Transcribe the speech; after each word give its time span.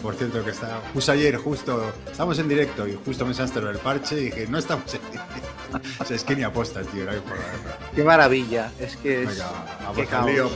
por 0.00 0.14
cierto, 0.14 0.44
que 0.44 0.50
está, 0.50 0.80
puse 0.92 1.12
ayer 1.12 1.36
justo, 1.36 1.92
estamos 2.10 2.38
en 2.38 2.48
directo 2.48 2.86
y 2.86 2.98
justo 3.04 3.24
me 3.24 3.30
enseñaste 3.30 3.60
lo 3.60 3.68
del 3.68 3.78
parche 3.78 4.20
y 4.20 4.24
dije, 4.26 4.46
no 4.48 4.58
estamos 4.58 4.92
en 4.94 5.00
directo. 5.10 5.34
o 6.00 6.04
sea, 6.04 6.16
es 6.16 6.24
que 6.24 6.36
ni 6.36 6.42
aposta, 6.42 6.82
tío. 6.82 7.04
No 7.04 7.10
hay 7.10 7.22
Qué 7.94 8.04
maravilla. 8.04 8.72
Es 8.78 8.96
que 8.96 9.24
es. 9.24 9.42
Venga, 9.96 10.26
lío. 10.26 10.50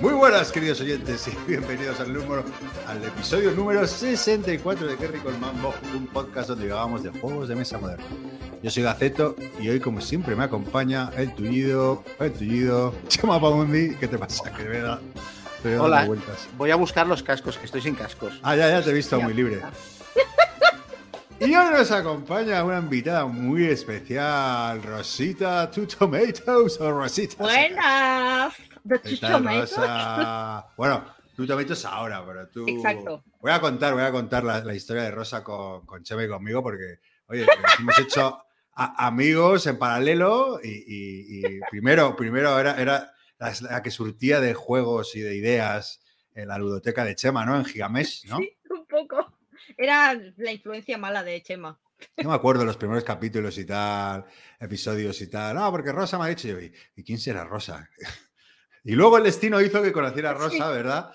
Muy 0.00 0.14
buenas, 0.14 0.50
queridos 0.50 0.80
oyentes, 0.80 1.28
y 1.28 1.36
bienvenidos 1.48 2.00
al 2.00 2.12
número, 2.12 2.44
al 2.88 3.04
episodio 3.04 3.52
número 3.52 3.86
64 3.86 4.86
de 4.86 4.96
Qué 4.96 5.06
rico 5.06 5.28
el 5.28 5.38
mambo, 5.38 5.72
un 5.94 6.06
podcast 6.08 6.48
donde 6.48 6.64
hablábamos 6.64 7.04
de 7.04 7.10
juegos 7.10 7.48
de 7.48 7.54
mesa 7.54 7.78
modernos. 7.78 8.06
Yo 8.62 8.70
soy 8.70 8.82
Gaceto 8.82 9.36
y 9.60 9.68
hoy, 9.68 9.80
como 9.80 10.00
siempre, 10.00 10.34
me 10.34 10.44
acompaña 10.44 11.10
el 11.16 11.34
tullido, 11.34 12.02
el 12.18 12.32
tullido, 12.32 12.94
Chema 13.08 13.40
Paundi. 13.40 13.94
¿Qué 13.96 14.08
te 14.08 14.18
pasa? 14.18 14.52
Que 14.52 14.64
dando 15.70 15.84
Hola. 15.84 16.04
vueltas. 16.06 16.48
Voy 16.56 16.70
a 16.70 16.76
buscar 16.76 17.06
los 17.06 17.22
cascos, 17.22 17.56
que 17.58 17.66
estoy 17.66 17.80
sin 17.82 17.94
cascos. 17.94 18.38
Ah, 18.42 18.56
ya, 18.56 18.68
ya 18.70 18.82
te 18.82 18.90
he 18.90 18.94
visto 18.94 19.20
muy 19.20 19.34
libre. 19.34 19.60
Y 21.40 21.56
hoy 21.56 21.72
nos 21.72 21.90
acompaña 21.90 22.62
una 22.62 22.78
invitada 22.78 23.26
muy 23.26 23.64
especial, 23.66 24.80
Rosita 24.80 25.68
Two 25.72 25.88
Tomatoes 25.88 26.80
o 26.80 26.92
Rosita. 26.92 27.42
Buenas. 27.42 28.54
The 28.88 29.00
¿Qué 29.00 29.16
tal, 29.16 29.32
Tomatoes. 29.32 29.76
Rosa? 29.76 30.66
Bueno, 30.76 31.04
Two 31.34 31.44
Tomatoes 31.48 31.84
ahora, 31.84 32.24
pero 32.24 32.48
tú. 32.48 32.64
Exacto. 32.68 33.24
Voy 33.40 33.50
a 33.50 33.60
contar, 33.60 33.92
voy 33.94 34.04
a 34.04 34.12
contar 34.12 34.44
la, 34.44 34.62
la 34.62 34.72
historia 34.72 35.02
de 35.02 35.10
Rosa 35.10 35.42
con, 35.42 35.84
con 35.84 36.04
Chema 36.04 36.22
y 36.22 36.28
conmigo, 36.28 36.62
porque, 36.62 37.00
oye, 37.26 37.44
hemos 37.80 37.98
hecho 37.98 38.38
a- 38.76 39.06
amigos 39.08 39.66
en 39.66 39.78
paralelo 39.80 40.60
y, 40.62 40.68
y- 40.68 41.46
y 41.56 41.60
primero, 41.72 42.14
primero 42.14 42.56
era, 42.60 42.80
era 42.80 43.12
la, 43.42 43.70
la 43.70 43.82
que 43.82 43.90
surtía 43.90 44.40
de 44.40 44.54
juegos 44.54 45.16
y 45.16 45.20
de 45.20 45.34
ideas 45.34 46.00
en 46.34 46.48
la 46.48 46.58
ludoteca 46.58 47.04
de 47.04 47.14
Chema, 47.14 47.44
¿no? 47.44 47.56
En 47.56 47.64
Gigamesh, 47.64 48.24
¿no? 48.28 48.38
Sí, 48.38 48.56
un 48.70 48.86
poco. 48.86 49.38
Era 49.76 50.14
la 50.36 50.52
influencia 50.52 50.98
mala 50.98 51.22
de 51.22 51.42
Chema. 51.42 51.78
Yo 52.16 52.28
me 52.28 52.34
acuerdo 52.34 52.60
de 52.60 52.66
los 52.66 52.76
primeros 52.76 53.04
capítulos 53.04 53.56
y 53.58 53.64
tal, 53.64 54.24
episodios 54.58 55.20
y 55.20 55.28
tal. 55.28 55.54
No, 55.54 55.70
porque 55.70 55.92
Rosa 55.92 56.18
me 56.18 56.24
ha 56.24 56.28
dicho, 56.28 56.48
y 56.48 56.50
yo, 56.50 56.58
¿y, 56.96 57.04
quién 57.04 57.18
será 57.18 57.44
Rosa? 57.44 57.88
Y 58.84 58.96
luego 58.96 59.16
el 59.16 59.22
destino 59.22 59.60
hizo 59.60 59.80
que 59.80 59.92
conociera 59.92 60.30
a 60.30 60.34
Rosa, 60.42 60.56
Sí. 60.56 60.74
¿verdad? 60.74 61.12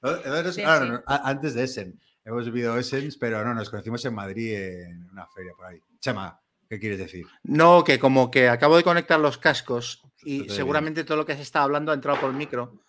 Entonces, 0.00 0.54
Sí, 0.54 0.62
no, 0.62 1.02
antes 1.04 1.54
de 1.54 1.64
Essen. 1.64 2.00
Hemos 2.24 2.44
vivido 2.44 2.78
Essen, 2.78 3.08
pero 3.18 3.44
no, 3.44 3.52
nos 3.52 3.68
conocimos 3.68 4.04
en 4.04 4.14
Madrid 4.14 4.54
en 4.54 5.10
una 5.10 5.26
feria 5.26 5.50
por 5.56 5.66
ahí. 5.66 5.80
Chema, 5.98 6.40
¿qué 6.68 6.78
quieres 6.78 7.00
decir? 7.00 7.26
No, 7.42 7.82
que 7.82 7.98
como 7.98 8.30
que 8.30 8.48
acabo 8.48 8.76
de 8.76 8.84
conectar 8.84 9.18
los 9.18 9.38
cascos 9.38 10.02
y 10.26 10.48
seguramente 10.48 11.04
todo 11.04 11.16
lo 11.18 11.24
que 11.26 11.32
has 11.32 11.40
estado 11.40 11.64
hablando 11.64 11.92
ha 11.92 11.94
entrado 11.94 12.20
por 12.20 12.30
el 12.30 12.36
micro 12.36 12.80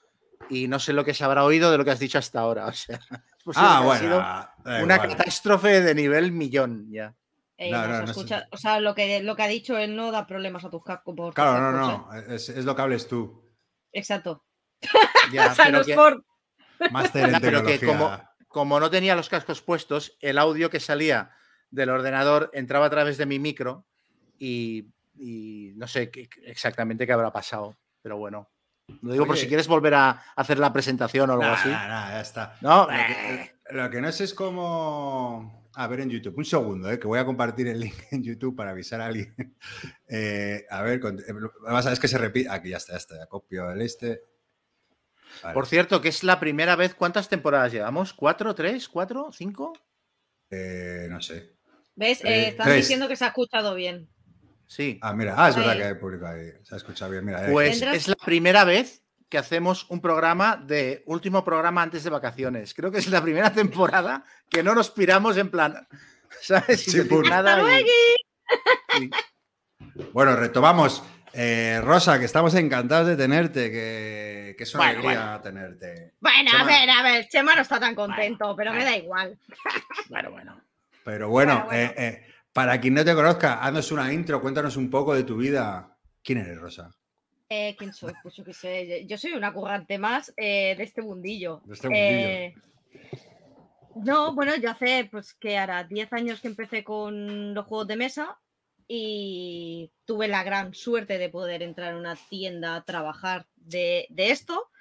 y 0.49 0.67
no 0.67 0.79
sé 0.79 0.93
lo 0.93 1.03
que 1.05 1.13
se 1.13 1.23
habrá 1.23 1.43
oído 1.43 1.71
de 1.71 1.77
lo 1.77 1.85
que 1.85 1.91
has 1.91 1.99
dicho 1.99 2.17
hasta 2.17 2.39
ahora. 2.39 2.67
O 2.67 2.73
sea, 2.73 2.95
es 2.97 3.43
posible 3.43 3.67
Ah, 3.69 3.77
que 3.77 3.83
ha 3.83 3.85
bueno. 3.85 4.01
sido 4.01 4.17
da 4.19 4.55
una 4.83 4.95
igual. 4.95 5.09
catástrofe 5.17 5.81
de 5.81 5.95
nivel 5.95 6.31
millón 6.33 6.91
ya. 6.91 7.15
Eh, 7.57 7.71
No, 7.71 7.81
no 7.81 7.87
no, 7.87 7.93
se 7.93 7.99
no 8.01 8.05
sé. 8.07 8.11
escucha- 8.11 8.47
O 8.51 8.57
sea, 8.57 8.79
lo 8.81 8.93
que, 8.93 9.21
lo 9.23 9.35
que 9.37 9.43
ha 9.43 9.47
dicho 9.47 9.77
él 9.77 9.95
no 9.95 10.11
da 10.11 10.27
problemas 10.27 10.65
a 10.65 10.69
tus 10.69 10.83
cascos. 10.83 11.15
por 11.15 11.33
Claro, 11.33 11.71
no, 11.71 12.07
no, 12.11 12.13
es, 12.33 12.49
es 12.49 12.65
lo 12.65 12.75
que 12.75 12.81
hables 12.81 13.07
tú. 13.07 13.41
¿eh? 13.45 13.99
Exacto. 13.99 14.43
Ya, 15.31 15.47
o 15.51 15.55
sea, 15.55 15.65
pero 15.65 15.77
no 15.77 15.81
es 15.81 15.87
que- 15.87 15.95
por- 15.95 16.25
Ya, 16.79 17.39
pero 17.39 17.63
que 17.63 17.79
tecnología. 17.79 18.29
como 18.47 18.79
no 18.79 18.89
tenía 18.89 19.15
los 19.15 19.29
cascos 19.29 19.61
puestos, 19.61 20.17
el 20.21 20.37
audio 20.37 20.69
que 20.69 20.79
salía 20.79 21.31
del 21.71 21.89
ordenador 21.89 22.49
entraba 22.53 22.85
a 22.85 22.89
través 22.89 23.17
de 23.17 23.25
mi 23.25 23.39
micro 23.39 23.85
y, 24.39 24.87
y 25.19 25.73
no 25.75 25.87
sé 25.87 26.09
qué- 26.11 26.29
exactamente 26.43 27.05
qué 27.05 27.13
habrá 27.13 27.31
pasado. 27.31 27.77
Pero 28.01 28.17
bueno, 28.17 28.49
lo 29.01 29.11
digo 29.13 29.25
por 29.25 29.37
si 29.37 29.47
quieres 29.47 29.67
volver 29.67 29.93
a 29.95 30.11
hacer 30.35 30.59
la 30.59 30.71
presentación 30.71 31.29
o 31.29 31.33
algo 31.33 31.43
Nah, 31.45 31.53
así. 31.53 31.69
nah, 31.69 31.87
nah, 31.87 32.09
ya 32.11 32.21
está. 32.21 32.55
No, 32.61 32.83
Lo 32.83 32.87
que, 32.87 33.51
lo 33.71 33.89
que 33.89 34.01
no 34.01 34.11
sé 34.11 34.23
es 34.25 34.33
cómo. 34.33 35.67
A 35.79 35.85
ver 35.87 35.99
en 35.99 36.09
YouTube. 36.09 36.35
Un 36.37 36.45
segundo, 36.45 36.89
eh, 36.91 36.97
que 36.97 37.05
voy 37.05 37.19
a 37.19 37.25
compartir 37.25 37.67
el 37.67 37.79
link 37.81 37.93
en 38.11 38.23
YouTube 38.23 38.55
para 38.55 38.71
avisar 38.71 38.99
a 39.01 39.05
alguien. 39.07 39.35
Eh, 40.09 40.65
a 40.69 40.81
ver, 40.81 40.99
con- 40.99 41.19
eh, 41.19 41.33
vas 41.61 41.85
a 41.85 41.89
ver 41.89 41.93
es 41.93 41.99
que 41.99 42.07
se 42.07 42.17
repite. 42.17 42.49
Aquí 42.49 42.69
ya 42.69 42.77
está, 42.77 42.93
ya 42.93 42.97
está. 42.97 43.17
Ya 43.17 43.25
copio 43.27 43.69
el 43.71 43.81
este. 43.81 44.21
Vale. 45.43 45.53
Por 45.53 45.67
cierto, 45.67 46.01
que 46.01 46.07
es 46.09 46.23
la 46.23 46.39
primera 46.39 46.75
vez. 46.75 46.95
¿Cuántas 46.95 47.29
temporadas 47.29 47.71
llevamos? 47.73 48.13
¿Cuatro, 48.13 48.55
tres, 48.55 48.87
cuatro, 48.89 49.29
cinco? 49.33 49.73
Eh, 50.49 51.07
no 51.09 51.21
sé. 51.21 51.57
¿Ves? 51.95 52.23
Eh, 52.23 52.27
Eh, 52.29 52.47
están 52.49 52.67
tres. 52.67 52.77
diciendo 52.77 53.07
que 53.07 53.15
se 53.17 53.25
ha 53.25 53.27
escuchado 53.27 53.75
bien. 53.75 54.09
Sí. 54.67 54.99
Ah, 55.01 55.13
mira. 55.13 55.33
Ah, 55.37 55.49
es 55.49 55.55
verdad 55.55 55.75
que 55.77 55.83
hay 55.85 55.93
público 55.95 56.27
ahí. 56.27 56.51
Se 56.63 56.75
ha 56.75 56.77
escuchado 56.77 57.11
bien. 57.11 57.25
Mira, 57.25 57.47
Pues 57.51 57.81
es 57.81 58.07
la 58.07 58.15
primera 58.15 58.63
vez 58.65 59.01
que 59.29 59.37
hacemos 59.37 59.85
un 59.89 60.01
programa 60.01 60.55
de 60.57 61.03
último 61.05 61.43
programa 61.43 61.81
antes 61.81 62.03
de 62.03 62.09
vacaciones. 62.09 62.73
Creo 62.73 62.91
que 62.91 62.99
es 62.99 63.07
la 63.07 63.21
primera 63.21 63.51
temporada 63.53 64.23
que 64.49 64.63
no 64.63 64.75
nos 64.75 64.89
piramos 64.91 65.37
en 65.37 65.49
plan, 65.49 65.87
¿sabes? 66.41 66.83
Sin 66.83 67.03
Sí, 67.03 67.09
pum. 67.09 67.23
nada 67.27 67.61
y- 67.79 67.85
y- 69.03 69.09
Bueno, 70.13 70.35
retomamos. 70.35 71.03
Eh, 71.33 71.79
Rosa, 71.83 72.17
que 72.19 72.25
estamos 72.25 72.55
encantados 72.55 73.07
de 73.07 73.15
tenerte. 73.15 73.69
Que, 73.69 74.55
que 74.57 74.63
es 74.63 74.73
una 74.73 74.85
Bueno, 74.85 74.99
alegría 75.09 75.41
tenerte. 75.43 76.13
Bueno, 76.19 76.49
Chema. 76.51 76.63
a 76.63 76.65
ver, 76.65 76.89
a 76.89 77.03
ver. 77.03 77.27
Chema 77.27 77.55
no 77.55 77.61
está 77.61 77.79
tan 77.79 77.93
contento, 77.95 78.55
pero 78.55 78.73
me 78.73 78.83
da 78.83 78.95
igual. 78.97 79.37
Bueno, 80.09 80.31
bueno. 80.31 80.61
Pero 81.03 81.29
bueno, 81.29 81.65
Bueno, 81.65 81.65
bueno. 81.65 81.79
eh, 81.79 81.93
eh, 81.97 82.33
para 82.57 82.81
quien 82.81 82.95
no 82.95 83.05
te 83.05 83.13
conozca, 83.13 83.61
haznos 83.61 83.91
una 83.91 84.11
intro, 84.11 84.41
cuéntanos 84.41 84.77
un 84.77 84.89
poco 84.89 85.13
de 85.13 85.21
tu 85.23 85.37
vida. 85.37 85.95
¿Quién 86.23 86.39
eres, 86.39 86.57
Rosa? 86.57 86.89
Eh, 87.47 87.75
¿Quién 87.77 87.93
soy? 87.93 88.13
Pues 88.23 88.33
yo 88.33 88.43
qué 88.43 88.51
sé. 88.51 89.05
Yo 89.05 89.15
soy 89.15 89.33
una 89.33 89.53
currante 89.53 89.99
más 89.99 90.33
eh, 90.35 90.73
de 90.75 90.83
este 90.83 91.03
mundillo. 91.03 91.61
De 91.65 91.75
este 91.75 91.87
mundillo. 91.87 92.07
Eh, 92.09 92.55
no, 94.03 94.33
bueno, 94.33 94.55
yo 94.55 94.71
hace, 94.71 95.07
pues, 95.11 95.35
que 95.35 95.55
hará 95.55 95.83
10 95.83 96.11
años 96.13 96.41
que 96.41 96.47
empecé 96.47 96.83
con 96.83 97.53
los 97.53 97.67
juegos 97.67 97.89
de 97.89 97.95
mesa 97.95 98.39
y 98.87 99.91
tuve 100.05 100.27
la 100.27 100.43
gran 100.43 100.73
suerte 100.73 101.19
de 101.19 101.29
poder 101.29 101.61
entrar 101.61 101.91
en 101.91 101.99
una 101.99 102.15
tienda 102.27 102.77
a 102.77 102.83
trabajar 102.83 103.45
de, 103.55 104.07
de 104.09 104.31
esto. 104.31 104.71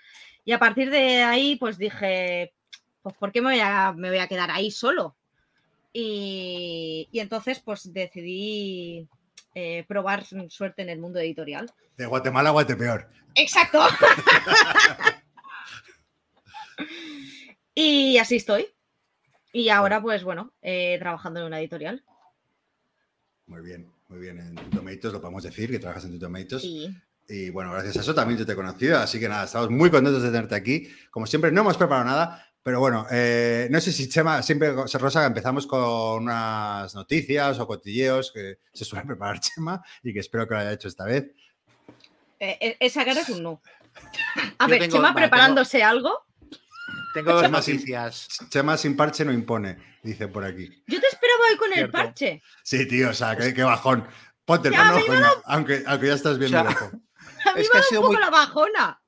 Y 0.46 0.52
a 0.52 0.58
partir 0.58 0.88
de 0.88 1.24
ahí, 1.24 1.56
pues 1.56 1.76
dije, 1.76 2.54
pues, 3.02 3.14
¿por 3.18 3.32
qué 3.32 3.42
me 3.42 3.50
voy 3.50 3.60
a, 3.60 3.92
me 3.92 4.08
voy 4.08 4.20
a 4.20 4.28
quedar 4.28 4.50
ahí 4.50 4.70
solo? 4.70 5.14
Y, 5.98 7.08
y 7.10 7.20
entonces, 7.20 7.60
pues, 7.60 7.90
decidí 7.90 9.08
eh, 9.54 9.82
probar 9.88 10.26
suerte 10.50 10.82
en 10.82 10.90
el 10.90 10.98
mundo 10.98 11.20
editorial. 11.20 11.72
De 11.96 12.04
Guatemala 12.04 12.50
a 12.50 12.52
Guatepeor. 12.52 13.08
Exacto. 13.34 13.80
y 17.74 18.18
así 18.18 18.36
estoy. 18.36 18.66
Y 19.54 19.70
ahora, 19.70 20.02
pues 20.02 20.22
bueno, 20.22 20.52
eh, 20.60 20.98
trabajando 20.98 21.40
en 21.40 21.46
una 21.46 21.60
editorial. 21.60 22.04
Muy 23.46 23.62
bien, 23.62 23.90
muy 24.08 24.18
bien. 24.18 24.38
En 24.38 24.54
Tutomatoes 24.54 25.14
lo 25.14 25.20
podemos 25.22 25.44
decir, 25.44 25.70
que 25.70 25.78
trabajas 25.78 26.04
en 26.04 26.12
Tutomatoes. 26.12 26.62
Y 26.62 26.94
Y 27.26 27.48
bueno, 27.48 27.72
gracias 27.72 27.96
a 27.96 28.00
eso 28.00 28.14
también 28.14 28.38
yo 28.38 28.44
te 28.44 28.52
he 28.52 28.56
conocido. 28.56 28.98
Así 28.98 29.18
que 29.18 29.30
nada, 29.30 29.46
estamos 29.46 29.70
muy 29.70 29.90
contentos 29.90 30.22
de 30.22 30.28
tenerte 30.28 30.56
aquí. 30.56 30.90
Como 31.10 31.26
siempre, 31.26 31.50
no 31.50 31.62
hemos 31.62 31.78
preparado 31.78 32.04
nada. 32.04 32.46
Pero 32.66 32.80
bueno, 32.80 33.06
eh, 33.12 33.68
no 33.70 33.80
sé 33.80 33.92
si 33.92 34.08
Chema, 34.08 34.42
siempre, 34.42 34.72
Rosa, 34.72 35.24
empezamos 35.24 35.68
con 35.68 36.24
unas 36.24 36.92
noticias 36.96 37.60
o 37.60 37.64
cotilleos 37.68 38.32
que 38.32 38.58
se 38.74 38.84
suele 38.84 39.06
preparar 39.06 39.38
Chema 39.38 39.80
y 40.02 40.12
que 40.12 40.18
espero 40.18 40.48
que 40.48 40.54
lo 40.54 40.60
haya 40.60 40.72
hecho 40.72 40.88
esta 40.88 41.04
vez. 41.04 41.26
eh, 42.40 42.58
eh, 42.60 42.76
esa 42.80 43.04
cara 43.04 43.20
es 43.20 43.28
un 43.28 43.44
no. 43.44 43.62
A 44.58 44.64
Yo 44.64 44.68
ver, 44.68 44.80
tengo- 44.80 44.96
Chema 44.96 45.12
vale, 45.12 45.20
preparándose 45.28 45.84
algo. 45.84 46.26
Tengo 47.14 47.34
dos 47.34 47.42
Chema, 47.42 47.58
noticias. 47.58 48.26
Chema 48.50 48.76
sin 48.76 48.96
parche 48.96 49.24
no 49.24 49.30
impone, 49.32 49.78
dice 50.02 50.26
por 50.26 50.44
aquí. 50.44 50.66
Yo 50.88 51.00
te 51.00 51.06
esperaba 51.06 51.42
hoy 51.48 51.56
con 51.58 51.72
el 51.72 51.88
parche. 51.88 52.42
Sí, 52.64 52.88
tío, 52.88 53.10
o 53.10 53.14
sea, 53.14 53.36
qué, 53.36 53.54
qué 53.54 53.62
bajón. 53.62 54.08
Ponte 54.44 54.70
el 54.70 54.74
coño, 54.74 55.24
aunque, 55.44 55.84
aunque 55.86 56.08
ya 56.08 56.14
estás 56.14 56.36
viendo 56.36 56.58
O 56.62 56.68
sea. 56.68 56.78
A 56.80 57.54
mí 57.54 57.60
Es 57.60 57.68
me 57.68 57.70
que 57.70 57.70
ha 57.70 57.74
da 57.74 57.78
un 57.78 57.84
sido 57.90 58.00
poco 58.00 58.12
muy- 58.14 58.20
la 58.20 58.30
bajona. 58.30 59.00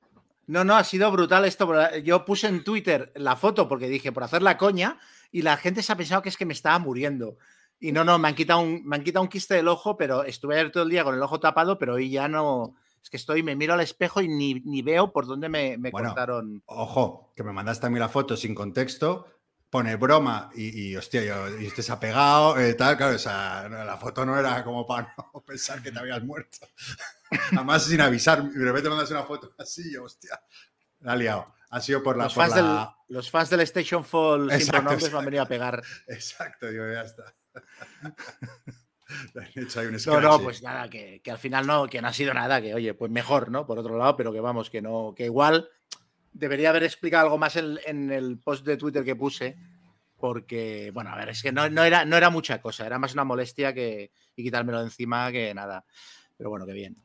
No, 0.49 0.63
no, 0.63 0.75
ha 0.75 0.83
sido 0.83 1.11
brutal 1.11 1.45
esto. 1.45 1.71
Yo 1.99 2.25
puse 2.25 2.47
en 2.47 2.63
Twitter 2.63 3.11
la 3.15 3.35
foto 3.35 3.67
porque 3.67 3.87
dije 3.87 4.11
por 4.11 4.23
hacer 4.23 4.41
la 4.41 4.57
coña 4.57 4.97
y 5.31 5.43
la 5.43 5.57
gente 5.57 5.83
se 5.83 5.91
ha 5.93 5.95
pensado 5.95 6.23
que 6.23 6.29
es 6.29 6.37
que 6.37 6.45
me 6.47 6.53
estaba 6.53 6.79
muriendo. 6.79 7.37
Y 7.79 7.91
no, 7.91 8.03
no, 8.03 8.17
me 8.17 8.29
han 8.29 8.33
quitado 8.33 8.61
un, 8.61 8.83
me 8.83 8.95
han 8.95 9.03
quitado 9.03 9.21
un 9.21 9.29
quiste 9.29 9.53
del 9.53 9.67
ojo, 9.67 9.95
pero 9.95 10.23
estuve 10.23 10.67
todo 10.71 10.83
el 10.83 10.89
día 10.89 11.03
con 11.03 11.13
el 11.13 11.21
ojo 11.21 11.39
tapado, 11.39 11.77
pero 11.77 11.93
hoy 11.93 12.09
ya 12.09 12.27
no. 12.27 12.73
Es 13.03 13.11
que 13.11 13.17
estoy, 13.17 13.43
me 13.43 13.55
miro 13.55 13.75
al 13.75 13.81
espejo 13.81 14.21
y 14.21 14.27
ni, 14.27 14.55
ni 14.55 14.81
veo 14.81 15.13
por 15.13 15.27
dónde 15.27 15.49
me, 15.49 15.77
me 15.77 15.91
Bueno. 15.91 16.09
cortaron. 16.09 16.63
Ojo, 16.65 17.31
que 17.35 17.43
me 17.43 17.53
mandaste 17.53 17.85
a 17.85 17.91
mí 17.91 17.99
la 17.99 18.09
foto 18.09 18.35
sin 18.35 18.55
contexto, 18.55 19.27
pone 19.69 19.95
broma 19.95 20.49
y, 20.55 20.89
y, 20.89 20.95
hostia, 20.95 21.23
yo, 21.23 21.59
y 21.59 21.67
este 21.67 21.83
se 21.83 21.91
ha 21.91 21.99
pegado, 21.99 22.57
eh, 22.59 22.73
tal, 22.73 22.97
claro, 22.97 23.15
o 23.15 23.19
sea, 23.19 23.67
no, 23.69 23.83
la 23.83 23.97
foto 23.97 24.25
no 24.25 24.37
era 24.37 24.63
como 24.63 24.85
para 24.85 25.13
no 25.33 25.41
pensar 25.41 25.81
que 25.81 25.91
te 25.91 25.99
habías 25.99 26.23
muerto. 26.23 26.67
Además, 27.51 27.83
sin 27.85 28.01
avisar, 28.01 28.43
y 28.53 28.57
de 28.57 28.65
repente 28.65 28.89
mandas 28.89 29.11
una 29.11 29.23
foto 29.23 29.53
así, 29.57 29.93
yo, 29.93 30.03
hostia, 30.03 30.41
la 31.01 31.11
ha 31.13 31.15
liado. 31.15 31.53
Ha 31.71 31.81
sido 31.81 32.01
por 32.01 32.17
la... 32.17 32.23
Los 32.23 32.33
por 32.33 32.45
fans, 32.45 32.55
la- 32.55 32.95
del, 33.07 33.15
los 33.15 33.29
fans 33.29 33.49
del 33.51 33.59
Station 33.61 34.03
Fall 34.03 34.49
sin 34.49 34.59
Exacto, 34.59 34.71
pronombres 34.71 35.01
me 35.01 35.07
exacto. 35.07 35.19
han 35.19 35.25
venido 35.25 35.43
a 35.43 35.47
pegar. 35.47 35.83
Exacto, 36.07 36.71
yo 36.71 36.91
ya 36.91 37.01
está. 37.01 37.35
Hecho 39.55 39.81
un 39.81 39.97
No, 40.05 40.21
no, 40.21 40.39
pues 40.43 40.61
nada, 40.61 40.87
que, 40.89 41.19
que 41.23 41.31
al 41.31 41.39
final 41.39 41.65
no, 41.65 41.87
que 41.87 42.01
no 42.01 42.07
ha 42.09 42.13
sido 42.13 42.33
nada, 42.33 42.61
que 42.61 42.75
oye, 42.75 42.93
pues 42.93 43.11
mejor, 43.11 43.49
¿no? 43.49 43.65
Por 43.65 43.79
otro 43.79 43.97
lado, 43.97 44.15
pero 44.15 44.31
que 44.31 44.39
vamos, 44.39 44.69
que 44.69 44.81
no, 44.83 45.13
que 45.15 45.25
igual 45.25 45.67
debería 46.33 46.69
haber 46.69 46.83
explicado 46.83 47.25
algo 47.25 47.37
más 47.37 47.55
en, 47.55 47.77
en 47.85 48.11
el 48.11 48.39
post 48.39 48.65
de 48.65 48.77
Twitter 48.77 49.03
que 49.03 49.15
puse, 49.15 49.57
porque, 50.17 50.91
bueno, 50.93 51.11
a 51.11 51.15
ver, 51.15 51.29
es 51.29 51.41
que 51.41 51.51
no, 51.51 51.69
no 51.69 51.83
era, 51.83 52.05
no 52.05 52.17
era 52.17 52.29
mucha 52.29 52.61
cosa, 52.61 52.85
era 52.85 52.99
más 52.99 53.13
una 53.13 53.23
molestia 53.23 53.73
que, 53.73 54.11
y 54.35 54.43
quitármelo 54.43 54.79
de 54.79 54.85
encima 54.85 55.31
que 55.31 55.53
nada. 55.53 55.85
Pero 56.37 56.49
bueno, 56.49 56.65
qué 56.65 56.73
bien. 56.73 56.97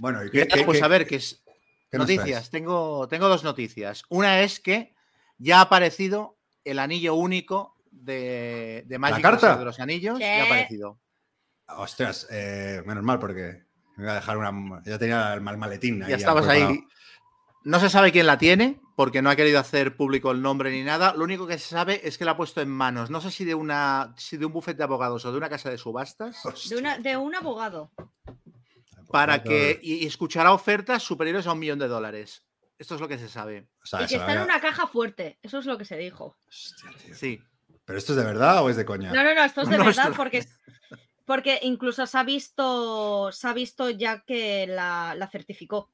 Bueno, 0.00 0.24
¿y 0.24 0.30
qué, 0.30 0.46
qué- 0.46 0.64
pues 0.64 0.78
qué- 0.78 0.84
a 0.84 0.88
ver, 0.88 1.06
que 1.06 1.16
es 1.16 1.42
qué 1.90 1.98
nos 1.98 2.08
noticias. 2.08 2.50
Tengo, 2.50 3.08
tengo 3.08 3.28
dos 3.28 3.44
noticias. 3.44 4.04
Una 4.08 4.40
es 4.42 4.60
que 4.60 4.94
ya 5.38 5.58
ha 5.58 5.62
aparecido 5.62 6.38
el 6.64 6.78
anillo 6.78 7.14
único 7.14 7.76
de, 7.90 8.84
de 8.86 8.98
Magic 8.98 9.22
carta? 9.22 9.46
Museo 9.48 9.58
de 9.58 9.64
los 9.64 9.80
Anillos. 9.80 10.18
Ya 10.20 10.42
ha 10.42 10.44
aparecido. 10.44 11.00
Ostras, 11.68 12.26
eh, 12.30 12.82
menos 12.86 13.02
mal 13.02 13.18
porque 13.18 13.64
me 13.96 14.04
iba 14.04 14.12
a 14.12 14.16
dejar 14.16 14.38
una. 14.38 14.82
Ya 14.84 14.98
tenía 14.98 15.34
el 15.34 15.40
mal 15.40 15.58
maletín. 15.58 16.00
Ya 16.06 16.16
estabas 16.16 16.46
ahí. 16.46 16.84
No 17.68 17.80
se 17.80 17.90
sabe 17.90 18.12
quién 18.12 18.26
la 18.26 18.38
tiene, 18.38 18.80
porque 18.96 19.20
no 19.20 19.28
ha 19.28 19.36
querido 19.36 19.58
hacer 19.60 19.94
público 19.94 20.30
el 20.30 20.40
nombre 20.40 20.70
ni 20.70 20.82
nada. 20.82 21.12
Lo 21.14 21.24
único 21.24 21.46
que 21.46 21.58
se 21.58 21.68
sabe 21.68 22.00
es 22.02 22.16
que 22.16 22.24
la 22.24 22.30
ha 22.30 22.36
puesto 22.36 22.62
en 22.62 22.70
manos, 22.70 23.10
no 23.10 23.20
sé 23.20 23.30
si 23.30 23.44
de 23.44 23.54
una, 23.54 24.14
si 24.16 24.38
de 24.38 24.46
un 24.46 24.52
bufete 24.54 24.78
de 24.78 24.84
abogados 24.84 25.24
o 25.26 25.30
de 25.32 25.36
una 25.36 25.50
casa 25.50 25.68
de 25.68 25.76
subastas, 25.76 26.42
De, 26.70 26.76
una, 26.78 26.96
de 26.98 27.16
un 27.18 27.34
abogado. 27.34 27.90
para 29.10 29.42
que 29.42 29.78
y, 29.82 29.96
y 29.96 30.06
escuchará 30.06 30.52
ofertas 30.52 31.02
superiores 31.02 31.46
a 31.46 31.52
un 31.52 31.58
millón 31.58 31.78
de 31.78 31.88
dólares. 31.88 32.42
Esto 32.78 32.94
es 32.94 33.00
lo 33.02 33.08
que 33.08 33.18
se 33.18 33.28
sabe. 33.28 33.68
O 33.82 33.86
sea, 33.86 34.02
Y 34.02 34.06
que 34.06 34.16
está 34.16 34.32
en 34.32 34.40
una 34.42 34.60
caja 34.60 34.86
fuerte. 34.86 35.38
Eso 35.42 35.58
es 35.58 35.66
lo 35.66 35.76
que 35.76 35.84
se 35.84 35.96
dijo. 35.98 36.38
Hostia, 36.48 36.90
tío. 37.04 37.14
Sí. 37.14 37.42
¿Pero 37.84 37.98
esto 37.98 38.12
es 38.12 38.18
de 38.18 38.24
verdad 38.24 38.62
o 38.64 38.70
es 38.70 38.76
de 38.76 38.84
coña? 38.86 39.12
No, 39.12 39.22
no, 39.22 39.34
no, 39.34 39.44
esto 39.44 39.60
es 39.62 39.68
de 39.68 39.76
No, 39.76 39.84
verdad 39.84 40.04
esto- 40.06 40.16
porque, 40.16 40.46
porque 41.26 41.58
incluso 41.62 42.06
se 42.06 42.16
ha 42.16 42.22
visto, 42.22 43.30
se 43.32 43.46
ha 43.46 43.52
visto 43.52 43.90
ya 43.90 44.20
que 44.24 44.66
la, 44.66 45.14
la 45.16 45.28
certificó. 45.28 45.90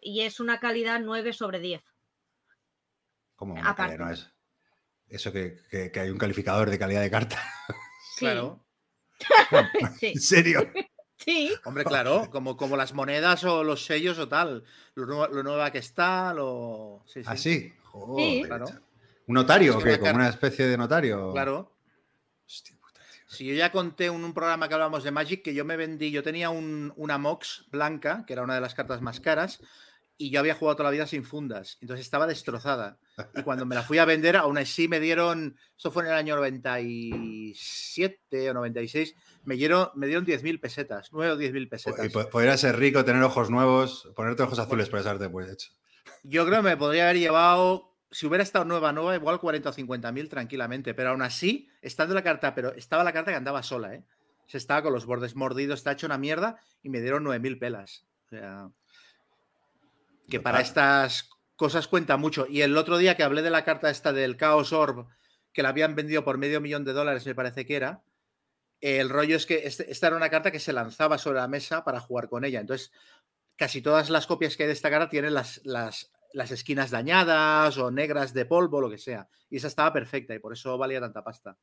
Y 0.00 0.22
es 0.22 0.40
una 0.40 0.58
calidad 0.60 1.00
9 1.00 1.32
sobre 1.32 1.58
10. 1.60 1.82
¿Cómo? 3.36 3.54
una 3.54 3.70
aparte. 3.70 3.96
calidad, 3.96 4.06
no 4.06 4.12
es- 4.12 4.30
Eso 5.08 5.32
que, 5.32 5.56
que- 5.70 5.90
que 5.90 6.00
hay 6.00 6.10
un 6.10 6.18
calificador 6.18 6.70
de 6.70 6.78
calidad 6.78 7.00
de 7.00 7.10
carta. 7.10 7.36
Sí, 8.14 8.20
Claro. 8.26 8.64
sí, 9.98 10.06
¿En 10.14 10.20
serio? 10.20 10.70
sí. 11.16 11.52
Hombre, 11.64 11.84
claro, 11.84 12.28
como, 12.30 12.56
como 12.56 12.76
las 12.76 12.94
monedas 12.94 13.42
o 13.44 13.64
los 13.64 13.84
sellos 13.84 14.18
o 14.18 14.28
tal. 14.28 14.64
Lo, 14.94 15.06
nueva- 15.06 15.28
lo 15.28 15.42
nueva 15.42 15.70
que 15.72 15.78
está, 15.78 16.32
lo. 16.34 17.02
Sí, 17.06 17.22
sí. 17.22 17.28
¿Así? 17.30 17.74
Joder, 17.84 18.46
Claro. 18.46 18.66
¿Un 19.26 19.34
notario 19.34 19.72
Es 19.72 19.76
o 19.76 19.78
que 19.80 19.84
qué? 19.84 19.90
una 19.90 19.98
¿Como 20.00 20.14
una 20.14 20.28
especie 20.28 20.66
de 20.66 20.76
notario? 20.76 21.32
Claro. 21.32 21.76
Hostia 22.46 22.76
puta, 22.80 23.00
tío. 23.00 23.22
Si 23.28 23.46
yo 23.46 23.54
ya 23.54 23.70
conté 23.72 24.06
en 24.06 24.24
un 24.24 24.32
programa 24.34 24.68
que 24.68 24.74
hablamos 24.74 25.02
de 25.04 25.10
Magic 25.10 25.42
que 25.42 25.54
yo 25.54 25.64
me 25.64 25.76
vendí, 25.76 26.10
yo 26.10 26.22
tenía 26.22 26.50
un- 26.50 26.92
una 26.96 27.16
Mox 27.18 27.66
blanca, 27.70 28.24
que 28.26 28.32
era 28.32 28.42
una 28.42 28.54
de 28.54 28.60
las 28.60 28.74
cartas 28.74 29.00
más 29.02 29.20
caras, 29.20 29.60
y 30.20 30.28
yo 30.28 30.38
había 30.38 30.54
jugado 30.54 30.76
toda 30.76 30.90
la 30.90 30.92
vida 30.92 31.06
sin 31.06 31.24
fundas, 31.24 31.78
entonces 31.80 32.04
estaba 32.04 32.26
destrozada. 32.26 32.98
Y 33.34 33.42
cuando 33.42 33.64
me 33.64 33.74
la 33.74 33.82
fui 33.82 33.96
a 33.96 34.04
vender, 34.04 34.36
aún 34.36 34.58
así 34.58 34.86
me 34.86 35.00
dieron, 35.00 35.56
esto 35.74 35.90
fue 35.90 36.02
en 36.02 36.10
el 36.10 36.14
año 36.14 36.36
97 36.36 38.50
o 38.50 38.54
96, 38.54 39.14
me 39.44 39.54
dieron, 39.54 39.88
me 39.94 40.06
dieron 40.06 40.26
10.000 40.26 40.60
pesetas, 40.60 41.08
9 41.12 41.32
o 41.32 41.38
10.000 41.38 41.62
Y 41.62 41.66
pesetas. 41.66 42.12
podría 42.26 42.58
ser 42.58 42.76
rico, 42.76 43.02
tener 43.02 43.22
ojos 43.22 43.48
nuevos, 43.48 44.10
ponerte 44.14 44.42
ojos 44.42 44.58
azules 44.58 44.90
por 44.90 45.00
esa 45.00 45.12
arte, 45.12 45.30
pues 45.30 45.50
hecho. 45.50 45.72
Yo 46.22 46.44
creo 46.44 46.58
que 46.58 46.68
me 46.68 46.76
podría 46.76 47.04
haber 47.04 47.18
llevado, 47.18 47.94
si 48.10 48.26
hubiera 48.26 48.42
estado 48.42 48.66
nueva, 48.66 48.92
nueva, 48.92 49.14
igual 49.14 49.40
40 49.40 49.70
o 49.70 49.72
50 49.72 50.12
mil 50.12 50.28
tranquilamente, 50.28 50.92
pero 50.92 51.08
aún 51.10 51.22
así, 51.22 51.70
estando 51.80 52.14
la 52.14 52.22
carta, 52.22 52.54
pero 52.54 52.74
estaba 52.74 53.04
la 53.04 53.14
carta 53.14 53.30
que 53.30 53.38
andaba 53.38 53.62
sola, 53.62 53.94
¿eh? 53.94 54.04
Se 54.48 54.58
estaba 54.58 54.82
con 54.82 54.92
los 54.92 55.06
bordes 55.06 55.34
mordidos, 55.34 55.80
está 55.80 55.92
hecho 55.92 56.06
una 56.06 56.18
mierda 56.18 56.58
y 56.82 56.90
me 56.90 57.00
dieron 57.00 57.24
9 57.24 57.40
mil 57.40 57.58
pelas. 57.58 58.04
O 58.26 58.28
sea, 58.28 58.70
que 60.30 60.40
para 60.40 60.60
estas 60.60 61.28
cosas 61.56 61.88
cuenta 61.88 62.16
mucho. 62.16 62.46
Y 62.48 62.62
el 62.62 62.76
otro 62.76 62.96
día 62.96 63.16
que 63.16 63.22
hablé 63.22 63.42
de 63.42 63.50
la 63.50 63.64
carta 63.64 63.90
esta 63.90 64.12
del 64.12 64.36
Chaos 64.38 64.72
Orb, 64.72 65.06
que 65.52 65.62
la 65.62 65.68
habían 65.70 65.94
vendido 65.94 66.24
por 66.24 66.38
medio 66.38 66.60
millón 66.60 66.84
de 66.84 66.92
dólares, 66.92 67.26
me 67.26 67.34
parece 67.34 67.66
que 67.66 67.76
era, 67.76 68.02
el 68.80 69.10
rollo 69.10 69.36
es 69.36 69.44
que 69.44 69.66
este- 69.66 69.90
esta 69.90 70.06
era 70.06 70.16
una 70.16 70.30
carta 70.30 70.50
que 70.50 70.60
se 70.60 70.72
lanzaba 70.72 71.18
sobre 71.18 71.40
la 71.40 71.48
mesa 71.48 71.84
para 71.84 72.00
jugar 72.00 72.28
con 72.30 72.44
ella. 72.44 72.60
Entonces, 72.60 72.92
casi 73.56 73.82
todas 73.82 74.08
las 74.08 74.26
copias 74.26 74.56
que 74.56 74.62
hay 74.62 74.68
de 74.68 74.72
esta 74.72 74.88
carta 74.88 75.10
tienen 75.10 75.34
las, 75.34 75.60
las, 75.64 76.10
las 76.32 76.50
esquinas 76.50 76.90
dañadas 76.90 77.76
o 77.76 77.90
negras 77.90 78.32
de 78.32 78.46
polvo, 78.46 78.80
lo 78.80 78.88
que 78.88 78.96
sea. 78.96 79.28
Y 79.50 79.56
esa 79.58 79.66
estaba 79.66 79.92
perfecta 79.92 80.34
y 80.34 80.38
por 80.38 80.54
eso 80.54 80.78
valía 80.78 81.00
tanta 81.00 81.22
pasta. 81.22 81.58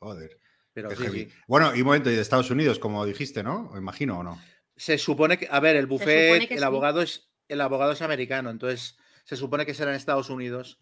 Joder. 0.00 0.38
Pero 0.72 0.90
sí. 0.94 1.28
Bueno, 1.48 1.74
y 1.74 1.80
un 1.80 1.86
momento, 1.86 2.10
y 2.10 2.14
de 2.14 2.22
Estados 2.22 2.50
Unidos, 2.50 2.78
como 2.78 3.04
dijiste, 3.04 3.42
¿no? 3.42 3.70
Me 3.72 3.78
imagino 3.78 4.20
o 4.20 4.22
no. 4.22 4.40
Se 4.78 4.96
supone 4.96 5.36
que, 5.36 5.46
a 5.50 5.60
ver, 5.60 5.76
el 5.76 5.86
buffet, 5.86 6.50
el 6.50 6.58
sí. 6.58 6.64
abogado 6.64 7.02
es 7.02 7.30
el 7.48 7.60
abogado 7.60 7.92
es 7.92 8.00
americano, 8.02 8.48
entonces 8.50 8.96
se 9.24 9.36
supone 9.36 9.66
que 9.66 9.74
será 9.74 9.90
en 9.90 9.96
Estados 9.96 10.30
Unidos 10.30 10.78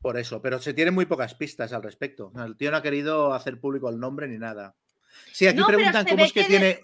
por 0.00 0.18
eso, 0.18 0.40
pero 0.42 0.58
se 0.58 0.74
tienen 0.74 0.94
muy 0.94 1.06
pocas 1.06 1.34
pistas 1.34 1.72
al 1.72 1.82
respecto. 1.82 2.32
El 2.36 2.56
tío 2.56 2.70
no 2.70 2.76
ha 2.78 2.82
querido 2.82 3.34
hacer 3.34 3.60
público 3.60 3.88
el 3.90 3.98
nombre 4.00 4.26
ni 4.28 4.38
nada. 4.38 4.74
Sí, 5.32 5.46
aquí 5.46 5.58
No, 5.58 5.66
preguntan 5.66 6.06
cómo 6.06 6.24
es 6.24 6.32
que, 6.32 6.44
tiene, 6.44 6.80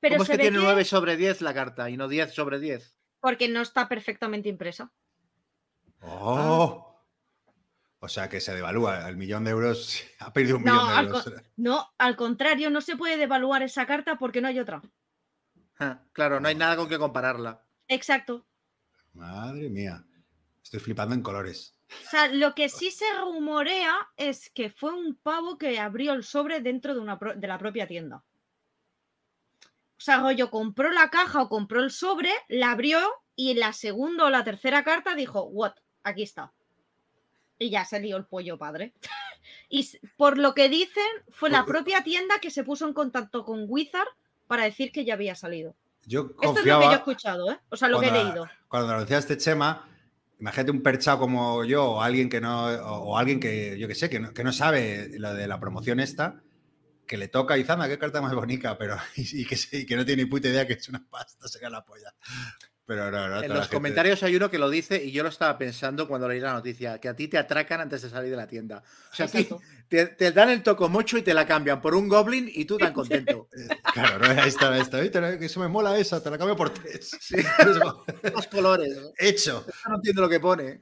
Pero 0.00 0.14
cómo 0.16 0.24
es 0.24 0.30
que 0.30 0.38
tiene 0.38 0.58
que 0.58 0.62
9 0.64 0.84
sobre 0.84 1.16
10 1.16 1.40
la 1.42 1.54
carta 1.54 1.88
y 1.90 1.96
no 1.96 2.08
10 2.08 2.32
sobre 2.32 2.58
10. 2.60 2.94
porque 3.20 3.48
no 3.48 3.60
está 3.62 3.88
perfectamente 3.88 4.48
impresa. 4.48 4.92
¡Oh! 6.02 6.86
O 7.98 8.08
sea 8.08 8.28
que 8.28 8.40
se 8.40 8.54
devalúa 8.54 9.08
el 9.08 9.16
millón 9.16 9.44
de 9.44 9.50
euros. 9.50 10.02
Ha 10.20 10.32
perdido 10.32 10.56
un 10.58 10.64
No, 10.64 10.72
millón 10.74 10.88
de 11.06 11.08
euros. 11.08 11.32
No, 11.56 11.88
al 11.98 12.16
contrario, 12.16 12.70
no 12.70 12.80
se 12.80 12.96
puede 12.96 13.16
devaluar 13.16 13.62
esa 13.62 13.86
carta 13.86 14.16
porque 14.18 14.40
no 14.40 14.48
hay 14.48 14.58
otra. 14.58 14.82
Ja, 15.80 16.04
Claro, 16.12 16.38
no 16.40 16.46
hay 16.48 16.54
nada 16.54 16.76
con 16.76 16.88
que 16.88 16.98
compararla. 16.98 17.64
Exacto. 17.88 18.46
Madre 19.14 19.68
mía. 19.68 20.04
Estoy 20.62 20.78
flipando 20.78 21.14
en 21.14 21.22
colores. 21.22 21.74
O 22.06 22.08
sea, 22.10 22.28
lo 22.28 22.54
que 22.54 22.68
sí 22.68 22.90
se 22.92 23.04
rumorea 23.18 23.96
es 24.16 24.50
que 24.50 24.70
fue 24.70 24.92
un 24.94 25.16
pavo 25.16 25.58
que 25.58 25.80
abrió 25.80 26.12
el 26.12 26.22
sobre 26.22 26.60
dentro 26.60 26.94
de, 26.94 27.00
una 27.00 27.18
pro- 27.18 27.34
de 27.34 27.48
la 27.48 27.58
propia 27.58 27.88
tienda. 27.88 28.22
O 29.96 30.02
sea, 30.02 30.20
rollo, 30.20 30.50
compró 30.50 30.90
la 30.90 31.10
caja 31.10 31.42
o 31.42 31.48
compró 31.48 31.82
el 31.82 31.90
sobre, 31.90 32.30
la 32.48 32.70
abrió 32.72 33.00
y 33.34 33.50
en 33.50 33.60
la 33.60 33.72
segunda 33.72 34.26
o 34.26 34.30
la 34.30 34.44
tercera 34.44 34.84
carta 34.84 35.14
dijo, 35.14 35.42
what, 35.44 35.72
aquí 36.04 36.22
está. 36.22 36.52
Y 37.58 37.70
ya 37.70 37.84
se 37.84 37.98
lió 38.00 38.16
el 38.16 38.26
pollo 38.26 38.56
padre. 38.56 38.94
y 39.68 39.80
s- 39.80 40.00
por 40.16 40.38
lo 40.38 40.54
que 40.54 40.68
dicen, 40.68 41.04
fue 41.30 41.50
la 41.50 41.64
propia 41.66 42.02
tienda 42.04 42.38
que 42.38 42.50
se 42.50 42.64
puso 42.64 42.86
en 42.86 42.94
contacto 42.94 43.44
con 43.44 43.64
Wizard 43.66 44.08
para 44.50 44.64
decir 44.64 44.90
que 44.90 45.04
ya 45.04 45.14
había 45.14 45.36
salido. 45.36 45.76
Yo 46.06 46.30
Esto 46.42 46.58
es 46.58 46.66
lo 46.66 46.80
que 46.80 46.86
yo 46.86 46.90
he 46.90 46.94
escuchado, 46.96 47.52
¿eh? 47.52 47.58
O 47.68 47.76
sea, 47.76 47.86
lo 47.88 48.00
que 48.00 48.08
he 48.08 48.10
leído. 48.10 48.48
Cuando 48.66 48.92
anunciaste 48.92 49.36
Chema, 49.38 49.88
imagínate 50.40 50.72
un 50.72 50.82
perchado 50.82 51.20
como 51.20 51.64
yo 51.64 51.84
o 51.92 52.02
alguien 52.02 52.28
que 52.28 52.40
no, 52.40 52.66
o, 52.66 53.10
o 53.12 53.16
alguien 53.16 53.38
que 53.38 53.78
yo 53.78 53.86
que 53.86 53.94
sé, 53.94 54.10
que 54.10 54.18
no, 54.18 54.32
que 54.34 54.42
no 54.42 54.52
sabe 54.52 55.08
lo 55.20 55.32
de 55.34 55.46
la 55.46 55.60
promoción 55.60 56.00
esta, 56.00 56.40
que 57.06 57.16
le 57.16 57.28
toca 57.28 57.56
y 57.58 57.62
Zama, 57.64 57.86
qué 57.86 57.96
carta 57.96 58.20
más 58.20 58.34
bonita, 58.34 58.76
pero 58.76 58.96
y, 59.16 59.42
y 59.42 59.46
que, 59.46 59.56
se- 59.56 59.78
y 59.78 59.86
que 59.86 59.94
no 59.94 60.04
tiene 60.04 60.24
ni 60.24 60.28
puta 60.28 60.48
idea 60.48 60.66
que 60.66 60.72
es 60.72 60.88
una 60.88 61.06
pasta, 61.08 61.46
sería 61.46 61.70
la 61.70 61.84
polla. 61.84 62.12
Pero 62.90 63.08
no, 63.08 63.28
no. 63.28 63.40
En 63.40 63.48
los 63.50 63.58
gente- 63.60 63.76
comentarios 63.76 64.20
hay 64.24 64.34
uno 64.34 64.50
que 64.50 64.58
lo 64.58 64.68
dice 64.68 65.00
y 65.04 65.12
yo 65.12 65.22
lo 65.22 65.28
estaba 65.28 65.56
pensando 65.56 66.08
cuando 66.08 66.26
leí 66.26 66.40
la 66.40 66.54
noticia, 66.54 66.98
que 66.98 67.08
a 67.08 67.14
ti 67.14 67.28
te 67.28 67.38
atracan 67.38 67.80
antes 67.80 68.02
de 68.02 68.10
salir 68.10 68.32
de 68.32 68.36
la 68.36 68.48
tienda. 68.48 68.82
O 69.12 69.14
sea, 69.14 69.28
ti 69.28 69.48
te, 69.86 70.06
te 70.06 70.32
dan 70.32 70.50
el 70.50 70.64
tocomocho 70.64 71.16
y 71.16 71.22
te 71.22 71.32
la 71.32 71.46
cambian 71.46 71.80
por 71.80 71.94
un 71.94 72.08
goblin 72.08 72.50
y 72.52 72.64
tú 72.64 72.78
tan 72.78 72.92
contento. 72.92 73.48
Eh, 73.56 73.68
Claro, 73.94 74.18
¿no? 74.18 74.42
ahí 74.42 74.48
está, 74.48 74.72
ahí 74.72 74.80
está. 74.80 74.98
Eso 75.04 75.60
me 75.60 75.68
mola 75.68 75.96
esa, 75.98 76.20
te 76.20 76.30
la 76.30 76.36
cambio 76.38 76.56
por 76.56 76.70
tres. 76.70 77.16
Sí, 77.20 77.36
los 78.34 78.46
colores. 78.48 78.98
Hecho. 79.18 79.64
No 79.88 79.94
entiendo 79.94 80.22
lo 80.22 80.28
que 80.28 80.40
pone. 80.40 80.80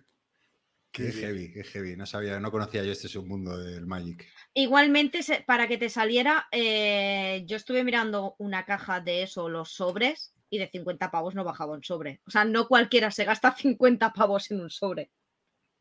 Qué 0.90 1.12
heavy, 1.12 1.52
qué 1.52 1.62
heavy. 1.62 1.94
No 1.94 2.06
sabía, 2.06 2.40
no 2.40 2.50
conocía 2.50 2.82
yo 2.84 2.92
este 2.92 3.08
submundo 3.08 3.58
del 3.58 3.84
Magic. 3.86 4.26
Igualmente, 4.54 5.20
para 5.46 5.68
que 5.68 5.76
te 5.76 5.90
saliera, 5.90 6.46
eh, 6.52 7.44
yo 7.46 7.58
estuve 7.58 7.84
mirando 7.84 8.34
una 8.38 8.64
caja 8.64 8.98
de 9.00 9.24
eso, 9.24 9.50
los 9.50 9.74
sobres, 9.74 10.32
y 10.50 10.58
de 10.58 10.68
50 10.68 11.10
pavos 11.10 11.34
no 11.34 11.44
bajaba 11.44 11.74
un 11.74 11.82
sobre. 11.84 12.20
O 12.26 12.30
sea, 12.30 12.44
no 12.44 12.66
cualquiera 12.68 13.10
se 13.10 13.24
gasta 13.24 13.52
50 13.56 14.12
pavos 14.12 14.50
en 14.50 14.60
un 14.60 14.70
sobre 14.70 15.10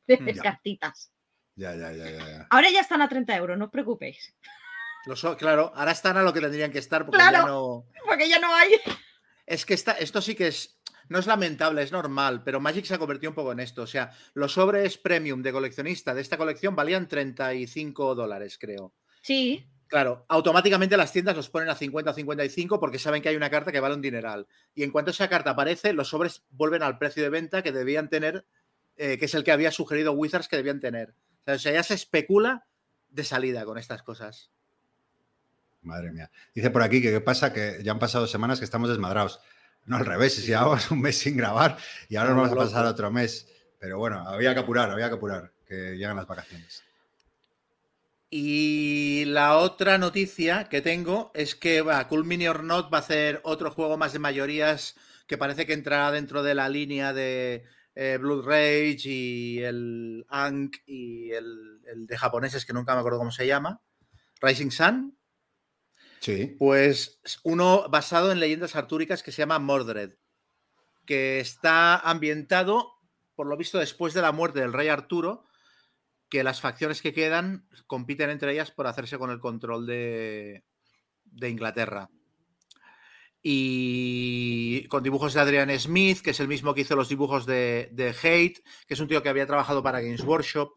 de 0.08 0.18
Mm, 0.18 0.28
ya. 0.30 0.42
cartitas. 0.44 1.12
Ya, 1.56 1.76
ya, 1.76 1.92
ya, 1.92 2.10
ya. 2.10 2.48
Ahora 2.50 2.70
ya 2.70 2.82
están 2.82 3.02
a 3.02 3.10
30 3.10 3.36
euros, 3.36 3.58
no 3.58 3.66
os 3.66 3.72
preocupéis. 3.72 4.34
Los, 5.06 5.26
claro, 5.38 5.72
ahora 5.76 5.92
están 5.92 6.18
a 6.18 6.22
lo 6.22 6.34
que 6.34 6.42
tendrían 6.42 6.72
que 6.72 6.80
estar 6.80 7.06
porque 7.06 7.18
Claro. 7.18 7.38
ya 7.38 7.46
no. 7.46 7.86
Porque 8.06 8.30
ya 8.30 8.40
no 8.40 8.54
hay. 8.54 8.74
Es 9.46 9.66
que 9.66 9.74
esta, 9.74 9.94
esto 9.94 10.22
sí 10.22 10.36
que 10.36 10.48
es. 10.48 10.80
No 11.10 11.20
es 11.20 11.26
lamentable, 11.26 11.82
es 11.82 11.94
normal, 11.94 12.44
pero 12.44 12.60
Magic 12.60 12.84
se 12.86 12.94
ha 12.94 12.98
convertido 13.00 13.32
un 13.32 13.36
poco 13.36 13.54
en 13.54 13.62
esto. 13.62 13.82
O 13.84 13.88
sea, 13.88 14.12
los 14.34 14.52
sobres 14.54 14.98
premium 14.98 15.42
de 15.42 15.54
coleccionista 15.54 16.14
de 16.14 16.20
esta 16.22 16.38
colección 16.38 16.76
valían 16.76 17.08
35 17.08 18.14
dólares, 18.14 18.58
creo. 18.60 18.94
Sí, 19.22 19.66
Claro, 19.88 20.26
automáticamente 20.28 20.98
las 20.98 21.14
tiendas 21.14 21.36
los 21.36 21.50
ponen 21.50 21.70
a 21.70 21.76
50 21.76 22.12
o 22.12 22.14
55 22.14 22.80
porque 22.80 23.00
saben 23.00 23.22
que 23.22 23.30
hay 23.30 23.36
una 23.36 23.50
carta 23.50 23.72
que 23.72 23.80
vale 23.80 23.96
un 23.96 24.02
dineral. 24.02 24.48
Y 24.76 24.84
en 24.84 24.92
cuanto 24.92 25.12
esa 25.12 25.30
carta 25.30 25.52
aparece, 25.52 25.94
los 25.94 26.10
sobres 26.10 26.44
vuelven 26.50 26.84
al 26.84 26.98
precio 26.98 27.24
de 27.24 27.30
venta 27.30 27.62
que 27.62 27.72
debían 27.72 28.10
tener, 28.10 28.46
eh, 28.98 29.18
que 29.18 29.26
es 29.26 29.34
el 29.34 29.44
que 29.44 29.52
había 29.52 29.72
sugerido 29.72 30.12
Wizards 30.12 30.48
que 30.48 30.58
debían 30.58 30.82
tener. 30.82 31.14
O 31.46 31.58
sea, 31.58 31.72
ya 31.72 31.84
se 31.84 31.94
especula 31.94 32.68
de 33.10 33.24
salida 33.24 33.64
con 33.64 33.78
estas 33.78 34.04
cosas. 34.04 34.52
Madre 35.82 36.12
mía. 36.12 36.30
Dice 36.54 36.70
por 36.70 36.82
aquí 36.82 37.02
que 37.02 37.12
qué 37.12 37.22
pasa, 37.22 37.54
que 37.54 37.80
ya 37.82 37.94
han 37.94 38.00
pasado 38.00 38.28
semanas 38.28 38.60
que 38.60 38.66
estamos 38.66 38.90
desmadrados. 38.90 39.40
No, 39.86 39.96
al 39.96 40.06
revés, 40.06 40.36
si 40.36 40.42
llevamos 40.42 40.92
un 40.92 41.02
mes 41.02 41.18
sin 41.18 41.38
grabar 41.38 41.78
y 42.10 42.18
ahora 42.18 42.32
nos 42.34 42.50
vamos 42.50 42.52
a 42.52 42.66
pasar 42.66 42.86
otro 42.86 43.10
mes. 43.10 43.48
Pero 43.80 43.98
bueno, 43.98 44.28
había 44.28 44.54
que 44.54 44.60
apurar, 44.60 44.90
había 44.92 45.08
que 45.08 45.16
apurar, 45.16 45.54
que 45.66 45.96
llegan 45.96 46.18
las 46.18 46.28
vacaciones. 46.28 46.84
Y 48.30 49.24
la 49.26 49.58
otra 49.58 49.98
noticia 49.98 50.68
que 50.68 50.82
tengo 50.82 51.32
es 51.34 51.56
que 51.56 51.82
va, 51.82 52.08
Cool 52.08 52.26
Mini 52.26 52.48
or 52.48 52.64
Not 52.64 52.92
va 52.92 52.98
a 52.98 53.02
hacer 53.02 53.40
otro 53.44 53.72
juego 53.72 53.98
más 53.98 54.12
de 54.12 54.20
mayorías 54.20 54.96
que 55.28 55.38
parece 55.38 55.66
que 55.66 55.74
entrará 55.74 56.12
dentro 56.12 56.44
de 56.44 56.56
la 56.56 56.68
línea 56.68 57.14
de 57.14 57.66
eh, 57.96 58.18
Blood 58.20 58.46
Rage 58.46 59.10
y 59.10 59.60
el 59.60 60.26
Ankh 60.30 60.78
y 60.86 61.32
el, 61.32 61.82
el, 61.88 62.06
de 62.06 62.18
japoneses 62.18 62.66
que 62.66 62.74
nunca 62.74 62.94
me 62.94 63.00
acuerdo 63.00 63.20
cómo 63.20 63.32
se 63.32 63.48
llama. 63.48 63.82
Rising 64.42 64.72
Sun. 64.72 65.18
Sí. 66.20 66.56
Pues 66.60 67.20
uno 67.44 67.88
basado 67.90 68.32
en 68.32 68.40
leyendas 68.40 68.76
artúricas 68.76 69.24
que 69.24 69.32
se 69.32 69.40
llama 69.40 69.60
Mordred, 69.60 70.16
que 71.06 71.40
está 71.40 71.98
ambientado, 71.98 72.94
por 73.36 73.48
lo 73.48 73.56
visto, 73.56 73.80
después 73.80 74.14
de 74.14 74.22
la 74.22 74.32
muerte 74.34 74.60
del 74.60 74.74
rey 74.74 74.90
Arturo, 74.90 75.47
que 76.30 76.44
las 76.44 76.62
facciones 76.62 77.02
que 77.02 77.14
quedan 77.14 77.68
compiten 77.86 78.30
entre 78.30 78.52
ellas 78.52 78.72
por 78.72 78.88
hacerse 78.88 79.18
con 79.18 79.32
el 79.32 79.40
control 79.40 79.86
de, 79.86 80.64
Inglaterra. 81.42 82.10
Y 83.42 84.88
con 84.88 85.04
dibujos 85.04 85.34
de 85.34 85.40
Adrian 85.40 85.80
Smith, 85.80 86.22
que 86.22 86.32
es 86.32 86.40
el 86.40 86.48
mismo 86.48 86.74
que 86.74 86.82
hizo 86.82 86.96
los 86.96 87.10
dibujos 87.10 87.46
de, 87.46 87.90
de 87.94 88.10
Hate, 88.10 88.62
que 88.88 88.94
es 88.94 89.00
un 89.00 89.08
tío 89.08 89.24
que 89.24 89.30
había 89.30 89.48
trabajado 89.48 89.82
para 89.82 90.02
Games 90.02 90.24
Workshop 90.24 90.74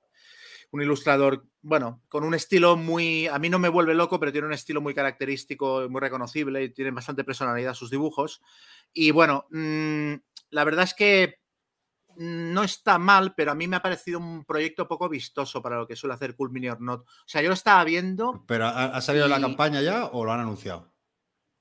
un 0.73 0.83
ilustrador, 0.83 1.47
bueno, 1.63 2.03
con 2.09 2.25
un 2.25 2.35
estilo 2.35 2.77
muy, 2.77 3.27
a 3.27 3.39
mí 3.39 3.49
no 3.49 3.59
me 3.59 3.69
vuelve 3.69 3.95
loco, 3.95 4.21
pero 4.21 4.33
tiene 4.33 4.47
un 4.47 4.53
estilo 4.53 4.81
muy 4.81 4.95
característico, 4.95 5.89
muy 5.89 6.01
reconocible 6.01 6.63
y 6.63 6.71
tiene 6.71 6.93
bastante 6.93 7.25
personalidad 7.25 7.75
sus 7.75 7.91
dibujos. 7.91 8.41
Y 8.93 9.11
bueno, 9.11 9.47
mmm, 9.51 10.15
la 10.51 10.65
verdad 10.65 10.85
es 10.85 10.95
que 10.95 11.41
no 12.21 12.63
está 12.65 12.99
mal, 12.99 13.35
pero 13.35 13.51
a 13.51 13.55
mí 13.55 13.67
me 13.67 13.77
ha 13.77 13.83
parecido 13.83 14.19
un 14.19 14.45
proyecto 14.45 14.87
poco 14.87 15.09
vistoso 15.09 15.63
para 15.63 15.79
lo 15.79 15.87
que 15.87 15.97
suele 15.97 16.13
hacer 16.13 16.37
Cool 16.37 16.51
Mini 16.51 16.69
or 16.69 16.79
Not. 16.79 17.01
O 17.01 17.07
sea, 17.25 17.41
yo 17.41 17.49
lo 17.49 17.55
estaba 17.55 17.83
viendo. 17.83 18.45
¿Pero 18.47 18.67
ha, 18.67 18.85
ha 18.87 19.01
salido 19.01 19.27
y... 19.27 19.31
la 19.31 19.41
campaña 19.41 19.81
ya 19.81 20.05
o 20.05 20.23
lo 20.23 20.33
han 20.33 20.41
anunciado? 20.41 20.93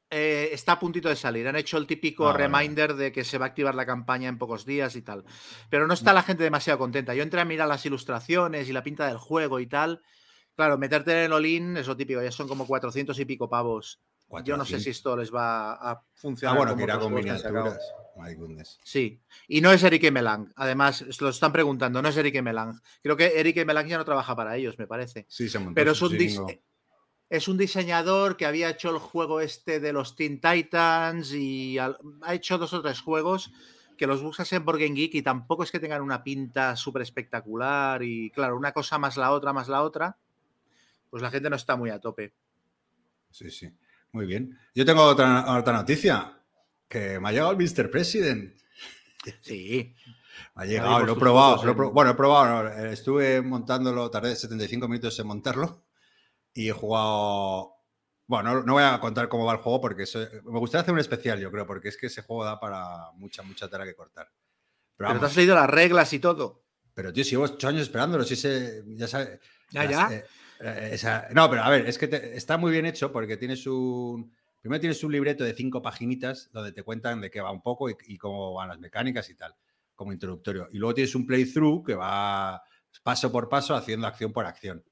Eh, 0.10 0.50
está 0.52 0.74
a 0.74 0.80
puntito 0.80 1.08
de 1.08 1.16
salir. 1.16 1.48
Han 1.48 1.56
hecho 1.56 1.78
el 1.78 1.88
típico 1.88 2.28
ah, 2.28 2.34
reminder 2.34 2.90
vale. 2.90 3.04
de 3.06 3.12
que 3.14 3.24
se 3.24 3.38
va 3.38 3.46
a 3.46 3.50
activar 3.50 3.74
la 3.74 3.86
campaña 3.86 4.28
en 4.28 4.38
pocos 4.38 4.66
días 4.66 4.98
y 4.98 5.02
tal. 5.02 5.24
Pero 5.70 5.88
no 5.88 5.94
está 5.94 6.12
la 6.12 6.24
gente 6.24 6.44
demasiado 6.44 6.78
contenta. 6.78 7.16
Yo 7.16 7.24
entré 7.24 7.40
a 7.40 7.46
mirar 7.46 7.70
las 7.70 7.86
ilustraciones 7.86 8.68
y 8.68 8.74
la 8.74 8.84
pinta 8.84 9.08
del 9.08 9.18
juego 9.18 9.62
y 9.62 9.68
tal. 9.68 10.02
Claro, 10.56 10.78
meterte 10.78 11.12
en 11.12 11.18
el 11.20 11.32
Olin 11.32 11.78
es 11.78 11.88
lo 11.88 11.96
típico, 11.96 12.22
ya 12.22 12.34
son 12.34 12.50
como 12.50 12.68
400 12.68 13.18
y 13.18 13.24
pico 13.24 13.48
pavos. 13.48 14.02
400. 14.30 14.48
Yo 14.48 14.58
no 14.58 14.66
sé 14.66 14.84
si 14.84 14.92
esto 14.92 15.18
les 15.18 15.34
va 15.34 15.74
a 15.74 16.02
funcionar. 16.14 16.56
Ah, 16.56 16.60
bueno, 16.60 16.78
que 16.78 16.84
irá 16.84 17.00
con 17.00 17.14
miniaturas. 17.14 17.80
My 18.16 18.36
sí, 18.84 19.22
y 19.48 19.62
no 19.62 19.72
es 19.72 19.82
Eric 19.82 20.12
Melang. 20.12 20.52
Además, 20.58 21.06
lo 21.22 21.30
están 21.30 21.54
preguntando, 21.54 22.02
no 22.02 22.10
es 22.10 22.18
Eric 22.18 22.42
Melang. 22.42 22.80
Creo 23.02 23.16
que 23.16 23.40
Eric 23.40 23.66
Melang 23.66 23.88
ya 23.88 23.98
no 23.98 24.04
trabaja 24.04 24.36
para 24.36 24.58
ellos, 24.58 24.78
me 24.78 24.88
parece. 24.88 25.26
Sí, 25.30 25.48
se 25.48 25.58
montó 25.58 25.74
Pero 25.74 25.94
es 25.94 26.02
un, 26.02 26.18
es 27.30 27.48
un 27.48 27.58
diseñador 27.58 28.36
que 28.36 28.46
había 28.46 28.70
hecho 28.70 28.90
el 28.90 29.00
juego 29.00 29.40
este 29.40 29.80
de 29.80 29.94
los 29.94 30.16
Teen 30.16 30.42
Titans 30.42 31.34
y 31.34 31.78
ha 31.78 31.96
hecho 32.32 32.58
dos 32.58 32.74
o 32.74 32.82
tres 32.82 33.00
juegos 33.00 33.52
que 33.98 34.08
los 34.08 34.22
buscas 34.22 34.52
en 34.54 34.66
Game 34.66 34.96
Geek 34.96 35.16
y 35.16 35.22
tampoco 35.22 35.64
es 35.64 35.72
que 35.72 35.80
tengan 35.80 36.02
una 36.02 36.24
pinta 36.24 36.76
súper 36.78 37.02
espectacular 37.02 38.02
y 38.02 38.32
claro, 38.32 38.56
una 38.56 38.72
cosa 38.72 38.98
más 38.98 39.18
la 39.18 39.32
otra, 39.32 39.52
más 39.52 39.68
la 39.68 39.84
otra, 39.84 40.18
pues 41.10 41.22
la 41.22 41.30
gente 41.30 41.50
no 41.50 41.58
está 41.58 41.76
muy 41.76 41.90
a 41.90 42.00
tope. 42.00 42.34
Sí, 43.30 43.52
sí, 43.52 43.70
muy 44.12 44.26
bien. 44.26 44.58
Yo 44.74 44.86
tengo 44.86 45.04
otra, 45.04 45.58
otra 45.58 45.74
noticia, 45.74 46.40
que 46.88 47.20
me 47.20 47.30
ha 47.30 47.32
llegado 47.32 47.52
el 47.52 47.58
Mr. 47.58 47.90
President. 47.90 48.56
Sí. 49.42 49.96
Me 50.56 50.64
ha 50.64 50.66
llegado, 50.66 51.06
lo 51.06 51.14
he 51.14 51.16
probado, 51.16 51.64
lo 51.64 51.72
he 51.72 51.76
probado, 51.76 51.94
bueno, 51.94 52.12
he 52.12 52.16
probado, 52.16 52.64
no, 52.64 52.86
estuve 52.86 53.42
montándolo, 53.42 54.10
tardé 54.10 54.36
75 54.36 54.88
minutos 54.88 55.20
en 55.20 55.28
montarlo 55.28 55.86
y 56.54 56.70
he 56.70 56.72
jugado. 56.72 57.76
Bueno, 58.26 58.54
no, 58.54 58.64
no, 58.64 58.74
voy 58.74 58.84
a 58.84 59.00
contar 59.00 59.28
cómo 59.28 59.46
va 59.46 59.54
el 59.54 59.60
juego 59.60 59.82
porque 59.82 60.04
eso, 60.04 60.20
me 60.46 60.60
gustaría 60.60 60.82
hacer 60.82 60.94
un 60.94 61.00
especial, 61.00 61.40
yo 61.40 61.52
creo, 61.52 61.66
porque 61.66 61.90
es 61.90 61.98
que 61.98 62.08
ese 62.08 62.22
juego 62.22 62.46
da 62.46 62.60
para 62.60 63.12
mucha, 63.16 63.44
mucha 63.44 63.68
tela 63.68 63.86
que 63.86 63.96
cortar. 63.96 64.30
Pero, 64.96 65.10
Pero 65.10 65.20
te 65.20 65.26
has 65.26 65.36
leído 65.36 65.56
las 65.56 65.70
reglas 65.70 66.12
y 66.14 66.20
todo. 66.20 66.64
Pero, 66.94 67.14
tío, 67.14 67.24
si 67.24 67.32
llevo 67.32 67.46
ocho 67.46 67.68
años 67.68 67.84
esperándolo, 67.84 68.24
si 68.24 68.34
ese. 68.34 68.84
Ya 68.88 69.08
sabes. 69.08 69.40
Ya, 69.72 69.86
ya. 69.86 70.10
Eh, 70.12 70.26
esa, 70.60 71.28
no, 71.34 71.50
pero 71.50 71.64
a 71.64 71.70
ver, 71.70 71.88
es 71.88 71.98
que 71.98 72.08
te, 72.08 72.36
está 72.36 72.58
muy 72.58 72.72
bien 72.72 72.86
hecho 72.86 73.12
porque 73.12 73.38
tienes 73.38 73.66
un. 73.68 74.34
Primero 74.62 74.82
tienes 74.82 75.04
un 75.04 75.12
libreto 75.12 75.44
de 75.44 75.54
cinco 75.54 75.82
paginitas 75.82 76.50
donde 76.52 76.74
te 76.74 76.84
cuentan 76.84 77.22
de 77.22 77.32
qué 77.32 77.40
va 77.40 77.52
un 77.52 77.62
poco 77.62 77.90
y, 77.90 77.96
y 78.08 78.18
cómo 78.18 78.54
van 78.54 78.70
las 78.70 78.80
mecánicas 78.80 79.30
y 79.30 79.36
tal, 79.36 79.56
como 79.96 80.12
introductorio. 80.12 80.68
Y 80.72 80.78
luego 80.78 80.94
tienes 80.94 81.16
un 81.16 81.26
playthrough 81.26 81.86
que 81.86 81.96
va 81.96 82.62
paso 83.04 83.32
por 83.32 83.48
paso 83.48 83.76
haciendo 83.76 84.08
acción 84.08 84.34
por 84.34 84.46
acción 84.46 84.84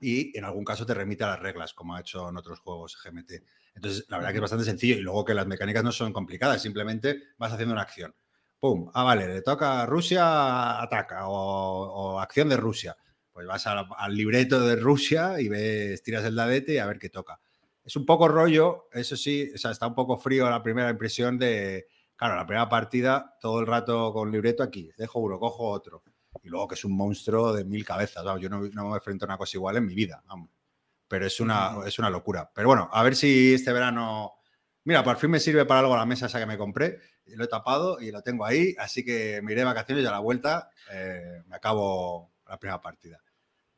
y 0.00 0.36
en 0.36 0.44
algún 0.44 0.64
caso 0.64 0.86
te 0.86 0.94
remite 0.94 1.24
a 1.24 1.28
las 1.28 1.40
reglas, 1.40 1.74
como 1.74 1.94
ha 1.94 2.00
hecho 2.00 2.28
en 2.28 2.36
otros 2.36 2.60
juegos 2.60 2.96
GMT. 3.02 3.32
Entonces, 3.74 4.06
la 4.08 4.16
verdad 4.16 4.30
que 4.30 4.36
es 4.36 4.42
bastante 4.42 4.64
sencillo 4.64 4.96
y 4.96 5.00
luego 5.00 5.24
que 5.24 5.34
las 5.34 5.46
mecánicas 5.46 5.84
no 5.84 5.92
son 5.92 6.12
complicadas, 6.12 6.62
simplemente 6.62 7.22
vas 7.38 7.52
haciendo 7.52 7.74
una 7.74 7.82
acción. 7.82 8.14
¡Pum! 8.58 8.90
Ah, 8.94 9.04
vale, 9.04 9.28
le 9.28 9.42
toca 9.42 9.82
a 9.82 9.86
Rusia, 9.86 10.80
ataca, 10.82 11.28
o, 11.28 12.14
o 12.14 12.20
acción 12.20 12.48
de 12.48 12.56
Rusia. 12.56 12.96
Pues 13.40 13.48
vas 13.48 13.66
al, 13.66 13.86
al, 13.96 14.14
libreto 14.14 14.60
de 14.60 14.76
Rusia 14.76 15.40
y 15.40 15.48
ves, 15.48 16.02
tiras 16.02 16.26
el 16.26 16.36
dadete 16.36 16.74
y 16.74 16.76
a 16.76 16.84
ver 16.84 16.98
qué 16.98 17.08
toca. 17.08 17.40
Es 17.82 17.96
un 17.96 18.04
poco 18.04 18.28
rollo, 18.28 18.90
eso 18.92 19.16
sí, 19.16 19.50
o 19.54 19.56
sea, 19.56 19.70
está 19.70 19.86
un 19.86 19.94
poco 19.94 20.18
frío 20.18 20.50
la 20.50 20.62
primera 20.62 20.90
impresión 20.90 21.38
de, 21.38 21.86
claro, 22.16 22.36
la 22.36 22.44
primera 22.44 22.68
partida, 22.68 23.38
todo 23.40 23.60
el 23.60 23.66
rato 23.66 24.12
con 24.12 24.30
libreto 24.30 24.62
aquí, 24.62 24.90
dejo 24.98 25.20
uno, 25.20 25.38
cojo 25.38 25.70
otro 25.70 26.02
y 26.42 26.50
luego 26.50 26.68
que 26.68 26.74
es 26.74 26.84
un 26.84 26.94
monstruo 26.94 27.54
de 27.54 27.64
mil 27.64 27.82
cabezas. 27.82 28.22
Yo 28.38 28.50
no, 28.50 28.60
no, 28.60 28.90
me 28.90 28.96
enfrento 28.96 29.24
a 29.24 29.28
una 29.28 29.38
cosa 29.38 29.56
igual 29.56 29.78
en 29.78 29.86
mi 29.86 29.94
vida, 29.94 30.22
vamos. 30.26 30.50
pero 31.08 31.24
es 31.24 31.40
una, 31.40 31.78
es 31.86 31.98
una 31.98 32.10
locura. 32.10 32.50
Pero 32.54 32.68
bueno, 32.68 32.90
a 32.92 33.02
ver 33.02 33.16
si 33.16 33.54
este 33.54 33.72
verano... 33.72 34.34
Mira, 34.84 35.02
por 35.02 35.16
fin 35.16 35.30
me 35.30 35.40
sirve 35.40 35.64
para 35.64 35.80
algo 35.80 35.96
la 35.96 36.04
mesa 36.04 36.26
esa 36.26 36.38
que 36.38 36.44
me 36.44 36.58
compré. 36.58 36.98
Lo 37.24 37.44
he 37.44 37.48
tapado 37.48 38.02
y 38.02 38.10
lo 38.10 38.20
tengo 38.20 38.44
ahí, 38.44 38.74
así 38.78 39.02
que 39.02 39.40
me 39.42 39.52
iré 39.52 39.62
de 39.62 39.64
vacaciones 39.64 40.04
y 40.04 40.06
a 40.06 40.10
la 40.10 40.18
vuelta 40.18 40.68
eh, 40.92 41.42
me 41.46 41.56
acabo 41.56 42.32
la 42.46 42.58
primera 42.58 42.82
partida. 42.82 43.18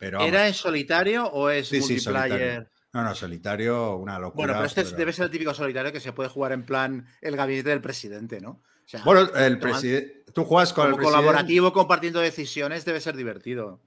Pero, 0.02 0.20
¿Era 0.20 0.48
en 0.48 0.54
solitario 0.54 1.26
o 1.26 1.48
es 1.48 1.68
sí, 1.68 1.78
multiplayer? 1.78 2.64
Sí, 2.64 2.88
no, 2.92 3.04
no, 3.04 3.14
solitario, 3.14 3.94
una 3.98 4.18
locura. 4.18 4.46
Bueno, 4.46 4.54
pero 4.54 4.66
este 4.66 4.82
pero... 4.82 4.96
debe 4.96 5.12
ser 5.12 5.26
el 5.26 5.30
típico 5.30 5.54
solitario 5.54 5.92
que 5.92 6.00
se 6.00 6.12
puede 6.12 6.28
jugar 6.28 6.50
en 6.50 6.66
plan 6.66 7.06
el 7.20 7.36
gabinete 7.36 7.68
del 7.68 7.80
presidente, 7.80 8.40
¿no? 8.40 8.50
O 8.50 8.64
sea, 8.84 9.04
bueno, 9.04 9.32
el 9.36 9.60
presidente. 9.60 10.24
Tú 10.34 10.42
juegas 10.42 10.72
con 10.72 10.90
como 10.90 10.96
el 10.96 11.04
colaborativo 11.04 11.72
compartiendo 11.72 12.18
decisiones 12.18 12.84
debe 12.84 13.00
ser 13.00 13.14
divertido. 13.14 13.80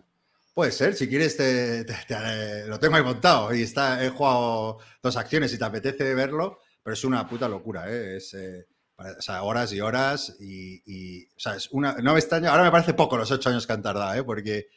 Puede 0.54 0.72
ser, 0.72 0.96
si 0.96 1.10
quieres 1.10 1.36
te, 1.36 1.84
te, 1.84 1.94
te, 2.08 2.66
lo 2.66 2.80
tengo 2.80 2.96
ahí 2.96 3.04
montado 3.04 3.54
y 3.54 3.64
está, 3.64 4.02
he 4.02 4.08
jugado 4.08 4.78
dos 5.04 5.18
acciones 5.18 5.52
y 5.52 5.58
te 5.58 5.66
apetece 5.66 6.16
verlo, 6.16 6.60
pero 6.82 6.94
es 6.94 7.04
una 7.04 7.28
puta 7.28 7.50
locura, 7.50 7.92
¿eh? 7.92 8.16
Es, 8.16 8.34
eh, 8.36 8.68
o 8.96 9.22
sea, 9.22 9.44
horas 9.44 9.74
y 9.74 9.82
horas 9.82 10.38
y, 10.40 10.82
y, 10.86 11.26
o 11.26 11.40
sea, 11.40 11.56
es 11.56 11.68
una, 11.72 11.98
no 12.02 12.14
me 12.14 12.20
extraña, 12.20 12.52
ahora 12.52 12.64
me 12.64 12.72
parece 12.72 12.94
poco 12.94 13.18
los 13.18 13.30
ocho 13.32 13.50
años 13.50 13.68
que 13.68 13.74
han 13.74 13.82
tardado, 13.82 14.14
¿eh? 14.14 14.24
Porque 14.24 14.70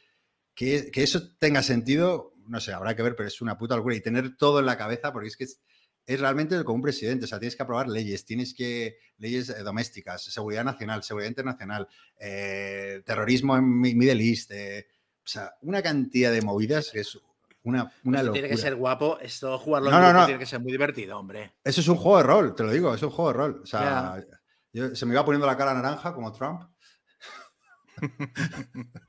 que, 0.58 0.90
que, 0.90 1.04
eso 1.04 1.22
tenga 1.38 1.62
sentido, 1.62 2.34
no 2.48 2.58
sé, 2.58 2.72
habrá 2.72 2.96
que 2.96 3.02
ver, 3.04 3.14
pero 3.14 3.28
es 3.28 3.40
una 3.40 3.56
puta 3.56 3.76
locura 3.76 3.94
y 3.94 4.00
tener 4.00 4.36
todo 4.36 4.58
en 4.58 4.66
la 4.66 4.76
cabeza, 4.76 5.12
porque 5.12 5.28
es 5.28 5.36
que 5.36 5.44
es, 5.44 5.60
es 6.04 6.18
realmente 6.18 6.64
como 6.64 6.74
un 6.74 6.82
presidente, 6.82 7.26
o 7.26 7.28
sea, 7.28 7.38
tienes 7.38 7.54
que 7.54 7.62
aprobar 7.62 7.86
leyes, 7.86 8.24
tienes 8.24 8.54
que, 8.54 8.98
leyes 9.18 9.50
eh, 9.50 9.62
domésticas, 9.62 10.24
seguridad 10.24 10.64
nacional, 10.64 11.04
seguridad 11.04 11.28
internacional, 11.28 11.86
eh, 12.18 13.02
terrorismo 13.06 13.56
en 13.56 13.80
Middle 13.80 14.20
East, 14.20 14.50
eh, 14.50 14.88
o 15.24 15.28
sea, 15.28 15.54
una 15.62 15.80
cantidad 15.80 16.32
de 16.32 16.42
movidas 16.42 16.90
que 16.90 17.00
es 17.00 17.16
una, 17.62 17.92
una 18.02 18.24
locura. 18.24 18.32
Tiene 18.32 18.48
que 18.48 18.56
ser 18.60 18.74
guapo, 18.74 19.20
esto 19.20 19.56
jugarlo 19.58 19.92
no, 19.92 19.98
en 19.98 20.02
no, 20.02 20.12
no. 20.12 20.26
tiene 20.26 20.40
que 20.40 20.46
ser 20.46 20.58
muy 20.58 20.72
divertido, 20.72 21.20
hombre. 21.20 21.52
Eso 21.62 21.80
es 21.80 21.86
un 21.86 21.98
juego 21.98 22.16
de 22.16 22.24
rol, 22.24 22.56
te 22.56 22.64
lo 22.64 22.72
digo, 22.72 22.92
es 22.92 23.02
un 23.04 23.10
juego 23.10 23.30
de 23.30 23.38
rol. 23.38 23.60
O 23.62 23.66
sea, 23.66 24.16
yeah. 24.16 24.40
yo, 24.72 24.96
se 24.96 25.06
me 25.06 25.12
iba 25.12 25.24
poniendo 25.24 25.46
la 25.46 25.56
cara 25.56 25.72
naranja 25.72 26.12
como 26.12 26.32
Trump. 26.32 26.62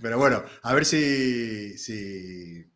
Pero 0.00 0.18
bueno, 0.18 0.44
a 0.62 0.74
ver 0.74 0.84
si, 0.84 1.78
si 1.78 2.66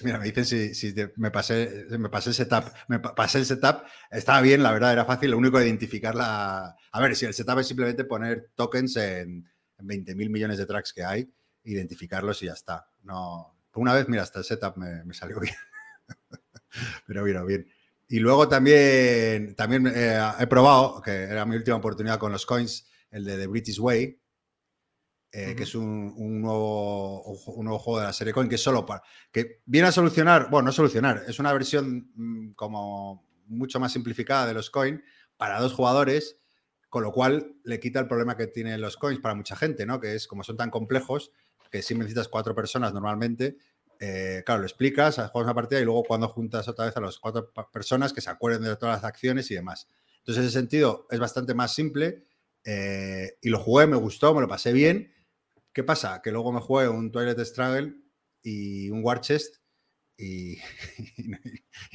Mira, 0.00 0.18
me 0.18 0.26
dicen 0.26 0.44
si, 0.44 0.74
si 0.74 0.94
me, 1.16 1.30
pasé, 1.30 1.86
me 1.98 2.08
pasé 2.08 2.30
el 2.30 2.34
setup. 2.34 2.64
Me 2.86 3.00
pasé 3.00 3.38
el 3.38 3.46
setup. 3.46 3.82
Estaba 4.10 4.40
bien, 4.40 4.62
la 4.62 4.72
verdad, 4.72 4.92
era 4.92 5.04
fácil. 5.04 5.32
Lo 5.32 5.38
único 5.38 5.58
de 5.58 5.66
identificarla. 5.66 6.76
A 6.92 7.00
ver, 7.00 7.16
si 7.16 7.26
el 7.26 7.34
setup 7.34 7.58
es 7.58 7.66
simplemente 7.66 8.04
poner 8.04 8.50
tokens 8.54 8.96
en, 8.96 9.50
en 9.76 9.86
20 9.86 10.14
mil 10.14 10.30
millones 10.30 10.58
de 10.58 10.66
tracks 10.66 10.92
que 10.92 11.04
hay, 11.04 11.28
identificarlos 11.64 12.42
y 12.42 12.46
ya 12.46 12.52
está. 12.52 12.88
No. 13.02 13.56
Una 13.74 13.94
vez, 13.94 14.08
mira, 14.08 14.22
hasta 14.22 14.38
el 14.38 14.44
setup 14.44 14.76
me, 14.76 15.04
me 15.04 15.14
salió 15.14 15.40
bien. 15.40 15.54
Pero 17.06 17.24
mira, 17.24 17.42
bien. 17.42 17.66
Y 18.08 18.20
luego 18.20 18.48
también, 18.48 19.54
también 19.54 19.86
eh, 19.94 20.20
he 20.38 20.46
probado, 20.46 21.02
que 21.02 21.10
era 21.10 21.44
mi 21.44 21.56
última 21.56 21.76
oportunidad 21.76 22.18
con 22.18 22.32
los 22.32 22.46
coins, 22.46 22.88
el 23.10 23.24
de 23.24 23.36
The 23.36 23.46
British 23.48 23.78
Way, 23.78 24.20
eh, 25.32 25.48
uh 25.48 25.50
-huh. 25.50 25.56
que 25.56 25.62
es 25.64 25.74
un, 25.74 26.14
un, 26.16 26.40
nuevo, 26.40 27.22
un, 27.22 27.64
nuevo, 27.64 27.78
juego 27.78 28.00
de 28.00 28.06
la 28.06 28.12
serie 28.12 28.32
Coin, 28.32 28.48
que 28.48 28.58
solo 28.58 28.86
para. 28.86 29.02
que 29.30 29.60
viene 29.66 29.88
a 29.88 29.92
solucionar, 29.92 30.48
bueno, 30.50 30.66
no 30.66 30.72
solucionar, 30.72 31.24
es 31.26 31.38
una 31.38 31.52
versión 31.52 32.10
mmm, 32.14 32.52
como 32.52 33.28
mucho 33.46 33.80
más 33.80 33.92
simplificada 33.92 34.46
de 34.46 34.54
los 34.54 34.70
Coin 34.70 35.02
para 35.36 35.60
dos 35.60 35.72
jugadores, 35.72 36.38
con 36.88 37.02
lo 37.02 37.12
cual 37.12 37.54
le 37.64 37.80
quita 37.80 38.00
el 38.00 38.08
problema 38.08 38.36
que 38.36 38.46
tienen 38.46 38.80
los 38.80 38.96
coins 38.96 39.20
para 39.20 39.34
mucha 39.34 39.56
gente, 39.56 39.86
¿no? 39.86 40.00
Que 40.00 40.14
es 40.14 40.26
como 40.26 40.42
son 40.42 40.56
tan 40.56 40.70
complejos 40.70 41.32
que 41.70 41.82
si 41.82 41.94
necesitas 41.94 42.28
cuatro 42.28 42.54
personas 42.54 42.94
normalmente, 42.94 43.58
eh, 44.00 44.42
claro, 44.46 44.60
lo 44.60 44.66
explicas, 44.66 45.16
juegas 45.16 45.46
una 45.46 45.54
partida 45.54 45.80
y 45.80 45.84
luego 45.84 46.04
cuando 46.04 46.28
juntas 46.28 46.68
otra 46.68 46.86
vez 46.86 46.96
a 46.96 47.00
las 47.00 47.18
cuatro 47.18 47.52
personas 47.72 48.12
que 48.12 48.20
se 48.20 48.30
acuerden 48.30 48.62
de 48.62 48.76
todas 48.76 48.96
las 48.96 49.04
acciones 49.04 49.50
y 49.50 49.54
demás. 49.54 49.88
Entonces, 50.18 50.42
en 50.42 50.48
ese 50.48 50.58
sentido, 50.58 51.06
es 51.10 51.18
bastante 51.18 51.54
más 51.54 51.74
simple 51.74 52.24
eh, 52.64 53.36
y 53.42 53.48
lo 53.48 53.58
jugué, 53.58 53.86
me 53.86 53.96
gustó, 53.96 54.34
me 54.34 54.40
lo 54.40 54.48
pasé 54.48 54.72
bien. 54.72 55.12
¿Qué 55.78 55.84
pasa? 55.84 56.20
Que 56.20 56.32
luego 56.32 56.50
me 56.50 56.58
jugué 56.58 56.88
un 56.88 57.12
Toilet 57.12 57.38
Struggle 57.38 57.94
y 58.42 58.90
un 58.90 59.00
War 59.04 59.20
Chest 59.20 59.58
y, 60.16 60.54
y, 61.16 61.28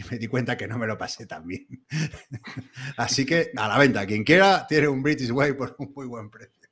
me 0.09 0.17
di 0.17 0.27
cuenta 0.27 0.55
que 0.55 0.69
no 0.69 0.77
me 0.77 0.87
lo 0.87 0.97
pasé 0.97 1.25
tan 1.25 1.45
bien. 1.45 1.67
Así 2.95 3.25
que 3.25 3.51
a 3.57 3.67
la 3.67 3.77
venta, 3.77 4.07
quien 4.07 4.23
quiera 4.23 4.65
tiene 4.67 4.87
un 4.87 5.03
British 5.03 5.31
Way 5.31 5.51
por 5.55 5.75
un 5.79 5.91
muy 5.93 6.07
buen 6.07 6.29
precio. 6.29 6.69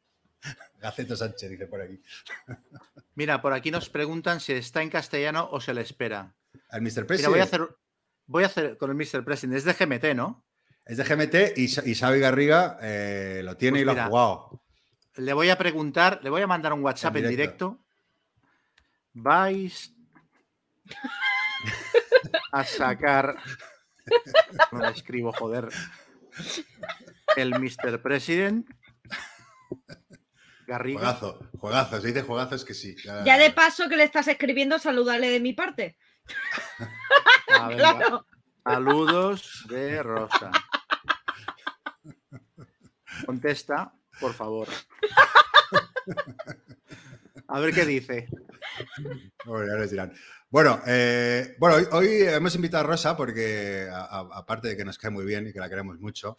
Gaceto 0.80 1.18
Sánchez 1.18 1.50
dice 1.50 1.68
por 1.68 1.82
aquí. 1.82 2.02
Mira, 3.16 3.42
por 3.42 3.52
aquí 3.52 3.72
nos 3.72 3.90
preguntan 3.90 4.40
si 4.40 4.54
está 4.54 4.82
en 4.82 4.90
castellano 4.90 5.50
o 5.52 5.60
se 5.60 5.74
le 5.74 5.82
espera. 5.82 6.34
Al 6.70 6.82
Mr. 6.82 7.06
President. 7.06 7.32
voy 7.32 7.40
a 7.42 7.44
hacer, 7.44 7.68
voy 8.26 8.44
a 8.44 8.46
hacer 8.46 8.78
con 8.78 8.90
el 8.90 8.96
Mr. 8.96 9.26
President. 9.26 9.58
Es 9.58 9.66
de 9.66 9.74
GMT, 9.74 10.16
¿no? 10.16 10.46
Es 10.86 10.96
de 10.96 11.04
GMT 11.04 11.58
y, 11.58 11.92
y 11.92 11.94
Xavi 11.94 12.22
Garriga 12.22 12.78
eh, 12.82 13.42
lo 13.44 13.58
tiene 13.58 13.80
pues 13.80 13.82
y 13.82 13.86
lo 13.96 14.02
ha 14.02 14.08
jugado. 14.08 14.61
Le 15.16 15.34
voy 15.34 15.50
a 15.50 15.58
preguntar, 15.58 16.20
le 16.24 16.30
voy 16.30 16.42
a 16.42 16.48
mandar 16.48 16.74
un 16.74 16.84
WhatsApp 16.84 17.18
en 17.18 17.30
directo. 17.30 17.80
¿Vais 19.14 19.94
a 22.52 22.64
sacar. 22.64 23.36
No 24.72 24.80
me 24.80 24.90
escribo, 24.90 25.32
joder. 25.34 25.68
El 27.36 27.60
Mr. 27.60 28.02
President. 28.02 28.68
Garriga. 30.66 31.00
Juegazo, 31.00 31.50
juegazo, 31.58 32.02
se 32.02 32.08
dice 32.08 32.22
juegazo, 32.22 32.56
es 32.56 32.64
que 32.64 32.74
sí. 32.74 32.96
Ya, 33.04 33.38
de 33.38 33.52
paso 33.52 33.90
que 33.90 33.98
le 33.98 34.04
estás 34.04 34.30
escribiendo, 34.30 34.80
saludarle 34.80 35.30
de 35.30 35.42
mi 35.42 35.54
parte. 35.54 35.98
Saludos 38.64 39.66
de 39.68 40.04
Rosa. 40.04 40.52
Contesta, 43.26 43.94
por 44.22 44.34
favor. 44.34 44.68
A 47.48 47.60
ver 47.60 47.74
qué 47.74 47.86
dice. 47.86 48.28
Bueno, 50.50 50.82
eh, 50.86 51.56
bueno 51.60 51.76
hoy, 51.92 52.08
hemos 52.22 52.56
invitado 52.56 52.84
a 52.84 52.88
Rosa 52.88 53.18
porque, 53.18 53.90
aparte 53.92 54.70
de 54.70 54.78
que 54.78 54.86
nos 54.86 54.98
cae 54.98 55.12
muy 55.12 55.26
bien 55.26 55.48
y 55.48 55.54
que 55.54 55.60
la 55.60 55.70
queremos 55.70 56.00
mucho, 56.00 56.38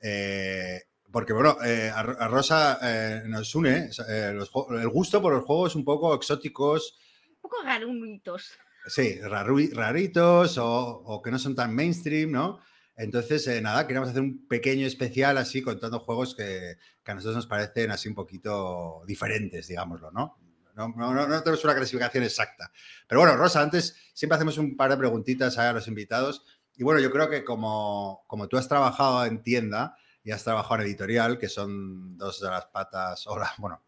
eh, 0.00 0.82
porque 1.10 1.32
bueno, 1.32 1.56
eh, 1.64 1.90
a, 1.92 2.02
Rosa 2.28 2.78
nos 3.26 3.54
une 3.54 3.90
el 4.08 4.88
gusto 4.88 5.20
por 5.20 5.32
los 5.32 5.44
juegos 5.44 5.74
un 5.74 5.84
poco 5.84 6.14
exóticos. 6.14 6.96
Un 7.28 7.40
poco 7.40 7.56
raritos. 7.64 8.52
Sí, 8.86 9.20
raritos 9.20 10.58
o, 10.58 11.20
que 11.24 11.30
no 11.30 11.38
son 11.38 11.54
tan 11.54 11.74
mainstream, 11.74 12.32
¿no? 12.32 12.60
Entonces, 12.96 13.62
nada, 13.62 13.86
queríamos 13.86 14.10
hacer 14.10 14.22
un 14.22 14.46
pequeño 14.46 14.86
especial 14.86 15.38
así 15.38 15.62
contando 15.62 16.00
juegos 16.00 16.34
que, 16.34 16.76
que, 17.02 17.10
a 17.10 17.14
nosotros 17.14 17.36
nos 17.36 17.46
parecen 17.46 17.90
así 17.90 18.08
un 18.08 18.14
poquito 18.14 19.02
diferentes, 19.06 19.66
digámoslo, 19.68 20.10
¿no? 20.10 20.36
No, 20.74 20.88
no, 20.88 21.42
tenemos 21.42 21.64
una 21.64 21.74
clasificación 21.74 22.24
exacta. 22.24 22.72
Pero 23.06 23.20
bueno, 23.20 23.36
Rosa, 23.36 23.60
antes 23.60 23.96
siempre 24.14 24.36
hacemos 24.36 24.56
un 24.58 24.76
par 24.76 24.90
de 24.90 24.96
preguntitas 24.96 25.58
a 25.58 25.72
los 25.72 25.86
invitados. 25.86 26.44
Y 26.76 26.82
bueno, 26.82 27.00
yo 27.00 27.10
creo 27.10 27.28
que 27.28 27.44
como, 27.44 28.24
como 28.26 28.48
tú 28.48 28.56
has 28.56 28.68
trabajado 28.68 29.24
en 29.26 29.42
tienda 29.42 29.96
y 30.24 30.30
has 30.30 30.44
trabajado 30.44 30.76
en 30.76 30.86
editorial, 30.86 31.38
que 31.38 31.48
son 31.48 32.16
dos 32.16 32.40
de 32.40 32.48
las 32.48 32.66
patas, 32.66 33.26
o 33.26 33.38
bueno, 33.58 33.82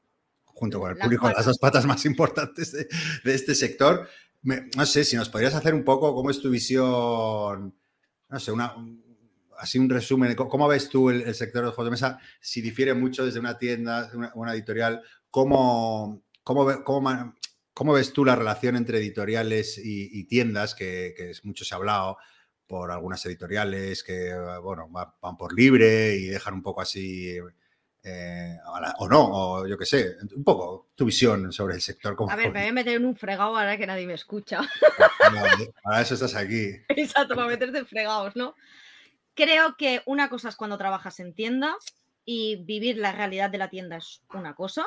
junto 0.44 0.78
con 0.78 0.90
el 0.90 0.98
público, 0.98 1.30
las 1.30 1.46
dos 1.46 1.58
patas 1.58 1.86
más 1.86 2.04
importantes 2.04 2.72
de, 2.72 2.86
este 3.24 3.54
sector, 3.54 4.06
no 4.42 4.86
sé 4.86 5.04
si 5.04 5.16
nos 5.16 5.30
podrías 5.30 5.54
hacer 5.54 5.74
un 5.74 5.84
poco 5.84 6.14
cómo 6.14 6.30
es 6.30 6.40
tu 6.40 6.50
visión, 6.50 7.74
no 8.28 8.40
sé, 8.40 8.52
una, 8.52 8.74
así 9.58 9.78
un 9.78 9.90
resumen, 9.90 10.34
¿cómo 10.34 10.68
ves 10.68 10.88
tú 10.88 11.10
el, 11.10 11.34
sector 11.34 11.64
de 11.64 11.70
juegos 11.70 11.86
de 11.86 11.90
mesa? 11.90 12.18
Si 12.40 12.60
difiere 12.60 12.94
mucho 12.94 13.24
desde 13.24 13.40
una 13.40 13.58
tienda, 13.58 14.10
una, 14.14 14.32
una 14.34 14.54
editorial, 14.54 15.02
¿cómo, 15.30 16.24
¿Cómo, 16.44 17.92
ves 17.94 18.12
tú 18.12 18.24
la 18.24 18.36
relación 18.36 18.76
entre 18.76 18.98
editoriales 18.98 19.80
y, 19.82 20.24
tiendas, 20.24 20.74
que, 20.74 21.32
mucho 21.42 21.64
se 21.64 21.74
ha 21.74 21.78
hablado 21.78 22.18
por 22.66 22.90
algunas 22.90 23.24
editoriales 23.24 24.04
que, 24.04 24.32
bueno, 24.62 24.88
van 24.90 25.36
por 25.38 25.54
libre 25.54 26.16
y 26.16 26.26
dejan 26.26 26.54
un 26.54 26.62
poco 26.62 26.82
así, 26.82 27.38
eh, 28.02 28.58
o 28.98 29.08
no, 29.08 29.28
o 29.32 29.66
yo 29.66 29.78
qué 29.78 29.86
sé, 29.86 30.16
un 30.36 30.44
poco 30.44 30.90
tu 30.94 31.06
visión 31.06 31.50
sobre 31.50 31.76
el 31.76 31.80
sector. 31.80 32.14
a 32.28 32.36
ver, 32.36 32.52
me 32.52 32.60
voy 32.60 32.68
a 32.68 32.72
meter 32.72 32.96
en 32.96 33.06
un 33.06 33.16
fregado 33.16 33.56
ahora 33.56 33.78
que 33.78 33.86
nadie 33.86 34.06
me 34.06 34.14
escucha. 34.14 34.60
para 35.82 36.02
eso 36.02 36.12
estás 36.12 36.34
aquí. 36.34 36.72
Exacto, 36.88 37.34
para 37.34 37.48
meterte 37.48 37.78
en 37.78 37.86
fregados, 37.86 38.36
¿no? 38.36 38.54
Creo 39.34 39.76
que 39.76 40.02
una 40.06 40.28
cosa 40.28 40.48
es 40.48 40.56
cuando 40.56 40.78
trabajas 40.78 41.20
en 41.20 41.34
tienda 41.34 41.76
y 42.24 42.56
vivir 42.64 42.98
la 42.98 43.12
realidad 43.12 43.50
de 43.50 43.58
la 43.58 43.68
tienda 43.68 43.96
es 43.96 44.22
una 44.32 44.54
cosa 44.54 44.86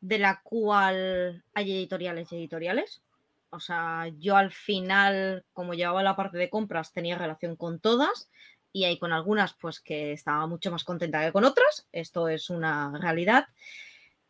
de 0.00 0.18
la 0.18 0.40
cual 0.42 1.44
hay 1.54 1.72
editoriales 1.72 2.30
y 2.32 2.36
editoriales. 2.36 3.02
O 3.50 3.60
sea, 3.60 4.08
yo 4.18 4.36
al 4.36 4.50
final, 4.50 5.44
como 5.52 5.74
llevaba 5.74 6.02
la 6.02 6.16
parte 6.16 6.38
de 6.38 6.50
compras, 6.50 6.92
tenía 6.92 7.16
relación 7.16 7.56
con 7.56 7.80
todas 7.80 8.30
y 8.72 8.84
hay 8.84 8.98
con 8.98 9.12
algunas 9.12 9.54
pues 9.54 9.80
que 9.80 10.12
estaba 10.12 10.46
mucho 10.46 10.70
más 10.70 10.84
contenta 10.84 11.24
que 11.24 11.32
con 11.32 11.44
otras. 11.44 11.86
Esto 11.92 12.28
es 12.28 12.50
una 12.50 12.96
realidad. 12.98 13.46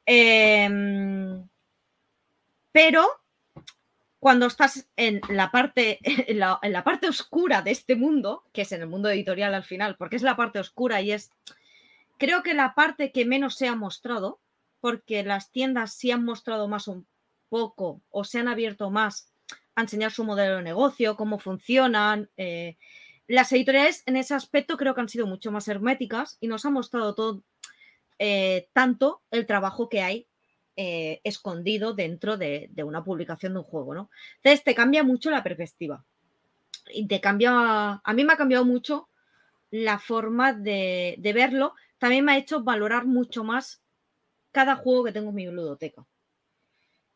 Em, 0.04 1.48
pero 2.72 3.21
cuando 4.22 4.46
estás 4.46 4.88
en 4.94 5.20
la, 5.30 5.50
parte, 5.50 5.98
en 6.30 6.38
la, 6.38 6.84
parte 6.84 7.08
oscura 7.08 7.60
de 7.60 7.72
este 7.72 7.96
mundo, 7.96 8.44
que 8.52 8.62
es 8.62 8.70
en 8.70 8.80
el 8.80 8.86
mundo 8.86 9.10
editorial 9.10 9.52
al 9.52 9.64
final, 9.64 9.96
porque 9.96 10.14
es 10.14 10.22
la 10.22 10.36
parte 10.36 10.60
oscura 10.60 11.00
y 11.00 11.10
es, 11.10 11.32
creo 12.18 12.44
que 12.44 12.54
la 12.54 12.76
parte 12.76 13.10
que 13.10 13.24
menos 13.24 13.56
se 13.56 13.66
ha 13.66 13.74
mostrado, 13.74 14.38
porque 14.78 15.24
las 15.24 15.50
tiendas 15.50 15.94
sí 15.94 16.12
han 16.12 16.24
mostrado 16.24 16.68
más 16.68 16.86
un 16.86 17.04
poco 17.48 18.00
o 18.10 18.22
se 18.22 18.38
han 18.38 18.46
abierto 18.46 18.92
más 18.92 19.32
a 19.74 19.80
enseñar 19.80 20.12
su 20.12 20.22
modelo 20.22 20.58
de 20.58 20.62
negocio, 20.62 21.16
cómo 21.16 21.40
funcionan. 21.40 22.30
Eh, 22.36 22.76
las 23.26 23.50
editoriales 23.50 24.04
en 24.06 24.14
ese 24.14 24.34
aspecto 24.34 24.76
creo 24.76 24.94
que 24.94 25.00
han 25.00 25.08
sido 25.08 25.26
mucho 25.26 25.50
más 25.50 25.66
herméticas 25.66 26.36
y 26.38 26.46
nos 26.46 26.64
han 26.64 26.74
mostrado 26.74 27.16
todo 27.16 27.42
eh, 28.20 28.68
tanto 28.72 29.20
el 29.32 29.46
trabajo 29.46 29.88
que 29.88 30.00
hay 30.00 30.28
eh, 30.76 31.20
escondido 31.24 31.92
dentro 31.92 32.36
de, 32.36 32.70
una 32.84 33.04
publicación 33.04 33.52
de 33.52 33.60
un 33.60 33.64
juego, 33.64 33.94
¿no? 33.94 34.10
Entonces 34.36 34.64
te 34.64 34.74
cambia 34.74 35.02
mucho 35.02 35.30
la 35.30 35.42
perspectiva. 35.42 36.04
Y 36.92 37.06
te 37.06 37.20
cambia, 37.20 38.00
a 38.02 38.12
mí 38.14 38.24
me 38.24 38.32
ha 38.32 38.36
cambiado 38.36 38.64
mucho 38.64 39.08
la 39.70 39.98
forma 39.98 40.52
de, 40.52 41.18
verlo. 41.34 41.74
También 41.98 42.24
me 42.24 42.32
ha 42.32 42.38
hecho 42.38 42.62
valorar 42.62 43.06
mucho 43.06 43.44
más 43.44 43.82
cada 44.50 44.76
juego 44.76 45.04
que 45.04 45.12
tengo 45.12 45.30
en 45.30 45.34
mi 45.34 45.46
biblioteca. 45.46 46.06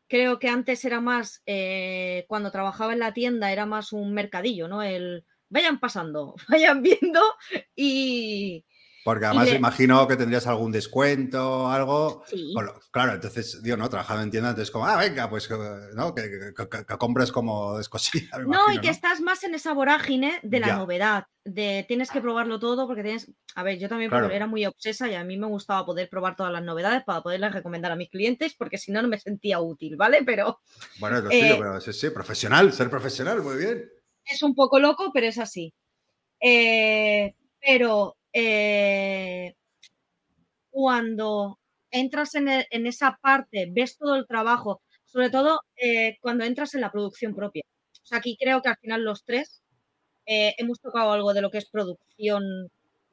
Creo 0.07 0.39
que 0.39 0.49
antes 0.49 0.85
era 0.85 1.01
más, 1.01 1.41
eh, 1.45 2.25
cuando 2.27 2.51
trabajaba 2.51 2.93
en 2.93 2.99
la 2.99 3.13
tienda, 3.13 3.51
era 3.51 3.65
más 3.65 3.91
un 3.91 4.13
mercadillo, 4.13 4.67
¿no? 4.67 4.81
El 4.81 5.25
vayan 5.49 5.79
pasando, 5.79 6.35
vayan 6.49 6.81
viendo 6.81 7.21
y, 7.75 8.65
porque 9.07 9.25
además 9.25 9.53
imagino 9.53 10.05
que 10.05 10.17
tendrías 10.17 10.47
algún 10.47 10.69
descuento, 10.69 11.69
algo. 11.69 12.25
claro, 12.91 13.13
entonces, 13.13 13.63
digo, 13.63 13.77
no, 13.77 13.87
trabajando 13.87 14.23
en 14.23 14.31
tienda, 14.31 14.49
entonces 14.49 14.69
como, 14.69 14.85
ah, 14.85 14.97
venga, 14.97 15.29
pues, 15.29 15.49
¿no? 15.95 16.13
Que, 16.13 16.53
compras 16.99 17.31
como 17.31 17.77
descosida. 17.77 18.37
No, 18.45 18.69
y 18.69 18.81
que 18.81 18.89
estás 18.89 19.21
más 19.21 19.45
en 19.45 19.55
esa 19.55 19.71
vorágine 19.71 20.37
de 20.43 20.59
la 20.59 20.75
novedad, 20.75 21.27
de 21.45 21.85
tienes 21.87 22.11
que 22.11 22.19
probarlo 22.19 22.59
todo 22.59 22.85
porque 22.85 23.01
tienes. 23.01 23.31
A 23.55 23.63
ver, 23.63 23.79
yo 23.79 23.87
también 23.87 24.13
era 24.13 24.45
muy 24.45 24.65
obsesa 24.65 25.07
y 25.07 25.15
a 25.15 25.23
mí 25.23 25.37
me 25.37 25.47
gustaba 25.47 25.85
poder 25.85 26.09
probar 26.09 26.35
todas 26.35 26.51
las 26.51 26.63
novedades 26.63 27.03
para 27.05 27.21
poderlas 27.21 27.53
recomendar 27.53 27.93
a 27.93 27.95
mis 27.95 28.09
clientes 28.09 28.55
porque 28.57 28.77
si 28.77 28.91
no, 28.91 29.01
no 29.01 29.07
me 29.07 29.19
sentía 29.19 29.61
útil, 29.61 29.95
¿vale? 29.95 30.23
Pero. 30.25 30.59
Bueno, 30.99 31.19
es 31.19 31.23
lo 31.23 31.31
eh, 31.31 31.55
pero 31.57 31.79
sí, 31.79 31.93
sí, 31.93 32.09
profesional, 32.09 32.73
ser 32.73 32.89
profesional, 32.89 33.41
muy 33.41 33.55
bien. 33.55 33.89
Es 34.25 34.43
un 34.43 34.53
poco 34.53 34.81
loco, 34.81 35.11
pero 35.13 35.27
es 35.27 35.37
así. 35.37 35.73
Eh, 36.41 37.33
pero 37.61 38.17
eh, 38.39 39.55
cuando 40.69 41.57
entras 41.89 42.35
en, 42.35 42.47
esa 42.85 43.17
parte, 43.19 43.67
ves 43.71 43.97
todo 43.97 44.13
el 44.15 44.27
trabajo, 44.27 44.83
sobre 45.05 45.31
todo 45.31 45.61
eh, 45.75 46.17
cuando 46.21 46.43
entras 46.43 46.75
en 46.75 46.81
la 46.81 46.91
producción 46.91 47.33
propia. 47.33 47.63
O 48.03 48.05
sea, 48.05 48.19
aquí 48.19 48.37
creo 48.39 48.61
que 48.61 48.69
al 48.69 48.77
final 48.77 49.03
los 49.03 49.23
tres 49.23 49.63
eh, 50.27 50.53
hemos 50.59 50.79
tocado 50.79 51.13
algo 51.13 51.33
de 51.33 51.41
lo 51.41 51.49
que 51.49 51.57
es 51.57 51.67
producción 51.67 52.43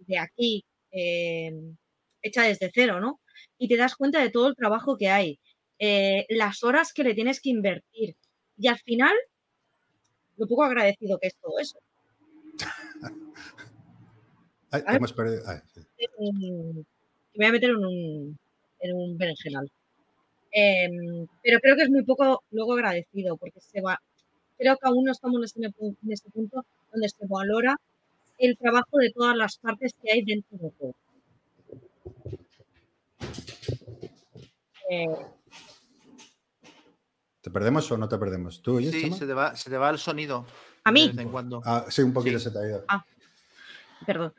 de 0.00 0.18
aquí, 0.18 0.66
hecha 0.90 2.42
desde 2.42 2.70
cero, 2.74 3.00
¿no? 3.00 3.20
Y 3.56 3.68
te 3.68 3.78
das 3.78 3.96
cuenta 3.96 4.20
de 4.20 4.30
todo 4.30 4.48
el 4.48 4.56
trabajo 4.56 4.98
que 4.98 5.08
hay, 5.08 5.40
las 6.28 6.62
horas 6.62 6.92
que 6.92 7.02
le 7.02 7.14
tienes 7.14 7.40
que 7.40 7.48
invertir. 7.48 8.14
Y 8.58 8.68
al 8.68 8.78
final, 8.78 9.14
lo 10.36 10.46
poco 10.46 10.64
agradecido 10.64 11.18
que 11.18 11.28
es 11.28 11.36
todo 11.36 11.58
eso. 11.58 11.78
Ay, 14.74 14.82
Ay. 14.86 14.96
hemos 14.96 15.12
perdido. 15.12 15.42
ay, 15.46 15.58
sí. 15.72 15.80
me 16.18 16.84
voy 17.36 17.46
a 17.46 17.52
meter 17.52 17.70
en 17.70 17.76
un, 17.76 18.38
en 18.80 18.96
un 18.96 19.16
berenjenal. 19.18 19.70
Em, 20.50 21.26
pero 21.42 21.58
creo 21.60 21.76
que 21.76 21.82
es 21.82 21.90
muy 21.90 22.04
poco 22.04 22.42
luego 22.50 22.74
agradecido, 22.74 23.36
porque 23.36 23.60
se 23.60 23.80
va. 23.80 24.00
Creo 24.58 24.76
que 24.76 24.86
aún 24.88 25.04
no 25.04 25.12
estamos 25.12 25.38
en 25.56 25.64
ese, 25.64 25.74
en 25.80 26.12
ese 26.12 26.30
punto 26.30 26.64
donde 26.92 27.08
se 27.08 27.26
valora 27.28 27.76
el 28.38 28.56
trabajo 28.56 28.98
de 28.98 29.10
todas 29.10 29.36
las 29.36 29.58
partes 29.58 29.92
que 30.00 30.12
hay 30.12 30.24
dentro 30.24 30.58
del 30.58 30.70
juego. 30.78 30.94
Eh, 34.90 35.06
¿Te 37.40 37.50
perdemos 37.50 37.90
o 37.90 37.98
no 37.98 38.08
te 38.08 38.16
perdemos? 38.18 38.62
¿Tú 38.62 38.76
oyes, 38.76 38.92
Sí, 38.92 39.10
se 39.12 39.26
te, 39.26 39.34
va, 39.34 39.54
se 39.56 39.70
te 39.70 39.76
va 39.76 39.90
el 39.90 39.98
sonido. 39.98 40.46
¿A 40.84 40.92
mí? 40.92 41.08
De 41.08 41.12
vez 41.14 41.26
en 41.26 41.32
cuando. 41.32 41.62
Ah, 41.64 41.84
sí, 41.88 42.02
un 42.02 42.12
poquito 42.12 42.38
Sí. 42.38 42.44
se 42.44 42.50
te 42.50 42.58
ha 42.58 42.66
ido. 42.68 42.84
Perdón. 44.06 44.34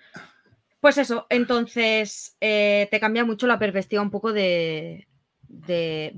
Pues 0.85 0.99
eso, 0.99 1.25
entonces 1.31 2.37
eh, 2.41 2.87
te 2.91 2.99
cambia 2.99 3.25
mucho 3.25 3.47
la 3.47 3.57
perspectiva 3.57 4.03
un 4.03 4.11
poco 4.11 4.33
de, 4.33 5.07
de- 5.47 6.13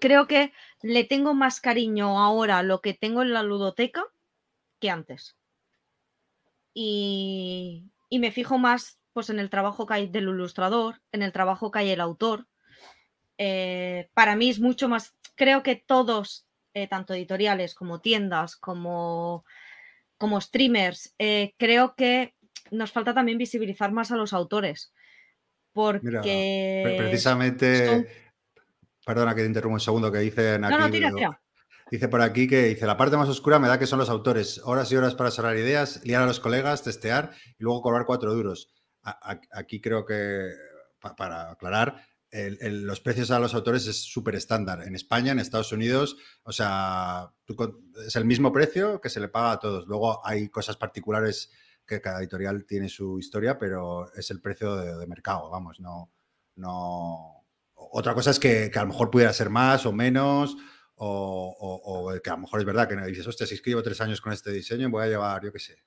Creo 0.00 0.26
que 0.26 0.52
le 0.82 1.04
tengo 1.04 1.34
más 1.34 1.60
cariño 1.60 2.18
ahora 2.18 2.64
lo 2.64 2.80
que 2.80 2.94
tengo 2.94 3.22
en 3.22 3.32
la 3.32 3.44
ludoteca 3.44 4.04
que 4.80 4.90
antes. 4.90 5.36
Y, 6.74 7.84
me 8.10 8.32
fijo 8.32 8.58
más 8.58 8.98
pues, 9.12 9.30
en 9.30 9.38
el 9.38 9.50
trabajo 9.50 9.86
que 9.86 9.94
hay 9.94 10.06
del 10.08 10.24
ilustrador, 10.24 11.00
en 11.12 11.22
el 11.22 11.30
trabajo 11.30 11.70
que 11.70 11.78
hay 11.78 11.90
el 11.90 12.00
autor. 12.00 12.48
Eh, 13.38 14.10
para 14.14 14.34
mí 14.34 14.50
es 14.50 14.58
mucho 14.58 14.88
más... 14.88 15.14
Creo 15.36 15.62
que 15.62 15.76
todos, 15.76 16.44
eh, 16.74 16.88
tanto 16.88 17.14
editoriales 17.14 17.76
como 17.76 18.00
tiendas, 18.00 18.56
como, 18.56 19.44
como 20.16 20.40
streamers, 20.40 21.14
creo 21.56 21.94
que 21.94 22.34
nos 22.70 22.92
falta 22.92 23.14
también 23.14 23.38
visibilizar 23.38 23.92
más 23.92 24.10
a 24.10 24.16
los 24.16 24.32
autores. 24.32 24.92
Porque. 25.72 26.82
Mira, 26.84 26.96
Precisamente, 26.98 27.86
son- 27.86 28.06
perdona 29.04 29.34
que 29.34 29.42
te 29.42 29.46
interrumpa 29.46 29.74
un 29.74 29.80
segundo, 29.80 30.12
que 30.12 30.18
dicen 30.18 30.64
aquí, 30.64 30.74
No, 30.74 30.80
no, 30.80 30.90
tira, 30.90 31.10
tira. 31.14 31.40
dice 31.90 32.08
por 32.08 32.20
aquí 32.20 32.46
que 32.48 32.64
dice, 32.64 32.86
la 32.86 32.96
parte 32.96 33.16
más 33.16 33.28
oscura 33.28 33.58
me 33.58 33.68
da 33.68 33.78
que 33.78 33.86
son 33.86 33.98
los 33.98 34.10
autores, 34.10 34.60
horas 34.64 34.90
y 34.92 34.96
horas 34.96 35.14
para 35.14 35.30
cerrar 35.30 35.56
ideas, 35.56 36.00
liar 36.04 36.22
a 36.22 36.26
los 36.26 36.40
colegas, 36.40 36.82
testear 36.82 37.32
y 37.58 37.62
luego 37.62 37.80
cobrar 37.82 38.04
cuatro 38.06 38.34
duros. 38.34 38.74
A- 39.02 39.32
a- 39.32 39.40
aquí 39.58 39.80
creo 39.80 40.04
que, 40.04 40.50
pa- 41.00 41.14
para 41.16 41.50
aclarar, 41.52 42.04
el- 42.30 42.58
el- 42.60 42.82
los 42.82 43.00
precios 43.00 43.30
a 43.30 43.38
los 43.38 43.54
autores 43.54 43.86
es 43.86 44.02
súper 44.02 44.34
estándar. 44.34 44.82
En 44.86 44.94
España, 44.94 45.32
en 45.32 45.38
Estados 45.38 45.72
Unidos, 45.72 46.18
o 46.42 46.52
sea, 46.52 47.30
tú 47.46 47.56
es 48.06 48.16
el 48.16 48.26
mismo 48.26 48.52
precio 48.52 49.00
que 49.00 49.08
se 49.08 49.20
le 49.20 49.28
paga 49.28 49.52
a 49.52 49.58
todos. 49.60 49.86
Luego 49.86 50.26
hay 50.26 50.48
cosas 50.50 50.76
particulares 50.76 51.50
que 51.88 52.00
cada 52.00 52.20
editorial 52.20 52.64
tiene 52.66 52.88
su 52.88 53.18
historia, 53.18 53.58
pero 53.58 54.12
es 54.14 54.30
el 54.30 54.40
precio 54.40 54.76
de, 54.76 54.96
de 54.96 55.06
mercado, 55.06 55.50
vamos, 55.50 55.80
no, 55.80 56.12
no. 56.56 57.34
Otra 57.74 58.12
cosa 58.14 58.30
es 58.30 58.38
que, 58.38 58.70
que 58.70 58.78
a 58.78 58.82
lo 58.82 58.88
mejor 58.88 59.10
pudiera 59.10 59.32
ser 59.32 59.50
más 59.50 59.86
o 59.86 59.92
menos, 59.92 60.56
o, 60.96 61.56
o- 61.58 62.10
o 62.10 62.20
que 62.20 62.30
a 62.30 62.34
lo 62.34 62.40
mejor 62.40 62.60
es 62.60 62.66
verdad 62.66 62.88
que 62.88 62.96
no 62.96 63.06
dices, 63.06 63.26
hostia, 63.26 63.46
si 63.46 63.54
es 63.54 63.62
que 63.62 63.70
llevo 63.70 63.82
tres 63.82 64.00
años 64.00 64.20
con 64.20 64.32
este 64.32 64.52
diseño, 64.52 64.90
voy 64.90 65.04
a 65.04 65.08
llevar, 65.08 65.42
yo 65.44 65.52
qué 65.52 65.58
sé, 65.60 65.82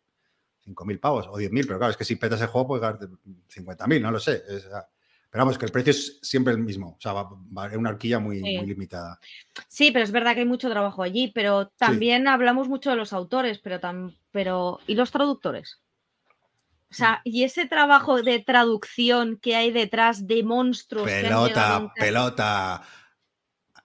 5.000 0.63 0.99
pavos 0.99 1.27
o 1.27 1.37
10.000, 1.37 1.65
pero 1.67 1.77
claro, 1.79 1.91
es 1.91 1.97
que 1.97 2.05
si 2.05 2.15
petas 2.15 2.41
el 2.41 2.47
juego 2.47 2.67
puedes 2.69 2.81
ganar 2.81 2.99
50.000, 3.47 4.01
no 4.01 4.11
lo 4.11 4.19
sé. 4.19 4.43
es- 4.47 4.65
ah, 4.73 4.87
pero 5.29 5.43
vamos, 5.45 5.57
que 5.57 5.65
el 5.65 5.71
precio 5.71 5.91
es 5.91 6.19
siempre 6.21 6.51
el 6.53 6.59
mismo, 6.59 6.95
o 6.97 7.01
sea, 7.01 7.13
va, 7.13 7.23
va- 7.57 7.67
es 7.67 7.77
una 7.77 7.89
horquilla 7.91 8.19
muy, 8.19 8.39
Sí. 8.39 8.57
muy 8.57 8.65
limitada. 8.67 9.17
Sí, 9.69 9.91
pero 9.91 10.03
es 10.03 10.11
verdad 10.11 10.33
que 10.33 10.41
hay 10.41 10.45
mucho 10.45 10.69
trabajo 10.69 11.03
allí, 11.03 11.31
pero 11.33 11.67
también 11.77 12.27
hablamos 12.27 12.67
mucho 12.67 12.89
de 12.89 12.97
los 12.97 13.13
autores, 13.13 13.59
pero, 13.59 13.79
tam- 13.79 14.17
pero 14.31 14.79
¿y 14.87 14.95
los 14.95 15.09
traductores? 15.11 15.79
O 16.91 16.93
sea, 16.93 17.21
y 17.23 17.43
ese 17.45 17.65
trabajo 17.67 18.21
de 18.21 18.39
traducción 18.39 19.37
que 19.41 19.55
hay 19.55 19.71
detrás 19.71 20.27
de 20.27 20.43
monstruos. 20.43 21.07
que 21.07 21.27
han 21.27 21.45
llegado 21.45 21.93
Pelota, 21.93 21.93
pelota. 21.95 22.81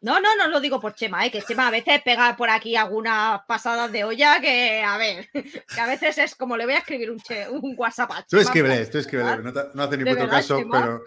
No, 0.01 0.21
no, 0.21 0.37
no 0.37 0.49
lo 0.49 0.61
digo 0.61 0.81
por 0.81 0.95
Chema, 0.95 1.25
¿eh? 1.25 1.31
que 1.31 1.41
Chema 1.43 1.69
a 1.69 1.71
veces 1.71 2.03
pega 2.05 2.37
por 2.37 2.51
aquí 2.51 2.77
algunas 2.77 3.41
pasadas 3.47 3.91
de 3.93 4.05
olla 4.05 4.41
que, 4.41 4.83
a 4.83 4.99
ver, 4.99 5.29
que 5.75 5.81
a 5.81 5.87
veces 5.87 6.19
es 6.19 6.35
como 6.35 6.57
le 6.57 6.65
voy 6.67 6.75
a 6.75 6.79
escribir 6.79 7.11
un, 7.11 7.19
che- 7.19 7.49
un 7.49 7.75
WhatsApp 7.79 8.11
a 8.11 8.23
Tú 8.23 8.37
Chema, 8.37 8.43
escríbeles, 8.43 8.91
tú 8.91 8.99
escríbeles, 8.99 9.39
no, 9.75 9.83
hace 9.83 9.97
ni 9.97 10.05
¿De 10.05 10.11
puto 10.11 10.23
verdad, 10.25 10.37
caso, 10.37 10.59
Chema? 10.59 10.81
pero 10.81 11.03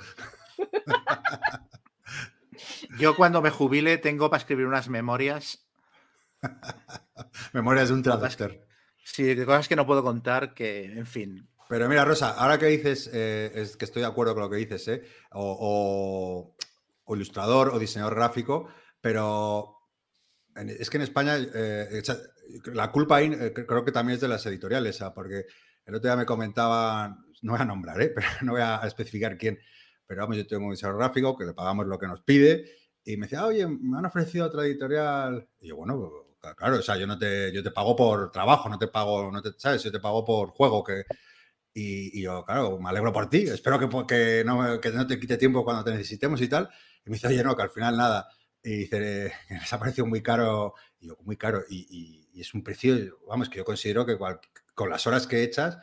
Yo 2.98 3.16
cuando 3.16 3.42
me 3.42 3.50
jubile 3.52 3.98
tengo 3.98 4.30
para 4.30 4.40
escribir 4.40 4.66
unas 4.66 4.90
memorias. 4.90 5.66
memorias 7.54 7.90
de 7.90 7.94
un 7.94 8.04
traductor. 8.04 8.66
Sí, 9.04 9.24
de 9.36 9.46
cosas 9.46 9.68
que 9.68 9.76
no 9.76 9.86
puedo 9.86 10.04
contar, 10.04 10.54
que, 10.54 10.86
en 10.86 11.06
fin. 11.06 11.48
Pero 11.70 11.88
mira, 11.88 12.04
Rosa, 12.04 12.32
ahora 12.32 12.58
que 12.58 12.66
dices, 12.66 13.10
eh, 13.14 13.52
es 13.54 13.78
que 13.78 13.86
estoy 13.86 14.02
de 14.02 14.08
acuerdo 14.08 14.34
con 14.34 14.42
lo 14.42 14.50
que 14.50 14.58
dices, 14.58 14.88
¿eh? 14.88 15.04
o, 15.34 16.56
ilustrador 17.10 17.70
o 17.70 17.78
diseñador 17.80 18.16
gráfico, 18.16 18.68
pero 19.02 19.76
es 20.56 20.90
que 20.90 20.98
en 20.98 21.04
España 21.04 21.38
eh, 21.38 22.02
la 22.74 22.92
culpa 22.92 23.18
ahí 23.18 23.30
cre- 23.30 23.66
creo 23.68 23.86
que 23.86 23.92
también 23.92 24.16
es 24.16 24.22
de 24.22 24.28
las 24.28 24.46
editoriales, 24.48 25.02
¿ah? 25.04 25.14
porque 25.14 25.46
el 25.86 25.96
otro 25.96 26.10
día 26.10 26.18
me 26.18 26.26
comentaban, 26.26 27.18
no 27.44 27.54
voy 27.54 27.62
a 27.62 27.66
nombrar, 27.66 27.98
pero 28.16 28.28
no 28.42 28.54
voy 28.54 28.62
a 28.62 28.78
especificar 28.86 29.38
quién, 29.38 29.60
pero 30.08 30.22
vamos, 30.22 30.38
yo 30.38 30.48
tengo 30.48 30.66
un 30.66 30.72
diseñador 30.72 31.00
gráfico 31.00 31.38
que 31.38 31.46
le 31.46 31.54
pagamos 31.54 31.86
lo 31.88 32.00
que 32.00 32.08
nos 32.08 32.22
pide 32.22 32.66
y 33.04 33.18
me 33.18 33.28
decía, 33.28 33.46
oye, 33.46 33.68
me 33.68 33.98
han 34.00 34.06
ofrecido 34.06 34.48
otra 34.48 34.66
editorial. 34.66 35.48
Y 35.62 35.70
yo, 35.70 35.78
bueno, 35.78 36.12
pues, 36.42 36.56
claro, 36.56 36.78
o 36.78 36.82
sea, 36.82 36.98
yo 36.98 37.08
no 37.08 37.18
te, 37.18 37.52
yo 37.54 37.64
te 37.64 37.72
pago 37.72 37.96
por 37.96 38.32
trabajo, 38.32 38.70
no 38.70 38.78
te 38.78 38.88
pago, 38.88 39.32
no 39.32 39.42
te, 39.42 39.52
¿sabes? 39.58 39.84
Yo 39.84 39.92
te 39.92 40.00
pago 40.00 40.24
por 40.26 40.50
juego, 40.50 40.84
que, 40.84 41.04
y, 41.74 42.20
y 42.20 42.24
yo, 42.24 42.44
claro, 42.46 42.80
me 42.80 42.90
alegro 42.90 43.12
por 43.14 43.30
ti. 43.30 43.40
Espero 43.44 43.80
que, 43.80 43.88
que, 44.08 44.44
no, 44.46 44.80
que 44.82 44.92
no 44.92 45.08
te 45.08 45.20
quite 45.20 45.38
tiempo 45.38 45.64
cuando 45.64 45.84
te 45.84 45.92
necesitemos 45.92 46.42
y 46.42 46.48
tal. 46.50 46.70
Y 47.06 47.10
me 47.10 47.16
dice, 47.16 47.28
oye, 47.28 47.44
no, 47.44 47.56
que 47.56 47.64
al 47.64 47.70
final 47.70 47.98
nada. 47.98 48.28
Y 48.64 48.72
dice, 48.78 49.32
les 49.50 49.74
ha 49.74 49.80
parecido 49.80 50.06
muy 50.08 50.22
caro. 50.22 50.74
Y 51.00 51.08
yo, 51.08 51.18
muy 51.24 51.38
caro. 51.38 51.64
Y, 51.70 51.88
y- 51.90 52.42
es 52.42 52.54
un 52.54 52.64
precio, 52.64 53.20
vamos, 53.28 53.50
que 53.50 53.58
yo 53.58 53.66
considero 53.66 54.06
que 54.06 54.18
cual- 54.18 54.40
con 54.74 54.90
las 54.90 55.06
horas 55.08 55.28
que 55.28 55.44
echas, 55.44 55.78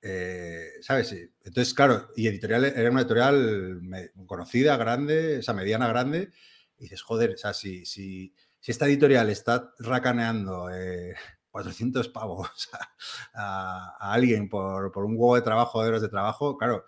eh, 0.00 0.70
¿sabes? 0.80 1.12
Entonces, 1.44 1.74
claro, 1.74 2.08
y 2.16 2.28
editorial 2.28 2.64
era 2.64 2.90
una 2.90 3.00
editorial 3.02 3.80
conocida, 4.26 4.76
grande, 4.76 5.38
esa 5.40 5.52
mediana, 5.54 5.88
grande. 5.88 6.30
Y 6.78 6.84
dices, 6.84 7.02
joder, 7.02 7.32
o 7.34 7.36
sea, 7.36 7.52
si, 7.54 7.84
si, 7.84 8.34
si 8.60 8.70
esta 8.70 8.86
editorial 8.86 9.28
está 9.30 9.74
racaneando 9.78 10.70
eh, 10.70 11.14
400 11.62 12.08
pavos 12.08 12.48
a, 13.34 13.96
a 13.98 14.12
alguien 14.12 14.48
por, 14.48 14.92
por 14.92 15.04
un 15.04 15.12
huevo 15.12 15.34
de 15.34 15.42
trabajo, 15.42 15.82
de 15.82 15.88
horas 15.88 16.02
de 16.02 16.08
trabajo, 16.08 16.56
claro, 16.56 16.84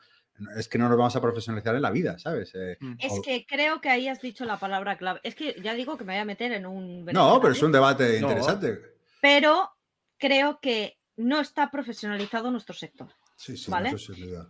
es 0.56 0.68
que 0.68 0.78
no 0.78 0.88
nos 0.88 0.96
vamos 0.96 1.14
a 1.16 1.20
profesionalizar 1.20 1.74
en 1.74 1.82
la 1.82 1.90
vida, 1.90 2.18
¿sabes? 2.18 2.52
Eh, 2.54 2.76
Mm. 2.80 2.94
Es 2.98 3.12
o- 3.12 3.22
que 3.22 3.44
creo 3.46 3.80
que 3.80 3.90
ahí 3.90 4.08
has 4.08 4.22
dicho 4.22 4.44
la 4.44 4.58
palabra 4.58 4.96
clave. 4.96 5.20
Es 5.22 5.34
que 5.34 5.54
ya 5.62 5.74
digo 5.74 5.98
que 5.98 6.04
me 6.04 6.14
voy 6.14 6.20
a 6.20 6.24
meter 6.24 6.52
en 6.52 6.64
un. 6.66 7.04
no, 7.04 7.40
pero 7.40 7.52
es 7.52 7.62
un 7.62 7.72
debate 7.72 8.20
No. 8.20 8.28
interesante. 8.28 8.78
Pero 9.20 9.70
creo 10.16 10.60
que 10.60 10.98
no 11.16 11.40
está 11.40 11.70
profesionalizado 11.70 12.50
nuestro 12.50 12.74
sector. 12.74 13.08
Sí, 13.36 13.56
sí, 13.56 13.70
¿Vale? 13.70 13.90
eso 13.90 14.14
duda. 14.14 14.48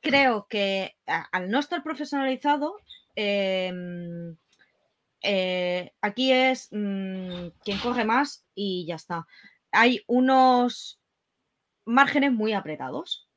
Creo 0.00 0.46
que 0.48 0.94
a- 1.06 1.26
al 1.32 1.50
no 1.50 1.58
estar 1.58 1.82
profesionalizado, 1.82 2.76
em, 3.16 4.36
eh, 5.22 5.92
aquí 6.00 6.32
es 6.32 6.68
mm, 6.72 7.48
quien 7.64 7.78
coge 7.82 8.04
más 8.04 8.44
y 8.54 8.86
ya 8.86 8.96
está. 8.96 9.26
Hay 9.72 10.04
unos 10.06 11.00
márgenes 11.84 12.32
muy 12.32 12.52
apretados. 12.52 13.28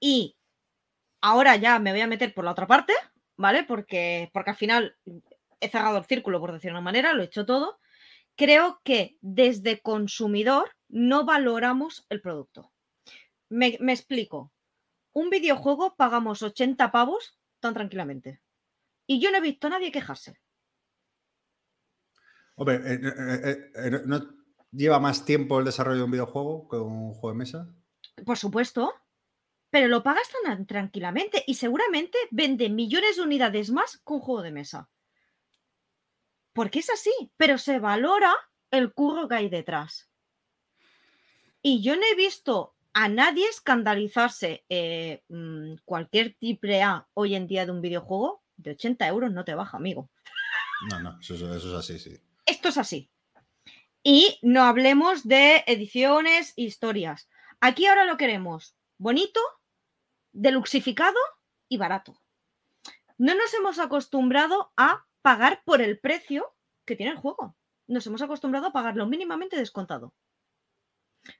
Y 0.00 0.36
ahora 1.20 1.56
ya 1.56 1.78
me 1.78 1.92
voy 1.92 2.00
a 2.00 2.06
meter 2.06 2.34
por 2.34 2.44
la 2.44 2.52
otra 2.52 2.66
parte, 2.66 2.92
¿vale? 3.36 3.64
Porque, 3.64 4.30
porque 4.32 4.50
al 4.50 4.56
final 4.56 4.96
he 5.60 5.68
cerrado 5.68 5.98
el 5.98 6.04
círculo, 6.04 6.40
por 6.40 6.52
decirlo 6.52 6.76
de 6.76 6.80
una 6.80 6.84
manera, 6.84 7.12
lo 7.12 7.22
he 7.22 7.26
hecho 7.26 7.46
todo. 7.46 7.78
Creo 8.36 8.80
que 8.84 9.16
desde 9.20 9.80
consumidor 9.80 10.70
no 10.88 11.24
valoramos 11.24 12.06
el 12.08 12.20
producto. 12.20 12.72
Me, 13.48 13.78
explico. 13.92 14.52
Un 15.12 15.30
videojuego 15.30 15.94
pagamos 15.96 16.42
80 16.42 16.90
pavos 16.90 17.38
tan 17.60 17.74
tranquilamente. 17.74 18.40
Y 19.06 19.20
yo 19.20 19.30
no 19.30 19.38
he 19.38 19.40
visto 19.40 19.68
a 19.68 19.70
nadie 19.70 19.92
quejarse. 19.92 20.36
Hombre, 22.56 22.76
eh, 22.76 23.00
eh, 23.04 23.72
eh, 23.74 23.90
¿no 24.06 24.43
lleva 24.74 24.98
más 25.00 25.24
tiempo 25.24 25.58
el 25.58 25.64
desarrollo 25.64 25.98
de 25.98 26.04
un 26.04 26.10
videojuego 26.10 26.68
que 26.68 26.76
un 26.76 27.14
juego 27.14 27.30
de 27.30 27.38
mesa? 27.38 27.74
Por 28.24 28.36
supuesto. 28.36 28.94
Pero 29.70 29.88
lo 29.88 30.04
pagas 30.04 30.28
tan 30.44 30.66
tranquilamente 30.66 31.42
y 31.46 31.54
seguramente 31.54 32.16
vende 32.30 32.70
millones 32.70 33.16
de 33.16 33.22
unidades 33.22 33.70
más 33.70 33.96
que 34.06 34.12
un 34.12 34.20
juego 34.20 34.42
de 34.42 34.52
mesa. 34.52 34.88
Porque 36.52 36.78
es 36.78 36.90
así, 36.90 37.12
pero 37.36 37.58
se 37.58 37.80
valora 37.80 38.32
el 38.70 38.92
curro 38.92 39.26
que 39.26 39.34
hay 39.34 39.48
detrás. 39.48 40.10
Y 41.60 41.82
yo 41.82 41.96
no 41.96 42.02
he 42.02 42.14
visto 42.14 42.76
a 42.92 43.08
nadie 43.08 43.48
escandalizarse 43.48 44.64
eh, 44.68 45.24
mm, 45.28 45.76
cualquier 45.84 46.36
triple 46.38 46.82
A 46.82 47.08
hoy 47.14 47.34
en 47.34 47.48
día 47.48 47.66
de 47.66 47.72
un 47.72 47.80
videojuego 47.80 48.44
de 48.56 48.72
80 48.72 49.08
euros 49.08 49.32
no 49.32 49.44
te 49.44 49.54
baja, 49.54 49.76
amigo. 49.76 50.10
No, 50.90 51.00
no, 51.00 51.18
eso, 51.18 51.34
eso 51.34 51.54
es 51.56 51.74
así, 51.74 51.98
sí. 51.98 52.16
Esto 52.46 52.68
es 52.68 52.78
así. 52.78 53.10
Y 54.06 54.38
no 54.42 54.64
hablemos 54.64 55.26
de 55.26 55.64
ediciones, 55.66 56.52
historias. 56.56 57.26
Aquí 57.58 57.86
ahora 57.86 58.04
lo 58.04 58.18
queremos 58.18 58.76
bonito, 58.98 59.40
deluxificado 60.32 61.18
y 61.70 61.78
barato. 61.78 62.20
No 63.16 63.34
nos 63.34 63.54
hemos 63.54 63.78
acostumbrado 63.78 64.74
a 64.76 65.06
pagar 65.22 65.62
por 65.64 65.80
el 65.80 65.98
precio 65.98 66.54
que 66.84 66.96
tiene 66.96 67.12
el 67.12 67.18
juego. 67.18 67.56
Nos 67.86 68.06
hemos 68.06 68.20
acostumbrado 68.20 68.66
a 68.66 68.72
pagarlo 68.72 69.06
mínimamente 69.06 69.56
descontado. 69.56 70.12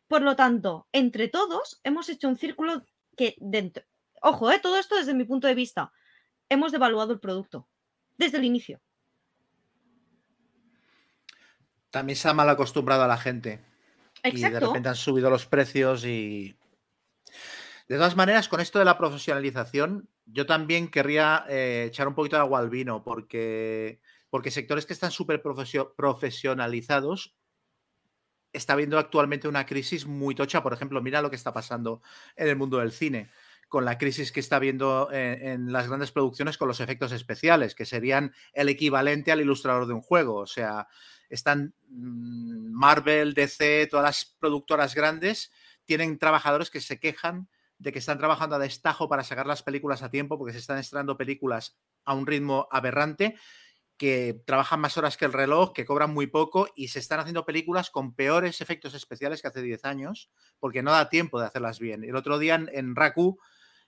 Por 0.08 0.22
lo 0.22 0.34
tanto, 0.34 0.88
entre 0.92 1.28
todos 1.28 1.80
hemos 1.84 2.08
hecho 2.08 2.28
un 2.28 2.38
círculo 2.38 2.86
que 3.14 3.36
dentro... 3.40 3.84
Ojo, 4.22 4.50
¿eh? 4.50 4.58
todo 4.58 4.78
esto 4.78 4.96
desde 4.96 5.12
mi 5.12 5.24
punto 5.24 5.46
de 5.46 5.54
vista. 5.54 5.92
Hemos 6.48 6.72
devaluado 6.72 7.12
el 7.12 7.20
producto 7.20 7.68
desde 8.16 8.38
el 8.38 8.44
inicio. 8.44 8.80
También 11.94 12.16
se 12.16 12.28
ha 12.28 12.34
mal 12.34 12.48
acostumbrado 12.48 13.04
a 13.04 13.06
la 13.06 13.16
gente. 13.16 13.60
Y 14.24 14.40
de 14.40 14.58
repente 14.58 14.88
han 14.88 14.96
subido 14.96 15.30
los 15.30 15.46
precios 15.46 16.04
y. 16.04 16.56
De 17.86 17.94
todas 17.94 18.16
maneras, 18.16 18.48
con 18.48 18.58
esto 18.58 18.80
de 18.80 18.84
la 18.84 18.98
profesionalización, 18.98 20.08
yo 20.26 20.44
también 20.44 20.88
querría 20.88 21.44
eh, 21.48 21.84
echar 21.86 22.08
un 22.08 22.16
poquito 22.16 22.34
de 22.34 22.40
agua 22.42 22.58
al 22.58 22.68
vino, 22.68 23.04
porque, 23.04 24.00
porque 24.28 24.50
sectores 24.50 24.86
que 24.86 24.92
están 24.92 25.12
súper 25.12 25.40
profesionalizados 25.40 27.36
está 28.52 28.72
habiendo 28.72 28.98
actualmente 28.98 29.46
una 29.46 29.64
crisis 29.64 30.04
muy 30.04 30.34
tocha. 30.34 30.64
Por 30.64 30.72
ejemplo, 30.72 31.00
mira 31.00 31.22
lo 31.22 31.30
que 31.30 31.36
está 31.36 31.52
pasando 31.52 32.02
en 32.34 32.48
el 32.48 32.56
mundo 32.56 32.78
del 32.78 32.90
cine, 32.90 33.30
con 33.68 33.84
la 33.84 33.98
crisis 33.98 34.32
que 34.32 34.40
está 34.40 34.56
habiendo 34.56 35.12
en, 35.12 35.46
en, 35.46 35.72
las 35.72 35.86
grandes 35.86 36.10
producciones 36.10 36.58
con 36.58 36.66
los 36.66 36.80
efectos 36.80 37.12
especiales, 37.12 37.76
que 37.76 37.86
serían 37.86 38.34
el 38.52 38.68
equivalente 38.68 39.30
al 39.30 39.42
ilustrador 39.42 39.86
de 39.86 39.94
un 39.94 40.02
juego. 40.02 40.38
O 40.38 40.46
sea, 40.46 40.88
están 41.34 41.74
mm, 41.88 42.72
Marvel, 42.72 43.34
DC, 43.34 43.88
todas 43.90 44.04
las 44.04 44.36
productoras 44.38 44.94
grandes, 44.94 45.52
tienen 45.84 46.18
trabajadores 46.18 46.70
que 46.70 46.80
se 46.80 46.98
quejan 46.98 47.48
de 47.78 47.92
que 47.92 47.98
están 47.98 48.18
trabajando 48.18 48.56
a 48.56 48.58
destajo 48.58 49.08
para 49.08 49.24
sacar 49.24 49.46
las 49.46 49.62
películas 49.62 50.02
a 50.02 50.10
tiempo 50.10 50.38
porque 50.38 50.52
se 50.52 50.60
están 50.60 50.78
estrenando 50.78 51.16
películas 51.16 51.76
a 52.04 52.14
un 52.14 52.26
ritmo 52.26 52.68
aberrante, 52.70 53.36
que 53.96 54.42
trabajan 54.44 54.80
más 54.80 54.96
horas 54.96 55.16
que 55.16 55.24
el 55.24 55.32
reloj, 55.32 55.72
que 55.72 55.84
cobran 55.84 56.12
muy 56.12 56.26
poco 56.26 56.68
y 56.74 56.88
se 56.88 56.98
están 56.98 57.20
haciendo 57.20 57.44
películas 57.44 57.90
con 57.90 58.14
peores 58.14 58.60
efectos 58.60 58.94
especiales 58.94 59.40
que 59.40 59.48
hace 59.48 59.62
10 59.62 59.84
años 59.84 60.30
porque 60.58 60.82
no 60.82 60.90
da 60.90 61.08
tiempo 61.08 61.38
de 61.38 61.46
hacerlas 61.46 61.78
bien. 61.78 62.02
El 62.02 62.16
otro 62.16 62.38
día 62.38 62.56
en, 62.56 62.68
en 62.72 62.96
Raku, 62.96 63.38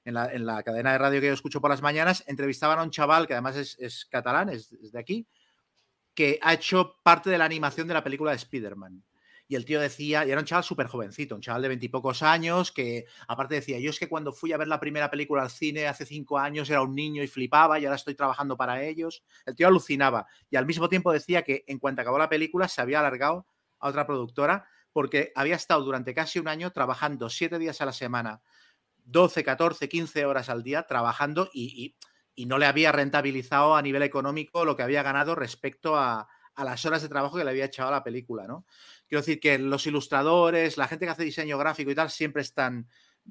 en 0.05 0.15
la, 0.15 0.33
en 0.33 0.47
la, 0.47 0.63
cadena 0.63 0.93
de 0.93 0.99
radio 0.99 1.21
que 1.21 1.27
yo 1.27 1.33
escucho 1.33 1.61
por 1.61 1.71
las 1.71 1.83
mañanas, 1.83 2.23
entrevistaban 2.29 2.79
a 2.79 2.85
un 2.85 2.91
chaval 2.91 3.27
que 3.27 3.33
además 3.33 3.57
es, 3.57 4.07
catalán, 4.07 4.49
es 4.49 4.71
de 4.93 4.99
aquí, 4.99 5.27
que 6.17 6.41
ha 6.43 6.55
hecho 6.55 6.97
parte 7.03 7.31
de 7.31 7.39
la 7.39 7.45
animación 7.45 7.87
de 7.87 7.95
la 7.95 8.03
película 8.03 8.33
de 8.33 8.39
Spider-Man. 8.39 9.05
Y 9.49 9.55
el 9.55 9.65
tío 9.65 9.81
decía, 9.81 10.27
y 10.27 10.31
era 10.33 10.41
un 10.41 10.47
chaval 10.47 10.65
súper 10.65 10.89
jovencito, 10.89 11.37
un 11.37 11.41
chaval 11.41 11.63
de 11.63 11.69
veintipocos 11.69 12.23
años, 12.23 12.73
que 12.73 13.05
aparte 13.29 13.55
decía, 13.55 13.79
yo 13.79 13.91
es 13.91 13.99
que 14.01 14.09
cuando 14.09 14.33
fui 14.33 14.53
a 14.53 14.57
ver 14.57 14.67
la 14.67 14.81
primera 14.81 15.09
película 15.09 15.43
al 15.43 15.51
cine 15.51 15.87
hace 15.87 16.05
cinco 16.05 16.39
años 16.39 16.69
era 16.69 16.83
un 16.83 16.97
niño 16.97 17.23
y 17.23 17.29
flipaba 17.29 17.79
y 17.79 17.85
ahora 17.85 17.95
estoy 17.95 18.17
trabajando 18.17 18.57
para 18.57 18.83
ellos. 18.83 19.23
El 19.45 19.55
tío 19.55 19.69
alucinaba. 19.69 20.27
Y 20.51 20.57
al 20.57 20.67
mismo 20.67 20.89
tiempo 20.89 21.13
decía 21.13 21.43
que 21.43 21.65
en 21.69 21.79
cuanto 21.79 22.01
acabó 22.01 22.19
la 22.19 22.29
película 22.29 22.67
se 22.67 22.81
había 22.81 22.99
alargado 22.99 23.47
a 23.79 23.89
otra 23.89 24.05
productora 24.07 24.67
porque 24.93 25.31
había 25.37 25.55
estado 25.55 25.85
durante 25.85 26.15
casi 26.15 26.41
un 26.41 26.49
año 26.49 26.73
trabajando 26.73 27.31
siete 27.31 27.59
días 27.59 27.81
a 27.83 27.87
la 27.87 27.93
semana, 27.93 28.41
12, 29.05 29.45
14, 29.45 29.89
15 29.89 30.25
horas 30.25 30.49
al 30.49 30.65
día 30.65 30.85
trabajando 30.89 31.51
y, 31.53 31.85
y 31.85 31.97
y 32.37 32.47
no 32.47 32.59
le 32.59 32.67
había 32.67 32.93
rentabilizado 32.93 33.75
a 33.75 33.83
nivel 33.83 34.03
económico 34.03 34.65
lo 34.65 34.77
que 34.77 34.85
había 34.85 35.03
ganado 35.03 35.35
respecto 35.35 35.97
a, 35.97 36.29
a, 36.55 36.65
las 36.65 36.85
horas 36.85 37.03
de 37.03 37.09
trabajo 37.09 37.37
que 37.37 37.45
le 37.45 37.51
había 37.51 37.65
echado 37.65 37.89
a 37.89 37.93
la 37.93 38.05
película, 38.05 38.47
¿no? 38.47 38.67
Quiero 39.09 39.23
decir 39.23 39.41
que 39.41 39.59
los 39.59 39.87
ilustradores, 39.87 40.77
la 40.77 40.87
gente 40.87 41.07
que 41.07 41.13
hace 41.13 41.25
diseño 41.25 41.59
gráfico 41.59 41.91
y 41.91 41.95
tal, 41.95 42.11
siempre 42.11 42.43
están 42.43 42.89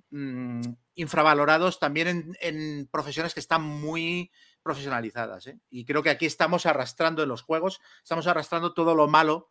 mmm, 0.09 0.61
infravalorados 0.95 1.79
también 1.79 2.07
en, 2.07 2.37
en, 2.41 2.87
profesiones 2.87 3.33
que 3.33 3.39
están 3.39 3.61
muy 3.61 4.31
profesionalizadas. 4.63 5.47
¿eh? 5.47 5.59
Y 5.69 5.85
creo 5.85 6.01
que 6.01 6.09
aquí 6.09 6.25
estamos 6.25 6.65
arrastrando 6.65 7.21
en 7.21 7.29
los 7.29 7.43
juegos, 7.43 7.79
estamos 8.01 8.25
arrastrando 8.25 8.73
todo 8.73 8.95
lo 8.95 9.07
malo 9.07 9.49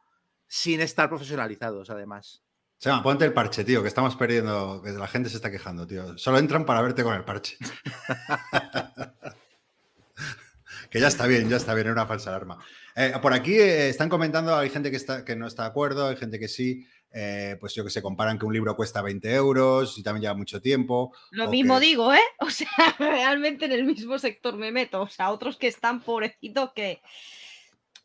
sin 0.49 0.81
estar 0.81 1.09
profesionalizados, 1.09 1.91
además. 1.91 2.43
Se 2.79 2.91
llama, 2.91 3.03
ponte 3.03 3.25
el 3.25 3.33
parche, 3.33 3.65
tío, 3.65 3.83
que 3.83 3.89
estamos 3.89 4.17
perdiendo, 4.17 4.83
que 4.83 4.91
la 4.91 5.07
gente 5.07 5.31
se 5.31 5.37
está 5.37 5.51
quejando, 5.51 5.87
tío. 5.87 6.19
Solo 6.19 6.39
entran 6.39 6.67
para 6.67 6.83
verte 6.83 7.03
con 7.03 7.15
el 7.15 7.25
parche. 7.25 7.57
que 10.95 11.01
ya 11.01 11.09
está 11.09 11.27
bien, 11.27 11.51
ya 11.51 11.57
está 11.57 11.75
bien, 11.75 11.89
era 11.89 11.93
una 11.95 12.07
falsa 12.07 12.31
alarma. 12.31 12.65
Eh, 12.95 13.15
por 13.21 13.33
aquí 13.33 13.55
eh, 13.55 13.89
están 13.89 14.09
comentando, 14.09 14.55
hay 14.55 14.71
gente 14.71 14.93
que, 14.93 14.97
está, 14.97 15.25
que 15.25 15.35
no 15.35 15.49
está 15.49 15.65
de 15.65 15.71
acuerdo, 15.71 16.07
hay 16.07 16.15
gente 16.15 16.39
que 16.39 16.47
sí, 16.47 16.87
eh, 17.13 17.57
pues 17.59 17.75
yo 17.75 17.83
que 17.83 17.91
sé, 17.91 18.01
comparan 18.01 18.39
que 18.39 18.47
un 18.47 18.53
libro 18.53 18.77
cuesta 18.77 19.03
20 19.03 19.35
euros 19.35 19.99
y 19.99 20.05
también 20.05 20.23
lleva 20.23 20.35
mucho 20.35 20.63
tiempo. 20.63 21.13
Lo 21.33 21.51
mismo 21.51 21.81
que... 21.81 21.87
digo, 21.87 22.15
¿eh? 22.15 22.21
O 22.39 22.49
sea, 22.49 22.69
realmente 22.97 23.65
en 23.65 23.73
el 23.73 23.83
mismo 23.83 24.21
sector 24.21 24.57
me 24.57 24.71
meto, 24.71 25.03
o 25.03 25.09
sea, 25.09 25.33
otros 25.33 25.57
que 25.57 25.67
están 25.67 26.01
pobrecitos 26.01 26.71
que... 26.77 27.03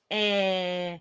Eh, 0.10 1.00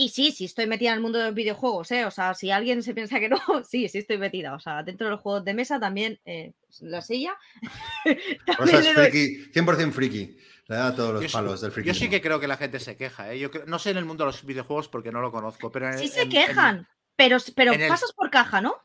y 0.00 0.10
sí, 0.10 0.30
sí 0.30 0.44
estoy 0.44 0.68
metida 0.68 0.90
en 0.90 0.96
el 0.96 1.02
mundo 1.02 1.18
de 1.18 1.26
los 1.26 1.34
videojuegos, 1.34 1.90
¿eh? 1.90 2.04
O 2.04 2.12
sea, 2.12 2.32
si 2.32 2.52
alguien 2.52 2.84
se 2.84 2.94
piensa 2.94 3.18
que 3.18 3.28
no, 3.28 3.38
sí, 3.68 3.88
sí 3.88 3.98
estoy 3.98 4.16
metida. 4.16 4.54
O 4.54 4.60
sea, 4.60 4.84
dentro 4.84 5.08
de 5.08 5.10
los 5.10 5.20
juegos 5.20 5.44
de 5.44 5.54
mesa 5.54 5.80
también, 5.80 6.20
eh, 6.24 6.52
la 6.82 7.02
silla. 7.02 7.36
también 8.46 8.78
es 8.78 8.92
friki, 8.92 9.52
100% 9.52 9.90
friki. 9.90 10.36
Le 10.68 10.76
da 10.76 10.94
todos 10.94 11.14
los 11.14 11.22
yo 11.22 11.30
palos 11.30 11.60
sí, 11.60 11.66
del. 11.66 11.84
Yo 11.84 11.94
sí 11.94 12.10
que 12.10 12.20
creo 12.20 12.38
que 12.38 12.46
la 12.46 12.58
gente 12.58 12.78
se 12.78 12.96
queja, 12.96 13.32
¿eh? 13.32 13.38
Yo 13.38 13.50
creo, 13.50 13.64
no 13.66 13.78
sé 13.78 13.90
en 13.90 13.96
el 13.96 14.04
mundo 14.04 14.24
de 14.24 14.32
los 14.32 14.44
videojuegos 14.44 14.88
porque 14.88 15.10
no 15.10 15.22
lo 15.22 15.32
conozco, 15.32 15.72
pero... 15.72 15.88
En, 15.88 15.98
sí 15.98 16.08
se 16.08 16.22
en, 16.22 16.28
quejan, 16.28 16.76
en, 16.76 16.88
pero, 17.16 17.38
pero 17.56 17.72
pasas 17.88 18.10
el... 18.10 18.14
por 18.14 18.30
caja, 18.30 18.60
¿no? 18.60 18.76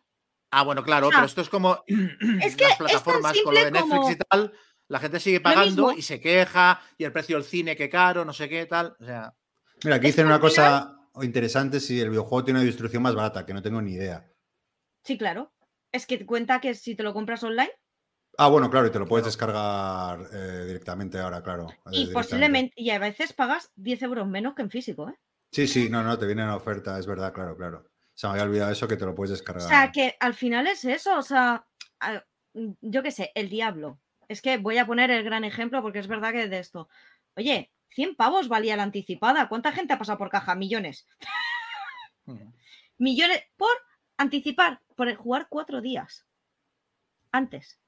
Ah, 0.52 0.63
bueno, 0.63 0.84
claro, 0.84 1.08
o 1.08 1.10
sea, 1.10 1.19
pero 1.19 1.26
esto 1.28 1.41
es 1.41 1.50
como 1.50 1.84
es 1.88 2.56
que 2.56 2.63
las 2.67 2.78
plataformas 2.78 3.36
es 3.36 3.43
con 3.43 3.54
lo 3.54 3.60
de 3.60 3.72
Netflix 3.72 3.98
como... 3.98 4.12
y 4.12 4.15
tal, 4.15 4.54
la 4.88 5.00
gente 5.00 5.19
sigue 5.19 5.41
pagando 5.41 5.91
y 5.91 6.02
se 6.02 6.22
queja, 6.22 6.82
y 6.98 7.04
el 7.04 7.12
precio 7.12 7.36
del 7.36 7.46
cine, 7.46 7.76
que 7.76 7.89
caro, 7.89 8.24
no 8.24 8.32
sé 8.32 8.48
qué, 8.48 8.65
tal. 8.65 8.96
O 9.00 9.06
sea... 9.06 9.34
Mira, 9.84 9.98
aquí 9.98 10.08
dicen 10.08 10.26
una 10.26 10.39
cosa 10.39 10.96
interesante 11.22 11.82
si 11.82 12.00
el 12.00 12.10
videojuego 12.10 12.46
tiene 12.46 12.60
una 12.60 12.65
distribución 12.65 13.04
más 13.04 13.13
barata, 13.13 13.46
que 13.46 13.54
no 13.54 13.62
tengo 13.62 13.82
ni 13.82 13.93
idea. 13.93 14.26
Sí, 15.04 15.17
claro. 15.17 15.54
Es 15.91 16.06
que 16.06 16.26
cuenta 16.26 16.62
que 16.62 16.76
si 16.76 16.96
te 16.96 17.04
lo 17.04 17.13
compras 17.13 17.43
online. 17.43 17.72
Ah, 18.38 18.48
bueno, 18.48 18.69
claro, 18.69 18.88
y 18.88 18.91
te 18.91 19.00
lo 19.00 19.06
puedes 19.06 19.26
descargar 19.26 20.19
eh, 20.34 20.63
directamente 20.65 21.19
ahora, 21.19 21.43
claro. 21.43 21.67
Y 21.91 22.08
posiblemente, 22.08 22.74
y 22.76 22.89
a 22.89 23.00
veces 23.00 23.34
pagas 23.34 23.72
10 23.76 24.02
euros 24.04 24.28
menos 24.28 24.56
que 24.56 24.63
en 24.63 24.72
físico, 24.72 25.10
¿eh? 25.10 25.19
Sí, 25.52 25.67
sí, 25.67 25.89
no, 25.89 26.04
no, 26.04 26.17
te 26.17 26.26
viene 26.26 26.41
en 26.41 26.50
oferta, 26.50 26.98
es 26.98 27.06
verdad, 27.06 27.32
claro, 27.32 27.56
claro. 27.56 27.86
Se 28.15 28.26
me 28.26 28.32
había 28.32 28.43
olvidado 28.43 28.72
eso 28.72 28.88
que 28.88 28.98
te 28.98 29.06
lo 29.06 29.13
puedes 29.13 29.32
descargar. 29.32 29.65
O 29.65 29.69
sea, 29.69 29.91
que 29.91 30.15
al 30.19 30.34
final 30.34 30.65
es 30.65 30.84
eso, 30.86 31.17
o 31.17 31.22
sea, 31.22 31.67
yo 32.82 33.04
qué 33.04 33.12
sé, 33.12 33.32
el 33.36 33.50
diablo. 33.50 34.00
Es 34.28 34.41
que 34.41 34.58
voy 34.58 34.78
a 34.78 34.88
poner 34.88 35.12
el 35.12 35.24
gran 35.24 35.43
ejemplo 35.43 35.82
porque 35.82 36.00
es 36.00 36.08
verdad 36.08 36.32
que 36.32 36.48
de 36.48 36.60
esto. 36.60 36.89
Oye, 37.36 37.72
100 37.89 38.15
pavos 38.15 38.48
valía 38.48 38.76
la 38.76 38.84
anticipada. 38.84 39.48
¿Cuánta 39.48 39.72
gente 39.72 39.93
ha 39.93 40.00
pasado 40.00 40.17
por 40.17 40.30
caja? 40.30 40.56
Millones. 40.56 41.08
Millones 42.98 43.43
por 43.58 43.72
anticipar, 44.17 44.82
por 44.96 45.13
jugar 45.15 45.48
cuatro 45.50 45.82
días 45.82 46.26
antes. 47.32 47.80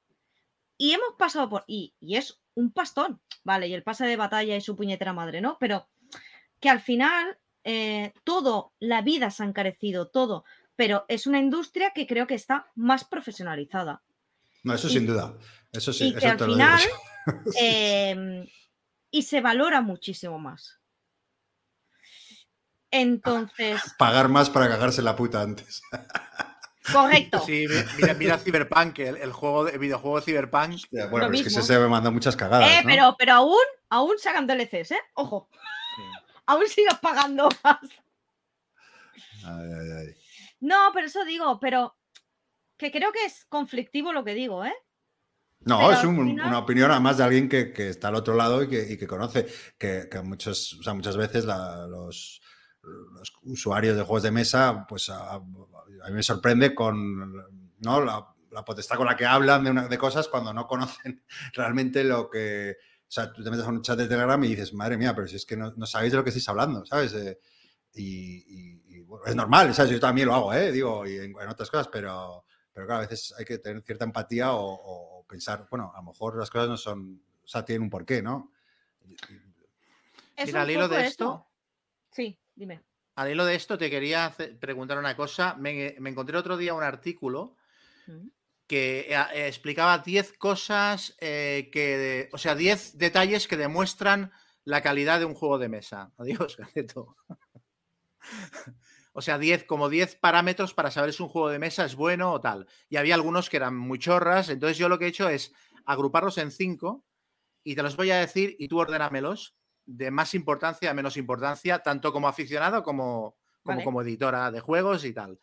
Y 0.77 0.91
hemos 0.91 1.13
pasado 1.17 1.49
por. 1.49 1.63
Y, 1.67 1.93
y, 1.99 2.17
es 2.17 2.39
un 2.53 2.71
pastón, 2.71 3.21
vale, 3.43 3.67
y 3.67 3.73
el 3.73 3.83
pase 3.83 4.05
de 4.05 4.17
batalla 4.17 4.55
y 4.55 4.61
su 4.61 4.75
puñetera 4.75 5.13
madre, 5.13 5.41
¿no? 5.41 5.57
Pero 5.59 5.87
que 6.59 6.69
al 6.69 6.81
final 6.81 7.37
eh, 7.63 8.13
todo, 8.23 8.73
la 8.79 9.01
vida 9.01 9.31
se 9.31 9.43
ha 9.43 9.45
encarecido, 9.47 10.07
todo. 10.07 10.45
Pero 10.75 11.05
es 11.07 11.25
una 11.25 11.39
industria 11.39 11.91
que 11.95 12.05
creo 12.05 12.27
que 12.27 12.35
está 12.35 12.71
más 12.75 13.03
profesionalizada. 13.05 14.03
No, 14.63 14.73
eso 14.73 14.87
y, 14.87 14.91
sin 14.91 15.05
duda. 15.05 15.37
Eso 15.71 15.91
sí. 15.91 16.07
Y 16.09 16.15
que 16.15 16.27
al 16.27 16.39
final. 16.39 16.81
Eh, 17.59 18.47
y 19.09 19.23
se 19.23 19.41
valora 19.41 19.81
muchísimo 19.81 20.37
más. 20.37 20.79
Entonces. 22.91 23.81
Pagar 23.97 24.29
más 24.29 24.51
para 24.51 24.67
cagarse 24.67 25.01
la 25.01 25.15
puta 25.15 25.41
antes. 25.41 25.81
Correcto. 26.91 27.43
Sí, 27.45 27.65
mira, 27.97 28.13
mira 28.13 28.37
Cyberpunk, 28.37 28.99
el, 28.99 29.17
el, 29.17 29.31
juego 29.31 29.65
de, 29.65 29.71
el 29.73 29.79
videojuego 29.79 30.17
de 30.17 30.25
Cyberpunk. 30.25 30.73
Hostia, 30.75 31.07
bueno, 31.07 31.27
pero 31.27 31.33
es 31.33 31.43
que 31.43 31.49
se, 31.49 31.63
se 31.63 31.79
me 31.79 31.87
manda 31.87 32.11
muchas 32.11 32.35
cagadas. 32.35 32.69
Eh, 32.69 32.81
¿no? 32.83 32.89
pero, 32.89 33.15
pero 33.17 33.33
aún, 33.33 33.65
aún 33.89 34.17
sacan 34.19 34.47
DLCs, 34.47 34.91
¿eh? 34.91 35.01
Ojo. 35.15 35.49
Sí. 35.51 36.01
Aún 36.47 36.67
sigas 36.67 36.99
pagando 36.99 37.49
más. 37.63 37.79
Ay, 39.43 39.69
ay, 39.79 39.91
ay. 39.97 40.15
No, 40.59 40.91
pero 40.93 41.07
eso 41.07 41.25
digo, 41.25 41.59
pero 41.59 41.97
que 42.77 42.91
creo 42.91 43.11
que 43.11 43.25
es 43.25 43.45
conflictivo 43.45 44.13
lo 44.13 44.23
que 44.23 44.35
digo, 44.35 44.63
¿eh? 44.63 44.75
No, 45.61 45.79
Pero 45.79 45.91
es 45.93 46.03
un, 46.03 46.15
final... 46.15 46.47
una 46.47 46.59
opinión 46.59 46.91
además 46.91 47.17
de 47.17 47.23
alguien 47.23 47.49
que, 47.49 47.73
que, 47.73 47.89
está 47.89 48.09
al 48.09 48.15
otro 48.15 48.35
lado 48.35 48.61
y 48.61 48.69
que, 48.69 48.93
y 48.93 48.97
que 48.97 49.07
conoce, 49.07 49.47
que, 49.79 50.07
que 50.11 50.21
muchos, 50.21 50.77
o 50.79 50.83
sea, 50.83 50.93
muchas 50.93 51.17
veces 51.17 51.45
la, 51.45 51.87
los, 51.87 52.41
los, 52.83 53.33
usuarios 53.43 53.97
de 53.97 54.03
juegos 54.03 54.23
de 54.23 54.31
mesa, 54.31 54.85
pues 54.87 55.09
a, 55.09 55.41
a, 56.03 56.07
mí 56.09 56.13
me 56.13 56.23
sorprende 56.23 56.73
con 56.73 57.33
¿no? 57.79 58.01
la, 58.01 58.27
la, 58.51 58.65
potestad 58.65 58.97
con 58.97 59.05
la 59.05 59.15
que 59.15 59.25
hablan 59.25 59.63
de, 59.63 59.71
una, 59.71 59.87
de 59.87 59.97
cosas 59.97 60.27
cuando 60.27 60.53
no 60.53 60.67
conocen 60.67 61.23
realmente 61.53 62.03
lo 62.03 62.29
que... 62.29 62.77
O 63.07 63.11
sea, 63.15 63.31
tú 63.31 63.43
te 63.43 63.51
metes 63.51 63.65
a 63.65 63.69
un 63.69 63.81
chat 63.81 63.97
de 63.97 64.07
Telegram 64.07 64.43
y 64.43 64.49
dices, 64.49 64.73
madre 64.73 64.97
mía, 64.97 65.13
pero 65.13 65.27
si 65.27 65.35
es 65.35 65.45
que 65.45 65.55
no, 65.55 65.71
no 65.75 65.85
sabéis 65.85 66.11
de 66.11 66.17
lo 66.17 66.23
que 66.23 66.31
estáis 66.31 66.49
hablando, 66.49 66.85
¿sabes? 66.85 67.13
Eh, 67.13 67.39
y, 67.93 68.43
y, 68.47 68.83
y 68.97 68.99
bueno, 69.01 69.25
es 69.25 69.35
normal, 69.35 69.73
¿sabes? 69.73 69.91
Yo 69.91 69.99
también 69.99 70.27
lo 70.27 70.33
hago, 70.33 70.53
¿eh? 70.53 70.71
Digo, 70.71 71.05
y 71.07 71.15
en, 71.17 71.35
en 71.39 71.47
otras 71.47 71.69
cosas, 71.69 71.87
pero, 71.87 72.45
pero 72.73 72.87
claro, 72.87 73.03
a 73.03 73.07
veces 73.07 73.33
hay 73.37 73.45
que 73.45 73.59
tener 73.59 73.83
cierta 73.83 74.05
empatía 74.05 74.53
o, 74.53 74.73
o 74.73 75.25
pensar, 75.27 75.67
bueno, 75.69 75.91
a 75.93 75.99
lo 75.99 76.07
mejor 76.07 76.37
las 76.37 76.49
cosas 76.49 76.67
no 76.67 76.77
son, 76.77 77.21
o 77.43 77.47
sea, 77.47 77.63
tienen 77.63 77.83
un 77.83 77.89
porqué, 77.89 78.21
¿no? 78.21 78.51
Es 80.35 80.47
Mira, 80.47 80.59
un 80.59 80.63
al 80.63 80.71
hilo 80.71 80.81
poco 80.81 80.95
de 80.95 81.01
eso. 81.01 81.09
esto, 81.09 81.47
Sí, 82.11 82.39
dime. 82.55 82.81
Al 83.15 83.31
hilo 83.31 83.45
de 83.45 83.55
esto 83.55 83.77
te 83.77 83.89
quería 83.89 84.35
preguntar 84.59 84.97
una 84.97 85.15
cosa. 85.15 85.55
Me, 85.55 85.95
me 85.99 86.09
encontré 86.09 86.37
otro 86.37 86.57
día 86.57 86.73
un 86.73 86.83
artículo 86.83 87.55
Mm. 88.07 88.27
que 88.67 89.07
eh, 89.09 89.15
eh, 89.33 89.47
explicaba 89.47 89.99
10 89.99 90.33
cosas 90.37 91.15
eh, 91.19 91.69
que, 91.71 92.29
o 92.31 92.37
sea, 92.37 92.55
10 92.55 92.97
detalles 92.97 93.47
que 93.47 93.57
demuestran 93.57 94.31
la 94.63 94.81
calidad 94.81 95.19
de 95.19 95.25
un 95.25 95.35
juego 95.35 95.57
de 95.57 95.69
mesa. 95.69 96.11
Adiós, 96.17 96.57
Gaceto. 96.57 97.15
O 99.13 99.21
sea, 99.21 99.37
10, 99.37 99.63
como 99.65 99.87
10 99.87 100.15
parámetros 100.15 100.73
para 100.73 100.91
saber 100.91 101.13
si 101.13 101.23
un 101.23 101.29
juego 101.29 101.49
de 101.49 101.59
mesa 101.59 101.85
es 101.85 101.95
bueno 101.95 102.33
o 102.33 102.41
tal. 102.41 102.67
Y 102.89 102.97
había 102.97 103.15
algunos 103.15 103.49
que 103.49 103.57
eran 103.57 103.75
muy 103.75 103.99
chorras. 103.99 104.49
Entonces 104.49 104.77
yo 104.77 104.89
lo 104.89 104.99
que 104.99 105.05
he 105.05 105.09
hecho 105.09 105.29
es 105.29 105.53
agruparlos 105.85 106.37
en 106.37 106.51
5 106.51 107.05
y 107.63 107.75
te 107.75 107.83
los 107.83 107.95
voy 107.95 108.11
a 108.11 108.17
decir 108.19 108.55
y 108.59 108.67
tú 108.67 108.79
ordénamelos 108.79 109.55
de 109.85 110.11
más 110.11 110.33
importancia 110.33 110.89
a 110.91 110.93
menos 110.93 111.17
importancia, 111.17 111.79
tanto 111.79 112.11
como 112.11 112.27
aficionado 112.27 112.83
como, 112.83 113.37
como, 113.63 113.75
Vale. 113.77 113.83
como 113.83 114.01
editora 114.01 114.51
de 114.51 114.59
juegos 114.59 115.05
y 115.05 115.13
tal. 115.13 115.39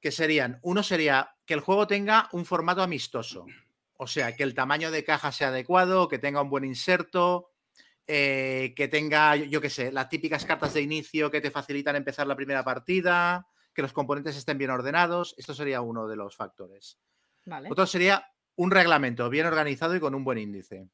Que 0.00 0.10
serían, 0.10 0.58
uno 0.62 0.82
sería 0.82 1.36
que 1.44 1.54
el 1.54 1.60
juego 1.60 1.86
tenga 1.86 2.28
un 2.32 2.44
formato 2.44 2.82
amistoso. 2.82 3.46
O 3.94 4.06
sea, 4.06 4.34
que 4.34 4.42
el 4.42 4.54
tamaño 4.54 4.90
de 4.90 5.04
caja 5.04 5.30
sea 5.30 5.48
adecuado, 5.48 6.08
que 6.08 6.18
tenga 6.18 6.40
un 6.40 6.48
buen 6.50 6.64
inserto, 6.64 7.50
eh, 8.06 8.72
que 8.74 8.88
tenga, 8.88 9.36
yo- 9.36 9.60
qué 9.60 9.68
sé, 9.70 9.92
las 9.92 10.08
típicas 10.08 10.44
cartas 10.46 10.72
de 10.74 10.80
inicio 10.80 11.30
que 11.30 11.40
te 11.40 11.50
facilitan 11.50 11.96
empezar 11.96 12.26
la 12.26 12.34
primera 12.34 12.64
partida, 12.64 13.46
que 13.74 13.82
los 13.82 13.92
componentes 13.92 14.36
estén 14.36 14.58
bien 14.58 14.70
ordenados. 14.70 15.34
Esto 15.38 15.54
sería 15.54 15.80
uno 15.82 16.08
de 16.08 16.16
los 16.16 16.34
factores. 16.34 16.98
Vale. 17.44 17.68
Otro 17.70 17.86
sería 17.86 18.26
un 18.56 18.70
reglamento 18.70 19.28
bien 19.30 19.46
organizado 19.46 19.94
y 19.94 20.00
con 20.00 20.14
un 20.14 20.24
buen 20.24 20.38
índice. 20.38 20.88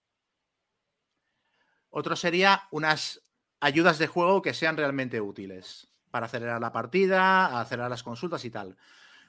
Otro 1.91 2.17
sería 2.17 2.69
unas 2.71 3.23
ayudas 3.61 3.99
de 3.99 4.07
juego 4.07 4.43
que 4.43 4.55
sean 4.55 4.77
realmente 4.77 5.21
útiles 5.21 5.89
para 6.11 6.27
acelerar 6.27 6.61
la 6.61 6.73
partida, 6.73 7.61
acelerar 7.61 7.91
las 7.91 8.03
consultas 8.03 8.45
y 8.45 8.51
tal. 8.51 8.77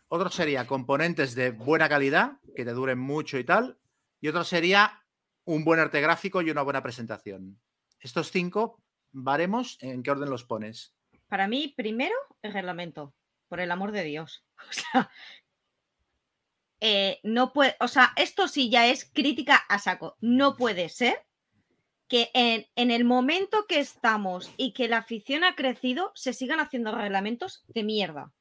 Otro 0.09 0.29
sería 0.29 0.67
componentes 0.67 1.35
de 1.35 1.51
buena 1.51 1.89
calidad, 1.89 2.39
que 2.55 2.63
te 2.63 2.71
duren 2.71 2.99
mucho 2.99 3.37
y 3.37 3.43
tal. 3.43 3.77
Y 4.21 4.29
otro 4.29 4.43
sería 4.43 5.03
un 5.43 5.63
buen 5.65 5.79
arte 5.79 6.01
gráfico 6.01 6.41
y 6.41 6.49
una 6.49 6.61
buena 6.61 6.81
presentación. 6.81 7.59
Estos 7.99 8.31
cinco 8.31 8.81
baremos, 9.11 9.77
¿en 9.81 10.03
qué 10.03 10.11
orden 10.11 10.29
los 10.29 10.43
pones? 10.43 10.93
Para 11.27 11.47
mí, 11.47 11.73
primero, 11.75 12.15
el 12.41 12.53
reglamento. 12.53 13.13
Por 13.49 13.59
el 13.59 13.71
amor 13.71 13.91
de 13.91 14.03
Dios. 14.03 14.45
O 14.69 14.73
sea, 14.73 15.11
eh, 16.79 17.19
no 17.23 17.53
puede, 17.53 17.75
o 17.79 17.87
sea, 17.87 18.13
esto 18.15 18.47
sí 18.47 18.69
ya 18.69 18.87
es 18.87 19.09
crítica 19.11 19.55
a 19.55 19.79
saco. 19.79 20.15
No 20.21 20.55
puede 20.55 20.89
ser 20.89 21.26
que 22.07 22.31
en, 22.33 22.65
en 22.75 22.91
el 22.91 23.03
momento 23.03 23.65
que 23.67 23.79
estamos 23.79 24.51
y 24.57 24.73
que 24.73 24.87
la 24.87 24.97
afición 24.97 25.43
ha 25.43 25.55
crecido, 25.55 26.11
se 26.15 26.33
sigan 26.33 26.59
haciendo 26.59 26.91
reglamentos 26.93 27.65
de 27.67 27.83
mierda. 27.83 28.31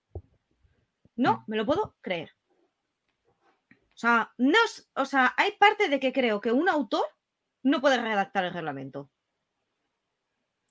No, 1.16 1.44
me 1.46 1.56
lo 1.56 1.66
puedo 1.66 1.96
creer. 2.00 2.32
O 3.70 3.98
sea, 3.98 4.32
no, 4.36 4.58
o 4.94 5.04
sea, 5.04 5.34
hay 5.36 5.52
parte 5.52 5.88
de 5.88 5.98
que 5.98 6.12
creo 6.12 6.40
que 6.40 6.52
un 6.52 6.68
autor 6.68 7.06
no 7.62 7.80
puede 7.80 8.00
redactar 8.00 8.44
el 8.44 8.52
reglamento. 8.52 9.10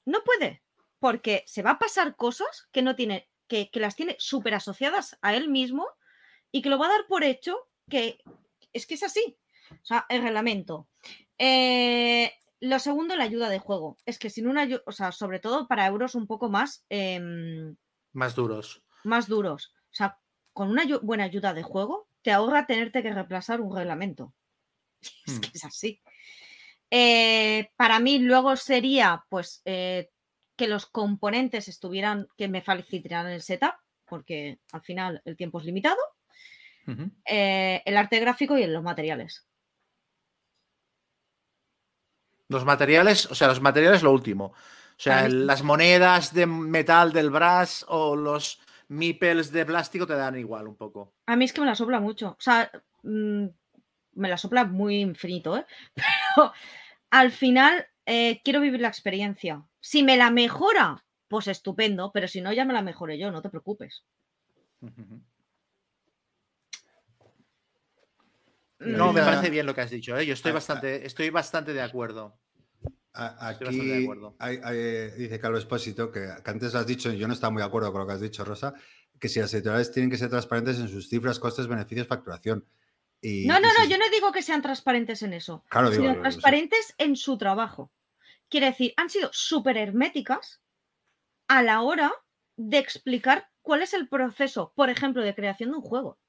No 0.06 0.24
puede 0.24 0.62
porque 1.00 1.44
se 1.46 1.62
va 1.62 1.72
a 1.72 1.80
pasar 1.80 2.16
cosas 2.16 2.68
que 2.72 2.82
no 2.82 2.96
tiene, 2.96 3.30
que, 3.48 3.70
que 3.70 3.80
las 3.80 3.96
tiene 3.96 4.16
súper 4.18 4.56
asociadas 4.56 5.18
a 5.22 5.36
él 5.36 5.50
mismo 5.50 5.88
y 6.52 6.64
que 6.64 6.70
lo 6.70 6.80
va 6.80 6.88
a 6.88 6.94
dar 6.94 7.06
por 7.08 7.24
hecho 7.24 7.70
que 7.90 8.18
es 8.74 8.88
que 8.88 8.96
es 8.96 9.04
así. 9.04 9.38
O 9.72 9.86
sea, 9.86 10.06
el 10.10 10.24
reglamento. 10.24 10.88
Eh, 11.38 12.34
lo 12.62 12.80
segundo, 12.80 13.16
la 13.16 13.24
ayuda 13.26 13.50
de 13.50 13.60
juego. 13.60 13.98
Es 14.06 14.20
que 14.20 14.30
sin 14.30 14.48
una 14.48 14.62
ayuda, 14.62 14.82
o 14.86 14.92
sea, 14.92 15.12
sobre 15.12 15.40
todo 15.40 15.68
para 15.68 15.86
euros 15.88 16.16
un 16.16 16.28
poco 16.28 16.50
más, 16.50 16.86
em, 16.90 17.76
Más 18.14 18.36
duros. 18.36 18.84
más 19.04 19.28
duros. 19.28 19.74
O 19.92 19.94
sea, 19.96 20.20
con 20.54 20.70
una 20.70 20.84
buena 21.02 21.26
ayuda 21.26 21.54
de 21.54 21.64
juego, 21.64 22.10
te 22.22 22.32
ahorra 22.32 22.66
tenerte 22.66 23.04
que 23.04 23.14
reemplazar 23.14 23.62
un 23.62 23.76
reglamento. 23.76 24.34
Es 25.28 25.38
Hmm. 25.38 25.42
que 25.42 25.50
es 25.54 25.66
así. 25.66 26.02
Eh, 26.92 27.70
para 27.76 28.00
mí, 28.00 28.20
luego 28.20 28.56
sería, 28.56 29.26
pues, 29.30 29.62
eh, 29.66 30.12
que 30.56 30.68
los 30.68 30.86
componentes 30.86 31.68
estuvieran, 31.68 32.28
que 32.38 32.48
me 32.48 32.62
facilitaran 32.62 33.28
el 33.32 33.42
setup, 33.42 33.76
porque 34.06 34.60
al 34.72 34.82
final 34.82 35.22
el 35.26 35.36
tiempo 35.36 35.60
es 35.60 35.66
limitado, 35.66 35.98
eh, 37.26 37.82
el 37.86 37.98
arte 37.98 38.20
gráfico 38.20 38.58
y 38.58 38.66
los 38.68 38.84
materiales. 38.84 39.46
Los 42.50 42.66
materiales, 42.66 43.26
o 43.32 43.36
sea, 43.36 43.48
los 43.48 43.62
materiales 43.62 44.04
lo 44.04 44.12
último. 44.12 44.46
O 44.48 44.54
sea, 44.98 45.26
el- 45.26 45.46
las 45.48 45.64
monedas 45.64 46.34
de 46.34 46.46
metal 46.46 47.12
del 47.12 47.30
brass 47.30 47.86
o 47.90 48.16
los 48.16 48.60
meeples 48.88 49.52
de 49.52 49.66
plástico 49.66 50.06
te 50.08 50.14
dan 50.16 50.38
igual 50.38 50.68
un 50.68 50.76
poco. 50.76 51.14
A 51.26 51.36
mí 51.36 51.46
es 51.46 51.54
que 51.54 51.62
me 51.62 51.68
la 51.68 51.76
sopla 51.76 52.00
mucho. 52.00 52.30
O 52.38 52.42
sea, 52.42 52.72
mm, 53.04 53.46
me 54.14 54.30
la 54.30 54.38
sopla 54.38 54.64
muy 54.66 54.98
infinito, 55.02 55.58
¿eh? 55.58 55.66
Pero 55.96 56.54
al 57.10 57.32
final 57.32 57.88
eh, 58.06 58.42
quiero 58.44 58.62
vivir 58.62 58.80
la 58.82 58.88
experiencia. 58.90 59.64
Si 59.80 60.04
me 60.04 60.16
la 60.18 60.30
mejora, 60.30 61.04
pues 61.28 61.48
estupendo, 61.48 62.12
pero 62.12 62.28
si 62.28 62.42
no, 62.42 62.54
ya 62.54 62.66
me 62.66 62.74
la 62.74 62.82
mejoré 62.84 63.18
yo, 63.18 63.32
no 63.32 63.42
te 63.42 63.50
preocupes. 63.50 64.04
Ujú. 64.82 65.02
Mm, 65.02 65.22
No, 68.80 69.14
me 69.14 69.22
parece 69.22 69.50
bien 69.50 69.66
lo 69.66 69.74
que 69.74 69.82
has 69.82 69.90
dicho, 69.92 70.18
¿eh? 70.18 70.26
Yo 70.26 70.34
estoy 70.34 70.52
bastante, 70.52 71.06
estoy 71.06 71.30
bastante 71.30 71.74
de 71.74 71.82
acuerdo. 71.82 72.38
De 73.14 73.22
Aquí 73.40 74.04
acuerdo. 74.04 74.36
hay- 74.40 74.60
hay- 74.62 75.12
dice 75.12 75.40
Carlos 75.40 75.62
Espósito 75.62 76.12
que, 76.12 76.28
que 76.44 76.52
antes 76.52 76.76
has 76.76 76.86
dicho, 76.86 77.12
y 77.12 77.18
yo 77.18 77.28
no 77.28 77.34
estaba 77.34 77.52
muy 77.52 77.62
de 77.62 77.68
acuerdo 77.68 77.92
con 77.94 78.02
lo 78.02 78.08
que 78.08 78.14
has 78.14 78.20
dicho, 78.20 78.44
Rosa, 78.44 78.74
que 79.20 79.30
si 79.30 79.40
las 79.40 79.54
editoriales 79.54 79.92
tienen 79.94 80.10
que 80.10 80.18
ser 80.18 80.30
transparentes 80.30 80.78
en 80.80 80.90
sus 80.90 81.08
cifras, 81.08 81.40
costes, 81.40 81.68
beneficios, 81.68 82.08
facturación. 82.08 82.68
Y, 83.22 83.48
No, 83.48 83.54
no, 83.62 83.68
y 83.70 83.72
no, 83.84 83.90
yo 83.90 83.98
no 83.98 84.10
digo 84.12 84.34
que 84.34 84.42
sean 84.42 84.62
transparentes 84.62 85.24
en 85.24 85.32
eso, 85.32 85.64
Claro, 85.70 85.90
digo, 85.90 86.04
sino 86.04 86.14
yo- 86.16 86.20
yo 86.20 86.24
sé. 86.24 86.30
transparentes 86.32 86.94
en 86.98 87.16
su 87.16 87.38
trabajo. 87.38 87.94
Quiere 88.50 88.66
decir, 88.68 88.94
han 88.98 89.10
sido 89.10 89.30
súper 89.32 89.78
herméticas 89.78 90.62
a 91.48 91.64
la 91.64 91.82
hora 91.82 92.12
de 92.58 92.80
explicar 92.80 93.48
cuál 93.62 93.82
es 93.82 93.94
el 93.94 94.10
proceso, 94.10 94.74
por 94.76 94.90
ejemplo, 94.90 95.24
de 95.24 95.34
creación 95.34 95.72
de 95.72 95.78
un 95.78 95.82
juego. 95.84 96.20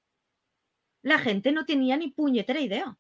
La 1.07 1.21
gente 1.21 1.53
no 1.53 1.65
tenía 1.65 1.97
ni 1.97 2.09
puñetera 2.09 2.59
idea. 2.59 2.99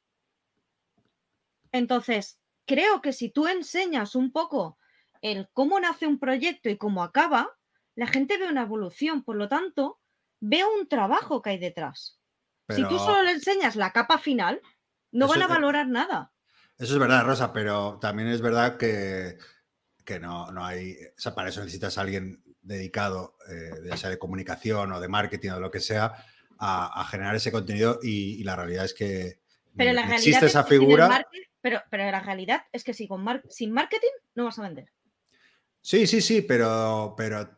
Entonces, 1.73 2.39
creo 2.65 3.03
que 3.03 3.13
si 3.13 3.31
tú 3.31 3.49
enseñas 3.49 4.15
un 4.15 4.31
poco 4.31 4.79
el 5.23 5.49
cómo 5.53 5.81
nace 5.81 6.07
un 6.07 6.21
proyecto 6.21 6.69
y 6.69 6.77
cómo 6.77 7.03
acaba, 7.03 7.51
la 7.97 8.07
gente 8.07 8.39
ve 8.39 8.49
una 8.49 8.63
evolución. 8.63 9.25
Por 9.25 9.35
lo 9.35 9.49
tanto, 9.49 9.99
ve 10.39 10.63
un 10.65 10.87
trabajo 10.89 11.43
que 11.43 11.51
hay 11.51 11.59
detrás. 11.59 12.21
Si 12.69 12.83
tú 12.87 12.97
solo 12.97 13.25
le 13.25 13.33
enseñas 13.33 13.75
la 13.75 13.93
capa 13.93 14.19
final, 14.19 14.61
no 15.11 15.27
Eso 15.27 15.35
van 15.35 15.43
a 15.43 15.45
es- 15.47 15.51
valorar 15.51 15.89
nada. 15.89 16.33
Eso 16.79 16.93
es 16.93 16.99
verdad, 17.01 17.25
Rosa, 17.25 17.53
pero 17.53 17.99
también 18.01 18.29
es 18.29 18.41
verdad 18.41 18.77
que, 18.77 19.37
que 20.05 20.21
no, 20.21 20.53
no 20.53 20.65
hay. 20.65 20.93
O 20.93 21.21
sea, 21.21 21.35
para 21.35 21.49
eso 21.49 21.59
necesitas 21.61 21.99
a 21.99 22.03
alguien 22.03 22.41
dedicado, 22.61 23.37
eh, 23.51 23.71
ya 23.89 23.97
sea 23.97 24.11
de 24.11 24.19
comunicación 24.19 24.93
o 24.93 25.01
de 25.01 25.09
marketing 25.09 25.51
o 25.51 25.55
de 25.55 25.61
lo 25.61 25.71
que 25.73 25.81
sea, 25.81 26.13
a, 26.59 27.01
a 27.01 27.05
generar 27.05 27.35
ese 27.37 27.53
contenido. 27.53 27.99
Y, 28.03 28.41
y 28.41 28.45
la 28.45 28.57
realidad 28.57 28.85
es 28.85 28.95
que 28.95 29.41
Pero 29.77 29.93
la 29.93 30.03
realidad 30.03 30.19
existe 30.19 30.47
es 30.47 30.51
esa 30.53 30.65
figura. 30.65 31.09
market- 31.09 31.49
pero, 31.61 31.81
pero 31.91 32.11
la 32.11 32.21
realidad 32.21 32.63
es 32.73 32.85
que 32.85 32.95
si 32.95 33.09
con 33.09 33.25
mar- 33.25 33.43
sin 33.49 33.73
marketing 33.73 34.13
no 34.35 34.45
vas 34.45 34.59
a 34.59 34.63
vender. 34.63 34.93
Sí, 35.81 36.07
sí, 36.07 36.21
sí, 36.21 36.43
pero, 36.43 37.15
pero 37.17 37.49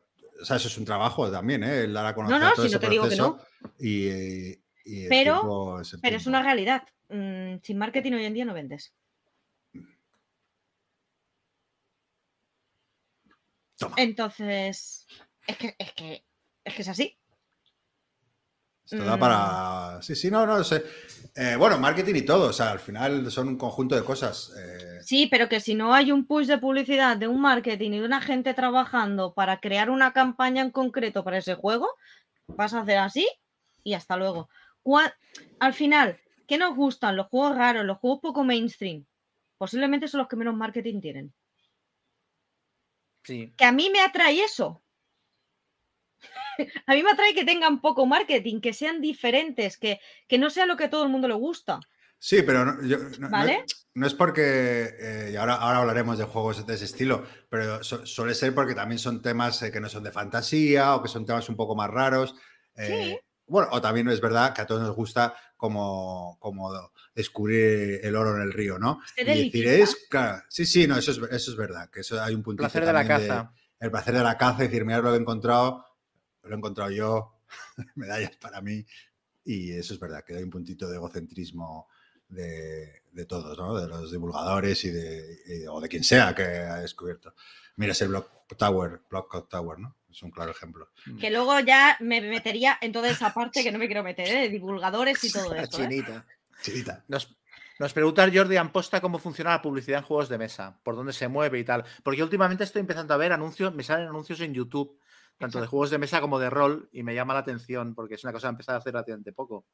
o 0.40 0.44
sea, 0.44 0.56
eso 0.56 0.68
es 0.68 0.78
un 0.78 0.84
trabajo 0.84 1.30
también, 1.30 1.62
¿eh? 1.64 1.80
El 1.84 1.92
dar 1.92 2.06
a 2.06 2.14
conocer 2.14 2.38
no, 2.40 2.52
todo 2.54 2.66
si 2.66 2.72
no 2.72 2.76
ese 2.76 2.78
te 2.78 2.90
digo 2.90 3.02
que 3.04 3.16
proceso 3.16 3.38
y, 3.78 4.56
Pero- 5.08 5.82
Pero 6.00 6.16
es 6.16 6.26
una 6.26 6.42
realidad. 6.42 6.82
Mm, 7.10 7.56
sin 7.62 7.76
marketing 7.78 8.12
hoy 8.12 8.24
en 8.24 8.34
día 8.34 8.44
no 8.44 8.54
vendes. 8.54 8.94
Toma. 13.76 13.94
Entonces, 13.98 15.06
es 15.46 15.56
que 15.56 15.74
es 15.78 15.92
que 15.92 16.24
es 16.64 16.74
que 16.74 16.82
es 16.82 16.88
así. 16.88 17.18
Esto 18.90 19.04
da 19.04 19.16
Mm. 19.16 19.20
para. 19.20 20.02
Sí, 20.02 20.14
sí, 20.16 20.30
no, 20.30 20.46
no 20.46 20.64
sé. 20.64 20.82
Eh, 21.34 21.56
bueno, 21.56 21.78
marketing 21.78 22.14
y 22.16 22.22
todo. 22.22 22.48
O 22.48 22.52
sea, 22.52 22.70
al 22.72 22.80
final 22.80 23.30
son 23.30 23.48
un 23.48 23.58
conjunto 23.58 23.94
de 23.94 24.02
cosas. 24.04 24.52
eh, 24.58 24.98
Sí, 25.02 25.26
pero 25.30 25.48
que 25.48 25.60
si 25.60 25.74
no 25.74 25.92
hay 25.94 26.10
un 26.10 26.26
push 26.26 26.46
de 26.46 26.58
publicidad, 26.58 27.16
de 27.16 27.28
un 27.28 27.40
marketing 27.40 27.92
y 27.92 27.98
de 28.00 28.06
una 28.06 28.20
gente 28.20 28.54
trabajando 28.54 29.34
para 29.34 29.60
crear 29.60 29.90
una 29.90 30.12
campaña 30.12 30.62
en 30.62 30.70
concreto 30.70 31.22
para 31.22 31.38
ese 31.38 31.54
juego, 31.54 31.88
vas 32.46 32.72
a 32.74 32.80
hacer 32.80 32.98
así 32.98 33.28
y 33.84 33.92
hasta 33.94 34.16
luego. 34.16 34.48
Al 35.60 35.74
final, 35.74 36.18
¿qué 36.46 36.56
nos 36.56 36.74
gustan? 36.74 37.14
Los 37.14 37.26
juegos 37.26 37.56
raros, 37.56 37.84
los 37.84 37.98
juegos 37.98 38.20
poco 38.22 38.42
mainstream. 38.42 39.04
Posiblemente 39.58 40.08
son 40.08 40.18
los 40.18 40.28
que 40.28 40.36
menos 40.36 40.54
marketing 40.56 41.00
tienen. 41.02 41.34
Sí. 43.24 43.52
Que 43.56 43.64
a 43.66 43.72
mí 43.72 43.90
me 43.90 44.00
atrae 44.00 44.42
eso. 44.42 44.82
A 46.86 46.94
mí 46.94 47.02
me 47.02 47.10
atrae 47.10 47.34
que 47.34 47.44
tengan 47.44 47.80
poco 47.80 48.06
marketing, 48.06 48.60
que 48.60 48.72
sean 48.72 49.00
diferentes, 49.00 49.76
que, 49.78 50.00
que 50.26 50.38
no 50.38 50.50
sea 50.50 50.66
lo 50.66 50.76
que 50.76 50.84
a 50.84 50.90
todo 50.90 51.04
el 51.04 51.08
mundo 51.10 51.28
le 51.28 51.34
gusta. 51.34 51.80
Sí, 52.18 52.42
pero 52.42 52.64
no, 52.64 52.82
yo- 52.82 52.98
no- 52.98 53.18
no- 53.18 53.28
¿Vale? 53.30 53.64
no 53.94 54.06
es 54.06 54.14
porque, 54.14 54.42
eh, 54.98 55.30
y 55.32 55.36
ahora, 55.36 55.54
ahora 55.54 55.78
hablaremos 55.78 56.18
de 56.18 56.24
juegos 56.24 56.66
de 56.66 56.74
ese 56.74 56.84
estilo, 56.86 57.24
pero 57.48 57.82
su- 57.84 58.04
suele 58.06 58.34
ser 58.34 58.54
porque 58.54 58.74
también 58.74 58.98
son 58.98 59.22
temas 59.22 59.62
eh, 59.62 59.70
que 59.70 59.80
no 59.80 59.88
son 59.88 60.02
de 60.02 60.10
fantasía 60.12 60.94
o 60.96 61.02
que 61.02 61.08
son 61.08 61.24
temas 61.26 61.48
un 61.48 61.56
poco 61.56 61.74
más 61.76 61.90
raros. 61.90 62.34
eh, 62.76 63.18
Bueno, 63.50 63.68
o 63.72 63.80
también 63.80 64.06
es 64.10 64.20
verdad 64.20 64.52
que 64.54 64.60
a 64.60 64.66
todos 64.66 64.82
nos 64.82 64.94
gusta 64.94 65.34
como, 65.56 66.36
como 66.38 66.70
descubrir 67.14 68.00
el 68.04 68.14
oro 68.14 68.36
en 68.36 68.42
el 68.42 68.52
río, 68.52 68.78
¿no? 68.78 69.00
Y 69.16 69.24
decir, 69.24 69.66
es, 69.68 70.06
claro, 70.10 70.42
sí, 70.50 70.66
sí, 70.66 70.86
no, 70.86 70.96
eso 70.98 71.12
es, 71.12 71.18
eso 71.32 71.50
es 71.52 71.56
verdad, 71.56 71.88
que 71.90 72.00
eso 72.00 72.22
hay 72.22 72.34
un 72.34 72.42
puntito 72.42 72.64
Placer 72.64 72.84
de 72.84 72.92
la 72.92 73.06
caza. 73.06 73.52
el 73.80 73.90
placer 73.90 74.14
de 74.14 74.22
la 74.22 74.36
caza, 74.36 74.62
decir, 74.64 74.84
mira 74.84 74.98
lo 74.98 75.10
que 75.10 75.16
he 75.16 75.20
encontrado, 75.20 75.84
lo 76.48 76.54
he 76.54 76.58
encontrado 76.58 76.90
yo, 76.90 77.40
medallas 77.94 78.36
para 78.36 78.60
mí, 78.60 78.84
y 79.44 79.72
eso 79.72 79.94
es 79.94 80.00
verdad, 80.00 80.24
que 80.24 80.36
hay 80.36 80.42
un 80.42 80.50
puntito 80.50 80.88
de 80.88 80.96
egocentrismo 80.96 81.88
de, 82.28 83.02
de 83.12 83.24
todos, 83.24 83.56
¿no? 83.56 83.78
De 83.80 83.88
los 83.88 84.10
divulgadores 84.12 84.84
y 84.84 84.90
de, 84.90 85.38
y 85.46 85.66
o 85.66 85.80
de 85.80 85.88
quien 85.88 86.04
sea 86.04 86.34
que 86.34 86.42
ha 86.42 86.76
descubierto. 86.80 87.34
Mira, 87.76 87.92
es 87.92 88.02
el 88.02 88.08
Block 88.08 88.28
Tower, 88.56 89.00
Block 89.08 89.48
Tower, 89.48 89.78
¿no? 89.78 89.96
Es 90.10 90.22
un 90.22 90.30
claro 90.30 90.50
ejemplo. 90.50 90.88
Que 91.20 91.30
luego 91.30 91.60
ya 91.60 91.96
me 92.00 92.20
metería 92.20 92.78
en 92.80 92.92
toda 92.92 93.08
esa 93.08 93.32
parte 93.32 93.62
que 93.62 93.70
no 93.70 93.78
me 93.78 93.86
quiero 93.86 94.02
meter, 94.02 94.28
¿eh? 94.28 94.40
de 94.42 94.48
divulgadores 94.48 95.22
y 95.24 95.32
todo 95.32 95.54
eso. 95.54 95.82
¿eh? 95.82 95.88
chinita. 95.88 96.26
Chilita. 96.62 97.04
Nos, 97.08 97.36
nos 97.78 97.92
pregunta 97.92 98.28
Jordi 98.32 98.56
Amposta 98.56 99.00
cómo 99.00 99.18
funciona 99.18 99.50
la 99.50 99.62
publicidad 99.62 100.00
en 100.00 100.04
juegos 100.04 100.28
de 100.28 100.38
mesa, 100.38 100.80
por 100.82 100.96
dónde 100.96 101.12
se 101.12 101.28
mueve 101.28 101.60
y 101.60 101.64
tal. 101.64 101.84
Porque 102.02 102.22
últimamente 102.22 102.64
estoy 102.64 102.80
empezando 102.80 103.14
a 103.14 103.16
ver 103.16 103.32
anuncios, 103.32 103.74
me 103.74 103.84
salen 103.84 104.08
anuncios 104.08 104.40
en 104.40 104.54
YouTube, 104.54 104.98
tanto 105.38 105.60
de 105.60 105.66
juegos 105.66 105.90
de 105.90 105.98
mesa 105.98 106.20
como 106.20 106.38
de 106.38 106.50
rol, 106.50 106.88
y 106.92 107.02
me 107.02 107.14
llama 107.14 107.34
la 107.34 107.40
atención 107.40 107.94
porque 107.94 108.14
es 108.14 108.24
una 108.24 108.32
cosa 108.32 108.46
que 108.48 108.50
he 108.50 108.54
empezado 108.54 108.76
a 108.76 108.80
hacer 108.80 108.92
relativamente 108.92 109.32
poco. 109.32 109.66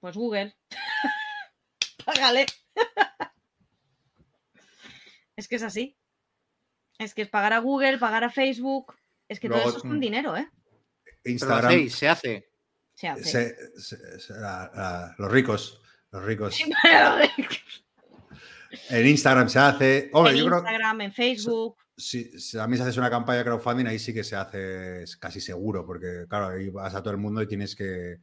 Pues 0.00 0.16
Google. 0.16 0.56
Págale. 2.04 2.46
es 5.36 5.48
que 5.48 5.56
es 5.56 5.62
así. 5.62 5.96
Es 6.98 7.14
que 7.14 7.22
es 7.22 7.28
pagar 7.28 7.52
a 7.52 7.58
Google, 7.58 7.98
pagar 7.98 8.24
a 8.24 8.30
Facebook. 8.30 8.94
Es 9.28 9.38
que 9.40 9.48
Luego, 9.48 9.62
todo 9.64 9.70
eso 9.70 9.78
es 9.78 9.82
con 9.82 9.98
mm. 9.98 10.00
dinero, 10.00 10.36
¿eh? 10.36 10.48
Pero 11.04 11.32
Instagram, 11.32 11.66
hacéis, 11.66 11.94
se 11.94 12.08
hace. 12.08 12.50
Se 12.94 13.08
hace. 13.08 13.24
se- 13.24 13.80
se- 13.80 14.20
se- 14.20 14.32
la- 14.34 14.70
la- 14.74 15.14
los 15.18 15.30
ricos, 15.30 15.82
los 16.10 16.24
ricos. 16.24 16.58
En 18.90 19.06
Instagram 19.06 19.48
se 19.48 19.58
hace. 19.58 20.10
Hombre, 20.12 20.32
en 20.32 20.38
yo 20.38 20.46
creo 20.46 20.58
Instagram, 20.58 21.00
en 21.02 21.12
Facebook. 21.12 21.76
si, 21.96 22.24
si 22.40 22.56
también 22.56 22.78
se 22.78 22.82
haces 22.84 22.96
una 22.98 23.10
campaña 23.10 23.38
de 23.38 23.44
crowdfunding, 23.44 23.86
ahí 23.86 23.98
sí 23.98 24.12
que 24.14 24.24
se 24.24 24.36
hace 24.36 25.04
casi 25.18 25.40
seguro, 25.40 25.84
porque 25.86 26.26
claro, 26.28 26.48
ahí 26.48 26.68
vas 26.70 26.94
a 26.94 27.02
todo 27.02 27.12
el 27.12 27.18
mundo 27.18 27.42
y 27.42 27.46
tienes 27.46 27.74
que, 27.74 28.18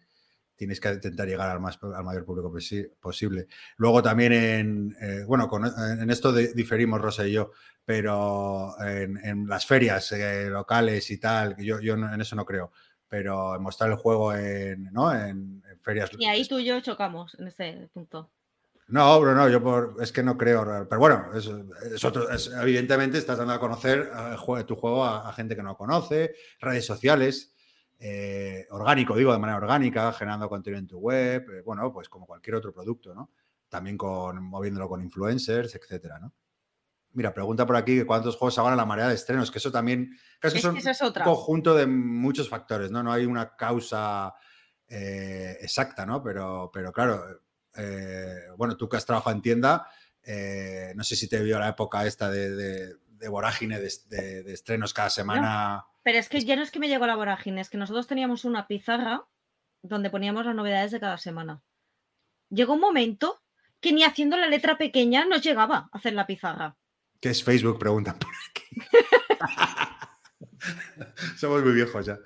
tienes 0.56 0.80
que 0.80 0.90
intentar 0.94 1.28
llegar 1.28 1.50
al, 1.50 1.60
más, 1.60 1.78
al 1.82 2.04
mayor 2.04 2.24
público 2.26 2.52
posi- 2.52 2.90
posible. 3.00 3.48
Luego 3.78 4.02
también 4.02 4.32
en, 4.34 4.96
eh, 5.02 5.24
bueno, 5.28 5.48
con, 5.48 5.66
en 5.66 6.10
esto 6.10 6.32
de- 6.32 6.54
diferimos 6.54 7.02
Rosa 7.02 7.28
y 7.28 7.34
yo, 7.34 7.52
pero 7.84 8.74
en, 8.82 9.18
en 9.24 9.48
las 9.48 9.66
ferias 9.66 10.12
eh, 10.14 10.48
locales 10.50 11.10
y 11.12 11.18
tal, 11.20 11.56
yo, 11.58 11.80
yo 11.82 11.98
no- 11.98 12.14
en 12.14 12.22
eso 12.22 12.36
no 12.36 12.46
creo, 12.46 12.72
pero 13.08 13.60
mostrar 13.60 13.90
el 13.92 13.98
juego 13.98 14.34
en, 14.34 14.86
¿no? 14.94 15.14
en, 15.14 15.62
en 15.70 15.80
ferias. 15.82 16.10
Y 16.18 16.26
ahí 16.26 16.48
tú 16.48 16.60
y 16.60 16.66
yo 16.66 16.80
chocamos 16.82 17.36
en 17.40 17.48
este 17.48 17.90
punto. 17.94 18.32
No, 18.88 19.20
pero 19.20 19.34
no, 19.34 19.50
yo 19.50 19.64
por, 19.64 19.96
es 20.00 20.12
que 20.12 20.22
no 20.22 20.38
creo. 20.38 20.64
Pero 20.88 21.00
bueno, 21.00 21.32
es, 21.34 21.50
es 21.92 22.04
otro, 22.04 22.30
es- 22.30 22.52
evidentemente 22.54 23.18
estás 23.18 23.38
dando 23.38 23.54
a 23.54 23.60
conocer 23.60 24.12
eh, 24.14 24.64
tu 24.64 24.76
juego 24.76 25.04
a, 25.04 25.28
a 25.28 25.34
gente 25.34 25.56
que 25.56 25.64
no 25.64 25.76
conoce, 25.76 26.36
redes 26.60 26.86
sociales, 26.86 27.56
eh, 28.00 28.68
orgánico, 28.70 29.16
digo, 29.16 29.34
de 29.34 29.40
manera 29.40 29.58
orgánica, 29.58 30.12
generando 30.14 30.48
contenido 30.50 30.80
en 30.80 30.88
tu 30.88 31.00
web, 31.00 31.50
eh, 31.50 31.62
bueno, 31.66 31.92
pues 31.92 32.10
como 32.10 32.28
cualquier 32.28 32.58
otro 32.58 32.72
producto, 32.72 33.16
¿no? 33.16 33.32
También 33.70 33.98
con, 33.98 34.44
moviéndolo 34.44 34.88
con 34.88 35.02
influencers, 35.02 35.74
etcétera, 35.74 36.20
¿no? 36.20 36.32
Mira, 37.14 37.34
pregunta 37.34 37.66
por 37.66 37.78
aquí 37.78 38.04
cuántos 38.04 38.36
juegos 38.36 38.60
habrá 38.60 38.76
la 38.76 38.86
marea 38.86 39.08
de 39.08 39.16
estrenos, 39.16 39.50
que 39.50 39.58
eso 39.58 39.72
también, 39.72 40.12
que 40.40 40.48
eso 40.50 40.58
Es 40.58 40.62
son 40.62 40.74
que 40.76 40.80
es 40.80 40.86
un 41.02 41.14
conjunto 41.24 41.74
de 41.74 41.88
muchos 41.88 42.50
factores, 42.50 42.92
¿no? 42.92 43.02
No 43.02 43.12
hay 43.12 43.26
una 43.26 43.56
causa 43.56 44.34
eh, 44.88 45.58
exacta, 45.62 46.06
¿no? 46.06 46.22
Pero, 46.22 46.70
pero 46.74 46.92
claro, 46.92 47.42
eh, 47.78 48.48
bueno, 48.58 48.78
tú 48.78 48.88
que 48.90 48.98
has 48.98 49.06
trabajado 49.06 49.36
en 49.36 49.42
tienda, 49.42 49.88
eh, 50.24 50.94
no 50.96 51.04
sé 51.04 51.16
si 51.16 51.28
te 51.28 51.42
vio 51.42 51.60
la 51.60 51.70
época 51.70 52.06
esta 52.06 52.30
de, 52.30 52.52
de- 52.56 52.96
de 53.16 53.30
vorágine 53.30 53.80
de, 53.80 53.88
estrenos 54.54 54.94
cada 54.94 55.10
semana. 55.10 55.86
Pero 56.04 56.18
es 56.20 56.28
que 56.28 56.44
ya 56.44 56.56
no 56.58 56.64
es 56.64 56.70
que 56.72 56.80
me 56.80 56.90
llegó 56.90 57.08
la 57.08 57.16
vorágine, 57.16 57.62
es 57.62 57.70
que 57.70 57.78
nosotros 57.78 58.08
teníamos 58.08 58.44
una 58.44 58.68
pizarra 58.68 59.26
donde 59.82 60.10
poníamos 60.10 60.46
las 60.46 60.54
novedades 60.54 60.92
de 60.92 61.00
cada 61.00 61.18
semana. 61.18 61.64
Llegó 62.50 62.74
un 62.74 62.82
momento 62.82 63.42
que 63.80 63.94
ni 63.94 64.04
haciendo 64.04 64.36
la 64.38 64.48
letra 64.48 64.78
pequeña 64.78 65.26
nos 65.26 65.42
llegaba 65.42 65.90
a 65.92 65.98
hacer 65.98 66.14
la 66.14 66.28
pizarra. 66.28 66.76
¿Qué 67.22 67.30
es 67.30 67.42
Facebook? 67.44 67.80
Preguntan 67.80 68.20
por 68.20 68.32
aquí. 68.50 68.64
Somos 71.38 71.64
muy 71.64 71.74
viejos 71.74 72.06
ya. 72.06 72.20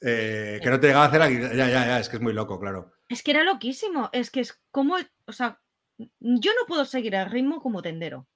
Eh, 0.00 0.60
que 0.62 0.70
no 0.70 0.78
te 0.78 0.86
llegaba 0.88 1.06
a 1.06 1.08
hacer 1.08 1.20
la... 1.20 1.30
Ya, 1.30 1.54
ya, 1.54 1.86
ya, 1.86 2.00
es 2.00 2.08
que 2.08 2.16
es 2.16 2.22
muy 2.22 2.32
loco, 2.32 2.60
claro. 2.60 2.92
Es 3.08 3.22
que 3.22 3.30
era 3.30 3.44
loquísimo, 3.44 4.10
es 4.12 4.30
que 4.30 4.40
es 4.40 4.60
como, 4.70 4.96
o 5.26 5.32
sea, 5.32 5.60
yo 5.98 6.50
no 6.52 6.66
puedo 6.66 6.84
seguir 6.84 7.14
el 7.14 7.30
ritmo 7.30 7.60
como 7.60 7.82
tendero. 7.82 8.26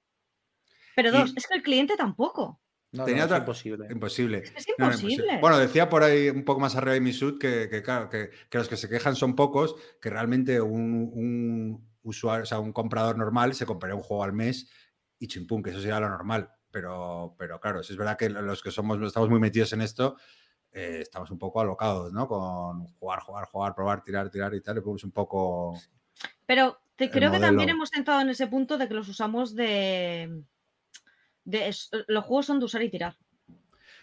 Pero 0.95 1.09
Y- 1.09 1.11
dos, 1.11 1.33
es 1.35 1.47
que 1.47 1.55
el 1.57 1.63
cliente 1.63 1.95
tampoco. 1.97 2.61
No, 2.93 3.05
Tenía 3.05 3.21
no, 3.21 3.25
otra- 3.25 3.37
es 3.37 3.41
imposible. 3.43 3.87
Imposible. 3.89 4.37
Es 4.39 4.67
No, 4.77 4.85
no, 4.85 4.85
imposible. 4.87 5.13
imposible. 5.13 5.39
Bueno, 5.39 5.57
decía 5.59 5.87
por 5.87 6.03
ahí 6.03 6.29
un 6.29 6.43
poco 6.43 6.59
más 6.59 6.75
arriba 6.75 6.93
de 6.93 6.99
mi 7.01 7.13
sud 7.13 7.39
que, 7.39 7.69
que, 7.69 7.81
claro, 7.81 8.09
que, 8.09 8.31
que 8.49 8.57
los 8.57 8.67
que 8.67 8.75
se 8.75 8.89
quejan 8.89 9.15
son 9.15 9.35
pocos, 9.35 9.75
que 10.01 10.09
realmente 10.09 10.59
un, 10.59 11.09
un 11.13 11.89
usuario, 12.03 12.43
o 12.43 12.45
sea, 12.45 12.59
un 12.59 12.73
comprador 12.73 13.17
normal 13.17 13.53
se 13.53 13.65
compraría 13.65 13.95
un 13.95 14.01
juego 14.03 14.23
al 14.25 14.33
mes 14.33 14.69
y 15.19 15.27
chimpún, 15.27 15.63
que 15.63 15.69
eso 15.69 15.79
sería 15.79 15.99
lo 16.01 16.09
normal. 16.09 16.49
Pero, 16.69 17.35
pero 17.37 17.59
claro, 17.61 17.81
sí 17.83 17.93
es 17.93 17.97
verdad 17.97 18.17
que 18.17 18.29
los 18.29 18.61
que 18.61 18.71
somos, 18.71 19.01
estamos 19.01 19.29
muy 19.29 19.39
metidos 19.39 19.71
en 19.71 19.81
esto, 19.81 20.17
eh, 20.73 20.99
estamos 21.01 21.29
un 21.31 21.39
poco 21.39 21.59
alocados, 21.61 22.11
¿no? 22.13 22.27
Con 22.27 22.87
jugar, 22.99 23.19
jugar, 23.21 23.45
jugar, 23.47 23.75
probar, 23.75 24.03
tirar, 24.03 24.29
tirar 24.29 24.53
y 24.53 24.61
tal, 24.61 24.77
y 24.77 24.81
pues 24.81 25.03
un 25.03 25.11
poco. 25.11 25.73
Pero 26.45 26.79
te, 26.95 27.09
creo 27.09 27.31
que 27.31 27.39
también 27.39 27.69
hemos 27.69 27.93
entrado 27.93 28.21
en 28.21 28.29
ese 28.29 28.47
punto 28.47 28.77
de 28.77 28.87
que 28.87 28.93
los 28.93 29.07
usamos 29.07 29.55
de... 29.55 30.43
de 31.43 31.67
es- 31.67 31.89
los 32.07 32.23
juegos 32.25 32.45
son 32.45 32.59
de 32.59 32.65
usar 32.65 32.81
y 32.83 32.89
tirar. 32.89 33.15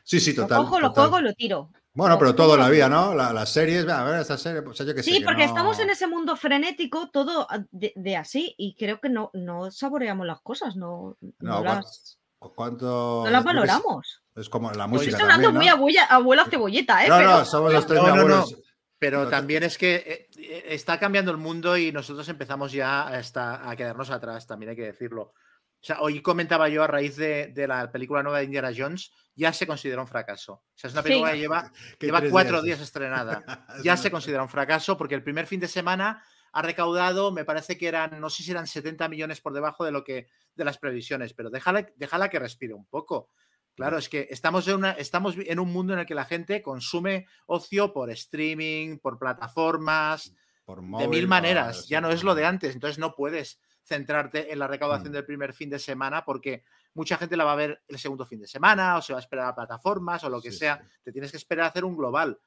Sí, 0.04 0.20
sí, 0.20 0.32
Lo 0.34 0.42
total. 0.44 0.58
cojo, 0.64 0.80
lo 0.80 0.88
total. 0.88 1.08
juego 1.10 1.20
y 1.20 1.22
lo 1.28 1.34
tiro. 1.34 1.70
Bueno, 1.92 2.16
pero 2.18 2.30
lo 2.30 2.36
todo 2.36 2.54
en 2.54 2.60
la 2.60 2.68
vida, 2.70 2.88
¿no? 2.88 3.14
La- 3.14 3.32
las 3.32 3.50
series, 3.52 3.86
a 3.88 4.04
ver, 4.04 4.20
esta 4.20 4.38
serie, 4.38 4.62
pues 4.62 4.78
yo 4.78 4.84
sé. 4.86 5.02
Sí, 5.02 5.18
que 5.18 5.24
porque 5.24 5.44
estamos 5.44 5.78
en 5.80 5.90
ese 5.90 6.06
mundo 6.06 6.36
frenético, 6.36 7.10
todo 7.10 7.46
a- 7.50 7.64
de, 7.70 7.92
de 7.96 8.16
así, 8.16 8.54
y 8.56 8.74
creo 8.76 9.00
que 9.00 9.08
no, 9.10 9.30
no 9.34 9.70
saboreamos 9.70 10.26
las 10.26 10.40
cosas, 10.40 10.76
no, 10.76 11.16
no 11.20 11.32
No, 11.40 11.62
las, 11.64 12.18
¿cu- 12.38 12.52
¿Cuánto? 12.54 13.22
no 13.24 13.30
las 13.30 13.42
sé, 13.42 13.46
valoramos. 13.46 14.22
Es 14.38 14.48
como 14.48 14.70
la 14.72 14.86
música. 14.86 15.10
Estoy 15.10 15.22
hablando 15.22 15.48
también, 15.52 15.76
muy 15.78 15.92
¿no? 15.94 16.00
abuela, 16.02 16.04
abuela 16.04 16.44
cebolleta, 16.48 17.04
¿eh? 17.04 17.08
No, 17.08 17.16
Pero- 17.18 17.30
no, 17.30 17.44
somos 17.44 17.72
los 17.72 17.86
tres 17.86 18.02
No, 18.02 18.28
no. 18.28 18.44
Pero 19.00 19.28
también 19.28 19.62
es 19.62 19.78
que 19.78 19.94
eh, 19.94 20.28
eh, 20.38 20.64
está 20.70 20.98
cambiando 20.98 21.30
el 21.30 21.36
mundo 21.36 21.76
y 21.76 21.92
nosotros 21.92 22.28
empezamos 22.28 22.72
ya 22.72 23.02
hasta 23.06 23.68
a 23.70 23.76
quedarnos 23.76 24.10
atrás, 24.10 24.44
también 24.46 24.70
hay 24.70 24.76
que 24.76 24.86
decirlo. 24.86 25.22
O 25.80 25.84
sea, 25.84 26.00
hoy 26.00 26.20
comentaba 26.20 26.68
yo 26.68 26.82
a 26.82 26.88
raíz 26.88 27.14
de, 27.16 27.52
de 27.54 27.68
la 27.68 27.92
película 27.92 28.24
nueva 28.24 28.38
de 28.38 28.46
Indiana 28.46 28.72
Jones, 28.76 29.12
ya 29.36 29.52
se 29.52 29.68
considera 29.68 30.00
un 30.00 30.08
fracaso. 30.08 30.54
O 30.54 30.64
sea, 30.74 30.88
es 30.88 30.94
una 30.94 31.02
Sí. 31.02 31.08
película 31.10 31.30
que 31.32 31.38
lleva, 31.38 31.72
lleva 32.00 32.22
cuatro 32.28 32.60
días. 32.60 32.78
días 32.78 32.80
estrenada. 32.80 33.44
Es 33.78 33.84
ya 33.84 33.96
se 33.96 34.10
considera 34.10 34.42
un 34.42 34.48
fracaso 34.48 34.96
porque 34.98 35.14
el 35.14 35.22
primer 35.22 35.46
fin 35.46 35.60
de 35.60 35.68
semana 35.68 36.20
ha 36.50 36.62
recaudado, 36.62 37.30
me 37.30 37.44
parece 37.44 37.78
que 37.78 37.86
eran, 37.86 38.20
no 38.20 38.30
sé 38.30 38.42
si 38.42 38.50
eran 38.50 38.66
70 38.66 39.08
millones 39.08 39.40
por 39.40 39.52
debajo 39.52 39.84
de 39.84 39.92
lo 39.92 40.02
que 40.02 40.26
de 40.56 40.64
las 40.64 40.78
previsiones, 40.78 41.34
pero 41.34 41.50
déjala, 41.50 41.86
déjala 41.94 42.28
que 42.30 42.40
respire 42.40 42.74
un 42.74 42.86
poco. 42.86 43.30
Claro, 43.78 43.96
es 43.96 44.08
que 44.08 44.26
estamos 44.30 44.66
en, 44.68 44.74
una, 44.74 44.90
estamos 44.92 45.36
en 45.38 45.58
un 45.58 45.72
mundo 45.72 45.92
en 45.94 46.00
el 46.00 46.06
que 46.06 46.14
la 46.14 46.24
gente 46.24 46.60
consume 46.62 47.26
ocio 47.46 47.92
por 47.92 48.10
streaming, 48.10 48.98
por 48.98 49.18
plataformas, 49.18 50.34
por 50.64 50.80
de 50.82 51.08
mil 51.08 51.26
maneras. 51.28 51.88
Ya 51.88 52.00
no 52.00 52.10
es 52.10 52.22
lo 52.24 52.34
de 52.34 52.44
antes. 52.44 52.74
Entonces 52.74 52.98
no 52.98 53.14
puedes 53.14 53.60
centrarte 53.84 54.52
en 54.52 54.58
la 54.58 54.66
recaudación 54.66 55.10
Mm. 55.10 55.14
del 55.14 55.24
primer 55.24 55.54
fin 55.54 55.70
de 55.70 55.78
semana 55.78 56.24
porque 56.24 56.64
mucha 56.92 57.16
gente 57.16 57.36
la 57.36 57.44
va 57.44 57.52
a 57.52 57.56
ver 57.56 57.82
el 57.88 57.98
segundo 57.98 58.26
fin 58.26 58.40
de 58.40 58.46
semana 58.46 58.96
o 58.98 59.00
se 59.00 59.12
va 59.14 59.18
a 59.18 59.22
esperar 59.22 59.46
a 59.46 59.54
plataformas 59.54 60.22
o 60.24 60.28
lo 60.28 60.42
que 60.42 60.50
Sí, 60.52 60.58
sea. 60.58 60.78
sí. 60.82 60.88
Te 61.04 61.12
tienes 61.12 61.30
que 61.30 61.36
esperar 61.38 61.64
a 61.66 61.68
hacer 61.68 61.84
un 61.84 61.96
global. 61.96 62.38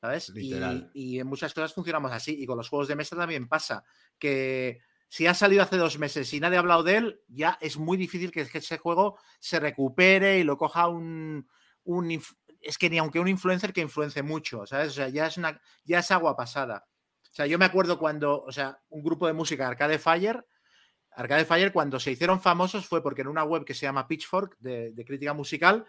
¿Sabes? 0.00 0.32
Y-. 0.36 0.54
Y, 0.94 1.18
en 1.18 1.26
muchas 1.26 1.52
cosas 1.52 1.74
funcionamos 1.74 2.12
así. 2.12 2.40
Y 2.40 2.46
con 2.46 2.56
los 2.56 2.68
juegos 2.68 2.86
de 2.88 2.94
mesa 2.96 3.16
también 3.16 3.48
pasa. 3.48 3.82
Que 4.18 4.80
si 5.08 5.26
ha 5.26 5.34
salido 5.34 5.62
hace 5.62 5.76
dos 5.76 5.98
meses 5.98 6.32
y 6.32 6.40
nadie 6.40 6.56
ha 6.56 6.60
hablado 6.60 6.82
de 6.82 6.96
él, 6.96 7.20
ya 7.28 7.58
es 7.60 7.76
muy 7.76 7.96
difícil 7.96 8.30
que 8.30 8.42
ese 8.42 8.78
juego 8.78 9.18
se 9.38 9.60
recupere 9.60 10.38
y 10.38 10.44
lo 10.44 10.56
coja 10.58 10.88
un. 10.88 11.48
es 12.60 12.78
que 12.78 12.90
ni 12.90 12.98
aunque 12.98 13.20
un 13.20 13.28
influencer 13.28 13.72
que 13.72 13.80
influence 13.80 14.22
mucho, 14.22 14.66
¿sabes? 14.66 14.88
O 14.88 14.94
sea, 14.94 15.08
ya 15.08 15.26
es, 15.26 15.36
una, 15.36 15.60
ya 15.84 16.00
es 16.00 16.10
agua 16.10 16.36
pasada. 16.36 16.86
O 17.22 17.34
sea, 17.36 17.46
yo 17.46 17.58
me 17.58 17.66
acuerdo 17.66 17.98
cuando, 17.98 18.42
o 18.42 18.50
sea, 18.50 18.80
un 18.88 19.02
grupo 19.02 19.26
de 19.26 19.32
música, 19.32 19.68
Arcade 19.68 19.98
Fire, 19.98 20.44
Arcade 21.12 21.44
Fire, 21.44 21.72
cuando 21.72 22.00
se 22.00 22.10
hicieron 22.10 22.40
famosos 22.40 22.86
fue 22.86 23.02
porque 23.02 23.22
en 23.22 23.28
una 23.28 23.44
web 23.44 23.64
que 23.64 23.74
se 23.74 23.86
llama 23.86 24.08
Pitchfork, 24.08 24.58
de, 24.58 24.92
de 24.92 25.04
crítica 25.04 25.32
musical, 25.34 25.86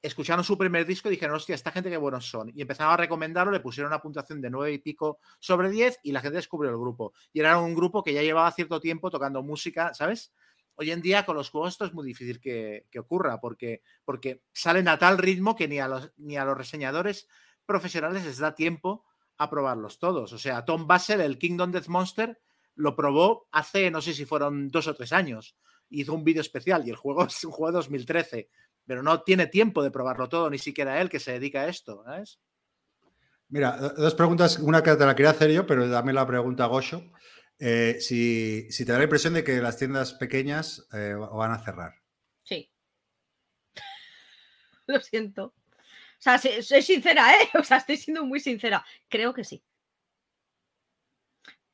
escucharon 0.00 0.44
su 0.44 0.56
primer 0.56 0.86
disco 0.86 1.08
y 1.08 1.12
dijeron, 1.12 1.36
hostia, 1.36 1.54
esta 1.54 1.72
gente 1.72 1.90
qué 1.90 1.96
buenos 1.96 2.28
son. 2.28 2.50
Y 2.54 2.62
empezaron 2.62 2.92
a 2.92 2.96
recomendarlo, 2.96 3.52
le 3.52 3.60
pusieron 3.60 3.90
una 3.90 4.00
puntuación 4.00 4.40
de 4.40 4.50
9 4.50 4.72
y 4.72 4.78
pico 4.78 5.18
sobre 5.40 5.70
10 5.70 6.00
y 6.04 6.12
la 6.12 6.20
gente 6.20 6.36
descubrió 6.36 6.70
el 6.70 6.78
grupo. 6.78 7.12
Y 7.32 7.40
era 7.40 7.58
un 7.58 7.74
grupo 7.74 8.02
que 8.02 8.12
ya 8.12 8.22
llevaba 8.22 8.50
cierto 8.52 8.80
tiempo 8.80 9.10
tocando 9.10 9.42
música, 9.42 9.92
¿sabes? 9.94 10.32
Hoy 10.76 10.92
en 10.92 11.02
día 11.02 11.26
con 11.26 11.34
los 11.34 11.50
juegos 11.50 11.72
esto 11.72 11.84
es 11.84 11.92
muy 11.92 12.06
difícil 12.06 12.40
que, 12.40 12.86
ocurra 12.98 13.40
porque, 13.40 13.82
porque 14.04 14.42
salen 14.52 14.86
a 14.86 14.98
tal 14.98 15.18
ritmo 15.18 15.56
que 15.56 15.66
ni 15.66 15.80
a, 15.80 15.88
los, 15.88 16.12
ni 16.16 16.36
a 16.36 16.44
los 16.44 16.56
reseñadores 16.56 17.26
profesionales 17.66 18.24
les 18.24 18.38
da 18.38 18.54
tiempo 18.54 19.04
a 19.36 19.50
probarlos 19.50 19.98
todos. 19.98 20.32
O 20.32 20.38
sea, 20.38 20.64
Tom 20.64 20.86
Basel, 20.86 21.20
el 21.20 21.38
Kingdom 21.38 21.72
Death 21.72 21.88
Monster, 21.88 22.40
lo 22.76 22.94
probó 22.94 23.48
hace, 23.50 23.90
no 23.90 24.00
sé 24.00 24.14
si 24.14 24.24
fueron 24.24 24.68
dos 24.68 24.86
o 24.86 24.94
tres 24.94 25.12
años. 25.12 25.56
Hizo 25.90 26.14
un 26.14 26.22
vídeo 26.22 26.42
especial 26.42 26.86
y 26.86 26.90
el 26.90 26.96
juego 26.96 27.24
es 27.26 27.42
un 27.44 27.50
juego 27.50 27.72
de 27.72 27.76
2013 27.78 28.48
pero 28.88 29.02
no 29.02 29.20
tiene 29.20 29.46
tiempo 29.46 29.82
de 29.82 29.90
probarlo 29.90 30.30
todo, 30.30 30.48
ni 30.48 30.58
siquiera 30.58 30.98
él 30.98 31.10
que 31.10 31.20
se 31.20 31.32
dedica 31.32 31.60
a 31.60 31.68
esto. 31.68 32.02
¿sabes? 32.06 32.40
Mira, 33.50 33.76
dos 33.76 34.14
preguntas, 34.14 34.58
una 34.58 34.82
que 34.82 34.96
te 34.96 35.04
la 35.04 35.14
quería 35.14 35.30
hacer 35.30 35.50
yo, 35.50 35.66
pero 35.66 35.86
dame 35.88 36.14
la 36.14 36.26
pregunta 36.26 36.64
a 36.64 36.68
Gosho. 36.68 37.02
Eh, 37.58 37.98
si, 38.00 38.66
te 38.70 38.90
da 38.90 38.96
la 38.96 39.04
impresión 39.04 39.34
de 39.34 39.44
que 39.44 39.60
las 39.60 39.76
tiendas 39.76 40.14
pequeñas 40.14 40.88
eh, 40.94 41.14
van 41.14 41.52
a 41.52 41.62
cerrar. 41.62 41.96
Sí. 42.44 42.70
Lo 44.86 45.00
siento. 45.00 45.44
O 45.44 46.20
sea, 46.20 46.38
soy 46.38 46.80
sincera, 46.80 47.30
¿eh? 47.34 47.50
O 47.60 47.64
sea, 47.64 47.76
estoy 47.76 47.98
siendo 47.98 48.24
muy 48.24 48.40
sincera. 48.40 48.86
Creo 49.10 49.34
que 49.34 49.44
sí. 49.44 49.62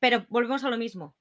Pero 0.00 0.26
volvemos 0.28 0.64
a 0.64 0.68
lo 0.68 0.76
mismo. 0.76 1.14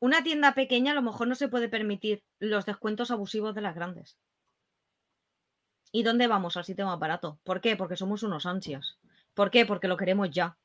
Una 0.00 0.24
tienda 0.24 0.54
pequeña 0.54 0.90
a 0.90 0.94
lo 0.96 1.02
mejor 1.02 1.28
no 1.28 1.36
se 1.36 1.48
puede 1.48 1.68
permitir 1.68 2.24
los 2.40 2.66
descuentos 2.66 3.12
abusivos 3.12 3.54
de 3.54 3.60
las 3.60 3.76
grandes. 3.76 4.18
¿Y 5.92 6.02
dónde 6.02 6.26
vamos 6.26 6.56
al 6.56 6.64
sitio 6.64 6.86
más 6.86 6.98
barato? 6.98 7.38
¿Por 7.44 7.60
qué? 7.60 7.76
Porque 7.76 7.96
somos 7.96 8.22
unos 8.22 8.46
ansias. 8.46 8.98
¿Por 9.34 9.50
qué? 9.50 9.66
Porque 9.66 9.88
lo 9.88 9.96
queremos 9.96 10.30
ya. 10.30 10.56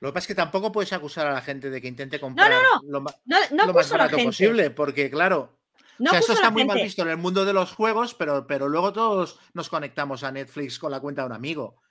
Lo 0.00 0.08
que 0.08 0.12
pasa 0.12 0.24
es 0.24 0.28
que 0.28 0.34
tampoco 0.34 0.70
puedes 0.70 0.92
acusar 0.92 1.26
a 1.26 1.32
la 1.32 1.40
gente 1.40 1.70
de 1.70 1.80
que 1.80 1.88
intente 1.88 2.20
comprar 2.20 2.52
lo, 2.84 3.00
más 3.00 3.90
barato 3.90 4.16
posible, 4.16 4.70
porque 4.70 5.10
claro, 5.10 5.58
o 5.98 6.08
sea, 6.08 6.20
eso 6.20 6.34
está 6.34 6.50
muy 6.50 6.64
mal 6.64 6.80
visto 6.80 7.02
en 7.02 7.08
el 7.08 7.16
mundo 7.16 7.44
de 7.44 7.52
los 7.52 7.72
juegos, 7.72 8.14
pero, 8.14 8.46
pero 8.46 8.68
luego 8.68 8.92
todos 8.92 9.40
nos 9.54 9.68
conectamos 9.68 10.22
a 10.22 10.30
Netflix 10.30 10.78
con 10.78 10.92
la 10.92 11.00
cuenta 11.00 11.22
de 11.22 11.26
un 11.26 11.32
amigo. 11.32 11.82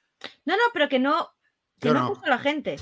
No, 0.46 0.56
no, 0.56 0.64
pero 0.74 0.88
que 0.88 1.00
no, 1.00 1.34
que 1.80 1.90
no, 1.92 2.14
a 2.24 2.30
la 2.30 2.40
gente. 2.40 2.78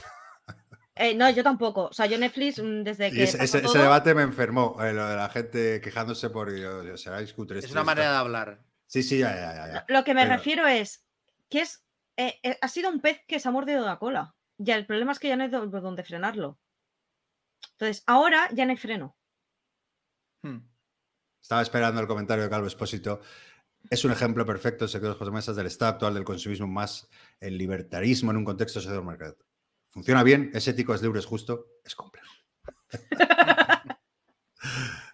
Eh, 0.95 1.13
no, 1.13 1.29
yo 1.29 1.43
tampoco. 1.43 1.87
O 1.87 1.93
sea, 1.93 2.05
yo 2.05 2.17
Netflix 2.17 2.61
mm, 2.61 2.83
desde 2.83 3.11
que. 3.11 3.23
Ese, 3.23 3.61
debate 3.61 4.15
me 4.15 4.21
enfermó, 4.21 4.77
eh, 4.81 4.93
lo 4.93 5.07
de 5.07 5.15
la 5.15 5.29
gente 5.29 5.81
quejándose 5.81 6.29
por. 6.29 6.49
Es 6.49 7.71
una 7.71 7.83
manera 7.83 8.11
de 8.11 8.17
hablar. 8.17 8.63
Sí, 8.87 9.03
sí, 9.03 9.19
ya, 9.19 9.35
ya, 9.35 9.67
ya. 9.67 9.85
Lo 9.89 10.03
que 10.03 10.13
me 10.13 10.25
refiero 10.25 10.65
es 10.67 11.05
que 11.49 11.61
es. 11.61 11.83
Eh, 12.17 12.39
ha 12.61 12.67
sido 12.69 12.89
un 12.89 13.01
pez 13.01 13.21
que 13.27 13.39
se 13.39 13.49
ha 13.49 13.51
mordido 13.51 13.85
la 13.85 13.99
cola. 13.99 14.35
Ya 14.57 14.75
el 14.75 14.85
problema 14.85 15.11
es 15.11 15.19
que 15.19 15.27
ya 15.27 15.35
no 15.35 15.43
hay 15.43 15.49
dónde 15.49 16.03
frenarlo. 16.03 16.59
Entonces, 17.71 18.03
ahora 18.07 18.47
ya 18.53 18.65
no 18.65 18.71
hay 18.71 18.77
freno. 18.77 19.17
Hmm. 20.43 20.59
Estaba 21.41 21.61
esperando 21.61 21.99
el 21.99 22.07
comentario 22.07 22.45
de 22.45 22.49
Calvo 22.49 22.67
Espósito. 22.67 23.19
Es 23.89 24.05
un 24.05 24.11
ejemplo 24.11 24.45
perfecto, 24.45 24.87
se 24.87 24.99
quedó 24.99 25.15
José 25.15 25.31
Mesas, 25.31 25.55
del 25.57 25.67
estado 25.67 25.91
actual 25.91 26.13
del 26.13 26.23
consumismo 26.23 26.67
más 26.67 27.09
el 27.39 27.57
libertarismo 27.57 28.31
en 28.31 28.37
un 28.37 28.45
contexto 28.45 28.79
de 28.79 29.01
mercado. 29.01 29.37
Funciona 29.95 30.23
bien, 30.23 30.51
es 30.53 30.67
ético, 30.67 30.93
es 30.93 31.01
libre, 31.01 31.19
es 31.19 31.25
justo, 31.25 31.67
es 31.81 31.95
complejo. 31.95 32.29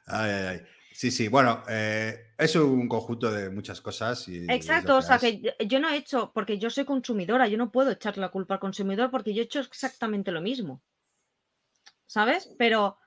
ay, 0.07 0.31
ay, 0.31 0.45
ay. 0.47 0.61
Sí, 0.91 1.11
sí, 1.11 1.27
bueno, 1.27 1.63
eh, 1.69 2.33
es 2.35 2.55
un 2.55 2.87
conjunto 2.87 3.31
de 3.31 3.51
muchas 3.51 3.79
cosas. 3.79 4.27
Y, 4.27 4.51
Exacto, 4.51 4.97
o 4.97 5.01
sea 5.03 5.19
que 5.19 5.55
yo 5.67 5.79
no 5.79 5.87
he 5.87 5.97
hecho, 5.97 6.31
porque 6.33 6.57
yo 6.57 6.71
soy 6.71 6.85
consumidora, 6.85 7.47
yo 7.47 7.59
no 7.59 7.71
puedo 7.71 7.91
echarle 7.91 8.21
la 8.21 8.31
culpa 8.31 8.55
al 8.55 8.59
consumidor 8.59 9.11
porque 9.11 9.35
yo 9.35 9.43
he 9.43 9.45
hecho 9.45 9.59
exactamente 9.59 10.31
lo 10.31 10.41
mismo. 10.41 10.81
¿Sabes? 12.07 12.49
Pero 12.57 12.97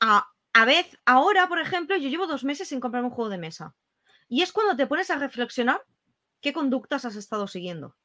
a, 0.00 0.30
a 0.52 0.64
vez, 0.66 0.98
ahora, 1.06 1.48
por 1.48 1.60
ejemplo, 1.60 1.96
yo 1.96 2.10
llevo 2.10 2.26
dos 2.26 2.44
meses 2.44 2.68
sin 2.68 2.80
comprar 2.80 3.04
un 3.04 3.10
juego 3.10 3.30
de 3.30 3.38
mesa. 3.38 3.74
Y 4.28 4.42
es 4.42 4.52
cuando 4.52 4.76
te 4.76 4.86
pones 4.86 5.08
a 5.08 5.16
reflexionar 5.16 5.82
qué 6.42 6.52
conductas 6.52 7.06
has 7.06 7.16
estado 7.16 7.48
siguiendo. 7.48 7.96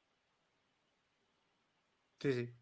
Sí, 2.21 2.31
sí. 2.31 2.58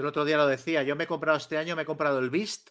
Yo 0.00 0.04
el 0.04 0.08
otro 0.08 0.24
día 0.24 0.38
lo 0.38 0.46
decía, 0.46 0.82
yo 0.82 0.96
me 0.96 1.04
he 1.04 1.06
comprado 1.06 1.36
este 1.36 1.58
año, 1.58 1.76
me 1.76 1.82
he 1.82 1.84
comprado 1.84 2.20
el 2.20 2.30
Beast, 2.30 2.70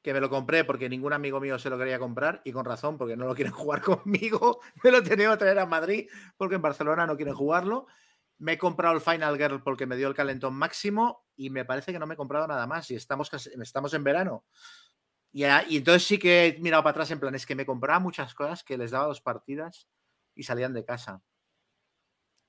que 0.00 0.14
me 0.14 0.20
lo 0.20 0.30
compré 0.30 0.62
porque 0.62 0.88
ningún 0.88 1.12
amigo 1.12 1.40
mío 1.40 1.58
se 1.58 1.68
lo 1.68 1.76
quería 1.76 1.98
comprar 1.98 2.40
y 2.44 2.52
con 2.52 2.64
razón, 2.64 2.96
porque 2.96 3.16
no 3.16 3.26
lo 3.26 3.34
quieren 3.34 3.52
jugar 3.52 3.82
conmigo. 3.82 4.60
Me 4.84 4.92
lo 4.92 5.02
tenido 5.02 5.32
que 5.32 5.38
traer 5.38 5.58
a 5.58 5.66
Madrid 5.66 6.08
porque 6.36 6.54
en 6.54 6.62
Barcelona 6.62 7.04
no 7.04 7.16
quieren 7.16 7.34
jugarlo. 7.34 7.88
Me 8.38 8.52
he 8.52 8.58
comprado 8.58 8.94
el 8.94 9.00
Final 9.00 9.36
Girl 9.36 9.60
porque 9.60 9.86
me 9.86 9.96
dio 9.96 10.06
el 10.06 10.14
calentón 10.14 10.54
máximo 10.54 11.26
y 11.34 11.50
me 11.50 11.64
parece 11.64 11.92
que 11.92 11.98
no 11.98 12.06
me 12.06 12.14
he 12.14 12.16
comprado 12.16 12.46
nada 12.46 12.64
más 12.68 12.88
y 12.92 12.94
estamos, 12.94 13.28
estamos 13.60 13.92
en 13.94 14.04
verano. 14.04 14.44
Y, 15.32 15.42
y 15.44 15.78
entonces 15.78 16.04
sí 16.04 16.16
que 16.16 16.46
he 16.46 16.58
mirado 16.60 16.84
para 16.84 16.92
atrás 16.92 17.10
en 17.10 17.18
plan, 17.18 17.34
es 17.34 17.44
que 17.44 17.56
me 17.56 17.66
compraba 17.66 17.98
muchas 17.98 18.34
cosas 18.34 18.62
que 18.62 18.78
les 18.78 18.92
daba 18.92 19.06
dos 19.06 19.20
partidas 19.20 19.88
y 20.36 20.44
salían 20.44 20.74
de 20.74 20.84
casa. 20.84 21.22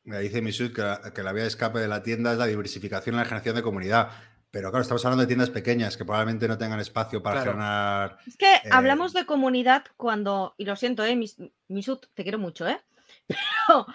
Me 0.04 0.20
dice 0.20 0.42
Misut 0.42 0.74
que, 0.74 1.12
que, 1.14 1.24
la 1.24 1.32
vía 1.32 1.44
de 1.44 1.50
escape 1.50 1.80
de 1.80 1.88
la 1.88 2.04
tienda 2.04 2.34
es 2.34 2.38
la 2.38 2.46
diversificación 2.46 3.16
y 3.16 3.18
la 3.20 3.26
generación 3.26 3.56
de 3.56 3.64
comunidad. 3.64 4.12
Pero 4.54 4.70
claro, 4.70 4.84
estamos 4.84 5.04
hablando 5.04 5.22
de 5.22 5.28
tiendas 5.28 5.50
pequeñas 5.50 5.98
que 5.98 6.06
probablemente 6.06 6.48
no 6.48 6.60
tengan 6.60 6.80
espacio 6.80 7.24
para 7.24 7.42
generar. 7.42 8.20
Es 8.28 8.38
que 8.38 8.54
eh, 8.54 8.70
hablamos 8.70 9.12
de 9.12 9.26
comunidad 9.26 9.86
cuando, 9.98 10.54
y 10.58 10.66
lo 10.66 10.76
siento, 10.76 11.04
eh, 11.04 11.20
Misut, 11.70 12.06
te 12.14 12.22
quiero 12.22 12.38
mucho, 12.38 12.68
¿eh? 12.68 12.80
Pero, 13.28 13.88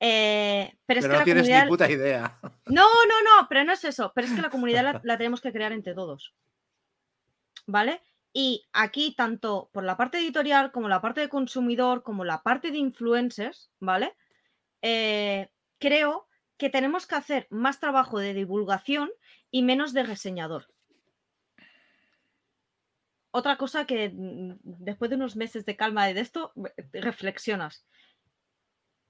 eh, 0.00 0.76
pero, 0.84 1.00
es 1.00 1.06
que 1.06 1.16
no 1.16 1.24
tienes 1.24 1.48
ni 1.48 1.68
puta 1.68 1.88
idea. 1.90 2.38
No, 2.66 2.82
no, 2.84 3.22
no, 3.22 3.48
pero 3.48 3.62
no 3.62 3.72
es 3.72 3.84
eso. 3.84 4.12
Pero 4.14 4.26
es 4.26 4.32
que 4.34 4.42
la 4.42 4.50
comunidad 4.50 5.00
la 5.04 5.16
tenemos 5.16 5.40
que 5.40 5.52
crear 5.52 5.72
entre 5.72 5.94
todos. 5.94 6.34
¿Vale? 7.66 8.02
Y 8.32 8.66
aquí, 8.72 9.14
tanto 9.16 9.70
por 9.72 9.84
la 9.84 9.96
parte 9.96 10.18
editorial, 10.18 10.72
como 10.72 10.88
la 10.88 11.00
parte 11.00 11.20
de 11.20 11.28
consumidor, 11.28 12.02
como 12.02 12.24
la 12.24 12.42
parte 12.42 12.72
de 12.72 12.78
influencers, 12.78 13.70
¿vale? 13.78 14.14
Eh, 14.82 15.50
creo 15.78 16.28
que 16.58 16.70
tenemos 16.70 17.06
que 17.06 17.14
hacer 17.14 17.46
más 17.50 17.80
trabajo 17.80 18.18
de 18.18 18.34
divulgación 18.34 19.10
y 19.50 19.62
menos 19.62 19.92
de 19.92 20.02
reseñador. 20.02 20.68
Otra 23.30 23.56
cosa 23.56 23.86
que 23.86 24.10
mm, 24.10 24.58
después 24.62 25.08
de 25.10 25.16
unos 25.16 25.36
meses 25.36 25.64
de 25.64 25.76
calma 25.76 26.06
de 26.06 26.20
esto, 26.20 26.52
reflexionas. 26.92 27.86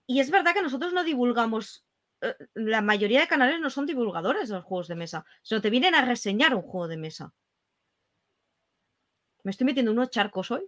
Y 0.06 0.20
es 0.20 0.30
verdad 0.30 0.54
que 0.54 0.62
nosotros 0.62 0.92
no 0.92 1.04
divulgamos, 1.04 1.84
eh, 2.20 2.34
la 2.54 2.82
mayoría 2.82 3.20
de 3.20 3.28
canales 3.28 3.60
no 3.60 3.70
son 3.70 3.86
divulgadores 3.86 4.48
de 4.48 4.56
los 4.56 4.64
juegos 4.64 4.88
de 4.88 4.94
mesa, 4.94 5.24
sino 5.42 5.60
te 5.60 5.70
vienen 5.70 5.94
a 5.94 6.04
reseñar 6.04 6.54
un 6.54 6.62
juego 6.62 6.88
de 6.88 6.96
mesa. 6.96 7.34
Me 9.44 9.50
estoy 9.50 9.64
metiendo 9.64 9.90
unos 9.90 10.10
charcos 10.10 10.50
hoy. 10.50 10.62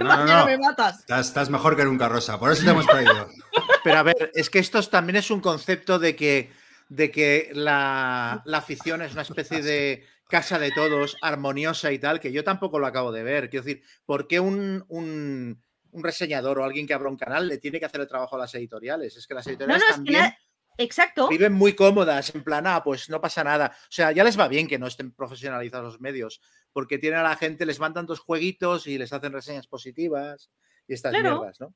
No, 0.00 0.24
no, 0.26 0.46
me 0.46 0.58
matas. 0.58 1.00
Estás, 1.00 1.28
estás, 1.28 1.50
mejor 1.50 1.76
que 1.76 1.84
nunca, 1.84 2.08
Rosa. 2.08 2.38
Por 2.38 2.52
eso 2.52 2.64
te 2.64 2.70
hemos 2.70 2.86
traído. 2.86 3.28
Pero 3.84 3.98
a 3.98 4.02
ver, 4.02 4.30
es 4.34 4.50
que 4.50 4.60
esto 4.60 4.82
también 4.84 5.16
es 5.16 5.30
un 5.30 5.40
concepto 5.40 5.98
de 5.98 6.14
que, 6.14 6.50
de 6.88 7.10
que 7.10 7.50
la, 7.54 8.42
afición 8.52 9.02
es 9.02 9.12
una 9.12 9.22
especie 9.22 9.62
de 9.62 10.06
casa 10.28 10.58
de 10.58 10.70
todos, 10.70 11.16
armoniosa 11.20 11.92
y 11.92 11.98
tal, 11.98 12.20
que 12.20 12.32
yo 12.32 12.44
tampoco 12.44 12.78
lo 12.78 12.86
acabo 12.86 13.12
de 13.12 13.22
ver. 13.22 13.50
Quiero 13.50 13.64
decir, 13.64 13.82
¿por 14.06 14.26
qué 14.26 14.40
un, 14.40 14.84
un, 14.88 15.62
reseñador 15.92 16.58
o 16.58 16.64
alguien 16.64 16.86
que 16.86 16.94
abra 16.94 17.10
un 17.10 17.16
canal 17.16 17.46
le 17.46 17.58
tiene 17.58 17.78
que 17.78 17.86
hacer 17.86 18.00
el 18.00 18.08
trabajo 18.08 18.36
a 18.36 18.38
las 18.38 18.54
editoriales? 18.54 19.16
Es 19.16 19.26
que 19.26 19.34
las 19.34 19.46
editoriales 19.46 19.84
también... 19.88 20.34
Exacto. 20.76 21.28
Viven 21.28 21.52
muy 21.52 21.74
cómodas, 21.74 22.34
en 22.34 22.42
plan, 22.42 22.66
ah, 22.66 22.82
pues 22.82 23.08
no 23.08 23.20
pasa 23.20 23.44
nada. 23.44 23.76
O 23.82 23.92
sea, 23.92 24.12
ya 24.12 24.24
les 24.24 24.38
va 24.38 24.48
bien 24.48 24.66
que 24.66 24.78
no 24.78 24.86
estén 24.86 25.12
profesionalizados 25.12 25.92
los 25.92 26.00
medios, 26.00 26.40
porque 26.72 26.98
tienen 26.98 27.20
a 27.20 27.22
la 27.22 27.36
gente, 27.36 27.66
les 27.66 27.78
van 27.78 27.94
tantos 27.94 28.20
jueguitos 28.20 28.86
y 28.86 28.98
les 28.98 29.12
hacen 29.12 29.32
reseñas 29.32 29.66
positivas 29.66 30.50
y 30.88 30.94
estas 30.94 31.12
mierdas, 31.12 31.60
¿no? 31.60 31.74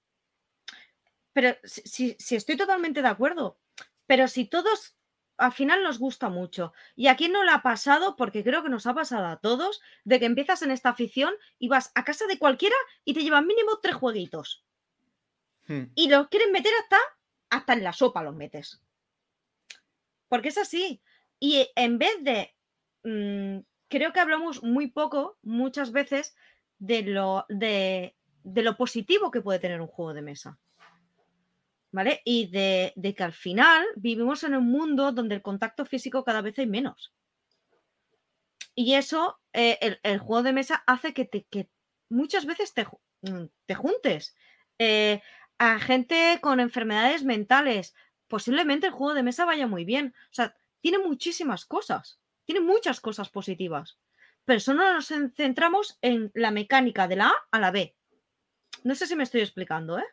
Pero 1.33 1.57
si, 1.63 2.17
estoy 2.31 2.57
totalmente 2.57 3.01
de 3.01 3.09
acuerdo. 3.09 3.61
Pero 4.07 4.27
si 4.27 4.47
todos 4.47 4.97
al 5.37 5.53
final 5.53 5.85
nos 5.85 6.01
gusta 6.01 6.29
mucho. 6.29 6.73
Y 6.97 7.07
aquí 7.07 7.29
no 7.29 7.45
lo 7.45 7.53
ha 7.53 7.63
pasado, 7.63 8.17
porque 8.17 8.43
creo 8.43 8.65
que 8.65 8.69
nos 8.69 8.87
ha 8.89 8.95
pasado 8.95 9.27
a 9.27 9.37
todos, 9.37 9.81
de 10.03 10.19
que 10.19 10.27
empiezas 10.27 10.63
en 10.63 10.73
esta 10.73 10.89
afición 10.89 11.33
y 11.61 11.69
vas 11.69 11.93
a 11.95 12.05
casa 12.05 12.27
de 12.27 12.41
cualquiera 12.41 12.75
y 13.05 13.15
te 13.15 13.23
llevan 13.23 13.47
mínimo 13.47 13.79
tres 13.81 13.95
jueguitos. 13.95 14.65
Hmm. 15.69 15.93
Y 15.95 16.09
los 16.09 16.27
quieren 16.27 16.51
meter 16.51 16.73
hasta, 16.83 16.99
hasta 17.51 17.73
en 17.75 17.85
la 17.85 17.93
sopa, 17.93 18.25
los 18.25 18.35
metes. 18.35 18.83
Porque 20.29 20.49
es 20.49 20.59
así. 20.59 21.03
Y 21.41 21.69
en 21.77 21.99
vez 21.99 22.23
de. 22.23 22.55
Mm, 23.05 23.65
creo 23.89 24.13
que 24.13 24.21
hablamos 24.21 24.63
muy 24.63 24.89
poco, 24.89 25.39
muchas 25.43 25.93
veces, 25.93 26.37
de 26.79 27.03
lo, 27.03 27.47
de 27.49 28.15
lo 28.45 28.77
positivo 28.77 29.31
que 29.31 29.41
puede 29.41 29.59
tener 29.59 29.81
un 29.81 29.87
juego 29.87 30.15
de 30.15 30.23
mesa. 30.23 30.59
¿vale? 31.91 32.21
Y 32.25 32.49
de, 32.49 32.93
que 33.17 33.25
al 33.25 33.33
final 33.33 33.87
vivimos 33.97 34.45
en 34.45 34.55
un 34.55 34.71
mundo 34.71 35.13
donde 35.13 35.37
el 35.37 35.43
contacto 35.43 35.85
físico 35.85 36.25
cada 36.25 36.43
vez 36.43 36.59
hay 36.59 36.67
menos. 36.67 37.13
Y 38.75 38.95
eso, 38.95 39.39
eh, 39.53 39.99
el, 40.03 40.19
juego 40.19 40.43
de 40.43 40.53
mesa 40.53 40.83
hace 40.87 41.13
que, 41.13 41.25
te, 41.25 41.45
que 41.51 41.69
muchas 42.09 42.47
veces 42.47 42.75
te, 42.75 42.87
mm, 43.23 43.47
te 43.67 43.75
juntes. 43.75 44.37
Eh, 44.79 45.21
a 45.59 45.81
gente 45.81 46.39
con 46.41 46.61
enfermedades 46.61 47.25
mentales, 47.25 47.95
posiblemente 48.29 48.87
el 48.87 48.93
juego 48.93 49.15
de 49.15 49.23
mesa 49.23 49.45
vaya 49.45 49.67
muy 49.67 49.85
bien. 49.85 50.15
O 50.31 50.35
sea, 50.35 50.55
tiene 50.81 50.99
muchísimas 50.99 51.65
cosas, 51.67 52.21
tiene 52.45 52.61
muchas 52.61 53.01
cosas 53.01 53.29
positivas. 53.31 53.99
Pero 54.45 54.61
solo 54.61 54.93
nos 54.93 55.09
centramos 55.09 55.99
en 56.01 56.31
la 56.35 56.51
mecánica 56.51 57.09
de 57.09 57.17
la 57.17 57.29
A 57.29 57.35
a 57.51 57.61
la 57.61 57.71
B. 57.71 57.97
No 58.85 58.95
sé 58.95 59.07
si 59.07 59.17
me 59.17 59.25
estoy 59.25 59.41
explicando, 59.41 59.99
¿eh? 59.99 60.07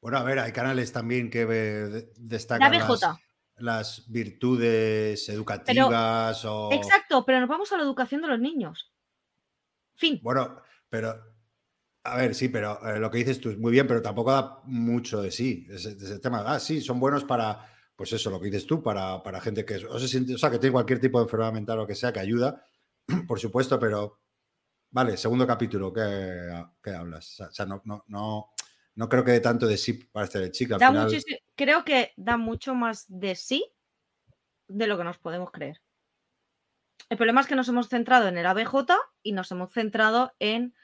Bueno, 0.00 0.18
a 0.18 0.24
ver, 0.24 0.38
hay 0.38 0.52
canales 0.52 0.92
también 0.92 1.30
que 1.30 1.44
destacan 2.16 2.72
La 2.72 2.78
las, 2.78 2.88
BJ. 2.88 3.20
las 3.56 4.10
virtudes 4.10 5.28
educativas 5.28 6.44
o... 6.44 6.72
Exacto, 6.72 7.24
pero 7.26 7.38
nos 7.40 7.48
vamos 7.48 7.70
a 7.70 7.76
la 7.76 7.82
educación 7.82 8.22
de 8.22 8.28
los 8.28 8.40
niños. 8.40 8.90
Fin. 9.94 10.18
Bueno, 10.22 10.62
pero... 10.88 11.29
A 12.12 12.16
ver, 12.16 12.34
sí, 12.34 12.48
pero 12.48 12.78
eh, 12.86 12.98
lo 12.98 13.10
que 13.10 13.18
dices 13.18 13.40
tú 13.40 13.50
es 13.50 13.58
muy 13.58 13.72
bien, 13.72 13.86
pero 13.86 14.02
tampoco 14.02 14.32
da 14.32 14.60
mucho 14.64 15.20
de 15.22 15.30
sí. 15.30 15.66
Ese, 15.70 15.90
ese 15.92 16.18
tema, 16.18 16.42
ah, 16.46 16.58
sí, 16.60 16.80
son 16.80 16.98
buenos 17.00 17.24
para, 17.24 17.66
pues 17.96 18.12
eso, 18.12 18.30
lo 18.30 18.40
que 18.40 18.46
dices 18.46 18.66
tú, 18.66 18.82
para, 18.82 19.22
para 19.22 19.40
gente 19.40 19.64
que, 19.64 19.76
o, 19.86 19.98
se 19.98 20.08
siente- 20.08 20.34
o 20.34 20.38
sea, 20.38 20.50
que 20.50 20.58
tiene 20.58 20.72
cualquier 20.72 21.00
tipo 21.00 21.18
de 21.18 21.24
enfermedad 21.24 21.52
mental 21.52 21.78
o 21.80 21.86
que 21.86 21.94
sea, 21.94 22.12
que 22.12 22.20
ayuda, 22.20 22.64
por 23.28 23.38
supuesto, 23.38 23.78
pero... 23.78 24.18
Vale, 24.92 25.16
segundo 25.16 25.46
capítulo, 25.46 25.92
¿qué, 25.92 26.64
qué 26.82 26.90
hablas? 26.90 27.38
O 27.40 27.52
sea, 27.52 27.64
no, 27.64 27.80
no, 27.84 28.02
no, 28.08 28.50
no 28.96 29.08
creo 29.08 29.22
que 29.24 29.30
dé 29.30 29.38
tanto 29.40 29.68
de 29.68 29.76
sí 29.78 29.92
para 29.92 30.24
este 30.26 30.50
chico. 30.50 30.74
Al 30.74 30.80
Da 30.80 30.88
final, 30.88 31.04
muchísimo- 31.04 31.38
creo 31.54 31.84
que 31.84 32.12
da 32.16 32.36
mucho 32.36 32.74
más 32.74 33.04
de 33.08 33.36
sí 33.36 33.72
de 34.66 34.88
lo 34.88 34.98
que 34.98 35.04
nos 35.04 35.18
podemos 35.18 35.52
creer. 35.52 35.80
El 37.08 37.16
problema 37.16 37.40
es 37.40 37.46
que 37.46 37.54
nos 37.54 37.68
hemos 37.68 37.88
centrado 37.88 38.26
en 38.26 38.36
el 38.36 38.46
ABJ 38.46 38.96
y 39.22 39.30
nos 39.30 39.50
hemos 39.52 39.72
centrado 39.72 40.32
en... 40.40 40.74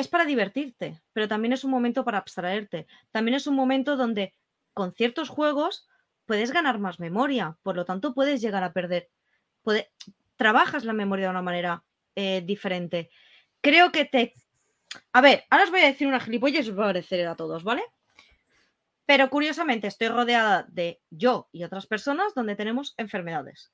Es 0.00 0.08
para 0.08 0.24
divertirte, 0.24 0.98
pero 1.12 1.28
también 1.28 1.52
es 1.52 1.62
un 1.62 1.70
momento 1.70 2.06
para 2.06 2.16
abstraerte. 2.16 2.86
También 3.10 3.34
es 3.34 3.46
un 3.46 3.54
momento 3.54 3.98
donde 3.98 4.34
con 4.72 4.94
ciertos 4.94 5.28
juegos 5.28 5.86
puedes 6.24 6.52
ganar 6.52 6.78
más 6.78 7.00
memoria, 7.00 7.58
por 7.62 7.76
lo 7.76 7.84
tanto 7.84 8.14
puedes 8.14 8.40
llegar 8.40 8.64
a 8.64 8.72
perder. 8.72 9.10
Trabajas 10.36 10.84
la 10.84 10.94
memoria 10.94 11.26
de 11.26 11.32
una 11.32 11.42
manera 11.42 11.84
eh, 12.14 12.40
diferente. 12.40 13.10
Creo 13.60 13.92
que 13.92 14.06
te... 14.06 14.32
A 15.12 15.20
ver, 15.20 15.44
ahora 15.50 15.64
os 15.64 15.70
voy 15.70 15.80
a 15.80 15.88
decir 15.88 16.08
una 16.08 16.18
gilipollas 16.18 16.64
y 16.64 16.70
os 16.70 16.78
va 16.78 16.84
a 16.84 16.88
parecer 16.94 17.28
a 17.28 17.36
todos, 17.36 17.62
¿vale? 17.62 17.82
Pero 19.04 19.28
curiosamente 19.28 19.86
estoy 19.86 20.08
rodeada 20.08 20.64
de 20.70 21.02
yo 21.10 21.50
y 21.52 21.62
otras 21.62 21.86
personas 21.86 22.32
donde 22.32 22.56
tenemos 22.56 22.94
enfermedades. 22.96 23.70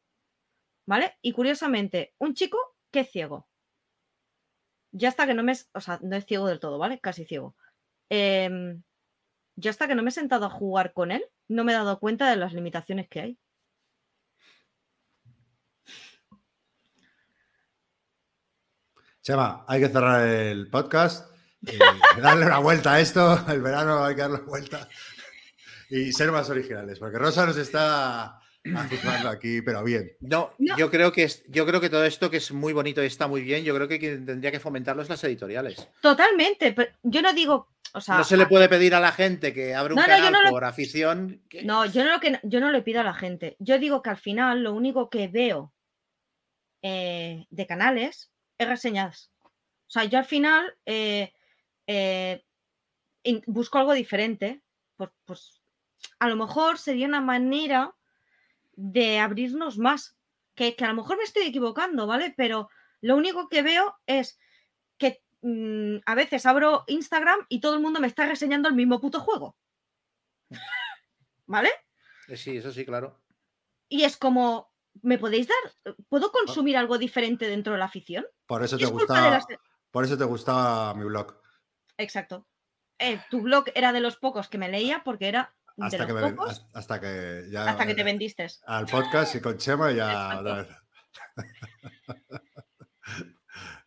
¿Vale? 0.87 1.18
Y 1.22 1.31
curiosamente, 1.31 2.14
un 2.18 2.35
chico 2.35 2.59
que 2.91 3.01
es 3.01 3.12
ciego. 3.12 3.47
Ya 4.97 5.11
hasta 5.11 5.26
que 5.26 5.34
no 5.34 5.42
me... 5.42 5.53
O 5.74 5.80
sea, 5.80 5.99
no 6.03 6.16
es 6.16 6.24
ciego 6.24 6.49
del 6.49 6.59
todo, 6.59 6.78
¿vale? 6.78 7.01
Casi 7.01 7.24
ciego. 7.24 7.55
Em, 8.09 8.82
yo 9.57 9.70
hasta 9.70 9.86
que 9.86 9.94
no 9.94 10.03
me 10.03 10.09
he 10.09 10.12
sentado 10.12 10.47
a 10.47 10.51
jugar 10.51 10.92
con 10.92 11.11
él, 11.11 11.24
no 11.49 11.64
me 11.64 11.72
he 11.72 11.74
dado 11.74 11.99
cuenta 11.99 12.30
de 12.30 12.36
las 12.36 12.53
limitaciones 12.55 13.09
que 13.09 13.20
hay. 13.20 13.38
Chema, 19.22 19.64
hay 19.66 19.80
que 19.80 19.88
cerrar 19.88 20.26
el 20.26 20.70
podcast, 20.70 21.36
y 21.61 21.76
darle 22.22 22.47
una 22.47 22.59
vuelta 22.59 22.94
a 22.94 23.01
esto, 23.01 23.44
el 23.49 23.61
verano 23.61 24.05
hay 24.05 24.14
que 24.14 24.22
darle 24.22 24.36
una 24.36 24.47
vuelta 24.47 24.88
y 25.90 26.12
ser 26.12 26.32
más 26.32 26.49
originales, 26.49 26.99
porque 26.99 27.18
Rosa 27.18 27.44
nos 27.44 27.57
está 27.57 28.40
aquí, 29.31 29.62
pero 29.62 29.83
bien. 29.85 30.12
No, 30.21 30.53
No. 30.59 30.77
Yo, 30.77 30.91
creo 30.91 31.12
que 31.12 31.25
es, 31.25 31.45
yo 31.49 31.67
creo 31.67 31.81
que 31.81 31.91
todo 31.91 32.05
esto 32.05 32.31
que 32.31 32.39
es 32.39 32.53
muy 32.53 32.73
bonito 32.73 33.03
y 33.03 33.07
está 33.07 33.27
muy 33.27 33.43
bien, 33.43 33.64
yo 33.64 33.75
creo 33.75 33.89
que 33.89 33.99
quien 33.99 34.25
tendría 34.27 34.51
que 34.51 34.61
fomentarlo 34.61 35.03
es 35.03 35.09
las 35.09 35.23
editoriales. 35.25 35.89
Totalmente, 36.01 36.73
pero 36.73 36.91
yo 37.03 37.23
no 37.23 37.33
digo... 37.33 37.69
O 37.93 38.01
sea, 38.01 38.19
no 38.19 38.25
se 38.25 38.37
le 38.37 38.47
puede 38.47 38.69
pedir 38.69 38.95
a 38.95 39.01
la 39.01 39.12
gente 39.12 39.55
que 39.55 39.75
abra 39.75 39.95
un 39.95 40.01
No, 40.01 40.07
canal 40.07 40.33
no 40.33 40.43
lo- 40.43 40.51
por 40.51 40.64
afición. 40.64 41.43
que- 41.49 41.62
No, 41.62 41.87
yo 41.87 42.05
no, 42.05 42.12
lo 42.12 42.21
que, 42.21 42.39
yo 42.43 42.61
no 42.61 42.71
le 42.71 42.83
pido 42.83 43.01
a 43.01 43.05
la 43.05 43.14
gente. 43.14 43.57
Yo 43.59 43.79
digo 43.79 44.03
que 44.03 44.11
al 44.11 44.19
final 44.19 44.62
lo 44.62 44.75
único 44.75 45.09
que 45.09 45.29
veo 45.29 45.73
eh, 46.83 47.47
de 47.49 47.67
canales 47.67 48.31
es 48.59 48.69
reseñas. 48.69 49.31
O 49.43 49.51
sea, 49.91 50.05
yo 50.05 50.19
al 50.19 50.25
final 50.25 50.75
eh, 50.85 51.33
eh, 51.87 52.43
busco 53.47 53.79
algo 53.79 53.95
diferente. 53.95 54.61
Pues, 54.97 55.11
pues 55.25 55.62
a 56.19 56.29
lo 56.29 56.37
mejor 56.37 56.79
sería 56.79 57.07
una 57.07 57.21
manera 57.21 57.95
de 58.77 59.18
abrirnos 59.18 59.79
más. 59.79 60.16
Que, 60.55 60.74
que 60.77 60.85
a 60.85 60.89
lo 60.89 60.95
mejor 60.95 61.18
me 61.18 61.24
estoy 61.24 61.43
equivocando, 61.45 62.07
¿vale? 62.07 62.33
Pero 62.37 62.70
lo 63.03 63.16
único 63.16 63.49
que 63.49 63.62
veo 63.62 63.95
es 64.07 64.39
que 64.99 65.22
mm, 65.43 65.97
a 66.07 66.14
veces 66.14 66.47
abro 66.47 66.85
Instagram 66.87 67.41
y 67.49 67.61
todo 67.61 67.74
el 67.74 67.81
mundo 67.81 68.01
me 68.01 68.07
está 68.07 68.27
reseñando 68.27 68.68
el 68.68 68.74
mismo 68.74 69.01
puto 69.01 69.20
juego. 69.20 69.57
¿Vale? 71.47 71.70
Eh, 72.29 72.37
Sí, 72.37 72.57
eso 72.57 72.72
sí, 72.72 72.85
claro. 72.85 73.20
Y 73.89 74.03
es 74.05 74.16
como, 74.16 74.72
¿me 75.03 75.18
podéis 75.18 75.49
dar? 75.49 75.95
¿Puedo 76.09 76.33
consumir 76.33 76.77
algo 76.77 76.99
diferente 76.99 77.49
dentro 77.49 77.72
de 77.74 77.79
la 77.79 77.85
afición? 77.85 78.27
Por 78.47 78.62
eso 78.64 78.77
te 78.77 78.87
gustaba, 78.87 79.31
las- 79.31 79.47
por 79.91 80.05
eso 80.05 80.18
te 80.18 80.24
gustaba 80.24 80.93
mi 80.95 81.05
blog. 81.05 81.41
Exacto. 81.99 82.47
Eh, 82.99 83.20
tu 83.31 83.43
blog 83.43 83.66
era 83.74 83.93
de 83.93 84.01
los 84.01 84.16
pocos 84.16 84.49
que 84.49 84.59
me 84.59 84.68
leía 84.68 85.03
porque 85.05 85.29
era 85.29 85.55
Hasta 85.79 86.07
que, 86.07 86.12
me 86.14 86.20
hasta- 86.20 86.68
hasta 86.72 87.01
que 87.01 87.45
ya 87.51 87.68
hasta 87.70 87.87
que 87.87 87.95
te 87.95 88.03
vendiste. 88.03 88.47
al 88.66 88.87
podcast 88.87 89.35
y 89.35 89.41
con 89.41 89.59
Chema 89.59 89.93
ya 89.93 90.11
Exacto. 90.11 90.41
otra 90.41 90.55
vez. 90.62 90.68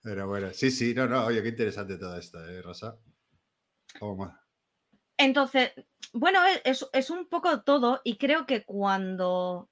Pero 0.01 0.27
bueno, 0.27 0.53
sí, 0.53 0.71
sí, 0.71 0.93
no, 0.93 1.07
no, 1.07 1.25
oye, 1.25 1.41
qué 1.43 1.49
interesante 1.49 1.97
todo 1.97 2.17
esto, 2.17 2.43
¿eh, 2.47 2.61
Rosa? 2.61 2.97
¿Cómo? 3.99 4.33
Entonces, 5.17 5.71
bueno, 6.13 6.45
e- 6.47 6.61
es, 6.63 6.87
es 6.93 7.09
un 7.09 7.27
poco 7.27 7.61
todo 7.63 8.01
y 8.03 8.17
creo 8.17 8.45
que 8.45 8.63
cuando 8.63 9.69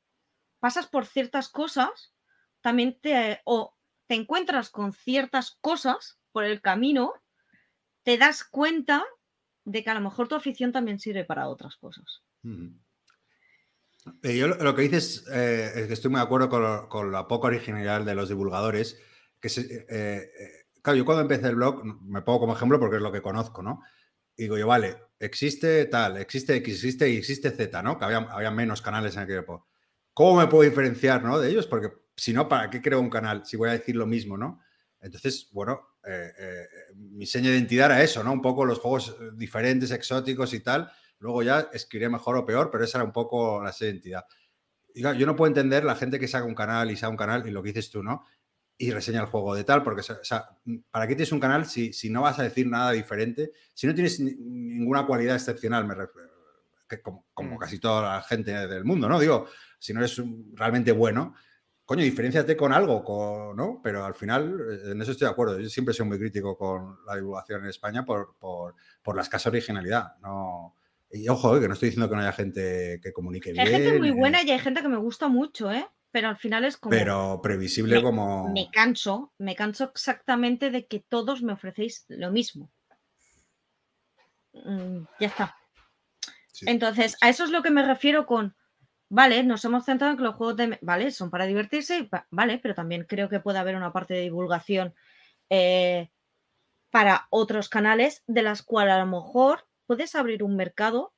pasas 0.59 0.87
por 0.87 1.05
ciertas 1.05 1.49
cosas, 1.49 2.13
también 2.61 2.99
te, 2.99 3.41
o 3.45 3.75
te 4.07 4.15
encuentras 4.15 4.69
con 4.69 4.91
ciertas 4.91 5.57
cosas 5.61 6.19
por 6.31 6.43
el 6.43 6.61
camino, 6.61 7.13
te 8.03 8.17
das 8.17 8.43
cuenta 8.43 9.05
de 9.67 9.83
que 9.83 9.89
a 9.89 9.93
lo 9.93 10.01
mejor 10.01 10.29
tu 10.29 10.35
afición 10.35 10.71
también 10.71 10.97
sirve 10.97 11.25
para 11.25 11.49
otras 11.49 11.75
cosas. 11.75 12.05
Eh, 14.23 14.37
Yo 14.37 14.47
lo, 14.47 14.73
que 14.75 14.81
dices 14.83 15.25
eh, 15.29 15.71
es 15.75 15.87
que 15.87 15.93
estoy 15.93 16.09
muy 16.09 16.19
de 16.19 16.23
acuerdo 16.23 16.47
con, 16.47 16.61
lo- 16.63 16.87
con 16.87 17.11
la 17.11 17.27
poca 17.27 17.47
originalidad 17.47 18.01
de 18.05 18.15
los 18.15 18.29
divulgadores. 18.29 18.97
Que 19.41 19.49
eh, 19.89 20.31
claro, 20.81 20.97
yo 20.97 21.03
cuando 21.03 21.21
empecé 21.23 21.49
el 21.49 21.55
blog, 21.55 21.83
me 22.01 22.21
pongo 22.21 22.39
como 22.39 22.53
ejemplo 22.53 22.79
porque 22.79 22.95
es 22.95 23.01
lo 23.01 23.11
que 23.11 23.21
conozco, 23.21 23.61
¿no? 23.61 23.83
Y 24.37 24.43
digo 24.43 24.57
yo, 24.57 24.67
vale, 24.67 24.95
existe 25.19 25.85
tal, 25.87 26.15
existe 26.15 26.55
X, 26.55 26.75
existe 26.75 27.09
Y, 27.09 27.17
existe 27.17 27.51
Z, 27.51 27.83
¿no? 27.83 27.99
Que 27.99 28.05
había, 28.05 28.19
había 28.19 28.51
menos 28.51 28.81
canales 28.81 29.15
en 29.15 29.23
aquel 29.23 29.35
tiempo. 29.35 29.67
¿Cómo 30.13 30.39
me 30.39 30.47
puedo 30.47 30.63
diferenciar, 30.63 31.21
¿no? 31.23 31.39
De 31.39 31.49
ellos, 31.49 31.67
porque 31.67 31.91
si 32.15 32.31
no, 32.31 32.47
¿para 32.47 32.69
qué 32.69 32.81
creo 32.81 33.01
un 33.01 33.09
canal? 33.09 33.45
Si 33.45 33.57
voy 33.57 33.67
a 33.67 33.73
decir 33.73 33.97
lo 33.97 34.05
mismo, 34.05 34.37
¿no? 34.37 34.61
Entonces, 35.01 35.49
bueno, 35.51 35.96
eh, 36.07 36.31
eh, 36.39 36.67
mi 36.95 37.25
seña 37.25 37.49
de 37.49 37.57
identidad 37.57 37.87
era 37.87 38.01
eso, 38.01 38.23
¿no? 38.23 38.31
Un 38.31 38.41
poco 38.41 38.65
los 38.65 38.79
juegos 38.79 39.15
eh, 39.19 39.29
diferentes, 39.33 39.91
exóticos 39.91 40.53
y 40.53 40.61
tal. 40.61 40.89
Luego 41.19 41.43
ya 41.43 41.69
escribiré 41.73 42.09
mejor 42.09 42.37
o 42.37 42.45
peor, 42.45 42.69
pero 42.71 42.83
esa 42.83 42.99
era 42.99 43.05
un 43.05 43.11
poco 43.11 43.61
la 43.63 43.71
seña 43.73 43.87
de 43.89 43.93
identidad. 43.97 44.25
Y 44.93 45.01
claro, 45.01 45.17
yo 45.17 45.25
no 45.25 45.35
puedo 45.35 45.47
entender 45.47 45.83
la 45.83 45.95
gente 45.95 46.19
que 46.19 46.27
saca 46.27 46.45
un 46.45 46.55
canal 46.55 46.89
y 46.89 46.95
saca 46.95 47.09
un 47.09 47.17
canal 47.17 47.47
y 47.47 47.51
lo 47.51 47.61
que 47.61 47.69
dices 47.69 47.89
tú, 47.91 48.01
¿no? 48.01 48.25
Y 48.77 48.91
reseña 48.91 49.21
el 49.21 49.25
juego 49.27 49.55
de 49.55 49.63
tal, 49.63 49.83
porque, 49.83 50.01
o 50.01 50.23
sea, 50.23 50.49
¿para 50.91 51.07
qué 51.07 51.15
tienes 51.15 51.31
un 51.31 51.39
canal 51.39 51.65
si, 51.65 51.93
si 51.93 52.09
no 52.09 52.21
vas 52.21 52.37
a 52.39 52.43
decir 52.43 52.67
nada 52.67 52.91
diferente? 52.91 53.51
Si 53.73 53.87
no 53.87 53.93
tienes 53.93 54.19
ni- 54.19 54.35
ninguna 54.35 55.05
cualidad 55.05 55.35
excepcional, 55.35 55.85
me 55.85 55.95
refiero, 55.95 56.29
que 56.87 57.01
como, 57.01 57.25
como 57.33 57.55
Mm. 57.55 57.57
casi 57.57 57.79
toda 57.79 58.15
la 58.15 58.21
gente 58.23 58.51
del 58.67 58.85
mundo, 58.85 59.09
¿no? 59.09 59.19
Digo, 59.19 59.47
si 59.79 59.93
no 59.93 59.99
eres 59.99 60.21
realmente 60.53 60.91
bueno, 60.91 61.35
coño, 61.87 62.03
diferenciate 62.03 62.55
con 62.57 62.73
algo, 62.73 63.01
con- 63.03 63.55
¿no? 63.55 63.79
Pero 63.81 64.03
al 64.05 64.13
final, 64.13 64.59
eh, 64.59 64.91
en 64.91 65.01
eso 65.01 65.11
estoy 65.13 65.25
de 65.25 65.31
acuerdo. 65.31 65.57
Yo 65.59 65.69
siempre 65.69 65.93
soy 65.93 66.05
muy 66.05 66.19
crítico 66.19 66.57
con 66.57 66.97
la 67.05 67.15
divulgación 67.15 67.61
en 67.63 67.69
España 67.69 68.03
por, 68.05 68.35
por, 68.37 68.75
por 69.01 69.15
la 69.15 69.21
escasa 69.21 69.49
originalidad. 69.49 70.17
No, 70.21 70.75
y 71.09 71.27
ojo, 71.29 71.55
eh, 71.55 71.61
que 71.61 71.67
no 71.69 71.73
estoy 71.73 71.87
diciendo 71.89 72.09
que 72.09 72.15
no 72.15 72.21
haya 72.21 72.33
gente 72.33 72.99
que 73.01 73.13
comunique 73.13 73.53
bien. 73.53 73.65
Hay 73.65 73.73
gente 73.73 73.97
muy 73.99 74.11
buena 74.11 74.43
y 74.43 74.51
hay 74.51 74.59
gente 74.59 74.81
que 74.81 74.89
me 74.89 74.97
gusta 74.97 75.29
mucho, 75.29 75.71
¿eh? 75.71 75.87
Pero 76.11 76.27
al 76.29 76.37
final 76.37 76.65
es 76.65 76.75
como... 76.77 76.89
pero 76.91 77.39
previsible 77.41 77.95
me- 77.95 78.03
como. 78.03 78.49
Me 78.53 78.69
canso, 78.71 79.33
me 79.37 79.55
canso 79.55 79.85
exactamente 79.85 80.69
de 80.71 80.87
que 80.87 80.99
todos 80.99 81.41
me 81.41 81.53
ofrecéis 81.53 82.05
lo 82.09 82.31
mismo. 82.31 82.69
Mm, 84.53 85.03
ya 85.19 85.27
está. 85.27 85.55
Sí. 86.51 86.65
Entonces, 86.67 87.15
a 87.21 87.29
eso 87.29 87.43
es 87.43 87.51
lo 87.51 87.61
que 87.61 87.69
me 87.71 87.85
refiero 87.85 88.25
con, 88.25 88.55
vale, 89.09 89.43
nos 89.43 89.63
hemos 89.65 89.85
centrado 89.85 90.11
en 90.11 90.17
que 90.17 90.23
los 90.23 90.35
juegos 90.35 90.57
de, 90.57 90.77
vale, 90.81 91.11
son 91.11 91.29
para 91.29 91.45
divertirse, 91.45 92.09
vale, 92.29 92.59
pero 92.59 92.75
también 92.75 93.05
creo 93.05 93.29
que 93.29 93.39
puede 93.39 93.59
haber 93.59 93.75
una 93.75 93.93
parte 93.93 94.13
de 94.13 94.21
divulgación 94.21 94.93
eh, 95.49 96.09
para 96.89 97.27
otros 97.29 97.69
canales 97.69 98.23
de 98.27 98.41
las 98.41 98.63
cuales 98.63 98.93
a 98.93 98.99
lo 98.99 99.05
mejor 99.05 99.67
puedes 99.85 100.15
abrir 100.15 100.43
un 100.43 100.55
mercado 100.55 101.13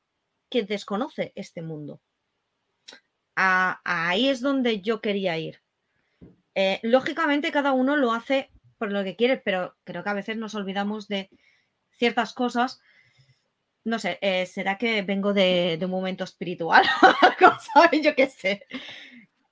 que 0.50 0.64
desconoce 0.64 1.32
este 1.36 1.62
mundo. 1.62 2.02
Ahí 3.36 4.28
es 4.28 4.42
donde 4.42 4.82
yo 4.82 5.00
quería 5.00 5.38
ir. 5.38 5.62
Eh, 6.56 6.80
lógicamente, 6.84 7.52
cada 7.52 7.72
uno 7.72 7.96
lo 7.96 8.12
hace 8.12 8.52
por 8.78 8.92
lo 8.92 9.04
que 9.04 9.16
quieres, 9.16 9.42
pero 9.46 9.76
creo 9.86 10.04
que 10.04 10.10
a 10.10 10.14
veces 10.14 10.36
nos 10.36 10.56
olvidamos 10.56 11.08
de 11.08 11.30
ciertas 11.92 12.34
cosas. 12.34 12.82
No 13.86 13.98
sé, 14.00 14.20
eh, 14.22 14.46
¿será 14.46 14.78
que 14.78 15.02
vengo 15.02 15.34
de, 15.34 15.78
de 15.78 15.86
un 15.86 15.92
momento 15.92 16.24
espiritual? 16.24 16.84
¿Sabes? 17.74 18.02
Yo 18.04 18.14
qué 18.16 18.28
sé. 18.28 18.66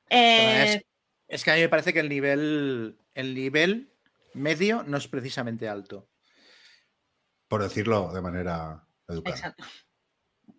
Es, 0.10 0.76
Eh, 0.76 0.86
es 1.28 1.44
que 1.44 1.52
a 1.52 1.56
mí 1.56 1.62
me 1.62 1.70
parece 1.70 1.94
que 1.94 2.00
el 2.00 2.10
nivel, 2.10 2.98
el 3.14 3.34
nivel 3.34 3.90
medio 4.34 4.84
no 4.84 4.98
es 4.98 5.08
precisamente 5.08 5.68
alto. 5.68 6.10
Por 7.48 7.64
decirlo 7.64 8.12
de 8.14 8.22
manera 8.22 8.86
educada. 9.08 9.36
exacto. 9.36 9.64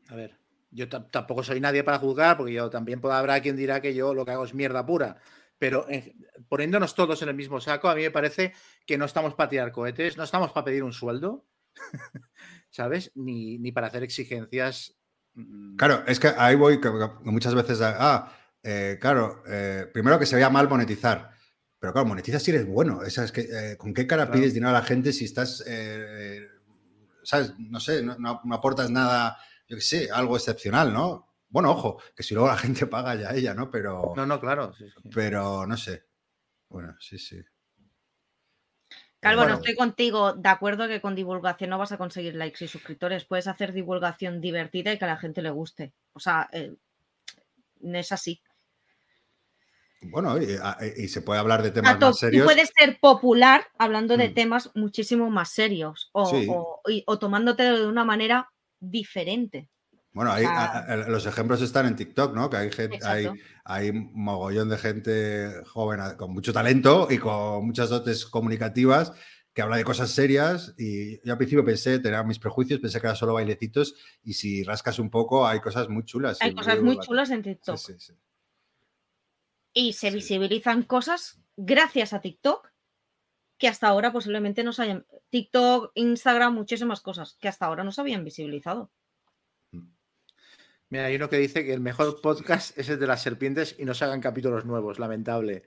A 0.08 0.14
ver, 0.14 0.38
yo 0.70 0.88
tam- 0.88 1.10
tampoco 1.10 1.42
soy 1.42 1.60
nadie 1.60 1.84
para 1.84 1.98
juzgar, 1.98 2.36
porque 2.38 2.54
yo 2.54 2.70
también 2.70 3.00
puedo, 3.00 3.14
habrá 3.14 3.40
quien 3.40 3.56
dirá 3.56 3.80
que 3.82 3.94
yo 3.94 4.14
lo 4.14 4.24
que 4.24 4.32
hago 4.32 4.44
es 4.44 4.54
mierda 4.54 4.84
pura. 4.86 5.18
Pero 5.58 5.86
eh, 5.90 6.14
poniéndonos 6.48 6.94
todos 6.94 7.20
en 7.22 7.28
el 7.28 7.34
mismo 7.34 7.60
saco, 7.60 7.88
a 7.88 7.94
mí 7.94 8.02
me 8.02 8.10
parece 8.10 8.54
que 8.86 8.96
no 8.96 9.04
estamos 9.04 9.34
para 9.34 9.50
tirar 9.50 9.72
cohetes, 9.72 10.16
no 10.16 10.24
estamos 10.24 10.52
para 10.52 10.64
pedir 10.64 10.82
un 10.84 10.92
sueldo, 10.92 11.44
¿sabes? 12.70 13.10
Ni, 13.14 13.58
ni 13.58 13.72
para 13.72 13.86
hacer 13.88 14.02
exigencias. 14.02 14.96
mm, 15.34 15.76
Claro, 15.76 16.04
es 16.06 16.18
que 16.20 16.28
ahí 16.36 16.54
voy, 16.56 16.80
que 16.80 16.90
muchas 17.24 17.54
veces, 17.54 17.80
ah, 17.82 18.32
eh, 18.62 18.98
claro, 19.00 19.42
eh, 19.46 19.86
primero 19.92 20.18
que 20.18 20.26
se 20.26 20.36
vea 20.36 20.50
mal 20.50 20.68
monetizar, 20.68 21.30
pero 21.78 21.92
claro, 21.92 22.08
monetizas 22.08 22.42
si 22.42 22.50
eres 22.50 22.66
bueno. 22.66 23.02
Esa 23.02 23.24
es 23.24 23.32
que, 23.32 23.42
eh, 23.42 23.76
¿Con 23.76 23.94
qué 23.94 24.06
cara 24.06 24.26
Claro. 24.26 24.40
pides 24.40 24.52
dinero 24.54 24.70
a 24.70 24.80
la 24.80 24.82
gente 24.82 25.12
si 25.12 25.24
estás, 25.24 25.62
eh, 25.66 26.46
sabes, 27.22 27.54
no 27.58 27.78
sé, 27.80 28.02
no, 28.02 28.16
no- 28.18 28.40
no 28.44 28.54
aportas 28.54 28.90
nada, 28.90 29.38
yo 29.68 29.76
qué 29.76 29.82
sé, 29.82 30.08
algo 30.12 30.36
excepcional, 30.36 30.92
¿no? 30.92 31.26
Bueno, 31.50 31.70
ojo, 31.70 32.00
que 32.16 32.22
si 32.22 32.34
luego 32.34 32.48
la 32.48 32.56
gente 32.84 32.86
paga 32.86 33.14
ya 33.14 33.30
ella, 33.30 33.54
¿no? 33.54 33.70
Pero, 33.70 34.12
No, 34.16 34.26
no, 34.26 34.40
claro. 34.40 34.72
sí, 34.74 34.86
sí. 34.90 35.08
pero 35.14 35.66
no 35.66 35.76
sé. 35.76 36.04
Bueno, 36.68 36.96
sí, 37.00 37.18
sí. 37.18 37.40
Calvo, 39.20 39.40
Bueno. 39.42 39.54
no 39.54 39.60
estoy 39.60 39.74
contigo 39.74 40.32
de 40.34 40.48
acuerdo 40.48 40.86
que 40.86 41.00
con 41.00 41.14
divulgación 41.16 41.70
no 41.70 41.78
vas 41.78 41.90
a 41.92 41.98
conseguir 41.98 42.34
likes 42.36 42.64
y 42.64 42.68
suscriptores. 42.68 43.24
Puedes 43.24 43.48
hacer 43.48 43.72
divulgación 43.72 44.40
divertida 44.40 44.92
y 44.92 44.98
que 44.98 45.04
a 45.04 45.08
la 45.08 45.16
gente 45.16 45.42
le 45.42 45.50
guste. 45.50 45.92
O 46.12 46.20
sea, 46.20 46.48
eh, 46.52 46.74
es 47.82 48.12
así. 48.12 48.40
Bueno, 50.02 50.40
y, 50.40 50.56
a- 50.62 50.78
y 50.96 51.08
se 51.08 51.22
puede 51.22 51.40
hablar 51.40 51.64
de 51.64 51.72
temas 51.72 51.98
tú- 51.98 52.06
más 52.06 52.14
tú 52.14 52.18
serios. 52.18 52.44
puedes 52.44 52.70
ser 52.76 53.00
popular 53.00 53.66
hablando 53.78 54.16
de 54.16 54.28
Mm. 54.28 54.34
temas 54.34 54.70
muchísimo 54.76 55.28
más 55.30 55.50
serios 55.50 56.10
o, 56.12 56.26
Sí. 56.26 56.46
o- 56.48 56.80
y- 56.86 57.02
o 57.08 57.18
tomándotelo 57.18 57.76
de 57.80 57.86
una 57.86 58.04
manera 58.04 58.48
diferente. 58.78 59.68
Bueno, 60.18 60.32
a- 60.32 60.78
a- 60.78 60.96
los 60.96 61.26
ejemplos 61.26 61.62
están 61.62 61.86
en 61.86 61.94
TikTok, 61.94 62.34
¿no? 62.34 62.50
Que 62.50 62.56
hay, 62.56 62.72
gente, 62.72 62.98
hay, 63.04 63.28
hay 63.64 63.92
mogollón 63.92 64.68
de 64.68 64.76
gente 64.76 65.62
joven 65.66 66.00
con 66.16 66.32
mucho 66.32 66.52
talento 66.52 67.06
y 67.08 67.18
con 67.18 67.64
muchas 67.64 67.88
dotes 67.88 68.26
comunicativas 68.26 69.12
que 69.54 69.62
habla 69.62 69.76
de 69.76 69.84
cosas 69.84 70.10
serias 70.10 70.74
y 70.76 71.24
yo 71.24 71.34
al 71.34 71.38
principio 71.38 71.64
pensé, 71.64 72.00
tenía 72.00 72.24
mis 72.24 72.40
prejuicios, 72.40 72.80
pensé 72.80 73.00
que 73.00 73.06
era 73.06 73.14
solo 73.14 73.34
bailecitos 73.34 73.94
y 74.24 74.32
si 74.32 74.64
rascas 74.64 74.98
un 74.98 75.08
poco 75.08 75.46
hay 75.46 75.60
cosas 75.60 75.88
muy 75.88 76.04
chulas. 76.04 76.38
Hay 76.42 76.52
cosas 76.52 76.82
muy 76.82 76.98
chulas 76.98 77.30
en 77.30 77.44
TikTok 77.44 77.76
sí, 77.76 77.94
sí. 77.98 78.12
y 79.72 79.92
se 79.92 80.10
visibilizan 80.10 80.82
cosas 80.82 81.38
gracias 81.56 82.12
a 82.12 82.20
TikTok 82.20 82.72
que 83.56 83.68
hasta 83.68 83.86
ahora 83.86 84.12
posiblemente 84.12 84.64
no 84.64 84.72
se 84.72 84.82
hayan. 84.82 85.06
TikTok, 85.30 85.92
Instagram, 85.94 86.54
muchísimas 86.54 87.02
cosas 87.02 87.36
que 87.40 87.46
hasta 87.46 87.66
ahora 87.66 87.84
no 87.84 87.92
se 87.92 88.00
habían 88.00 88.24
visibilizado. 88.24 88.90
Mira, 90.90 91.04
hay 91.04 91.16
uno 91.16 91.28
que 91.28 91.36
dice 91.36 91.64
que 91.64 91.74
el 91.74 91.80
mejor 91.80 92.20
podcast 92.22 92.76
es 92.78 92.88
el 92.88 92.98
de 92.98 93.06
las 93.06 93.22
serpientes 93.22 93.74
y 93.78 93.84
no 93.84 93.92
se 93.94 94.04
hagan 94.04 94.20
capítulos 94.20 94.64
nuevos, 94.64 94.98
lamentable. 94.98 95.64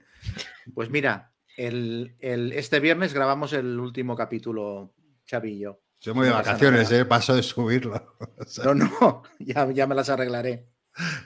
Pues 0.74 0.90
mira, 0.90 1.32
el, 1.56 2.16
el- 2.18 2.52
este 2.52 2.80
viernes 2.80 3.14
grabamos 3.14 3.52
el 3.52 3.78
último 3.78 4.16
capítulo, 4.16 4.94
Chavillo. 5.24 5.80
Yo 6.00 6.14
me 6.14 6.20
voy 6.20 6.26
de 6.26 6.30
No 6.32 6.36
vacaciones. 6.38 6.90
¿eh? 6.90 7.04
paso 7.04 7.36
de 7.36 7.42
subirlo. 7.44 8.16
O 8.38 8.44
sea, 8.44 8.64
No, 8.64 8.74
no, 8.74 9.22
ya, 9.38 9.70
ya 9.70 9.86
me 9.86 9.94
las 9.94 10.08
arreglaré. 10.10 10.66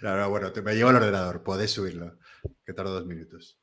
no, 0.03 0.15
no, 0.17 0.29
bueno, 0.29 0.53
te, 0.53 0.61
me 0.61 0.75
llevo 0.75 0.91
el 0.91 0.97
ordenador, 0.97 1.43
podés 1.43 1.71
subirlo, 1.71 2.19
que 2.65 2.75
tardo 2.75 2.93
dos 2.93 3.07
minutos. 3.07 3.59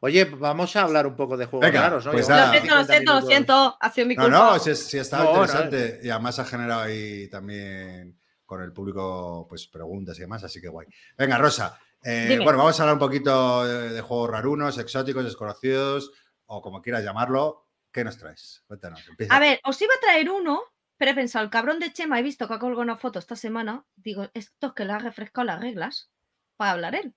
Oye, 0.00 0.26
vamos 0.26 0.76
a 0.76 0.82
hablar 0.82 1.06
un 1.06 1.16
poco 1.16 1.36
de 1.38 1.46
juegos 1.46 1.66
Venga, 1.66 1.82
raros, 1.88 2.04
¿no? 2.04 2.12
pues. 2.12 2.28
Lo 2.28 2.34
siento, 2.34 2.52
lo 2.52 2.60
50 2.60 2.92
siento, 2.92 3.12
lo 3.12 3.16
minutos. 3.20 3.28
siento. 3.30 3.76
Ha 3.80 3.92
sido 3.92 4.06
mi 4.08 4.14
No, 4.16 4.22
culpa. 4.24 4.38
no, 4.38 4.58
si, 4.58 4.74
si 4.74 4.98
estaba 4.98 5.24
No, 5.24 5.32
no, 5.36 5.42
interesante 5.44 6.00
y 6.02 6.10
además 6.10 6.38
ha 6.38 6.44
generado 6.44 6.80
ahí 6.82 7.28
también 7.30 8.18
con 8.52 8.62
el 8.62 8.72
público 8.72 9.46
pues 9.48 9.66
preguntas 9.66 10.18
y 10.18 10.20
demás, 10.20 10.44
así 10.44 10.60
que 10.60 10.68
guay. 10.68 10.86
Venga, 11.16 11.38
Rosa, 11.38 11.80
eh, 12.04 12.38
bueno, 12.42 12.58
vamos 12.58 12.78
a 12.78 12.82
hablar 12.82 12.96
un 12.96 13.00
poquito 13.00 13.64
de, 13.64 13.88
de 13.94 14.00
juegos 14.02 14.28
rarunos, 14.28 14.76
exóticos, 14.76 15.24
desconocidos 15.24 16.12
o 16.44 16.60
como 16.60 16.82
quieras 16.82 17.02
llamarlo. 17.02 17.66
¿Qué 17.90 18.04
nos 18.04 18.18
traes? 18.18 18.62
Cuéntanos. 18.66 19.00
empieza 19.08 19.34
A 19.34 19.38
ver, 19.40 19.58
os 19.64 19.80
iba 19.80 19.94
a 19.96 20.00
traer 20.00 20.28
uno, 20.28 20.60
pero 20.98 21.12
he 21.12 21.14
pensado, 21.14 21.42
el 21.46 21.50
cabrón 21.50 21.78
de 21.78 21.94
Chema, 21.94 22.18
he 22.18 22.22
visto 22.22 22.46
que 22.46 22.52
ha 22.54 22.58
colgado 22.58 22.82
una 22.82 22.98
foto 22.98 23.18
esta 23.18 23.36
semana. 23.36 23.86
Digo, 23.96 24.28
esto 24.34 24.66
es 24.66 24.72
que 24.74 24.84
le 24.84 24.92
ha 24.92 24.98
refrescado 24.98 25.46
las 25.46 25.58
reglas 25.60 26.10
para 26.58 26.72
hablar 26.72 26.94
él. 26.94 27.14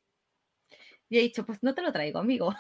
Y 1.10 1.18
he 1.18 1.22
dicho, 1.22 1.46
pues 1.46 1.60
no 1.64 1.76
te 1.76 1.82
lo 1.82 1.92
traigo, 1.92 2.20
amigo. 2.20 2.56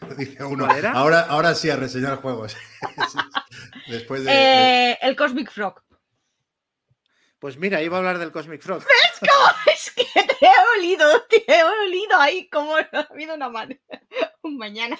Dice 0.18 0.42
uno, 0.44 0.66
ahora, 0.94 1.20
ahora 1.20 1.54
sí 1.54 1.70
a 1.70 1.76
reseñar 1.76 2.16
juegos. 2.16 2.56
Después 3.88 4.24
de... 4.24 4.32
de- 4.32 4.90
Eh, 4.92 4.98
el 5.00 5.14
Cosmic 5.16 5.50
Frog. 5.50 5.80
Pues 7.42 7.58
mira, 7.58 7.82
iba 7.82 7.96
a 7.96 8.00
habber 8.00 8.18
del 8.18 8.30
Cosmic 8.30 8.62
Frog. 8.62 8.84
es 9.74 9.90
que 9.90 10.04
te 10.04 10.46
he 10.46 10.78
olido, 10.78 11.22
te 11.24 11.44
he 11.48 11.64
olido 11.64 12.16
ahí 12.16 12.48
como 12.48 12.76
ha 12.76 12.88
habido 13.10 13.34
una 13.34 13.48
mano. 13.48 13.74
Un 14.42 14.56
mañana. 14.56 14.96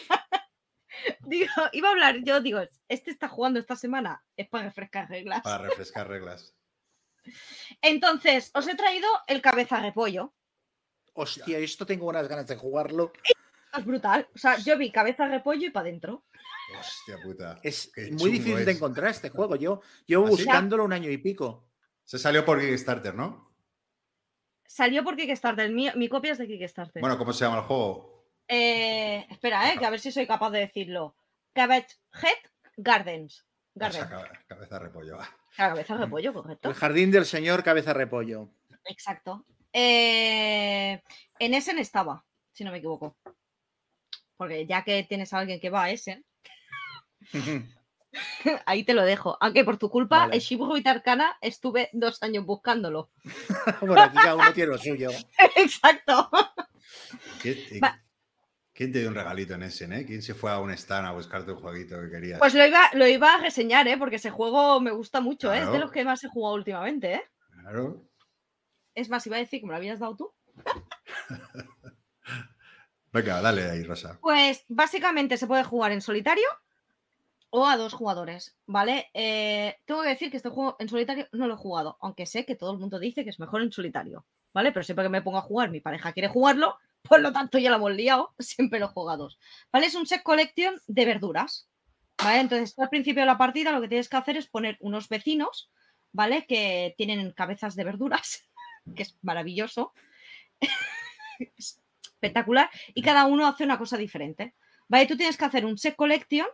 Digo, 1.21 1.53
iba 1.71 1.89
a 1.89 1.93
hablar, 1.93 2.17
yo 2.25 2.41
digo, 2.41 2.61
este 2.89 3.13
está 3.13 3.29
jugando 3.29 3.61
esta 3.61 3.77
semana, 3.77 4.25
es 4.37 4.49
para 4.49 4.65
refrescar 4.65 5.09
reglas. 5.09 5.43
Para 5.43 5.69
refrescar 5.69 6.09
reglas. 6.09 6.53
Entonces, 7.81 8.51
os 8.55 8.67
he 8.67 8.75
traído 8.75 9.09
el 9.29 9.41
cabeza 9.41 9.79
repollo. 9.79 10.35
Hostia, 11.15 11.59
esto 11.59 11.87
tengo 11.87 12.09
unas 12.09 12.27
ganas 12.27 12.49
de 12.49 12.57
jugarlo. 12.57 13.13
Es 13.73 13.85
brutal. 13.85 14.29
O 14.35 14.39
sea, 14.39 14.59
yo 14.59 14.77
vi 14.77 14.91
cabeza 14.91 15.29
repollo 15.29 15.69
y 15.69 15.71
para 15.71 15.87
adentro. 15.87 16.25
Hostia 16.77 17.19
puta. 17.23 17.61
Es 17.63 17.93
Qué 17.95 18.11
muy 18.11 18.33
difícil 18.33 18.65
de 18.65 18.73
encontrar 18.73 19.11
este 19.11 19.31
juego. 19.31 19.55
Yo 19.55 19.81
llevo 20.07 20.25
¿Ah, 20.25 20.31
sí? 20.31 20.37
buscándolo 20.39 20.85
un 20.85 20.93
año 20.93 21.09
y 21.09 21.19
pico. 21.19 21.69
Se 22.05 22.19
salió 22.19 22.45
por 22.45 22.61
Kickstarter, 22.61 23.15
¿no? 23.15 23.53
Salió 24.67 25.05
por 25.05 25.17
Kickstarter. 25.17 25.71
Mi, 25.71 25.89
mi 25.97 26.09
copia 26.09 26.33
es 26.33 26.39
de 26.39 26.47
Kickstarter. 26.49 27.01
Bueno, 27.01 27.19
¿cómo 27.19 27.33
se 27.33 27.45
llama 27.45 27.59
el 27.59 27.65
juego? 27.65 28.27
Eh, 28.49 29.27
espera, 29.31 29.73
eh, 29.73 29.79
que 29.79 29.87
a 29.87 29.91
ver 29.91 30.01
si 30.01 30.11
soy 30.13 30.27
capaz 30.27 30.51
de 30.51 30.61
decirlo. 30.61 31.17
Cabbage 31.53 31.97
Head 32.15 32.51
Gardens. 32.77 33.47
Esa 33.75 33.89
Garden. 34.05 34.09
cabe- 34.09 34.39
cabeza 34.47 34.75
de 34.79 34.85
repollo. 34.85 35.19
ah. 35.21 35.29
La 35.59 35.69
cabeza 35.69 35.97
repollo, 35.97 36.33
correcto. 36.33 36.69
El 36.69 36.75
jardín 36.75 37.11
del 37.11 37.25
señor 37.27 37.63
Cabeza 37.63 37.93
Repollo. 37.93 38.49
Exacto. 38.87 39.45
Eh, 39.73 41.03
en 41.39 41.55
Essen 41.55 41.79
estaba, 41.79 42.25
si 42.53 42.65
no 42.65 42.71
me 42.73 42.79
equivoco. 42.79 43.17
Porque 44.37 44.67
ya 44.67 44.83
que 44.83 45.05
tienes 45.05 45.33
a 45.33 45.39
alguien 45.39 45.61
que 45.61 45.71
va 45.71 45.85
a 45.85 45.91
Essen, 45.91 46.25
ahí 48.67 48.85
te 48.85 48.95
lo 48.95 49.05
dejo. 49.05 49.37
Aunque 49.41 49.65
por 49.65 49.77
tu 49.79 49.89
culpa, 49.91 50.19
Vale. 50.21 50.37
el 50.37 50.41
Shibuya 50.43 50.79
y 50.79 50.83
Tarkana 50.83 51.37
estuve 51.41 51.89
dos 51.93 52.23
años 52.23 52.45
buscándolo. 52.45 53.11
bueno, 53.81 54.01
aquí 54.03 54.17
cada 54.17 54.35
uno 54.37 54.53
tiene 54.55 54.73
lo 54.73 54.79
suyo. 54.79 55.11
Exacto. 55.57 56.29
¿Quién, 57.41 57.59
y- 57.71 57.81
Va. 57.81 58.01
quién 58.73 58.93
te 58.93 58.99
dio 59.01 59.09
un 59.09 59.15
regalito 59.15 59.55
en 59.55 59.63
ese, 59.65 59.85
eh? 59.85 60.05
¿Quién 60.07 60.23
se 60.23 60.35
fue 60.35 60.51
a 60.51 60.59
un 60.59 60.71
stand 60.73 61.07
a 61.07 61.13
buscarte 61.13 61.53
un 61.53 61.61
jueguito 61.61 62.01
que 62.01 62.11
querías? 62.11 62.39
Pues 62.39 62.55
lo 62.55 62.67
iba, 62.67 62.91
lo 62.95 63.07
iba 63.07 63.35
a 63.35 63.39
reseñar, 63.41 63.87
¿eh? 63.89 63.97
porque 63.97 64.17
ese 64.17 64.31
juego 64.31 64.81
me 64.81 64.91
gusta 64.91 65.21
mucho. 65.21 65.53
¿eh? 65.53 65.61
Es 65.61 65.73
de 65.73 65.79
los 65.79 65.91
que 65.91 66.05
más 66.05 66.23
he 66.25 66.29
jugado 66.29 66.55
últimamente. 66.57 67.15
¿eh? 67.15 67.23
Claro. 67.63 68.09
Es 68.95 69.09
más, 69.09 69.27
iba 69.27 69.37
a 69.37 69.41
decir 69.41 69.61
que 69.61 69.67
me 69.67 69.73
lo 69.73 69.77
habías 69.79 69.99
dado 70.01 70.17
tú. 70.17 70.35
Venga, 73.13 73.41
dale 73.43 73.71
ahí, 73.71 73.83
Rosa. 73.83 74.19
Pues 74.21 74.65
básicamente 74.69 75.37
se 75.37 75.47
puede 75.47 75.65
jugar 75.65 75.93
en 75.93 76.01
solitario 76.01 76.47
o 77.55 77.67
a 77.67 77.77
dos 77.77 77.93
jugadores, 77.93 78.57
¿vale? 78.67 79.11
Eh, 79.13 79.77
tengo 79.85 80.03
que 80.03 80.09
decir 80.09 80.31
que 80.31 80.39
este 80.39 80.49
juego 80.49 80.75
en 80.79 80.89
solitario 80.89 81.29
no 81.33 81.47
lo 81.47 81.55
he 81.55 81.59
jugado, 81.59 81.99
aunque 82.01 82.25
sé 82.25 82.47
que 82.47 82.57
todo 82.57 82.73
el 82.73 82.79
mundo 82.79 82.99
dice 82.99 83.25
que 83.25 83.31
es 83.31 83.39
mejor 83.39 83.61
en 83.61 83.71
solitario, 83.71 84.25
¿vale? 84.55 84.73
Pero 84.73 84.83
siempre 84.83 85.05
que 85.05 85.11
me 85.11 85.21
pongo 85.21 85.37
a 85.37 85.43
jugar, 85.43 85.71
mi 85.71 85.81
pareja 85.81 86.15
quiere 86.15 86.29
jugarlo, 86.29 86.79
por 87.03 87.21
lo 87.21 87.31
tanto 87.31 87.59
ya 87.59 87.69
lo 87.69 87.77
hemos 87.77 87.93
liado, 87.93 88.35
siempre 88.39 88.81
lo 88.81 88.87
he 88.87 88.89
jugado. 88.89 89.29
¿Vale? 89.71 89.87
Es 89.87 89.95
un 89.95 90.07
set 90.07 90.23
collection 90.23 90.81
de 90.87 91.05
verduras, 91.05 91.69
¿vale? 92.25 92.41
Entonces, 92.41 92.79
al 92.79 92.89
principio 92.89 93.21
de 93.23 93.27
la 93.27 93.37
partida 93.37 93.71
lo 93.71 93.83
que 93.83 93.89
tienes 93.89 94.09
que 94.09 94.17
hacer 94.17 94.39
es 94.39 94.47
poner 94.47 94.79
unos 94.81 95.11
vecinos, 95.11 95.71
¿vale? 96.11 96.47
Que 96.47 96.95
tienen 96.97 97.33
cabezas 97.33 97.77
de 97.77 97.85
verduras, 97.85 98.49
que 98.97 99.03
es 99.03 99.19
maravilloso. 99.21 99.93
es 101.39 101.83
espectacular. 102.03 102.71
Y 102.95 103.03
cada 103.03 103.27
uno 103.27 103.47
hace 103.47 103.65
una 103.65 103.77
cosa 103.77 103.99
diferente. 103.99 104.55
¿Vale? 104.89 105.07
Tú 105.07 105.19
tienes 105.19 105.37
que 105.37 105.45
hacer 105.45 105.67
un 105.67 105.77
set 105.77 105.97
collection 105.97 106.47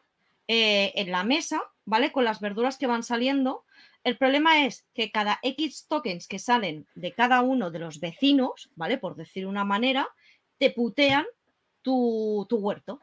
eh, 0.49 0.92
en 0.96 1.11
la 1.11 1.24
mesa, 1.24 1.62
¿vale? 1.84 2.11
Con 2.11 2.24
las 2.24 2.40
verduras 2.40 2.78
que 2.78 2.86
van 2.86 3.03
saliendo. 3.03 3.64
El 4.03 4.16
problema 4.16 4.64
es 4.64 4.86
que 4.94 5.11
cada 5.11 5.38
X 5.42 5.86
tokens 5.88 6.26
que 6.26 6.38
salen 6.38 6.86
de 6.94 7.12
cada 7.12 7.42
uno 7.42 7.70
de 7.70 7.78
los 7.78 8.01
vecinos, 8.01 8.70
¿vale? 8.74 8.96
Por 8.96 9.14
decir 9.14 9.46
una 9.46 9.64
manera, 9.64 10.09
te 10.57 10.70
putean 10.70 11.26
tu, 11.82 12.46
huerto. 12.51 13.01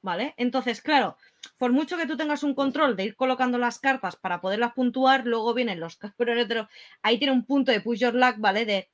¿vale? 0.00 0.34
Entonces, 0.36 0.80
claro, 0.80 1.16
por 1.58 1.72
mucho 1.72 1.96
que 1.96 2.06
tú 2.06 2.16
tengas 2.16 2.44
un 2.44 2.54
control 2.54 2.94
de 2.94 3.04
ir 3.04 3.16
colocando 3.16 3.58
las 3.58 3.80
cartas 3.80 4.14
para 4.14 4.40
poderlas 4.40 4.72
puntuar, 4.72 5.26
luego 5.26 5.52
vienen 5.52 5.80
los 5.80 5.98
pero 6.16 6.68
ahí 7.02 7.18
tiene 7.18 7.32
un 7.32 7.44
punto 7.44 7.72
de 7.72 7.80
push 7.80 7.98
your 7.98 8.14
luck, 8.14 8.36
¿vale? 8.38 8.64
De 8.64 8.88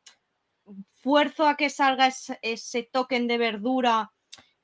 fuerzo 0.95 1.47
a 1.47 1.59
que 1.59 1.68
salga 1.68 2.11
ese 2.40 2.82
token 2.84 3.28
de 3.28 3.36
verdura 3.36 4.12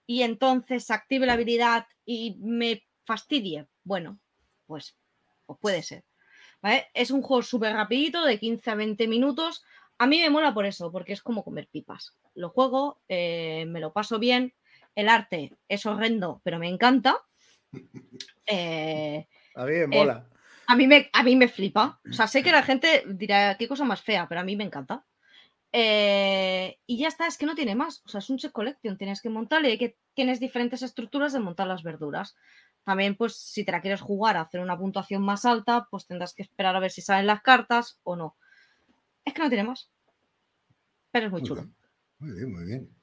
y 0.07 0.22
entonces 0.22 0.91
active 0.91 1.26
la 1.26 1.35
habilidad 1.35 1.87
y 2.07 2.37
me 2.41 2.88
fastidie. 3.09 3.66
Bueno, 3.84 4.20
pues, 4.66 4.94
pues 5.46 5.59
puede 5.59 5.82
ser. 5.82 6.04
¿vale? 6.61 6.88
Es 6.92 7.11
un 7.11 7.22
juego 7.22 7.42
súper 7.42 7.72
rapidito, 7.72 8.24
de 8.24 8.38
15 8.38 8.70
a 8.70 8.74
20 8.74 9.09
minutos. 9.09 9.64
A 9.96 10.06
mí 10.06 10.20
me 10.20 10.30
mola 10.30 10.52
por 10.52 10.66
eso, 10.66 10.92
porque 10.92 11.14
es 11.14 11.22
como 11.22 11.42
comer 11.42 11.68
pipas. 11.72 12.14
Lo 12.34 12.50
juego, 12.50 13.00
eh, 13.09 13.64
me 13.66 13.80
lo 13.80 13.92
paso 13.92 14.18
bien. 14.18 14.52
El 14.94 15.09
arte 15.09 15.56
es 15.68 15.86
horrendo, 15.86 16.40
pero 16.44 16.59
me 16.59 16.68
encanta. 16.68 17.16
Eh, 18.50 19.28
a 19.56 19.66
mí 19.66 19.72
me 19.72 19.82
eh, 19.82 19.86
mola. 19.88 20.26
a, 20.66 20.74
mí 20.74 20.86
me, 20.86 21.11
a 21.12 21.22
mí 21.22 21.36
me 21.36 21.48
flipa. 21.48 22.00
O 22.11 22.14
sea, 22.14 22.26
sé 22.26 22.42
que 22.42 22.50
la 22.50 22.62
gente 22.62 23.04
dirá, 23.06 23.59
qué 23.59 23.68
cosa 23.68 23.84
más 23.84 24.00
fea, 24.00 24.26
pero 24.26 24.40
a 24.40 24.44
mí 24.44 24.56
me 24.56 24.64
encanta. 24.64 25.04
y 25.70 26.96
ya 26.98 27.09
está, 27.09 27.26
es 27.26 27.36
que 27.36 27.44
no 27.44 27.54
tiene 27.54 27.74
más. 27.74 28.00
O 28.06 28.09
sea, 28.09 28.20
es 28.20 28.30
un 28.30 28.38
set 28.38 28.52
collection. 28.52 28.96
Tienes 28.96 29.20
que 29.20 29.28
montarle 29.28 29.76
que 29.76 29.98
tienes 30.14 30.40
diferentes 30.40 30.80
estructuras 30.80 31.34
de 31.34 31.40
montar 31.40 31.66
las 31.66 31.82
verduras. 31.82 32.36
También, 32.89 33.16
pues, 33.16 33.36
si 33.36 33.66
te 33.66 33.72
la 33.72 33.82
quieres 33.82 34.01
jugar 34.01 34.39
a 34.39 34.41
hacer 34.41 34.61
una 34.61 34.78
puntuación 34.78 35.22
más 35.22 35.45
alta, 35.45 35.86
pues 35.91 36.07
tendrás 36.07 36.32
que 36.32 36.43
esperar 36.43 36.74
a 36.74 36.80
ver 36.80 36.91
si 36.91 37.03
salen 37.03 37.26
las 37.26 37.43
cartas 37.43 38.01
o 38.03 38.16
no. 38.16 38.39
Es 39.26 39.34
que 39.34 39.43
no 39.43 39.51
tiene 39.51 39.64
más. 39.64 39.91
Pero 41.11 41.26
es 41.26 41.32
muy, 41.32 41.43
chulo. 41.43 41.66
Muy 42.18 42.32
bien, 42.32 42.51
muy 42.51 42.64
bien. 42.64 42.97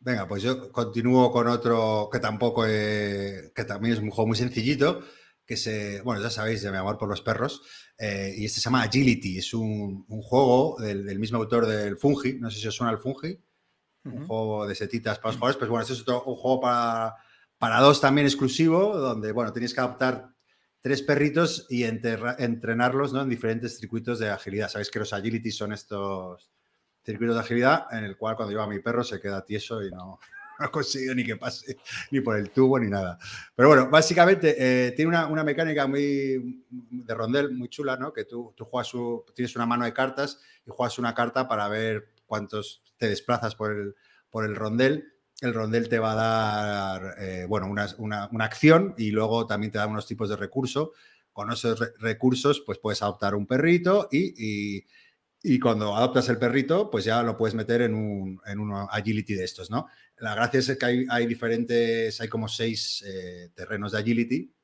Venga, 0.00 0.28
pues 0.28 0.42
yo 0.42 0.70
continúo 0.70 1.32
con 1.32 1.48
otro 1.48 2.10
que 2.12 2.20
tampoco, 2.20 2.64
que 2.64 3.64
también 3.66 3.94
es 3.94 4.00
un 4.00 4.10
juego 4.10 4.26
muy 4.26 4.36
sencillito, 4.36 5.02
que 5.46 5.56
se, 5.56 6.02
bueno, 6.02 6.20
ya 6.20 6.28
sabéis 6.28 6.60
de 6.60 6.70
mi 6.70 6.76
amor 6.76 6.98
por 6.98 7.08
los 7.08 7.22
perros, 7.22 7.62
eh, 7.96 8.34
y 8.36 8.44
este 8.44 8.60
se 8.60 8.64
llama 8.64 8.82
Agility, 8.82 9.38
es 9.38 9.54
un, 9.54 10.04
juego 10.08 10.76
del, 10.78 11.18
mismo 11.18 11.38
autor 11.38 11.64
del 11.64 11.96
Fungi, 11.96 12.34
no 12.38 12.50
sé 12.50 12.60
si 12.60 12.68
os 12.68 12.74
suena 12.74 12.92
el 12.92 12.98
Fungi, 12.98 13.42
un 14.04 14.26
juego 14.26 14.66
de 14.66 14.74
setitas 14.74 15.18
para 15.18 15.30
los 15.30 15.36
jugadores, 15.36 15.56
pues 15.56 15.70
bueno, 15.70 15.82
este 15.84 15.94
es 15.94 16.02
otro, 16.02 16.22
un 16.24 16.36
juego 16.36 16.60
para, 16.60 17.16
para 17.58 17.80
dos 17.80 18.00
también 18.00 18.26
exclusivo, 18.26 18.96
donde, 18.96 19.32
bueno, 19.32 19.52
tenéis 19.52 19.74
que 19.74 19.80
adaptar 19.80 20.30
tres 20.80 21.02
perritos 21.02 21.66
y 21.68 21.84
entrenarlos 21.84 23.12
¿no? 23.12 23.22
en 23.22 23.28
diferentes 23.28 23.78
circuitos 23.78 24.18
de 24.18 24.30
agilidad. 24.30 24.68
Sabéis 24.68 24.90
que 24.90 24.98
los 24.98 25.12
agility 25.12 25.50
son 25.50 25.72
estos 25.72 26.50
circuitos 27.04 27.34
de 27.34 27.40
agilidad 27.40 27.86
en 27.92 28.04
el 28.04 28.16
cual 28.16 28.36
cuando 28.36 28.52
lleva 28.52 28.64
a 28.64 28.68
mi 28.68 28.80
perro 28.80 29.02
se 29.02 29.20
queda 29.20 29.44
tieso 29.44 29.82
y 29.82 29.90
no, 29.90 30.20
no 30.60 30.70
consigue 30.70 31.14
ni 31.14 31.24
que 31.24 31.36
pase 31.36 31.76
ni 32.10 32.20
por 32.20 32.36
el 32.36 32.50
tubo 32.50 32.78
ni 32.78 32.88
nada. 32.88 33.18
Pero 33.54 33.68
bueno, 33.68 33.88
básicamente 33.88 34.54
eh, 34.58 34.92
tiene 34.92 35.10
una, 35.10 35.44
mecánica 35.44 35.86
muy 35.86 36.64
de 36.70 37.14
rondel 37.14 37.52
muy 37.52 37.68
chula, 37.68 37.96
¿no? 37.96 38.12
Que 38.12 38.24
tú, 38.24 38.52
tú 38.56 38.64
juegas 38.64 38.92
tienes 39.34 39.56
una 39.56 39.66
mano 39.66 39.84
de 39.84 39.92
cartas 39.92 40.40
y 40.66 40.70
juegas 40.70 40.98
una 40.98 41.14
carta 41.14 41.48
para 41.48 41.68
ver 41.68 42.12
cuántos 42.26 42.82
te 42.96 43.08
desplazas 43.08 43.54
por 43.54 43.72
el, 43.72 43.94
por 44.30 44.44
el 44.44 44.54
rondel 44.54 45.15
el 45.40 45.54
rondel 45.54 45.88
te 45.88 45.98
va 45.98 46.12
a 46.12 46.14
dar, 46.14 47.14
eh, 47.18 47.46
bueno, 47.48 47.66
una, 47.68 48.28
acción 48.44 48.94
y 48.96 49.10
luego 49.10 49.46
también 49.46 49.70
te 49.70 49.78
da 49.78 49.86
unos 49.86 50.06
tipos 50.06 50.28
de 50.28 50.36
recurso. 50.36 50.92
Con 51.32 51.52
esos 51.52 51.92
recursos, 51.98 52.62
pues 52.64 52.78
puedes 52.78 53.02
adoptar 53.02 53.34
un 53.34 53.46
perrito 53.46 54.08
y, 54.10 54.84
cuando 55.60 55.94
adoptas 55.94 56.28
el 56.28 56.38
perrito, 56.38 56.90
pues 56.90 57.04
ya 57.04 57.22
lo 57.22 57.36
puedes 57.36 57.54
meter 57.54 57.82
en 57.82 57.94
un, 57.94 58.40
en 58.46 58.58
agility 58.90 59.34
de 59.34 59.44
estos, 59.44 59.70
¿no? 59.70 59.86
La 60.16 60.34
gracia 60.34 60.58
es 60.60 60.76
que 60.76 61.06
hay, 61.08 61.26
diferentes, 61.26 62.20
hay 62.20 62.28
como 62.28 62.48
seis 62.48 63.04
eh, 63.06 63.50
terrenos 63.54 63.92
de 63.92 63.98
agility 63.98 64.55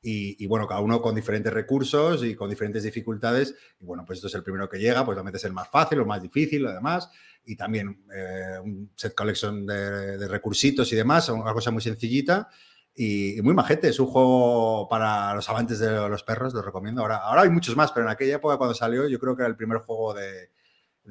y, 0.00 0.46
bueno, 0.46 0.66
cada 0.66 0.80
uno 0.80 1.02
con 1.02 1.14
diferentes 1.14 1.52
recursos 1.52 2.24
y 2.24 2.34
con 2.34 2.48
diferentes 2.48 2.84
dificultades. 2.84 3.54
Y 3.80 3.84
bueno, 3.84 4.04
pues 4.06 4.18
esto 4.18 4.28
es 4.28 4.34
el 4.34 4.44
primero 4.44 4.68
que 4.68 4.78
llega, 4.78 5.04
pues 5.04 5.16
lo 5.16 5.24
metes 5.24 5.44
el 5.44 5.52
más 5.52 5.68
fácil 5.68 6.00
o 6.00 6.06
más 6.06 6.22
difícil, 6.22 6.62
lo 6.62 6.72
demás. 6.72 7.10
Y 7.44 7.56
también 7.56 8.04
eh, 8.14 8.58
un 8.62 8.92
set 8.94 9.14
collection 9.14 9.66
de, 9.66 10.28
recursitos 10.28 10.92
y 10.92 10.96
demás, 10.96 11.28
una 11.30 11.52
cosa 11.52 11.70
muy 11.70 11.82
sencillita 11.82 12.48
y, 12.94 13.40
muy 13.42 13.54
majete. 13.54 13.88
Es 13.88 13.98
un 13.98 14.06
juego 14.06 14.88
para 14.88 15.34
los 15.34 15.48
amantes 15.48 15.80
de 15.80 15.90
los 16.08 16.22
perros, 16.22 16.54
lo 16.54 16.62
recomiendo. 16.62 17.02
Ahora, 17.02 17.16
ahora 17.16 17.42
hay 17.42 17.50
muchos 17.50 17.74
más, 17.74 17.90
pero 17.90 18.06
en 18.06 18.12
aquella 18.12 18.36
época 18.36 18.56
cuando 18.56 18.74
salió, 18.74 19.08
yo 19.08 19.18
creo 19.18 19.36
que 19.36 19.42
era 19.42 19.50
el 19.50 19.56
primer 19.56 19.78
juego 19.78 20.14
de, 20.14 20.50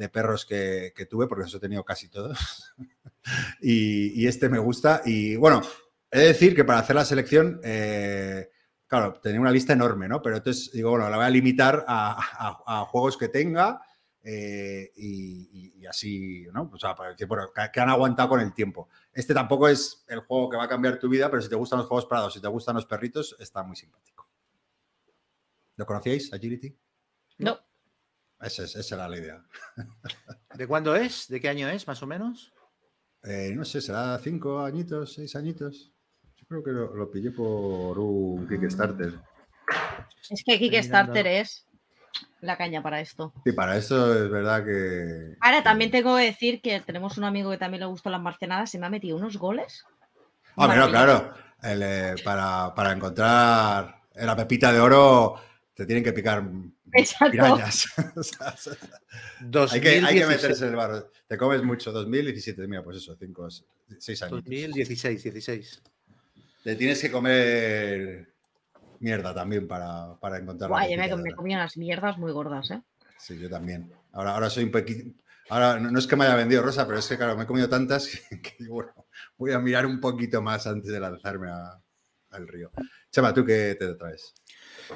perros 0.10 0.46
que, 0.46 0.94
tuve, 1.10 1.28
porque 1.28 1.46
eso 1.46 1.58
he 1.58 1.62
tenido 1.62 1.84
casi 1.84 2.08
todos. 2.08 2.74
y, 3.62 4.26
este 4.26 4.48
me 4.48 4.60
gusta. 4.60 5.02
Y 5.04 5.36
bueno, 5.36 5.62
he 6.10 6.20
de 6.20 6.28
decir 6.28 6.56
que 6.56 6.64
para 6.64 6.80
hacer 6.80 6.96
la 6.96 7.04
selección. 7.04 7.60
Eh, 7.66 8.50
claro, 8.88 9.20
tenía 9.22 9.40
una 9.40 9.52
lista 9.52 9.74
enorme, 9.74 10.08
¿no? 10.08 10.22
Pero 10.22 10.38
entonces 10.38 10.72
digo, 10.72 10.92
bueno, 10.92 11.10
la 11.10 11.18
voy 11.18 11.26
a 11.26 11.30
limitar 11.30 11.86
a, 11.88 12.86
juegos 12.90 13.18
que 13.18 13.28
tenga 13.28 13.82
eh, 14.24 14.92
y, 14.96 15.86
así, 15.86 16.48
¿no? 16.54 16.70
O 16.74 16.78
sea, 16.78 16.96
para 16.96 17.12
decir, 17.12 17.28
bueno, 17.28 17.50
que, 17.54 17.80
han 17.80 17.90
aguantado 17.90 18.30
con 18.30 18.42
el 18.42 18.54
tiempo. 18.54 18.90
Este 19.14 19.34
tampoco 19.34 19.70
es 19.70 20.04
el 20.08 20.20
juego 20.22 20.50
que 20.50 20.58
va 20.58 20.64
a 20.64 20.70
cambiar 20.70 21.00
tu 21.00 21.08
vida, 21.08 21.30
pero 21.30 21.42
si 21.42 21.50
te 21.50 21.56
gustan 21.56 21.80
los 21.80 21.88
juegos 21.88 22.06
parados, 22.06 22.34
si 22.34 22.42
te 22.42 22.48
gustan 22.48 22.76
los 22.76 22.86
perritos, 22.86 23.36
está 23.40 23.64
muy 23.64 23.76
simpático. 23.76 24.28
¿Lo 25.76 25.86
conocíais, 25.86 26.34
Agility? 26.34 26.76
No. 27.38 27.60
Esa, 28.42 28.64
es, 28.64 28.76
esa 28.76 28.96
era 28.96 29.08
la 29.08 29.18
idea. 29.18 29.46
¿De 30.56 30.68
cuándo 30.68 30.96
es? 30.96 31.28
¿De 31.28 31.40
qué 31.40 31.50
año 31.50 31.70
es, 31.70 31.88
más 31.88 32.02
o 32.04 32.08
menos? 32.08 32.54
Eh, 33.24 33.54
no 33.56 33.64
sé, 33.66 33.82
será 33.82 34.20
cinco 34.20 34.60
añitos, 34.60 35.14
seis 35.14 35.36
añitos. 35.36 35.94
Creo 36.48 36.64
que 36.64 36.72
lo, 36.72 37.12
pillé 37.12 37.32
por 37.32 38.00
un 38.00 38.48
Kickstarter. 38.48 39.14
Es 40.30 40.44
que 40.46 40.58
Kickstarter 40.58 41.28
es 41.28 41.68
la 42.42 42.58
caña 42.58 42.82
para 42.82 43.02
esto. 43.02 43.34
Sí, 43.44 43.52
para 43.52 43.78
eso 43.78 44.14
es 44.14 44.30
verdad 44.30 44.64
que. 44.64 45.36
Ahora 45.42 45.62
también 45.62 45.92
tengo 45.92 46.16
que 46.16 46.24
decir 46.24 46.62
que 46.62 46.80
tenemos 46.80 47.18
un 47.18 47.26
amigo 47.26 47.52
que 47.52 47.58
también 47.58 47.82
le 47.82 47.88
gustan 47.88 48.14
las 48.14 48.22
marcianadas 48.22 48.74
y 48.74 48.80
me 48.80 48.86
ha 48.86 48.90
metido 48.90 49.18
unos 49.18 49.38
goles. 49.38 49.86
Ah, 50.56 50.68
pero 50.70 50.90
claro. 50.90 51.34
Eh, 51.64 52.16
para, 52.24 52.92
encontrar 52.94 54.04
la 54.14 54.36
pepita 54.36 54.72
de 54.72 54.80
oro 54.80 55.36
te 55.74 55.86
tienen 55.86 56.04
que 56.04 56.14
picar 56.14 56.44
pirañas. 57.32 57.88
hay, 59.72 59.82
que, 59.82 59.90
hay, 59.90 60.20
que, 60.20 60.26
meterse 60.26 60.64
en 60.64 60.70
el 60.72 60.76
barro. 60.76 61.12
Te 61.28 61.38
comes 61.38 61.62
mucho. 61.62 61.92
2017, 61.92 62.68
mira, 62.68 62.84
pues 62.84 62.98
eso, 62.98 63.16
5, 63.20 63.48
6 63.98 64.22
años. 64.24 64.44
2016, 64.44 65.24
16. 65.24 65.82
Te 66.68 66.76
tienes 66.76 67.02
que 67.02 67.10
comer 67.10 68.28
mierda 69.00 69.34
también 69.34 69.70
para, 69.70 70.20
para 70.20 70.38
encontrar. 70.38 70.70
Guay, 70.70 70.98
me, 70.98 71.16
me 71.16 71.32
comí 71.32 71.56
unas 71.56 71.78
mierdas 71.78 72.18
muy 72.18 72.34
gordas, 72.34 72.72
¿eh? 72.72 72.82
Sí, 73.18 73.40
yo 73.40 73.50
también. 73.50 73.90
Ahora, 74.12 74.34
ahora 74.34 74.50
soy 74.50 74.66
un 74.66 74.72
poquito. 74.72 75.18
Ahora, 75.48 75.80
no, 75.80 75.98
es 75.98 76.06
que 76.06 76.18
me 76.18 76.26
haya 76.26 76.36
vendido 76.36 76.62
Rosa, 76.62 76.86
pero 76.86 77.00
es 77.00 77.08
que, 77.08 77.16
claro, 77.16 77.38
me 77.38 77.44
he 77.44 77.48
comido 77.48 77.70
tantas 77.70 78.10
que, 78.30 78.68
bueno, 78.68 78.92
voy 79.38 79.54
a 79.54 79.60
mirar 79.60 79.86
un 79.86 80.02
poquito 80.02 80.42
más 80.42 80.68
antes 80.68 80.92
de 80.92 81.00
lanzarme 81.00 81.48
al 82.32 82.48
río. 82.50 82.70
Chema, 83.12 83.34
¿tú 83.34 83.46
qué 83.46 83.78
te 83.80 83.94
traes? 83.94 84.34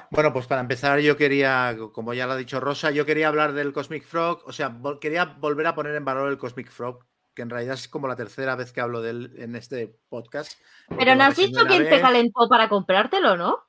Bueno, 0.09 0.33
pues 0.33 0.47
para 0.47 0.59
empezar, 0.59 0.99
yo 0.99 1.15
quería, 1.15 1.77
como 1.93 2.13
ya 2.13 2.27
lo 2.27 2.33
ha 2.33 2.37
dicho 2.37 2.59
Rosa, 2.59 2.91
yo 2.91 3.05
quería 3.05 3.29
hablar 3.29 3.53
del 3.53 3.71
Cosmic 3.71 4.03
Frog, 4.03 4.43
o 4.45 4.51
sea, 4.51 4.77
quería 4.99 5.23
volver 5.23 5.67
a 5.67 5.75
poner 5.75 5.95
en 5.95 6.03
valor 6.03 6.29
el 6.29 6.37
Cosmic 6.37 6.69
Frog, 6.69 7.05
que 7.33 7.41
en 7.41 7.49
realidad 7.49 7.75
es 7.75 7.87
como 7.87 8.07
la 8.07 8.15
tercera 8.15 8.55
vez 8.55 8.71
que 8.71 8.81
hablo 8.81 9.01
de 9.01 9.11
él 9.11 9.33
en 9.37 9.55
este 9.55 9.99
podcast. 10.09 10.59
Pero 10.97 11.15
no 11.15 11.23
has 11.23 11.35
dicho 11.35 11.65
quién 11.65 11.87
te 11.87 12.01
calentó 12.01 12.47
para 12.49 12.67
comprártelo, 12.67 13.37
¿no? 13.37 13.63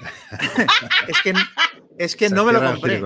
es 1.08 1.22
que, 1.22 1.34
es 1.98 2.16
que 2.16 2.28
no 2.28 2.44
me 2.44 2.52
lo 2.52 2.62
compré. 2.62 3.00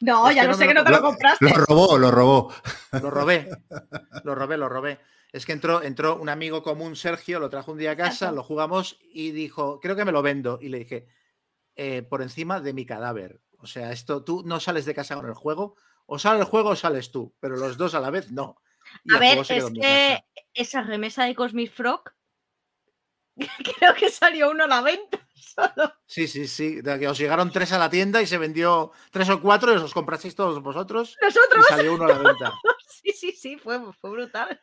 No, 0.00 0.30
ya 0.30 0.46
no, 0.46 0.54
sé 0.54 0.66
que 0.66 0.74
no 0.74 0.84
te 0.84 0.92
lo, 0.92 1.02
compraste. 1.02 1.44
Lo 1.44 1.54
robó, 1.54 1.98
lo 1.98 2.10
robó. 2.10 2.54
Lo 2.92 3.10
robé. 3.10 3.48
Lo 4.24 4.34
robé, 4.34 4.56
lo 4.56 4.68
robé. 4.68 5.00
Es 5.32 5.44
que 5.44 5.52
entró, 5.52 5.82
entró 5.82 6.16
un 6.16 6.30
amigo 6.30 6.62
común, 6.62 6.96
Sergio, 6.96 7.40
lo 7.40 7.50
trajo 7.50 7.72
un 7.72 7.78
día 7.78 7.90
a 7.90 7.96
casa, 7.96 8.32
lo 8.32 8.42
jugamos 8.42 8.98
y 9.12 9.32
dijo, 9.32 9.80
creo 9.80 9.96
que 9.96 10.06
me 10.06 10.12
lo 10.12 10.22
vendo. 10.22 10.58
Y 10.62 10.68
le 10.68 10.78
dije, 10.78 11.08
eh, 11.76 12.02
por 12.02 12.22
encima 12.22 12.60
de 12.60 12.72
mi 12.72 12.86
cadáver. 12.86 13.42
O 13.58 13.66
sea, 13.66 13.92
esto, 13.92 14.24
tú 14.24 14.42
no 14.46 14.60
sales 14.60 14.86
de 14.86 14.94
casa 14.94 15.16
con 15.16 15.26
el 15.26 15.34
juego, 15.34 15.76
o 16.06 16.18
sale 16.18 16.38
el 16.38 16.46
juego 16.46 16.70
o 16.70 16.76
sales 16.76 17.10
tú, 17.10 17.34
pero 17.40 17.56
los 17.56 17.76
dos 17.76 17.94
a 17.94 18.00
la 18.00 18.10
vez 18.10 18.30
no 18.30 18.56
a 19.14 19.18
ver, 19.18 19.38
es 19.38 19.48
que 19.48 20.24
esa 20.54 20.82
remesa 20.82 21.24
de 21.24 21.34
Cosmic 21.34 21.72
Frog, 21.72 22.02
creo 23.78 23.94
que 23.94 24.10
salió 24.10 24.50
uno 24.50 24.64
a 24.64 24.68
la 24.68 24.82
venta. 24.82 25.18
Sí, 26.06 26.26
sí, 26.26 26.46
sí. 26.46 26.80
De 26.80 26.98
que 26.98 27.08
os 27.08 27.18
llegaron 27.18 27.50
tres 27.50 27.72
a 27.72 27.78
la 27.78 27.90
tienda 27.90 28.22
y 28.22 28.26
se 28.26 28.38
vendió 28.38 28.92
tres 29.10 29.28
o 29.28 29.40
cuatro 29.40 29.74
y 29.74 29.76
os 29.76 29.92
comprasteis 29.92 30.34
todos 30.34 30.62
vosotros. 30.62 31.16
Nosotros. 31.20 31.66
Y 31.68 31.74
salió 31.74 31.94
uno 31.94 32.04
a 32.04 32.08
la 32.08 32.18
venta. 32.18 32.52
sí, 32.88 33.12
sí, 33.12 33.32
sí, 33.32 33.56
fue, 33.56 33.80
fue 33.92 34.10
brutal. 34.10 34.60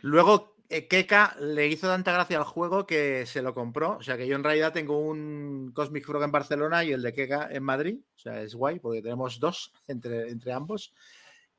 Luego, 0.00 0.56
eh, 0.68 0.88
Keka 0.88 1.36
le 1.38 1.68
hizo 1.68 1.86
tanta 1.86 2.12
gracia 2.12 2.38
al 2.38 2.44
juego 2.44 2.86
que 2.86 3.26
se 3.26 3.42
lo 3.42 3.54
compró. 3.54 3.98
O 3.98 4.02
sea 4.02 4.16
que 4.16 4.26
yo 4.26 4.34
en 4.34 4.42
realidad 4.42 4.72
tengo 4.72 4.98
un 4.98 5.70
Cosmic 5.74 6.04
Frog 6.04 6.24
en 6.24 6.32
Barcelona 6.32 6.82
y 6.82 6.92
el 6.92 7.02
de 7.02 7.12
Keka 7.12 7.48
en 7.52 7.62
Madrid. 7.62 7.98
O 8.16 8.18
sea, 8.18 8.42
es 8.42 8.54
guay 8.54 8.80
porque 8.80 9.02
tenemos 9.02 9.38
dos 9.38 9.72
entre, 9.86 10.30
entre 10.30 10.52
ambos. 10.52 10.92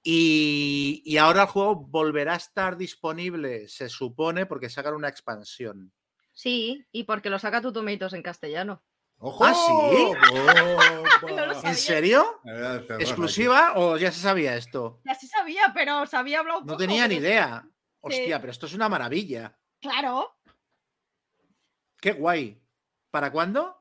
Y, 0.04 1.02
y 1.06 1.18
ahora 1.18 1.44
el 1.44 1.48
juego 1.48 1.76
volverá 1.76 2.34
a 2.34 2.38
estar 2.38 2.76
disponible, 2.78 3.70
se 3.70 3.88
supone, 3.88 4.46
porque 4.46 4.70
sacan 4.70 4.96
una 4.96 5.08
expansión. 5.08 5.94
Sí, 6.34 6.86
y 6.92 7.04
porque 7.06 7.30
lo 7.30 7.40
saca 7.40 7.62
tu 7.62 7.72
Tomatoes 7.72 8.14
en 8.14 8.22
castellano. 8.22 8.84
¡Ojo! 9.20 9.46
¿Ah, 9.46 9.54
sí? 9.54 9.72
¿En 11.68 11.76
serio? 11.76 12.42
¿Exclusiva 13.00 13.74
o 13.78 13.96
ya 13.98 14.12
se 14.12 14.20
sabía 14.20 14.58
esto? 14.58 15.00
Ya 15.06 15.16
sí 15.16 15.28
sabía, 15.28 15.72
pero 15.74 16.02
os 16.02 16.14
había 16.14 16.40
hablado 16.40 16.60
No 16.62 16.66
poco, 16.66 16.78
tenía 16.80 17.08
ni 17.08 17.16
idea. 17.16 17.66
Hostia, 18.02 18.36
Sí. 18.36 18.42
pero 18.42 18.52
esto 18.52 18.66
es 18.66 18.74
una 18.74 18.90
maravilla. 18.90 19.58
Claro, 19.80 20.36
Qué 22.02 22.12
guay. 22.12 22.62
¿Para 23.12 23.32
cuándo? 23.32 23.80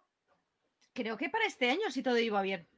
creo 0.94 1.16
que 1.16 1.30
para 1.30 1.46
este 1.46 1.70
año 1.70 1.90
si 1.90 2.02
todo 2.02 2.18
iba 2.18 2.42
bien. 2.42 2.68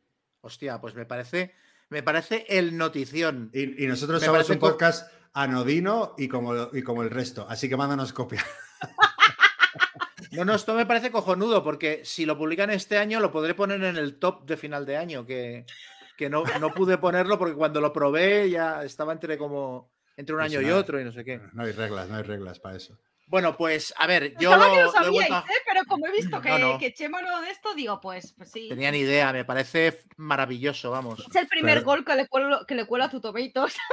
Hostia, 0.40 0.80
pues 0.80 0.94
me 0.94 1.04
parece, 1.04 1.52
me 1.94 2.02
parece 2.02 2.44
el 2.48 2.76
notición. 2.76 3.50
Y, 3.54 3.84
y 3.84 3.86
nosotros 3.86 4.20
Me 4.20 4.26
somos 4.26 4.50
un 4.50 4.58
podcast 4.58 5.08
anodino 5.32 6.14
y 6.18 6.26
como, 6.26 6.52
y 6.72 6.82
como 6.82 7.04
el 7.04 7.10
resto. 7.10 7.46
Así 7.48 7.68
que 7.68 7.76
mándanos 7.76 8.12
copia. 8.12 8.44
No, 10.32 10.44
no, 10.44 10.52
esto 10.56 10.74
me 10.74 10.84
parece 10.84 11.12
cojonudo, 11.12 11.62
porque 11.62 12.00
si 12.04 12.26
lo 12.26 12.36
publican 12.36 12.68
este 12.70 12.98
año, 12.98 13.20
lo 13.20 13.30
podré 13.30 13.54
poner 13.54 13.84
en 13.84 13.96
el 13.96 14.16
top 14.18 14.44
de 14.44 14.56
final 14.56 14.84
de 14.84 14.96
año, 14.96 15.24
que, 15.24 15.64
que 16.16 16.28
no, 16.28 16.42
no 16.60 16.74
pude 16.74 16.98
ponerlo 16.98 17.38
porque 17.38 17.54
cuando 17.54 17.80
lo 17.80 17.92
probé 17.92 18.50
ya 18.50 18.82
estaba 18.82 19.12
entre 19.12 19.38
como 19.38 19.92
entre 20.16 20.34
un 20.34 20.40
Pues 20.40 20.50
año 20.50 20.60
y 20.60 20.64
nada. 20.66 20.78
otro 20.80 21.00
y 21.00 21.04
no 21.04 21.12
sé 21.12 21.24
qué. 21.24 21.40
No 21.52 21.62
hay 21.62 21.70
reglas, 21.70 22.08
no 22.08 22.16
hay 22.16 22.24
reglas 22.24 22.58
para 22.58 22.76
eso. 22.76 22.98
Bueno, 23.26 23.56
pues 23.56 23.94
a 23.96 24.06
ver, 24.06 24.34
yo 24.38 24.54
lo, 24.56 24.62
que 24.64 24.68
lo 24.68 24.74
lo 24.82 24.88
he 24.88 24.92
sabíais, 24.92 25.12
vuelto 25.12 25.34
a- 25.34 25.38
¿eh? 25.40 25.54
pero 25.66 25.84
como 25.86 26.06
he 26.06 26.12
visto 26.12 26.40
que, 26.42 26.48
No, 26.50 26.58
no. 26.58 26.78
que 26.78 26.92
Chema 26.92 27.22
no 27.22 27.40
de 27.40 27.50
esto, 27.50 27.74
digo, 27.74 28.00
pues, 28.00 28.34
pues 28.36 28.50
sí. 28.50 28.68
tenía 28.68 28.90
ni 28.90 28.98
idea, 28.98 29.32
me 29.32 29.44
parece 29.44 30.00
maravilloso, 30.16 30.90
vamos. 30.90 31.24
Es 31.28 31.36
el 31.36 31.46
primer 31.48 31.78
Pero- 31.78 31.86
gol 31.86 32.04
que 32.04 32.14
le, 32.16 32.28
cuelo, 32.28 32.66
que 32.66 32.74
le 32.74 32.86
cuelo 32.86 33.04
a 33.06 33.10
tu 33.10 33.20
Tomatoes. 33.20 33.76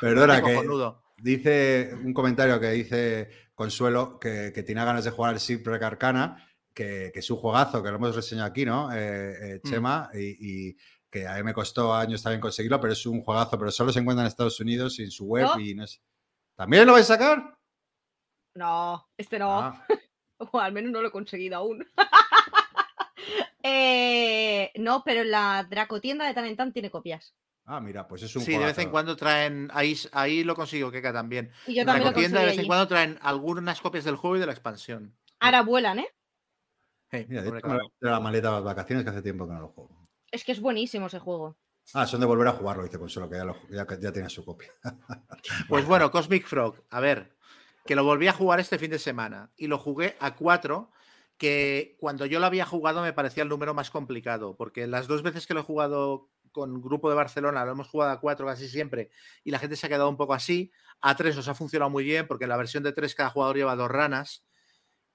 Perdona, 0.00 0.42
que 0.42 0.62
dice 1.18 1.92
un 2.04 2.12
comentario 2.12 2.60
que 2.60 2.70
dice 2.72 3.30
Consuelo 3.54 4.18
que, 4.18 4.52
que 4.54 4.62
tiene 4.62 4.84
ganas 4.84 5.04
de 5.04 5.10
jugar 5.10 5.32
el 5.34 5.40
Shipwreck 5.40 5.82
Arcana, 5.82 6.36
que, 6.74 7.10
que 7.12 7.20
es 7.20 7.30
un 7.30 7.38
juegazo, 7.38 7.82
que 7.82 7.88
lo 7.90 7.96
hemos 7.96 8.14
reseñado 8.14 8.48
aquí, 8.48 8.64
¿no? 8.66 8.92
Eh, 8.92 9.54
eh, 9.54 9.60
Mm. 9.64 9.68
Chema, 9.70 10.10
y, 10.14 10.68
y 10.70 10.76
que 11.10 11.26
a 11.26 11.34
mí 11.36 11.42
me 11.42 11.54
costó 11.54 11.94
años 11.94 12.22
también 12.22 12.40
conseguirlo, 12.40 12.80
pero 12.80 12.92
es 12.92 13.06
un 13.06 13.22
juegazo, 13.22 13.58
pero 13.58 13.70
solo 13.70 13.92
se 13.92 14.00
encuentra 14.00 14.22
en 14.24 14.28
Estados 14.28 14.60
Unidos 14.60 14.98
y 14.98 15.04
en 15.04 15.10
su 15.10 15.24
web 15.26 15.44
No. 15.46 15.60
y 15.60 15.74
no 15.74 15.84
es... 15.84 16.02
¿También 16.56 16.86
lo 16.86 16.94
vais 16.94 17.08
a 17.10 17.14
sacar? 17.14 17.56
No, 18.54 19.06
este 19.16 19.38
no. 19.38 19.60
Ah, 19.60 19.86
O 20.38 20.60
al 20.60 20.72
menos 20.72 20.90
no 20.90 21.00
lo 21.00 21.08
he 21.08 21.12
conseguido 21.12 21.56
aún. 21.56 21.86
Eh, 23.68 24.70
no, 24.76 25.02
pero 25.04 25.24
la 25.24 25.66
Dracotienda 25.68 26.24
de 26.24 26.34
tan 26.34 26.44
en 26.44 26.56
tan 26.56 26.72
tiene 26.72 26.88
copias. 26.88 27.34
ah, 27.64 27.80
mira, 27.80 28.06
pues 28.06 28.22
es 28.22 28.36
un 28.36 28.42
Sí, 28.42 28.52
de 28.52 28.64
vez 28.64 28.78
en 28.78 28.90
cuando 28.90 29.16
traen, 29.16 29.68
ahí, 29.74 29.96
ahí 30.12 30.44
lo 30.44 30.54
consigo, 30.54 30.92
Keka 30.92 31.12
también. 31.12 31.50
Y 31.66 31.74
yo 31.74 31.84
también 31.84 32.06
lo 32.06 32.12
tienda 32.12 32.38
de 32.38 32.46
vez 32.46 32.54
en 32.54 32.60
allí. 32.60 32.68
cuando 32.68 32.86
traen 32.86 33.18
algunas 33.22 33.80
copias 33.80 34.04
del 34.04 34.14
juego 34.14 34.36
y 34.36 34.38
de 34.38 34.46
la 34.46 34.52
expansión. 34.52 35.16
Ahora 35.40 35.62
vuelan, 35.62 35.98
¿eh? 35.98 36.14
Hey, 37.10 37.26
Mira, 37.28 37.42
de 37.42 37.60
la 38.00 38.20
maleta 38.20 38.50
a 38.50 38.52
las 38.52 38.62
vacaciones 38.64 39.02
que 39.02 39.10
hace 39.10 39.22
tiempo 39.22 39.48
que 39.48 39.54
no 39.54 39.60
lo 39.60 39.68
juego. 39.68 40.04
Es 40.30 40.44
que 40.44 40.52
es 40.52 40.60
buenísimo 40.60 41.08
ese 41.08 41.18
juego. 41.18 41.56
Ah, 41.94 42.06
son 42.06 42.20
de 42.20 42.26
volver 42.26 42.48
a 42.48 42.52
jugarlo, 42.52 42.82
dice 42.82 42.98
Consuelo, 42.98 43.28
que 43.30 43.36
ya, 43.36 43.44
lo- 43.44 44.28
su 44.30 44.44
copia. 44.44 44.70
Pues 45.68 45.84
bueno, 45.86 46.10
Cosmic 46.10 46.46
Frog, 46.46 46.82
a 46.90 47.00
ver, 47.00 47.36
que 47.84 47.94
lo 47.94 48.04
volví 48.04 48.26
a 48.26 48.32
jugar 48.32 48.58
este 48.58 48.78
fin 48.78 48.90
de 48.90 48.98
semana 48.98 49.52
y 49.56 49.68
lo 49.68 49.78
jugué 49.78 50.16
a 50.18 50.34
4, 50.34 50.90
que 51.38 51.96
cuando 52.00 52.26
yo 52.26 52.40
lo 52.40 52.46
había 52.46 52.64
jugado 52.66 53.02
me 53.02 53.12
parecía 53.12 53.42
el 53.44 53.48
número 53.48 53.74
más 53.74 53.90
complicado, 53.90 54.56
porque 54.56 54.86
las 54.86 55.06
dos 55.06 55.22
veces 55.22 55.46
que 55.46 55.54
lo 55.54 55.60
he 55.60 55.64
jugado 55.64 56.30
con 56.50 56.80
grupo 56.80 57.08
de 57.10 57.16
Barcelona, 57.16 57.64
lo 57.64 57.72
hemos 57.72 57.88
jugado 57.88 58.12
a 58.12 58.20
4 58.20 58.46
casi 58.46 58.68
siempre, 58.68 59.10
y 59.44 59.50
la 59.50 59.58
gente 59.58 59.76
se 59.76 59.86
ha 59.86 59.90
quedado 59.90 60.08
un 60.08 60.16
poco 60.16 60.34
así. 60.34 60.72
A 61.00 61.14
3 61.14 61.36
nos 61.36 61.48
ha 61.48 61.54
funcionado 61.54 61.90
muy 61.90 62.02
bien, 62.02 62.26
porque 62.26 62.44
en 62.44 62.50
la 62.50 62.56
versión 62.56 62.82
de 62.82 62.92
3 62.92 63.14
cada 63.14 63.30
jugador 63.30 63.56
lleva 63.56 63.76
dos 63.76 63.90
ranas 63.90 64.44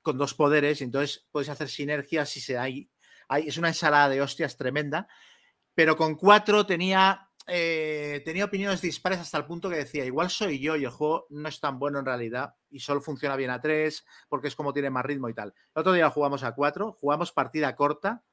con 0.01 0.17
dos 0.17 0.33
poderes, 0.33 0.81
y 0.81 0.85
entonces 0.85 1.27
puedes 1.31 1.49
hacer 1.49 1.67
sinergias 1.67 2.37
y 2.37 2.41
se 2.41 2.57
hay, 2.57 2.89
es 3.45 3.57
una 3.57 3.69
ensalada 3.69 4.09
de 4.09 4.21
hostias 4.21 4.57
tremenda. 4.57 5.07
Pero 5.73 5.95
con 5.95 6.15
4 6.15 6.65
tenía 6.65 7.31
eh, 7.47 8.21
tenía 8.23 8.45
opiniones 8.45 8.81
dispares 8.81 9.19
hasta 9.19 9.37
el 9.37 9.45
punto 9.45 9.69
que 9.69 9.77
decía, 9.77 10.05
igual 10.05 10.29
soy 10.29 10.59
yo 10.59 10.75
y 10.75 10.85
el 10.85 10.91
juego 10.91 11.25
no 11.29 11.49
es 11.49 11.59
tan 11.59 11.79
bueno 11.79 11.99
en 11.99 12.05
realidad 12.05 12.55
y 12.69 12.79
solo 12.79 13.01
funciona 13.01 13.35
bien 13.35 13.49
a 13.49 13.59
3 13.59 14.05
porque 14.29 14.47
es 14.47 14.55
como 14.55 14.73
tiene 14.73 14.89
más 14.89 15.05
ritmo 15.05 15.27
y 15.27 15.33
tal. 15.33 15.53
El 15.75 15.81
otro 15.81 15.93
día 15.93 16.09
jugamos 16.09 16.43
a 16.43 16.53
4, 16.53 16.93
jugamos 16.93 17.31
partida 17.31 17.75
corta. 17.75 18.23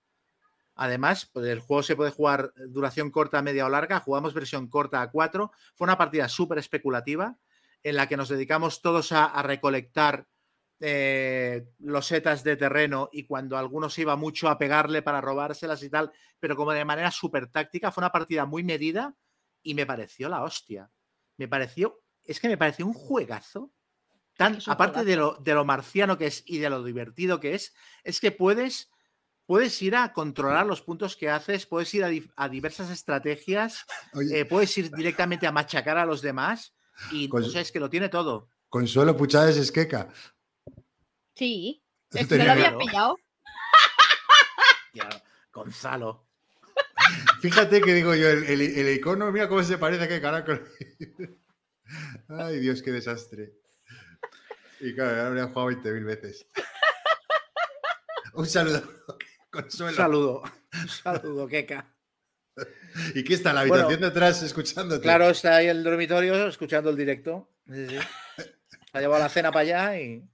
Además, 0.74 1.28
pues 1.32 1.47
el 1.49 1.59
juego 1.59 1.82
se 1.82 1.97
puede 1.97 2.12
jugar 2.12 2.53
duración 2.68 3.11
corta, 3.11 3.43
media 3.43 3.66
o 3.66 3.68
larga. 3.68 3.99
Jugamos 3.99 4.32
versión 4.34 4.68
corta 4.68 5.03
a 5.03 5.11
4. 5.11 5.51
Fue 5.74 5.84
una 5.84 5.99
partida 5.99 6.28
súper 6.28 6.59
especulativa 6.59 7.36
en 7.82 7.97
la 7.97 8.07
que 8.07 8.16
nos 8.16 8.28
dedicamos 8.28 8.80
todos 8.80 9.11
a 9.11 9.43
recolectar 9.43 10.28
eh, 10.81 11.68
losetas 11.81 12.45
de 12.45 12.57
terreno 12.57 13.09
y 13.12 13.24
cuando 13.26 13.57
alguno 13.59 13.91
se 13.91 14.03
iba 14.03 14.16
mucho 14.16 14.49
a 14.49 14.59
pegarle 14.59 15.03
para 15.03 15.20
robárselas 15.20 15.83
y 15.83 15.91
tal, 15.91 16.12
pero 16.39 16.57
como 16.57 16.72
de 16.72 16.85
manera 16.85 17.11
súper 17.11 17.49
táctica. 17.49 17.91
Fue 17.91 18.03
una 18.03 18.12
partida 18.12 18.47
muy 18.47 18.62
medida 18.62 19.14
y 19.62 19.74
me 19.74 19.87
pareció 19.87 20.29
la 20.29 20.43
hostia. 20.43 20.91
Me 21.37 21.49
pareció, 21.49 22.01
es 22.24 22.41
que 22.41 22.49
me 22.49 22.57
pareció 22.57 22.87
un 22.87 22.95
juegazo. 22.95 23.72
Tan, 24.37 24.55
Es 24.57 24.66
un 24.68 24.72
aparte 24.74 25.05
de 25.05 25.16
lo, 25.16 25.37
de 25.41 25.55
lo 25.55 25.64
marciano 25.64 26.16
que 26.16 26.26
es 26.26 26.45
y 26.47 26.59
de 26.59 26.70
lo 26.70 26.85
divertido 26.85 27.41
que 27.41 27.55
es, 27.57 27.74
es 28.05 28.20
que 28.20 28.31
puedes, 28.31 28.89
puedes 29.47 29.83
ir 29.83 29.97
a 29.97 30.12
controlar 30.12 30.64
los 30.64 30.81
puntos 30.81 31.16
que 31.16 31.29
haces, 31.29 31.66
puedes 31.66 31.93
ir 31.95 32.05
a, 32.05 32.09
di- 32.09 32.31
a 32.37 32.49
diversas 32.49 32.89
estrategias, 32.91 33.85
eh, 34.33 34.45
puedes 34.45 34.79
ir 34.79 34.95
directamente 34.95 35.49
a 35.49 35.53
machacar 35.53 35.99
a 35.99 36.07
los 36.07 36.22
demás 36.22 36.72
y 37.11 37.29
es 37.59 37.72
que 37.72 37.81
lo 37.81 37.91
tiene 37.91 38.09
todo. 38.09 38.49
Consuelo 38.68 39.16
Puchades 39.16 39.57
Esqueca. 39.57 40.09
Sí. 41.39 41.82
Eso 42.11 42.20
Es 42.22 42.26
que 42.28 42.39
no 42.39 42.45
lo 42.45 42.53
había 42.53 42.64
claro. 42.70 42.78
pillado. 42.78 43.16
Ya, 44.95 45.09
Gonzalo. 45.53 46.26
Fíjate 47.41 47.80
que 47.80 47.95
digo 47.95 48.14
yo, 48.14 48.28
el, 48.28 48.45
el- 48.45 48.61
el 48.78 48.95
icono, 48.97 49.30
mira 49.30 49.49
cómo 49.49 49.62
se 49.62 49.78
parece 49.78 50.05
a 50.05 50.09
qué 50.09 50.20
carajo. 50.20 50.53
Ay, 52.28 52.59
Dios, 52.59 52.82
qué 52.82 52.91
desastre. 52.91 53.53
Y 54.80 54.95
claro, 54.95 55.11
ya 55.16 55.22
lo 55.22 55.28
habría 55.28 55.45
jugado 55.47 55.70
20.000 55.70 56.05
veces. 56.05 56.47
Un 58.34 58.47
saludo, 58.47 58.82
Un 59.09 59.16
Consuelo. 59.51 59.97
saludo. 59.97 60.43
Un 60.82 60.89
saludo, 60.89 61.47
Keka. 61.47 61.95
¿Y 63.14 63.22
qué 63.22 63.34
está 63.34 63.51
en 63.51 63.57
la 63.57 63.61
Bueno, 63.66 63.84
habitación 63.84 64.01
detrás 64.11 64.43
escuchándote? 64.43 65.03
Claro, 65.03 65.28
está 65.30 65.57
ahí 65.57 65.68
el 65.68 65.84
dormitorio 65.84 66.49
escuchando 66.49 66.91
el 66.91 66.97
directo. 66.97 67.49
Sí, 67.72 67.86
sí. 67.89 67.99
Ha 68.95 69.01
llevado 69.01 69.22
la 69.22 69.28
cena 69.28 69.53
para 69.53 69.61
allá 69.62 70.01
y. 70.01 70.28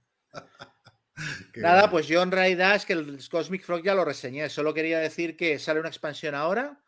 Nada, 1.55 1.89
pues 1.89 2.07
yo 2.07 2.21
en 2.21 2.31
realidad 2.31 2.75
es 2.75 2.85
que 2.85 2.93
el 2.93 3.19
Cosmic 3.29 3.63
Frog 3.63 3.83
ya 3.83 3.95
lo 3.95 4.05
reseñé. 4.05 4.49
Solo 4.49 4.73
quería 4.73 4.99
decir 4.99 5.35
que 5.37 5.59
sale 5.59 5.79
una 5.79 5.89
expansión 5.89 6.35
ahora 6.35 6.81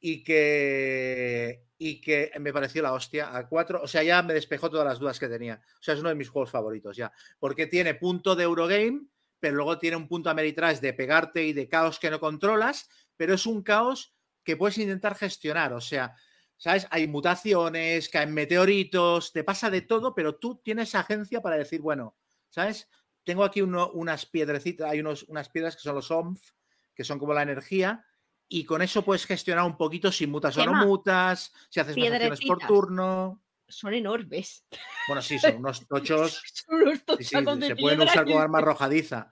y 0.00 0.24
que, 0.24 1.64
y 1.78 2.00
que 2.00 2.32
me 2.40 2.52
pareció 2.52 2.82
la 2.82 2.92
hostia 2.92 3.36
a 3.36 3.48
cuatro. 3.48 3.80
O 3.82 3.86
sea, 3.86 4.02
ya 4.02 4.22
me 4.22 4.34
despejó 4.34 4.70
todas 4.70 4.86
las 4.86 4.98
dudas 4.98 5.18
que 5.18 5.28
tenía. 5.28 5.62
O 5.80 5.82
sea, 5.82 5.94
es 5.94 6.00
uno 6.00 6.08
de 6.10 6.14
mis 6.14 6.28
juegos 6.28 6.50
favoritos 6.50 6.96
ya. 6.96 7.12
Porque 7.38 7.66
tiene 7.66 7.94
punto 7.94 8.34
de 8.34 8.44
Eurogame, 8.44 9.06
pero 9.38 9.56
luego 9.56 9.78
tiene 9.78 9.96
un 9.96 10.08
punto 10.08 10.30
Ameritrash 10.30 10.78
de 10.78 10.92
pegarte 10.92 11.44
y 11.44 11.52
de 11.52 11.68
caos 11.68 11.98
que 11.98 12.10
no 12.10 12.20
controlas, 12.20 12.88
pero 13.16 13.34
es 13.34 13.46
un 13.46 13.62
caos 13.62 14.14
que 14.44 14.56
puedes 14.56 14.78
intentar 14.78 15.14
gestionar. 15.14 15.72
O 15.72 15.80
sea, 15.80 16.14
¿sabes? 16.56 16.86
Hay 16.90 17.08
mutaciones, 17.08 18.08
caen 18.08 18.32
meteoritos, 18.34 19.32
te 19.32 19.42
pasa 19.42 19.70
de 19.70 19.82
todo, 19.82 20.14
pero 20.14 20.36
tú 20.36 20.60
tienes 20.62 20.94
agencia 20.94 21.40
para 21.40 21.56
decir, 21.56 21.80
bueno, 21.80 22.16
¿sabes? 22.50 22.88
Tengo 23.24 23.44
aquí 23.44 23.62
uno- 23.62 23.90
unas 23.92 24.26
piedrecitas, 24.26 24.90
hay 24.90 25.00
unos, 25.00 25.22
unas 25.24 25.48
piedras 25.48 25.76
que 25.76 25.82
son 25.82 25.94
los 25.94 26.10
OMF, 26.10 26.52
que 26.94 27.04
son 27.04 27.18
como 27.18 27.32
la 27.34 27.42
energía, 27.42 28.04
y 28.48 28.64
con 28.64 28.82
eso 28.82 29.02
puedes 29.02 29.24
gestionar 29.26 29.64
un 29.64 29.76
poquito 29.76 30.10
si 30.12 30.26
mutas 30.26 30.56
o 30.56 30.66
no 30.66 30.74
mutas, 30.86 31.52
si 31.70 31.80
haces 31.80 31.94
acciones 32.28 32.40
por 32.48 32.58
turno. 32.66 33.42
Son 33.68 33.94
enormes. 33.94 34.66
Bueno, 35.08 35.22
sí, 35.22 35.38
son 35.38 35.56
unos 35.56 35.86
tochos 35.88 36.42
Son 36.66 36.82
unos 36.82 36.98
Sí, 37.18 37.24
sí, 37.24 37.36
de 37.36 37.66
se 37.66 37.76
pueden 37.76 38.00
usar 38.00 38.24
como 38.24 38.40
arma 38.40 38.58
arrojadiza. 38.58 39.30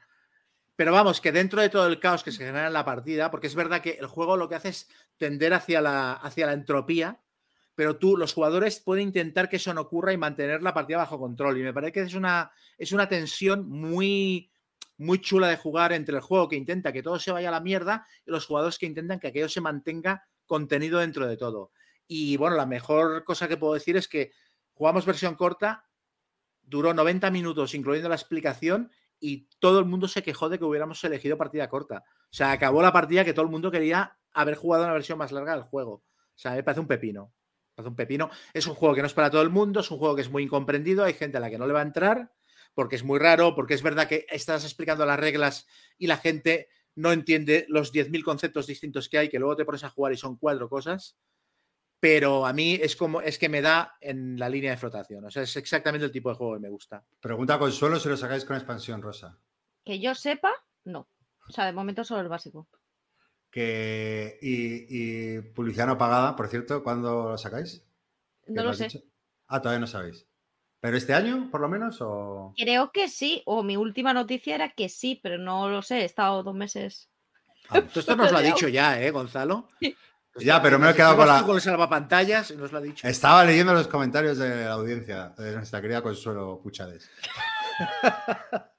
Pero 0.76 0.92
vamos, 0.92 1.20
que 1.20 1.30
dentro 1.32 1.60
de 1.60 1.68
todo 1.68 1.86
el 1.88 2.00
caos 2.00 2.22
que 2.24 2.32
se 2.32 2.38
genera 2.38 2.68
en 2.68 2.72
la 2.72 2.86
partida, 2.86 3.30
porque 3.30 3.48
es 3.48 3.54
verdad 3.54 3.82
que 3.82 3.98
el 4.00 4.06
juego 4.06 4.38
lo 4.38 4.48
que 4.48 4.54
hace 4.54 4.70
es 4.70 4.88
tender 5.18 5.52
hacia 5.52 5.82
la, 5.82 6.12
hacia 6.14 6.46
la 6.46 6.54
entropía, 6.54 7.20
pero 7.80 7.96
tú, 7.96 8.18
los 8.18 8.34
jugadores 8.34 8.78
pueden 8.78 9.06
intentar 9.06 9.48
que 9.48 9.56
eso 9.56 9.72
no 9.72 9.80
ocurra 9.80 10.12
y 10.12 10.18
mantener 10.18 10.62
la 10.62 10.74
partida 10.74 10.98
bajo 10.98 11.18
control. 11.18 11.56
Y 11.56 11.62
me 11.62 11.72
parece 11.72 11.92
que 11.92 12.00
es 12.02 12.12
una, 12.12 12.52
es 12.76 12.92
una 12.92 13.08
tensión 13.08 13.66
muy, 13.70 14.52
muy 14.98 15.18
chula 15.18 15.48
de 15.48 15.56
jugar 15.56 15.94
entre 15.94 16.16
el 16.16 16.20
juego 16.20 16.46
que 16.46 16.56
intenta 16.56 16.92
que 16.92 17.02
todo 17.02 17.18
se 17.18 17.32
vaya 17.32 17.48
a 17.48 17.52
la 17.52 17.60
mierda 17.60 18.06
y 18.26 18.32
los 18.32 18.44
jugadores 18.44 18.76
que 18.76 18.84
intentan 18.84 19.18
que 19.18 19.28
aquello 19.28 19.48
se 19.48 19.62
mantenga 19.62 20.26
contenido 20.44 20.98
dentro 20.98 21.26
de 21.26 21.38
todo. 21.38 21.72
Y 22.06 22.36
bueno, 22.36 22.54
la 22.54 22.66
mejor 22.66 23.24
cosa 23.24 23.48
que 23.48 23.56
puedo 23.56 23.72
decir 23.72 23.96
es 23.96 24.08
que 24.08 24.32
jugamos 24.74 25.06
versión 25.06 25.34
corta, 25.34 25.86
duró 26.60 26.92
90 26.92 27.30
minutos, 27.30 27.74
incluyendo 27.74 28.10
la 28.10 28.16
explicación, 28.16 28.92
y 29.18 29.48
todo 29.58 29.78
el 29.78 29.86
mundo 29.86 30.06
se 30.06 30.22
quejó 30.22 30.50
de 30.50 30.58
que 30.58 30.66
hubiéramos 30.66 31.02
elegido 31.02 31.38
partida 31.38 31.70
corta. 31.70 32.04
O 32.24 32.28
sea, 32.36 32.52
acabó 32.52 32.82
la 32.82 32.92
partida 32.92 33.24
que 33.24 33.32
todo 33.32 33.46
el 33.46 33.50
mundo 33.50 33.70
quería 33.70 34.18
haber 34.34 34.56
jugado 34.56 34.84
una 34.84 34.92
versión 34.92 35.16
más 35.16 35.32
larga 35.32 35.54
del 35.54 35.62
juego. 35.62 36.04
sea, 36.34 36.52
me 36.52 36.62
parece 36.62 36.80
un 36.80 36.86
pepino. 36.86 37.32
Un 37.86 37.96
pepino. 37.96 38.30
Es 38.52 38.66
un 38.66 38.74
juego 38.74 38.94
que 38.94 39.00
no 39.00 39.06
es 39.06 39.14
para 39.14 39.30
todo 39.30 39.42
el 39.42 39.50
mundo, 39.50 39.80
es 39.80 39.90
un 39.90 39.98
juego 39.98 40.14
que 40.14 40.22
es 40.22 40.30
muy 40.30 40.42
incomprendido, 40.42 41.04
hay 41.04 41.14
gente 41.14 41.38
a 41.38 41.40
la 41.40 41.50
que 41.50 41.58
no 41.58 41.66
le 41.66 41.72
va 41.72 41.80
a 41.80 41.84
entrar 41.84 42.32
porque 42.74 42.96
es 42.96 43.04
muy 43.04 43.18
raro, 43.18 43.54
porque 43.54 43.74
es 43.74 43.82
verdad 43.82 44.08
que 44.08 44.26
estás 44.30 44.64
explicando 44.64 45.04
las 45.04 45.18
reglas 45.18 45.66
y 45.98 46.06
la 46.06 46.16
gente 46.16 46.68
no 46.94 47.12
entiende 47.12 47.66
los 47.68 47.92
10.000 47.92 48.22
conceptos 48.22 48.66
distintos 48.66 49.08
que 49.08 49.18
hay, 49.18 49.28
que 49.28 49.38
luego 49.38 49.56
te 49.56 49.64
pones 49.64 49.84
a 49.84 49.90
jugar 49.90 50.12
y 50.12 50.16
son 50.16 50.36
cuatro 50.36 50.68
cosas. 50.68 51.16
Pero 51.98 52.46
a 52.46 52.52
mí 52.52 52.78
es 52.80 52.96
como 52.96 53.20
es 53.20 53.38
que 53.38 53.50
me 53.50 53.60
da 53.60 53.96
en 54.00 54.38
la 54.38 54.48
línea 54.48 54.70
de 54.70 54.78
flotación. 54.78 55.24
O 55.26 55.30
sea, 55.30 55.42
es 55.42 55.54
exactamente 55.56 56.06
el 56.06 56.12
tipo 56.12 56.30
de 56.30 56.36
juego 56.36 56.54
que 56.54 56.60
me 56.60 56.70
gusta. 56.70 57.04
Pregunta 57.20 57.58
Consuelo 57.58 58.00
si 58.00 58.08
lo 58.08 58.16
sacáis 58.16 58.46
con 58.46 58.56
expansión, 58.56 59.02
Rosa. 59.02 59.38
Que 59.84 60.00
yo 60.00 60.14
sepa, 60.14 60.50
no. 60.84 61.08
O 61.46 61.52
sea, 61.52 61.66
de 61.66 61.72
momento 61.72 62.02
solo 62.02 62.22
el 62.22 62.28
básico. 62.28 62.68
Que, 63.50 64.38
y, 64.40 64.86
y 65.36 65.40
publicidad 65.40 65.86
no 65.88 65.98
pagada, 65.98 66.36
por 66.36 66.48
cierto, 66.48 66.82
¿cuándo 66.84 67.30
lo 67.30 67.38
sacáis? 67.38 67.82
¿Qué 68.46 68.52
No 68.52 68.64
lo 68.64 68.72
sé. 68.74 68.84
dicho? 68.84 69.00
Ah, 69.48 69.60
todavía 69.60 69.80
no 69.80 69.86
sabéis. 69.88 70.26
¿Pero 70.80 70.96
este 70.96 71.12
año, 71.14 71.48
por 71.50 71.60
lo 71.60 71.68
menos? 71.68 71.98
O... 72.00 72.54
Creo 72.56 72.90
que 72.92 73.08
sí, 73.08 73.42
o 73.46 73.62
mi 73.62 73.76
última 73.76 74.14
noticia 74.14 74.54
era 74.54 74.70
que 74.70 74.88
sí, 74.88 75.18
pero 75.22 75.36
no 75.36 75.68
lo 75.68 75.82
sé. 75.82 76.02
He 76.02 76.04
estado 76.04 76.42
dos 76.42 76.54
meses. 76.54 77.10
Ah, 77.68 77.82
Tú 77.82 78.00
esto 78.00 78.16
nos 78.16 78.30
lo 78.32 78.38
ha 78.38 78.42
dicho 78.42 78.68
ya, 78.68 79.00
¿eh, 79.02 79.10
Gonzalo? 79.10 79.68
Ya, 80.38 80.62
pero 80.62 80.78
me 80.78 80.88
he 80.88 80.94
quedado 80.94 81.16
con 81.16 81.26
la- 81.26 81.42
Con 81.42 81.56
el 81.56 81.60
salvapantallas 81.60 82.52
y 82.52 82.56
nos 82.56 82.70
lo 82.70 82.78
ha 82.78 82.80
dicho. 82.80 83.06
Estaba 83.06 83.44
leyendo 83.44 83.74
los 83.74 83.88
comentarios 83.88 84.38
de 84.38 84.64
la 84.64 84.72
audiencia 84.74 85.30
de 85.36 85.56
nuestra 85.56 85.80
querida 85.82 86.02
Consuelo 86.02 86.60
Puchades. 86.62 87.10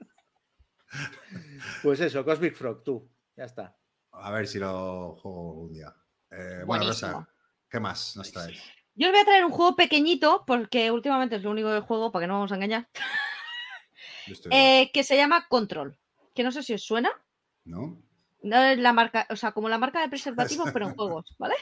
Pues 1.83 1.99
eso, 1.99 2.23
Cosmic 2.23 2.55
Frog, 2.55 2.83
tú. 2.83 3.09
Ya 3.35 3.45
está. 3.45 3.75
A 4.21 4.31
ver 4.31 4.47
si 4.47 4.59
lo 4.59 5.15
juego 5.21 5.53
un 5.53 5.73
día. 5.73 5.93
Eh, 6.29 6.63
bueno. 6.65 6.85
Rosa, 6.85 7.27
¿qué 7.69 7.79
más 7.79 8.15
nos 8.15 8.31
traes? 8.31 8.59
Yo 8.93 9.07
os 9.07 9.13
voy 9.13 9.21
a 9.21 9.25
traer 9.25 9.45
un 9.45 9.51
juego 9.51 9.75
pequeñito, 9.75 10.43
porque 10.45 10.91
últimamente 10.91 11.37
es 11.37 11.43
lo 11.43 11.51
único 11.51 11.69
que 11.73 11.79
juego, 11.81 12.11
para 12.11 12.23
que 12.23 12.27
no 12.27 12.33
vamos 12.35 12.51
a 12.51 12.55
engañar, 12.55 12.89
eh, 14.51 14.91
que 14.93 15.03
se 15.03 15.15
llama 15.15 15.47
Control. 15.47 15.97
Que 16.35 16.43
no 16.43 16.51
sé 16.51 16.63
si 16.63 16.73
os 16.73 16.83
suena. 16.83 17.11
¿No? 17.65 18.01
No 18.43 18.63
es 18.63 18.77
la 18.79 18.91
marca, 18.93 19.27
o 19.29 19.35
sea, 19.35 19.51
como 19.51 19.69
la 19.69 19.77
marca 19.77 20.01
de 20.01 20.09
preservativos, 20.09 20.69
pero 20.71 20.87
en 20.87 20.95
juegos, 20.95 21.35
¿vale? 21.37 21.55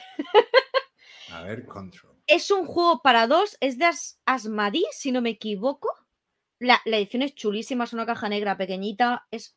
A 1.30 1.42
ver, 1.42 1.66
Control. 1.66 2.16
Es 2.26 2.50
un 2.50 2.66
juego 2.66 3.02
para 3.02 3.26
dos, 3.26 3.56
es 3.60 3.78
de 3.78 3.86
As- 3.86 4.20
Asmadi, 4.24 4.84
si 4.92 5.12
no 5.12 5.20
me 5.20 5.30
equivoco. 5.30 5.88
La, 6.58 6.80
la 6.84 6.98
edición 6.98 7.22
es 7.22 7.34
chulísima, 7.34 7.84
es 7.84 7.92
una 7.92 8.06
caja 8.06 8.28
negra 8.28 8.56
pequeñita, 8.56 9.26
es 9.30 9.56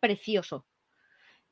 precioso. 0.00 0.66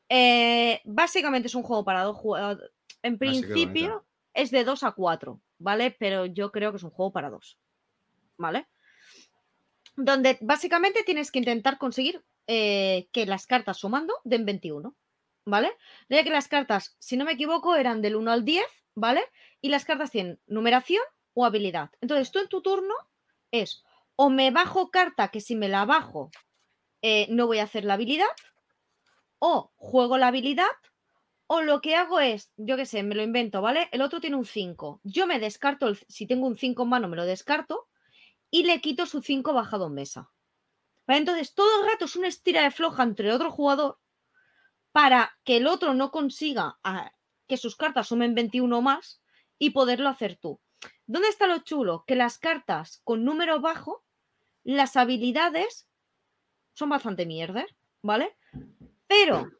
Eh, 0.08 0.80
básicamente 0.84 1.48
es 1.48 1.54
un 1.54 1.62
juego 1.62 1.84
para 1.84 2.04
dos 2.04 2.16
jugadores. 2.16 2.70
En 3.02 3.14
Ah, 3.14 3.18
qué 3.18 3.26
bonita. 3.26 3.48
principio 3.48 4.06
es 4.34 4.50
de 4.50 4.64
2 4.64 4.82
a 4.82 4.92
4, 4.92 5.40
¿vale? 5.58 5.90
Pero 5.98 6.26
yo 6.26 6.50
creo 6.52 6.70
que 6.70 6.76
es 6.76 6.82
un 6.82 6.90
juego 6.90 7.12
para 7.12 7.30
dos, 7.30 7.58
¿vale? 8.36 8.68
Donde 9.96 10.38
básicamente 10.40 11.02
tienes 11.04 11.30
que 11.30 11.40
intentar 11.40 11.78
conseguir 11.78 12.22
eh, 12.46 13.08
que 13.12 13.26
las 13.26 13.46
cartas 13.46 13.78
sumando 13.78 14.14
den 14.24 14.46
21, 14.46 14.94
¿vale? 15.44 15.72
Ya 16.08 16.24
que 16.24 16.30
las 16.30 16.48
cartas, 16.48 16.96
si 16.98 17.16
no 17.16 17.24
me 17.24 17.32
equivoco, 17.32 17.76
eran 17.76 18.00
del 18.00 18.16
1 18.16 18.30
al 18.30 18.44
10, 18.44 18.64
¿vale? 18.94 19.22
Y 19.60 19.68
las 19.68 19.84
cartas 19.84 20.10
tienen 20.10 20.40
numeración 20.46 21.02
o 21.34 21.44
habilidad. 21.44 21.90
Entonces 22.00 22.30
tú 22.30 22.38
en 22.38 22.48
tu 22.48 22.62
turno 22.62 22.94
es 23.50 23.84
o 24.16 24.30
me 24.30 24.50
bajo 24.50 24.90
carta 24.90 25.28
que 25.28 25.40
si 25.40 25.54
me 25.54 25.68
la 25.68 25.84
bajo 25.84 26.30
eh, 27.02 27.26
no 27.30 27.46
voy 27.46 27.58
a 27.58 27.64
hacer 27.64 27.84
la 27.84 27.94
habilidad, 27.94 28.26
o 29.38 29.72
juego 29.76 30.18
la 30.18 30.28
habilidad, 30.28 30.66
o 31.46 31.62
lo 31.62 31.80
que 31.80 31.96
hago 31.96 32.20
es, 32.20 32.52
yo 32.56 32.76
qué 32.76 32.86
sé, 32.86 33.02
me 33.02 33.14
lo 33.14 33.22
invento, 33.22 33.62
¿vale? 33.62 33.88
El 33.92 34.02
otro 34.02 34.20
tiene 34.20 34.36
un 34.36 34.44
5. 34.44 35.00
Yo 35.04 35.26
me 35.26 35.38
descarto, 35.38 35.88
el- 35.88 35.98
si 36.08 36.26
tengo 36.26 36.46
un 36.46 36.56
5 36.58 36.82
en 36.84 36.88
mano, 36.90 37.08
me 37.08 37.16
lo 37.16 37.24
descarto 37.24 37.88
y 38.50 38.64
le 38.64 38.80
quito 38.80 39.06
su 39.06 39.22
5 39.22 39.52
bajado 39.54 39.86
en 39.88 39.94
mesa. 39.94 40.30
¿Vale? 41.06 41.20
Entonces, 41.20 41.54
todo 41.54 41.82
el 41.82 41.90
rato 41.90 42.04
es 42.06 42.16
una 42.16 42.28
estira 42.28 42.62
de 42.62 42.70
floja 42.70 43.02
entre 43.02 43.32
otro 43.32 43.50
jugador 43.50 43.98
para 44.92 45.38
que 45.44 45.56
el 45.58 45.66
otro 45.66 45.94
no 45.94 46.10
consiga 46.10 46.78
ah, 46.84 47.12
que 47.46 47.56
sus 47.56 47.76
cartas 47.76 48.08
sumen 48.08 48.34
21 48.34 48.78
o 48.78 48.82
más 48.82 49.22
y 49.58 49.70
poderlo 49.70 50.08
hacer 50.08 50.36
tú. 50.36 50.60
¿Dónde 51.06 51.28
está 51.28 51.46
lo 51.46 51.58
chulo? 51.60 52.04
Que 52.06 52.14
las 52.16 52.38
cartas 52.38 53.00
con 53.04 53.24
número 53.24 53.60
bajo, 53.60 54.04
las 54.64 54.96
habilidades 54.96 55.88
son 56.74 56.90
bastante 56.90 57.26
mierder, 57.26 57.76
¿vale? 58.02 58.37
Pero 59.08 59.50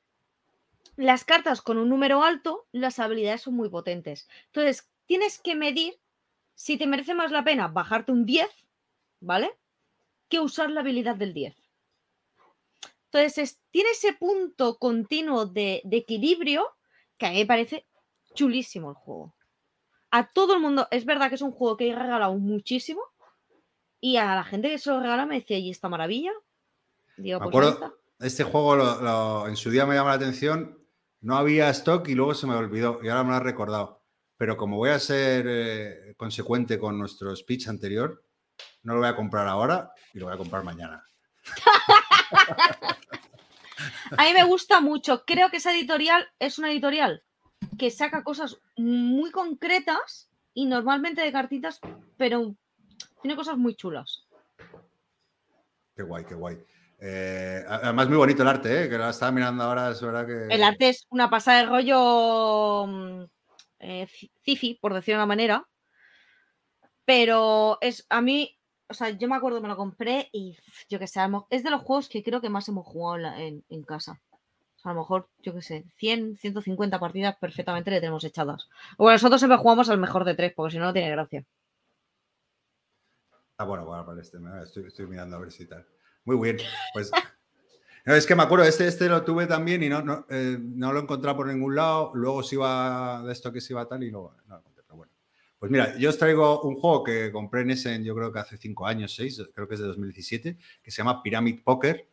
las 0.96 1.24
cartas 1.24 1.62
con 1.62 1.78
un 1.78 1.88
número 1.88 2.22
alto, 2.22 2.66
las 2.72 2.98
habilidades 2.98 3.40
son 3.42 3.54
muy 3.54 3.70
potentes. 3.70 4.28
Entonces, 4.46 4.90
tienes 5.06 5.40
que 5.40 5.54
medir 5.54 5.98
si 6.54 6.76
te 6.76 6.86
merece 6.86 7.14
más 7.14 7.30
la 7.30 7.44
pena 7.44 7.68
bajarte 7.68 8.12
un 8.12 8.26
10, 8.26 8.50
¿vale? 9.20 9.58
Que 10.28 10.40
usar 10.40 10.70
la 10.70 10.80
habilidad 10.80 11.16
del 11.16 11.34
10. 11.34 11.56
Entonces, 13.06 13.38
es- 13.38 13.60
tiene 13.70 13.90
ese 13.90 14.12
punto 14.12 14.78
continuo 14.78 15.46
de, 15.46 15.80
de 15.84 15.96
equilibrio 15.98 16.66
que 17.16 17.26
a 17.26 17.30
mí 17.30 17.38
me 17.38 17.46
parece 17.46 17.86
chulísimo 18.34 18.90
el 18.90 18.96
juego. 18.96 19.34
A 20.10 20.30
todo 20.30 20.54
el 20.54 20.60
mundo, 20.60 20.88
es 20.90 21.04
verdad 21.06 21.28
que 21.30 21.36
es 21.36 21.42
un 21.42 21.52
juego 21.52 21.76
que 21.76 21.88
he 21.90 21.94
regalado 21.96 22.34
muchísimo 22.36 23.02
y 24.00 24.16
a 24.16 24.34
la 24.34 24.44
gente 24.44 24.68
que 24.70 24.78
se 24.78 24.90
lo 24.90 25.00
regala 25.00 25.26
me 25.26 25.36
decía, 25.36 25.58
¿y 25.58 25.70
esta 25.70 25.88
maravilla? 25.88 26.32
Digo, 27.16 27.40
Me 27.40 27.44
pues 27.50 27.56
acuerdo. 27.56 27.98
Este 28.20 28.44
juego 28.44 28.76
lo- 28.76 29.00
lo- 29.00 29.48
en 29.48 29.56
su 29.56 29.70
día 29.70 29.86
me 29.86 29.94
llamó 29.94 30.08
la 30.08 30.14
atención, 30.16 30.78
no 31.20 31.36
había 31.36 31.68
stock 31.70 32.08
y 32.08 32.14
luego 32.14 32.34
se 32.34 32.46
me 32.46 32.54
olvidó 32.54 33.00
y 33.02 33.08
ahora 33.08 33.24
me 33.24 33.30
lo 33.30 33.36
has 33.36 33.42
recordado. 33.42 34.02
Pero 34.36 34.56
como 34.56 34.76
voy 34.76 34.90
a 34.90 34.98
ser 35.00 35.46
eh, 35.48 36.14
consecuente 36.16 36.78
con 36.78 36.98
nuestro 36.98 37.34
speech 37.34 37.68
anterior, 37.68 38.24
no 38.82 38.94
lo 38.94 39.00
voy 39.00 39.08
a 39.08 39.16
comprar 39.16 39.48
ahora 39.48 39.92
y 40.14 40.18
lo 40.18 40.26
voy 40.26 40.34
a 40.34 40.38
comprar 40.38 40.62
mañana. 40.64 41.02
A 44.16 44.24
mí 44.24 44.32
me 44.34 44.44
gusta 44.44 44.80
mucho. 44.80 45.24
Creo 45.26 45.50
que 45.50 45.58
esa 45.58 45.72
editorial 45.72 46.26
es 46.38 46.58
una 46.58 46.70
editorial 46.70 47.22
que 47.78 47.90
saca 47.90 48.24
cosas 48.24 48.58
muy 48.76 49.30
concretas 49.30 50.30
y 50.54 50.66
normalmente 50.66 51.20
de 51.22 51.30
cartitas, 51.32 51.80
pero 52.16 52.54
tiene 53.22 53.36
cosas 53.36 53.56
muy 53.56 53.74
chulas. 53.76 54.26
Qué 55.94 56.02
guay, 56.02 56.24
qué 56.24 56.34
guay. 56.34 56.58
Eh, 57.00 57.64
además, 57.68 58.08
muy 58.08 58.16
bonito 58.16 58.42
el 58.42 58.48
arte, 58.48 58.84
¿eh? 58.84 58.88
que 58.88 58.98
lo 58.98 59.08
estaba 59.08 59.30
mirando 59.30 59.62
ahora, 59.62 59.90
es 59.90 60.00
verdad 60.02 60.26
que... 60.26 60.52
El 60.52 60.64
arte 60.64 60.88
es 60.88 61.06
una 61.10 61.30
pasada 61.30 61.58
de 61.58 61.66
rollo 61.66 62.86
mm, 62.86 63.22
eh, 63.80 64.06
ci- 64.08 64.30
cifi, 64.42 64.74
por 64.80 64.94
decirlo 64.94 65.18
de 65.18 65.24
una 65.24 65.26
manera. 65.26 65.68
Pero 67.04 67.78
es 67.80 68.04
a 68.10 68.20
mí, 68.20 68.58
o 68.88 68.94
sea, 68.94 69.10
yo 69.10 69.28
me 69.28 69.36
acuerdo, 69.36 69.60
me 69.60 69.68
lo 69.68 69.76
compré 69.76 70.28
y 70.32 70.58
yo 70.88 70.98
que 70.98 71.06
sé, 71.06 71.20
es 71.50 71.62
de 71.62 71.70
los 71.70 71.82
juegos 71.82 72.08
que 72.08 72.22
creo 72.22 72.40
que 72.40 72.50
más 72.50 72.68
hemos 72.68 72.86
jugado 72.86 73.34
en, 73.36 73.82
casa. 73.84 74.20
O 74.76 74.80
sea, 74.80 74.90
a 74.90 74.94
lo 74.94 75.00
mejor, 75.00 75.28
yo 75.42 75.54
que 75.54 75.62
sé, 75.62 75.84
100, 75.96 76.36
150 76.36 76.98
partidas 76.98 77.36
perfectamente 77.38 77.90
le 77.90 78.00
tenemos 78.00 78.24
echadas. 78.24 78.68
Bueno, 78.98 79.12
nosotros 79.14 79.40
siempre 79.40 79.58
jugamos 79.58 79.88
al 79.88 79.98
mejor 79.98 80.24
de 80.24 80.34
tres, 80.34 80.52
porque 80.54 80.72
si 80.72 80.78
no, 80.78 80.86
no 80.86 80.92
tiene 80.92 81.10
gracia. 81.10 81.44
Ah, 83.56 83.64
bueno, 83.64 83.84
bueno, 83.86 84.04
para 84.06 84.20
este, 84.20 84.38
estoy, 84.62 84.86
estoy 84.86 85.06
mirando 85.06 85.36
a 85.36 85.40
ver 85.40 85.50
si 85.50 85.66
tal. 85.66 85.84
Muy 86.28 86.36
bien, 86.36 86.58
pues... 86.92 87.10
No, 88.04 88.14
es 88.14 88.26
que 88.26 88.34
me 88.34 88.42
acuerdo, 88.42 88.64
este, 88.64 88.86
este 88.86 89.08
lo 89.08 89.22
tuve 89.22 89.46
también 89.46 89.82
y 89.82 89.88
no, 89.88 90.02
no, 90.02 90.26
eh, 90.30 90.58
no 90.60 90.92
lo 90.92 90.98
he 90.98 91.02
encontrado 91.02 91.38
por 91.38 91.46
ningún 91.46 91.74
lado. 91.74 92.10
Luego 92.14 92.42
se 92.42 92.54
iba 92.54 93.22
de 93.24 93.32
esto 93.32 93.52
que 93.52 93.60
se 93.62 93.72
iba 93.72 93.86
tal 93.86 94.02
y 94.02 94.10
no, 94.10 94.34
no 94.46 94.54
lo 94.54 94.58
encontré. 94.60 94.82
Pero 94.86 94.96
bueno. 94.96 95.12
Pues 95.58 95.70
mira, 95.70 95.96
yo 95.98 96.08
os 96.08 96.18
traigo 96.18 96.62
un 96.62 96.74
juego 96.74 97.04
que 97.04 97.32
compré 97.32 97.62
en 97.62 97.70
Essen, 97.70 98.04
yo 98.04 98.14
creo 98.14 98.32
que 98.32 98.38
hace 98.38 98.56
cinco 98.56 98.86
años, 98.86 99.14
seis, 99.14 99.42
creo 99.54 99.68
que 99.68 99.74
es 99.74 99.80
de 99.80 99.86
2017, 99.86 100.56
que 100.82 100.90
se 100.90 100.96
llama 100.98 101.22
Pyramid 101.22 101.62
Poker. 101.62 102.08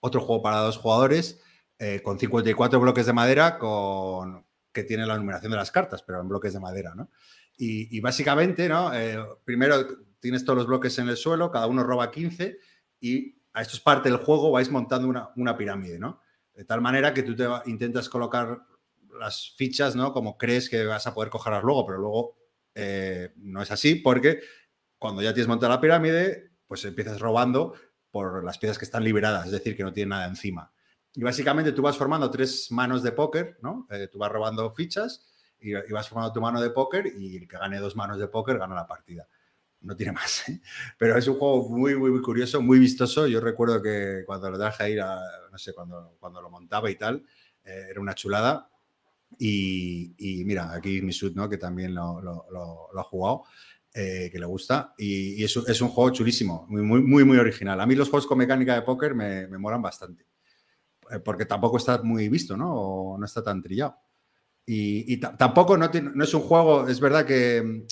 Otro 0.00 0.20
juego 0.20 0.42
para 0.42 0.58
dos 0.58 0.76
jugadores 0.76 1.40
eh, 1.78 2.00
con 2.02 2.18
54 2.18 2.80
bloques 2.80 3.06
de 3.06 3.12
madera 3.12 3.58
con, 3.58 4.44
que 4.72 4.84
tiene 4.84 5.06
la 5.06 5.18
numeración 5.18 5.50
de 5.50 5.58
las 5.58 5.70
cartas, 5.70 6.02
pero 6.02 6.20
en 6.20 6.28
bloques 6.28 6.52
de 6.52 6.60
madera, 6.60 6.94
¿no? 6.94 7.10
Y, 7.56 7.96
y 7.96 8.00
básicamente, 8.00 8.68
¿no? 8.68 8.92
Eh, 8.94 9.18
primero 9.44 9.84
tienes 10.20 10.44
todos 10.44 10.58
los 10.58 10.66
bloques 10.66 10.96
en 10.98 11.08
el 11.08 11.16
suelo, 11.16 11.50
cada 11.50 11.66
uno 11.66 11.82
roba 11.84 12.10
15 12.10 12.58
y 13.02 13.42
a 13.52 13.60
esto 13.60 13.74
es 13.76 13.80
parte 13.80 14.08
del 14.08 14.18
juego, 14.18 14.52
vais 14.52 14.70
montando 14.70 15.08
una, 15.08 15.30
una 15.36 15.56
pirámide, 15.56 15.98
¿no? 15.98 16.22
De 16.54 16.64
tal 16.64 16.80
manera 16.80 17.12
que 17.12 17.24
tú 17.24 17.34
te 17.34 17.44
intentas 17.66 18.08
colocar 18.08 18.62
las 19.18 19.52
fichas, 19.56 19.96
¿no? 19.96 20.12
Como 20.12 20.38
crees 20.38 20.70
que 20.70 20.86
vas 20.86 21.06
a 21.06 21.12
poder 21.12 21.28
cogerlas 21.28 21.64
luego, 21.64 21.84
pero 21.84 21.98
luego 21.98 22.36
eh, 22.74 23.32
no 23.36 23.60
es 23.60 23.70
así 23.70 23.96
porque 23.96 24.40
cuando 24.98 25.20
ya 25.20 25.34
tienes 25.34 25.48
montada 25.48 25.74
la 25.74 25.80
pirámide, 25.80 26.52
pues 26.66 26.84
empiezas 26.84 27.20
robando 27.20 27.74
por 28.10 28.44
las 28.44 28.58
piezas 28.58 28.78
que 28.78 28.84
están 28.84 29.02
liberadas, 29.02 29.46
es 29.46 29.52
decir, 29.52 29.76
que 29.76 29.82
no 29.82 29.92
tienen 29.92 30.10
nada 30.10 30.26
encima. 30.26 30.72
Y 31.14 31.22
básicamente 31.22 31.72
tú 31.72 31.82
vas 31.82 31.98
formando 31.98 32.30
tres 32.30 32.70
manos 32.70 33.02
de 33.02 33.12
póker, 33.12 33.58
¿no? 33.62 33.86
Eh, 33.90 34.08
tú 34.10 34.18
vas 34.18 34.30
robando 34.30 34.70
fichas 34.72 35.28
y 35.58 35.72
vas 35.92 36.08
formando 36.08 36.32
tu 36.32 36.40
mano 36.40 36.60
de 36.60 36.70
póker 36.70 37.06
y 37.06 37.36
el 37.36 37.48
que 37.48 37.56
gane 37.56 37.78
dos 37.78 37.96
manos 37.96 38.18
de 38.18 38.28
póker 38.28 38.58
gana 38.58 38.74
la 38.74 38.86
partida. 38.86 39.28
No 39.82 39.96
tiene 39.96 40.12
más. 40.12 40.48
¿eh? 40.48 40.60
Pero 40.98 41.16
es 41.16 41.26
un 41.26 41.38
juego 41.38 41.68
muy, 41.68 41.96
muy, 41.96 42.10
muy 42.10 42.22
curioso, 42.22 42.60
muy 42.62 42.78
vistoso. 42.78 43.26
Yo 43.26 43.40
recuerdo 43.40 43.82
que 43.82 44.22
cuando 44.26 44.50
lo 44.50 44.58
traje 44.58 44.82
a 44.84 44.88
ir, 44.88 45.00
a, 45.00 45.20
no 45.50 45.58
sé, 45.58 45.72
cuando, 45.74 46.16
cuando 46.20 46.40
lo 46.40 46.50
montaba 46.50 46.90
y 46.90 46.96
tal, 46.96 47.24
eh, 47.64 47.88
era 47.90 48.00
una 48.00 48.14
chulada. 48.14 48.68
Y, 49.38 50.42
mira, 50.44 50.72
aquí 50.72 51.00
Misut, 51.02 51.34
¿no? 51.34 51.48
Que 51.48 51.56
también 51.56 51.94
lo, 51.94 52.46
ha 52.96 53.02
jugado. 53.02 53.44
Eh, 53.94 54.30
que 54.32 54.38
le 54.38 54.46
gusta 54.46 54.94
y, 54.96 55.44
es, 55.44 55.54
un 55.82 55.88
juego 55.88 56.08
chulísimo, 56.08 56.66
muy, 56.70 56.80
muy, 56.80 57.24
muy, 57.24 57.36
original. 57.36 57.78
A 57.78 57.84
mí 57.84 57.94
los 57.94 58.08
juegos 58.08 58.26
con 58.26 58.38
mecánica 58.38 58.74
de 58.74 58.80
póker 58.80 59.14
me, 59.14 59.46
me 59.48 59.58
molan 59.58 59.82
bastante, 59.82 60.24
porque 61.22 61.44
tampoco 61.44 61.76
está 61.76 62.02
muy 62.02 62.30
visto, 62.30 62.56
¿no? 62.56 62.74
O 62.74 63.18
no 63.18 63.26
está 63.26 63.42
tan 63.42 63.60
trillado. 63.60 63.98
Y, 64.64 65.16
tampoco 65.16 65.76
no, 65.76 65.90
es 66.22 66.34
un 66.34 66.40
juego, 66.42 66.88
es 66.88 67.00
verdad 67.00 67.26
que, 67.26 67.84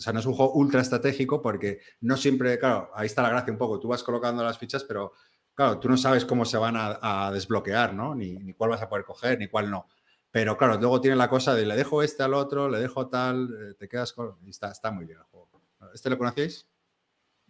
o 0.00 0.02
sea, 0.02 0.14
no 0.14 0.20
es 0.20 0.24
un 0.24 0.32
juego 0.32 0.54
ultra 0.54 0.80
estratégico 0.80 1.42
porque 1.42 1.80
no 2.00 2.16
siempre, 2.16 2.58
claro, 2.58 2.90
ahí 2.94 3.04
está 3.04 3.20
la 3.20 3.28
gracia 3.28 3.52
un 3.52 3.58
poco, 3.58 3.78
tú 3.78 3.88
vas 3.88 4.02
colocando 4.02 4.42
las 4.42 4.56
fichas, 4.56 4.82
pero 4.84 5.12
claro, 5.54 5.78
tú 5.78 5.90
no 5.90 5.98
sabes 5.98 6.24
cómo 6.24 6.46
se 6.46 6.56
van 6.56 6.74
a, 6.74 7.30
desbloquear, 7.30 7.92
¿no? 7.92 8.14
Ni, 8.14 8.32
ni, 8.38 8.54
cuál 8.54 8.70
vas 8.70 8.80
a 8.80 8.88
poder 8.88 9.04
coger, 9.04 9.38
ni 9.38 9.48
cuál 9.48 9.70
no. 9.70 9.88
Pero 10.30 10.56
claro, 10.56 10.78
luego 10.78 11.02
tiene 11.02 11.18
la 11.18 11.28
cosa 11.28 11.54
de 11.54 11.66
le 11.66 11.76
dejo 11.76 12.02
este 12.02 12.22
al 12.22 12.32
otro, 12.32 12.70
le 12.70 12.78
dejo 12.78 13.08
tal, 13.08 13.50
eh, 13.52 13.74
te 13.74 13.90
quedas 13.90 14.14
con... 14.14 14.38
Y 14.46 14.48
está, 14.48 14.70
está 14.70 14.90
muy 14.90 15.04
bien 15.04 15.18
el 15.18 15.24
juego. 15.24 15.50
¿Este 15.92 16.08
lo 16.08 16.16
conocéis? 16.16 16.66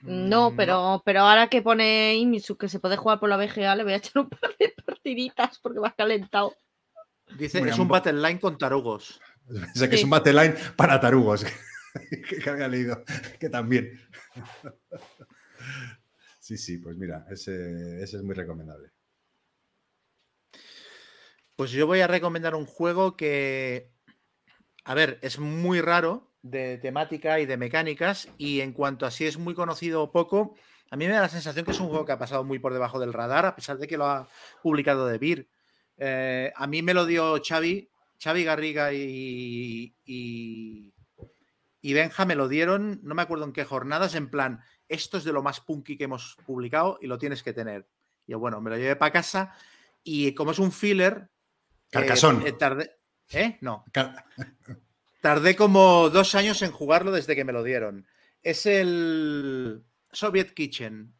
No, 0.02 0.50
mm, 0.50 0.56
pero, 0.56 1.02
pero 1.04 1.20
ahora 1.20 1.46
que 1.46 1.62
pone 1.62 2.16
Imisu 2.16 2.56
que 2.56 2.68
se 2.68 2.80
puede 2.80 2.96
jugar 2.96 3.20
por 3.20 3.28
la 3.28 3.36
VGA, 3.36 3.76
le 3.76 3.84
voy 3.84 3.92
a 3.92 3.96
echar 3.96 4.24
un 4.24 4.28
par 4.28 4.56
de 4.58 4.74
partiditas 4.84 5.60
porque 5.60 5.78
me 5.78 5.86
ha 5.86 5.92
calentado. 5.92 6.56
Dice, 7.38 7.60
es 7.60 7.78
un 7.78 7.86
Battle 7.86 8.14
Line 8.14 8.40
con 8.40 8.58
tarugos. 8.58 9.20
O 9.50 9.88
que 9.88 9.96
es 9.96 10.04
un 10.04 10.10
Battle 10.10 10.32
Line 10.32 10.54
para 10.76 11.00
tarugos. 11.00 11.44
que 12.42 12.50
había 12.50 12.68
leído, 12.68 13.04
que 13.38 13.48
también. 13.48 14.00
sí, 16.38 16.56
sí, 16.56 16.78
pues 16.78 16.96
mira, 16.96 17.26
ese 17.30 18.02
es 18.02 18.22
muy 18.22 18.34
recomendable. 18.34 18.90
Pues 21.56 21.72
yo 21.72 21.86
voy 21.86 22.00
a 22.00 22.06
recomendar 22.06 22.54
un 22.54 22.64
juego 22.64 23.16
que, 23.18 23.90
a 24.84 24.94
ver, 24.94 25.18
es 25.20 25.38
muy 25.38 25.82
raro 25.82 26.32
de 26.42 26.78
temática 26.78 27.38
y 27.38 27.46
de 27.46 27.58
mecánicas 27.58 28.28
y 28.38 28.60
en 28.60 28.72
cuanto 28.72 29.04
a 29.04 29.10
si 29.10 29.26
es 29.26 29.36
muy 29.36 29.54
conocido 29.54 30.02
o 30.02 30.10
poco, 30.10 30.54
a 30.90 30.96
mí 30.96 31.06
me 31.06 31.12
da 31.12 31.20
la 31.20 31.28
sensación 31.28 31.64
que 31.64 31.72
es 31.72 31.80
un 31.80 31.88
juego 31.88 32.04
que 32.04 32.12
ha 32.12 32.18
pasado 32.18 32.44
muy 32.44 32.58
por 32.58 32.72
debajo 32.72 32.98
del 32.98 33.12
radar, 33.12 33.46
a 33.46 33.54
pesar 33.54 33.78
de 33.78 33.86
que 33.86 33.98
lo 33.98 34.06
ha 34.06 34.28
publicado 34.62 35.06
De 35.06 35.18
Beer. 35.18 35.48
Eh, 35.98 36.52
a 36.56 36.66
mí 36.66 36.82
me 36.82 36.94
lo 36.94 37.04
dio 37.04 37.40
Xavi, 37.46 37.90
Xavi 38.18 38.44
Garriga 38.44 38.92
y, 38.92 39.94
y, 41.80 41.92
Benja 41.92 42.24
me 42.24 42.34
lo 42.34 42.48
dieron, 42.48 43.00
no 43.02 43.14
me 43.14 43.22
acuerdo 43.22 43.44
en 43.44 43.52
qué 43.52 43.64
jornadas, 43.64 44.14
en 44.14 44.30
plan, 44.30 44.60
esto 44.88 45.18
es 45.18 45.24
de 45.24 45.32
lo 45.32 45.42
más 45.42 45.60
punky 45.60 45.96
que 45.96 46.04
hemos 46.04 46.36
publicado 46.46 46.98
y 47.00 47.06
lo 47.06 47.18
tienes 47.18 47.42
que 47.42 47.52
tener. 47.52 47.88
Y 48.26 48.34
bueno, 48.34 48.60
me 48.60 48.70
lo 48.70 48.76
llevé 48.76 48.96
para 48.96 49.12
casa 49.12 49.54
y 50.02 50.34
como 50.34 50.52
es 50.52 50.58
un 50.58 50.72
filler, 50.72 51.30
Carcasón. 51.90 52.46
Eh, 52.46 52.52
tardé, 52.52 53.00
¿Eh? 53.32 53.58
No. 53.60 53.84
tardé 55.20 55.56
como 55.56 56.10
dos 56.10 56.34
años 56.34 56.62
en 56.62 56.72
jugarlo 56.72 57.12
desde 57.12 57.36
que 57.36 57.44
me 57.44 57.52
lo 57.52 57.62
dieron. 57.62 58.06
Es 58.42 58.66
el 58.66 59.84
Soviet 60.12 60.54
Kitchen. 60.54 61.14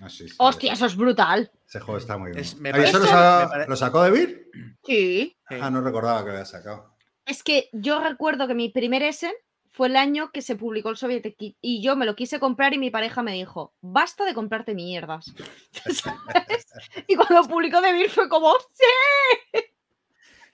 Ah, 0.00 0.08
Hostia, 0.38 0.72
eso 0.72 0.86
es 0.86 0.96
brutal. 0.96 1.50
Ese 1.66 1.80
juego 1.80 1.98
está 1.98 2.18
muy 2.18 2.32
bien. 2.32 2.42
¿Eso 2.42 2.98
lo, 2.98 3.76
sacó 3.76 4.02
de 4.02 4.10
Vir? 4.10 4.50
Sí. 4.84 5.36
Ah, 5.46 5.70
no 5.70 5.80
recordaba 5.80 6.20
que 6.20 6.26
lo 6.26 6.32
había 6.32 6.44
sacado. 6.44 6.96
Es 7.24 7.42
que 7.42 7.68
yo 7.72 8.02
recuerdo 8.02 8.48
que 8.48 8.54
mi 8.54 8.68
primer 8.68 9.02
Essen 9.02 9.32
fue 9.72 9.88
el 9.88 9.96
año 9.96 10.30
que 10.32 10.42
se 10.42 10.54
publicó 10.54 10.90
el 10.90 10.96
Soviet 10.96 11.34
y 11.38 11.82
yo 11.82 11.96
me 11.96 12.04
lo 12.04 12.14
quise 12.14 12.38
comprar 12.38 12.74
y 12.74 12.78
mi 12.78 12.90
pareja 12.90 13.22
me 13.22 13.32
dijo, 13.32 13.74
basta 13.80 14.24
de 14.24 14.34
comprarte 14.34 14.74
mierdas. 14.74 15.32
y 17.06 17.16
cuando 17.16 17.48
publicó 17.48 17.80
de 17.80 17.92
Vir 17.94 18.10
fue 18.10 18.28
como, 18.28 18.52
¡sí! 18.72 19.60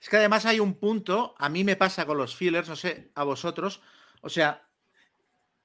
Es 0.01 0.07
que 0.07 0.15
además 0.15 0.45
hay 0.45 0.61
un 0.61 0.75
punto, 0.75 1.35
a 1.37 1.49
mí 1.49 1.65
me 1.65 1.75
pasa 1.75 2.05
con 2.05 2.17
los 2.17 2.35
fillers, 2.35 2.69
no 2.69 2.77
sé, 2.77 3.11
a 3.13 3.25
vosotros, 3.25 3.81
o 4.21 4.29
sea, 4.29 4.65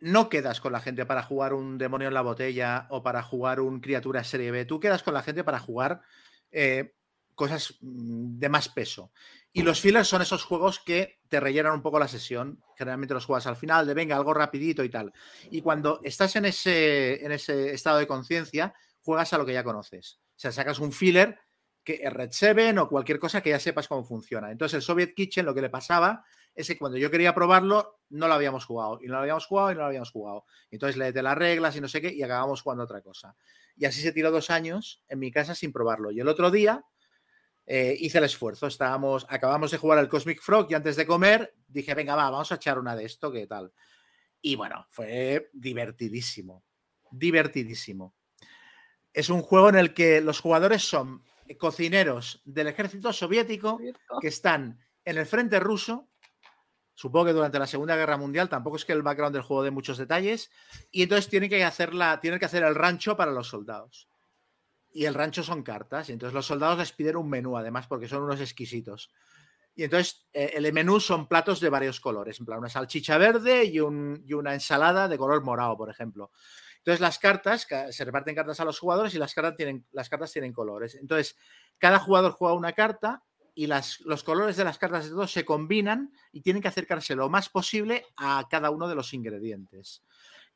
no 0.00 0.28
quedas 0.28 0.60
con 0.60 0.72
la 0.72 0.80
gente 0.80 1.06
para 1.06 1.22
jugar 1.22 1.54
un 1.54 1.78
demonio 1.78 2.08
en 2.08 2.14
la 2.14 2.22
botella 2.22 2.88
o 2.90 3.04
para 3.04 3.22
jugar 3.22 3.60
un 3.60 3.80
criatura 3.80 4.24
serie 4.24 4.50
B, 4.50 4.64
tú 4.64 4.80
quedas 4.80 5.04
con 5.04 5.14
la 5.14 5.22
gente 5.22 5.44
para 5.44 5.60
jugar 5.60 6.02
eh, 6.50 6.96
cosas 7.34 7.76
mm, 7.80 8.38
de 8.38 8.48
más 8.48 8.68
peso. 8.68 9.12
Y 9.52 9.62
los 9.62 9.80
fillers 9.80 10.08
son 10.08 10.22
esos 10.22 10.44
juegos 10.44 10.80
que 10.80 11.20
te 11.28 11.38
rellenan 11.38 11.74
un 11.74 11.82
poco 11.82 11.98
la 11.98 12.08
sesión, 12.08 12.60
generalmente 12.76 13.14
los 13.14 13.24
juegas 13.24 13.46
al 13.46 13.56
final, 13.56 13.86
de 13.86 13.94
venga, 13.94 14.16
algo 14.16 14.34
rapidito 14.34 14.82
y 14.82 14.88
tal. 14.88 15.12
Y 15.50 15.62
cuando 15.62 16.00
estás 16.02 16.34
en 16.36 16.46
ese, 16.46 17.24
en 17.24 17.32
ese 17.32 17.72
estado 17.72 17.98
de 17.98 18.06
conciencia, 18.06 18.74
juegas 19.00 19.32
a 19.32 19.38
lo 19.38 19.46
que 19.46 19.52
ya 19.52 19.62
conoces. 19.62 20.18
O 20.30 20.38
sea, 20.38 20.50
sacas 20.50 20.80
un 20.80 20.90
filler 20.90 21.38
que 21.84 22.08
Red 22.10 22.30
7 22.32 22.78
o 22.80 22.88
cualquier 22.88 23.18
cosa 23.18 23.42
que 23.42 23.50
ya 23.50 23.60
sepas 23.60 23.86
cómo 23.86 24.04
funciona. 24.04 24.50
Entonces, 24.50 24.76
el 24.76 24.82
Soviet 24.82 25.14
Kitchen 25.14 25.44
lo 25.44 25.54
que 25.54 25.60
le 25.60 25.70
pasaba 25.70 26.24
es 26.54 26.66
que 26.66 26.78
cuando 26.78 26.98
yo 26.98 27.10
quería 27.10 27.34
probarlo, 27.34 28.00
no 28.10 28.26
lo 28.26 28.34
habíamos 28.34 28.64
jugado, 28.64 28.98
y 29.02 29.06
no 29.06 29.14
lo 29.14 29.20
habíamos 29.20 29.46
jugado, 29.46 29.72
y 29.72 29.74
no 29.74 29.80
lo 29.80 29.86
habíamos 29.86 30.10
jugado. 30.10 30.44
Entonces, 30.70 30.96
le 30.96 31.12
las 31.12 31.36
reglas 31.36 31.76
y 31.76 31.80
no 31.80 31.88
sé 31.88 32.00
qué, 32.00 32.12
y 32.12 32.22
acabamos 32.22 32.62
jugando 32.62 32.84
otra 32.84 33.02
cosa. 33.02 33.36
Y 33.76 33.84
así 33.84 34.00
se 34.00 34.12
tiró 34.12 34.30
dos 34.30 34.50
años 34.50 35.02
en 35.08 35.18
mi 35.18 35.30
casa 35.30 35.54
sin 35.54 35.72
probarlo. 35.72 36.10
Y 36.10 36.20
el 36.20 36.28
otro 36.28 36.50
día 36.50 36.84
eh, 37.66 37.96
hice 37.98 38.18
el 38.18 38.24
esfuerzo. 38.24 38.66
Estábamos, 38.66 39.26
acabamos 39.28 39.70
de 39.70 39.78
jugar 39.78 39.98
al 39.98 40.08
Cosmic 40.08 40.40
Frog 40.40 40.66
y 40.70 40.74
antes 40.74 40.96
de 40.96 41.06
comer 41.06 41.54
dije, 41.66 41.94
venga, 41.94 42.14
va, 42.14 42.30
vamos 42.30 42.52
a 42.52 42.56
echar 42.56 42.78
una 42.78 42.94
de 42.94 43.04
esto, 43.04 43.32
¿qué 43.32 43.46
tal? 43.46 43.72
Y 44.40 44.56
bueno, 44.56 44.86
fue 44.90 45.50
divertidísimo. 45.52 46.64
Divertidísimo. 47.10 48.14
Es 49.12 49.30
un 49.30 49.42
juego 49.42 49.68
en 49.70 49.76
el 49.76 49.94
que 49.94 50.20
los 50.20 50.40
jugadores 50.40 50.82
son 50.82 51.22
cocineros 51.58 52.42
del 52.44 52.66
ejército 52.66 53.12
soviético 53.12 53.80
que 54.20 54.28
están 54.28 54.80
en 55.04 55.18
el 55.18 55.26
frente 55.26 55.60
ruso. 55.60 56.08
Supongo 56.94 57.26
que 57.26 57.32
durante 57.32 57.58
la 57.58 57.66
Segunda 57.66 57.96
Guerra 57.96 58.16
Mundial 58.16 58.48
tampoco 58.48 58.76
es 58.76 58.84
que 58.84 58.92
el 58.92 59.02
background 59.02 59.34
del 59.34 59.42
juego 59.42 59.62
dé 59.62 59.70
muchos 59.70 59.98
detalles. 59.98 60.50
Y 60.90 61.02
entonces 61.02 61.28
tienen 61.28 61.48
que, 61.48 61.64
hacer 61.64 61.90
tienen 62.20 62.38
que 62.38 62.46
hacer 62.46 62.62
el 62.64 62.74
rancho 62.74 63.16
para 63.16 63.32
los 63.32 63.48
soldados. 63.48 64.08
Y 64.94 65.04
el 65.04 65.12
rancho 65.12 65.42
son 65.42 65.62
cartas. 65.62 66.08
Y 66.08 66.12
entonces 66.12 66.32
los 66.32 66.46
soldados 66.46 66.78
les 66.78 66.92
piden 66.92 67.16
un 67.16 67.28
menú, 67.28 67.58
además, 67.58 67.86
porque 67.86 68.08
son 68.08 68.22
unos 68.22 68.40
exquisitos. 68.40 69.10
Y 69.74 69.82
entonces 69.82 70.26
eh, 70.32 70.52
el 70.54 70.72
menú 70.72 71.00
son 71.00 71.26
platos 71.26 71.60
de 71.60 71.68
varios 71.68 72.00
colores, 72.00 72.38
en 72.38 72.46
plan 72.46 72.60
una 72.60 72.68
salchicha 72.68 73.18
verde 73.18 73.64
y, 73.64 73.80
una 73.80 74.54
ensalada 74.54 75.08
de 75.08 75.18
color 75.18 75.42
morado, 75.42 75.76
por 75.76 75.90
ejemplo. 75.90 76.30
Entonces 76.78 77.00
las 77.00 77.18
cartas, 77.18 77.66
se 77.90 78.04
reparten 78.04 78.34
cartas 78.34 78.60
a 78.60 78.64
los 78.64 78.78
jugadores 78.78 79.14
y 79.14 79.18
las 79.18 79.34
cartas 79.34 79.56
tienen, 79.56 79.84
las 79.92 80.08
cartas 80.08 80.32
tienen 80.32 80.52
colores. 80.52 80.94
Entonces, 80.94 81.36
cada 81.78 81.98
jugador 81.98 82.32
juega 82.32 82.54
una 82.54 82.72
carta 82.72 83.24
y 83.54 83.66
las, 83.66 84.00
los 84.00 84.22
colores 84.22 84.56
de 84.56 84.64
las 84.64 84.78
cartas 84.78 85.04
de 85.04 85.10
todos 85.10 85.32
se 85.32 85.44
combinan 85.44 86.12
y 86.30 86.42
tienen 86.42 86.62
que 86.62 86.68
acercarse 86.68 87.16
lo 87.16 87.28
más 87.28 87.48
posible 87.48 88.04
a 88.16 88.46
cada 88.48 88.70
uno 88.70 88.86
de 88.86 88.94
los 88.94 89.12
ingredientes. 89.14 90.02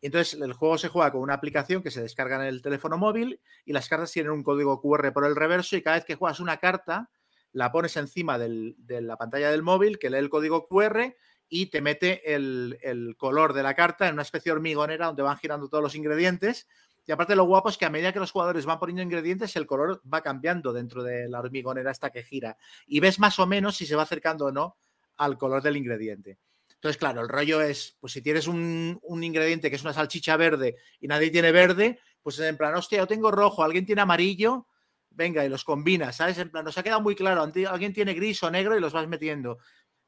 Entonces, 0.00 0.40
el 0.40 0.52
juego 0.52 0.78
se 0.78 0.88
juega 0.88 1.10
con 1.10 1.22
una 1.22 1.34
aplicación 1.34 1.82
que 1.82 1.90
se 1.90 2.02
descarga 2.02 2.36
en 2.36 2.42
el 2.42 2.62
teléfono 2.62 2.98
móvil 2.98 3.40
y 3.64 3.72
las 3.72 3.88
cartas 3.88 4.12
tienen 4.12 4.32
un 4.32 4.42
código 4.42 4.80
QR 4.80 5.12
por 5.12 5.24
el 5.24 5.34
reverso 5.34 5.76
y 5.76 5.82
cada 5.82 5.96
vez 5.96 6.04
que 6.04 6.14
juegas 6.14 6.40
una 6.40 6.58
carta, 6.58 7.10
la 7.52 7.72
pones 7.72 7.96
encima 7.96 8.38
de 8.38 9.00
la 9.00 9.16
pantalla 9.16 9.50
del 9.50 9.62
móvil 9.62 9.98
que 9.98 10.10
lee 10.10 10.18
el 10.18 10.30
código 10.30 10.68
QR 10.68 11.14
y 11.48 11.66
te 11.66 11.80
mete 11.80 12.34
el, 12.34 13.14
color 13.16 13.52
de 13.54 13.62
la 13.62 13.74
carta 13.74 14.06
en 14.06 14.14
una 14.14 14.22
especie 14.22 14.50
de 14.50 14.56
hormigonera 14.56 15.06
donde 15.06 15.22
van 15.22 15.38
girando 15.38 15.68
todos 15.68 15.82
los 15.82 15.94
ingredientes. 15.94 16.68
Y 17.06 17.12
aparte 17.12 17.34
lo 17.34 17.44
guapo 17.44 17.70
es 17.70 17.78
que 17.78 17.86
a 17.86 17.90
medida 17.90 18.12
que 18.12 18.20
los 18.20 18.30
jugadores 18.30 18.66
van 18.66 18.78
poniendo 18.78 19.02
ingredientes, 19.02 19.56
el 19.56 19.66
color 19.66 20.02
va 20.12 20.20
cambiando 20.20 20.74
dentro 20.74 21.02
de 21.02 21.28
la 21.28 21.40
hormigonera 21.40 21.90
hasta 21.90 22.10
que 22.10 22.22
gira. 22.22 22.58
Y 22.86 23.00
ves 23.00 23.18
más 23.18 23.38
o 23.38 23.46
menos 23.46 23.76
si 23.76 23.86
se 23.86 23.96
va 23.96 24.02
acercando 24.02 24.46
o 24.46 24.52
no 24.52 24.76
al 25.16 25.38
color 25.38 25.62
del 25.62 25.78
ingrediente. 25.78 26.38
Entonces, 26.78 26.96
claro, 26.96 27.20
el 27.20 27.28
rollo 27.28 27.60
es, 27.60 27.96
pues 28.00 28.12
si 28.12 28.22
tienes 28.22 28.46
un, 28.46 29.00
ingrediente 29.20 29.68
que 29.68 29.76
es 29.76 29.82
una 29.82 29.92
salchicha 29.92 30.36
verde 30.36 30.76
y 31.00 31.08
nadie 31.08 31.30
tiene 31.30 31.50
verde, 31.50 31.98
pues 32.22 32.38
es 32.38 32.46
en 32.46 32.56
plan, 32.56 32.74
hostia, 32.74 32.98
yo 32.98 33.06
tengo 33.06 33.30
rojo, 33.30 33.64
alguien 33.64 33.84
tiene 33.84 34.02
amarillo, 34.02 34.66
venga, 35.10 35.44
y 35.44 35.48
los 35.48 35.64
combinas, 35.64 36.16
¿sabes? 36.16 36.38
En 36.38 36.50
plan, 36.50 36.64
nos 36.64 36.78
ha 36.78 36.82
quedado 36.82 37.00
muy 37.00 37.16
claro, 37.16 37.42
alguien 37.42 37.92
tiene 37.92 38.14
gris 38.14 38.42
o 38.42 38.50
negro 38.50 38.76
y 38.76 38.80
los 38.80 38.92
vas 38.92 39.08
metiendo. 39.08 39.58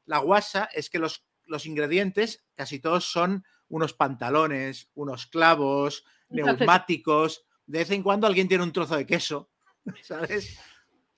La 0.05 0.19
guasa 0.19 0.69
es 0.73 0.89
que 0.89 0.99
los 0.99 1.25
los 1.51 1.65
ingredientes 1.65 2.45
casi 2.55 2.79
todos 2.79 3.05
son 3.05 3.45
unos 3.67 3.93
pantalones, 3.93 4.89
unos 4.95 5.27
clavos, 5.27 6.03
neumáticos. 6.29 7.45
De 7.65 7.79
vez 7.79 7.91
en 7.91 8.03
cuando 8.03 8.25
alguien 8.25 8.47
tiene 8.47 8.63
un 8.63 8.73
trozo 8.73 8.95
de 8.95 9.05
queso, 9.05 9.51
¿sabes? 10.01 10.59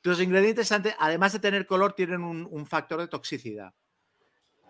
Los 0.01 0.19
ingredientes, 0.19 0.71
además 0.99 1.33
de 1.33 1.39
tener 1.39 1.65
color, 1.65 1.93
tienen 1.93 2.23
un, 2.23 2.65
factor 2.65 2.99
de 2.99 3.07
toxicidad. 3.07 3.73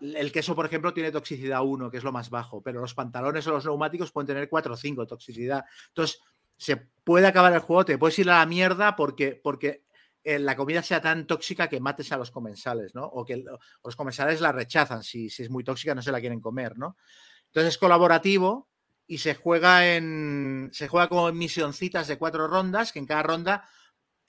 El 0.04 0.32
queso, 0.32 0.54
por 0.56 0.66
ejemplo, 0.66 0.94
tiene 0.94 1.12
toxicidad 1.12 1.64
1, 1.64 1.90
que 1.90 1.98
es 1.98 2.04
lo 2.04 2.12
más 2.12 2.30
bajo, 2.30 2.62
pero 2.62 2.82
los 2.82 2.94
pantalones 2.94 3.48
o 3.48 3.52
los 3.52 3.66
neumáticos 3.66 4.12
pueden 4.12 4.28
tener 4.28 4.50
4 4.50 4.74
o 4.74 4.78
5 4.78 5.02
de 5.02 5.08
toxicidad. 5.08 5.64
Entonces, 5.88 6.20
se 6.58 6.78
puede 6.78 7.28
acabar 7.28 7.54
el 7.54 7.60
juego, 7.60 7.86
te 7.86 7.98
puedes 7.98 8.20
ir 8.20 8.30
a 8.30 8.40
la 8.40 8.46
mierda 8.46 8.96
porque, 8.96 9.40
porque 9.42 9.86
eh, 10.24 10.40
la 10.40 10.56
comida 10.56 10.82
sea 10.82 11.02
tan 11.02 11.28
tóxica 11.28 11.68
que 11.68 11.80
mates 11.80 12.12
a 12.12 12.18
los 12.18 12.32
comensales, 12.32 12.96
¿no? 12.96 13.06
O 13.06 13.26
que 13.26 13.44
los 13.84 13.96
comensales 13.96 14.42
la 14.42 14.52
rechazan, 14.52 15.04
si, 15.04 15.30
si, 15.30 15.44
es 15.44 15.50
muy 15.50 15.64
tóxica 15.64 15.96
no 15.96 16.02
se 16.02 16.12
la 16.12 16.20
quieren 16.20 16.40
comer, 16.40 16.78
¿no? 16.78 16.98
Entonces 17.48 17.74
es 17.74 17.78
colaborativo 17.78 18.70
y 19.06 19.18
se 19.18 19.36
juega 19.36 19.96
en 19.96 20.70
se 20.72 20.88
juega 20.88 21.10
como 21.10 21.30
en 21.30 21.38
misioncitas 21.38 22.08
de 22.08 22.18
cuatro 22.18 22.48
rondas, 22.48 22.92
que 22.92 23.00
en 23.00 23.06
cada 23.06 23.24
ronda 23.24 23.70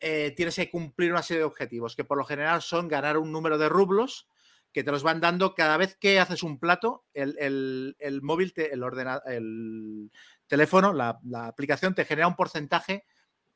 eh, 0.00 0.32
tienes 0.36 0.56
que 0.56 0.70
cumplir 0.70 1.12
una 1.12 1.22
serie 1.22 1.40
de 1.40 1.46
objetivos, 1.46 1.94
que 1.94 2.04
por 2.04 2.18
lo 2.18 2.24
general 2.24 2.60
son 2.62 2.88
ganar 2.88 3.16
un 3.16 3.30
número 3.30 3.56
de 3.56 3.68
rublos 3.68 4.28
que 4.74 4.82
te 4.82 4.90
los 4.90 5.04
van 5.04 5.20
dando 5.20 5.54
cada 5.54 5.76
vez 5.76 5.96
que 5.96 6.18
haces 6.18 6.42
un 6.42 6.58
plato, 6.58 7.04
el, 7.14 7.94
móvil, 8.22 8.52
el, 8.56 8.82
el 9.26 10.10
teléfono, 10.48 10.92
la, 10.92 11.20
aplicación 11.46 11.94
te 11.94 12.04
genera 12.04 12.26
un 12.26 12.34
porcentaje 12.34 13.06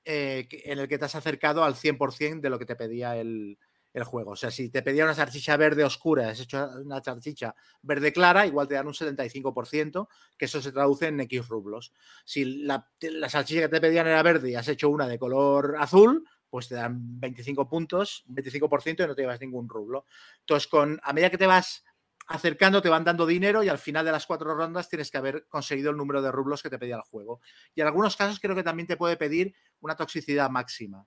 eh, 0.05 0.47
en 0.51 0.79
el 0.79 0.87
que 0.87 0.97
te 0.97 1.07
has 1.07 1.17
acercado 1.17 1.65
al 1.65 1.75
100% 1.75 2.41
de 2.41 2.51
lo 2.51 2.59
que 2.59 2.67
te 2.67 2.77
pedía 2.77 3.17
el, 3.17 3.59
juego. 4.05 4.31
O 4.31 4.37
sea, 4.37 4.53
si 4.53 4.71
te 4.71 4.81
pedía 4.83 5.03
una 5.03 5.15
salchicha 5.15 5.57
verde 5.57 5.83
oscura, 5.83 6.29
has 6.29 6.39
hecho 6.39 6.71
una 6.85 7.03
salchicha 7.03 7.53
verde 7.83 8.13
clara, 8.13 8.47
igual 8.47 8.69
te 8.69 8.75
dan 8.75 8.87
un 8.87 8.95
75%, 8.95 10.07
que 10.39 10.45
eso 10.45 10.63
se 10.63 10.71
traduce 10.71 11.09
en 11.09 11.19
X 11.23 11.49
rublos. 11.49 11.93
Si 12.25 12.45
la, 12.63 12.89
la 13.01 13.29
salchicha 13.29 13.63
que 13.63 13.69
te 13.69 13.81
pedían 13.81 14.07
era 14.07 14.23
verde 14.23 14.51
y 14.51 14.55
has 14.55 14.69
hecho 14.69 14.89
una 14.89 15.09
de 15.09 15.19
color 15.19 15.75
azul, 15.81 16.25
pues 16.51 16.69
te 16.69 16.75
dan 16.75 17.21
25 17.21 17.69
puntos, 17.69 18.25
25% 18.29 19.05
y 19.05 19.07
no 19.07 19.15
te 19.15 19.23
llevas 19.23 19.41
ningún 19.41 19.69
rublo. 19.69 20.07
Entonces, 20.41 20.67
con, 20.67 21.01
a 21.03 21.13
medida 21.13 21.31
que 21.31 21.39
te 21.39 21.47
vas 21.47 21.85
acercando, 22.29 22.83
te 22.83 22.89
van 22.89 23.05
dando 23.05 23.27
dinero 23.27 23.63
y 23.63 23.69
al 23.69 23.79
final 23.79 24.05
de 24.05 24.13
las 24.13 24.27
cuatro 24.27 24.55
rondas 24.55 24.89
tienes 24.89 25.11
que 25.11 25.19
haber 25.19 25.47
conseguido 25.49 25.91
el 25.91 25.97
número 25.97 26.21
de 26.21 26.31
rublos 26.31 26.63
que 26.63 26.71
te 26.71 26.79
pedía 26.79 26.97
el 26.97 27.03
juego. 27.03 27.41
Y 27.75 27.81
en 27.81 27.87
algunos 27.87 28.17
casos 28.17 28.39
creo 28.39 28.55
que 28.55 28.63
también 28.63 28.87
te 28.87 28.97
puede 28.97 29.17
pedir 29.17 29.55
una 29.81 29.97
toxicidad 29.97 30.51
máxima. 30.51 31.07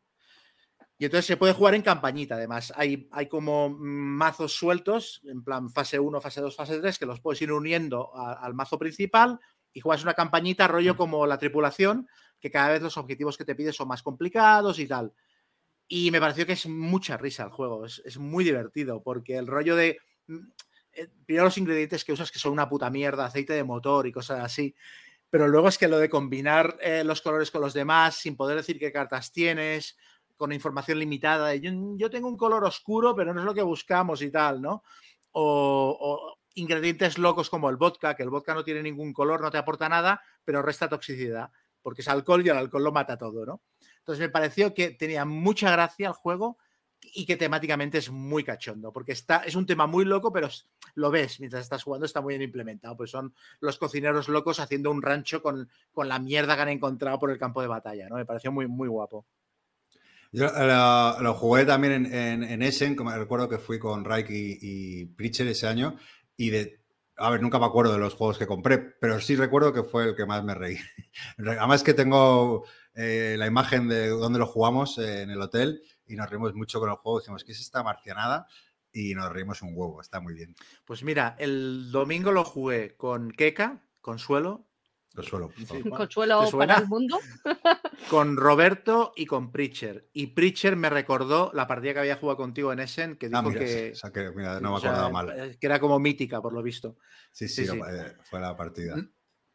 Y 0.97 1.05
entonces 1.05 1.26
se 1.26 1.38
puede 1.38 1.53
jugar 1.53 1.73
en 1.73 1.81
campañita, 1.81 2.35
además. 2.35 2.72
Hay, 2.76 3.07
hay 3.11 3.27
como 3.27 3.69
mazos 3.69 4.53
sueltos, 4.53 5.22
en 5.23 5.43
plan 5.43 5.69
fase 5.69 5.99
1, 5.99 6.22
fase 6.22 6.41
2, 6.41 6.55
fase 6.55 6.80
3, 6.80 6.99
que 6.99 7.05
los 7.07 7.19
puedes 7.19 7.41
ir 7.41 7.51
uniendo 7.51 8.15
al 8.15 8.53
mazo 8.53 8.77
principal 8.77 9.39
y 9.73 9.80
juegas 9.80 10.03
una 10.03 10.13
campañita 10.13 10.68
rollo 10.68 10.95
como 10.95 11.26
la 11.26 11.38
tripulación, 11.38 12.07
que 12.39 12.51
cada 12.51 12.69
vez 12.69 12.81
los 12.81 12.97
objetivos 12.97 13.38
que 13.38 13.45
te 13.45 13.55
pides 13.55 13.76
son 13.76 13.88
más 13.88 14.03
complicados 14.03 14.77
y 14.80 14.88
tal. 14.88 15.13
Y 15.93 16.09
me 16.09 16.22
pareció 16.22 16.45
que 16.45 16.53
es 16.53 16.68
mucha 16.68 17.18
risa 17.18 17.43
el 17.43 17.49
juego, 17.49 17.85
es, 17.85 18.18
muy 18.18 18.45
divertido, 18.45 19.03
porque 19.03 19.35
el 19.35 19.45
rollo 19.45 19.76
de... 19.76 19.97
Mm, 20.27 20.38
eh, 20.93 21.09
primero 21.26 21.43
los 21.43 21.57
ingredientes 21.57 22.05
que 22.05 22.13
usas 22.13 22.31
que 22.31 22.39
son 22.39 22.53
una 22.53 22.69
puta 22.69 22.89
mierda, 22.89 23.26
aceite 23.26 23.51
de 23.51 23.65
motor 23.65 24.07
y 24.07 24.13
cosas 24.13 24.39
así, 24.39 24.73
pero 25.30 25.49
luego 25.49 25.68
es 25.68 25.77
que 25.77 25.89
lo 25.89 25.99
de 25.99 26.09
combinar 26.09 26.77
eh, 26.80 27.03
los 27.03 27.22
colores 27.22 27.51
con 27.51 27.59
los 27.59 27.73
demás 27.73 28.15
sin 28.15 28.38
poder 28.38 28.55
decir 28.55 28.80
qué 28.80 28.93
cartas 28.93 29.34
tienes, 29.34 29.97
con 30.38 30.53
información 30.53 30.97
limitada, 30.97 31.53
yo, 31.55 31.72
yo, 31.97 32.09
tengo 32.09 32.30
un 32.30 32.38
color 32.38 32.63
oscuro, 32.63 33.13
pero 33.13 33.34
no 33.34 33.41
es 33.41 33.45
lo 33.45 33.53
que 33.53 33.61
buscamos 33.61 34.22
y 34.22 34.31
tal, 34.31 34.61
¿no? 34.61 34.84
O, 35.34 35.97
o, 35.99 36.38
ingredientes 36.53 37.18
locos 37.18 37.49
como 37.49 37.69
el 37.69 37.76
vodka, 37.76 38.15
que 38.15 38.23
el 38.23 38.30
vodka 38.30 38.53
no 38.53 38.63
tiene 38.63 38.81
ningún 38.81 39.11
color, 39.11 39.41
no 39.41 39.51
te 39.51 39.57
aporta 39.57 39.89
nada, 39.89 40.22
pero 40.45 40.61
resta 40.61 40.88
toxicidad, 40.88 41.51
porque 41.81 42.01
es 42.01 42.07
alcohol 42.07 42.45
y 42.45 42.49
el 42.49 42.57
alcohol 42.57 42.85
lo 42.85 42.93
mata 42.93 43.18
todo, 43.18 43.45
¿no? 43.45 43.61
Entonces 44.01 44.19
me 44.19 44.29
pareció 44.29 44.73
que 44.73 44.91
tenía 44.91 45.25
mucha 45.25 45.71
gracia 45.71 46.07
el 46.07 46.13
juego 46.13 46.57
y 47.13 47.25
que 47.25 47.35
temáticamente 47.35 47.97
es 47.97 48.09
muy 48.11 48.43
cachondo, 48.43 48.91
porque 48.93 49.11
está, 49.11 49.37
es 49.37 49.55
un 49.55 49.65
tema 49.65 49.87
muy 49.87 50.05
loco, 50.05 50.31
pero 50.31 50.49
lo 50.95 51.09
ves 51.09 51.39
mientras 51.39 51.63
estás 51.63 51.83
jugando, 51.83 52.05
está 52.05 52.21
muy 52.21 52.33
bien 52.33 52.43
implementado. 52.43 52.95
Pues 52.95 53.11
son 53.11 53.33
los 53.59 53.77
cocineros 53.77 54.27
locos 54.29 54.59
haciendo 54.59 54.91
un 54.91 55.01
rancho 55.01 55.41
con, 55.41 55.69
con 55.91 56.07
la 56.07 56.19
mierda 56.19 56.55
que 56.55 56.61
han 56.61 56.69
encontrado 56.69 57.19
por 57.19 57.31
el 57.31 57.39
campo 57.39 57.61
de 57.61 57.67
batalla, 57.67 58.07
¿no? 58.09 58.15
Me 58.15 58.25
pareció 58.25 58.51
muy, 58.51 58.67
muy 58.67 58.87
guapo. 58.87 59.25
Yo 60.31 60.45
eh, 60.45 61.21
lo, 61.21 61.33
jugué 61.33 61.65
también 61.65 62.05
en, 62.05 62.43
en, 62.43 62.61
Essen, 62.61 62.95
como 62.95 63.11
recuerdo 63.11 63.49
que 63.49 63.57
fui 63.57 63.79
con 63.79 64.05
Raik 64.05 64.29
y, 64.29 64.57
y 64.61 65.13
ese 65.19 65.67
año, 65.67 65.97
y 66.37 66.49
de 66.51 66.81
a 67.17 67.29
ver, 67.29 67.41
nunca 67.41 67.59
me 67.59 67.65
acuerdo 67.65 67.93
de 67.93 67.99
los 67.99 68.15
juegos 68.15 68.39
que 68.39 68.47
compré, 68.47 68.79
pero 68.79 69.19
sí 69.19 69.35
recuerdo 69.35 69.73
que 69.73 69.83
fue 69.83 70.05
el 70.05 70.15
que 70.15 70.25
más 70.25 70.43
me 70.43 70.55
reí. 70.55 70.77
Además 71.37 71.83
que 71.83 71.93
tengo 71.93 72.65
eh, 72.93 73.35
la 73.38 73.47
imagen 73.47 73.88
de 73.88 74.09
donde 74.09 74.39
lo 74.39 74.45
jugamos 74.45 74.97
eh, 74.97 75.22
en 75.22 75.30
el 75.30 75.41
hotel 75.41 75.81
y 76.05 76.15
nos 76.15 76.30
reímos 76.30 76.53
mucho 76.53 76.80
con 76.80 76.89
el 76.89 76.95
juego. 76.95 77.19
Decimos, 77.19 77.43
¿qué 77.43 77.53
es 77.53 77.61
esta 77.61 77.84
marcianada? 77.84 78.47
Y 78.91 79.15
nos 79.15 79.31
reímos 79.31 79.61
un 79.61 79.72
huevo, 79.73 80.01
está 80.01 80.19
muy 80.19 80.34
bien. 80.34 80.53
Pues 80.85 81.03
mira, 81.03 81.35
el 81.39 81.91
domingo 81.91 82.31
lo 82.31 82.43
jugué 82.43 82.97
con 82.97 83.31
Keka, 83.31 83.81
Consuelo. 84.01 84.68
Consuelo, 85.13 85.51
Consuelo 85.89 86.49
para 86.51 86.77
el 86.77 86.88
mundo. 86.88 87.19
con 88.09 88.38
Roberto 88.38 89.11
y 89.15 89.26
con 89.26 89.51
Preacher. 89.51 90.09
Y 90.13 90.27
Preacher 90.27 90.77
me 90.77 90.89
recordó 90.89 91.51
la 91.53 91.68
partida 91.68 91.93
que 91.93 91.99
había 91.99 92.15
jugado 92.15 92.38
contigo 92.38 92.72
en 92.72 92.80
Essen, 92.80 93.18
que 93.18 93.30
ah, 93.31 93.41
dijo 93.41 93.51
que, 93.51 93.93
no 94.61 94.72
me 94.72 94.77
acordaba 94.77 95.09
mal. 95.09 95.34
Eh, 95.38 95.57
que 95.59 95.68
era 95.68 95.80
como 95.80 95.99
mítica, 95.99 96.41
por 96.41 96.53
lo 96.53 96.63
visto. 96.63 96.97
Sí, 97.31 97.49
sí, 97.49 97.65
fue 98.23 98.39
la 98.39 98.55
partida. 98.55 98.95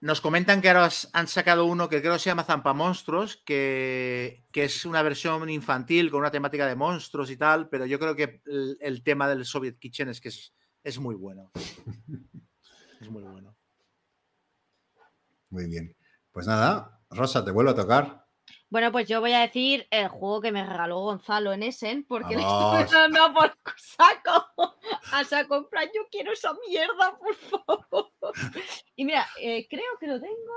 Nos 0.01 0.20
comentan 0.20 0.60
que 0.60 0.68
ahora 0.68 0.90
han 1.14 1.27
sacado 1.27 1.64
uno 1.64 1.89
que 1.89 2.01
creo 2.01 2.12
que 2.12 2.18
se 2.18 2.28
llama 2.28 2.44
Zampa 2.44 2.74
Monstruos, 2.74 3.39
que, 3.39 4.44
es 4.52 4.85
una 4.85 5.02
versión 5.02 5.48
infantil 5.48 6.10
con 6.10 6.20
una 6.20 6.31
temática 6.31 6.66
de 6.66 6.77
monstruos 6.77 7.31
y 7.31 7.36
tal, 7.39 7.68
pero 7.70 7.86
yo 7.86 7.98
creo 7.98 8.14
que 8.14 8.43
el, 8.44 9.02
tema 9.02 9.27
del 9.27 9.47
Soviet 9.47 9.78
Kitchen 9.78 10.09
es 10.10 10.20
que 10.20 10.28
es, 10.28 10.98
muy 10.98 11.14
bueno. 11.14 11.51
es 13.01 13.09
muy 13.09 13.23
bueno. 13.23 13.56
Muy 15.48 15.66
bien. 15.66 15.97
Pues 16.31 16.47
nada, 16.47 17.01
Rosa, 17.09 17.43
te 17.43 17.51
vuelvo 17.51 17.70
a 17.70 17.74
tocar. 17.74 18.26
Bueno, 18.69 18.91
pues 18.91 19.07
yo 19.07 19.21
voy 19.21 19.33
a 19.33 19.41
decir 19.41 19.87
el 19.91 20.09
juego 20.09 20.41
que 20.41 20.51
me 20.51 20.67
regaló 20.67 21.01
Gonzalo 21.01 21.53
en 21.53 21.63
Essen, 21.63 22.05
porque 22.05 22.35
le 22.35 22.43
estoy 22.43 22.85
dando 22.93 23.33
por 23.33 23.57
saco. 23.77 24.75
A 25.13 25.25
saco, 25.25 25.69
en 25.73 25.91
yo 25.95 26.03
quiero 26.11 26.33
esa 26.33 26.53
mierda, 26.69 27.17
por 27.19 27.35
favor. 27.35 28.11
Y 28.97 29.05
mira, 29.05 29.27
eh, 29.41 29.67
creo 29.69 29.99
que 30.01 30.09
lo 30.09 30.21
tengo. 30.21 30.53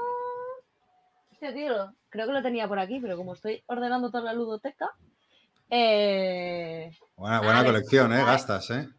Hostia, 1.31 1.53
tío, 1.53 1.93
creo 2.09 2.25
que 2.25 2.33
lo 2.33 2.41
tenía 2.41 2.67
por 2.67 2.79
aquí, 2.79 2.99
pero 2.99 3.15
como 3.15 3.33
estoy 3.33 3.63
ordenando 3.67 4.09
toda 4.09 4.23
la 4.23 4.33
ludoteca. 4.33 4.89
Eh... 5.69 6.91
Buena, 7.15 7.41
buena 7.41 7.63
colección, 7.63 8.11
¿eh? 8.13 8.23
Gastas, 8.25 8.71
¿eh? 8.71 8.89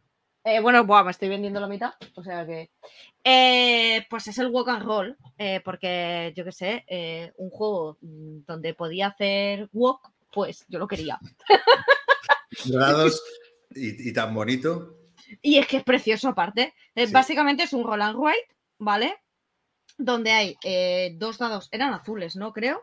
Eh, 0.45 0.61
bueno, 0.61 0.85
buah, 0.85 1.05
me 1.05 1.11
estoy 1.11 1.29
vendiendo 1.29 1.61
la 1.61 1.69
mitad, 1.69 1.93
o 2.15 2.23
sea 2.23 2.47
que. 2.47 2.71
Eh, 3.23 4.07
pues 4.09 4.27
es 4.29 4.39
el 4.39 4.49
walk 4.49 4.69
and 4.69 4.83
roll, 4.83 5.19
eh, 5.37 5.61
porque 5.63 6.33
yo 6.35 6.45
qué 6.45 6.53
sé, 6.53 7.33
un 7.37 7.51
juego 7.51 7.99
mm, 8.01 8.41
donde 8.47 8.73
podía 8.73 9.09
hacer 9.09 9.69
walk, 9.73 10.11
pues 10.33 10.65
yo 10.69 10.79
lo 10.79 10.89
quería. 10.89 11.19
Dorados 12.65 13.23
y, 13.75 14.13
tan 14.13 14.35
bonito. 14.35 14.97
Y 15.43 15.59
es 15.59 15.67
que 15.67 15.79
es 15.79 15.85
precioso 15.85 16.29
aparte. 16.29 16.75
Básicamente 17.13 17.65
es 17.65 17.73
un 17.73 17.85
roll 17.85 18.03
and 18.03 18.19
write, 18.19 18.49
¿vale? 18.79 19.19
Donde 19.99 20.31
hay 20.31 20.57
dos 21.17 21.37
dados, 21.39 21.69
eran 21.71 21.93
azules, 21.93 22.37
¿no? 22.37 22.53
Creo. 22.53 22.83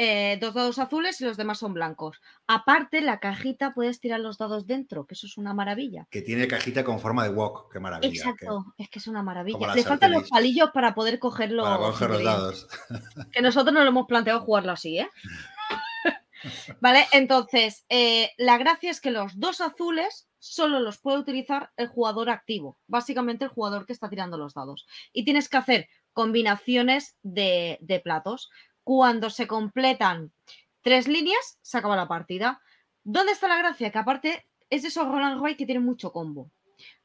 Eh, 0.00 0.38
dos 0.40 0.54
dados 0.54 0.78
azules 0.78 1.20
y 1.20 1.24
los 1.24 1.36
demás 1.36 1.58
son 1.58 1.74
blancos. 1.74 2.20
Aparte, 2.46 3.00
la 3.00 3.18
cajita 3.18 3.74
puedes 3.74 3.98
tirar 3.98 4.20
los 4.20 4.38
dados 4.38 4.64
dentro, 4.64 5.06
que 5.06 5.14
eso 5.14 5.26
es 5.26 5.36
una 5.36 5.54
maravilla. 5.54 6.06
Que 6.08 6.22
tiene 6.22 6.46
cajita 6.46 6.84
con 6.84 7.00
forma 7.00 7.24
de 7.24 7.30
wok, 7.30 7.72
qué 7.72 7.80
maravilla. 7.80 8.08
Exacto, 8.08 8.64
es 8.78 8.88
que 8.88 9.00
es 9.00 9.08
una 9.08 9.24
maravilla. 9.24 9.74
Le 9.74 9.82
faltan 9.82 10.12
los 10.12 10.28
palillos 10.30 10.70
para 10.72 10.94
poder 10.94 11.18
cogerlo. 11.18 11.64
Para 11.64 11.78
coger 11.78 12.10
los 12.10 12.22
dados. 12.22 12.68
Que 13.32 13.42
nosotros 13.42 13.74
no 13.74 13.82
lo 13.82 13.88
hemos 13.88 14.06
planteado 14.06 14.40
jugarlo 14.40 14.70
así, 14.70 15.00
¿eh? 15.00 15.10
vale, 16.80 17.06
entonces, 17.10 17.84
eh, 17.88 18.30
la 18.38 18.56
gracia 18.56 18.92
es 18.92 19.00
que 19.00 19.10
los 19.10 19.40
dos 19.40 19.60
azules 19.60 20.28
solo 20.38 20.78
los 20.78 20.98
puede 20.98 21.18
utilizar 21.18 21.72
el 21.76 21.88
jugador 21.88 22.30
activo, 22.30 22.78
básicamente 22.86 23.46
el 23.46 23.50
jugador 23.50 23.84
que 23.84 23.92
está 23.92 24.08
tirando 24.08 24.38
los 24.38 24.54
dados. 24.54 24.86
Y 25.12 25.24
tienes 25.24 25.48
que 25.48 25.56
hacer 25.56 25.88
combinaciones 26.12 27.16
de, 27.22 27.78
de 27.80 28.00
platos. 28.00 28.50
Cuando 28.88 29.28
se 29.28 29.46
completan 29.46 30.32
tres 30.80 31.08
líneas, 31.08 31.58
se 31.60 31.76
acaba 31.76 31.94
la 31.94 32.08
partida. 32.08 32.62
¿Dónde 33.04 33.32
está 33.32 33.46
la 33.46 33.58
gracia? 33.58 33.92
Que 33.92 33.98
aparte 33.98 34.48
es 34.70 34.80
de 34.80 34.88
esos 34.88 35.06
Roland 35.06 35.44
que 35.58 35.66
tienen 35.66 35.84
mucho 35.84 36.10
combo. 36.10 36.50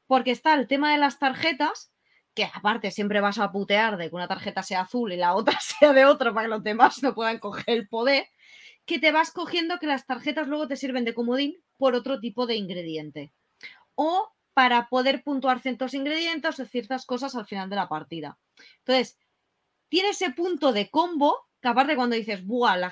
Porque 0.08 0.32
está 0.32 0.54
el 0.54 0.70
tema 0.70 0.94
de 0.94 0.98
las 0.98 1.20
tarjetas, 1.20 1.92
que 2.34 2.46
aparte 2.46 2.90
siempre 2.90 3.20
vas 3.20 3.38
a 3.38 3.52
putear 3.52 3.98
de 3.98 4.10
que 4.10 4.16
una 4.16 4.30
tarjeta 4.30 4.64
sea 4.64 4.80
azul 4.80 5.12
y 5.12 5.18
la 5.18 5.36
otra 5.36 5.60
sea 5.60 5.92
de 5.92 6.06
otro 6.06 6.34
para 6.34 6.46
que 6.46 6.52
los 6.52 6.64
demás 6.64 7.04
no 7.04 7.14
puedan 7.14 7.40
coger 7.40 7.66
el 7.68 7.90
poder, 7.90 8.30
que 8.86 8.98
te 8.98 9.12
vas 9.12 9.32
cogiendo 9.32 9.78
que 9.78 9.88
las 9.88 10.06
tarjetas 10.06 10.48
luego 10.48 10.70
te 10.70 10.78
sirven 10.78 11.04
de 11.04 11.14
comodín 11.14 11.62
por 11.76 11.96
otro 11.96 12.22
tipo 12.22 12.48
de 12.48 12.56
ingrediente. 12.56 13.34
O 13.96 14.32
para 14.54 14.88
poder 14.88 15.22
puntuar 15.22 15.60
ciertos 15.60 15.94
ingredientes 15.94 16.58
o 16.62 16.66
ciertas 16.66 17.06
cosas 17.06 17.36
al 17.36 17.46
final 17.46 17.70
de 17.70 17.76
la 17.76 17.90
partida. 17.90 18.38
Entonces, 18.78 19.18
tiene 19.90 20.12
ese 20.12 20.30
punto 20.30 20.72
de 20.72 20.90
combo 20.90 21.50
que 21.64 21.70
aparte 21.70 21.96
cuando 21.96 22.18
dices, 22.18 22.46
buah, 22.46 22.92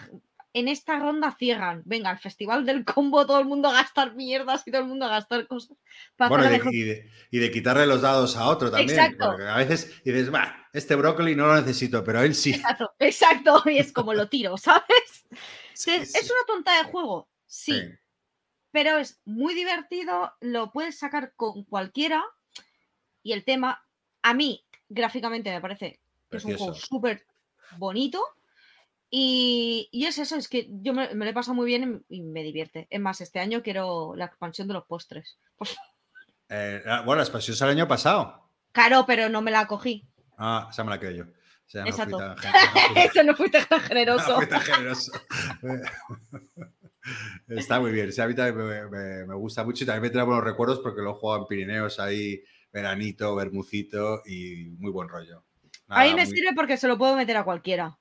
en 0.53 0.69
esta 0.69 0.97
ronda 0.97 1.35
cierran, 1.37 1.81
venga, 1.83 2.09
el 2.09 2.19
festival 2.19 2.65
del 2.65 2.85
combo, 2.85 3.25
todo 3.25 3.39
el 3.39 3.45
mundo 3.45 3.67
a 3.67 3.73
gastar 3.73 4.15
mierdas 4.15 4.63
y 4.65 4.71
todo 4.71 4.81
el 4.81 4.87
mundo 4.87 5.05
a 5.05 5.09
gastar 5.09 5.45
cosas. 5.45 5.75
bueno, 6.17 6.45
y, 6.71 7.39
de, 7.39 7.51
quitarle 7.51 7.85
los 7.85 8.01
dados 8.01 8.37
a 8.37 8.47
otro 8.47 8.71
también. 8.71 8.97
Exacto. 8.97 9.31
Porque 9.31 9.43
a 9.43 9.57
veces 9.57 10.01
dices, 10.05 10.33
va, 10.33 10.69
este 10.71 10.95
brócoli 10.95 11.35
no 11.35 11.47
lo 11.47 11.55
necesito, 11.55 12.01
pero 12.01 12.21
él 12.21 12.33
sí. 12.33 12.51
Exacto, 12.51 12.93
exacto. 12.97 13.63
Y 13.65 13.77
es 13.77 13.91
como 13.91 14.13
lo 14.13 14.29
tiro, 14.29 14.57
¿sabes? 14.57 15.25
¿Es 15.73 16.31
una 16.31 16.45
tonta 16.47 16.77
de 16.77 16.89
juego? 16.91 17.27
Sí. 17.45 17.77
Pero 18.71 18.99
es 18.99 19.19
muy 19.25 19.53
divertido, 19.53 20.31
lo 20.39 20.71
puedes 20.71 20.97
sacar 20.97 21.33
con 21.35 21.65
cualquiera. 21.65 22.23
Y 23.21 23.33
el 23.33 23.43
tema, 23.43 23.85
a 24.21 24.33
mí, 24.33 24.65
gráficamente 24.87 25.51
me 25.51 25.59
parece 25.59 25.99
que 26.29 26.37
es 26.37 26.45
un 26.45 26.55
juego 26.55 26.73
súper 26.73 27.25
bonito 27.77 28.23
Y, 29.13 29.89
y 29.91 30.05
es 30.05 30.17
eso, 30.17 30.37
es 30.37 30.47
que 30.47 30.69
yo 30.81 30.93
me, 30.93 31.13
me 31.13 31.25
lo 31.25 31.31
he 31.31 31.33
pasado 31.33 31.53
muy 31.53 31.65
bien 31.65 32.05
y 32.07 32.21
me 32.21 32.43
divierte. 32.43 32.87
Es 32.89 33.01
más, 33.01 33.19
este 33.19 33.39
año 33.39 33.61
quiero 33.61 34.13
la 34.15 34.25
expansión 34.25 34.69
de 34.69 34.73
los 34.73 34.85
postres. 34.85 35.37
Eh, 36.49 36.81
ah, 36.87 37.01
bueno, 37.05 37.17
la 37.17 37.23
expansión 37.23 37.57
salió 37.57 37.73
el 37.73 37.77
año 37.79 37.87
pasado. 37.89 38.49
claro, 38.71 39.03
pero 39.05 39.27
no 39.27 39.41
me 39.41 39.51
la 39.51 39.67
cogí. 39.67 40.07
Ah, 40.37 40.69
esa 40.71 40.83
me 40.85 40.91
la 40.91 40.99
quedo 40.99 41.11
yo. 41.11 41.23
O 41.25 41.69
sea, 41.71 41.85
no 41.85 41.91
fui 41.93 42.11
tan 42.17 42.35
Eso 42.95 43.23
no 43.23 43.35
fuiste 43.35 43.63
tan 43.65 43.79
no 43.81 43.87
generoso. 43.87 44.35
fui 44.37 44.47
tan 44.47 44.61
generoso. 44.61 45.11
Está 47.47 47.79
muy 47.79 47.91
bien. 47.91 48.07
Mí 48.07 48.13
también 48.35 48.55
me, 48.55 48.87
me- 48.89 49.25
me 49.25 49.35
gusta 49.35 49.63
mucho 49.63 49.83
y 49.83 49.87
también 49.87 50.03
me 50.03 50.09
trae 50.09 50.23
buenos 50.25 50.43
recuerdos 50.43 50.79
porque 50.79 51.01
lo 51.01 51.11
he 51.11 51.13
jugado 51.13 51.41
en 51.41 51.47
Pirineos 51.47 51.99
ahí, 51.99 52.41
veranito, 52.71 53.35
bermucito 53.35 54.21
y 54.25 54.69
muy 54.77 54.91
buen 54.91 55.09
rollo. 55.09 55.43
Nada, 55.87 56.01
Ahí 56.01 56.13
me 56.13 56.25
muy- 56.25 56.35
sirve 56.35 56.53
porque 56.55 56.77
se 56.77 56.87
lo 56.87 56.97
puedo 56.97 57.15
meter 57.15 57.37
a 57.37 57.43
cualquiera. 57.43 57.97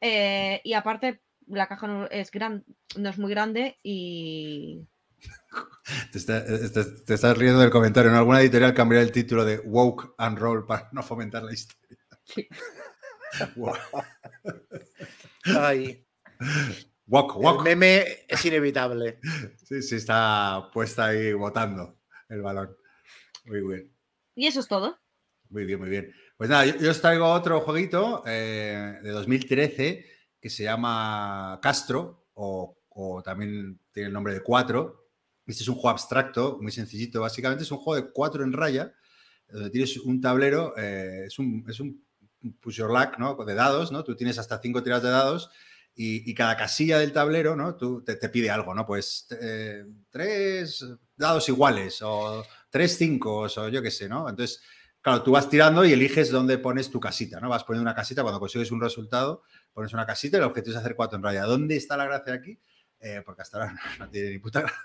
Eh, 0.00 0.60
y 0.64 0.72
aparte, 0.74 1.22
la 1.46 1.66
caja 1.66 1.86
no 1.86 2.06
es, 2.08 2.30
gran, 2.30 2.64
no 2.96 3.08
es 3.08 3.18
muy 3.18 3.30
grande 3.30 3.78
y. 3.82 4.86
Te, 6.12 6.18
está- 6.18 6.44
te- 6.44 6.84
te 6.84 7.14
estás 7.14 7.36
riendo 7.36 7.60
del 7.60 7.70
comentario. 7.70 8.10
En 8.10 8.16
alguna 8.16 8.40
editorial 8.40 8.74
cambiará 8.74 9.02
el 9.02 9.10
título 9.12 9.44
de 9.44 9.58
Woke 9.58 10.14
and 10.18 10.38
Roll 10.38 10.66
para 10.66 10.88
no 10.92 11.02
fomentar 11.02 11.42
la 11.42 11.52
historia. 11.52 11.98
Sí. 12.24 12.46
Wo- 13.56 13.76
Ay, 15.44 16.06
Woke, 17.06 17.36
el 17.36 17.42
woke. 17.44 17.64
meme 17.64 18.04
es 18.28 18.44
inevitable. 18.44 19.18
Sí, 19.64 19.82
sí, 19.82 19.96
está 19.96 20.70
puesta 20.72 21.06
ahí 21.06 21.32
botando 21.32 22.00
el 22.28 22.42
balón. 22.42 22.76
Muy 23.46 23.60
bien, 23.66 23.96
Y 24.34 24.46
eso 24.46 24.60
es 24.60 24.68
todo. 24.68 24.98
muy 25.48 25.64
bien, 25.64 25.78
muy 25.80 25.88
bien. 25.88 26.12
Pues 26.38 26.50
nada, 26.50 26.66
yo, 26.66 26.76
yo 26.76 26.92
os 26.92 27.00
traigo 27.00 27.26
otro 27.26 27.60
jueguito 27.62 28.22
eh, 28.24 29.00
de 29.02 29.10
2013 29.10 30.06
que 30.40 30.48
se 30.48 30.62
llama 30.62 31.58
Castro 31.60 32.28
o, 32.34 32.78
o 32.90 33.22
también 33.24 33.80
tiene 33.90 34.06
el 34.06 34.12
nombre 34.12 34.34
de 34.34 34.44
Cuatro. 34.44 35.10
Este 35.44 35.64
es 35.64 35.68
un 35.68 35.74
juego 35.74 35.88
abstracto, 35.88 36.58
muy 36.60 36.70
sencillito. 36.70 37.22
Básicamente 37.22 37.64
es 37.64 37.72
un 37.72 37.78
juego 37.78 38.00
de 38.00 38.12
cuatro 38.12 38.44
en 38.44 38.52
raya, 38.52 38.94
donde 39.48 39.70
tienes 39.70 39.96
un 39.96 40.20
tablero, 40.20 40.74
eh, 40.76 41.24
es 41.26 41.40
un, 41.40 41.64
es 41.68 41.80
un 41.80 42.04
push 42.60 42.76
your 42.76 42.92
luck, 42.92 43.18
¿no? 43.18 43.34
De 43.44 43.54
dados, 43.54 43.90
¿no? 43.90 44.04
Tú 44.04 44.14
tienes 44.14 44.38
hasta 44.38 44.60
cinco 44.60 44.80
tiradas 44.80 45.02
de 45.02 45.10
dados 45.10 45.50
y, 45.92 46.30
y 46.30 46.34
cada 46.34 46.56
casilla 46.56 47.00
del 47.00 47.12
tablero, 47.12 47.56
¿no? 47.56 47.74
Tú 47.74 48.04
te, 48.04 48.14
te 48.14 48.28
pide 48.28 48.48
algo, 48.48 48.76
¿no? 48.76 48.86
Pues 48.86 49.26
eh, 49.40 49.84
tres 50.08 50.86
dados 51.16 51.48
iguales 51.48 52.00
o 52.02 52.44
tres 52.70 52.96
cinco 52.96 53.40
o 53.40 53.68
yo 53.70 53.82
qué 53.82 53.90
sé, 53.90 54.08
¿no? 54.08 54.28
Entonces, 54.28 54.62
claro, 55.00 55.22
tú 55.22 55.32
vas 55.32 55.48
tirando 55.48 55.84
y 55.84 55.92
eliges 55.92 56.30
dónde 56.30 56.58
pones 56.58 56.90
tu 56.90 57.00
casita, 57.00 57.40
¿no? 57.40 57.48
Vas 57.48 57.64
poniendo 57.64 57.82
una 57.82 57.94
casita, 57.94 58.22
cuando 58.22 58.40
consigues 58.40 58.70
un 58.70 58.80
resultado, 58.80 59.42
pones 59.72 59.92
una 59.92 60.06
casita 60.06 60.36
y 60.36 60.40
el 60.40 60.46
objetivo 60.46 60.72
es 60.76 60.80
hacer 60.80 60.94
cuatro 60.96 61.16
en 61.16 61.22
raya. 61.22 61.44
¿Dónde 61.44 61.76
está 61.76 61.96
la 61.96 62.04
gracia 62.06 62.34
aquí? 62.34 62.58
Eh, 63.00 63.22
porque 63.24 63.42
hasta 63.42 63.58
ahora 63.58 63.74
no 63.98 64.08
tiene 64.08 64.30
ni 64.30 64.38
puta 64.38 64.60
gracia. 64.62 64.78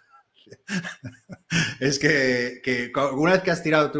es 1.79 1.99
que, 1.99 2.61
que 2.63 2.91
una 3.15 3.33
vez 3.33 3.41
que 3.43 3.51
has 3.51 3.63
tirado, 3.63 3.91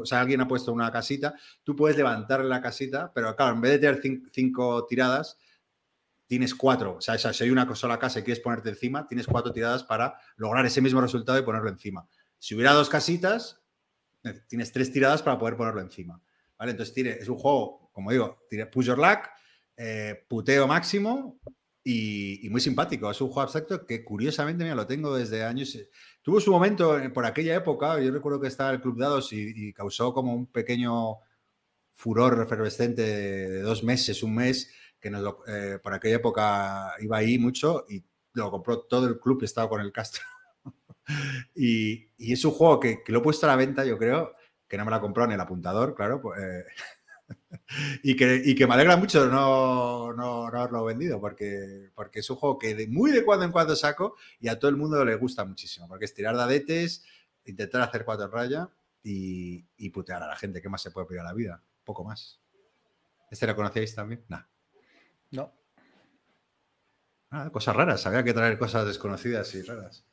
o 0.00 0.06
sea, 0.06 0.20
alguien 0.20 0.40
ha 0.40 0.48
puesto 0.48 0.72
una 0.72 0.90
casita, 0.90 1.34
tú 1.62 1.76
puedes 1.76 1.96
levantar 1.96 2.44
la 2.44 2.60
casita, 2.60 3.12
pero 3.14 3.34
claro, 3.36 3.54
en 3.54 3.60
vez 3.60 3.72
de 3.72 3.78
tener 3.78 4.00
cin- 4.02 4.28
cinco 4.32 4.86
tiradas, 4.86 5.38
tienes 6.26 6.54
cuatro. 6.54 6.96
O 6.96 7.00
sea, 7.00 7.16
si 7.16 7.44
hay 7.44 7.50
una 7.50 7.74
sola 7.74 7.98
casa 7.98 8.18
y 8.18 8.22
quieres 8.22 8.42
ponerte 8.42 8.70
encima, 8.70 9.06
tienes 9.06 9.26
cuatro 9.26 9.52
tiradas 9.52 9.84
para 9.84 10.18
lograr 10.36 10.66
ese 10.66 10.80
mismo 10.80 11.00
resultado 11.00 11.38
y 11.38 11.42
ponerlo 11.42 11.68
encima. 11.70 12.06
Si 12.38 12.54
hubiera 12.54 12.72
dos 12.72 12.88
casitas, 12.88 13.60
tienes 14.48 14.72
tres 14.72 14.92
tiradas 14.92 15.22
para 15.22 15.38
poder 15.38 15.56
ponerlo 15.56 15.80
encima. 15.80 16.20
¿Vale? 16.58 16.72
Entonces 16.72 16.96
es 17.20 17.28
un 17.28 17.36
juego, 17.36 17.90
como 17.92 18.10
digo, 18.10 18.44
tiene 18.48 18.66
push 18.66 18.86
your 18.86 18.98
luck, 18.98 19.28
eh, 19.76 20.24
puteo 20.28 20.66
máximo 20.66 21.38
y, 21.84 22.48
muy 22.50 22.60
simpático. 22.60 23.10
Es 23.10 23.20
un 23.20 23.28
juego 23.28 23.42
abstracto 23.42 23.86
que 23.86 24.04
curiosamente, 24.04 24.64
mira, 24.64 24.74
lo 24.74 24.86
tengo 24.86 25.16
desde 25.16 25.44
años. 25.44 25.74
eh, 25.76 25.88
Tuvo 26.22 26.40
su 26.40 26.50
momento 26.50 26.98
por 27.14 27.24
aquella 27.24 27.54
época, 27.54 28.00
yo 28.00 28.10
recuerdo 28.10 28.40
que 28.40 28.48
estaba 28.48 28.70
el 28.70 28.80
Club 28.80 28.98
Dados 28.98 29.32
y, 29.32 29.72
causó 29.72 30.12
como 30.12 30.34
un 30.34 30.46
pequeño 30.46 31.18
furor 31.94 32.42
efervescente 32.42 33.02
de, 33.02 33.60
dos 33.62 33.82
meses, 33.84 34.22
un 34.22 34.34
mes, 34.34 34.70
que 35.00 35.10
nos 35.10 35.22
lo- 35.22 35.46
eh, 35.46 35.78
por 35.82 35.94
aquella 35.94 36.16
época 36.16 36.92
iba 37.00 37.18
ahí 37.18 37.38
mucho 37.38 37.86
y 37.88 38.02
lo 38.34 38.50
compró 38.50 38.80
todo 38.80 39.06
el 39.08 39.18
club, 39.18 39.42
estaba 39.44 39.68
con 39.68 39.80
el 39.80 39.92
Castro. 39.92 40.22
Y, 41.54 42.08
y 42.16 42.32
es 42.32 42.44
un 42.44 42.52
juego 42.52 42.80
que, 42.80 43.02
que 43.02 43.12
lo 43.12 43.18
he 43.18 43.22
puesto 43.22 43.46
a 43.46 43.50
la 43.50 43.56
venta, 43.56 43.84
yo 43.84 43.98
creo, 43.98 44.34
que 44.66 44.76
no 44.76 44.84
me 44.84 44.90
la 44.90 45.00
compró 45.00 45.26
ni 45.26 45.34
el 45.34 45.40
apuntador, 45.40 45.94
claro. 45.94 46.20
pues, 46.20 46.40
eh, 46.40 46.64
y, 48.02 48.16
que, 48.16 48.42
y 48.44 48.54
que 48.54 48.66
me 48.66 48.74
alegra 48.74 48.96
mucho 48.96 49.26
no, 49.26 50.12
no, 50.12 50.50
no 50.50 50.58
haberlo 50.58 50.84
vendido, 50.84 51.20
porque, 51.20 51.90
porque 51.94 52.20
es 52.20 52.30
un 52.30 52.36
juego 52.36 52.58
que 52.58 52.74
de, 52.74 52.88
muy 52.88 53.10
de 53.10 53.24
cuando 53.24 53.44
en 53.44 53.52
cuando 53.52 53.76
saco 53.76 54.16
y 54.40 54.48
a 54.48 54.58
todo 54.58 54.70
el 54.70 54.76
mundo 54.76 55.04
le 55.04 55.16
gusta 55.16 55.44
muchísimo, 55.44 55.88
porque 55.88 56.04
es 56.04 56.14
tirar 56.14 56.36
dadetes, 56.36 57.04
intentar 57.44 57.82
hacer 57.82 58.04
cuatro 58.04 58.26
en 58.26 58.32
raya 58.32 58.70
y, 59.02 59.64
y 59.76 59.90
putear 59.90 60.22
a 60.22 60.28
la 60.28 60.36
gente. 60.36 60.60
¿Qué 60.60 60.68
más 60.68 60.82
se 60.82 60.90
puede 60.90 61.06
pedir 61.06 61.20
a 61.20 61.24
la 61.24 61.34
vida? 61.34 61.62
Poco 61.84 62.04
más. 62.04 62.40
¿Este 63.30 63.46
lo 63.46 63.56
conocíais 63.56 63.94
también? 63.94 64.24
Nah. 64.28 64.42
No. 65.30 65.52
Ah, 67.30 67.50
cosas 67.50 67.76
raras, 67.76 68.06
había 68.06 68.24
que 68.24 68.32
traer 68.32 68.58
cosas 68.58 68.86
desconocidas 68.86 69.54
y 69.54 69.62
raras. 69.62 70.07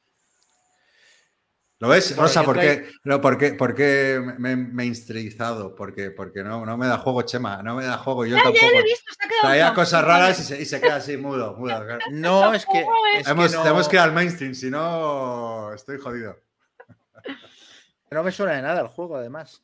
¿Lo 1.80 1.89
ves, 1.89 2.15
Rosa? 2.15 2.43
¿Por 2.43 2.57
qué, 2.57 2.89
no, 3.03 3.19
por 3.19 3.38
qué- 3.38 3.53
por 3.53 3.76
qué 3.76 4.22
me, 4.38 4.56
me 4.56 4.84
he 4.84 4.85
instrizado? 4.85 5.76
Porque, 5.76 6.10
porque 6.10 6.41
no, 6.41 6.65
no 6.65 6.77
me 6.77 6.88
da 6.88 6.97
juego, 6.97 7.22
Chema, 7.23 7.61
no 7.61 7.76
me 7.76 7.84
da 7.85 7.97
juego. 7.97 8.26
Yo 8.26 8.38
Ya, 8.38 8.38
ya 8.38 8.43
tampoco. 8.45 8.72
lo 8.72 8.80
he 8.80 8.84
visto, 8.84 9.14
se 9.14 9.26
ha 9.26 9.27
quedado 9.27 9.41
Traía 9.41 9.73
cosas 9.73 10.03
raras 10.06 10.39
y 10.39 10.43
se, 10.43 10.61
y 10.61 10.65
se 10.65 10.80
queda 10.80 10.95
así, 10.95 11.18
mudo, 11.18 11.53
mudo. 11.57 11.85
No, 12.11 12.53
es 12.53 12.65
que. 12.65 12.80
es 13.18 13.26
que 13.26 13.31
Hemos, 13.31 13.53
no, 13.53 13.61
Tenemos 13.64 13.89
que 13.89 13.95
ir 13.97 13.99
al 14.02 14.14
mainstream, 14.14 14.53
si 14.56 14.69
no, 14.69 15.73
estoy 15.73 15.97
jodido. 15.99 16.38
no 18.11 18.23
me 18.23 18.31
suena 18.31 18.53
de 18.53 18.61
nada 18.61 18.81
el 18.81 18.88
juego, 18.88 19.18
además. 19.18 19.61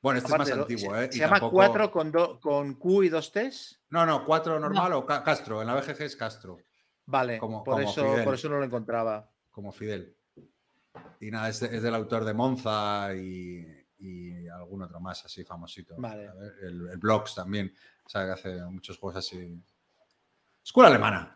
Bueno, 0.00 0.18
este 0.18 0.32
Aparte, 0.32 0.52
es 0.52 0.56
más 0.56 0.62
antiguo, 0.70 0.94
se, 0.94 1.04
¿eh? 1.04 1.08
se 1.10 1.16
Y 1.16 1.20
llama 1.20 1.40
tampoco- 1.40 1.56
4 1.56 1.90
con, 1.90 2.12
do- 2.12 2.38
con 2.40 2.74
Q 2.74 3.02
y 3.02 3.08
dos 3.08 3.32
T's. 3.32 3.80
No, 3.90 4.06
no, 4.06 4.24
4 4.24 4.60
normal 4.60 4.92
o 4.92 5.04
Ca- 5.04 5.24
Castro. 5.24 5.60
En 5.60 5.66
la 5.66 5.74
BGG 5.74 6.02
es 6.02 6.14
Castro, 6.16 6.58
Vale, 7.06 7.38
Como- 7.38 7.64
por, 7.64 7.74
como 7.74 7.90
eso, 7.90 8.04
Fidel. 8.04 8.24
por 8.24 8.34
eso 8.34 8.48
no 8.48 8.58
lo 8.58 8.64
encontraba. 8.64 9.28
como 9.50 9.72
Fidel. 9.72 10.14
Y 11.20 11.30
nada, 11.30 11.48
es, 11.48 11.60
de- 11.60 11.76
es 11.76 11.82
del 11.82 11.94
autor 11.94 12.24
de 12.24 12.34
Monza 12.34 13.14
y, 13.14 13.66
y 13.98 14.48
algún 14.48 14.82
otro 14.82 15.00
más 15.00 15.24
así 15.24 15.44
famosito. 15.44 15.94
Vale. 15.98 16.28
A 16.28 16.34
ver, 16.34 16.52
el, 16.62 16.88
el 16.90 17.00
también, 17.34 17.72
sabe 18.06 18.26
que 18.26 18.32
hace 18.32 18.62
muchos 18.66 18.98
juegos 18.98 19.18
así. 19.18 19.60
Escuela 20.64 20.88
alemana. 20.88 21.34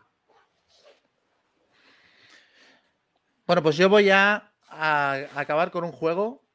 Bueno, 3.45 3.61
pues 3.61 3.75
yo 3.75 3.89
voy 3.89 4.09
a, 4.09 4.53
a 4.69 5.27
acabar 5.35 5.71
con 5.71 5.83
un 5.83 5.91
juego 5.91 6.45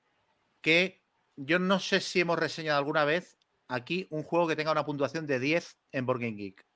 que 0.61 1.03
yo 1.37 1.59
no 1.59 1.79
sé 1.79 2.01
si 2.01 2.21
hemos 2.21 2.39
reseñado 2.39 2.79
alguna 2.79 3.05
vez 3.05 3.39
aquí 3.69 4.07
un 4.11 4.23
juego 4.23 4.49
que 4.49 4.57
tenga 4.57 4.73
una 4.73 4.87
puntuación 4.87 5.27
de 5.27 5.39
10 5.39 5.77
en 5.93 6.07
Board 6.07 6.21
Game 6.21 6.37
Geek. 6.37 6.67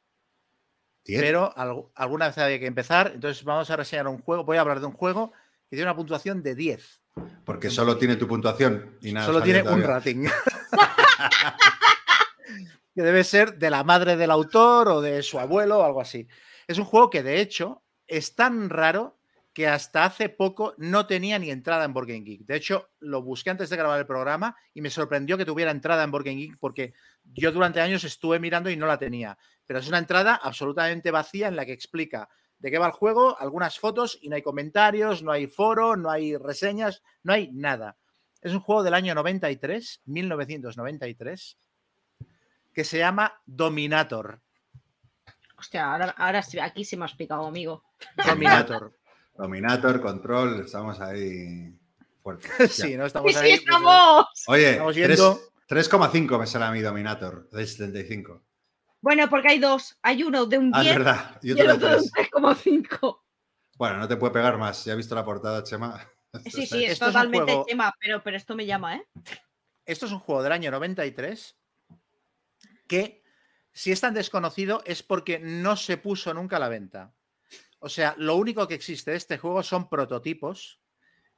Pero 1.05 1.53
al- 1.57 1.87
alguna 1.95 2.27
vez 2.29 2.39
había 2.39 2.61
que 2.61 2.67
empezar, 2.67 3.13
entonces 3.15 3.43
vamos 3.43 3.71
a 3.71 3.77
reseñar 3.77 4.07
un 4.07 4.19
juego. 4.23 4.45
Voy 4.45 4.57
a 4.59 4.61
hablar 4.61 4.79
de 4.81 4.87
un 4.87 4.93
juego 4.93 5.33
que 5.73 5.77
tiene 5.77 5.90
una 5.90 5.97
puntuación 5.97 6.43
de 6.43 6.55
10. 6.55 7.03
Porque 7.47 7.70
solo 7.70 7.97
tiene 7.97 8.16
tu 8.16 8.28
puntuación 8.28 8.99
y 9.01 9.11
nada. 9.11 9.24
Solo 9.24 9.40
tiene 9.40 9.62
un 9.62 9.82
rating. 9.82 10.27
que 12.94 13.01
debe 13.01 13.24
ser 13.24 13.57
de 13.57 13.70
la 13.70 13.82
madre 13.82 14.19
del 14.19 14.31
autor 14.31 14.89
o 14.89 15.01
de 15.01 15.23
su 15.23 15.40
abuelo 15.40 15.78
o 15.78 15.82
algo 15.82 16.03
así. 16.03 16.28
Es 16.66 16.77
un 16.77 16.85
juego 16.85 17.09
que 17.09 17.23
de 17.23 17.40
hecho 17.40 17.85
es 18.07 18.35
tan 18.35 18.69
raro 18.69 19.19
que 19.55 19.66
hasta 19.66 20.05
hace 20.05 20.28
poco 20.28 20.74
no 20.77 21.07
tenía 21.07 21.39
ni 21.39 21.51
entrada 21.51 21.86
en 21.86 21.94
Board 21.94 22.09
Game 22.09 22.20
Geek. 22.20 22.44
De 22.44 22.57
hecho, 22.57 22.90
lo 23.01 23.23
busqué 23.23 23.49
antes 23.49 23.70
de 23.70 23.77
grabar 23.78 23.99
el 23.99 24.05
programa 24.05 24.55
y 24.74 24.82
me 24.82 24.90
sorprendió 24.90 25.39
que 25.39 25.47
tuviera 25.47 25.70
entrada 25.70 26.05
en 26.05 26.11
Board 26.11 26.24
Game 26.24 26.36
Geek 26.36 26.59
porque 26.61 26.93
yo 27.24 27.51
durante 27.51 27.81
años 27.81 28.05
estuve 28.05 28.39
mirando 28.39 28.69
y 28.69 28.77
no 28.77 28.85
la 28.85 28.99
tenía. 28.99 29.39
Pero 29.65 29.78
es 29.78 29.89
una 29.89 29.97
entrada 29.97 30.35
absolutamente 30.35 31.11
vacía 31.11 31.49
en 31.49 31.57
la 31.57 31.65
que 31.65 31.73
explica 31.73 32.28
de 32.63 32.71
qué 32.71 32.79
va 32.79 32.87
el 32.87 32.93
juego, 32.93 33.37
algunas 33.41 33.79
fotos 33.79 34.19
y 34.23 34.29
no 34.29 34.37
hay 34.37 34.43
comentarios, 34.43 35.23
no 35.23 35.33
hay 35.33 35.49
foro, 35.49 35.97
no 35.97 36.09
hay 36.11 36.37
reseñas, 36.37 37.03
no 37.25 37.33
hay 37.33 37.51
nada. 37.53 37.97
Es 38.41 38.53
un 38.53 38.61
juego 38.61 38.83
del 38.85 38.95
año 38.95 39.15
93, 39.17 40.03
1993, 40.07 41.59
que 42.73 42.85
se 42.85 42.99
llama 42.99 43.41
Dominator. 43.47 44.41
Hostia, 45.59 45.93
ahora, 45.93 46.15
ahora 46.17 46.43
sí, 46.43 46.59
aquí 46.61 46.85
sí 46.85 46.97
me 46.97 47.05
has 47.05 47.15
picado, 47.15 47.47
amigo. 47.47 47.85
Dominator. 48.27 48.93
Dominator, 49.37 50.01
control, 50.01 50.61
estamos 50.65 51.01
ahí 51.01 51.75
fuertes. 52.23 52.51
sí, 52.73 52.97
no 52.97 53.07
estamos 53.07 53.33
¡Sí, 53.33 53.39
sí, 53.39 53.45
ahí, 53.45 53.51
pues, 53.51 53.61
estamos! 53.61 54.27
Oye, 54.47 54.71
Estamos 54.71 54.95
tres- 54.95 55.07
viendo- 55.09 55.41
3,5 55.69 56.39
me 56.39 56.47
sale 56.47 56.65
a 56.67 56.71
mi 56.71 56.81
Dominator 56.81 57.49
de 57.51 57.67
75. 57.67 58.43
Bueno, 59.03 59.29
porque 59.29 59.49
hay 59.49 59.59
dos. 59.59 59.99
Hay 60.01 60.23
uno 60.23 60.47
de 60.47 60.57
un 60.59 60.70
Ah, 60.74 60.79
es 60.79 60.85
10 60.85 60.97
verdad. 60.97 61.39
Y 61.43 61.49
y 61.49 61.53
otro 61.53 61.62
el 61.65 61.69
de 61.69 61.74
otro 61.74 61.89
de 61.91 61.97
un 62.05 62.11
3. 62.11 62.31
3,5. 62.33 63.20
Bueno, 63.77 63.99
no 63.99 64.09
te 64.09 64.16
puede 64.16 64.33
pegar 64.33 64.57
más. 64.57 64.85
Ya 64.87 64.95
he 64.95 64.97
visto 64.97 65.15
la 65.15 65.24
portada, 65.24 65.62
Chema. 65.62 66.01
Sí, 66.47 66.66
sí, 66.66 66.85
es 66.85 66.93
Esto 66.93 67.05
es 67.05 67.09
un 67.09 67.12
totalmente 67.12 67.53
juego- 67.53 67.65
tema, 67.66 67.95
pero, 68.01 68.23
pero 68.23 68.39
esto 68.39 68.55
me 68.57 68.65
llama, 68.65 68.97
¿eh? 68.97 69.07
Esto 69.85 70.07
es 70.07 70.12
un 70.12 70.19
juego 70.20 70.43
del 70.43 70.53
año 70.53 70.70
93 70.70 71.59
que 72.89 73.23
si 73.73 73.93
es 73.93 74.01
tan 74.01 74.15
desconocido 74.15 74.83
es 74.87 75.03
porque 75.03 75.39
no 75.39 75.77
se 75.77 75.97
puso 75.99 76.33
nunca 76.33 76.57
a 76.57 76.61
la 76.61 76.69
venta. 76.69 77.15
O 77.81 77.89
sea, 77.89 78.15
lo 78.16 78.37
único 78.37 78.66
que 78.69 78.74
existe 78.74 79.11
de 79.11 79.16
este 79.16 79.37
juego 79.39 79.62
son 79.62 79.89
prototipos 79.89 80.81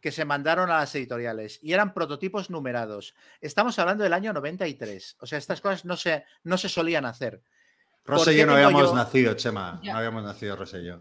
que 0.00 0.12
se 0.12 0.24
mandaron 0.24 0.70
a 0.70 0.78
las 0.78 0.94
editoriales 0.94 1.58
y 1.62 1.72
eran 1.72 1.94
prototipos 1.94 2.50
numerados. 2.50 3.14
Estamos 3.40 3.78
hablando 3.78 4.04
del 4.04 4.12
año 4.12 4.32
93. 4.32 5.16
O 5.20 5.26
sea, 5.26 5.38
estas 5.38 5.60
cosas 5.60 5.84
no 5.86 5.96
se, 5.96 6.24
no 6.42 6.58
se 6.58 6.68
solían 6.68 7.06
hacer. 7.06 7.42
Rosa 8.04 8.32
y 8.32 8.36
yo 8.36 8.46
no 8.46 8.54
habíamos 8.54 8.94
nacido, 8.94 9.34
Chema. 9.34 9.80
No 9.82 9.96
habíamos 9.96 10.22
nacido, 10.22 10.56
Rosa 10.56 10.78
y 10.78 10.86
yo. 10.86 11.00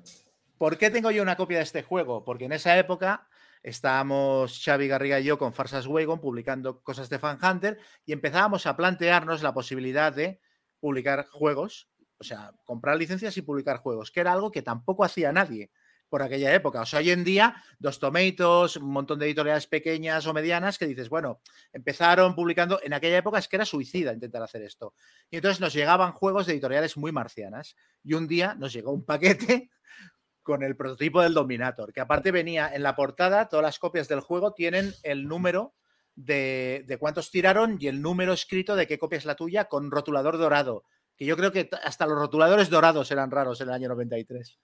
¿Por 0.58 0.78
qué 0.78 0.90
tengo 0.90 1.12
yo 1.12 1.22
una 1.22 1.36
copia 1.36 1.58
de 1.58 1.64
este 1.64 1.84
juego? 1.84 2.24
Porque 2.24 2.46
en 2.46 2.54
esa 2.54 2.78
época 2.78 3.28
estábamos 3.62 4.62
Xavi 4.64 4.88
Garriga 4.88 5.20
y 5.20 5.26
yo 5.26 5.38
con 5.38 5.54
Farsas 5.54 5.88
Wagon 5.88 6.20
publicando 6.20 6.82
cosas 6.82 7.10
de 7.10 7.20
Fan 7.20 7.40
Hunter 7.42 7.80
y 8.06 8.14
empezábamos 8.14 8.66
a 8.66 8.76
plantearnos 8.76 9.42
la 9.42 9.54
posibilidad 9.54 10.14
de 10.14 10.40
publicar 10.80 11.28
juegos, 11.30 11.90
o 12.18 12.24
sea, 12.24 12.52
comprar 12.64 12.98
licencias 12.98 13.36
y 13.38 13.42
publicar 13.42 13.78
juegos, 13.78 14.12
que 14.12 14.22
era 14.22 14.32
algo 14.32 14.52
que 14.52 14.62
tampoco 14.62 15.04
hacía 15.04 15.32
nadie 15.32 15.72
por 16.14 16.22
aquella 16.22 16.54
época. 16.54 16.82
O 16.82 16.86
sea, 16.86 17.00
hoy 17.00 17.10
en 17.10 17.24
día, 17.24 17.56
Dos 17.80 17.98
Tomatoes, 17.98 18.76
un 18.78 18.92
montón 18.92 19.18
de 19.18 19.26
editoriales 19.26 19.66
pequeñas 19.66 20.28
o 20.28 20.34
medianas 20.36 20.78
que 20.78 20.86
dices, 20.86 21.10
bueno, 21.10 21.42
empezaron 21.72 22.36
publicando, 22.36 22.80
en 22.84 22.94
aquella 22.94 23.18
época 23.18 23.40
es 23.40 23.48
que 23.48 23.56
era 23.56 23.66
suicida 23.66 24.14
intentar 24.14 24.44
hacer 24.44 24.62
esto. 24.62 24.94
Y 25.32 25.38
entonces 25.38 25.60
nos 25.60 25.74
llegaban 25.74 26.12
juegos 26.12 26.46
de 26.46 26.54
editoriales 26.54 26.98
muy 26.98 27.12
marcianas. 27.12 27.76
Y 28.04 28.14
un 28.14 28.28
día 28.28 28.54
nos 28.54 28.74
llegó 28.74 28.92
un 28.92 29.04
paquete 29.04 29.72
con 30.44 30.62
el 30.62 30.76
prototipo 30.76 31.20
del 31.20 31.34
Dominator, 31.34 31.92
que 31.92 32.02
aparte 32.02 32.30
venía 32.30 32.72
en 32.72 32.84
la 32.84 32.96
portada, 32.96 33.50
todas 33.50 33.64
las 33.64 33.80
copias 33.80 34.08
del 34.08 34.20
juego 34.20 34.54
tienen 34.54 34.94
el 35.02 35.28
número 35.28 35.74
de, 36.14 36.84
de 36.86 36.98
cuántos 37.00 37.32
tiraron 37.32 37.78
y 37.80 37.88
el 37.88 38.04
número 38.04 38.34
escrito 38.34 38.76
de 38.76 38.86
qué 38.86 39.00
copia 39.00 39.18
es 39.18 39.26
la 39.26 39.34
tuya 39.34 39.66
con 39.66 39.90
rotulador 39.90 40.38
dorado, 40.38 40.86
que 41.18 41.26
yo 41.26 41.36
creo 41.36 41.52
que 41.52 41.72
hasta 41.82 42.06
los 42.06 42.20
rotuladores 42.20 42.70
dorados 42.70 43.10
eran 43.10 43.32
raros 43.32 43.62
en 43.62 43.70
el 43.70 43.74
año 43.74 43.90
93. 43.90 44.60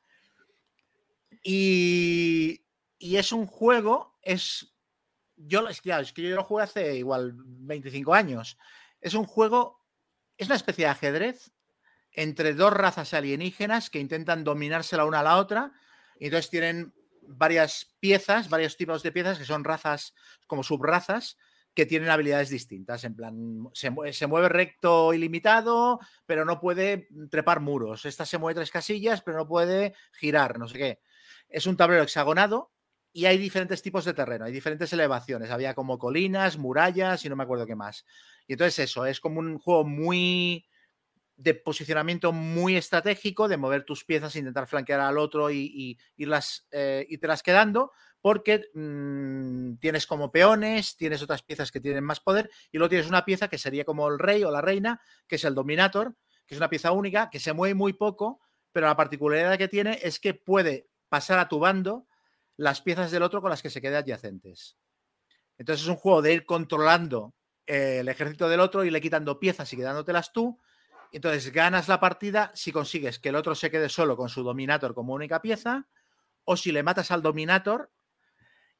Y, 1.44 2.62
es 3.00 3.32
un 3.32 3.46
juego, 3.46 4.18
es. 4.22 4.74
Yo, 5.36 5.68
es 5.68 5.82
que 5.82 6.22
yo 6.22 6.36
lo 6.36 6.44
jugué 6.44 6.64
hace 6.64 6.98
igual 6.98 7.34
25 7.36 8.14
años. 8.14 8.58
Es 9.00 9.14
un 9.14 9.26
juego, 9.26 9.86
es 10.38 10.48
una 10.48 10.58
especie 10.58 10.86
de 10.86 10.92
ajedrez 10.92 11.54
entre 12.12 12.54
dos 12.54 12.74
razas 12.74 13.14
alienígenas 13.14 13.90
que 13.90 14.00
intentan 14.00 14.44
dominarse 14.44 14.98
la 14.98 15.06
una 15.06 15.22
a 15.22 15.24
la 15.24 15.38
otra. 15.38 15.72
Y 16.20 16.26
entonces 16.26 16.50
tienen 16.50 16.94
varias 17.22 17.96
piezas, 18.02 18.50
varios 18.50 18.76
tipos 18.76 19.02
de 19.02 19.14
piezas 19.14 19.38
que 19.38 19.46
son 19.46 19.64
razas 19.64 20.14
como 20.48 20.64
subrazas 20.64 21.38
que 21.74 21.86
tienen 21.86 22.10
habilidades 22.10 22.50
distintas. 22.50 23.06
En 23.06 23.16
plan, 23.16 23.70
se, 23.74 23.94
se, 24.12 24.28
mueve 24.28 24.50
recto 24.50 25.14
ilimitado, 25.14 26.00
pero 26.26 26.44
no 26.44 26.60
puede 26.60 27.08
trepar 27.30 27.62
muros. 27.62 28.06
Esta 28.06 28.26
se 28.26 28.38
mueve 28.38 28.56
tres 28.56 28.72
casillas, 28.72 29.22
pero 29.22 29.38
no 29.38 29.48
puede 29.48 29.94
girar, 30.12 30.60
no 30.60 30.68
sé 30.68 30.78
qué. 30.78 31.00
Es 31.50 31.68
un 31.68 31.76
tablero 31.76 32.04
hexagonado 32.04 32.72
y 33.12 33.26
hay 33.26 33.38
diferentes 33.38 33.82
tipos 33.82 34.06
de 34.06 34.14
terreno, 34.14 34.46
hay 34.46 34.52
diferentes 34.52 34.94
elevaciones. 34.94 35.50
Había 35.50 35.74
como 35.74 35.98
colinas, 35.98 36.58
murallas 36.58 37.26
y 37.26 37.30
no 37.30 37.36
me 37.36 37.44
acuerdo 37.44 37.66
qué 37.66 37.76
más. 37.76 38.06
Y 38.48 38.54
entonces 38.54 38.80
eso, 38.80 39.06
es 39.06 39.20
como 39.20 39.40
un 39.40 39.58
juego 39.58 39.84
muy 39.84 40.66
de 41.40 41.54
posicionamiento 41.54 42.34
muy 42.34 42.76
estratégico, 42.76 43.48
de 43.48 43.56
mover 43.56 43.86
tus 43.86 44.04
piezas, 44.04 44.36
intentar 44.36 44.68
flanquear 44.68 45.00
al 45.00 45.18
otro 45.18 45.50
y, 45.50 45.98
irlas, 46.18 46.68
eh, 46.70 47.08
te 47.20 47.28
las 47.28 47.42
quedando, 47.42 47.94
porque 48.20 48.66
mm, 48.74 49.76
tienes 49.76 50.06
como 50.06 50.34
peones, 50.34 50.98
tienes 50.98 51.22
otras 51.24 51.42
piezas 51.42 51.72
que 51.72 51.80
tienen 51.80 52.04
más 52.04 52.20
poder, 52.20 52.52
y 52.74 52.78
luego 52.78 52.90
tienes 52.90 53.08
una 53.08 53.24
pieza 53.24 53.48
que 53.48 53.58
sería 53.58 53.86
como 53.86 54.10
el 54.10 54.20
rey 54.20 54.44
o 54.44 54.52
la 54.52 54.60
reina, 54.60 55.02
que 55.30 55.38
es 55.38 55.46
el 55.46 55.56
dominator, 55.56 56.14
que 56.46 56.56
es 56.56 56.60
una 56.60 56.70
pieza 56.70 56.92
única, 56.92 57.30
que 57.30 57.40
se 57.40 57.54
mueve 57.54 57.74
muy 57.74 57.94
poco, 57.94 58.42
pero 58.74 58.88
la 58.88 58.98
particularidad 58.98 59.58
que 59.58 59.70
tiene 59.70 59.98
es 60.04 60.20
que 60.20 60.34
puede 60.34 60.89
pasar 61.10 61.40
a 61.40 61.50
tu 61.50 61.60
bando 61.60 62.08
las 62.56 62.82
piezas 62.82 63.12
del 63.12 63.24
otro 63.24 63.42
con 63.42 63.50
las 63.50 63.62
que 63.62 63.70
se 63.70 63.82
quede 63.82 63.98
adyacentes. 63.98 64.78
Entonces 65.58 65.84
es 65.84 65.90
un 65.90 65.96
juego 65.96 66.22
de 66.22 66.34
ir 66.34 66.46
controlando 66.46 67.34
el 67.66 68.08
ejército 68.08 68.50
del 68.50 68.60
otro 68.60 68.84
y 68.84 68.90
le 68.90 69.02
quitando 69.02 69.40
piezas 69.40 69.72
y 69.74 69.78
quedándotelas 69.78 70.32
tú. 70.32 70.60
Entonces 71.12 71.52
ganas 71.52 71.88
la 71.88 72.00
partida 72.00 72.52
si 72.56 72.72
consigues 72.72 73.20
que 73.20 73.30
el 73.30 73.36
otro 73.36 73.56
se 73.56 73.70
quede 73.70 73.90
solo 73.90 74.16
con 74.16 74.30
su 74.30 74.44
Dominator 74.44 74.94
como 74.94 75.14
única 75.14 75.42
pieza, 75.42 75.88
o 76.46 76.56
si 76.58 76.72
le 76.72 76.84
matas 76.84 77.12
al 77.12 77.22
Dominator, 77.22 77.92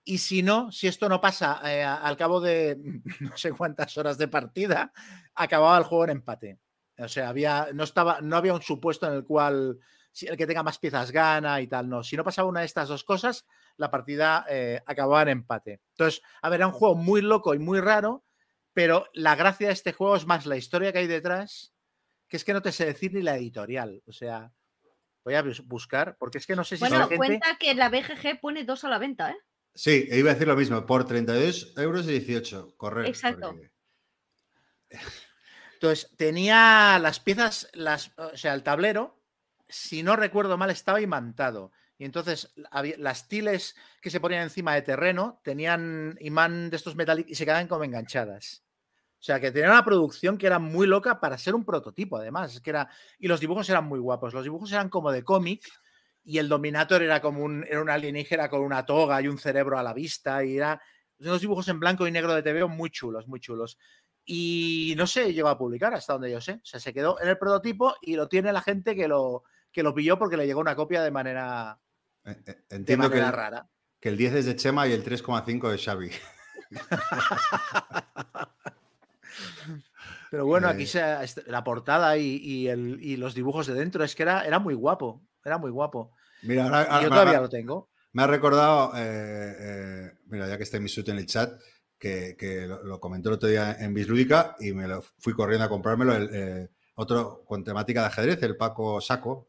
y 0.04 0.18
si 0.18 0.42
no, 0.42 0.72
si 0.72 0.88
esto 0.88 1.08
no 1.08 1.22
pasa 1.22 1.62
eh, 1.66 1.84
al 1.84 2.18
cabo 2.18 2.42
de 2.42 2.78
no 3.20 3.38
sé 3.38 3.52
cuántas 3.52 3.98
horas 3.98 4.18
de 4.18 4.28
partida, 4.28 4.92
acababa 5.36 5.78
el 5.78 5.84
juego 5.84 6.06
en 6.06 6.10
empate. 6.12 6.60
O 6.98 7.08
sea, 7.08 7.30
había, 7.30 7.70
no, 7.74 7.84
estaba, 7.84 8.20
no 8.22 8.36
había 8.36 8.54
un 8.54 8.62
supuesto 8.62 9.08
en 9.08 9.14
el 9.14 9.24
cual 9.24 9.80
el 10.22 10.38
que 10.38 10.48
tenga 10.48 10.64
más 10.64 10.80
piezas 10.80 11.12
gana 11.12 11.62
y 11.62 11.68
tal. 11.68 11.90
No, 11.90 12.04
si 12.04 12.18
no 12.18 12.24
pasaba 12.24 12.48
una 12.48 12.62
de 12.62 12.66
estas 12.66 12.90
dos 12.90 13.04
cosas, 13.04 13.46
la 13.78 13.92
partida 13.92 14.46
eh, 14.50 14.82
acababa 14.86 15.22
en 15.22 15.30
empate. 15.30 15.82
Entonces, 15.92 16.22
a 16.42 16.50
ver, 16.50 16.60
era 16.60 16.68
un 16.68 16.74
juego 16.74 16.96
muy 16.96 17.22
loco 17.22 17.54
y 17.54 17.60
muy 17.60 17.80
raro, 17.80 18.26
pero 18.74 19.08
la 19.14 19.36
gracia 19.36 19.68
de 19.68 19.74
este 19.74 19.94
juego 19.94 20.16
es 20.16 20.26
más 20.26 20.46
la 20.46 20.58
historia 20.58 20.92
que 20.92 21.00
hay 21.00 21.08
detrás, 21.08 21.74
que 22.28 22.38
es 22.38 22.44
que 22.44 22.54
no 22.54 22.62
te 22.62 22.72
sé 22.72 22.86
decir 22.86 23.14
ni 23.14 23.22
la 23.22 23.38
editorial. 23.38 24.04
O 24.06 24.12
sea, 24.12 24.52
voy 25.24 25.36
a 25.36 25.44
buscar, 25.66 26.18
porque 26.18 26.38
es 26.38 26.48
que 26.48 26.56
no 26.56 26.64
sé 26.64 26.78
si... 26.78 26.82
Bueno, 26.82 27.08
cuenta 27.10 27.58
que 27.60 27.74
la 27.76 27.90
BGG 27.90 28.40
pone 28.42 28.64
dos 28.64 28.84
a 28.84 28.90
la 28.90 29.00
venta, 29.00 29.32
¿eh? 29.32 29.38
Sí, 29.74 30.08
iba 30.12 30.32
a 30.32 30.34
decir 30.34 30.48
lo 30.48 30.56
mismo, 30.56 30.86
por 30.86 31.06
32 31.06 31.74
euros 31.78 32.06
y 32.06 32.12
18, 32.12 32.76
correcto. 32.76 33.10
Exacto. 33.10 33.56
Entonces, 35.74 36.12
tenía 36.18 37.00
las 37.00 37.20
piezas, 37.20 37.70
las, 37.74 38.12
o 38.18 38.36
sea, 38.36 38.54
el 38.54 38.64
tablero, 38.64 39.19
si 39.70 40.04
no 40.04 40.16
recuerdo 40.16 40.58
mal, 40.58 40.72
estaba 40.72 41.00
imantado. 41.00 41.72
Y 42.00 42.06
entonces 42.06 42.54
las 42.98 43.28
tiles 43.28 43.76
que 44.02 44.10
se 44.10 44.22
ponían 44.22 44.44
encima 44.44 44.74
de 44.74 44.82
terreno 44.82 45.42
tenían 45.44 46.18
imán 46.22 46.70
de 46.70 46.78
estos 46.78 46.96
metálicos 46.96 47.32
y 47.32 47.36
se 47.36 47.44
quedaban 47.44 47.68
como 47.68 47.84
enganchadas. 47.84 48.64
O 49.20 49.22
sea, 49.22 49.42
que 49.42 49.52
tenía 49.52 49.70
una 49.70 49.84
producción 49.84 50.38
que 50.38 50.48
era 50.48 50.60
muy 50.60 50.88
loca 50.88 51.20
para 51.20 51.38
ser 51.38 51.56
un 51.56 51.66
prototipo, 51.66 52.16
además. 52.16 52.62
que 52.62 52.70
era, 52.70 52.90
y 53.20 53.28
los 53.28 53.42
dibujos 53.42 53.70
eran 53.70 53.84
muy 53.84 54.00
guapos. 54.00 54.34
Los 54.34 54.44
dibujos 54.44 54.72
eran 54.72 54.88
como 54.88 55.12
de 55.12 55.24
cómic 55.24 55.68
y 56.24 56.38
el 56.38 56.48
Dominator 56.48 57.04
era 57.04 57.22
como 57.22 57.44
un, 57.44 57.66
era 57.70 57.94
alienígena 57.94 58.50
con 58.50 58.62
una 58.62 58.86
toga 58.86 59.22
y 59.22 59.28
un 59.28 59.38
cerebro 59.38 59.78
a 59.78 59.84
la 59.84 59.94
vista. 59.94 60.42
Y 60.46 60.56
era 60.56 60.82
unos 61.20 61.42
dibujos 61.42 61.68
en 61.68 61.82
blanco 61.82 62.08
y 62.08 62.12
negro 62.12 62.34
de 62.34 62.44
TVO 62.44 62.70
muy 62.70 62.92
chulos, 62.92 63.28
muy 63.28 63.42
chulos. 63.42 63.78
Y 64.24 64.94
no 64.96 65.06
se 65.06 65.34
llegó 65.34 65.50
a 65.50 65.58
publicar 65.58 65.94
hasta 65.94 66.14
donde 66.14 66.32
yo 66.32 66.40
sé. 66.40 66.54
O 66.54 66.66
sea, 66.66 66.80
se 66.80 66.94
quedó 66.94 67.20
en 67.22 67.28
el 67.28 67.38
prototipo 67.38 67.96
y 68.02 68.16
lo 68.16 68.30
tiene 68.30 68.54
la 68.54 68.62
gente 68.62 68.96
que 68.96 69.10
lo, 69.10 69.44
que 69.80 69.84
lo 69.84 69.96
pilló 69.96 70.20
porque 70.20 70.36
le 70.36 70.46
llegó 70.46 70.60
una 70.60 70.76
copia 70.76 71.02
de 71.02 71.10
manera, 71.10 71.80
eh, 72.26 72.36
eh, 72.46 72.66
Entiendo 72.70 73.10
que 73.10 73.22
rara. 73.22 73.66
Que 73.98 74.10
el 74.10 74.18
10 74.18 74.34
es 74.34 74.46
de 74.46 74.58
Chema 74.58 74.86
y 74.90 74.92
el 74.92 75.06
3,5 75.06 75.72
de 75.72 75.78
Xavi. 75.78 76.12
Pero 80.32 80.46
bueno, 80.46 80.68
aquí 80.68 80.84
eh. 80.84 80.88
se, 80.88 81.02
la 81.48 81.64
portada 81.64 82.18
y, 82.18 83.16
los 83.16 83.34
dibujos 83.34 83.68
de 83.68 83.74
dentro 83.74 84.04
es 84.04 84.16
que 84.16 84.24
era, 84.24 84.46
era 84.46 84.60
muy 84.60 84.74
guapo. 84.74 85.26
Era 85.46 85.58
muy 85.58 85.72
guapo. 85.72 86.12
Mira, 86.42 86.66
ahora, 86.66 87.02
yo 87.02 87.08
todavía 87.08 87.40
lo 87.40 87.48
tengo. 87.48 87.90
Me 88.12 88.24
ha 88.24 88.28
recordado, 88.28 88.92
mira, 90.26 90.50
ya 90.50 90.58
que 90.58 90.64
está 90.64 90.78
Misut 90.82 91.08
en 91.08 91.20
el 91.20 91.26
chat, 91.26 91.58
que, 91.98 92.68
lo, 92.84 93.00
comentó 93.00 93.30
el 93.30 93.36
otro 93.36 93.48
día 93.48 93.78
en 93.80 93.94
Bislúdica 93.94 94.58
y 94.60 94.74
me 94.74 94.90
lo 94.90 95.02
fui 95.20 95.34
corriendo 95.34 95.64
a 95.64 95.70
comprármelo. 95.70 96.16
El, 96.16 96.70
otro 96.96 97.46
con 97.46 97.64
temática 97.64 98.02
de 98.02 98.08
ajedrez, 98.08 98.44
el 98.44 98.58
Paco 98.58 99.00
Saco, 99.00 99.49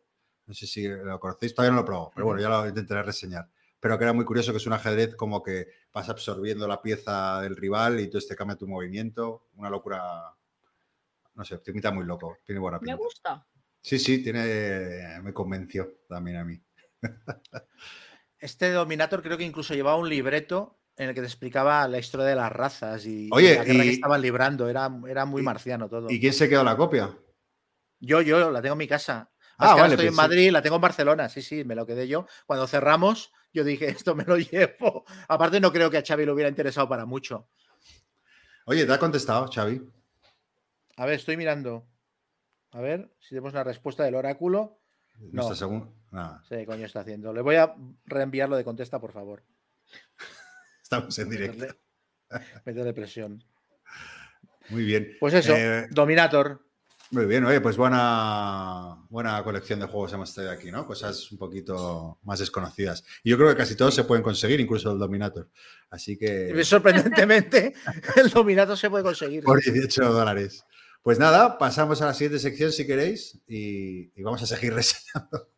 no 0.51 0.55
sé 0.55 0.67
si 0.67 0.83
lo 0.89 1.21
conocéis, 1.21 1.55
todavía 1.55 1.71
no 1.71 1.83
lo 1.83 1.87
probado, 1.87 2.11
pero 2.13 2.27
bueno, 2.27 2.43
ya 2.43 2.49
lo 2.49 2.67
intentaré 2.67 3.05
reseñar. 3.05 3.49
Pero 3.79 3.97
que 3.97 4.03
era 4.03 4.13
muy 4.13 4.25
curioso 4.25 4.51
que 4.51 4.59
es 4.59 4.67
un 4.67 4.73
ajedrez 4.73 5.15
como 5.15 5.45
que 5.45 5.69
vas 5.95 6.09
absorbiendo 6.09 6.67
la 6.67 6.83
pieza 6.83 7.41
del 7.41 7.55
rival 7.55 8.01
y 8.01 8.05
entonces 8.05 8.29
te 8.29 8.35
cambia 8.35 8.57
tu 8.57 8.67
movimiento. 8.67 9.47
Una 9.55 9.71
locura. 9.71 10.35
No 11.37 11.45
sé, 11.45 11.59
te 11.59 11.71
imita 11.71 11.93
muy 11.93 12.05
loco. 12.05 12.39
Tiene 12.45 12.59
buena 12.61 12.81
pinta. 12.81 12.97
Me 12.97 12.99
gusta. 12.99 13.47
Sí, 13.81 14.01
sí, 14.01 14.25
tiene. 14.25 15.21
Me 15.23 15.33
convenció 15.33 16.01
también 16.09 16.39
a 16.39 16.45
mí. 16.45 16.61
Este 18.41 18.73
Dominator 18.73 19.23
creo 19.23 19.37
que 19.37 19.45
incluso 19.45 19.75
llevaba 19.75 19.99
un 19.99 20.09
libreto 20.09 20.81
en 20.97 21.11
el 21.11 21.15
que 21.15 21.21
te 21.21 21.27
explicaba 21.27 21.87
la 21.87 21.99
historia 21.99 22.25
de 22.25 22.35
las 22.35 22.51
razas 22.51 23.05
y, 23.05 23.29
Oye, 23.33 23.55
la 23.55 23.65
guerra 23.65 23.83
que 23.83 23.91
estaban 23.91 24.23
librando. 24.23 24.67
Era, 24.67 24.91
era 25.07 25.27
muy 25.27 25.43
marciano 25.43 25.91
todo. 25.91 26.11
¿Y 26.11 26.19
quién 26.19 26.33
se 26.33 26.49
quedó 26.49 26.65
la 26.65 26.75
copia? 26.75 27.15
Yo, 28.01 28.23
yo, 28.23 28.51
la 28.51 28.63
tengo 28.63 28.73
en 28.73 28.79
mi 28.79 28.89
casa. 28.89 29.30
Ah, 29.61 29.75
vale, 29.75 29.95
estoy 29.95 30.09
en 30.09 30.15
Madrid, 30.15 30.51
la 30.51 30.63
tengo 30.63 30.77
en 30.77 30.83
Barcelona, 30.83 31.29
sí, 31.29 31.43
sí, 31.43 31.65
me 31.65 31.75
lo 31.75 31.87
quedé 31.87 32.09
yo. 32.09 32.27
Cuando 32.47 32.67
cerramos, 32.67 33.33
yo 33.53 33.63
dije, 33.63 33.89
esto 33.89 34.15
me 34.15 34.25
lo 34.25 34.39
llevo. 34.39 35.05
Aparte, 35.29 35.61
no 35.61 35.73
creo 35.73 35.91
que 35.91 35.99
a 35.99 36.05
Xavi 36.05 36.25
lo 36.25 36.35
hubiera 36.35 36.49
interesado 36.49 36.89
para 36.89 37.05
mucho. 37.05 37.49
Oye, 38.65 38.87
¿te 38.87 38.93
ha 38.93 38.99
contestado, 38.99 39.51
Xavi? 39.53 39.83
A 40.97 41.07
ver, 41.07 41.15
estoy 41.15 41.37
mirando. 41.37 41.87
A 42.73 42.81
ver 42.81 43.13
si 43.19 43.31
tenemos 43.31 43.53
una 43.53 43.65
respuesta 43.65 44.05
del 44.05 44.15
oráculo. 44.15 44.81
No. 45.19 45.55
Según... 45.55 46.01
Nada. 46.11 46.43
Sí, 46.49 46.65
coño 46.67 46.87
está 46.87 47.01
haciendo. 47.01 47.33
Le 47.33 47.41
voy 47.41 47.57
a 47.57 47.75
reenviarlo 48.05 48.57
de 48.57 48.65
contesta, 48.65 49.01
por 49.01 49.13
favor. 49.13 49.45
Estamos 50.83 51.17
en 51.19 51.31
directo. 51.31 51.67
Meterle 52.65 52.93
presión. 52.93 53.45
Muy 54.71 54.85
bien. 54.85 55.17
Pues 55.21 55.35
eso, 55.35 55.55
eh, 55.57 55.87
Dominator. 55.91 56.70
Muy 57.13 57.27
bien, 57.27 57.45
oye, 57.45 57.61
pues 57.61 57.77
buena, 57.77 59.05
buena 59.09 59.43
colección 59.43 59.81
de 59.81 59.87
juegos 59.87 60.13
hemos 60.13 60.33
tenido 60.33 60.53
aquí, 60.53 60.71
¿no? 60.71 60.87
Cosas 60.87 61.33
un 61.33 61.39
poquito 61.39 62.19
más 62.23 62.39
desconocidas. 62.39 63.05
Y 63.25 63.31
yo 63.31 63.37
creo 63.37 63.49
que 63.49 63.57
casi 63.57 63.75
todos 63.75 63.95
se 63.95 64.05
pueden 64.05 64.23
conseguir, 64.23 64.61
incluso 64.61 64.93
el 64.93 64.99
Dominator. 64.99 65.49
Así 65.91 66.17
que. 66.17 66.63
Sorprendentemente, 66.63 67.75
el 68.17 68.31
Dominator 68.31 68.79
se 68.79 68.89
puede 68.89 69.03
conseguir. 69.03 69.43
Por 69.43 69.61
18 69.61 70.13
dólares. 70.13 70.65
Pues 71.03 71.19
nada, 71.19 71.59
pasamos 71.59 72.01
a 72.01 72.07
la 72.07 72.15
siguiente 72.15 72.39
sección 72.39 72.71
si 72.71 72.87
queréis 72.87 73.41
y, 73.49 74.13
y 74.15 74.23
vamos 74.23 74.43
a 74.43 74.47
seguir 74.47 74.73
reseñando. 74.75 75.49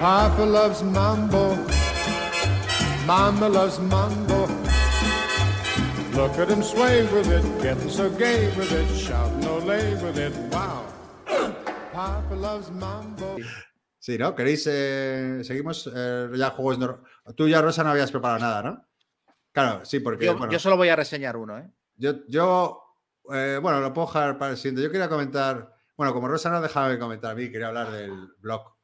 Papa 0.00 0.44
loves 0.46 0.82
mambo. 0.82 1.56
Mama 3.06 3.48
loves 3.48 3.78
mambo. 3.80 4.46
Look 6.14 6.38
at 6.38 6.48
him 6.50 6.62
sway 6.62 7.02
with 7.12 7.28
it, 7.30 7.44
getting 7.62 7.88
so 7.90 8.10
gay 8.10 8.48
with 8.56 8.72
it, 8.72 8.88
shout 8.96 9.30
no 9.42 9.58
lay 9.58 9.94
with 10.02 10.18
it, 10.18 10.32
wow. 10.50 10.84
Papa 11.92 12.34
loves 12.34 12.70
mambo. 12.70 13.36
Sí, 13.98 14.16
¿no? 14.18 14.34
¿Queréis? 14.34 14.66
eh, 14.70 15.40
seguimos 15.44 15.88
eh, 15.94 16.28
ya 16.34 16.50
juegos. 16.50 16.78
nor- 16.78 17.02
Tú 17.36 17.46
ya, 17.46 17.60
Rosa, 17.60 17.84
no 17.84 17.90
habías 17.90 18.10
preparado 18.10 18.40
nada, 18.40 18.62
¿no? 18.62 18.86
Claro, 19.52 19.84
sí, 19.84 20.00
porque. 20.00 20.24
Yo, 20.26 20.36
bueno, 20.36 20.50
yo 20.52 20.58
solo 20.58 20.76
voy 20.76 20.88
a 20.88 20.96
reseñar 20.96 21.36
uno, 21.36 21.58
¿eh? 21.58 21.70
Yo, 21.96 22.26
yo 22.28 22.82
eh, 23.32 23.58
bueno, 23.60 23.80
lo 23.80 23.92
puedo 23.92 24.06
dejar 24.06 24.38
para 24.38 24.52
el 24.52 24.56
siguiente. 24.56 24.82
Yo 24.82 24.90
quería 24.90 25.08
comentar, 25.10 25.74
bueno, 25.96 26.14
como 26.14 26.28
Rosa 26.28 26.48
no 26.50 26.62
dejaba 26.62 26.88
de 26.88 26.98
comentar 26.98 27.32
a 27.32 27.34
mí, 27.34 27.50
quería 27.50 27.68
hablar 27.68 27.90
del 27.92 28.28
Block 28.38 28.76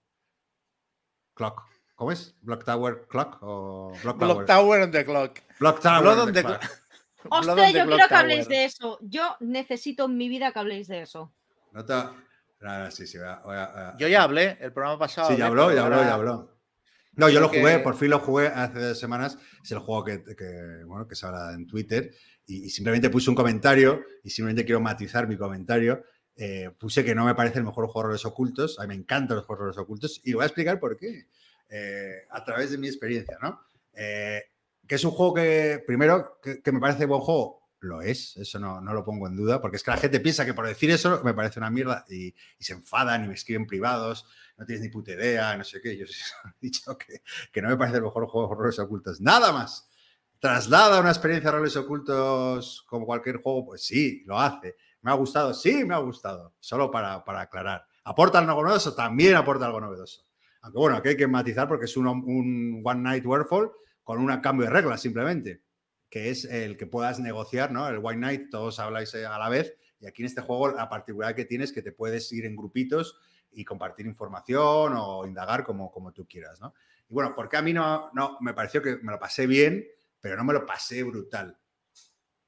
Clock. 1.37 1.63
¿Cómo 1.95 2.11
es? 2.13 2.35
¿Block 2.43 2.65
Tower 2.65 3.07
Clock 3.09 3.39
o 3.43 3.93
Block 4.03 4.19
Tower? 4.19 4.35
Block 4.37 4.47
Tower 4.47 4.83
on 4.83 4.91
the 4.91 5.05
Clock. 5.05 5.39
Block 5.61 5.81
Tower. 5.81 6.03
Blood 6.03 6.19
on 6.19 6.27
the 6.33 6.33
the 6.33 6.43
Clock. 6.43 6.63
Hostia, 7.31 7.71
yo 7.71 7.87
quiero 7.87 8.09
que 8.09 8.15
habléis 8.15 8.49
de 8.49 8.65
eso. 8.65 8.99
Yo 9.03 9.37
necesito 9.41 10.05
en 10.07 10.17
mi 10.17 10.29
vida 10.29 10.53
que 10.53 10.59
habléis 10.59 10.89
de 10.89 11.03
eso. 11.03 11.33
No 11.73 11.85
te- 11.85 11.93
no, 11.95 12.15
no, 12.61 12.91
sí, 12.91 13.07
sí, 13.07 13.19
voy 13.19 13.27
a- 13.29 13.41
voy 13.45 13.57
a- 13.57 13.67
voy 13.73 13.81
a- 13.83 13.97
Yo 13.99 14.09
ya 14.09 14.23
hablé, 14.23 14.57
el 14.61 14.73
programa 14.73 14.99
pasado. 14.99 15.29
Sí, 15.31 15.37
ya 15.37 15.47
habló, 15.47 15.73
ya 15.73 15.85
habló, 15.85 16.03
ya 16.03 16.15
habló. 16.15 16.57
No, 17.15 17.29
yo 17.31 17.41
lo 17.41 17.49
jugué, 17.49 17.79
por 17.81 17.97
fin 17.97 18.11
lo 18.11 18.19
jugué 18.19 18.49
hace 18.49 18.79
dos 18.79 18.99
semanas. 18.99 19.39
Es 19.65 19.73
el 19.73 19.79
juego 19.79 20.05
que, 20.05 20.23
que, 20.23 20.85
bueno, 20.87 21.09
que 21.09 21.15
se 21.15 21.27
habla 21.27 21.53
en 21.55 21.67
Twitter. 21.67 22.11
Y, 22.47 22.67
y 22.67 22.71
simplemente 22.71 23.09
puse 23.11 23.29
un 23.31 23.37
comentario 23.37 24.03
y 24.23 24.31
simplemente 24.31 24.65
quiero 24.65 24.81
matizar 24.81 25.27
mi 25.27 25.37
comentario. 25.37 26.05
Eh, 26.37 26.71
puse 26.79 27.05
que 27.05 27.15
no 27.15 27.25
me 27.25 27.35
parece 27.35 27.59
el 27.59 27.65
mejor 27.65 27.87
juego 27.87 28.01
de 28.01 28.07
roles 28.09 28.25
ocultos. 28.25 28.79
A 28.79 28.83
mí 28.83 28.89
me 28.89 28.95
encantan 28.95 29.37
los 29.37 29.47
juegos 29.47 29.61
de 29.61 29.65
roles 29.65 29.79
ocultos 29.79 30.21
y 30.25 30.35
voy 30.35 30.43
a 30.43 30.47
explicar 30.47 30.79
por 30.79 30.97
qué. 30.97 31.27
Eh, 31.69 32.27
a 32.31 32.45
través 32.45 32.71
de 32.71 32.79
mi 32.79 32.87
experiencia, 32.87 33.39
¿no? 33.43 33.61
Eh, 33.95 34.43
que 34.87 34.95
es 34.95 35.05
un 35.05 35.11
juego 35.11 35.35
que, 35.35 35.83
primero, 35.87 36.39
que, 36.43 36.63
que 36.63 36.73
me 36.73 36.81
parece 36.81 37.07
buen 37.07 37.21
juego. 37.21 37.65
Lo 37.81 38.01
es, 38.01 38.37
eso 38.39 38.59
no, 38.59 38.81
no 38.81 38.95
lo 38.95 39.05
pongo 39.05 39.29
en 39.29 39.37
duda, 39.37 39.61
porque 39.61 39.77
es 39.77 39.83
que 39.83 39.91
la 39.91 39.99
gente 39.99 40.19
piensa 40.19 40.47
que 40.47 40.55
por 40.55 40.67
decir 40.67 40.91
eso 40.91 41.21
me 41.23 41.35
parece 41.35 41.61
una 41.61 41.71
mierda 41.71 42.05
y, 42.09 42.29
y 42.59 42.65
se 42.65 42.73
enfadan 42.73 43.25
y 43.25 43.29
me 43.29 43.35
escriben 43.35 43.67
privados 43.67 44.27
no 44.57 44.65
tienes 44.65 44.83
ni 44.83 44.89
puta 44.89 45.13
idea, 45.13 45.57
no 45.57 45.65
sé 45.65 45.81
qué. 45.81 45.97
Yo 45.97 46.05
he 46.45 46.51
dicho 46.61 46.97
que, 46.97 47.23
que 47.53 47.63
no 47.63 47.69
me 47.69 47.77
parece 47.77 47.99
el 47.99 48.05
mejor 48.05 48.27
juego 48.27 48.49
de 48.49 48.55
roles 48.55 48.79
ocultos. 48.79 49.21
Nada 49.21 49.53
más. 49.53 49.89
Traslada 50.39 51.01
una 51.01 51.09
experiencia 51.09 51.51
de 51.51 51.57
roles 51.57 51.77
ocultos 51.77 52.85
como 52.87 53.07
cualquier 53.07 53.39
juego, 53.39 53.65
pues 53.65 53.83
sí, 53.83 54.23
lo 54.27 54.39
hace. 54.39 54.77
¿Me 55.07 55.13
ha 55.13 55.15
gustado? 55.15 55.55
Sí, 55.55 55.85
me 55.85 55.95
ha 55.95 55.99
gustado. 55.99 56.53
Solo 56.59 56.91
para, 56.91 57.25
para 57.25 57.43
aclarar. 57.43 57.87
¿Aporta 58.03 58.41
algo 58.41 58.61
novedoso? 58.61 58.93
También 58.93 59.37
aporta 59.37 59.67
algo 59.67 59.81
novedoso. 59.81 60.27
Aunque 60.63 60.81
bueno, 60.81 60.97
aquí 60.97 61.11
hay 61.11 61.17
que 61.17 61.29
matizar 61.29 61.69
porque 61.69 61.85
es 61.85 61.97
un, 61.97 62.83
One 62.85 63.01
Night 63.03 63.25
Warfall 63.25 63.71
con 64.03 64.19
un 64.19 64.37
cambio 64.41 64.67
de 64.67 64.73
reglas 64.73 65.01
simplemente, 65.01 65.63
que 66.11 66.31
es 66.31 66.45
el 66.45 66.77
que 66.77 66.89
puedas 66.89 67.21
negociar, 67.21 67.71
¿no? 67.71 67.87
El 67.87 68.05
One 68.05 68.17
Night, 68.17 68.51
todos 68.51 68.81
habláis 68.81 69.15
eh, 69.15 69.25
a 69.25 69.39
la 69.39 69.49
vez, 69.49 69.77
y 70.01 70.09
aquí 70.09 70.23
en 70.23 70.27
este 70.27 70.41
juego 70.41 70.73
la 70.73 70.89
particularidad 70.89 71.37
que 71.37 71.45
tienes 71.45 71.71
es 71.71 71.75
que 71.77 71.83
te 71.83 71.93
puedes 71.93 72.33
ir 72.33 72.45
en 72.45 72.57
grupitos 72.57 73.17
y 73.53 73.65
compartir 73.65 74.07
información 74.07 74.95
o 74.97 75.25
indagar 75.25 75.63
como, 75.63 75.93
como 75.93 76.11
tú 76.11 76.27
quieras, 76.27 76.61
¿no? 76.61 76.75
Y 77.09 77.15
bueno, 77.15 77.33
porque 77.37 77.57
a 77.57 77.63
mí 77.63 77.73
no, 77.73 78.11
no, 78.13 78.39
me 78.41 78.55
pareció 78.55 78.83
que 78.83 78.97
me 78.97 79.13
lo 79.13 79.21
pasé 79.21 79.47
bien, 79.47 79.87
pero 80.21 80.37
no 80.37 80.43
me 80.43 80.53
lo 80.53 80.67
pasé 80.67 81.05
brutal. 81.05 81.57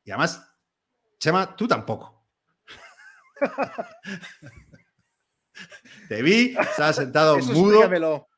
Y 0.03 0.11
además, 0.11 0.45
Chema, 1.21 1.55
tú 1.55 1.69
tampoco. 1.69 2.18
Te 6.09 6.23
vi, 6.23 6.56
estabas 6.59 6.97
sentado 6.97 7.39
Eso 7.39 7.52
mudo. 7.52 7.81
explícamelo. 7.81 8.28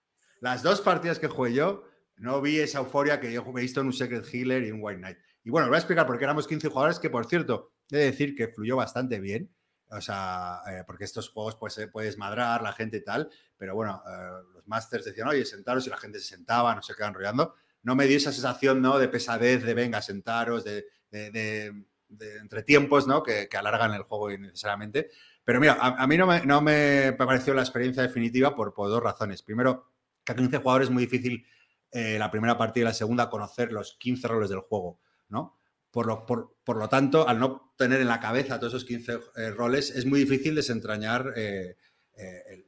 Las 0.40 0.62
dos 0.62 0.80
partidas 0.80 1.18
que 1.18 1.28
jugué 1.28 1.52
yo, 1.52 1.84
no 2.16 2.40
vi 2.40 2.58
esa 2.58 2.78
euforia 2.78 3.20
que 3.20 3.32
yo 3.32 3.44
he 3.46 3.60
visto 3.60 3.80
en 3.80 3.86
un 3.86 3.92
Secret 3.92 4.26
Healer 4.32 4.62
y 4.64 4.68
en 4.68 4.78
White 4.80 4.98
Knight. 4.98 5.18
Y 5.44 5.50
bueno, 5.50 5.68
voy 5.68 5.76
a 5.76 5.78
explicar 5.78 6.06
por 6.06 6.18
qué 6.18 6.24
éramos 6.24 6.46
15 6.46 6.68
jugadores, 6.68 6.98
que 6.98 7.10
por 7.10 7.26
cierto, 7.26 7.72
he 7.90 7.96
de 7.98 8.04
decir 8.06 8.34
que 8.34 8.48
fluyó 8.48 8.76
bastante 8.76 9.20
bien. 9.20 9.54
O 9.92 10.00
sea, 10.00 10.60
eh, 10.68 10.84
porque 10.86 11.04
estos 11.04 11.30
juegos 11.30 11.56
pues, 11.56 11.74
se 11.74 11.88
puedes 11.88 12.16
madrar 12.16 12.62
la 12.62 12.72
gente 12.72 12.98
y 12.98 13.04
tal, 13.04 13.28
pero 13.56 13.74
bueno, 13.74 14.02
eh, 14.06 14.42
los 14.54 14.66
masters 14.68 15.04
decían, 15.04 15.28
oye, 15.28 15.44
sentaros 15.44 15.86
y 15.86 15.90
la 15.90 15.96
gente 15.96 16.20
se 16.20 16.26
sentaba, 16.26 16.74
no 16.74 16.82
se 16.82 16.94
quedan 16.94 17.10
enrollando. 17.10 17.54
No 17.82 17.96
me 17.96 18.06
dio 18.06 18.16
esa 18.16 18.30
sensación, 18.30 18.80
¿no? 18.80 18.98
De 18.98 19.08
pesadez, 19.08 19.64
de 19.64 19.74
venga, 19.74 20.00
sentaros, 20.00 20.62
de, 20.64 20.86
de, 21.10 21.30
de, 21.30 21.84
de 22.10 22.38
entretiempos, 22.38 23.06
¿no? 23.06 23.22
Que, 23.22 23.48
alargan 23.56 23.94
el 23.94 24.02
juego 24.02 24.30
innecesariamente. 24.30 25.10
Pero 25.44 25.60
mira, 25.60 25.78
a, 25.80 26.06
mí 26.06 26.18
no 26.18 26.26
me, 26.26 26.44
no 26.44 26.60
me, 26.60 27.12
pareció 27.14 27.54
la 27.54 27.62
experiencia 27.62 28.02
definitiva 28.02 28.54
por, 28.54 28.74
por 28.74 28.88
dos 28.88 29.02
razones. 29.02 29.42
Primero, 29.42 29.90
que 30.24 30.32
a 30.32 30.36
15 30.36 30.58
jugadores 30.58 30.88
es 30.88 30.92
muy 30.92 31.04
difícil 31.04 31.46
eh, 31.92 32.18
la 32.18 32.30
primera 32.30 32.56
partida 32.56 32.82
y 32.82 32.86
la 32.86 32.94
segunda 32.94 33.30
conocer 33.30 33.72
los 33.72 33.96
15 33.98 34.28
roles 34.28 34.50
del 34.50 34.60
juego, 34.60 35.00
¿no? 35.28 35.58
Por 35.90 36.06
lo, 36.06 36.24
por, 36.24 36.56
por 36.62 36.76
lo, 36.76 36.88
tanto, 36.88 37.26
al 37.26 37.40
no 37.40 37.74
tener 37.76 38.00
en 38.00 38.06
la 38.06 38.20
cabeza 38.20 38.60
todos 38.60 38.74
esos 38.74 38.84
15 38.84 39.18
eh, 39.36 39.50
roles, 39.50 39.90
es 39.90 40.06
muy 40.06 40.20
difícil 40.20 40.54
desentrañar 40.54 41.32
eh, 41.34 41.76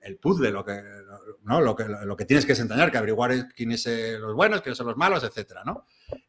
el, 0.00 0.18
puzzle, 0.18 0.50
lo 0.50 0.64
que, 0.64 0.82
¿no? 1.42 1.60
lo, 1.60 1.76
que, 1.76 1.84
lo, 1.84 2.16
que 2.16 2.24
tienes 2.24 2.46
que 2.46 2.52
desentrañar, 2.52 2.90
que 2.90 2.98
averiguar 2.98 3.48
quiénes 3.54 3.82
son 3.82 4.20
los 4.22 4.34
buenos, 4.34 4.62
quiénes 4.62 4.78
son 4.78 4.86
los 4.86 4.96
malos, 4.96 5.22
etcétera, 5.22 5.62
¿no? 5.62 5.84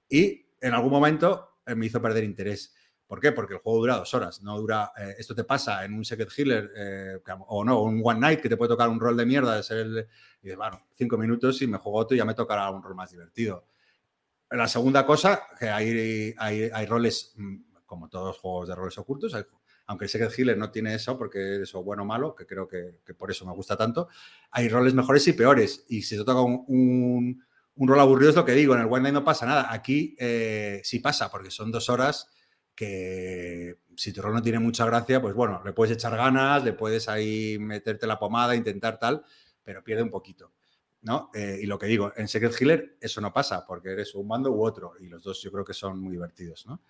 Y 0.10 0.45
en 0.60 0.73
algún 0.73 0.91
momento 0.91 1.53
me 1.65 1.85
hizo 1.85 2.02
perder 2.02 2.26
interés. 2.26 2.76
¿Por 3.14 3.19
qué? 3.19 3.31
Porque 3.31 3.53
el 3.53 3.60
juego 3.60 3.77
dura 3.77 3.98
dos 3.98 4.11
horas, 4.15 4.41
no 4.41 4.57
dura... 4.57 4.91
Eh, 4.98 5.18
esto 5.19 5.35
te 5.35 5.44
pasa 5.44 5.85
en 5.85 5.94
un 5.94 6.03
Secret 6.03 6.31
Healer 6.35 6.72
eh, 6.76 7.19
o 7.48 7.64
no, 7.64 7.84
un 7.84 8.02
One 8.03 8.19
Night 8.19 8.41
que 8.41 8.49
te 8.49 8.57
puede 8.57 8.69
tocar 8.69 8.90
un 8.90 8.99
rol 8.99 9.15
de 9.15 9.23
mierda 9.23 9.56
de 9.56 9.61
ser 9.61 9.77
el... 9.77 10.07
Y 10.41 10.45
dices, 10.45 10.57
bueno, 10.57 10.88
cinco 10.95 11.15
minutos 11.15 11.61
y 11.61 11.68
me 11.68 11.77
juego 11.77 11.99
otro 11.99 12.15
y 12.15 12.18
ya 12.18 12.26
me 12.26 12.34
tocará 12.34 12.72
un 12.72 12.81
rol 12.81 12.95
más 12.95 13.11
divertido. 13.11 13.68
La 14.49 14.68
segunda 14.68 15.06
cosa, 15.06 15.44
que 15.60 15.69
hay, 15.69 16.34
hay, 16.40 16.72
hay 16.73 16.85
roles, 16.88 17.34
mm, 17.35 17.84
como 17.85 18.10
todos 18.10 18.30
los 18.30 18.40
juegos 18.40 18.69
de 18.69 18.73
roles 18.73 18.98
ocultos, 18.98 19.35
aunque 19.85 20.06
el 20.06 20.10
Secret 20.10 20.34
Healer 20.35 20.57
no 20.57 20.72
tiene 20.72 20.95
eso, 20.95 21.15
porque 21.15 21.57
es 21.57 21.61
eso 21.61 21.84
bueno 21.84 22.02
o 22.02 22.06
malo, 22.07 22.34
que 22.34 22.48
creo 22.48 22.68
que, 22.68 22.95
por 23.15 23.30
eso 23.30 23.45
me 23.45 23.53
gusta 23.53 23.77
tanto, 23.77 24.07
hay 24.49 24.69
roles 24.69 24.95
mejores 24.95 25.27
y 25.27 25.34
peores. 25.34 25.85
Y 25.88 26.02
si 26.02 26.18
te 26.18 26.23
toca 26.23 26.41
un, 26.41 26.65
un, 26.68 27.45
un 27.76 27.88
rol 27.88 27.99
aburrido, 27.99 28.31
es 28.31 28.35
lo 28.35 28.44
que 28.44 28.53
digo, 28.53 28.73
en 28.73 28.81
el 28.81 28.88
One 28.88 29.02
Night 29.02 29.14
no 29.14 29.23
pasa 29.23 29.45
nada. 29.45 29.72
Aquí 29.72 30.15
eh, 30.18 30.81
sí 30.84 30.98
pasa, 30.98 31.30
porque 31.30 31.52
son 31.52 31.72
dos 31.72 31.90
horas 31.90 32.27
que 32.76 33.78
si 33.95 34.12
tu 34.12 34.22
rol 34.22 34.34
no 34.34 34.41
tiene 34.41 34.60
mucha 34.60 34.86
gracia, 34.86 35.22
pues 35.22 35.34
bueno, 35.34 35.62
le 35.64 35.74
puedes 35.74 35.95
echar 35.95 36.16
ganas, 36.16 36.64
le 36.64 36.74
puedes 36.74 37.08
ahí 37.08 37.58
meterte 37.60 38.08
la 38.08 38.20
pomada, 38.20 38.56
intentar 38.56 38.98
tal, 39.00 39.24
pero 39.64 39.84
pierde 39.84 40.04
un 40.04 40.10
poquito. 40.10 40.52
¿no? 41.04 41.30
Eh, 41.34 41.60
y 41.62 41.66
lo 41.66 41.78
que 41.78 41.86
digo, 41.86 42.14
en 42.16 42.28
Secret 42.28 42.60
Healer 42.60 42.98
eso 43.00 43.22
no 43.22 43.34
pasa, 43.34 43.66
porque 43.68 43.91
eres 43.91 44.16
un 44.16 44.28
bando 44.28 44.52
u 44.52 44.66
otro, 44.66 44.94
y 45.00 45.08
los 45.08 45.22
dos 45.22 45.41
yo 45.41 45.52
creo 45.52 45.66
que 45.66 45.74
son 45.74 46.00
muy 46.00 46.14
divertidos, 46.14 46.66
¿no? 46.66 46.82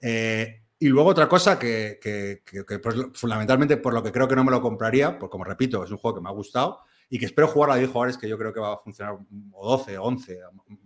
Eh, 0.00 0.62
y 0.78 0.86
luego 0.88 1.10
otra 1.10 1.28
cosa 1.28 1.58
que, 1.58 1.98
que, 2.00 2.42
pues, 2.78 2.96
fundamentalmente 3.14 3.76
por 3.78 3.92
lo 3.92 4.02
que 4.02 4.12
creo 4.12 4.28
que 4.28 4.36
no 4.36 4.44
me 4.44 4.52
lo 4.52 4.62
compraría, 4.62 5.18
porque 5.18 5.32
como 5.32 5.44
repito, 5.44 5.82
es 5.84 5.90
un 5.90 5.98
juego 5.98 6.16
que 6.16 6.22
me 6.22 6.28
ha 6.28 6.32
gustado 6.32 6.80
y 7.10 7.18
que 7.18 7.26
espero 7.26 7.48
jugar 7.48 7.72
a 7.72 7.76
10 7.76 7.90
jugadores 7.90 8.16
que 8.16 8.28
yo 8.28 8.38
creo 8.38 8.52
que 8.52 8.60
va 8.60 8.74
a 8.74 8.78
funcionar, 8.78 9.18
o 9.52 9.70
12, 9.70 9.98
11, 9.98 10.40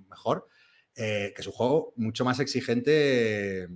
mejor, 0.08 0.48
eh, 0.96 1.32
que 1.34 1.42
es 1.42 1.46
un 1.46 1.52
juego 1.52 1.92
mucho 1.96 2.24
más 2.24 2.40
exigente, 2.40 3.68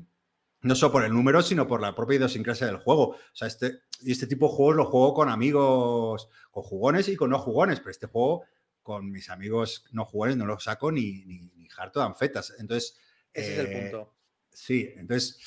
no 0.66 0.74
solo 0.74 0.92
por 0.92 1.04
el 1.04 1.12
número, 1.12 1.42
sino 1.42 1.66
por 1.66 1.80
la 1.80 1.94
propia 1.94 2.16
idiosincrasia 2.16 2.66
del 2.66 2.78
juego. 2.78 3.10
O 3.10 3.18
sea, 3.32 3.48
este, 3.48 3.80
y 4.02 4.12
este 4.12 4.26
tipo 4.26 4.48
de 4.48 4.54
juegos 4.54 4.76
lo 4.76 4.84
juego 4.86 5.14
con 5.14 5.28
amigos, 5.28 6.28
con 6.50 6.62
jugones 6.62 7.08
y 7.08 7.16
con 7.16 7.30
no 7.30 7.38
jugones, 7.38 7.80
pero 7.80 7.90
este 7.90 8.06
juego 8.06 8.44
con 8.82 9.10
mis 9.10 9.30
amigos 9.30 9.84
no 9.92 10.04
jugadores 10.04 10.36
no 10.36 10.46
lo 10.46 10.58
saco 10.60 10.92
ni, 10.92 11.24
ni, 11.24 11.40
ni 11.54 11.68
harto 11.76 12.00
de 12.00 12.06
anfetas. 12.06 12.54
Entonces. 12.58 12.96
Ese 13.32 13.50
eh, 13.50 13.52
es 13.52 13.58
el 13.58 13.82
punto. 13.82 14.14
Sí, 14.52 14.92
entonces. 14.96 15.38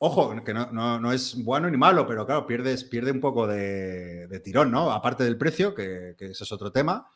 Ojo, 0.00 0.44
que 0.44 0.54
no, 0.54 0.70
no, 0.70 1.00
no, 1.00 1.12
es 1.12 1.42
bueno 1.42 1.68
ni 1.68 1.76
malo, 1.76 2.06
pero 2.06 2.24
claro, 2.24 2.46
pierdes, 2.46 2.84
pierde 2.84 3.10
un 3.10 3.20
poco 3.20 3.48
de, 3.48 4.28
de 4.28 4.40
tirón, 4.40 4.70
¿no? 4.70 4.92
Aparte 4.92 5.24
del 5.24 5.36
precio, 5.36 5.74
que, 5.74 6.14
que 6.16 6.26
eso 6.26 6.44
es 6.44 6.52
otro 6.52 6.70
tema. 6.70 7.10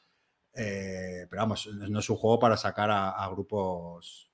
Eh, 0.52 1.26
pero 1.30 1.42
vamos, 1.42 1.68
no 1.68 2.00
es 2.00 2.10
un 2.10 2.16
juego 2.16 2.40
para 2.40 2.56
sacar 2.56 2.90
a, 2.90 3.10
a 3.10 3.28
grupos 3.30 4.32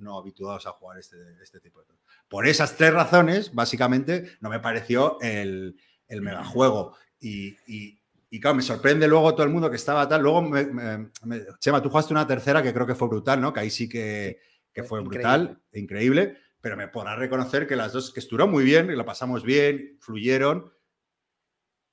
no 0.00 0.18
habituados 0.18 0.66
a 0.66 0.72
jugar 0.72 0.98
este, 0.98 1.16
este 1.42 1.60
tipo 1.60 1.80
de 1.80 1.86
cosas. 1.86 1.97
Por 2.28 2.46
esas 2.46 2.76
tres 2.76 2.92
razones, 2.92 3.54
básicamente, 3.54 4.36
no 4.40 4.50
me 4.50 4.60
pareció 4.60 5.18
el, 5.20 5.76
el 6.08 6.20
megajuego. 6.22 6.94
Y, 7.20 7.56
y, 7.66 7.98
Y 8.30 8.38
claro, 8.40 8.56
me 8.56 8.62
sorprende 8.62 9.08
luego 9.08 9.32
todo 9.34 9.44
el 9.44 9.50
mundo 9.52 9.70
que 9.70 9.76
estaba 9.76 10.06
tal. 10.06 10.22
Luego, 10.22 10.42
me, 10.42 10.64
me- 10.66 11.10
me- 11.24 11.42
Chema, 11.58 11.80
tú 11.80 11.88
jugaste 11.88 12.12
una 12.12 12.26
tercera 12.26 12.62
que 12.62 12.74
creo 12.74 12.86
que 12.86 12.94
fue 12.94 13.08
brutal, 13.08 13.40
¿no? 13.40 13.52
Que 13.54 13.60
ahí 13.60 13.70
sí 13.70 13.88
que, 13.88 14.38
que 14.72 14.82
fue 14.82 15.00
Increíble. 15.00 15.28
brutal, 15.38 15.62
increíble. 15.72 16.36
Pero 16.60 16.76
me 16.76 16.88
podrás 16.88 17.18
reconocer 17.18 17.66
que 17.66 17.76
las 17.76 17.92
dos, 17.94 18.12
que 18.12 18.20
estuvieron 18.20 18.50
muy 18.50 18.64
bien, 18.64 18.90
y 18.90 18.96
lo 18.96 19.06
pasamos 19.06 19.42
bien, 19.42 19.96
fluyeron. 20.00 20.70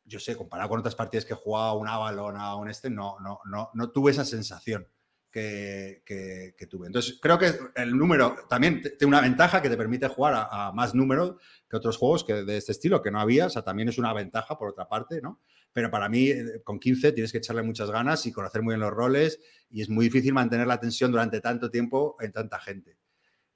Yo 0.03 0.19
sé, 0.19 0.35
comparado 0.35 0.69
con 0.69 0.79
otras 0.81 0.95
partidas 0.95 1.23
que 1.25 1.33
he 1.33 1.37
jugado, 1.37 1.75
un 1.79 1.87
Avalon, 1.87 2.35
a 2.37 2.55
un 2.55 2.69
este, 2.69 2.89
no, 2.89 3.17
no, 3.21 3.39
no, 3.45 3.69
no 3.73 3.91
tuve 3.91 4.11
esa 4.11 4.25
sensación 4.25 4.87
que, 5.35 6.67
tuve. 6.69 6.87
Entonces, 6.87 7.19
creo 7.21 7.37
que 7.37 7.51
el 7.75 7.97
número 7.97 8.35
también 8.49 8.81
tiene 8.81 9.07
una 9.07 9.21
ventaja 9.21 9.61
que 9.61 9.69
te 9.69 9.75
permite 9.75 10.07
jugar 10.07 10.47
a, 10.49 10.71
más 10.71 10.95
números 10.95 11.35
que 11.69 11.75
otros 11.75 11.97
juegos 11.97 12.23
que 12.23 12.45
de 12.45 12.57
este 12.57 12.71
estilo 12.71 13.01
que 13.01 13.11
no 13.11 13.19
había. 13.19 13.47
O 13.47 13.49
sea, 13.49 13.61
también 13.61 13.89
es 13.89 13.97
una 13.97 14.13
ventaja 14.13 14.57
por 14.57 14.69
otra 14.69 14.87
parte, 14.87 15.21
¿no? 15.21 15.41
Pero 15.73 15.91
para 15.91 16.07
mí, 16.07 16.29
eh, 16.29 16.61
con 16.63 16.79
15 16.79 17.11
tienes 17.11 17.33
que 17.33 17.39
echarle 17.39 17.63
muchas 17.63 17.91
ganas 17.91 18.25
y 18.25 18.31
conocer 18.31 18.61
muy 18.61 18.73
bien 18.73 18.79
los 18.79 18.91
roles 18.91 19.41
y 19.69 19.81
es 19.81 19.89
muy 19.89 20.05
difícil 20.05 20.33
mantener 20.33 20.67
la 20.67 20.79
tensión 20.79 21.11
durante 21.11 21.41
tanto 21.41 21.69
tiempo 21.69 22.15
en 22.21 22.31
tanta 22.31 22.57
gente. 22.59 22.97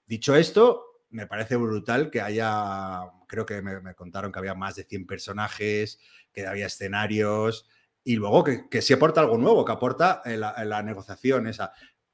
Dicho 0.06 0.35
esto, 0.35 1.06
me 1.11 1.27
parece 1.27 1.56
brutal 1.56 2.11
que 2.11 2.19
haya, 2.19 3.03
creo 3.26 3.45
que 3.45 3.61
me, 3.61 3.80
me 3.80 3.95
contaron 3.95 4.34
que 4.34 4.39
había 4.39 4.53
más 4.53 4.76
de 4.76 4.84
100 4.84 5.07
personajes, 5.07 5.99
que 6.34 6.45
había 6.45 6.65
escenarios 6.65 7.69
y 8.04 8.16
luego 8.16 8.44
que, 8.44 8.68
que 8.70 8.82
sí 8.82 8.94
aporta 8.94 9.22
algo 9.22 9.38
nuevo, 9.38 9.66
que 9.66 9.72
aporta 9.72 10.22
en 10.26 10.40
la, 10.42 10.64
la 10.66 10.82
negociación 10.84 11.48
esa. 11.48 11.72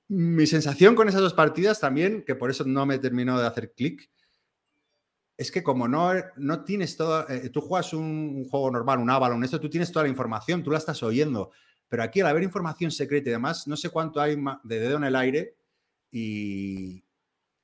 Mi 0.07 0.45
sensación 0.45 0.93
con 0.95 1.09
esas 1.09 1.21
dos 1.21 1.33
partidas 1.33 1.79
también, 1.79 2.23
que 2.23 2.35
por 2.35 2.49
eso 2.51 2.63
no 2.65 2.85
me 2.85 2.99
terminó 2.99 3.39
de 3.39 3.47
hacer 3.47 3.73
clic, 3.73 4.09
es 5.37 5.51
que 5.51 5.63
como 5.63 5.87
no, 5.87 6.11
no 6.37 6.63
tienes 6.63 6.95
todo, 6.95 7.27
eh, 7.29 7.49
tú 7.49 7.59
juegas 7.61 7.93
un, 7.93 8.03
un 8.37 8.45
juego 8.49 8.71
normal, 8.71 8.99
un 8.99 9.09
Avalon, 9.09 9.43
esto, 9.43 9.59
tú 9.59 9.69
tienes 9.69 9.91
toda 9.91 10.03
la 10.03 10.09
información, 10.09 10.63
tú 10.63 10.71
la 10.71 10.77
estás 10.77 11.03
oyendo, 11.03 11.51
pero 11.89 12.03
aquí 12.03 12.21
al 12.21 12.27
haber 12.27 12.43
información 12.43 12.89
secreta 12.91 13.29
y 13.29 13.33
demás, 13.33 13.67
no 13.67 13.75
sé 13.75 13.89
cuánto 13.89 14.21
hay 14.21 14.37
de 14.63 14.79
dedo 14.79 14.97
en 14.97 15.03
el 15.03 15.15
aire 15.15 15.55
y, 16.11 17.03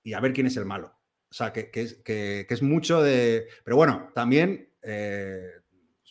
y 0.04 0.14
a 0.14 0.20
ver 0.20 0.34
quién 0.34 0.48
es 0.48 0.58
el 0.58 0.66
malo. 0.66 0.94
O 1.30 1.34
sea, 1.34 1.54
que, 1.54 1.72
que 1.72 1.82
es, 1.82 1.94
que- 2.04 2.46
que 2.48 2.54
es 2.54 2.62
mucho 2.62 3.02
de... 3.02 3.48
Pero 3.64 3.78
bueno, 3.78 4.10
también, 4.14 4.70
eh, 4.82 5.61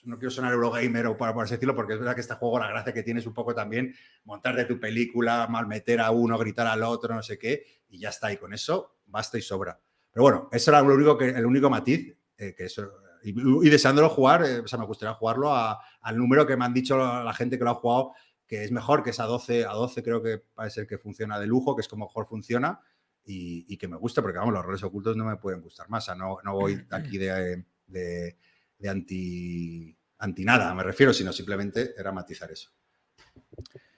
no 0.05 0.19
quiero 0.19 0.31
sonar 0.31 0.53
Eurogamer 0.53 1.07
o 1.07 1.17
por, 1.17 1.33
por 1.35 1.45
así 1.45 1.55
decirlo, 1.55 1.75
porque 1.75 1.95
es 1.95 1.99
verdad 1.99 2.15
que 2.15 2.21
este 2.21 2.35
juego 2.35 2.59
la 2.59 2.69
gracia 2.69 2.93
que 2.93 3.03
tiene 3.03 3.21
es 3.21 3.27
un 3.27 3.35
poco 3.35 3.55
también 3.55 3.95
montarte 4.25 4.65
tu 4.65 4.79
película, 4.81 5.47
malmeter 5.49 6.01
a 6.01 6.11
uno, 6.11 6.39
gritar 6.39 6.67
al 6.67 6.83
otro, 6.83 7.15
no 7.15 7.23
sé 7.23 7.39
qué, 7.39 7.65
y 7.89 7.99
ya 7.99 8.09
está. 8.11 8.33
Y 8.33 8.37
con 8.37 8.53
eso 8.55 8.99
basta 9.07 9.37
y 9.39 9.43
sobra. 9.43 9.79
Pero 10.13 10.23
bueno, 10.23 10.49
eso 10.53 10.71
era 10.71 10.81
lo 10.83 10.95
único 10.95 11.17
que, 11.19 11.29
el 11.31 11.47
único 11.47 11.69
matiz, 11.71 12.17
eh, 12.37 12.55
que 12.57 12.65
eso, 12.65 12.91
y, 13.23 13.31
y 13.67 13.71
deseándolo 13.71 14.09
jugar, 14.09 14.45
eh, 14.45 14.61
o 14.61 14.67
sea, 14.67 14.79
me 14.79 14.87
gustaría 14.87 15.15
jugarlo 15.15 15.55
a- 15.55 15.79
al 16.01 16.17
número 16.17 16.47
que 16.47 16.57
me 16.57 16.65
han 16.65 16.73
dicho 16.75 16.97
la, 16.97 17.33
gente 17.35 17.59
que 17.59 17.65
lo 17.65 17.71
ha 17.71 17.75
jugado, 17.75 18.13
que 18.47 18.65
es 18.65 18.73
mejor, 18.73 19.03
que 19.03 19.11
es 19.11 19.21
a 19.21 19.25
12, 19.27 19.65
a 19.67 19.73
12 19.73 20.03
creo 20.03 20.23
que 20.23 20.39
parece 20.39 20.77
ser 20.77 20.87
que 20.87 20.99
funciona 20.99 21.39
de 21.39 21.47
lujo, 21.47 21.77
que 21.77 21.83
es 21.83 21.89
como 21.89 22.07
mejor 22.07 22.27
funciona 22.27 22.81
y, 23.25 23.67
y 23.73 23.77
que 23.77 23.87
me 23.87 23.97
gusta, 23.97 24.23
porque 24.23 24.39
vamos, 24.39 24.55
los 24.55 24.65
roles 24.65 24.83
ocultos 24.83 25.17
no 25.17 25.25
me 25.27 25.37
pueden 25.37 25.61
gustar 25.61 25.89
más, 25.91 26.05
o 26.05 26.07
sea, 26.07 26.15
no, 26.15 26.39
no 26.43 26.55
voy 26.55 26.73
aquí 26.91 27.19
de, 27.19 27.65
de- 27.87 28.37
de 28.81 28.89
anti, 28.89 29.97
anti 30.19 30.45
nada, 30.45 30.75
me 30.75 30.83
refiero, 30.83 31.13
sino 31.13 31.33
simplemente 31.33 31.95
era 31.97 32.11
matizar 32.11 32.51
eso. 32.51 32.71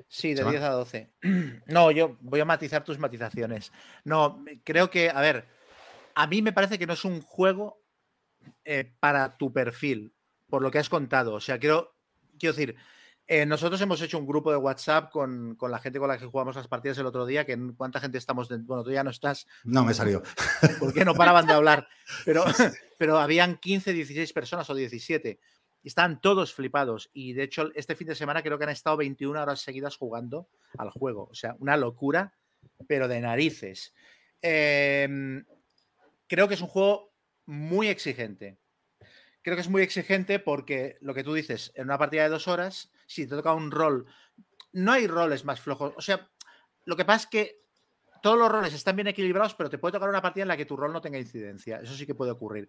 Sí, 0.09 0.31
de 0.31 0.39
¿Se 0.39 0.45
va? 0.45 0.51
10 0.51 0.63
a 0.63 0.71
12. 0.71 1.11
No, 1.67 1.91
yo 1.91 2.19
voy 2.21 2.41
a 2.41 2.45
matizar 2.45 2.85
tus 2.85 2.99
matizaciones. 2.99 3.73
No, 4.05 4.45
creo 4.65 4.91
que, 4.91 5.09
a 5.09 5.21
ver, 5.21 5.47
a 6.15 6.27
mí 6.27 6.43
me 6.43 6.53
parece 6.53 6.79
que 6.79 6.87
no 6.87 6.93
es 6.93 7.05
un 7.05 7.23
juego 7.23 7.83
eh, 8.65 8.93
para 9.01 9.39
tu 9.39 9.53
perfil, 9.53 10.15
por 10.51 10.61
lo 10.61 10.71
que 10.71 10.79
has 10.79 10.89
contado. 10.89 11.33
O 11.35 11.41
sea, 11.41 11.59
quiero, 11.59 11.97
quiero 12.39 12.55
decir, 12.55 12.77
eh, 13.27 13.47
nosotros 13.47 13.81
hemos 13.81 14.01
hecho 14.03 14.19
un 14.19 14.27
grupo 14.27 14.51
de 14.51 14.57
WhatsApp 14.57 15.11
con, 15.11 15.55
con 15.57 15.71
la 15.71 15.79
gente 15.79 15.99
con 15.99 16.09
la 16.09 16.19
que 16.19 16.27
jugamos 16.27 16.57
las 16.57 16.69
partidas 16.69 16.99
el 16.99 17.07
otro 17.07 17.25
día, 17.25 17.45
que 17.47 17.57
cuánta 17.77 18.01
gente 18.01 18.19
estamos, 18.19 18.49
de- 18.49 18.59
bueno, 18.59 18.83
tú 18.85 18.91
ya 18.91 19.05
no 19.05 19.11
estás, 19.11 19.47
No 19.65 19.85
me 19.85 19.95
salió. 19.95 20.23
porque 20.81 21.05
no 21.05 21.15
paraban 21.15 21.47
de 21.47 21.53
hablar, 21.53 21.89
pero, 22.25 22.45
pero 22.99 23.19
habían 23.19 23.57
15, 23.59 23.93
16 23.93 24.33
personas 24.33 24.69
o 24.71 24.75
17. 24.75 25.39
Y 25.85 25.89
estaban 25.89 26.21
todos 26.21 26.55
flipados. 26.55 27.11
Y 27.13 27.33
de 27.33 27.43
hecho, 27.43 27.71
este 27.75 27.97
fin 27.97 28.07
de 28.07 28.15
semana 28.15 28.43
creo 28.43 28.57
que 28.57 28.65
han 28.65 28.71
estado 28.71 28.97
21 28.99 29.41
horas 29.43 29.61
seguidas 29.61 29.97
jugando 29.97 30.49
al 30.79 30.91
juego. 30.91 31.29
O 31.31 31.35
sea, 31.35 31.57
una 31.59 31.77
locura, 31.77 32.35
pero 32.87 33.09
de 33.09 33.21
narices. 33.21 33.93
Em, 34.41 35.45
creo 36.29 36.47
que 36.47 36.55
es 36.55 36.61
un 36.61 36.69
juego 36.69 37.13
muy 37.47 37.89
exigente. 37.89 38.59
Creo 39.43 39.57
que 39.57 39.63
es 39.63 39.69
muy 39.69 39.83
exigente 39.83 40.39
porque 40.39 40.99
lo 41.01 41.15
que 41.15 41.25
tú 41.25 41.35
dices, 41.35 41.73
en 41.75 41.85
una 41.87 41.99
partida 41.99 42.23
de 42.23 42.29
dos 42.29 42.47
horas, 42.47 42.93
si 43.13 43.27
te 43.27 43.37
toca 43.37 43.55
un 43.55 43.71
rol, 43.71 44.07
no 44.73 44.93
hay 44.93 45.07
roles 45.07 45.45
más 45.45 45.61
flojos. 45.61 45.93
O 45.97 46.01
sea, 46.01 46.31
lo 46.85 46.97
que 46.97 47.05
pasa 47.05 47.25
es 47.25 47.27
que 47.27 47.62
todos 48.23 48.39
los 48.39 48.51
roles 48.51 48.73
están 48.73 48.95
bien 48.95 49.09
equilibrados, 49.09 49.55
pero 49.55 49.69
te 49.69 49.79
puede 49.79 49.93
tocar 49.93 50.09
una 50.09 50.23
partida 50.23 50.43
en 50.43 50.49
la 50.49 50.57
que 50.57 50.65
tu 50.65 50.77
rol 50.77 50.93
no 50.93 51.01
tenga 51.01 51.19
incidencia. 51.19 51.81
Eso 51.83 51.95
sí 51.95 52.07
que 52.07 52.15
puede 52.15 52.31
ocurrir. 52.31 52.69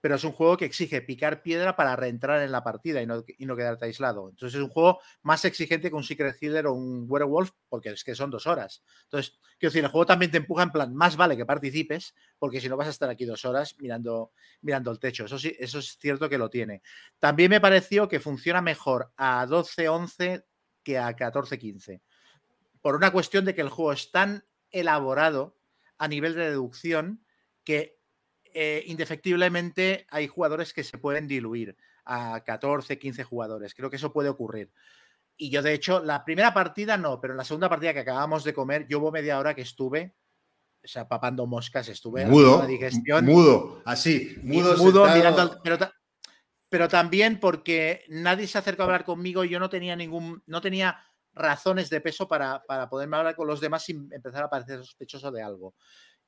Pero 0.00 0.16
es 0.16 0.24
un 0.24 0.32
juego 0.32 0.56
que 0.56 0.64
exige 0.64 1.00
picar 1.02 1.40
piedra 1.40 1.76
para 1.76 1.94
reentrar 1.94 2.42
en 2.42 2.50
la 2.50 2.64
partida 2.64 3.00
y 3.00 3.06
no, 3.06 3.24
y 3.38 3.46
no 3.46 3.56
quedarte 3.56 3.84
aislado. 3.84 4.28
Entonces 4.28 4.58
es 4.58 4.62
un 4.62 4.68
juego 4.68 4.98
más 5.22 5.44
exigente 5.44 5.88
que 5.88 5.94
un 5.94 6.02
Secret 6.02 6.36
Healer 6.42 6.66
o 6.66 6.72
un 6.72 7.06
Werewolf, 7.08 7.52
porque 7.68 7.90
es 7.90 8.02
que 8.02 8.16
son 8.16 8.30
dos 8.30 8.48
horas. 8.48 8.82
Entonces, 9.04 9.38
quiero 9.56 9.70
decir, 9.70 9.84
el 9.84 9.90
juego 9.90 10.04
también 10.04 10.32
te 10.32 10.38
empuja 10.38 10.64
en 10.64 10.72
plan, 10.72 10.92
más 10.92 11.16
vale 11.16 11.36
que 11.36 11.46
participes, 11.46 12.16
porque 12.36 12.60
si 12.60 12.68
no 12.68 12.76
vas 12.76 12.88
a 12.88 12.90
estar 12.90 13.08
aquí 13.08 13.24
dos 13.24 13.44
horas 13.44 13.76
mirando, 13.78 14.32
mirando 14.62 14.90
el 14.90 14.98
techo. 14.98 15.26
Eso 15.26 15.38
sí, 15.38 15.54
eso 15.60 15.78
es 15.78 15.96
cierto 15.96 16.28
que 16.28 16.38
lo 16.38 16.50
tiene. 16.50 16.82
También 17.20 17.50
me 17.50 17.60
pareció 17.60 18.08
que 18.08 18.18
funciona 18.18 18.60
mejor 18.60 19.12
a 19.16 19.46
12-11 19.46 20.44
que 20.82 20.98
a 20.98 21.14
14-15. 21.14 22.00
Por 22.82 22.96
una 22.96 23.12
cuestión 23.12 23.44
de 23.44 23.54
que 23.54 23.60
el 23.60 23.68
juego 23.68 23.92
es 23.92 24.10
tan 24.10 24.44
elaborado 24.70 25.58
a 25.98 26.08
nivel 26.08 26.34
de 26.34 26.50
deducción 26.50 27.24
que 27.64 27.98
eh, 28.54 28.82
indefectiblemente 28.86 30.06
hay 30.10 30.26
jugadores 30.26 30.72
que 30.72 30.84
se 30.84 30.98
pueden 30.98 31.26
diluir 31.28 31.76
a 32.04 32.42
14, 32.44 32.98
15 32.98 33.24
jugadores. 33.24 33.74
Creo 33.74 33.90
que 33.90 33.96
eso 33.96 34.12
puede 34.12 34.28
ocurrir. 34.30 34.72
Y 35.36 35.50
yo, 35.50 35.62
de 35.62 35.72
hecho, 35.74 36.02
la 36.02 36.24
primera 36.24 36.52
partida 36.54 36.96
no, 36.96 37.20
pero 37.20 37.34
en 37.34 37.38
la 37.38 37.44
segunda 37.44 37.68
partida 37.68 37.92
que 37.92 38.00
acabamos 38.00 38.44
de 38.44 38.54
comer, 38.54 38.86
yo 38.88 38.98
hubo 38.98 39.12
media 39.12 39.38
hora 39.38 39.54
que 39.54 39.62
estuve, 39.62 40.16
o 40.82 40.88
sea, 40.88 41.06
papando 41.06 41.46
moscas, 41.46 41.88
estuve 41.88 42.24
Mudo, 42.26 42.56
una 42.56 42.66
digestión. 42.66 43.24
mudo, 43.24 43.82
así, 43.84 44.36
mudo, 44.42 44.76
mudo 44.76 45.04
mirando 45.14 45.42
al- 45.42 45.60
pero, 45.62 45.78
pero 46.68 46.88
también 46.88 47.38
porque 47.38 48.04
nadie 48.08 48.46
se 48.46 48.58
acercó 48.58 48.82
a 48.82 48.86
hablar 48.86 49.04
conmigo 49.04 49.44
y 49.44 49.48
yo 49.50 49.60
no 49.60 49.68
tenía 49.68 49.94
ningún, 49.94 50.42
no 50.46 50.60
tenía 50.60 50.98
razones 51.38 51.88
de 51.90 52.00
peso 52.00 52.28
para, 52.28 52.62
para 52.64 52.88
poderme 52.88 53.16
hablar 53.16 53.36
con 53.36 53.46
los 53.46 53.60
demás 53.60 53.84
sin 53.84 54.12
empezar 54.12 54.44
a 54.44 54.50
parecer 54.50 54.78
sospechoso 54.84 55.30
de 55.30 55.42
algo. 55.42 55.74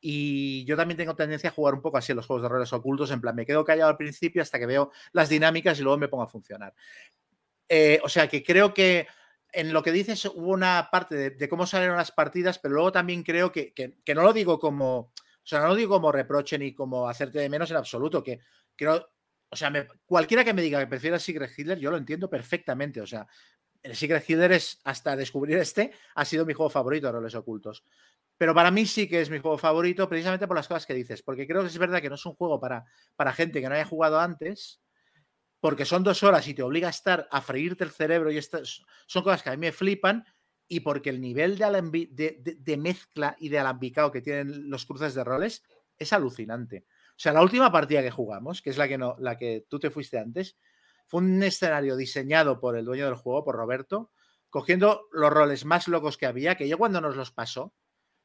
Y 0.01 0.65
yo 0.65 0.77
también 0.77 0.97
tengo 0.97 1.15
tendencia 1.15 1.51
a 1.51 1.53
jugar 1.53 1.74
un 1.74 1.82
poco 1.82 1.99
así 1.99 2.12
en 2.12 2.16
los 2.16 2.27
juegos 2.27 2.43
de 2.43 2.49
roles 2.49 2.73
ocultos, 2.73 3.11
en 3.11 3.20
plan, 3.20 3.37
me 3.37 3.45
quedo 3.45 3.65
callado 3.65 3.91
al 3.91 3.97
principio 3.99 4.41
hasta 4.41 4.59
que 4.59 4.66
veo 4.66 4.91
las 5.12 5.28
dinámicas 5.28 5.78
y 5.78 5.82
luego 5.82 5.99
me 5.99 6.09
pongo 6.09 6.23
a 6.24 6.28
funcionar. 6.28 6.74
Eh, 7.69 8.01
o 8.03 8.09
sea 8.09 8.28
que 8.28 8.43
creo 8.43 8.74
que 8.74 9.07
en 9.53 9.73
lo 9.73 9.82
que 9.82 9.93
dices 9.93 10.24
hubo 10.27 10.51
una 10.53 10.89
parte 10.91 11.15
de, 11.15 11.31
de 11.31 11.49
cómo 11.49 11.66
salieron 11.66 11.97
las 11.97 12.12
partidas, 12.12 12.59
pero 12.59 12.74
luego 12.74 12.93
también 12.93 13.23
creo 13.23 13.53
que, 13.53 13.73
que- 13.74 13.97
que 14.05 14.15
no 14.15 14.23
lo 14.23 14.32
digo 14.32 14.59
como, 14.59 14.99
o 14.99 15.12
sea, 15.45 15.61
no 15.61 15.69
lo 15.69 15.74
digo 15.74 15.95
como 15.97 16.12
reproche 16.12 16.59
ni 16.59 16.74
como 16.74 17.09
hacerte 17.09 17.39
de 17.39 17.49
menos 17.49 17.70
en 17.70 17.77
absoluto, 17.77 18.23
que 18.23 18.41
creo, 18.77 19.09
o 19.51 19.57
sea, 19.57 19.70
me- 19.70 19.87
cualquiera 20.07 20.45
que 20.45 20.55
me 20.55 20.62
diga 20.62 20.78
que 20.81 20.87
prefiera 20.87 21.19
Secret 21.19 21.51
Hitler, 21.57 21.78
yo 21.78 21.91
lo 21.91 21.97
entiendo 21.97 22.28
perfectamente, 22.31 23.01
o 23.01 23.07
sea, 23.07 23.27
el 23.82 23.97
Secret 23.97 24.28
Hitler 24.28 24.52
es, 24.52 24.81
hasta 24.85 25.16
descubrir 25.16 25.59
este, 25.59 25.93
ha 26.15 26.24
sido 26.24 26.44
mi 26.47 26.55
juego 26.55 26.70
favorito 26.70 27.07
de 27.07 27.12
roles 27.12 27.35
ocultos. 27.35 27.85
Pero 28.36 28.55
para 28.55 28.70
mí 28.70 28.86
sí 28.86 29.09
que 29.09 29.20
es 29.20 29.31
mi 29.31 29.39
juego 29.39 29.59
favorito, 29.59 30.09
precisamente 30.09 30.47
por 30.47 30.57
las 30.57 30.69
cosas 30.69 30.86
que 30.86 30.94
dices, 30.94 31.23
porque 31.23 31.47
creo 31.47 31.61
que 31.62 31.69
es 31.69 31.78
verdad 31.78 32.01
que 32.01 32.09
no 32.09 32.15
es 32.15 32.24
un 32.27 32.35
juego 32.35 32.59
para, 32.61 32.85
para 33.16 33.32
gente 33.32 33.61
que 33.61 33.69
no 33.69 33.74
haya 33.74 33.85
jugado 33.85 34.19
antes, 34.20 34.81
porque 35.61 35.85
son 35.85 36.02
dos 36.02 36.23
horas 36.23 36.47
y 36.48 36.55
te 36.55 36.62
obliga 36.62 36.89
a 36.89 36.90
estar 36.90 37.28
a 37.31 37.40
freírte 37.43 37.85
el 37.85 37.90
cerebro 37.90 38.31
y 38.31 38.39
estas 38.39 38.82
son 39.07 39.23
cosas 39.23 39.43
que 39.43 39.51
a 39.51 39.52
mí 39.52 39.59
me 39.59 39.73
flipan 39.73 40.24
y 40.69 40.81
porque 40.81 41.11
el 41.11 41.20
nivel 41.20 41.59
de, 41.59 42.09
de- 42.12 42.57
de 42.59 42.77
mezcla 42.77 43.36
y 43.39 43.48
de 43.51 43.59
alambicado 43.59 44.11
que 44.11 44.23
tienen 44.23 44.70
los 44.70 44.86
cruces 44.86 45.15
de 45.15 45.24
roles 45.24 45.62
es 45.98 46.12
alucinante. 46.12 46.86
O 47.11 47.19
sea, 47.23 47.32
la 47.32 47.43
última 47.43 47.70
partida 47.70 48.01
que 48.02 48.11
jugamos, 48.11 48.62
que 48.62 48.70
es 48.70 48.78
la 48.78 48.89
que, 48.89 48.97
no, 48.97 49.16
la 49.19 49.36
que 49.36 49.66
tú 49.69 49.78
te 49.78 49.90
fuiste 49.90 50.19
antes, 50.19 50.57
fue 51.11 51.23
un 51.23 51.43
escenario 51.43 51.97
diseñado 51.97 52.61
por 52.61 52.77
el 52.77 52.85
dueño 52.85 53.07
del 53.07 53.16
juego, 53.16 53.43
por 53.43 53.57
Roberto, 53.57 54.12
cogiendo 54.49 55.09
los 55.11 55.31
roles 55.31 55.65
más 55.65 55.89
locos 55.89 56.16
que 56.16 56.27
había, 56.27 56.55
que 56.55 56.69
yo 56.69 56.78
cuando 56.78 57.01
nos 57.01 57.16
los 57.16 57.32
pasó, 57.32 57.74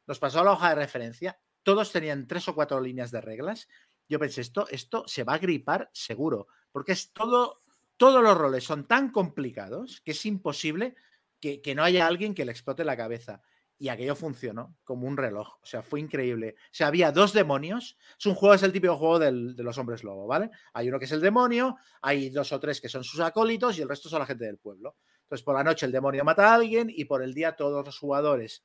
nos 0.06 0.20
pasó 0.20 0.41
a 0.41 0.44
la 0.44 0.52
hoja 0.52 0.70
de 0.70 0.76
referencia, 0.76 1.40
todos 1.64 1.91
tenían 1.91 2.28
tres 2.28 2.48
o 2.48 2.53
cuatro 2.53 2.80
líneas 2.80 3.10
de 3.10 3.22
reglas. 3.22 3.68
Yo 4.07 4.20
pensé, 4.20 4.41
esto, 4.41 4.68
esto 4.70 5.03
se 5.07 5.24
va 5.24 5.34
a 5.34 5.40
gripar 5.40 5.90
seguro, 5.94 6.45
porque 6.72 6.91
es 6.91 7.12
todo, 7.12 7.64
todos 7.98 8.22
los 8.22 8.38
roles 8.38 8.64
son 8.64 8.88
tan 8.88 9.10
complicados 9.10 10.02
que 10.02 10.12
es 10.12 10.24
imposible 10.28 10.94
que, 11.40 11.64
que 11.64 11.74
no 11.74 11.84
haya 11.84 12.06
alguien 12.06 12.36
que 12.36 12.45
le 12.45 12.52
explote 12.52 12.86
la 12.86 12.95
cabeza. 12.95 13.41
Y 13.77 13.89
aquello 13.89 14.15
funcionó 14.15 14.76
como 14.84 15.07
un 15.07 15.18
reloj. 15.18 15.57
O 15.61 15.65
sea, 15.65 15.81
fue 15.84 15.99
increíble. 15.99 16.56
O 16.57 16.69
sea, 16.72 16.88
había 16.88 17.11
dos 17.11 17.34
demonios. 17.34 17.97
Es 18.18 18.26
un 18.26 18.35
juego, 18.35 18.56
es 18.56 18.64
el 18.64 18.72
típico 18.72 18.95
juego 18.97 19.19
del- 19.19 19.56
de 19.56 19.64
los 19.64 19.77
hombres 19.77 20.03
lobo, 20.03 20.27
¿vale? 20.27 20.49
Hay 20.73 20.88
uno 20.88 20.97
que 20.99 21.06
es 21.06 21.11
el 21.11 21.22
demonio, 21.22 21.76
hay 22.02 22.30
dos 22.30 22.52
o 22.53 22.60
tres 22.60 22.80
que 22.80 22.89
son 22.89 23.03
sus 23.03 23.19
acólitos 23.19 23.77
y 23.77 23.81
el 23.81 23.89
resto 23.89 24.07
son 24.10 24.19
la 24.19 24.26
gente 24.26 24.45
del 24.45 24.57
pueblo. 24.57 24.95
Entonces, 25.23 25.43
por 25.43 25.56
la 25.56 25.64
noche 25.64 25.85
el 25.85 25.91
demonio 25.91 26.23
mata 26.23 26.52
a 26.52 26.56
alguien 26.56 26.88
y 26.89 27.06
por 27.06 27.22
el 27.23 27.34
día 27.34 27.56
todos 27.56 27.84
los 27.85 27.97
jugadores 27.97 28.64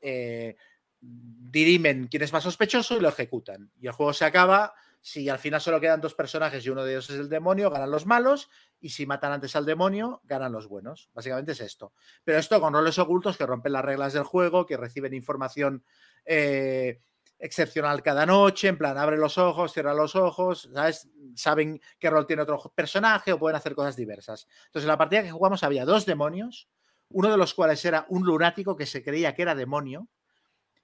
eh, 0.00 0.56
dirimen 1.00 2.06
quién 2.08 2.22
es 2.22 2.32
más 2.32 2.44
sospechoso 2.44 2.96
y 2.96 3.00
lo 3.00 3.08
ejecutan. 3.08 3.70
Y 3.80 3.86
el 3.86 3.92
juego 3.92 4.12
se 4.12 4.24
acaba. 4.24 4.74
Si 5.04 5.28
al 5.28 5.40
final 5.40 5.60
solo 5.60 5.80
quedan 5.80 6.00
dos 6.00 6.14
personajes 6.14 6.64
y 6.64 6.70
uno 6.70 6.84
de 6.84 6.92
ellos 6.92 7.10
es 7.10 7.18
el 7.18 7.28
demonio, 7.28 7.70
ganan 7.70 7.90
los 7.90 8.06
malos. 8.06 8.48
Y 8.80 8.90
si 8.90 9.04
matan 9.04 9.32
antes 9.32 9.56
al 9.56 9.66
demonio, 9.66 10.20
ganan 10.24 10.52
los 10.52 10.68
buenos. 10.68 11.10
Básicamente 11.12 11.52
es 11.52 11.60
esto. 11.60 11.92
Pero 12.22 12.38
esto 12.38 12.60
con 12.60 12.72
roles 12.72 12.98
ocultos 13.00 13.36
que 13.36 13.44
rompen 13.44 13.72
las 13.72 13.84
reglas 13.84 14.12
del 14.12 14.22
juego, 14.22 14.64
que 14.64 14.76
reciben 14.76 15.12
información 15.12 15.84
eh, 16.24 17.00
excepcional 17.42 18.00
cada 18.00 18.24
noche, 18.24 18.68
en 18.68 18.78
plan, 18.78 18.96
abre 18.96 19.16
los 19.16 19.38
ojos, 19.38 19.72
cierra 19.72 19.92
los 19.92 20.14
ojos, 20.14 20.70
¿sabes? 20.72 21.08
Saben 21.34 21.80
qué 21.98 22.08
rol 22.08 22.24
tiene 22.24 22.42
otro 22.42 22.72
personaje 22.72 23.32
o 23.32 23.38
pueden 23.40 23.56
hacer 23.56 23.74
cosas 23.74 23.96
diversas. 23.96 24.46
Entonces, 24.66 24.84
en 24.84 24.88
la 24.88 24.98
partida 24.98 25.24
que 25.24 25.32
jugamos 25.32 25.64
había 25.64 25.84
dos 25.84 26.06
demonios, 26.06 26.68
uno 27.08 27.28
de 27.28 27.36
los 27.36 27.54
cuales 27.54 27.84
era 27.84 28.06
un 28.08 28.22
lunático 28.22 28.76
que 28.76 28.86
se 28.86 29.02
creía 29.02 29.34
que 29.34 29.42
era 29.42 29.56
demonio, 29.56 30.08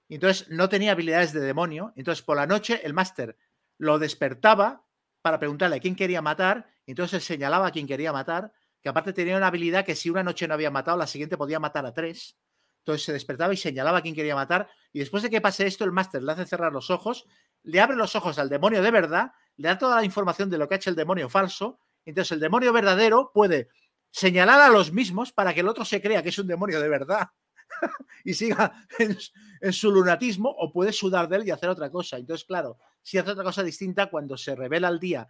y 0.09 0.15
entonces 0.15 0.49
no 0.49 0.67
tenía 0.67 0.91
habilidades 0.91 1.31
de 1.31 1.39
demonio. 1.39 1.93
Entonces, 1.95 2.23
por 2.23 2.35
la 2.35 2.47
noche, 2.47 2.81
el 2.83 2.93
máster 2.93 3.37
lo 3.79 3.97
despertaba 3.97 4.85
para 5.23 5.39
preguntarle 5.39 5.77
a 5.77 5.79
quién 5.79 5.95
quería 5.95 6.21
matar, 6.21 6.67
entonces 6.85 7.23
señalaba 7.23 7.67
a 7.67 7.71
quién 7.71 7.87
quería 7.87 8.13
matar, 8.13 8.53
que 8.81 8.89
aparte 8.89 9.13
tenía 9.13 9.37
una 9.37 9.47
habilidad 9.47 9.85
que 9.85 9.95
si 9.95 10.09
una 10.09 10.23
noche 10.23 10.47
no 10.47 10.53
había 10.53 10.69
matado, 10.69 10.97
la 10.97 11.07
siguiente 11.07 11.37
podía 11.37 11.59
matar 11.59 11.85
a 11.85 11.93
tres. 11.93 12.37
Entonces 12.79 13.05
se 13.05 13.13
despertaba 13.13 13.53
y 13.53 13.57
señalaba 13.57 13.99
a 13.99 14.01
quién 14.01 14.15
quería 14.15 14.35
matar. 14.35 14.69
Y 14.93 14.99
después 14.99 15.23
de 15.23 15.29
que 15.29 15.41
pase 15.41 15.67
esto, 15.67 15.83
el 15.83 15.91
máster 15.91 16.23
le 16.23 16.31
hace 16.31 16.45
cerrar 16.45 16.71
los 16.71 16.89
ojos, 16.89 17.25
le 17.63 17.81
abre 17.81 17.97
los 17.97 18.15
ojos 18.15 18.39
al 18.39 18.49
demonio 18.49 18.81
de 18.81 18.91
verdad, 18.91 19.31
le 19.57 19.67
da 19.67 19.77
toda 19.77 19.97
la 19.97 20.05
información 20.05 20.49
de 20.49 20.57
lo 20.57 20.67
que 20.67 20.75
ha 20.75 20.77
hecho 20.77 20.89
el 20.89 20.95
demonio 20.95 21.29
falso. 21.29 21.79
Entonces 22.05 22.31
el 22.31 22.39
demonio 22.39 22.71
verdadero 22.71 23.31
puede 23.33 23.69
señalar 24.11 24.61
a 24.61 24.69
los 24.69 24.91
mismos 24.91 25.33
para 25.33 25.53
que 25.53 25.59
el 25.59 25.67
otro 25.67 25.85
se 25.85 26.01
crea 26.01 26.23
que 26.23 26.29
es 26.29 26.39
un 26.39 26.47
demonio 26.47 26.79
de 26.79 26.89
verdad 26.89 27.27
y 28.23 28.33
siga 28.33 28.73
en, 28.97 29.17
en 29.61 29.73
su 29.73 29.91
lunatismo 29.91 30.49
o 30.49 30.71
puede 30.71 30.91
sudar 30.91 31.27
de 31.27 31.37
él 31.37 31.47
y 31.47 31.51
hacer 31.51 31.69
otra 31.69 31.91
cosa. 31.91 32.17
Entonces, 32.17 32.45
claro, 32.45 32.79
si 33.01 33.17
hace 33.17 33.31
otra 33.31 33.43
cosa 33.43 33.63
distinta, 33.63 34.09
cuando 34.09 34.37
se 34.37 34.55
revela 34.55 34.87
el 34.89 34.99
día 34.99 35.27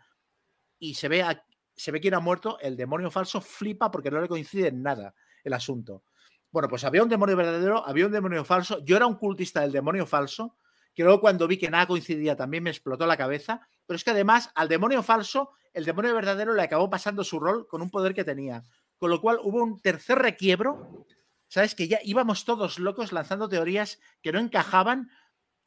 y 0.78 0.94
se 0.96 1.08
ve, 1.08 1.22
a- 1.24 1.44
se 1.76 1.92
ve 1.92 2.00
quién 2.00 2.14
ha 2.14 2.20
muerto, 2.20 2.60
el 2.60 2.76
demonio 2.76 3.12
falso 3.12 3.42
flipa 3.42 3.92
porque 3.92 4.12
no 4.12 4.20
le 4.22 4.28
coincide 4.28 4.68
en 4.68 4.82
nada 4.84 5.14
el 5.44 5.54
asunto. 5.54 6.04
Bueno, 6.52 6.68
pues 6.68 6.84
había 6.84 7.04
un 7.04 7.10
demonio 7.10 7.36
verdadero, 7.38 7.86
había 7.88 8.06
un 8.08 8.12
demonio 8.12 8.44
falso. 8.44 8.84
Yo 8.84 8.96
era 8.98 9.06
un 9.06 9.16
cultista 9.16 9.62
del 9.62 9.72
demonio 9.72 10.06
falso, 10.06 10.56
que 10.96 11.04
luego 11.04 11.22
cuando 11.22 11.48
vi 11.48 11.58
que 11.58 11.70
nada 11.70 11.86
coincidía 11.88 12.36
también 12.36 12.64
me 12.64 12.72
explotó 12.72 13.06
la 13.06 13.18
cabeza. 13.18 13.62
Pero 13.86 13.96
es 13.96 14.04
que 14.04 14.12
además 14.12 14.50
al 14.56 14.68
demonio 14.68 15.04
falso, 15.04 15.52
el 15.74 15.86
demonio 15.86 16.14
verdadero 16.16 16.54
le 16.54 16.64
acabó 16.64 16.90
pasando 16.90 17.24
su 17.24 17.40
rol 17.40 17.68
con 17.68 17.82
un 17.82 17.90
poder 17.92 18.14
que 18.16 18.24
tenía. 18.24 18.64
Con 18.98 19.12
lo 19.12 19.22
cual 19.22 19.38
hubo 19.44 19.64
un 19.64 19.80
tercer 19.80 20.18
requiebro, 20.18 21.06
¿sabes? 21.48 21.76
Que 21.76 21.88
ya 21.88 22.00
íbamos 22.04 22.44
todos 22.46 22.80
locos 22.80 23.12
lanzando 23.14 23.48
teorías 23.48 24.00
que 24.22 24.32
no 24.32 24.40
encajaban 24.40 25.10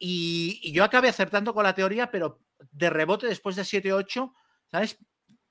y, 0.05 0.73
yo 0.73 0.83
acabé 0.83 1.09
acertando 1.09 1.55
con 1.55 1.63
la 1.63 1.77
teoría, 1.77 2.11
pero 2.11 2.41
de 2.73 2.91
rebote 2.91 3.29
después 3.29 3.55
de 3.55 3.63
7-8, 3.63 4.33
¿sabes? 4.69 4.99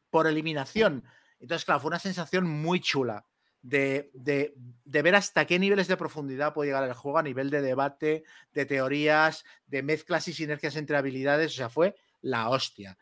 Por 0.10 0.28
eliminación. 0.28 1.06
Entonces, 1.40 1.64
claro, 1.64 1.80
fue 1.80 1.88
una 1.88 2.00
sensación 2.00 2.46
muy 2.46 2.82
chula 2.82 3.26
de, 3.62 4.12
de- 4.14 4.54
de 4.58 5.02
ver 5.02 5.16
hasta 5.16 5.46
qué 5.46 5.58
niveles 5.58 5.88
de 5.88 5.96
profundidad 5.96 6.54
puede 6.54 6.68
llegar 6.70 6.84
el 6.84 6.94
juego 6.94 7.18
a 7.20 7.24
nivel 7.24 7.50
de 7.50 7.62
debate, 7.62 8.26
de 8.52 8.66
teorías, 8.66 9.46
de 9.68 9.84
mezclas 9.84 10.28
y 10.28 10.34
sinergias 10.34 10.76
entre 10.76 10.98
habilidades. 10.98 11.54
O 11.54 11.56
sea, 11.56 11.70
fue 11.70 11.96
la 12.20 12.50
hostia. 12.50 12.98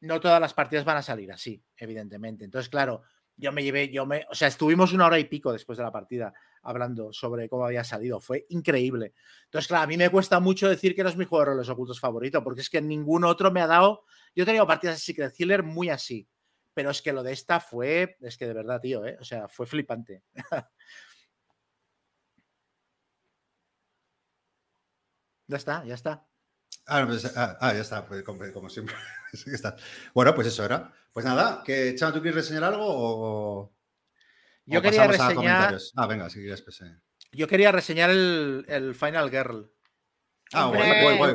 No 0.00 0.20
todas 0.20 0.40
las 0.40 0.54
partidas 0.54 0.84
van 0.84 0.98
a 0.98 1.02
salir 1.02 1.32
así, 1.32 1.64
evidentemente. 1.76 2.44
Entonces, 2.44 2.68
claro, 2.68 3.02
yo 3.36 3.52
me 3.52 3.62
llevé, 3.62 3.88
yo 3.90 4.06
me, 4.06 4.24
o 4.30 4.34
sea, 4.34 4.48
estuvimos 4.48 4.92
una 4.92 5.06
hora 5.06 5.18
y 5.18 5.24
pico 5.24 5.52
después 5.52 5.78
de 5.78 5.84
la 5.84 5.92
partida 5.92 6.32
hablando 6.62 7.12
sobre 7.12 7.48
cómo 7.48 7.66
había 7.66 7.84
salido. 7.84 8.20
Fue 8.20 8.46
increíble. 8.50 9.14
Entonces, 9.44 9.68
claro, 9.68 9.84
a 9.84 9.86
mí 9.86 9.96
me 9.96 10.10
cuesta 10.10 10.40
mucho 10.40 10.68
decir 10.68 10.94
que 10.94 11.02
no 11.02 11.08
es 11.08 11.16
mi 11.16 11.24
juego 11.24 11.44
de 11.44 11.50
roles 11.52 11.68
ocultos 11.68 12.00
favorito, 12.00 12.42
porque 12.44 12.60
es 12.60 12.70
que 12.70 12.80
ningún 12.80 13.24
otro 13.24 13.50
me 13.50 13.60
ha 13.60 13.66
dado. 13.66 14.04
Yo 14.34 14.44
he 14.44 14.46
tenido 14.46 14.66
partidas 14.66 14.96
de 14.96 15.00
Secret 15.00 15.64
muy 15.64 15.88
así, 15.90 16.28
pero 16.74 16.90
es 16.90 17.02
que 17.02 17.12
lo 17.12 17.22
de 17.22 17.32
esta 17.32 17.60
fue, 17.60 18.16
es 18.20 18.36
que 18.36 18.46
de 18.46 18.54
verdad, 18.54 18.80
tío, 18.80 19.04
¿eh? 19.04 19.16
o 19.20 19.24
sea, 19.24 19.48
fue 19.48 19.66
flipante. 19.66 20.22
ya 25.48 25.56
está, 25.56 25.84
ya 25.84 25.94
está. 25.94 26.31
Ah, 26.86 27.00
no, 27.00 27.06
pues, 27.06 27.36
ah, 27.36 27.56
ah, 27.60 27.72
ya 27.72 27.80
está, 27.80 28.06
pues, 28.06 28.22
como, 28.22 28.40
como 28.52 28.68
siempre. 28.68 28.94
Está. 29.46 29.76
Bueno, 30.14 30.34
pues 30.34 30.48
eso 30.48 30.64
era. 30.64 30.92
Pues 31.12 31.24
nada, 31.24 31.62
que 31.64 31.94
Chama, 31.94 32.12
¿tú 32.12 32.20
quieres 32.20 32.36
reseñar 32.36 32.64
algo 32.64 32.84
o, 32.86 33.72
Yo 34.66 34.78
o 34.78 34.82
quería 34.82 35.06
pasamos 35.06 35.20
a 35.20 35.28
reseñar, 35.28 35.34
comentarios? 35.36 35.92
Ah, 35.96 36.06
venga, 36.06 36.30
si 36.30 36.40
quieres, 36.40 36.62
pues, 36.62 36.80
eh. 36.80 36.96
yo 37.32 37.46
quería 37.46 37.70
reseñar 37.72 38.10
el, 38.10 38.64
el 38.68 38.94
Final 38.94 39.30
Girl. 39.30 39.70
Ah, 40.52 40.66
Hombre. 40.66 41.02
guay, 41.02 41.16
guay, 41.16 41.34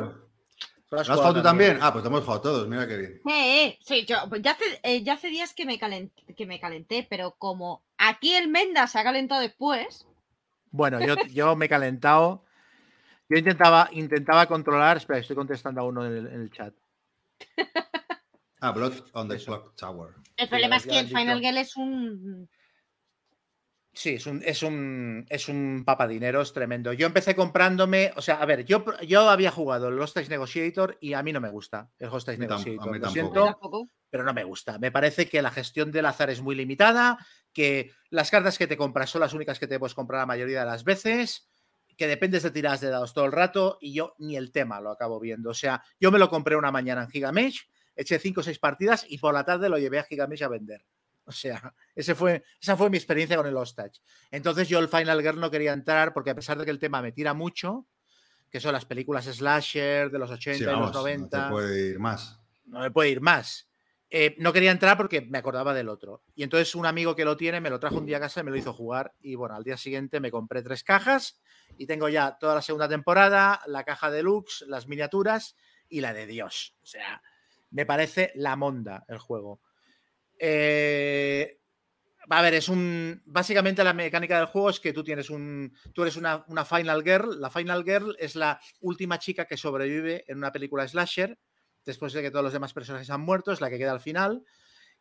¿Lo 0.90 1.00
has 1.00 1.06
¿Lo 1.08 1.14
has 1.14 1.18
jugado 1.18 1.20
jugado 1.20 1.34
tú 1.34 1.42
también? 1.42 1.78
Ah, 1.82 1.92
pues 1.92 2.02
lo 2.02 2.08
hemos 2.10 2.24
jugado 2.24 2.40
todos, 2.40 2.68
mira 2.68 2.88
qué 2.88 2.96
bien. 2.96 3.20
Eh, 3.28 3.64
eh, 3.64 3.78
sí, 3.82 4.06
yo, 4.06 4.16
pues 4.28 4.40
ya, 4.40 4.52
hace, 4.52 4.64
eh, 4.82 5.02
ya 5.02 5.14
hace 5.14 5.28
días 5.28 5.52
que 5.52 5.66
me, 5.66 5.78
calenté, 5.78 6.34
que 6.34 6.46
me 6.46 6.58
calenté, 6.58 7.06
pero 7.08 7.32
como 7.32 7.84
aquí 7.98 8.34
el 8.34 8.48
Menda 8.48 8.86
se 8.86 8.98
ha 8.98 9.04
calentado 9.04 9.40
después, 9.40 10.06
Bueno, 10.70 10.98
yo, 11.00 11.16
yo 11.30 11.56
me 11.56 11.66
he 11.66 11.68
calentado. 11.68 12.44
Yo 13.28 13.36
intentaba, 13.38 13.88
intentaba 13.92 14.46
controlar. 14.46 14.96
Espera, 14.96 15.18
estoy 15.18 15.36
contestando 15.36 15.80
a 15.80 15.84
uno 15.84 16.04
en 16.06 16.12
el, 16.12 16.26
en 16.28 16.40
el 16.42 16.50
chat. 16.50 16.74
Ah, 18.60 18.72
Blood 18.72 18.92
on 19.12 19.28
the 19.28 19.36
Eso. 19.36 19.52
Clock 19.52 19.76
Tower. 19.76 20.14
el 20.36 20.48
problema 20.48 20.78
es 20.78 20.84
que 20.84 20.98
el 20.98 21.06
Final. 21.06 21.38
Girl 21.40 21.58
es 21.58 21.76
un... 21.76 22.48
Sí, 23.92 24.14
es 24.14 24.26
un, 24.26 24.42
es 24.44 24.64
un, 24.64 25.24
es 25.28 25.48
un 25.48 25.84
papadineros 25.86 26.52
tremendo. 26.52 26.92
Yo 26.92 27.06
empecé 27.06 27.36
comprándome, 27.36 28.12
o 28.16 28.20
sea, 28.20 28.36
a 28.42 28.46
ver, 28.46 28.64
yo, 28.64 28.84
yo 29.06 29.28
había 29.30 29.52
jugado 29.52 29.86
el 29.88 30.00
Hostage 30.00 30.28
Negotiator 30.28 30.98
y 31.00 31.12
a 31.14 31.22
mí 31.22 31.32
no 31.32 31.40
me 31.40 31.50
gusta 31.50 31.88
el 32.00 32.08
Hostage 32.08 32.36
A 32.36 32.40
mí 32.40 32.46
tam- 32.46 32.54
a 32.54 32.56
Negotiator. 32.64 32.92
mí 32.92 32.98
Lo 32.98 33.10
siento, 33.10 33.88
pero 34.10 34.24
no 34.24 34.34
me 34.34 34.42
gusta. 34.42 34.76
Me 34.80 34.90
parece 34.90 35.28
que 35.28 35.40
la 35.40 35.52
gestión 35.52 35.92
del 35.92 36.06
azar 36.06 36.28
es 36.30 36.40
muy 36.42 36.56
limitada, 36.56 37.16
que 37.52 37.92
las 38.10 38.28
cartas 38.30 38.58
que 38.58 38.66
te 38.66 38.76
compras 38.76 39.08
son 39.10 39.20
las 39.20 39.34
únicas 39.34 39.60
que 39.60 39.68
te 39.68 39.78
puedes 39.78 39.94
comprar 39.94 40.20
la 40.20 40.26
mayoría 40.26 40.60
de 40.60 40.66
las 40.66 40.82
veces, 40.82 41.48
que 41.98 42.06
dependes 42.06 42.44
de 42.44 42.52
tiradas 42.52 42.80
de 42.80 42.88
dados 42.90 43.12
todo 43.12 43.24
el 43.26 43.32
rato 43.32 43.76
y 43.80 43.92
yo 43.92 44.14
ni 44.18 44.36
el 44.36 44.52
tema 44.52 44.80
lo 44.80 44.90
acabo 44.90 45.18
viendo. 45.18 45.50
O 45.50 45.54
sea, 45.54 45.82
yo 46.00 46.12
me 46.12 46.18
lo 46.20 46.30
compré 46.30 46.54
una 46.56 46.70
mañana 46.70 47.02
en 47.02 47.10
Gigamesh, 47.10 47.68
eché 47.96 48.20
cinco 48.20 48.40
o 48.40 48.44
seis 48.44 48.60
partidas 48.60 49.04
y 49.08 49.18
por 49.18 49.34
la 49.34 49.44
tarde 49.44 49.68
lo 49.68 49.78
llevé 49.78 49.98
a 49.98 50.04
Gigamesh 50.04 50.44
a 50.44 50.48
vender. 50.48 50.86
O 51.24 51.32
sea, 51.32 51.74
ese 51.96 52.14
fue, 52.14 52.44
esa 52.62 52.76
fue 52.76 52.88
mi 52.88 52.96
experiencia 52.96 53.36
con 53.36 53.46
el 53.48 53.56
Hostage. 53.56 54.00
Entonces 54.30 54.68
yo 54.68 54.78
el 54.78 54.88
Final 54.88 55.20
Girl 55.20 55.40
no 55.40 55.50
quería 55.50 55.72
entrar 55.72 56.14
porque 56.14 56.30
a 56.30 56.34
pesar 56.36 56.56
de 56.56 56.64
que 56.64 56.70
el 56.70 56.78
tema 56.78 57.02
me 57.02 57.10
tira 57.10 57.34
mucho, 57.34 57.86
que 58.48 58.60
son 58.60 58.72
las 58.72 58.84
películas 58.84 59.26
slasher 59.26 60.10
de 60.10 60.18
los 60.20 60.30
80 60.30 60.56
Sí, 60.58 60.62
y 60.62 60.66
los 60.66 60.92
no 60.92 61.00
90 61.00 61.44
te 61.44 61.50
puede 61.50 61.80
ir 61.90 61.98
más. 61.98 62.38
no 62.64 62.80
me 62.80 62.90
puede 62.92 63.10
ir 63.10 63.20
más. 63.20 63.67
Eh, 64.10 64.34
no 64.38 64.54
quería 64.54 64.70
entrar 64.70 64.96
porque 64.96 65.20
me 65.20 65.38
acordaba 65.38 65.74
del 65.74 65.88
otro. 65.88 66.22
Y 66.34 66.42
entonces 66.42 66.74
un 66.74 66.86
amigo 66.86 67.14
que 67.14 67.26
lo 67.26 67.36
tiene 67.36 67.60
me 67.60 67.68
lo 67.68 67.78
trajo 67.78 67.98
un 67.98 68.06
día 68.06 68.16
a 68.16 68.20
casa 68.20 68.40
y 68.40 68.44
me 68.44 68.50
lo 68.50 68.56
hizo 68.56 68.72
jugar. 68.72 69.14
Y 69.20 69.34
bueno, 69.34 69.54
al 69.54 69.64
día 69.64 69.76
siguiente 69.76 70.20
me 70.20 70.30
compré 70.30 70.62
tres 70.62 70.82
cajas 70.82 71.40
y 71.76 71.86
tengo 71.86 72.08
ya 72.08 72.38
toda 72.38 72.54
la 72.54 72.62
segunda 72.62 72.88
temporada, 72.88 73.60
la 73.66 73.84
caja 73.84 74.10
deluxe, 74.10 74.64
las 74.66 74.88
miniaturas 74.88 75.56
y 75.88 76.00
la 76.00 76.14
de 76.14 76.26
Dios. 76.26 76.74
O 76.82 76.86
sea, 76.86 77.22
me 77.70 77.84
parece 77.84 78.32
la 78.34 78.56
monda 78.56 79.04
el 79.08 79.18
juego. 79.18 79.60
Eh, 80.38 81.58
a 82.30 82.42
ver, 82.42 82.54
es 82.54 82.68
un. 82.70 83.22
Básicamente 83.26 83.84
la 83.84 83.92
mecánica 83.92 84.38
del 84.38 84.46
juego 84.46 84.70
es 84.70 84.80
que 84.80 84.94
tú 84.94 85.04
tienes 85.04 85.28
un. 85.28 85.74
Tú 85.92 86.02
eres 86.02 86.16
una, 86.16 86.44
una 86.48 86.64
Final 86.64 87.02
Girl. 87.02 87.40
La 87.40 87.50
Final 87.50 87.84
Girl 87.84 88.16
es 88.18 88.36
la 88.36 88.58
última 88.80 89.18
chica 89.18 89.44
que 89.44 89.56
sobrevive 89.58 90.24
en 90.28 90.38
una 90.38 90.52
película 90.52 90.88
slasher 90.88 91.38
después 91.88 92.12
de 92.12 92.20
que 92.20 92.30
todos 92.30 92.44
los 92.44 92.52
demás 92.52 92.74
personajes 92.74 93.08
han 93.08 93.22
muerto, 93.22 93.50
es 93.50 93.62
la 93.62 93.70
que 93.70 93.78
queda 93.78 93.92
al 93.92 94.00
final. 94.00 94.44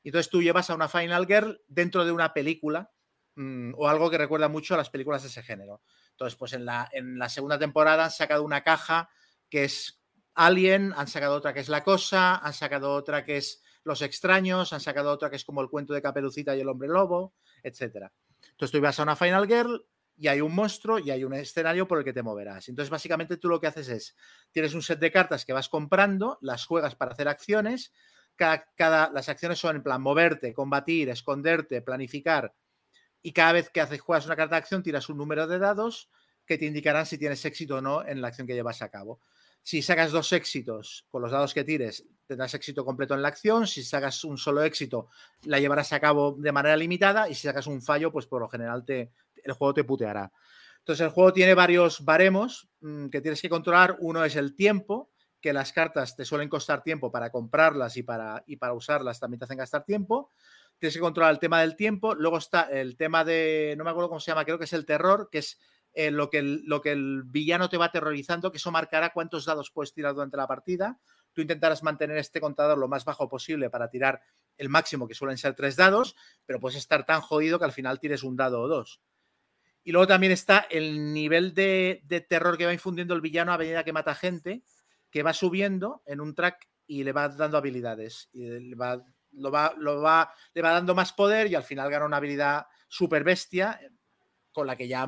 Y 0.02 0.08
entonces 0.08 0.30
tú 0.30 0.42
llevas 0.42 0.70
a 0.70 0.76
una 0.76 0.88
Final 0.88 1.26
Girl 1.26 1.62
dentro 1.68 2.06
de 2.06 2.14
una 2.14 2.34
película 2.34 2.92
mm, 3.36 3.74
o 3.76 3.90
algo 3.90 4.10
que 4.10 4.18
recuerda 4.18 4.48
mucho 4.48 4.74
a 4.74 4.78
las 4.78 4.90
películas 4.90 5.22
de 5.22 5.28
ese 5.28 5.44
género. 5.44 5.82
Entonces, 6.12 6.38
pues 6.38 6.54
en 6.54 6.64
la, 6.64 6.88
en 6.94 7.20
la 7.20 7.28
segunda 7.28 7.60
temporada 7.60 8.06
han 8.06 8.12
sacado 8.12 8.42
una 8.42 8.64
caja 8.64 9.10
que 9.50 9.66
es 9.66 10.02
Alien, 10.34 10.94
han 10.96 11.10
sacado 11.10 11.36
otra 11.36 11.54
que 11.54 11.60
es 11.60 11.68
La 11.68 11.84
Cosa, 11.84 12.38
han 12.38 12.54
sacado 12.54 12.94
otra 12.94 13.26
que 13.26 13.36
es 13.36 13.62
Los 13.84 14.02
Extraños, 14.02 14.72
han 14.72 14.80
sacado 14.80 15.12
otra 15.12 15.30
que 15.30 15.36
es 15.36 15.44
como 15.44 15.62
el 15.62 15.70
cuento 15.70 15.94
de 15.94 16.02
Caperucita 16.02 16.56
y 16.56 16.62
el 16.62 16.70
Hombre 16.70 16.88
Lobo, 16.88 17.34
etc. 17.64 18.08
Entonces 18.52 18.72
tú 18.72 18.80
vas 18.80 18.98
a 18.98 19.04
una 19.04 19.18
Final 19.18 19.46
Girl 19.46 19.86
y 20.18 20.28
hay 20.28 20.42
un 20.42 20.54
monstruo 20.56 21.00
y 21.00 21.12
hay 21.12 21.24
un 21.24 21.34
escenario 21.34 21.88
por 21.88 22.00
el 22.00 22.04
que 22.06 22.14
te 22.14 22.24
moverás. 22.24 22.70
Entonces, 22.70 22.90
básicamente 22.90 23.38
tú 23.38 23.50
lo 23.50 23.60
que 23.60 23.68
haces 23.68 23.90
es, 23.90 24.16
tienes 24.52 24.74
un 24.74 24.82
set 24.82 25.00
de 25.00 25.12
cartas 25.12 25.46
que 25.46 25.54
vas 25.54 25.70
comprando, 25.70 26.38
las 26.42 26.66
juegas 26.66 26.96
para 26.96 27.12
hacer 27.12 27.28
acciones, 27.28 27.94
cada, 28.36 28.66
cada- 28.76 29.10
las 29.12 29.30
acciones 29.30 29.60
son 29.60 29.76
en 29.78 29.84
plan 29.84 30.02
moverte, 30.02 30.54
combatir, 30.54 31.10
esconderte, 31.10 31.82
planificar, 31.82 32.54
y 33.22 33.34
cada 33.34 33.54
vez 33.54 33.70
que 33.70 33.82
haces, 33.82 34.02
juegas 34.02 34.26
una 34.26 34.36
carta 34.36 34.56
de 34.56 34.60
acción 34.60 34.84
tiras 34.84 35.10
un 35.10 35.18
número 35.18 35.48
de 35.48 35.60
dados, 35.60 36.10
que 36.46 36.58
te 36.58 36.66
indicarán 36.66 37.06
si 37.06 37.18
tienes 37.18 37.44
éxito 37.46 37.78
o 37.78 37.82
no 37.82 38.06
en 38.08 38.22
la 38.22 38.30
acción 38.30 38.48
que 38.48 38.54
llevas 38.54 38.82
a 38.82 38.90
cabo. 38.90 39.20
Si 39.64 39.82
sacas 39.82 40.14
dos 40.14 40.32
éxitos 40.32 41.06
con 41.10 41.22
los 41.22 41.32
dados 41.32 41.54
que 41.54 41.66
tires, 41.66 42.06
tendrás 42.26 42.54
éxito 42.54 42.86
completo 42.86 43.16
en 43.16 43.22
la 43.22 43.28
acción. 43.28 43.68
Si 43.68 43.84
sacas 43.84 44.24
un 44.24 44.38
solo 44.38 44.64
éxito, 44.64 45.10
la 45.44 45.60
llevarás 45.60 45.92
a 45.92 46.00
cabo 46.00 46.38
de 46.40 46.54
manera 46.54 46.78
limitada. 46.78 47.28
Y 47.28 47.36
si 47.36 47.48
sacas 47.48 47.68
un 47.68 47.82
fallo, 47.82 48.10
pues 48.10 48.28
por 48.28 48.40
lo 48.42 48.48
general 48.48 48.86
te, 48.86 49.12
el 49.48 49.54
juego 49.54 49.74
te 49.74 49.84
puteará. 49.84 50.32
Entonces 50.80 51.06
el 51.06 51.12
juego 51.12 51.34
tiene 51.34 51.54
varios 51.54 52.06
baremos 52.06 52.70
mm, 52.82 53.08
que 53.08 53.22
tienes 53.22 53.42
que 53.42 53.50
controlar. 53.50 53.98
Uno 54.00 54.24
es 54.24 54.36
el 54.36 54.56
tiempo, 54.56 55.12
que 55.42 55.54
las 55.54 55.74
cartas 55.74 56.16
te 56.16 56.26
suelen 56.26 56.50
costar 56.50 56.84
tiempo 56.84 57.12
para 57.12 57.32
comprarlas 57.32 57.98
y 57.98 58.04
para, 58.04 58.44
y 58.48 58.58
para 58.58 58.74
usarlas 58.74 59.20
también 59.20 59.40
te 59.40 59.46
hacen 59.46 59.58
gastar 59.58 59.84
tiempo. 59.84 60.32
Tienes 60.80 60.96
que 60.96 61.02
controlar 61.02 61.32
el 61.34 61.40
tema 61.40 61.62
del 61.62 61.76
tiempo. 61.76 62.16
Luego 62.16 62.38
está 62.38 62.64
el 62.64 62.96
tema 62.96 63.26
de, 63.26 63.76
no 63.78 63.84
me 63.84 63.90
acuerdo 63.90 64.10
cómo 64.10 64.20
se 64.20 64.32
llama, 64.32 64.46
creo 64.46 64.58
que 64.58 64.66
es 64.66 64.74
el 64.74 64.86
terror, 64.86 65.30
que 65.32 65.40
es 65.40 65.60
eh, 65.94 66.12
lo, 66.12 66.30
que 66.30 66.40
el, 66.40 66.64
lo 66.66 66.80
que 66.82 66.92
el 66.92 67.24
villano 67.24 67.70
te 67.70 67.78
va 67.78 67.86
aterrorizando, 67.86 68.52
que 68.52 68.58
eso 68.58 68.72
marcará 68.72 69.12
cuántos 69.14 69.46
dados 69.46 69.72
puedes 69.72 69.94
tirar 69.94 70.14
durante 70.14 70.38
la 70.38 70.48
partida. 70.48 71.00
Tú 71.34 71.42
intentarás 71.42 71.84
mantener 71.84 72.18
este 72.18 72.40
contador 72.40 72.78
lo 72.78 72.88
más 72.88 73.04
bajo 73.04 73.28
posible 73.28 73.70
para 73.70 73.90
tirar 73.90 74.22
el 74.58 74.70
máximo, 74.70 75.08
que 75.08 75.16
suelen 75.16 75.38
ser 75.38 75.54
tres 75.56 75.76
dados, 75.76 76.16
pero 76.46 76.60
puedes 76.60 76.78
estar 76.78 77.06
tan 77.06 77.22
jodido 77.22 77.60
que 77.60 77.66
al 77.66 77.72
final 77.72 78.00
tires 78.00 78.24
un 78.24 78.36
dado 78.36 78.62
o 78.62 78.68
dos. 78.68 79.02
Y 79.88 79.94
luego 79.94 80.06
también 80.06 80.34
está 80.34 80.68
el 80.70 81.14
nivel 81.14 81.54
de, 81.54 82.04
terror 82.28 82.58
que 82.58 82.66
va 82.66 82.74
infundiendo 82.74 83.14
el 83.14 83.22
villano 83.22 83.54
a 83.54 83.58
medida 83.58 83.86
que 83.86 83.94
mata 83.94 84.16
gente, 84.16 84.62
que 85.10 85.24
va 85.24 85.32
subiendo 85.32 86.04
en 86.06 86.20
un 86.20 86.36
track 86.36 86.68
y 86.88 87.06
le 87.06 87.14
va 87.14 87.30
dando 87.30 87.58
habilidades. 87.58 88.28
Y 88.34 88.50
le 88.50 88.76
va, 88.76 88.98
va, 88.98 90.34
le 90.54 90.62
va 90.62 90.72
dando 90.74 90.94
más 90.94 91.14
poder 91.14 91.48
y 91.48 91.56
al 91.56 91.64
final 91.64 91.90
gana 91.90 92.04
una 92.04 92.18
habilidad 92.18 92.68
super 92.90 93.24
bestia 93.24 93.80
con 94.52 94.68
la 94.68 94.76
que 94.76 94.90
ya 94.90 95.08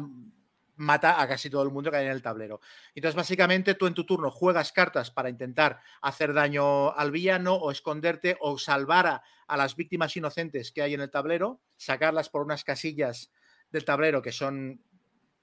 mata 0.78 1.22
a 1.22 1.28
casi 1.28 1.50
todo 1.50 1.64
el 1.64 1.72
mundo 1.72 1.92
que 1.92 1.98
hay 1.98 2.06
en 2.06 2.14
el 2.14 2.22
tablero. 2.22 2.62
Entonces, 2.96 3.18
básicamente, 3.18 3.76
tú 3.76 3.86
en 3.86 3.94
tu 3.94 4.06
turno 4.06 4.32
juegas 4.32 4.72
cartas 4.72 5.12
para 5.12 5.28
intentar 5.28 5.82
hacer 6.02 6.34
daño 6.34 6.94
al 6.94 7.12
villano 7.12 7.56
o 7.56 7.70
esconderte 7.70 8.38
o 8.40 8.58
salvar 8.58 9.22
a, 9.46 9.58
las 9.58 9.76
víctimas 9.76 10.16
inocentes 10.16 10.72
que 10.72 10.84
hay 10.84 10.94
en 10.94 11.02
el 11.02 11.12
tablero, 11.12 11.60
sacarlas 11.76 12.30
por 12.30 12.44
unas 12.44 12.64
casillas 12.64 13.30
del 13.72 13.86
tablero 13.86 14.22
que 14.22 14.32
son 14.32 14.82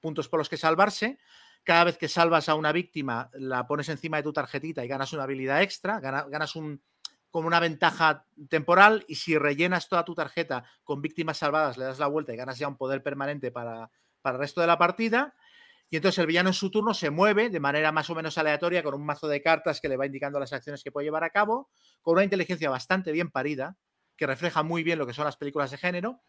puntos 0.00 0.28
por 0.28 0.38
los 0.38 0.48
que 0.48 0.56
salvarse. 0.56 1.18
Cada 1.64 1.84
vez 1.84 1.98
que 1.98 2.08
salvas 2.08 2.48
a 2.48 2.54
una 2.54 2.72
víctima, 2.72 3.30
la 3.34 3.66
pones 3.66 3.88
encima 3.88 4.18
de 4.18 4.22
tu 4.22 4.32
tarjetita 4.32 4.84
y 4.84 4.88
ganas 4.88 5.12
una 5.12 5.24
habilidad 5.24 5.62
extra, 5.62 5.98
ganas, 5.98 6.54
un, 6.54 6.80
como 7.30 7.48
una 7.48 7.58
ventaja 7.58 8.24
temporal 8.48 9.04
y 9.08 9.16
si 9.16 9.36
rellenas 9.36 9.88
toda 9.88 10.04
tu 10.04 10.14
tarjeta 10.14 10.64
con 10.84 11.02
víctimas 11.02 11.38
salvadas, 11.38 11.76
le 11.76 11.84
das 11.84 11.98
la 11.98 12.06
vuelta 12.06 12.32
y 12.32 12.36
ganas 12.36 12.58
ya 12.58 12.68
un 12.68 12.76
poder 12.76 13.02
permanente 13.02 13.50
para, 13.50 13.90
para 14.22 14.36
el 14.36 14.40
resto 14.40 14.60
de 14.60 14.68
la 14.68 14.78
partida. 14.78 15.34
Y 15.88 15.96
entonces 15.96 16.18
el 16.18 16.26
villano 16.26 16.50
en 16.50 16.54
su 16.54 16.70
turno 16.70 16.94
se 16.94 17.10
mueve 17.10 17.48
de 17.48 17.60
manera 17.60 17.92
más 17.92 18.10
o 18.10 18.14
menos 18.14 18.38
aleatoria 18.38 18.82
con 18.82 18.94
un 18.94 19.04
mazo 19.04 19.28
de 19.28 19.40
cartas 19.40 19.80
que 19.80 19.88
le 19.88 19.96
va 19.96 20.06
indicando 20.06 20.40
las 20.40 20.52
acciones 20.52 20.82
que 20.82 20.90
puede 20.90 21.06
llevar 21.06 21.24
a 21.24 21.30
cabo, 21.30 21.70
con 22.02 22.14
una 22.14 22.24
inteligencia 22.24 22.70
bastante 22.70 23.12
bien 23.12 23.30
parida, 23.30 23.76
que 24.16 24.26
refleja 24.26 24.62
muy 24.62 24.82
bien 24.82 24.98
lo 24.98 25.06
que 25.06 25.14
son 25.14 25.24
las 25.24 25.36
películas 25.36 25.70
de 25.70 25.78
género. 25.78 26.22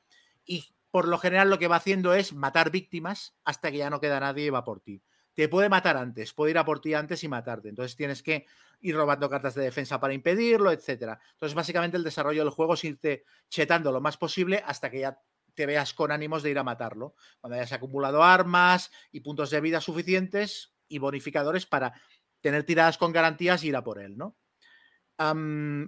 Y 0.48 0.66
por 0.90 1.08
lo 1.08 1.20
general 1.20 1.52
lo 1.52 1.60
que 1.60 1.68
va 1.68 1.76
haciendo 1.76 2.16
es 2.16 2.34
matar 2.34 2.72
víctimas 2.72 3.36
hasta 3.44 3.70
que 3.70 3.78
ya 3.78 3.92
no 3.92 4.00
queda 4.00 4.20
nadie 4.20 4.46
y 4.46 4.50
va 4.50 4.64
por 4.64 4.80
ti. 4.80 5.04
Te 5.34 5.48
puede 5.48 5.70
matar 5.70 5.98
antes, 5.98 6.34
puede 6.34 6.52
ir 6.52 6.58
a 6.58 6.66
por 6.66 6.82
ti 6.82 6.96
antes 6.96 7.24
y 7.24 7.28
matarte. 7.28 7.70
Entonces 7.70 7.96
tienes 7.96 8.24
que 8.24 8.48
ir 8.80 8.96
robando 8.96 9.30
cartas 9.30 9.54
de 9.54 9.64
defensa 9.64 10.00
para 10.00 10.14
impedirlo, 10.14 10.72
etcétera. 10.72 11.20
Entonces, 11.34 11.54
básicamente, 11.54 11.98
el 11.98 12.04
desarrollo 12.04 12.44
del 12.44 12.52
juego 12.52 12.74
es 12.74 12.84
irte 12.84 13.26
chetando 13.50 13.92
lo 13.92 14.02
más 14.02 14.18
posible 14.18 14.64
hasta 14.66 14.90
que 14.90 15.02
ya 15.02 15.22
te 15.54 15.66
veas 15.66 15.94
con 15.94 16.12
ánimos 16.12 16.44
de 16.44 16.52
ir 16.52 16.60
a 16.60 16.64
matarlo. 16.64 17.16
Cuando 17.40 17.58
hayas 17.58 17.74
acumulado 17.74 18.24
armas 18.24 18.92
y 19.12 19.20
puntos 19.22 19.50
de 19.50 19.62
vida 19.62 19.82
suficientes 19.82 20.74
y 20.88 21.00
bonificadores 21.00 21.66
para 21.66 21.94
tener 22.40 22.64
tiradas 22.64 22.98
con 22.98 23.12
garantías 23.12 23.64
y 23.64 23.70
ir 23.70 23.76
a 23.76 23.84
por 23.84 24.00
él, 24.00 24.18
¿no? 24.18 24.38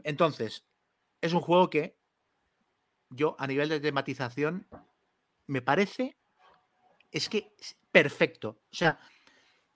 Entonces, 0.04 0.68
es 1.22 1.34
un 1.34 1.42
juego 1.42 1.70
que 1.70 1.99
yo, 3.10 3.36
a 3.40 3.48
nivel 3.48 3.70
de 3.70 3.80
tematización, 3.80 4.68
me 5.48 5.62
parece. 5.62 6.18
Es 7.12 7.30
que 7.30 7.54
es 7.58 7.78
perfecto. 7.92 8.62
O 8.72 8.76
sea, 8.76 9.00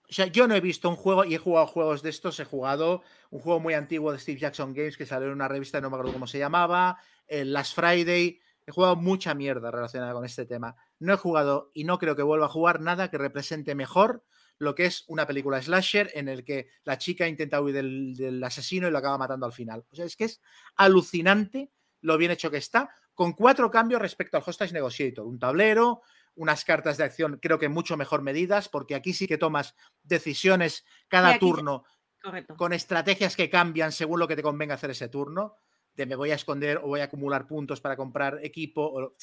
o 0.09 0.13
sea, 0.13 0.27
yo 0.27 0.47
no 0.47 0.55
he 0.55 0.61
visto 0.61 0.89
un 0.89 0.95
juego 0.95 1.25
y 1.25 1.33
he 1.33 1.39
jugado 1.39 1.65
juegos 1.65 2.03
de 2.03 2.11
estos. 2.11 2.39
He 2.39 2.45
jugado 2.45 3.01
un 3.31 3.39
juego 3.39 3.59
muy 3.59 3.73
antiguo 3.73 4.11
de 4.11 4.19
Steve 4.19 4.39
Jackson 4.39 4.73
Games 4.73 4.97
que 4.97 5.05
salió 5.05 5.27
en 5.27 5.33
una 5.33 5.47
revista, 5.47 5.81
no 5.81 5.89
me 5.89 5.95
acuerdo 5.95 6.13
cómo 6.13 6.27
se 6.27 6.37
llamaba, 6.37 6.99
el 7.27 7.53
Last 7.53 7.73
Friday. 7.73 8.39
He 8.65 8.71
jugado 8.71 8.95
mucha 8.95 9.33
mierda 9.33 9.71
relacionada 9.71 10.13
con 10.13 10.23
este 10.23 10.45
tema. 10.45 10.75
No 10.99 11.13
he 11.13 11.17
jugado 11.17 11.71
y 11.73 11.85
no 11.85 11.97
creo 11.97 12.15
que 12.15 12.21
vuelva 12.21 12.45
a 12.45 12.49
jugar 12.49 12.79
nada 12.79 13.09
que 13.09 13.17
represente 13.17 13.75
mejor 13.75 14.23
lo 14.59 14.75
que 14.75 14.85
es 14.85 15.03
una 15.07 15.25
película 15.25 15.61
slasher 15.61 16.11
en 16.13 16.29
el 16.29 16.43
que 16.45 16.67
la 16.83 16.97
chica 16.97 17.27
intenta 17.27 17.59
huir 17.59 17.73
del, 17.73 18.15
del, 18.15 18.43
asesino 18.43 18.87
y 18.87 18.91
lo 18.91 18.99
acaba 18.99 19.17
matando 19.17 19.45
al 19.45 19.51
final. 19.51 19.83
O 19.89 19.95
sea, 19.95 20.05
es 20.05 20.15
que 20.15 20.25
es 20.25 20.41
alucinante 20.75 21.71
lo 22.01 22.17
bien 22.17 22.31
hecho 22.31 22.51
que 22.51 22.57
está, 22.57 22.91
con 23.13 23.33
cuatro 23.33 23.69
cambios 23.69 24.01
respecto 24.01 24.37
al 24.37 24.43
Hostage 24.45 24.73
Negotiator. 24.73 25.25
Un 25.25 25.39
tablero, 25.39 26.01
unas 26.35 26.65
cartas 26.65 26.97
de 26.97 27.03
acción 27.03 27.39
creo 27.41 27.59
que 27.59 27.69
mucho 27.69 27.97
mejor 27.97 28.21
medidas, 28.21 28.69
porque 28.69 28.95
aquí 28.95 29.13
sí 29.13 29.27
que 29.27 29.37
tomas 29.37 29.75
decisiones 30.03 30.85
cada 31.07 31.37
turno 31.37 31.83
Correcto. 32.21 32.55
con 32.57 32.73
estrategias 32.73 33.35
que 33.35 33.49
cambian 33.49 33.91
según 33.91 34.19
lo 34.19 34.27
que 34.27 34.35
te 34.35 34.43
convenga 34.43 34.75
hacer 34.75 34.91
ese 34.91 35.09
turno, 35.09 35.55
de 35.93 36.05
me 36.05 36.15
voy 36.15 36.31
a 36.31 36.35
esconder 36.35 36.77
o 36.77 36.87
voy 36.87 37.01
a 37.01 37.05
acumular 37.05 37.47
puntos 37.47 37.81
para 37.81 37.95
comprar 37.95 38.39
equipo, 38.43 38.83
o, 38.83 39.13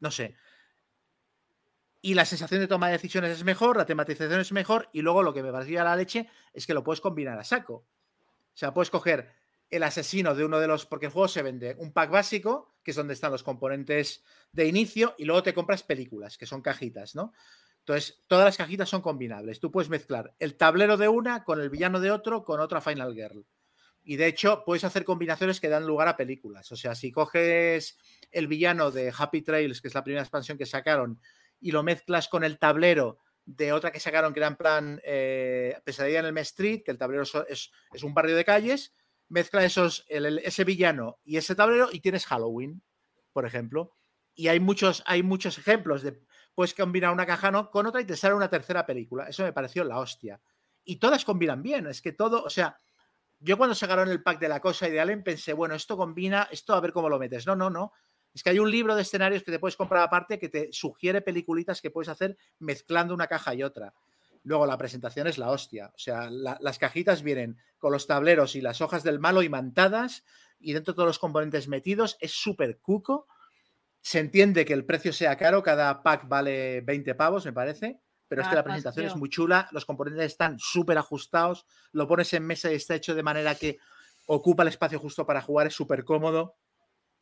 no 0.00 0.10
sé. 0.10 0.34
Y 2.00 2.14
la 2.14 2.24
sensación 2.24 2.60
de 2.60 2.66
toma 2.66 2.86
de 2.86 2.94
decisiones 2.94 3.30
es 3.30 3.44
mejor, 3.44 3.76
la 3.76 3.86
tematización 3.86 4.40
es 4.40 4.52
mejor, 4.52 4.88
y 4.92 5.02
luego 5.02 5.22
lo 5.22 5.34
que 5.34 5.42
me 5.42 5.52
parecía 5.52 5.84
la 5.84 5.94
leche 5.94 6.28
es 6.52 6.66
que 6.66 6.74
lo 6.74 6.82
puedes 6.82 7.00
combinar 7.00 7.38
a 7.38 7.44
saco. 7.44 7.74
O 7.74 8.56
sea, 8.56 8.74
puedes 8.74 8.90
coger 8.90 9.32
el 9.72 9.82
asesino 9.82 10.34
de 10.34 10.44
uno 10.44 10.60
de 10.60 10.68
los, 10.68 10.84
porque 10.84 11.06
el 11.06 11.12
juego 11.12 11.28
se 11.28 11.42
vende 11.42 11.74
un 11.78 11.92
pack 11.92 12.10
básico, 12.10 12.76
que 12.84 12.90
es 12.90 12.96
donde 12.96 13.14
están 13.14 13.32
los 13.32 13.42
componentes 13.42 14.22
de 14.52 14.66
inicio, 14.66 15.14
y 15.16 15.24
luego 15.24 15.42
te 15.42 15.54
compras 15.54 15.82
películas, 15.82 16.36
que 16.36 16.44
son 16.44 16.60
cajitas, 16.60 17.14
¿no? 17.14 17.32
Entonces, 17.78 18.22
todas 18.26 18.44
las 18.44 18.56
cajitas 18.58 18.88
son 18.88 19.00
combinables. 19.00 19.60
Tú 19.60 19.72
puedes 19.72 19.88
mezclar 19.88 20.34
el 20.38 20.56
tablero 20.56 20.98
de 20.98 21.08
una 21.08 21.42
con 21.42 21.58
el 21.60 21.70
villano 21.70 22.00
de 22.00 22.10
otro 22.10 22.44
con 22.44 22.60
otra 22.60 22.82
Final 22.82 23.14
Girl. 23.14 23.46
Y 24.04 24.16
de 24.16 24.26
hecho, 24.26 24.62
puedes 24.66 24.84
hacer 24.84 25.04
combinaciones 25.04 25.58
que 25.58 25.70
dan 25.70 25.86
lugar 25.86 26.06
a 26.06 26.16
películas. 26.16 26.70
O 26.70 26.76
sea, 26.76 26.94
si 26.94 27.10
coges 27.10 27.98
el 28.30 28.46
villano 28.46 28.90
de 28.90 29.12
Happy 29.16 29.40
Trails, 29.40 29.80
que 29.80 29.88
es 29.88 29.94
la 29.94 30.04
primera 30.04 30.22
expansión 30.22 30.58
que 30.58 30.66
sacaron, 30.66 31.18
y 31.60 31.70
lo 31.70 31.82
mezclas 31.82 32.28
con 32.28 32.44
el 32.44 32.58
tablero 32.58 33.18
de 33.46 33.72
otra 33.72 33.90
que 33.90 34.00
sacaron, 34.00 34.34
que 34.34 34.40
era 34.40 34.48
en 34.48 34.56
plan 34.56 35.00
eh, 35.02 35.80
Pesadilla 35.84 36.20
en 36.20 36.26
el 36.26 36.38
Street, 36.38 36.82
que 36.84 36.90
el 36.90 36.98
tablero 36.98 37.22
es, 37.22 37.70
es, 37.92 38.02
un 38.02 38.14
barrio 38.14 38.36
de 38.36 38.44
calles, 38.44 38.94
mezcla 39.32 39.64
esos, 39.64 40.04
el, 40.08 40.38
ese 40.38 40.62
villano 40.64 41.18
y 41.24 41.38
ese 41.38 41.54
tablero 41.54 41.88
y 41.90 42.00
tienes 42.00 42.26
Halloween, 42.26 42.82
por 43.32 43.46
ejemplo. 43.46 43.94
Y 44.34 44.48
hay 44.48 44.60
muchos, 44.60 45.02
hay 45.06 45.22
muchos 45.22 45.58
ejemplos 45.58 46.02
de 46.02 46.20
puedes 46.54 46.74
combinar 46.74 47.12
una 47.12 47.26
caja 47.26 47.50
¿no? 47.50 47.70
con 47.70 47.86
otra 47.86 48.00
y 48.00 48.04
te 48.04 48.16
sale 48.16 48.34
una 48.34 48.50
tercera 48.50 48.84
película. 48.84 49.28
Eso 49.28 49.42
me 49.42 49.52
pareció 49.52 49.84
la 49.84 49.98
hostia. 49.98 50.40
Y 50.84 50.96
todas 50.96 51.24
combinan 51.24 51.62
bien. 51.62 51.86
Es 51.86 52.02
que 52.02 52.12
todo, 52.12 52.44
o 52.44 52.50
sea, 52.50 52.78
yo 53.40 53.56
cuando 53.56 53.74
sacaron 53.74 54.08
el 54.10 54.22
pack 54.22 54.38
de 54.38 54.48
la 54.48 54.60
cosa 54.60 54.86
y 54.86 54.90
de 54.90 55.00
Allen 55.00 55.24
pensé, 55.24 55.54
bueno, 55.54 55.74
esto 55.74 55.96
combina, 55.96 56.48
esto 56.50 56.74
a 56.74 56.80
ver 56.80 56.92
cómo 56.92 57.08
lo 57.08 57.18
metes. 57.18 57.46
No, 57.46 57.56
no, 57.56 57.70
no. 57.70 57.92
Es 58.34 58.42
que 58.42 58.50
hay 58.50 58.58
un 58.58 58.70
libro 58.70 58.94
de 58.94 59.02
escenarios 59.02 59.42
que 59.42 59.50
te 59.50 59.58
puedes 59.58 59.76
comprar 59.76 60.02
aparte 60.02 60.38
que 60.38 60.48
te 60.48 60.68
sugiere 60.72 61.22
peliculitas 61.22 61.80
que 61.80 61.90
puedes 61.90 62.08
hacer 62.08 62.36
mezclando 62.58 63.14
una 63.14 63.26
caja 63.26 63.54
y 63.54 63.62
otra. 63.62 63.94
Luego 64.44 64.66
la 64.66 64.78
presentación 64.78 65.26
es 65.26 65.38
la 65.38 65.50
hostia. 65.50 65.92
O 65.94 65.98
sea, 65.98 66.30
la, 66.30 66.58
las 66.60 66.78
cajitas 66.78 67.22
vienen 67.22 67.58
con 67.78 67.92
los 67.92 68.06
tableros 68.06 68.56
y 68.56 68.60
las 68.60 68.80
hojas 68.80 69.02
del 69.02 69.20
malo 69.20 69.42
imantadas 69.42 70.24
y 70.58 70.72
dentro 70.72 70.94
todos 70.94 71.06
los 71.06 71.18
componentes 71.18 71.68
metidos. 71.68 72.16
Es 72.20 72.32
súper 72.32 72.78
cuco. 72.80 73.28
Se 74.00 74.18
entiende 74.18 74.64
que 74.64 74.72
el 74.72 74.84
precio 74.84 75.12
sea 75.12 75.36
caro. 75.36 75.62
Cada 75.62 76.02
pack 76.02 76.28
vale 76.28 76.80
20 76.80 77.14
pavos, 77.14 77.44
me 77.44 77.52
parece. 77.52 78.00
Pero 78.26 78.42
es 78.42 78.48
que 78.48 78.54
la 78.54 78.64
presentación 78.64 79.06
es 79.06 79.14
muy 79.14 79.28
chula. 79.28 79.68
Los 79.72 79.84
componentes 79.84 80.24
están 80.24 80.58
súper 80.58 80.96
ajustados. 80.96 81.66
Lo 81.92 82.08
pones 82.08 82.32
en 82.32 82.46
mesa 82.46 82.72
y 82.72 82.76
está 82.76 82.94
hecho 82.94 83.14
de 83.14 83.22
manera 83.22 83.54
que 83.54 83.78
ocupa 84.26 84.62
el 84.62 84.70
espacio 84.70 84.98
justo 84.98 85.26
para 85.26 85.42
jugar. 85.42 85.66
Es 85.66 85.74
súper 85.74 86.02
cómodo. 86.02 86.56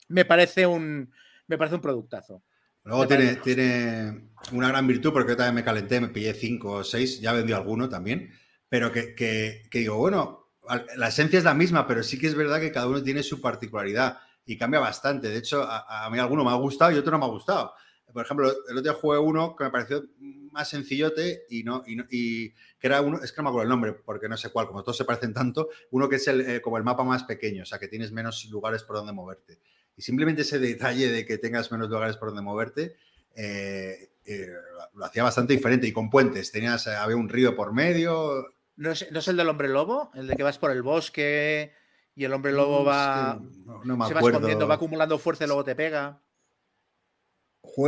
Me 0.09 0.25
parece 0.25 0.67
un, 0.67 1.13
me 1.49 1.59
parece 1.59 1.75
un 1.75 1.81
productazo. 1.81 2.45
Luego 2.85 3.07
tiene, 3.07 3.37
tiene, 3.37 4.31
una 4.53 4.69
gran 4.69 4.87
virtud, 4.87 5.13
porque 5.13 5.33
yo 5.33 5.37
también 5.37 5.57
me 5.57 5.65
calenté, 5.65 6.01
me 6.01 6.09
pillé 6.09 6.35
cinco 6.35 6.73
o 6.73 6.85
seis, 6.85 7.21
ya 7.21 7.33
vendí 7.33 7.53
alguno 7.53 7.89
también, 7.89 8.33
pero 8.69 8.91
que, 8.91 9.15
que, 9.15 9.63
que, 9.71 9.81
digo, 9.81 9.97
bueno, 9.97 10.51
la 10.97 11.09
esencia 11.09 11.39
es 11.39 11.45
la 11.45 11.55
misma, 11.55 11.87
pero 11.87 12.03
sí 12.03 12.19
que 12.19 12.27
es 12.27 12.35
verdad 12.35 12.61
que 12.61 12.73
cada 12.73 12.87
uno 12.87 13.03
tiene 13.03 13.23
su 13.23 13.41
particularidad 13.41 14.19
y 14.47 14.57
cambia 14.57 14.81
bastante. 14.81 15.29
De 15.29 15.39
hecho, 15.39 15.63
a, 15.63 16.07
a 16.07 16.11
mí 16.11 16.19
alguno 16.19 16.45
me 16.45 16.51
ha 16.51 16.55
gustado 16.55 16.93
y 16.93 16.97
otro 16.97 17.13
no 17.13 17.19
me 17.19 17.25
ha 17.25 17.29
gustado. 17.29 17.75
Por 18.13 18.25
ejemplo, 18.25 18.51
el 18.51 18.79
otro 18.79 18.83
día 18.83 19.01
jugué 19.01 19.19
uno 19.19 19.55
que 19.57 19.65
me 19.65 19.71
pareció 19.71 20.05
más 20.53 20.69
sencillote 20.69 21.45
y 21.49 21.63
no, 21.63 21.83
y, 21.87 21.97
no, 21.97 22.05
y 22.11 22.51
que 22.51 22.87
era 22.87 23.01
uno, 23.01 23.21
es 23.23 23.33
que 23.33 23.39
no 23.39 23.45
me 23.45 23.49
acuerdo 23.51 23.65
el 23.65 23.69
nombre, 23.69 23.93
porque 23.93 24.29
no 24.29 24.37
sé 24.37 24.51
cuál, 24.51 24.67
como 24.67 24.83
todos 24.83 24.97
se 24.97 25.05
parecen 25.05 25.33
tanto, 25.33 25.69
uno 25.91 26.09
que 26.09 26.17
es 26.17 26.27
el, 26.29 26.41
eh, 26.41 26.61
como 26.61 26.77
el 26.77 26.85
mapa 26.85 27.05
más 27.05 27.25
pequeño, 27.25 27.63
o 27.63 27.67
sea, 27.67 27.79
que 27.79 27.89
tienes 27.89 28.11
menos 28.11 28.47
lugares 28.51 28.83
por 28.83 28.97
donde 28.97 29.13
moverte. 29.13 29.61
Y 30.01 30.03
simplemente 30.03 30.41
ese 30.41 30.59
detalle 30.59 31.13
de 31.13 31.27
que 31.27 31.37
tengas 31.37 31.71
menos 31.71 31.91
lugares 31.91 32.17
por 32.17 32.29
donde 32.29 32.41
moverte, 32.41 32.97
eh, 33.37 34.09
eh, 34.25 34.49
lo 34.95 35.05
hacía 35.05 35.23
bastante 35.23 35.53
diferente 35.53 35.87
y 35.87 35.93
con 35.93 36.09
puentes. 36.09 36.51
Tenías, 36.51 36.87
eh, 36.87 36.95
había 36.95 37.17
un 37.17 37.29
río 37.29 37.55
por 37.55 37.75
medio. 37.75 38.47
¿No 38.77 38.93
es, 38.93 39.13
¿No 39.13 39.19
es 39.19 39.29
el 39.29 39.37
del 39.37 39.51
hombre 39.51 39.69
lobo? 39.69 40.11
El 40.15 40.27
de 40.27 40.37
que 40.37 40.43
vas 40.43 40.57
por 40.57 40.71
el 40.71 40.81
bosque 40.81 41.75
y 42.15 42.25
el 42.25 42.33
hombre 42.33 42.53
lobo 42.53 42.83
va. 42.83 43.39
No, 43.67 43.85
no 43.85 43.97
me 43.99 44.07
se 44.07 44.15
va 44.15 44.21
escondiendo, 44.21 44.67
va 44.67 44.77
acumulando 44.77 45.19
fuerza 45.19 45.45
y 45.45 45.49
luego 45.49 45.65
te 45.65 45.75
pega. 45.75 46.23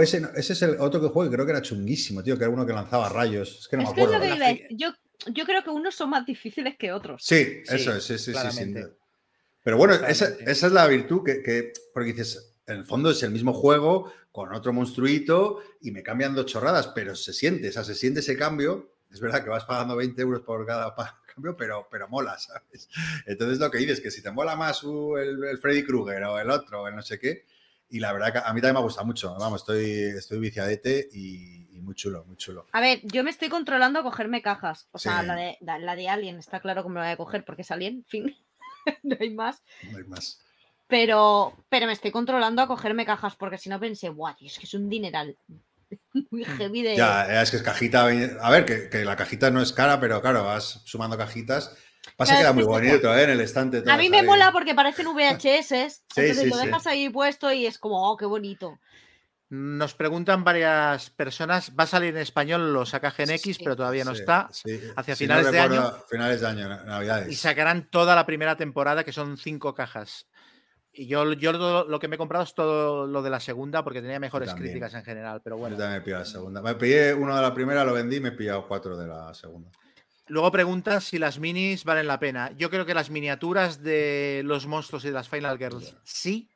Ese, 0.02 0.22
es 0.36 0.60
el 0.60 0.76
otro 0.80 1.01
que 1.01 1.09
juego 1.09 1.30
que 1.30 1.34
creo 1.34 1.47
que 1.47 1.52
era 1.52 1.62
chunguísimo, 1.62 2.22
tío, 2.22 2.36
que 2.36 2.44
era 2.44 2.52
uno 2.52 2.66
que 2.66 2.74
lanzaba 2.74 3.09
rayos. 3.09 3.60
Es 3.60 3.68
que 3.68 3.78
no 3.78 3.84
es 3.84 3.89
me 3.89 3.94
que 3.94 4.02
es 4.02 4.10
lo 4.10 4.16
acuerdo. 4.16 4.36
que. 4.36 4.68
Yo, 4.72 4.89
yo 5.32 5.47
creo 5.47 5.64
que 5.64 5.70
unos 5.70 5.94
son 5.94 6.10
más 6.10 6.26
difíciles 6.26 6.76
que 6.76 6.93
otros. 6.93 7.22
Sí, 7.24 7.62
Sí, 7.64 7.74
eso 7.74 7.97
es, 7.97 8.05
sí, 8.05 8.18
sí, 8.18 8.34
sí, 8.34 8.51
sin 8.51 8.74
duda. 8.74 8.90
Pero 9.62 9.76
bueno, 9.76 9.94
esa, 9.94 10.28
esa 10.40 10.66
es 10.66 10.72
la 10.72 10.86
virtud 10.86 11.22
que, 11.24 11.43
que- 11.43 11.72
porque 11.94 12.12
dices, 12.12 12.55
en 12.66 12.76
el 12.78 12.84
fondo 12.84 13.10
es 13.10 13.22
el 13.22 13.30
mismo 13.30 13.52
juego 13.52 14.12
con 14.30 14.52
otro 14.55 14.72
monstruito 14.72 15.60
y 15.80 15.90
me 15.90 16.02
cambian 16.02 16.34
dos 16.34 16.47
chorradas, 16.47 16.89
pero 16.89 17.14
se 17.14 17.32
siente, 17.32 17.68
o 17.68 17.72
sea, 17.72 17.84
se 17.84 17.94
siente 17.94 18.20
ese 18.20 18.36
cambio. 18.36 18.90
Es 19.10 19.20
verdad 19.20 19.44
que 19.44 19.51
vas 19.51 19.64
pagando 19.66 19.94
20 19.94 20.22
euros 20.22 20.40
por 20.43 20.64
cada 20.66 20.94
cambio, 21.34 21.56
pero, 21.56 21.86
pero 21.90 22.09
mola, 22.09 22.39
¿sabes? 22.39 22.89
Entonces 23.26 23.59
lo 23.59 23.70
que 23.70 23.78
dices, 23.78 24.01
que 24.01 24.10
si 24.10 24.22
te 24.22 24.30
mola 24.30 24.56
más 24.56 24.82
uh, 24.84 25.16
el, 25.18 25.44
el 25.44 25.59
Freddy 25.59 25.84
Krueger 25.84 26.22
o 26.24 26.39
el 26.39 26.51
otro, 26.51 26.82
o 26.82 26.89
el 26.89 26.97
no 26.97 27.02
sé 27.02 27.18
qué, 27.18 27.44
y 27.90 28.01
la 28.01 28.12
verdad 28.14 28.32
que 28.32 28.39
a 28.39 28.52
mí 28.55 28.60
también 28.62 28.72
me 28.74 28.78
ha 28.80 28.82
gustado 28.84 29.06
mucho, 29.06 29.34
vamos, 29.39 29.60
estoy, 29.60 29.84
estoy 30.16 30.39
viciadete 30.39 31.10
y, 31.12 31.76
y 31.76 31.80
muy 31.82 31.94
chulo, 31.94 32.24
muy 32.24 32.36
chulo. 32.39 32.66
A 32.72 32.80
ver, 32.80 33.01
yo 33.02 33.22
me 33.22 33.28
estoy 33.28 33.51
controlando 33.51 33.98
a 33.98 34.02
cogerme 34.02 34.40
cajas. 34.40 34.89
O 34.93 34.98
sea, 34.98 35.22
la 35.22 35.34
de, 35.36 35.59
la, 35.60 35.94
de 35.94 36.09
Alien 36.09 36.39
está 36.39 36.60
claro 36.60 36.82
cómo 36.82 36.94
me 36.94 37.01
la 37.01 37.06
voy 37.09 37.12
a 37.12 37.16
coger 37.18 37.44
porque 37.44 37.60
es 37.62 37.70
Alien, 37.70 38.06
fin. 38.09 38.34
no 39.02 39.16
hay 39.18 39.30
más. 39.30 39.62
No 39.90 39.98
hay 39.98 40.04
más. 40.04 40.40
Pero, 40.86 41.56
pero 41.68 41.86
me 41.86 41.92
estoy 41.92 42.10
controlando 42.10 42.60
a 42.62 42.66
cogerme 42.66 43.06
cajas 43.06 43.36
porque 43.36 43.59
si 43.59 43.68
no 43.68 43.80
pensé, 43.80 44.10
guau, 44.10 44.34
es 44.40 44.59
que 44.59 44.66
es 44.66 44.74
un 44.74 44.88
dineral 44.88 45.36
muy 46.30 46.44
heavy 46.44 46.82
de. 46.82 46.96
Ya, 46.96 47.42
es 47.42 47.50
que 47.50 47.56
es 47.56 47.62
cajita. 47.62 48.06
A 48.06 48.50
ver, 48.50 48.64
que, 48.64 48.88
que 48.88 49.04
la 49.04 49.16
cajita 49.16 49.50
no 49.50 49.62
es 49.62 49.72
cara, 49.72 50.00
pero 50.00 50.20
claro, 50.20 50.44
vas 50.44 50.82
sumando 50.84 51.16
cajitas. 51.16 51.74
Pasa 52.16 52.34
Claro, 52.34 52.36
que 52.36 52.42
queda 52.42 52.50
es 52.50 52.54
muy 52.54 52.64
bonito, 52.64 53.16
¿eh? 53.16 53.22
En 53.22 53.30
el 53.30 53.40
estante. 53.40 53.82
A 53.88 53.96
mí 53.96 54.10
me 54.10 54.20
ahí. 54.20 54.26
mola 54.26 54.50
porque 54.52 54.74
parecen 54.74 55.06
VHS, 55.06 55.72
entonces 56.16 56.38
sí, 56.38 56.46
lo 56.46 56.56
sí. 56.56 56.66
dejas 56.66 56.86
ahí 56.86 57.09
puesto 57.09 57.52
y 57.52 57.66
es 57.66 57.78
como, 57.78 58.10
oh, 58.10 58.16
qué 58.16 58.26
bonito. 58.26 58.78
Nos 59.55 59.93
preguntan 59.93 60.45
varias 60.45 61.11
personas. 61.11 61.73
Va 61.79 61.85
a 61.85 61.87
salir 61.87 62.15
en 62.16 62.23
español 62.23 62.73
los 62.73 62.95
AKG 62.95 63.20
en 63.24 63.31
X, 63.33 63.57
Sí. 63.59 63.62
pero 63.62 63.77
todavía 63.77 64.03
no 64.03 64.15
Sí, 64.15 64.20
está. 64.20 64.49
sí. 64.51 64.81
hacia 64.97 65.15
Si 65.15 65.24
finales 65.24 65.53
de 65.53 65.61
año. 65.61 65.93
Finales 66.09 66.41
de 66.41 66.47
año, 66.47 66.69
na- 66.70 66.85
Navidades. 66.85 67.31
Y 67.31 67.35
sacarán 67.37 67.91
toda 67.91 68.15
la 68.15 68.24
primera 68.24 68.57
temporada, 68.57 69.05
que 69.05 69.12
son 69.12 69.37
cinco 69.37 69.74
cajas. 69.74 70.27
Y 70.91 71.07
yo, 71.07 71.31
yo 71.35 71.53
lo, 71.53 71.87
lo 71.87 71.99
que 71.99 72.09
me 72.09 72.15
he 72.15 72.19
comprado 72.19 72.45
es 72.45 72.55
todo 72.55 73.07
lo 73.07 73.20
de 73.23 73.29
la 73.29 73.41
segunda, 73.41 73.85
porque 73.85 74.01
tenía 74.01 74.19
mejores 74.19 74.49
también. 74.49 74.69
críticas 74.73 74.95
en 74.95 75.05
general. 75.05 75.43
Pero 75.45 75.57
Yo 75.57 75.61
bueno. 75.61 75.77
también 75.77 75.99
me 76.01 76.05
pillé 76.05 76.16
la 76.16 76.24
segunda. 76.24 76.62
Me 76.62 76.74
pillé 76.77 77.12
uno 77.12 77.37
de 77.37 77.43
la 77.43 77.53
primera, 77.53 77.85
lo 77.85 77.93
vendí 77.93 78.16
y 78.16 78.20
me 78.20 78.29
he 78.31 78.33
pillado 78.33 78.66
cuatro 78.66 78.97
de 78.97 79.07
la 79.07 79.35
segunda. 79.35 79.70
Luego 80.29 80.51
preguntas 80.51 81.05
si 81.05 81.19
las 81.19 81.39
minis 81.39 81.85
valen 81.85 82.07
la 82.07 82.19
pena. 82.19 82.53
Yo 82.57 82.70
creo 82.70 82.87
que 82.87 82.95
las 82.95 83.11
miniaturas 83.11 83.83
de 83.83 84.41
los 84.47 84.66
monstruos 84.66 85.05
y 85.05 85.09
de 85.09 85.12
las 85.15 85.29
Final 85.29 85.59
Girls 85.59 85.95
sí. 86.05 86.49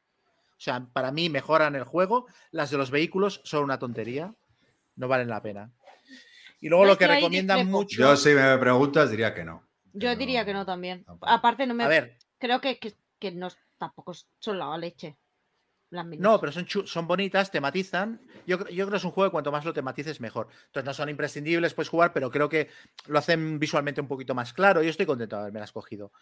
O 0.57 0.61
sea, 0.61 0.87
para 0.93 1.13
mí 1.13 1.29
mejoran 1.29 1.77
el 1.77 1.85
juego. 1.85 2.27
Las 2.51 2.71
de 2.71 2.79
los 2.79 2.91
vehículos 2.91 3.41
son 3.45 3.65
una 3.65 3.79
tontería. 3.79 4.35
No 4.95 5.09
valen 5.09 5.29
la 5.29 5.43
pena. 5.43 5.71
Y 6.61 6.69
luego 6.69 6.87
lo 6.87 6.97
que 6.97 7.07
recomiendan 7.07 7.71
mucho. 7.71 7.99
Yo, 7.99 8.17
si 8.17 8.31
me 8.31 8.57
preguntas, 8.59 9.11
diría 9.11 9.35
que 9.35 9.45
no. 9.45 9.69
Yo 9.93 10.17
diría 10.17 10.45
que 10.45 10.55
no 10.55 10.65
también. 10.65 11.05
tampoco. 11.05 11.31
Aparte, 11.31 11.67
no 11.67 11.75
me 11.75 11.85
A 11.85 11.89
ver, 11.89 12.19
creo 12.39 12.61
que, 12.61 12.79
que, 12.79 12.95
que 13.19 13.33
no, 13.33 13.49
tampoco 13.79 14.15
son 14.39 14.59
la 14.59 14.77
leche. 14.79 15.19
No, 15.89 16.41
pero 16.41 16.53
son, 16.53 16.67
son 16.69 17.07
bonitas, 17.07 17.51
tematizan. 17.51 18.21
Yo, 18.45 18.59
yo 18.69 18.87
creo 18.87 18.91
que 18.91 18.97
es 18.97 19.05
un 19.05 19.13
juego 19.13 19.31
que 19.31 19.33
cuanto 19.33 19.53
más 19.53 19.65
lo 19.65 19.73
tematices, 19.73 20.21
mejor. 20.21 20.49
Entonces 20.67 20.85
no 20.85 20.93
son 20.93 21.09
imprescindibles, 21.09 21.75
puedes 21.75 21.89
jugar, 21.89 22.13
pero 22.13 22.31
creo 22.31 22.49
que 22.49 22.69
lo 23.07 23.19
hacen 23.19 23.59
visualmente 23.61 24.01
un 24.01 24.09
poquito 24.09 24.35
más 24.35 24.53
claro. 24.53 24.83
Yo 24.83 24.91
estoy 24.91 25.07
contento 25.07 25.37
de 25.37 25.43
haberme 25.43 25.61
las 25.61 25.71
cogido. 25.71 26.13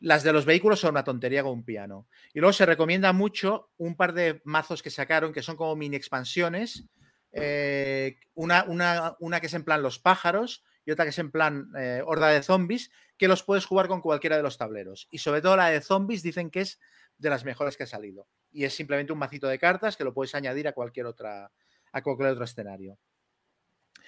Las 0.00 0.22
de 0.22 0.32
los 0.32 0.44
vehículos 0.44 0.80
son 0.80 0.90
una 0.90 1.04
tontería 1.04 1.42
con 1.42 1.52
un 1.52 1.64
piano. 1.64 2.06
Y 2.32 2.40
luego 2.40 2.52
se 2.52 2.66
recomienda 2.66 3.12
mucho 3.12 3.70
un 3.76 3.96
par 3.96 4.12
de 4.12 4.40
mazos 4.44 4.82
que 4.82 4.90
sacaron 4.90 5.32
que 5.32 5.42
son 5.42 5.56
como 5.56 5.74
mini 5.76 5.96
expansiones. 5.96 6.84
Eh, 7.32 8.18
una, 8.34 8.64
una, 8.64 9.16
una 9.20 9.40
que 9.40 9.46
es 9.46 9.54
en 9.54 9.64
plan 9.64 9.82
los 9.82 9.98
pájaros 9.98 10.64
y 10.86 10.90
otra 10.90 11.04
que 11.04 11.10
es 11.10 11.18
en 11.18 11.30
plan 11.30 11.70
eh, 11.76 12.02
horda 12.06 12.28
de 12.28 12.42
zombies, 12.42 12.90
que 13.18 13.28
los 13.28 13.42
puedes 13.42 13.66
jugar 13.66 13.88
con 13.88 14.00
cualquiera 14.00 14.36
de 14.36 14.42
los 14.42 14.56
tableros. 14.56 15.08
Y 15.10 15.18
sobre 15.18 15.42
todo 15.42 15.56
la 15.56 15.68
de 15.68 15.82
zombies 15.82 16.22
dicen 16.22 16.50
que 16.50 16.62
es 16.62 16.80
de 17.18 17.28
las 17.28 17.44
mejores 17.44 17.76
que 17.76 17.82
ha 17.82 17.86
salido. 17.86 18.26
Y 18.50 18.64
es 18.64 18.74
simplemente 18.74 19.12
un 19.12 19.18
macito 19.18 19.48
de 19.48 19.58
cartas 19.58 19.96
que 19.96 20.04
lo 20.04 20.14
puedes 20.14 20.34
añadir 20.34 20.66
a 20.66 20.72
cualquier 20.72 21.06
otra 21.06 21.52
a 21.92 22.02
cualquier 22.02 22.30
otro 22.30 22.44
escenario. 22.44 22.98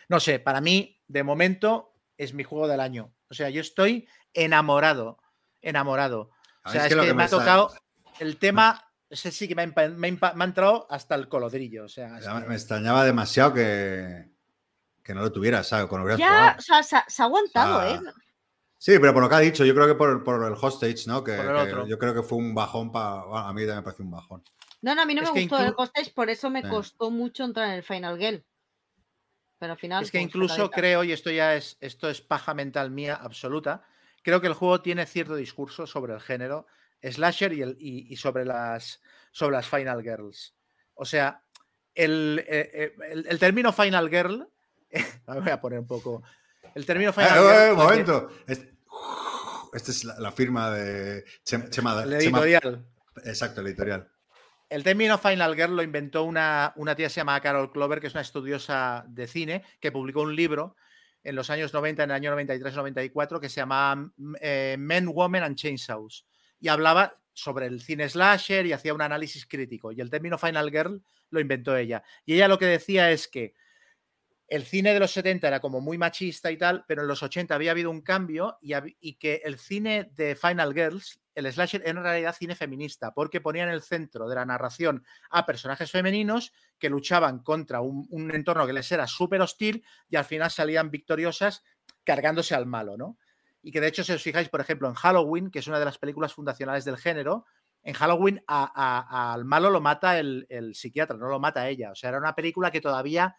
No 0.09 0.21
sé, 0.21 0.39
para 0.39 0.61
mí, 0.61 1.01
de 1.07 1.23
momento, 1.23 1.95
es 2.17 2.35
mi 2.35 2.45
juego 2.45 2.69
del 2.69 2.81
año. 2.81 3.13
O 3.29 3.35
sea, 3.35 3.51
yo 3.51 3.61
estoy 3.61 4.09
enamorado, 4.35 5.19
enamorado. 5.63 6.31
O 6.65 6.69
mí 6.69 6.73
sea, 6.73 6.87
es 6.87 6.95
que 6.95 7.15
me 7.15 7.25
ha 7.25 7.29
tocado 7.29 7.73
el 8.19 8.37
tema, 8.39 8.85
ese 9.09 9.31
sí 9.33 9.49
que 9.49 9.55
me 9.55 9.63
ha, 9.63 9.67
empa- 9.67 9.95
me 9.95 10.09
ha 10.09 10.11
empa- 10.11 10.35
me 10.35 10.45
ha 10.45 10.47
entrado 10.47 10.87
hasta 10.91 11.15
el 11.15 11.29
colodrillo. 11.29 11.85
O 11.85 11.89
sea, 11.89 12.09
me- 12.09 12.43
que- 12.43 12.49
Me 12.49 12.55
extrañaba 12.55 13.05
demasiado 13.05 13.53
que, 13.55 14.31
que 15.03 15.15
no 15.15 15.21
lo 15.23 15.33
tuvieras, 15.33 15.69
¿sabes? 15.69 15.87
Con 15.87 16.01
lo 16.01 16.07
que 16.07 16.15
hubieras 16.15 16.55
Ya, 16.55 16.57
o 16.59 16.63
sea, 16.63 16.83
se, 16.83 16.97
ha- 16.97 17.05
se 17.09 17.23
ha 17.23 17.25
aguantado, 17.27 17.79
O 17.79 17.83
sea, 17.83 17.95
¿eh? 17.97 18.01
Sí, 18.79 18.93
pero 18.99 19.13
por 19.13 19.23
lo 19.23 19.29
que 19.29 19.35
ha 19.35 19.41
dicho, 19.41 19.65
yo 19.65 19.75
creo 19.75 19.87
que 19.87 19.95
por, 19.95 20.25
por 20.25 20.43
el 20.45 20.55
hostage, 20.59 21.07
¿no? 21.07 21.23
Que, 21.23 21.37
Por 21.37 21.45
el 21.47 21.53
que 21.55 21.73
otro. 21.73 21.87
yo 21.87 21.99
creo 21.99 22.15
que 22.15 22.23
fue 22.23 22.39
un 22.39 22.55
bajón 22.55 22.91
para. 22.91 23.21
a 23.49 23.53
mí 23.53 23.61
también 23.63 23.77
me 23.77 23.83
pareció 23.83 24.05
un 24.07 24.11
bajón. 24.11 24.43
No, 24.83 24.95
no, 24.95 25.03
a 25.03 25.05
mí 25.05 25.15
no 25.15 25.23
Es 25.23 25.33
me 25.35 25.41
gustó 25.43 25.59
el 25.59 25.75
hostage, 25.77 26.13
por 26.15 26.31
eso 26.31 26.49
me 26.49 26.63
Sí. 26.63 26.69
costó 26.69 27.11
mucho 27.11 27.45
entrar 27.45 27.69
en 27.69 27.75
el 27.75 27.83
Final 27.83 28.17
Girl. 28.19 28.43
Pero 29.59 29.73
al 29.73 29.79
final. 29.79 30.03
Es 30.03 30.11
que 30.11 30.17
pues, 30.17 30.25
incluso 30.25 30.71
creo, 30.71 31.05
y 31.05 31.13
esto 31.13 31.31
ya 31.31 31.55
es, 31.55 31.77
esto 31.81 32.09
es 32.09 32.23
paja 32.23 32.55
mental 32.55 32.91
mía 32.91 33.17
absoluta, 33.21 33.83
creo 34.23 34.41
que 34.41 34.47
el 34.47 34.55
juego 34.55 34.81
tiene 34.83 35.07
cierto 35.07 35.35
discurso 35.37 35.87
sobre 35.87 36.15
el 36.15 36.21
género 36.21 36.67
slasher 37.03 37.53
y, 37.53 37.63
el, 37.63 37.77
y, 37.79 38.13
y 38.13 38.17
sobre, 38.17 38.45
las, 38.45 39.01
sobre 39.33 39.57
las 39.57 39.67
Final 39.69 40.03
Girls. 40.03 40.55
O 40.95 41.05
sea, 41.05 41.43
el, 41.95 42.45
eh, 42.47 42.71
eh, 42.73 42.95
el- 43.11 43.27
el 43.29 43.39
término 43.39 43.73
Final 43.73 44.09
Girl, 44.11 44.49
me 45.29 45.41
voy 45.41 45.51
a 45.51 45.61
poner 45.61 45.79
un 45.79 45.87
poco, 45.87 46.23
el 46.75 46.85
término 46.87 47.13
Final 47.13 47.39
Eh, 47.39 47.41
Girl... 47.41 47.53
eh, 47.69 47.73
un 47.73 47.77
momento. 47.79 48.29
Esta 49.73 49.91
es 49.93 50.05
la, 50.05 50.19
la 50.19 50.33
firma 50.33 50.71
de 50.71 51.25
Chema. 51.45 51.67
Chema- 51.67 52.03
El 52.03 52.11
Chema- 52.11 52.17
editorial. 52.43 52.87
exacto, 53.25 53.61
el 53.61 53.69
editorial. 53.69 54.11
El 54.69 54.83
término 54.85 55.17
Final 55.19 55.55
Girl 55.57 55.77
lo 55.77 55.83
inventó 55.83 56.25
una, 56.25 56.73
una 56.77 56.95
tía 56.95 57.07
que 57.07 57.11
se 57.11 57.21
llama 57.21 57.41
Carol 57.41 57.73
Clover, 57.73 58.01
que 58.01 58.07
es 58.09 58.15
una 58.15 58.21
estudiosa 58.23 59.05
de 59.09 59.27
cine, 59.27 59.65
que 59.81 59.91
publicó 59.93 60.23
un 60.23 60.35
libro 60.37 60.77
en 61.23 61.35
los 61.35 61.51
años 61.51 61.73
90, 61.73 62.05
en 62.05 62.11
el 62.11 62.17
año 62.17 62.37
93-94, 62.37 63.41
que 63.41 63.49
se 63.49 63.61
llamaba 63.61 64.11
eh, 64.41 64.77
Men, 64.79 65.09
Women 65.09 65.43
and 65.43 65.57
Chainsaws. 65.57 66.27
Y 66.61 66.69
hablaba 66.69 67.19
sobre 67.33 67.67
el 67.67 67.81
cine 67.81 68.09
slasher 68.09 68.67
y 68.67 68.73
hacía 68.73 68.95
un 68.95 69.03
análisis 69.03 69.47
crítico. 69.47 69.93
Y 69.93 70.01
el 70.01 70.11
término 70.11 70.39
Final 70.39 70.71
Girl 70.71 71.03
lo 71.31 71.41
inventó 71.41 71.77
ella. 71.77 72.03
Y 72.25 72.35
ella 72.35 72.49
lo 72.49 72.59
que 72.59 72.67
decía 72.67 73.11
es 73.11 73.29
que 73.29 73.55
el 74.51 74.65
cine 74.65 74.93
de 74.93 74.99
los 74.99 75.13
70 75.13 75.47
era 75.47 75.61
como 75.61 75.81
muy 75.81 75.97
machista 75.97 76.51
y 76.51 76.57
tal, 76.57 76.85
pero 76.89 77.03
en 77.03 77.09
los 77.09 77.23
80 77.23 77.55
había 77.55 77.71
habido 77.71 77.89
un 77.89 78.01
cambio 78.01 78.59
y, 78.61 78.73
y 78.99 79.15
que 79.15 79.43
el 79.45 79.57
cine 79.59 80.11
de 80.17 80.35
Final 80.35 80.75
Girls, 80.75 81.21
el 81.37 81.51
slasher, 81.53 81.83
era 81.83 81.91
en 81.91 82.03
realidad 82.03 82.35
cine 82.37 82.57
feminista, 82.57 83.15
porque 83.15 83.41
ponía 83.41 83.63
en 83.63 83.69
el 83.69 83.81
centro 83.81 84.29
de 84.29 84.35
la 84.35 84.45
narración 84.45 85.05
a 85.31 85.47
personajes 85.47 85.93
femeninos 85.93 86.53
que 86.81 86.91
luchaban 86.91 87.45
contra 87.45 87.81
un, 87.81 88.09
entorno 88.35 88.67
que 88.67 88.73
les 88.73 88.91
era 88.91 89.07
súper 89.07 89.41
hostil 89.41 89.85
y 90.09 90.17
al 90.17 90.25
final 90.25 90.51
salían 90.51 90.91
victoriosas 90.91 91.63
cargándose 92.03 92.57
al 92.57 92.67
malo, 92.67 92.97
¿no? 92.97 93.19
Y 93.63 93.71
que 93.71 93.81
de 93.81 93.87
hecho, 93.87 94.03
si 94.03 94.13
os 94.13 94.23
fijáis, 94.23 94.49
por 94.49 94.61
ejemplo, 94.61 94.89
en 94.89 94.95
Halloween, 94.95 95.53
que 95.53 95.61
es 95.61 95.69
una 95.69 95.79
de 95.79 95.85
las 95.85 95.99
películas 95.99 96.35
fundacionales 96.35 96.85
del 96.85 96.97
género, 96.97 97.45
en 97.85 97.95
Halloween 97.95 98.43
al 98.49 99.45
malo 99.45 99.71
lo 99.71 99.81
mata 99.81 100.19
el, 100.19 100.47
el 100.49 100.75
psiquiatra, 100.75 101.17
no 101.17 101.29
lo 101.29 101.39
mata 101.39 101.69
ella. 101.69 101.93
O 101.93 101.95
sea, 101.95 102.09
era 102.09 102.19
una 102.19 102.35
película 102.35 102.73
que 102.73 102.81
todavía 102.81 103.37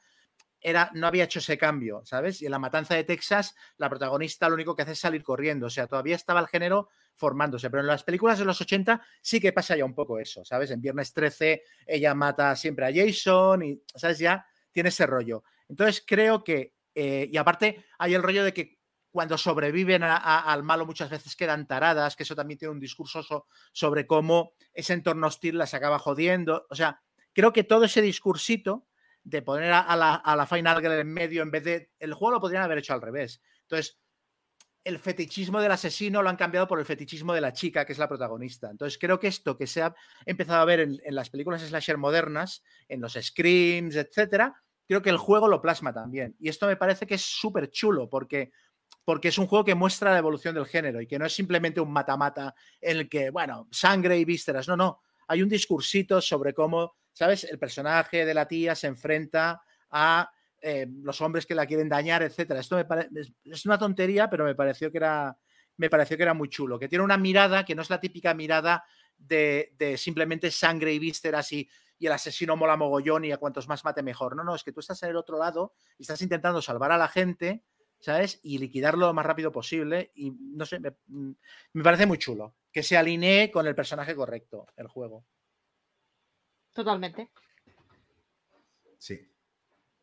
era, 0.62 0.92
no 0.94 1.08
había 1.08 1.24
hecho 1.26 1.40
ese 1.40 1.58
cambio, 1.58 2.02
¿sabes? 2.06 2.42
Y 2.42 2.46
en 2.46 2.52
la 2.52 2.60
matanza 2.60 2.96
de 2.96 3.04
Texas, 3.04 3.56
la 3.78 3.90
protagonista 3.90 4.48
lo 4.48 4.56
único 4.56 4.76
que 4.76 4.84
hace 4.84 4.92
es 4.94 5.00
salir 5.00 5.24
corriendo. 5.24 5.68
O 5.68 5.70
sea, 5.70 5.88
todavía 5.88 6.16
estaba 6.16 6.40
el 6.40 6.48
género 6.48 6.90
formándose. 7.16 7.70
Pero 7.70 7.82
en 7.82 7.88
las 7.88 8.04
películas 8.04 8.40
de 8.40 8.46
los 8.46 8.62
80 8.62 9.02
sí 9.22 9.40
que 9.40 9.54
pasa 9.54 9.76
ya 9.76 9.86
un 9.86 9.96
poco 9.96 10.20
eso, 10.20 10.46
¿sabes? 10.46 10.72
En 10.72 10.82
Viernes 10.82 11.14
13 11.14 11.64
ella 11.86 12.14
mata 12.14 12.56
siempre 12.56 12.86
a 12.86 12.92
Jason 12.94 13.64
y, 13.64 13.82
¿sabes? 13.96 14.20
Ya 14.20 14.46
tiene 14.72 14.90
ese 14.90 15.06
rollo. 15.06 15.44
Entonces 15.68 16.04
creo 16.06 16.44
que, 16.44 16.74
eh, 16.96 17.28
y 17.32 17.38
aparte 17.38 17.86
hay 17.98 18.14
el 18.14 18.24
rollo 18.24 18.44
de 18.44 18.54
que 18.54 18.78
cuando 19.12 19.38
sobreviven 19.38 20.04
al 20.04 20.64
malo 20.64 20.86
muchas 20.86 21.10
veces 21.10 21.36
quedan 21.36 21.68
taradas, 21.68 22.16
que 22.16 22.24
eso 22.24 22.36
también 22.36 22.58
tiene 22.58 22.72
un 22.72 22.80
discurso 22.80 23.22
so- 23.24 23.46
sobre 23.74 24.08
cómo 24.08 24.54
ese 24.74 24.94
entorno 24.94 25.28
hostil 25.28 25.58
las 25.58 25.74
acaba 25.74 26.00
jodiendo. 26.00 26.66
O 26.70 26.76
sea, 26.76 27.02
creo 27.34 27.52
que 27.52 27.66
todo 27.66 27.84
ese 27.86 28.02
discursito 28.02 28.88
de 29.24 29.42
poner 29.42 29.72
a, 29.72 29.96
la, 29.96 30.16
a 30.16 30.36
la 30.36 30.46
Final 30.46 30.82
Girl 30.82 30.94
en 30.94 31.14
medio 31.14 31.44
en 31.44 31.52
vez 31.52 31.64
de... 31.64 31.92
El 32.00 32.14
juego 32.14 32.36
lo 32.36 32.42
podrían 32.42 32.64
haber 32.64 32.80
hecho 32.80 32.94
al 32.94 33.02
revés. 33.02 33.42
Entonces, 33.64 34.00
el 34.84 34.98
fetichismo 34.98 35.62
del 35.62 35.72
asesino 35.72 36.24
lo 36.24 36.30
han 36.30 36.38
cambiado 36.38 36.68
por 36.68 36.80
el 36.80 36.86
fetichismo 36.86 37.34
de 37.34 37.42
la 37.42 37.54
chica, 37.54 37.86
que 37.86 37.94
es 37.94 38.00
la 38.00 38.08
protagonista. 38.08 38.70
Entonces, 38.72 38.98
creo 38.98 39.20
que 39.20 39.28
esto 39.28 39.56
que 39.56 39.68
se 39.68 39.84
ha 39.84 39.94
empezado 40.26 40.60
a 40.60 40.66
ver 40.66 40.80
en, 40.80 41.00
en 41.04 41.16
las 41.16 41.30
películas 41.30 41.62
slasher 41.62 41.98
modernas, 41.98 42.64
en 42.88 43.00
los 43.00 43.14
screams, 43.14 43.96
etcétera, 43.96 44.56
creo 44.88 45.02
que 45.02 45.12
el 45.12 45.18
juego 45.18 45.48
lo 45.48 45.62
plasma 45.62 45.94
también. 45.94 46.36
Y 46.40 46.50
esto 46.50 46.66
me 46.66 46.76
parece 46.76 47.06
que 47.06 47.16
es 47.16 47.22
súper 47.22 47.70
chulo 47.70 48.10
porque, 48.10 48.52
porque 49.06 49.28
es 49.28 49.38
un 49.38 49.48
juego 49.48 49.64
que 49.64 49.76
muestra 49.76 50.12
la 50.12 50.18
evolución 50.18 50.56
del 50.56 50.66
género 50.66 51.00
y 51.00 51.08
que 51.08 51.20
no 51.20 51.26
es 51.28 51.34
simplemente 51.34 51.80
un 51.80 51.94
mata-mata 51.94 52.56
en 52.82 52.98
el 52.98 53.10
que, 53.10 53.30
bueno, 53.30 53.68
sangre 53.72 54.18
y 54.18 54.26
vísceras. 54.26 54.68
No, 54.68 54.76
no. 54.76 55.02
Hay 55.28 55.44
un 55.44 55.48
discursito 55.48 56.20
sobre 56.20 56.54
cómo, 56.54 56.98
¿sabes? 57.14 57.44
El 57.44 57.60
personaje 57.60 58.26
de 58.26 58.34
la 58.34 58.48
tía 58.48 58.76
se 58.76 58.88
enfrenta 58.88 59.62
a 59.90 60.32
eh, 60.62 60.88
los 61.02 61.22
hombres 61.22 61.46
que 61.46 61.56
la 61.56 61.66
quieren 61.66 61.90
dañar, 61.90 62.24
etcétera. 62.24 62.60
Esto 62.60 62.78
me 62.78 62.86
es 63.46 63.66
una 63.66 63.78
tontería, 63.78 64.30
pero 64.30 64.46
me 64.46 64.56
pareció 64.56 64.92
que 64.92 64.98
era 64.98 65.38
me 65.78 65.90
pareció 65.90 66.16
que 66.16 66.24
era 66.24 66.36
muy 66.36 66.48
chulo, 66.48 66.78
que 66.78 66.88
tiene 66.88 67.04
una 67.04 67.18
mirada 67.18 67.66
que 67.66 67.74
no 67.74 67.82
es 67.82 67.90
la 67.90 68.00
típica 68.00 68.36
mirada 68.36 68.84
de, 69.18 69.96
simplemente 69.98 70.52
sangre 70.52 70.94
y 70.94 71.00
vísceras 71.00 71.52
y, 71.54 71.68
y, 71.98 72.06
el 72.06 72.12
asesino 72.12 72.56
mola 72.56 72.78
mogollón 72.78 73.26
y 73.26 73.32
a 73.32 73.38
cuantos 73.38 73.68
más 73.68 73.84
mate 73.84 74.04
mejor. 74.04 74.36
No, 74.36 74.44
no, 74.44 74.54
es 74.54 74.64
que 74.64 74.72
tú 74.72 74.80
estás 74.80 75.02
en 75.04 75.10
el 75.10 75.16
otro 75.16 75.40
lado 75.40 75.74
y 75.98 76.04
estás 76.04 76.22
intentando 76.22 76.62
salvar 76.62 76.92
a 76.92 76.98
la 77.00 77.08
gente, 77.08 77.64
¿sabes? 78.00 78.40
Y 78.44 78.60
liquidarlo 78.60 79.08
lo 79.08 79.14
más 79.14 79.26
rápido 79.26 79.52
posible 79.52 80.12
y 80.14 80.32
no 80.32 80.66
sé, 80.66 80.80
me, 80.80 80.94
me 81.08 81.84
parece 81.84 82.06
muy 82.06 82.20
chulo 82.20 82.56
que 82.72 82.84
se 82.84 82.96
alinee 82.98 83.52
con 83.52 83.66
el 83.66 83.76
personaje 83.76 84.16
correcto 84.16 84.68
el 84.78 84.88
juego. 84.88 85.26
Totalmente. 86.74 87.30
Sí. 88.98 89.20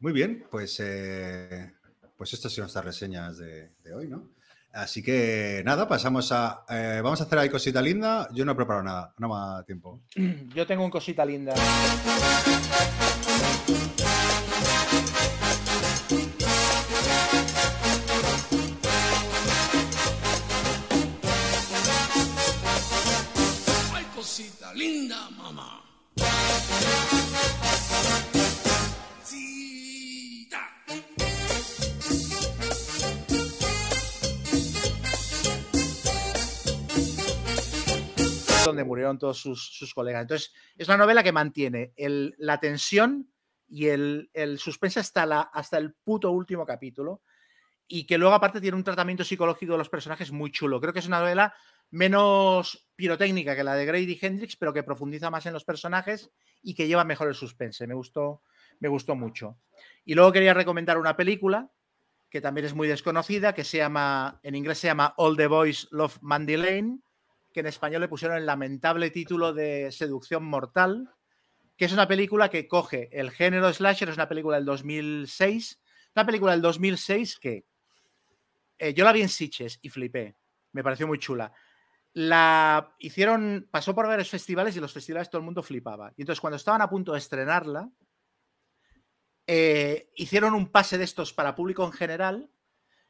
Muy 0.00 0.12
bien, 0.12 0.46
pues, 0.50 0.78
eh, 0.80 1.72
pues 2.16 2.32
estas 2.32 2.52
son 2.52 2.62
nuestras 2.62 2.84
reseñas 2.84 3.38
de, 3.38 3.72
hoy, 3.94 4.06
¿no? 4.06 4.30
Así 4.72 5.02
que 5.02 5.62
nada, 5.64 5.88
pasamos 5.88 6.30
a. 6.30 6.64
Eh, 6.68 7.00
vamos 7.02 7.20
a 7.20 7.24
hacer 7.24 7.38
ahí 7.38 7.48
cosita 7.48 7.82
linda. 7.82 8.28
Yo 8.32 8.44
no 8.44 8.52
he 8.52 8.54
preparado 8.54 8.84
nada, 8.84 9.14
no 9.18 9.28
me 9.28 9.34
da 9.34 9.64
tiempo. 9.64 10.02
Yo 10.54 10.66
tengo 10.66 10.84
un 10.84 10.90
cosita 10.90 11.24
linda. 11.24 11.54
Ay, 23.94 24.04
cosita 24.14 24.72
linda, 24.74 25.30
mamá. 25.30 25.87
Donde 38.68 38.84
murieron 38.84 39.18
todos 39.18 39.38
sus, 39.40 39.92
colegas. 39.94 40.22
Entonces, 40.22 40.52
es 40.76 40.88
una 40.88 40.98
novela 40.98 41.22
que 41.22 41.32
mantiene 41.32 41.92
la 41.96 42.60
tensión 42.60 43.30
y 43.66 43.88
el, 43.88 44.30
el 44.32 44.58
suspense 44.58 45.00
hasta, 45.00 45.26
la, 45.26 45.40
hasta 45.40 45.78
el 45.78 45.94
puto 45.94 46.30
último 46.30 46.64
capítulo. 46.64 47.22
Y 47.86 48.06
que 48.06 48.18
luego, 48.18 48.34
aparte, 48.34 48.60
tiene 48.60 48.76
un 48.76 48.84
tratamiento 48.84 49.24
psicológico 49.24 49.72
de 49.72 49.78
los 49.78 49.88
personajes 49.88 50.30
muy 50.30 50.52
chulo. 50.52 50.80
Creo 50.80 50.92
que 50.92 50.98
es 50.98 51.06
una 51.06 51.20
novela 51.20 51.54
menos 51.90 52.88
pirotécnica 52.96 53.56
que 53.56 53.64
la 53.64 53.74
de 53.74 53.86
Grady 53.86 54.18
Hendrix, 54.20 54.56
pero 54.56 54.72
que 54.72 54.82
profundiza 54.82 55.30
más 55.30 55.46
en 55.46 55.52
los 55.52 55.64
personajes 55.64 56.30
y 56.62 56.74
que 56.74 56.86
lleva 56.86 57.04
mejor 57.04 57.28
el 57.28 57.34
suspense. 57.34 57.86
Me 57.86 57.94
gustó, 57.94 58.42
me 58.80 58.88
gustó 58.88 59.14
mucho. 59.14 59.58
Y 60.04 60.14
luego 60.14 60.32
quería 60.32 60.54
recomendar 60.54 60.98
una 60.98 61.16
película 61.16 61.70
que 62.30 62.40
también 62.40 62.66
es 62.66 62.74
muy 62.74 62.88
desconocida, 62.88 63.54
que 63.54 63.64
se 63.64 63.78
llama, 63.78 64.40
en 64.42 64.54
inglés 64.54 64.78
se 64.78 64.88
llama 64.88 65.14
All 65.16 65.36
the 65.36 65.46
Boys 65.46 65.88
Love 65.90 66.18
Mandy 66.20 66.56
Lane, 66.56 66.98
que 67.52 67.60
en 67.60 67.66
español 67.66 68.02
le 68.02 68.08
pusieron 68.08 68.36
el 68.36 68.46
lamentable 68.46 69.10
título 69.10 69.54
de 69.54 69.90
Seducción 69.92 70.44
Mortal, 70.44 71.10
que 71.76 71.86
es 71.86 71.92
una 71.92 72.08
película 72.08 72.50
que 72.50 72.68
coge 72.68 73.08
el 73.12 73.30
género 73.30 73.72
slasher, 73.72 74.10
es 74.10 74.16
una 74.16 74.28
película 74.28 74.56
del 74.56 74.66
2006, 74.66 75.80
una 76.14 76.26
película 76.26 76.52
del 76.52 76.60
2006 76.60 77.38
que 77.38 77.64
eh, 78.78 78.92
yo 78.92 79.04
la 79.04 79.12
vi 79.12 79.22
en 79.22 79.28
Sitges 79.28 79.78
y 79.80 79.88
flipé, 79.88 80.36
me 80.72 80.82
pareció 80.82 81.06
muy 81.06 81.18
chula. 81.18 81.52
La 82.14 82.94
hicieron, 82.98 83.68
pasó 83.70 83.94
por 83.94 84.06
varios 84.06 84.30
festivales 84.30 84.76
y 84.76 84.80
los 84.80 84.92
festivales 84.92 85.30
todo 85.30 85.40
el 85.40 85.44
mundo 85.44 85.62
flipaba. 85.62 86.12
Y 86.16 86.22
entonces 86.22 86.40
cuando 86.40 86.56
estaban 86.56 86.82
a 86.82 86.90
punto 86.90 87.12
de 87.12 87.18
estrenarla, 87.18 87.90
eh, 89.46 90.10
hicieron 90.14 90.54
un 90.54 90.70
pase 90.70 90.98
de 90.98 91.04
estos 91.04 91.32
para 91.32 91.54
público 91.54 91.84
en 91.84 91.92
general. 91.92 92.50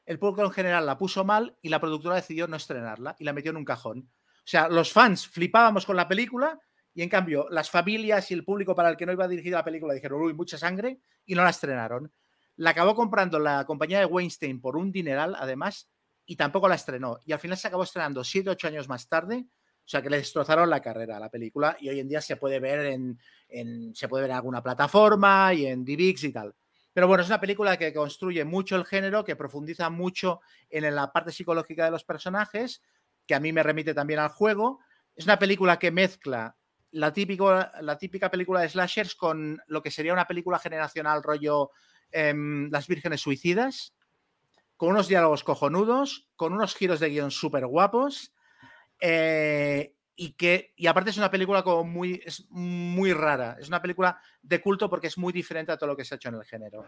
El 0.07 0.19
público 0.19 0.45
en 0.45 0.53
general 0.53 0.87
la 0.87 0.97
puso 0.97 1.25
mal 1.25 1.59
y 1.63 1.69
la 1.69 1.81
productora 1.81 2.15
decidió 2.15 2.47
no 2.47 2.57
estrenarla 2.57 3.17
y 3.19 3.25
la 3.25 3.33
metió 3.33 3.51
en 3.51 3.57
un 3.57 3.65
cajón. 3.65 4.11
O 4.39 4.51
sea, 4.51 4.69
los 4.69 4.93
fans 4.93 5.27
flipábamos 5.27 5.85
con 5.85 5.97
la 5.97 6.09
película 6.09 6.59
y 6.95 7.03
en 7.03 7.09
cambio 7.09 7.47
las 7.51 7.71
familias 7.71 8.31
y 8.31 8.35
el 8.35 8.45
público 8.45 8.75
para 8.75 8.89
el 8.89 8.97
que 8.97 9.05
no 9.05 9.13
iba 9.13 9.29
dirigida 9.29 9.59
la 9.59 9.65
película 9.65 9.95
dijeron, 9.95 10.23
uy, 10.23 10.33
mucha 10.33 10.59
sangre 10.59 11.01
y 11.27 11.35
no 11.35 11.45
la 11.45 11.51
estrenaron. 11.51 12.13
La 12.57 12.71
acabó 12.71 12.95
comprando 12.95 13.39
la 13.39 13.65
compañía 13.67 13.99
de 13.99 14.07
Weinstein 14.07 14.61
por 14.61 14.77
un 14.77 14.91
dineral, 14.91 15.37
además, 15.39 15.89
y 16.29 16.37
tampoco 16.37 16.69
la 16.69 16.75
estrenó. 16.75 17.19
Y 17.25 17.33
al 17.33 17.39
final 17.39 17.57
se 17.57 17.69
acabó 17.69 17.83
estrenando 17.83 18.23
7 18.23 18.51
ocho 18.51 18.69
años 18.69 18.87
más 18.87 19.09
tarde. 19.09 19.47
O 19.49 19.91
sea 19.91 20.03
que 20.03 20.11
le 20.11 20.19
destrozaron 20.19 20.69
la 20.69 20.83
carrera 20.83 21.17
a 21.17 21.21
la 21.21 21.31
película 21.31 21.75
y 21.81 21.89
hoy 21.89 22.01
en 22.01 22.09
día 22.09 22.21
se 22.21 22.37
puede 22.37 22.61
ver 22.61 22.85
en, 22.85 23.95
se 23.95 24.07
puede 24.07 24.25
ver 24.25 24.33
en 24.33 24.37
alguna 24.37 24.63
plataforma 24.63 25.55
y 25.55 25.65
en 25.65 25.87
DivX 25.87 26.25
y 26.25 26.33
tal. 26.33 26.55
Pero 26.93 27.09
bueno, 27.09 27.23
es 27.23 27.31
una 27.31 27.41
película 27.41 27.79
que 27.79 27.95
construye 27.95 28.45
mucho 28.45 28.77
el 28.77 28.85
género, 28.85 29.25
que 29.25 29.37
profundiza 29.37 29.89
mucho 29.89 30.43
en 30.69 30.95
la 30.95 31.11
parte 31.11 31.33
psicológica 31.33 31.87
de 31.87 31.91
los 31.91 32.05
personajes, 32.05 32.83
que 33.27 33.35
a 33.35 33.41
mí 33.41 33.51
me 33.51 33.63
remite 33.63 33.95
también 33.95 34.21
al 34.21 34.29
juego. 34.29 34.81
Es 35.17 35.25
una 35.25 35.39
película 35.39 35.79
que 35.79 35.91
mezcla 35.91 36.55
la, 36.91 37.11
típico, 37.15 37.51
la 37.81 37.97
típica 37.97 38.31
película 38.31 38.61
de 38.61 38.69
slashers 38.69 39.15
con 39.15 39.59
lo 39.67 39.83
que 39.83 39.91
sería 39.91 40.13
una 40.13 40.27
película 40.27 40.59
generacional 40.59 41.23
rollo 41.23 41.71
em, 42.11 42.69
Las 42.71 42.87
Vírgenes 42.87 43.23
Suicidas, 43.23 43.95
con 44.79 44.89
unos 44.89 45.09
diálogos 45.09 45.45
cojonudos, 45.45 46.27
con 46.35 46.55
unos 46.55 46.75
giros 46.75 47.01
de 47.01 47.11
guion 47.11 47.31
súper 47.31 47.67
guapos. 47.67 48.33
Eh, 49.01 49.95
y 50.17 50.33
que 50.33 50.73
y 50.77 50.87
aparte 50.87 51.11
es 51.11 51.19
una 51.19 51.31
película 51.31 51.63
como 51.63 51.85
muy 51.85 52.21
es 52.25 52.47
muy 52.51 53.13
rara 53.13 53.57
es 53.61 53.69
una 53.69 53.81
película 53.81 54.21
de 54.43 54.61
culto 54.61 54.91
porque 54.91 55.07
es 55.07 55.17
muy 55.17 55.33
diferente 55.33 55.71
a 55.71 55.77
todo 55.77 55.91
lo 55.91 55.97
que 55.97 56.05
se 56.05 56.13
ha 56.13 56.17
hecho 56.17 56.31
en 56.31 56.35
el 56.35 56.45
género 56.45 56.85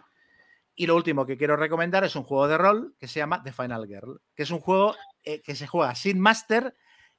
y 0.80 0.86
lo 0.86 0.96
último 0.96 1.26
que 1.26 1.36
quiero 1.36 1.56
recomendar 1.56 2.04
es 2.04 2.16
un 2.16 2.22
juego 2.22 2.48
de 2.48 2.56
rol 2.56 2.94
que 2.98 3.06
se 3.06 3.20
llama 3.20 3.42
The 3.42 3.52
Final 3.52 3.86
Girl, 3.86 4.22
que 4.34 4.44
es 4.44 4.50
un 4.50 4.60
juego 4.60 4.96
eh, 5.24 5.42
que 5.42 5.54
se 5.54 5.66
juega 5.66 5.94
sin 5.94 6.18
máster, 6.18 6.74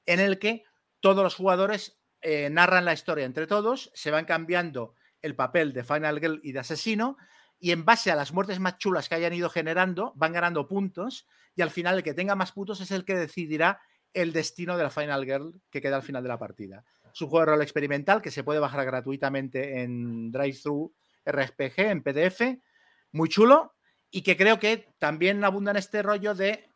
en 0.07 0.19
el 0.19 0.39
que 0.39 0.63
todos 0.99 1.23
los 1.23 1.35
jugadores 1.35 1.99
eh, 2.21 2.49
narran 2.49 2.85
la 2.85 2.93
historia 2.93 3.23
entre 3.23 3.45
todos, 3.45 3.91
se 3.93 4.09
van 4.09 4.25
cambiando 4.25 4.95
el 5.21 5.35
papel 5.35 5.73
de 5.73 5.83
Final 5.83 6.19
Girl 6.19 6.39
y 6.43 6.53
de 6.53 6.59
asesino, 6.59 7.17
y 7.61 7.71
en 7.71 7.85
base 7.85 8.11
a 8.11 8.15
las 8.15 8.33
muertes 8.33 8.59
más 8.59 8.79
chulas 8.79 9.07
que 9.07 9.15
hayan 9.15 9.33
ido 9.33 9.49
generando, 9.49 10.11
van 10.15 10.33
ganando 10.33 10.67
puntos, 10.67 11.27
y 11.55 11.61
al 11.61 11.69
final 11.69 11.95
el 11.95 12.03
que 12.03 12.15
tenga 12.15 12.35
más 12.35 12.51
puntos 12.51 12.81
es 12.81 12.91
el 12.91 13.05
que 13.05 13.15
decidirá 13.15 13.79
el 14.13 14.33
destino 14.33 14.75
de 14.75 14.83
la 14.83 14.89
Final 14.89 15.23
Girl 15.23 15.61
que 15.69 15.79
queda 15.79 15.95
al 15.95 16.03
final 16.03 16.23
de 16.23 16.29
la 16.29 16.39
partida. 16.39 16.83
Es 17.13 17.21
un 17.21 17.29
juego 17.29 17.45
de 17.45 17.51
rol 17.51 17.61
experimental 17.61 18.21
que 18.21 18.31
se 18.31 18.43
puede 18.43 18.59
bajar 18.59 18.83
gratuitamente 18.83 19.83
en 19.83 20.31
DriveThru 20.31 20.91
RPG, 21.25 21.79
en 21.79 22.01
PDF 22.03 22.41
muy 23.11 23.29
chulo 23.29 23.75
y 24.09 24.23
que 24.23 24.35
creo 24.35 24.59
que 24.59 24.89
también 24.97 25.43
abunda 25.43 25.71
en 25.71 25.77
este 25.77 26.01
rollo 26.01 26.33
de 26.33 26.67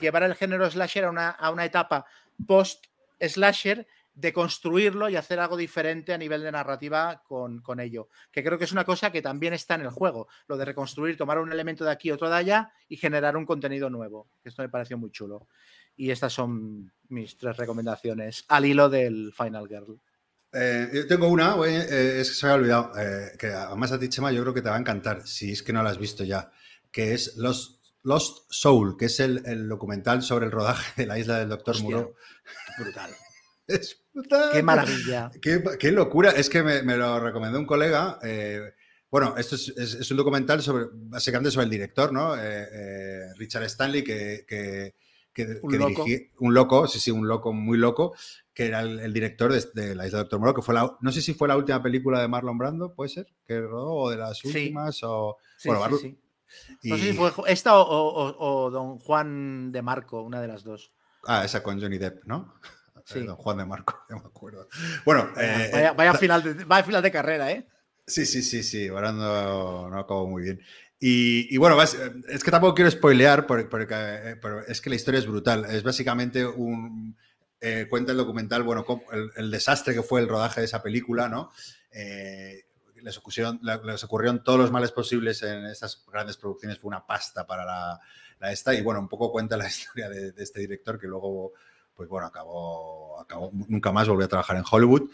llevar 0.00 0.22
el 0.22 0.34
género 0.34 0.70
slasher 0.70 1.04
a 1.04 1.10
una, 1.10 1.30
a 1.30 1.50
una 1.50 1.64
etapa 1.64 2.06
post-slasher, 2.46 3.86
de 4.14 4.32
construirlo 4.32 5.08
y 5.08 5.16
hacer 5.16 5.40
algo 5.40 5.56
diferente 5.56 6.12
a 6.14 6.18
nivel 6.18 6.42
de 6.42 6.52
narrativa 6.52 7.22
con, 7.26 7.60
con, 7.60 7.80
ello. 7.80 8.08
Que 8.30 8.44
creo 8.44 8.58
que 8.58 8.64
es 8.64 8.72
una 8.72 8.84
cosa 8.84 9.10
que 9.10 9.22
también 9.22 9.52
está 9.52 9.74
en 9.74 9.82
el 9.82 9.90
juego, 9.90 10.28
lo 10.46 10.56
de 10.56 10.64
reconstruir, 10.64 11.16
tomar 11.16 11.38
un 11.38 11.50
elemento 11.50 11.84
de 11.84 11.90
aquí, 11.90 12.10
otro 12.10 12.28
de 12.28 12.36
allá 12.36 12.72
y 12.88 12.96
generar 12.96 13.36
un 13.36 13.44
contenido 13.44 13.90
nuevo. 13.90 14.28
Esto 14.44 14.62
me 14.62 14.68
pareció 14.68 14.96
muy 14.96 15.10
chulo. 15.10 15.48
Y 15.96 16.10
estas 16.10 16.32
son 16.32 16.92
mis 17.08 17.36
tres 17.36 17.56
recomendaciones 17.56 18.44
al 18.48 18.66
hilo 18.66 18.88
del 18.88 19.32
Final 19.32 19.68
Girl. 19.68 20.00
Eh, 20.52 20.88
yo 20.94 21.06
tengo 21.08 21.28
una, 21.28 21.56
eh, 21.66 22.20
es 22.20 22.28
que 22.28 22.34
se 22.36 22.46
me 22.46 22.52
ha 22.52 22.54
olvidado, 22.54 22.92
eh, 22.96 23.32
que 23.36 23.48
además 23.48 23.90
a 23.90 23.98
ti, 23.98 24.08
Chema, 24.08 24.30
yo 24.30 24.42
creo 24.42 24.54
que 24.54 24.62
te 24.62 24.68
va 24.68 24.76
a 24.76 24.78
encantar, 24.78 25.26
si 25.26 25.50
es 25.50 25.64
que 25.64 25.72
no 25.72 25.82
la 25.82 25.90
has 25.90 25.98
visto 25.98 26.22
ya, 26.22 26.52
que 26.92 27.12
es 27.12 27.36
Lost, 27.36 27.82
Lost 28.04 28.46
Soul, 28.50 28.96
que 28.96 29.06
es 29.06 29.18
el, 29.18 29.68
documental 29.68 30.22
sobre 30.22 30.46
el 30.46 30.52
rodaje 30.52 31.02
de 31.02 31.08
la 31.08 31.18
isla 31.18 31.40
del 31.40 31.48
Doctor 31.48 31.80
Muro. 31.82 32.14
Brutal. 32.78 33.10
es 33.66 34.02
brutal. 34.12 34.50
Qué 34.52 34.62
maravilla. 34.62 35.30
Qué, 35.40 35.92
locura. 35.92 36.30
Es 36.30 36.48
que 36.48 36.62
me, 36.62 36.82
lo 36.96 37.20
recomendó 37.20 37.58
un 37.58 37.66
colega. 37.66 38.18
bueno, 39.10 39.34
esto 39.36 39.56
es, 39.56 40.10
un 40.10 40.16
documental 40.16 40.62
sobre, 40.62 40.86
básicamente 40.92 41.50
sobre 41.50 41.64
el 41.64 41.70
director, 41.70 42.12
¿no? 42.12 42.34
Richard 43.36 43.64
Stanley, 43.64 44.04
que, 44.04 44.94
un, 45.62 45.78
loco. 45.78 46.04
un 46.38 46.54
loco, 46.54 46.86
sí, 46.86 47.00
sí, 47.00 47.10
un 47.10 47.26
loco 47.26 47.52
muy 47.52 47.76
loco, 47.76 48.14
que 48.52 48.66
era 48.66 48.80
el, 48.80 49.12
director 49.12 49.52
de, 49.52 49.94
La 49.94 50.06
Isla 50.06 50.20
Doctor 50.20 50.38
Moro, 50.38 50.54
que 50.54 50.62
fue 50.62 50.74
la, 50.74 50.96
no 51.00 51.12
sé 51.12 51.20
si 51.20 51.34
fue 51.34 51.48
la 51.48 51.56
última 51.56 51.82
película 51.82 52.20
de 52.20 52.28
Marlon 52.28 52.56
Brando, 52.56 52.94
puede 52.94 53.10
ser, 53.10 53.26
que 53.44 53.60
rodó, 53.60 53.94
o 53.94 54.10
de 54.10 54.16
las 54.16 54.44
últimas, 54.44 55.02
o... 55.02 55.36
bueno, 55.64 55.98
sí, 55.98 56.16
No 56.84 56.96
sé 56.96 57.10
si 57.10 57.12
fue 57.14 57.32
esta 57.48 57.72
o, 57.76 58.70
Don 58.70 58.98
Juan 59.00 59.72
de 59.72 59.82
Marco, 59.82 60.22
una 60.22 60.40
de 60.40 60.48
las 60.48 60.62
dos. 60.62 60.92
Ah, 61.26 61.44
esa 61.44 61.62
con 61.62 61.80
Johnny 61.80 61.98
Depp, 61.98 62.24
¿no? 62.26 62.54
Sí. 63.04 63.20
Don 63.20 63.36
Juan 63.36 63.58
de 63.58 63.64
Marco, 63.66 63.98
ya 64.08 64.16
me 64.16 64.22
acuerdo. 64.26 64.68
Bueno, 65.04 65.30
vaya, 65.34 66.12
eh, 66.12 66.18
final 66.18 66.42
de, 66.42 66.64
vaya 66.64 66.84
final 66.84 67.02
de 67.02 67.12
carrera, 67.12 67.50
¿eh? 67.52 67.68
Sí, 68.06 68.26
sí, 68.26 68.42
sí, 68.42 68.62
sí, 68.62 68.88
ahora 68.88 69.12
no, 69.12 69.88
no 69.88 69.98
acabo 69.98 70.26
muy 70.26 70.42
bien. 70.42 70.60
Y, 70.98 71.54
y 71.54 71.58
bueno, 71.58 71.80
es 71.82 72.44
que 72.44 72.50
tampoco 72.50 72.74
quiero 72.74 72.90
spoilear, 72.90 73.46
porque, 73.46 73.64
porque, 73.66 73.94
eh, 73.94 74.36
pero 74.40 74.64
es 74.66 74.80
que 74.80 74.88
la 74.90 74.96
historia 74.96 75.18
es 75.18 75.26
brutal. 75.26 75.66
Es 75.66 75.82
básicamente 75.82 76.46
un... 76.46 77.16
eh, 77.60 77.86
cuenta 77.90 78.12
el 78.12 78.18
documental, 78.18 78.62
bueno, 78.62 78.86
el, 79.12 79.30
el 79.36 79.50
desastre 79.50 79.92
que 79.94 80.02
fue 80.02 80.20
el 80.20 80.28
rodaje 80.28 80.60
de 80.60 80.66
esa 80.66 80.82
película, 80.82 81.28
¿no? 81.28 81.50
Eh, 81.90 82.64
les, 83.02 83.18
ocurrieron, 83.18 83.60
les 83.84 84.04
ocurrieron 84.04 84.42
todos 84.42 84.58
los 84.58 84.70
males 84.70 84.92
posibles 84.92 85.42
en 85.42 85.66
estas 85.66 86.04
grandes 86.10 86.38
producciones, 86.38 86.78
fue 86.78 86.88
una 86.88 87.06
pasta 87.06 87.46
para 87.46 87.64
la, 87.66 88.00
la 88.40 88.52
esta, 88.52 88.72
y 88.74 88.80
bueno, 88.80 89.00
un 89.00 89.08
poco 89.08 89.30
cuenta 89.30 89.56
la 89.58 89.66
historia 89.68 90.08
de, 90.08 90.32
de 90.32 90.42
este 90.42 90.60
director 90.60 90.98
que 90.98 91.06
luego, 91.06 91.52
pues 91.94 92.08
bueno, 92.08 92.26
acabó, 92.26 93.20
acabó, 93.20 93.50
nunca 93.68 93.92
más 93.92 94.08
volvió 94.08 94.26
a 94.26 94.28
trabajar 94.28 94.56
en 94.56 94.64
Hollywood. 94.70 95.10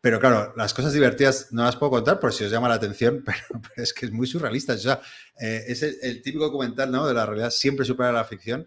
Pero 0.00 0.18
claro, 0.18 0.52
las 0.56 0.74
cosas 0.74 0.92
divertidas 0.92 1.52
no 1.52 1.62
las 1.62 1.76
puedo 1.76 1.92
contar 1.92 2.18
por 2.18 2.32
si 2.32 2.42
os 2.44 2.50
llama 2.50 2.68
la 2.68 2.74
atención, 2.74 3.22
pero, 3.26 3.60
pero 3.62 3.82
es 3.82 3.92
que 3.94 4.06
es 4.06 4.12
muy 4.12 4.26
surrealista. 4.26 4.74
O 4.74 4.78
sea, 4.78 5.00
eh, 5.40 5.64
es 5.68 5.82
el, 5.82 5.96
el 6.02 6.22
típico 6.22 6.44
documental 6.44 6.90
¿no? 6.90 7.06
de 7.06 7.14
la 7.14 7.24
realidad 7.26 7.50
siempre 7.50 7.84
supera 7.86 8.10
la 8.12 8.24
ficción. 8.24 8.66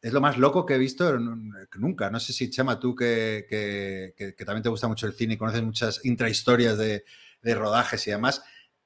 Es 0.00 0.12
lo 0.12 0.20
más 0.20 0.38
loco 0.38 0.66
que 0.66 0.74
he 0.74 0.78
visto 0.78 1.18
nunca. 1.78 2.10
No 2.10 2.20
sé 2.20 2.32
si, 2.32 2.50
Chema, 2.50 2.80
tú 2.80 2.94
que, 2.94 3.46
que- 3.48 4.14
que- 4.16 4.34
que 4.34 4.44
también 4.44 4.62
te 4.62 4.68
gusta 4.68 4.88
mucho 4.88 5.06
el 5.06 5.14
cine 5.14 5.34
y 5.34 5.38
conoces 5.38 5.62
muchas 5.62 6.04
intrahistorias 6.04 6.78
de, 6.78 7.04
de 7.42 7.54
rodajes 7.54 8.06
y 8.06 8.10
demás. 8.12 8.42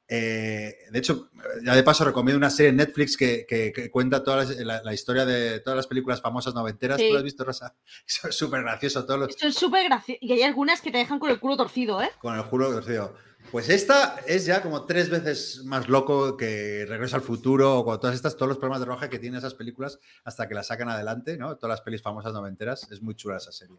Eh, 0.08 0.76
de 0.90 0.98
hecho, 0.98 1.30
ya 1.64 1.74
de 1.74 1.82
paso 1.82 2.04
recomiendo 2.04 2.38
una 2.38 2.50
serie 2.50 2.70
en 2.70 2.76
Netflix 2.76 3.16
que, 3.16 3.44
que- 3.48 3.72
que 3.72 3.90
cuenta 3.90 4.22
toda 4.22 4.44
la, 4.44 4.82
la 4.82 4.94
historia 4.94 5.24
de 5.26 5.60
todas 5.60 5.76
las 5.76 5.86
películas 5.86 6.20
famosas 6.20 6.54
noventeras. 6.54 6.98
Sí. 6.98 7.06
¿Tú 7.08 7.12
lo 7.14 7.18
has 7.18 7.24
visto, 7.24 7.44
Rosa? 7.44 7.74
Eso 8.06 8.28
es 8.28 8.34
súper 8.36 8.62
gracioso. 8.62 9.04
Todos 9.04 9.20
los, 9.20 9.28
Esto 9.30 9.46
es 9.48 9.54
súper 9.54 9.84
gracioso. 9.84 10.18
Y 10.22 10.32
hay 10.32 10.42
algunas 10.42 10.80
que 10.80 10.90
te 10.90 10.98
dejan 10.98 11.18
con 11.18 11.30
el 11.30 11.40
culo 11.40 11.56
torcido, 11.56 12.02
¿eh? 12.02 12.10
con 12.20 12.34
el 12.36 12.42
juro 12.42 12.70
torcido. 12.72 13.14
Pues 13.52 13.68
esta 13.68 14.16
es 14.26 14.44
ya 14.44 14.60
como 14.60 14.86
tres 14.86 15.08
veces 15.08 15.62
más 15.64 15.88
loco 15.88 16.36
que 16.36 16.84
Regreso 16.88 17.14
al 17.14 17.22
Futuro 17.22 17.78
o 17.78 17.84
con 17.84 18.00
todas 18.00 18.16
estas, 18.16 18.34
todos 18.34 18.48
los 18.48 18.58
problemas 18.58 18.80
de 18.80 18.86
roja 18.86 19.08
que 19.08 19.20
tienen 19.20 19.38
esas 19.38 19.54
películas 19.54 20.00
hasta 20.24 20.48
que 20.48 20.54
las 20.54 20.66
sacan 20.66 20.88
adelante, 20.88 21.36
¿no? 21.36 21.54
Todas 21.56 21.74
las 21.78 21.80
pelis 21.82 22.02
famosas 22.02 22.32
noventeras. 22.32 22.90
Es 22.90 23.00
muy 23.02 23.14
chula 23.14 23.36
esa 23.36 23.52
serie. 23.52 23.76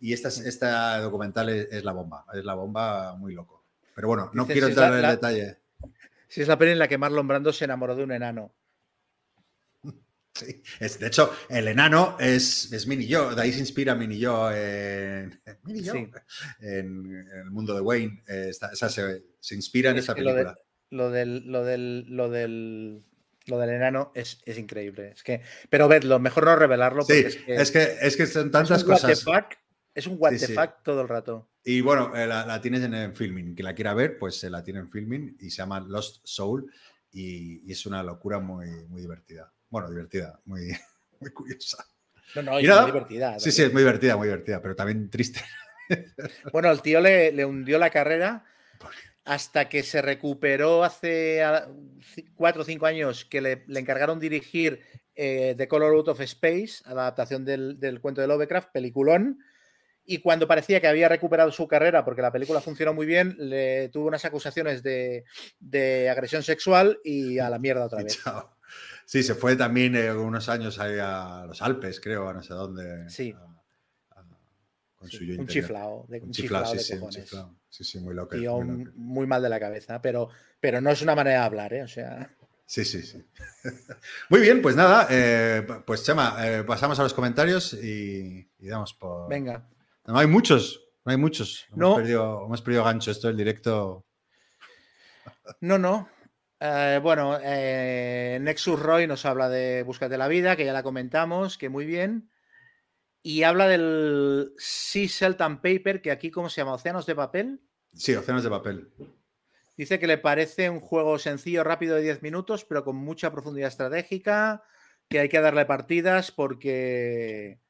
Y 0.00 0.12
esta, 0.12 0.28
es- 0.28 0.40
esta 0.40 1.00
documental 1.00 1.48
es, 1.48 1.66
es 1.72 1.82
la 1.84 1.92
bomba, 1.92 2.26
es 2.34 2.44
la 2.44 2.52
bomba 2.54 3.14
muy 3.16 3.32
loco. 3.34 3.64
Pero 3.94 4.08
bueno, 4.08 4.30
no 4.34 4.42
Dices, 4.42 4.52
quiero 4.54 4.66
entrar 4.68 4.90
la- 4.90 4.96
en 4.96 5.02
la- 5.02 5.08
el 5.08 5.14
detalle. 5.16 5.58
Si 6.28 6.42
es 6.42 6.48
la 6.48 6.58
peli 6.58 6.72
en 6.72 6.78
la 6.78 6.88
que 6.88 6.98
Marlon 6.98 7.26
Brando 7.28 7.52
se 7.52 7.64
enamoró 7.64 7.94
de 7.94 8.04
un 8.04 8.12
enano. 8.12 8.54
Sí. 10.34 10.62
Es, 10.80 10.98
de 10.98 11.06
hecho, 11.06 11.32
el 11.48 11.66
enano 11.68 12.16
es, 12.20 12.70
es 12.70 12.86
Mini 12.86 13.06
Yo, 13.06 13.34
de 13.34 13.40
ahí 13.40 13.52
se 13.54 13.60
inspira 13.60 13.94
Mini 13.94 14.18
Yo 14.18 14.50
en, 14.52 15.40
Mini 15.62 15.82
Yo, 15.82 15.92
Sí. 15.94 16.10
en, 16.60 17.06
en 17.06 17.38
el 17.44 17.50
mundo 17.50 17.74
de 17.74 17.80
Wayne. 17.80 18.22
Eh, 18.28 18.48
está- 18.50 18.70
esa 18.70 18.90
se, 18.90 19.24
se 19.40 19.54
inspira 19.54 19.90
en 19.92 19.96
Es 19.96 20.04
esa 20.04 20.14
que 20.14 20.20
lo 20.20 20.34
de- 20.34 20.42
película. 20.44 20.60
Lo 20.90 21.10
del, 21.10 21.50
lo 21.50 21.64
del, 21.64 22.04
lo 22.14 22.28
del, 22.30 23.02
lo 23.46 23.58
del 23.58 23.70
enano 23.70 24.12
es, 24.14 24.40
es 24.44 24.58
increíble. 24.58 25.12
Es 25.16 25.22
que, 25.22 25.40
pero 25.70 25.88
vedlo, 25.88 26.18
mejor 26.20 26.44
no 26.44 26.54
revelarlo 26.54 27.02
Sí, 27.02 27.14
es 27.24 27.36
que, 27.38 27.54
es 27.56 27.70
que, 27.72 27.96
es 28.02 28.16
que 28.16 28.26
son 28.26 28.50
tantas 28.50 28.82
un 28.84 28.90
what 28.90 28.96
the 29.00 29.02
cosas. 29.14 29.24
fuck, 29.24 29.58
es 29.96 30.06
un 30.06 30.16
what 30.18 30.32
Sí, 30.32 30.38
the 30.38 30.46
sí. 30.48 30.54
fuck 30.54 30.82
todo 30.84 31.00
el 31.00 31.08
rato. 31.08 31.48
Y 31.64 31.80
bueno, 31.80 32.14
eh, 32.14 32.26
la, 32.26 32.46
la 32.46 32.60
tienes 32.60 32.82
en, 32.82 32.94
en 32.94 33.14
filming. 33.14 33.54
Quien 33.54 33.64
la 33.64 33.74
quiera 33.74 33.94
ver, 33.94 34.18
pues 34.18 34.38
se 34.38 34.50
la 34.50 34.62
tiene 34.62 34.80
en 34.80 34.90
filming 34.90 35.36
y 35.40 35.50
se 35.50 35.56
llama 35.56 35.80
Lost 35.80 36.20
Soul 36.24 36.70
y, 37.10 37.68
y 37.68 37.72
es 37.72 37.86
una 37.86 38.02
locura 38.02 38.38
muy, 38.38 38.68
muy 38.88 39.00
divertida. 39.00 39.52
Bueno, 39.68 39.90
divertida, 39.90 40.38
muy, 40.44 40.68
muy 41.20 41.30
curiosa. 41.30 41.84
No, 42.34 42.42
no, 42.42 42.58
es 42.58 42.68
muy 42.68 42.86
divertida. 42.86 43.38
Sí, 43.38 43.50
sí, 43.50 43.62
es 43.62 43.72
muy 43.72 43.82
divertida, 43.82 44.16
muy 44.16 44.28
divertida, 44.28 44.60
pero 44.62 44.76
también 44.76 45.10
triste. 45.10 45.40
Bueno, 46.52 46.68
el 46.72 46.82
tío 46.82 47.00
le, 47.00 47.30
le 47.30 47.44
hundió 47.44 47.78
la 47.78 47.90
carrera 47.90 48.44
hasta 49.24 49.68
que 49.68 49.84
se 49.84 50.02
recuperó 50.02 50.82
hace 50.82 51.44
ah, 51.44 51.68
cuatro 52.34 52.62
o 52.62 52.64
cinco 52.64 52.86
años 52.86 53.24
que 53.24 53.40
le, 53.40 53.62
le 53.68 53.78
encargaron 53.78 54.18
dirigir 54.18 54.80
eh, 55.14 55.54
The 55.56 55.68
Color 55.68 55.94
Out 55.94 56.08
of 56.08 56.20
Space, 56.22 56.82
a 56.84 56.94
la 56.94 57.02
adaptación 57.02 57.44
del, 57.44 57.78
del 57.78 58.00
cuento 58.00 58.20
de 58.20 58.26
Lovecraft, 58.26 58.70
peliculón. 58.72 59.38
Y 60.06 60.18
cuando 60.18 60.46
parecía 60.46 60.80
que 60.80 60.86
había 60.86 61.08
recuperado 61.08 61.50
su 61.50 61.66
carrera 61.66 62.04
porque 62.04 62.22
la 62.22 62.32
película 62.32 62.60
funcionó 62.60 62.94
muy 62.94 63.06
bien, 63.06 63.34
le 63.38 63.88
tuvo 63.88 64.06
unas 64.06 64.24
acusaciones 64.24 64.82
de, 64.82 65.24
de 65.58 66.08
agresión 66.08 66.42
sexual 66.44 67.00
y 67.04 67.38
a 67.40 67.50
la 67.50 67.58
mierda 67.58 67.86
otra 67.86 67.98
vez. 68.04 68.22
chao. 68.22 68.56
Sí, 69.04 69.22
se 69.22 69.34
fue 69.34 69.56
también 69.56 69.94
eh, 69.96 70.12
unos 70.12 70.48
años 70.48 70.78
ahí 70.78 70.96
a 71.00 71.44
los 71.46 71.60
Alpes, 71.62 72.00
creo, 72.00 72.28
a 72.28 72.32
no 72.32 72.42
sé 72.42 72.54
dónde. 72.54 73.08
Sí. 73.10 73.34
a- 73.36 74.18
a- 74.18 74.24
con 74.96 75.08
Sí, 75.08 75.18
su 75.18 75.24
yo 75.24 75.40
un 75.40 75.46
chiflao, 75.46 76.06
de, 76.08 76.20
Un 76.20 76.30
chiflao, 76.30 76.62
chiflao 76.64 76.72
sí, 76.72 76.76
de 76.78 76.82
sí, 76.98 77.04
un 77.04 77.10
chiflao. 77.10 77.56
Sí, 77.68 77.84
sí, 77.84 77.98
muy 78.00 78.14
loco. 78.14 78.36
Tío, 78.36 78.60
muy 78.60 78.84
loco. 78.84 78.96
muy 78.96 79.26
mal 79.26 79.42
de 79.42 79.48
la 79.48 79.60
cabeza, 79.60 80.00
pero, 80.02 80.28
pero 80.60 80.80
no 80.80 80.90
es 80.90 81.02
una 81.02 81.14
manera 81.14 81.40
de 81.40 81.44
hablar, 81.46 81.72
¿eh? 81.74 81.82
O 81.82 81.88
sea. 81.88 82.30
Sí, 82.68 82.84
sí, 82.84 83.00
sí. 83.02 83.24
Muy 84.28 84.40
bien, 84.40 84.60
pues 84.60 84.74
nada, 84.74 85.06
eh, 85.08 85.64
pues 85.86 86.02
Chema, 86.02 86.36
eh, 86.44 86.64
pasamos 86.64 86.98
a 86.98 87.04
los 87.04 87.14
comentarios 87.14 87.72
y, 87.74 88.50
y 88.58 88.66
damos 88.66 88.92
por. 88.94 89.28
Venga. 89.28 89.68
No 90.06 90.18
hay 90.18 90.26
muchos, 90.26 90.82
no 91.04 91.12
hay 91.12 91.18
muchos. 91.18 91.66
Hemos, 91.68 91.78
No. 91.78 91.96
perdido, 91.96 92.44
hemos 92.46 92.62
perdido 92.62 92.84
gancho. 92.84 93.10
Esto 93.10 93.28
del 93.28 93.36
directo. 93.36 94.06
No, 95.60 95.78
no. 95.78 96.08
Eh, 96.60 96.98
bueno, 97.02 97.38
eh, 97.42 98.38
Nexus 98.40 98.80
Roy 98.80 99.06
nos 99.06 99.24
habla 99.26 99.48
de 99.48 99.82
Búscate 99.82 100.16
la 100.16 100.28
vida, 100.28 100.56
que 100.56 100.64
ya 100.64 100.72
la 100.72 100.82
comentamos, 100.82 101.58
que 101.58 101.68
muy 101.68 101.84
bien. 101.86 102.30
Y 103.22 103.42
habla 103.42 103.66
del 103.66 104.52
Sea 104.56 105.08
Salt 105.08 105.40
and 105.40 105.60
Paper, 105.60 106.00
que 106.00 106.10
aquí, 106.12 106.30
¿cómo 106.30 106.48
se 106.48 106.60
llama? 106.60 106.74
Océanos 106.74 107.06
de 107.06 107.14
papel. 107.14 107.60
Sí, 107.92 108.14
océanos 108.14 108.44
de 108.44 108.50
papel. 108.50 108.90
Dice 109.76 109.98
que 109.98 110.06
le 110.06 110.16
parece 110.16 110.70
un 110.70 110.80
juego 110.80 111.18
sencillo, 111.18 111.64
rápido 111.64 111.96
de 111.96 112.02
10 112.02 112.22
minutos, 112.22 112.64
pero 112.64 112.84
con 112.84 112.96
mucha 112.96 113.32
profundidad 113.32 113.68
estratégica, 113.68 114.62
que 115.08 115.18
hay 115.18 115.28
que 115.28 115.40
darle 115.40 115.66
partidas 115.66 116.30
porque, 116.30 117.60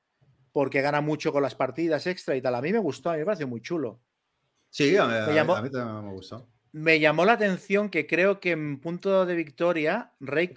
porque 0.56 0.80
gana 0.80 1.02
mucho 1.02 1.32
con 1.34 1.42
las 1.42 1.54
partidas 1.54 2.06
extra 2.06 2.34
y 2.34 2.40
tal. 2.40 2.54
A 2.54 2.62
mí 2.62 2.72
me 2.72 2.78
gustó, 2.78 3.10
a 3.10 3.12
mí 3.12 3.18
me 3.18 3.26
pareció 3.26 3.46
muy 3.46 3.60
chulo. 3.60 4.00
Sí, 4.70 4.96
a, 4.96 5.04
a- 5.04 5.26
llamó- 5.34 5.54
a 5.54 5.60
mí 5.60 5.70
también 5.70 6.06
me 6.06 6.14
gustó. 6.14 6.48
Me 6.72 6.98
llamó 6.98 7.26
la 7.26 7.34
atención 7.34 7.90
que 7.90 8.06
creo 8.06 8.40
que 8.40 8.52
en 8.52 8.80
punto 8.80 9.26
de 9.26 9.34
victoria, 9.34 10.14
Rake, 10.18 10.56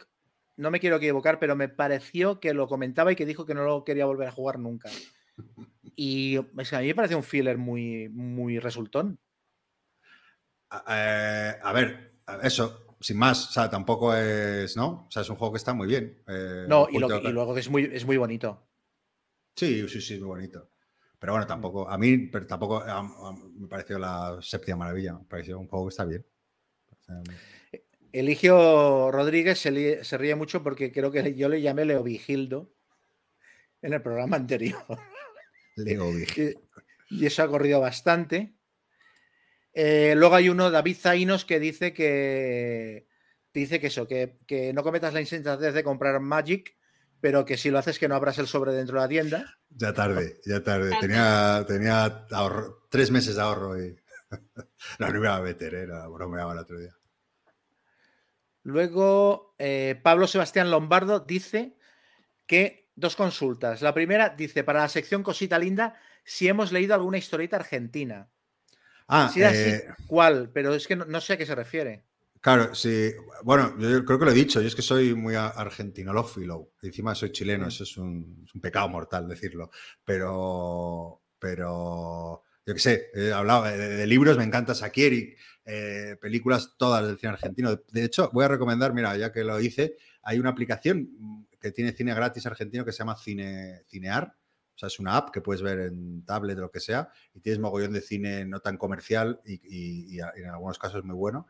no 0.56 0.72
me 0.72 0.80
quiero 0.80 0.96
equivocar, 0.96 1.38
pero 1.38 1.58
me 1.58 1.68
pareció 1.68 2.40
que 2.40 2.54
lo 2.54 2.70
comentaba 2.70 3.12
y 3.12 3.18
que 3.18 3.26
dijo 3.26 3.46
que 3.46 3.54
no 3.54 3.66
lo 3.66 3.84
quería 3.84 4.06
volver 4.06 4.30
a 4.30 4.32
jugar 4.32 4.58
nunca. 4.58 4.90
Y 5.98 6.38
es 6.58 6.70
que 6.70 6.76
a 6.78 6.80
mí 6.80 6.88
me 6.88 6.96
pareció 6.96 7.18
un 7.18 7.24
filler 7.24 7.58
muy, 7.58 8.08
muy 8.08 8.58
resultón. 8.58 9.20
A, 10.70 10.84
eh, 10.88 11.60
a 11.62 11.74
ver, 11.74 12.14
eso, 12.42 12.96
sin 13.02 13.18
más, 13.18 13.50
o 13.50 13.52
sea, 13.52 13.70
tampoco 13.70 14.16
es, 14.16 14.78
¿no? 14.78 15.08
O 15.08 15.12
sea, 15.12 15.24
es 15.24 15.30
un 15.30 15.36
juego 15.36 15.52
que 15.54 15.58
está 15.58 15.74
muy 15.74 15.88
bien. 15.88 16.22
eh, 16.26 16.66
No, 16.70 16.88
lo 16.90 17.08
y 17.22 17.32
luego 17.34 17.54
que 17.54 17.60
es 17.60 17.70
muy, 17.70 17.90
es 17.92 18.06
muy 18.06 18.16
bonito. 18.16 18.69
Sí, 19.56 19.88
sí, 19.90 20.02
sí, 20.02 20.18
muy 20.20 20.28
bonito. 20.28 20.70
Pero 21.20 21.34
bueno, 21.34 21.46
tampoco, 21.46 21.90
a 21.90 21.98
mí 21.98 22.18
pero 22.28 22.46
tampoco 22.48 22.78
a- 22.80 23.00
a- 23.00 23.34
me 23.56 23.68
pareció 23.68 24.00
la 24.00 24.38
séptima 24.42 24.78
maravilla. 24.78 25.14
Me 25.14 25.26
pareció 25.26 25.60
un 25.60 25.68
juego 25.68 25.88
que 25.88 25.90
está 25.90 26.06
bien. 26.06 26.26
Eh, 27.74 27.84
Eligio 28.14 29.12
Rodríguez 29.12 29.60
se, 29.60 29.72
li- 29.72 30.04
se 30.04 30.18
ríe 30.18 30.36
mucho 30.36 30.64
porque 30.64 30.92
creo 30.92 31.12
que 31.12 31.36
yo 31.36 31.50
le 31.50 31.62
llamé 31.62 31.86
Leo 31.86 32.04
Vigildo 32.04 32.72
en 33.82 33.94
el 33.94 34.02
programa 34.02 34.38
anterior. 34.38 34.82
Big. 35.76 36.00
y, 37.10 37.16
y 37.22 37.26
eso 37.26 37.44
ha 37.44 37.48
corrido 37.50 37.80
bastante. 37.82 38.56
Eh, 39.74 40.14
luego 40.16 40.36
hay 40.36 40.50
uno, 40.50 40.72
David 40.72 40.98
Zainos, 40.98 41.46
que 41.46 41.60
dice 41.60 41.94
que 41.94 43.08
dice 43.54 43.80
que 43.80 43.88
eso, 43.88 44.08
que, 44.08 44.38
que 44.48 44.74
no 44.74 44.84
cometas 44.84 45.14
la 45.14 45.22
insensatez 45.22 45.74
de 45.74 45.84
comprar 45.84 46.20
Magic, 46.20 46.76
pero 47.22 47.46
que 47.46 47.58
si 47.58 47.70
lo 47.70 47.80
haces 47.80 48.00
que 48.00 48.08
no 48.08 48.16
abras 48.16 48.38
el 48.40 48.48
sobre 48.48 48.72
dentro 48.74 48.96
de 48.96 49.02
la 49.02 49.10
tienda. 49.10 49.58
Ya 49.70 49.94
tarde, 49.94 50.40
ya 50.46 50.64
tarde. 50.64 50.96
Tenía, 51.00 51.64
tenía 51.68 52.28
ahorro- 52.32 52.84
tres 52.90 53.12
meses 53.12 53.36
de 53.36 53.42
ahorro 53.42 53.82
y 53.84 53.96
no, 55.00 55.08
no 55.08 55.14
me 55.14 55.20
iba 55.20 55.36
a 55.36 55.42
meter, 55.42 55.74
era 55.74 56.08
bromeaba 56.08 56.54
el 56.54 56.60
otro 56.60 56.80
día. 56.80 56.96
Luego, 58.64 59.56
eh, 59.58 60.00
Pablo 60.04 60.28
Sebastián 60.28 60.70
Lombardo 60.70 61.22
dice 61.22 61.78
que 62.46 62.90
dos 62.96 63.16
consultas. 63.16 63.82
La 63.82 63.94
primera 63.94 64.30
dice, 64.30 64.64
para 64.64 64.82
la 64.82 64.90
sección 64.90 65.24
Cosita 65.24 65.58
Linda, 65.58 65.96
si 66.24 66.48
hemos 66.48 66.72
leído 66.72 66.94
alguna 66.94 67.18
historieta 67.18 67.56
argentina. 67.56 68.30
Ah, 69.08 69.30
Si 69.34 69.44
así, 69.44 69.58
eh, 69.70 69.88
¿cuál? 70.08 70.52
Pero 70.54 70.76
es 70.76 70.86
que 70.88 70.96
no, 70.96 71.06
no 71.06 71.22
sé 71.22 71.34
a 71.34 71.38
qué 71.38 71.46
se 71.46 71.56
refiere. 71.56 72.04
Claro, 72.42 72.74
sí. 72.76 73.12
Bueno, 73.44 73.78
yo 73.80 74.04
creo 74.06 74.20
que 74.20 74.26
lo 74.26 74.32
he 74.32 74.34
dicho. 74.34 74.62
Yo 74.62 74.68
es 74.68 74.76
que 74.76 74.82
soy 74.82 75.14
muy 75.14 75.36
argentinolófilo. 75.36 76.72
Encima 76.82 77.16
soy 77.16 77.32
chileno, 77.32 77.68
eso 77.68 77.84
es 77.84 77.98
un, 77.98 78.44
es 78.46 78.54
un 78.56 78.62
pecado 78.62 78.90
mortal 78.90 79.28
decirlo. 79.28 79.72
Pero, 80.04 81.22
pero, 81.40 82.44
yo 82.66 82.74
qué 82.74 82.80
sé, 82.80 83.08
he 83.14 83.32
hablado 83.32 83.64
de, 83.66 83.78
de 83.78 84.08
libros, 84.08 84.38
me 84.38 84.44
encanta 84.44 84.76
Sakieri, 84.76 85.36
eh, 85.66 86.18
películas 86.22 86.76
todas 86.78 87.06
del 87.06 87.18
cine 87.20 87.34
argentino. 87.34 87.76
De, 87.92 88.04
hecho, 88.04 88.30
voy 88.34 88.46
a 88.46 88.48
recomendar, 88.50 88.94
mira, 88.94 89.16
ya 89.18 89.32
que 89.32 89.44
lo 89.44 89.60
hice, 89.60 89.98
hay 90.24 90.40
una 90.40 90.50
aplicación 90.50 91.48
que 91.60 91.72
tiene 91.72 91.92
cine 91.94 92.14
gratis 92.14 92.46
argentino 92.46 92.86
que 92.86 92.92
se 92.92 93.00
llama 93.00 93.18
Cine, 93.18 93.84
Cinear. 93.88 94.36
O 94.76 94.80
sea, 94.80 94.88
es 94.88 95.00
una 95.00 95.18
app 95.18 95.32
que 95.32 95.42
puedes 95.42 95.62
ver 95.62 95.80
en 95.80 96.24
tablet 96.24 96.58
o 96.58 96.62
lo 96.62 96.72
que 96.72 96.80
sea 96.80 97.10
y 97.34 97.42
tienes 97.42 97.60
mogollón 97.60 97.92
de 97.92 98.00
cine 98.02 98.46
no 98.46 98.62
tan 98.62 98.78
comercial 98.78 99.42
y, 99.46 99.60
y- 100.16 100.20
en 100.20 100.46
algunos 100.50 100.80
casos 100.80 101.04
muy 101.04 101.16
bueno, 101.16 101.48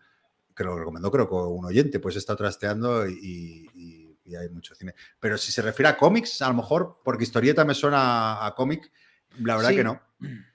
que 0.59 0.65
lo 0.65 0.77
recomendó 0.77 1.09
creo 1.09 1.29
que 1.29 1.35
un 1.35 1.63
oyente, 1.63 2.01
pues 2.01 2.17
está 2.17 2.35
trasteando 2.35 3.07
y, 3.07 3.69
y- 3.73 4.17
y 4.25 4.35
hay 4.35 4.49
mucho 4.49 4.75
cine. 4.75 4.93
Pero 5.19 5.37
si 5.37 5.51
se 5.53 5.61
refiere 5.61 5.87
a 5.89 5.97
cómics, 5.97 6.41
a 6.41 6.49
lo 6.49 6.53
mejor, 6.55 6.99
porque 7.03 7.23
historieta 7.23 7.63
me 7.63 7.73
suena 7.73 8.45
a, 8.45 8.53
cómic, 8.55 8.91
la 9.39 9.55
verdad 9.55 9.69
Sí. 9.69 9.75
que 9.77 9.83
no. 9.85 10.01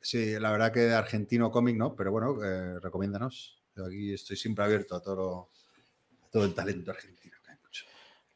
Sí, 0.02 0.38
la 0.38 0.52
verdad 0.52 0.70
que 0.72 0.90
argentino 0.92 1.50
cómic 1.50 1.74
no, 1.76 1.96
pero 1.96 2.12
bueno, 2.12 2.36
eh, 2.44 2.78
recomiéndanos. 2.80 3.62
Yo 3.74 3.86
aquí 3.86 4.12
estoy 4.12 4.36
siempre 4.36 4.62
abierto 4.64 4.94
a 4.94 5.00
todo, 5.02 5.50
a 6.22 6.30
todo 6.30 6.44
el 6.44 6.52
talento 6.54 6.90
argentino. 6.90 7.36
que 7.42 7.50
hay 7.50 7.56
mucho. 7.64 7.86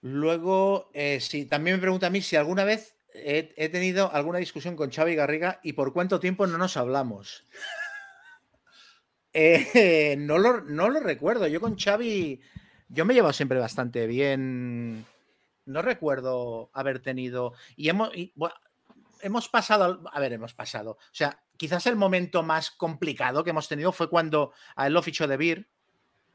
Luego, 0.01 0.91
eh, 0.95 1.21
sí, 1.21 1.45
también 1.45 1.77
me 1.77 1.83
pregunta 1.83 2.07
a 2.07 2.11
mí 2.11 2.23
si 2.23 2.35
alguna 2.37 2.65
vez 2.65 2.97
he, 3.15 3.53
he 3.59 3.69
tenido 3.69 4.11
alguna 4.13 4.39
discusión 4.39 4.75
con 4.75 4.91
Xavi 4.91 5.15
Garriga 5.15 5.61
y 5.63 5.75
por 5.75 5.93
cuánto 5.93 6.19
tiempo 6.19 6.47
no 6.47 6.57
nos 6.57 6.77
hablamos. 6.79 7.45
Eh, 9.41 10.17
no, 10.19 10.37
lo, 10.39 10.63
no 10.63 10.89
lo 10.89 10.99
recuerdo. 10.99 11.47
Yo 11.47 11.61
con 11.61 11.79
Xavi, 11.79 12.41
yo 12.89 13.05
me 13.05 13.13
he 13.13 13.17
llevado 13.17 13.33
siempre 13.33 13.61
bastante 13.61 14.07
bien. 14.09 15.07
No 15.65 15.83
recuerdo 15.83 16.71
haber 16.73 17.01
tenido. 17.01 17.53
Y 17.77 17.89
hemos, 17.89 18.11
hemos 19.21 19.49
pasado. 19.49 20.03
A 20.13 20.21
ver, 20.21 20.33
hemos 20.33 20.55
pasado. 20.55 20.93
O 20.93 20.99
sea, 21.13 21.41
quizás 21.57 21.87
el 21.87 21.95
momento 21.95 22.43
más 22.43 22.73
complicado 22.73 23.45
que 23.45 23.51
hemos 23.51 23.69
tenido 23.69 23.93
fue 23.93 24.11
cuando 24.11 24.53
a 24.75 24.89
él 24.89 24.93
lo 24.93 25.03
fichó 25.03 25.29
de 25.29 25.37
Beer. 25.37 25.69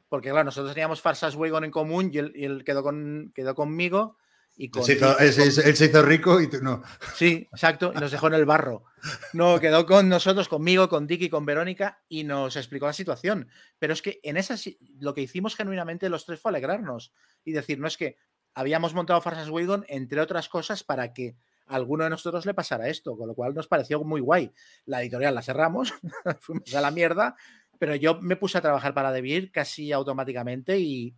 Porque, 0.08 0.30
claro, 0.30 0.44
nosotros 0.44 0.72
teníamos 0.72 1.02
Farsas 1.02 1.36
Wagon 1.36 1.64
en 1.64 1.70
común 1.70 2.10
y 2.12 2.18
él, 2.18 2.32
y 2.34 2.44
él 2.44 2.64
quedó, 2.64 2.82
con, 2.82 3.32
quedó 3.34 3.54
conmigo. 3.54 4.16
Y 4.56 4.70
Él 4.78 4.84
se, 4.84 4.92
hizo, 4.94 5.16
y 5.18 5.24
él 5.24 5.32
se- 5.32 5.60
con- 5.60 5.66
él 5.68 5.76
se 5.76 5.84
hizo 5.86 6.02
rico 6.02 6.40
y 6.40 6.48
tú 6.48 6.58
no. 6.62 6.82
Sí, 7.16 7.48
exacto, 7.52 7.92
y 7.94 7.98
nos 7.98 8.12
dejó 8.12 8.28
en 8.28 8.34
el 8.34 8.44
barro. 8.44 8.84
No, 9.32 9.58
quedó 9.58 9.84
con 9.84 10.08
nosotros, 10.08 10.48
conmigo, 10.48 10.88
con 10.88 11.06
Dicky, 11.08 11.28
con 11.28 11.44
Verónica 11.44 12.02
y 12.08 12.22
nos 12.24 12.54
explicó 12.56 12.86
la 12.86 12.92
situación. 12.92 13.48
Pero 13.78 13.92
es 13.92 14.00
que 14.02 14.20
en 14.22 14.36
esa 14.36 14.54
lo 15.00 15.12
que 15.12 15.22
hicimos 15.22 15.56
genuinamente 15.56 16.08
los 16.08 16.24
tres 16.24 16.40
fue 16.40 16.50
alegrarnos 16.50 17.12
y 17.44 17.52
decir, 17.52 17.80
no 17.80 17.88
es 17.88 17.96
que 17.96 18.16
habíamos 18.54 18.94
montado 18.94 19.20
Farsas 19.20 19.50
Wagon, 19.50 19.84
entre 19.88 20.20
otras 20.20 20.48
cosas, 20.48 20.84
para 20.84 21.12
que 21.12 21.36
a 21.66 21.74
alguno 21.74 22.04
de 22.04 22.10
nosotros 22.10 22.46
le 22.46 22.54
pasara 22.54 22.88
esto, 22.88 23.16
con 23.16 23.26
lo 23.26 23.34
cual 23.34 23.54
nos 23.54 23.66
pareció 23.66 24.04
muy 24.04 24.20
guay. 24.20 24.52
La 24.86 25.02
editorial 25.02 25.34
la 25.34 25.42
cerramos, 25.42 25.92
fuimos 26.40 26.72
a 26.74 26.80
la 26.80 26.92
mierda, 26.92 27.34
pero 27.80 27.96
yo 27.96 28.20
me 28.20 28.36
puse 28.36 28.58
a 28.58 28.62
trabajar 28.62 28.94
para 28.94 29.10
Debir 29.10 29.50
casi 29.50 29.90
automáticamente 29.90 30.78
y, 30.78 31.16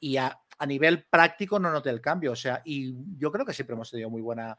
y 0.00 0.16
a, 0.16 0.40
a 0.58 0.66
nivel 0.66 1.04
práctico 1.08 1.58
no 1.58 1.70
noté 1.70 1.90
el 1.90 2.00
cambio. 2.00 2.32
O 2.32 2.36
sea, 2.36 2.62
y 2.64 2.94
yo 3.18 3.30
creo 3.32 3.44
que 3.46 3.52
siempre 3.54 3.74
hemos 3.74 3.90
tenido 3.90 4.10
muy 4.10 4.20
buena, 4.22 4.58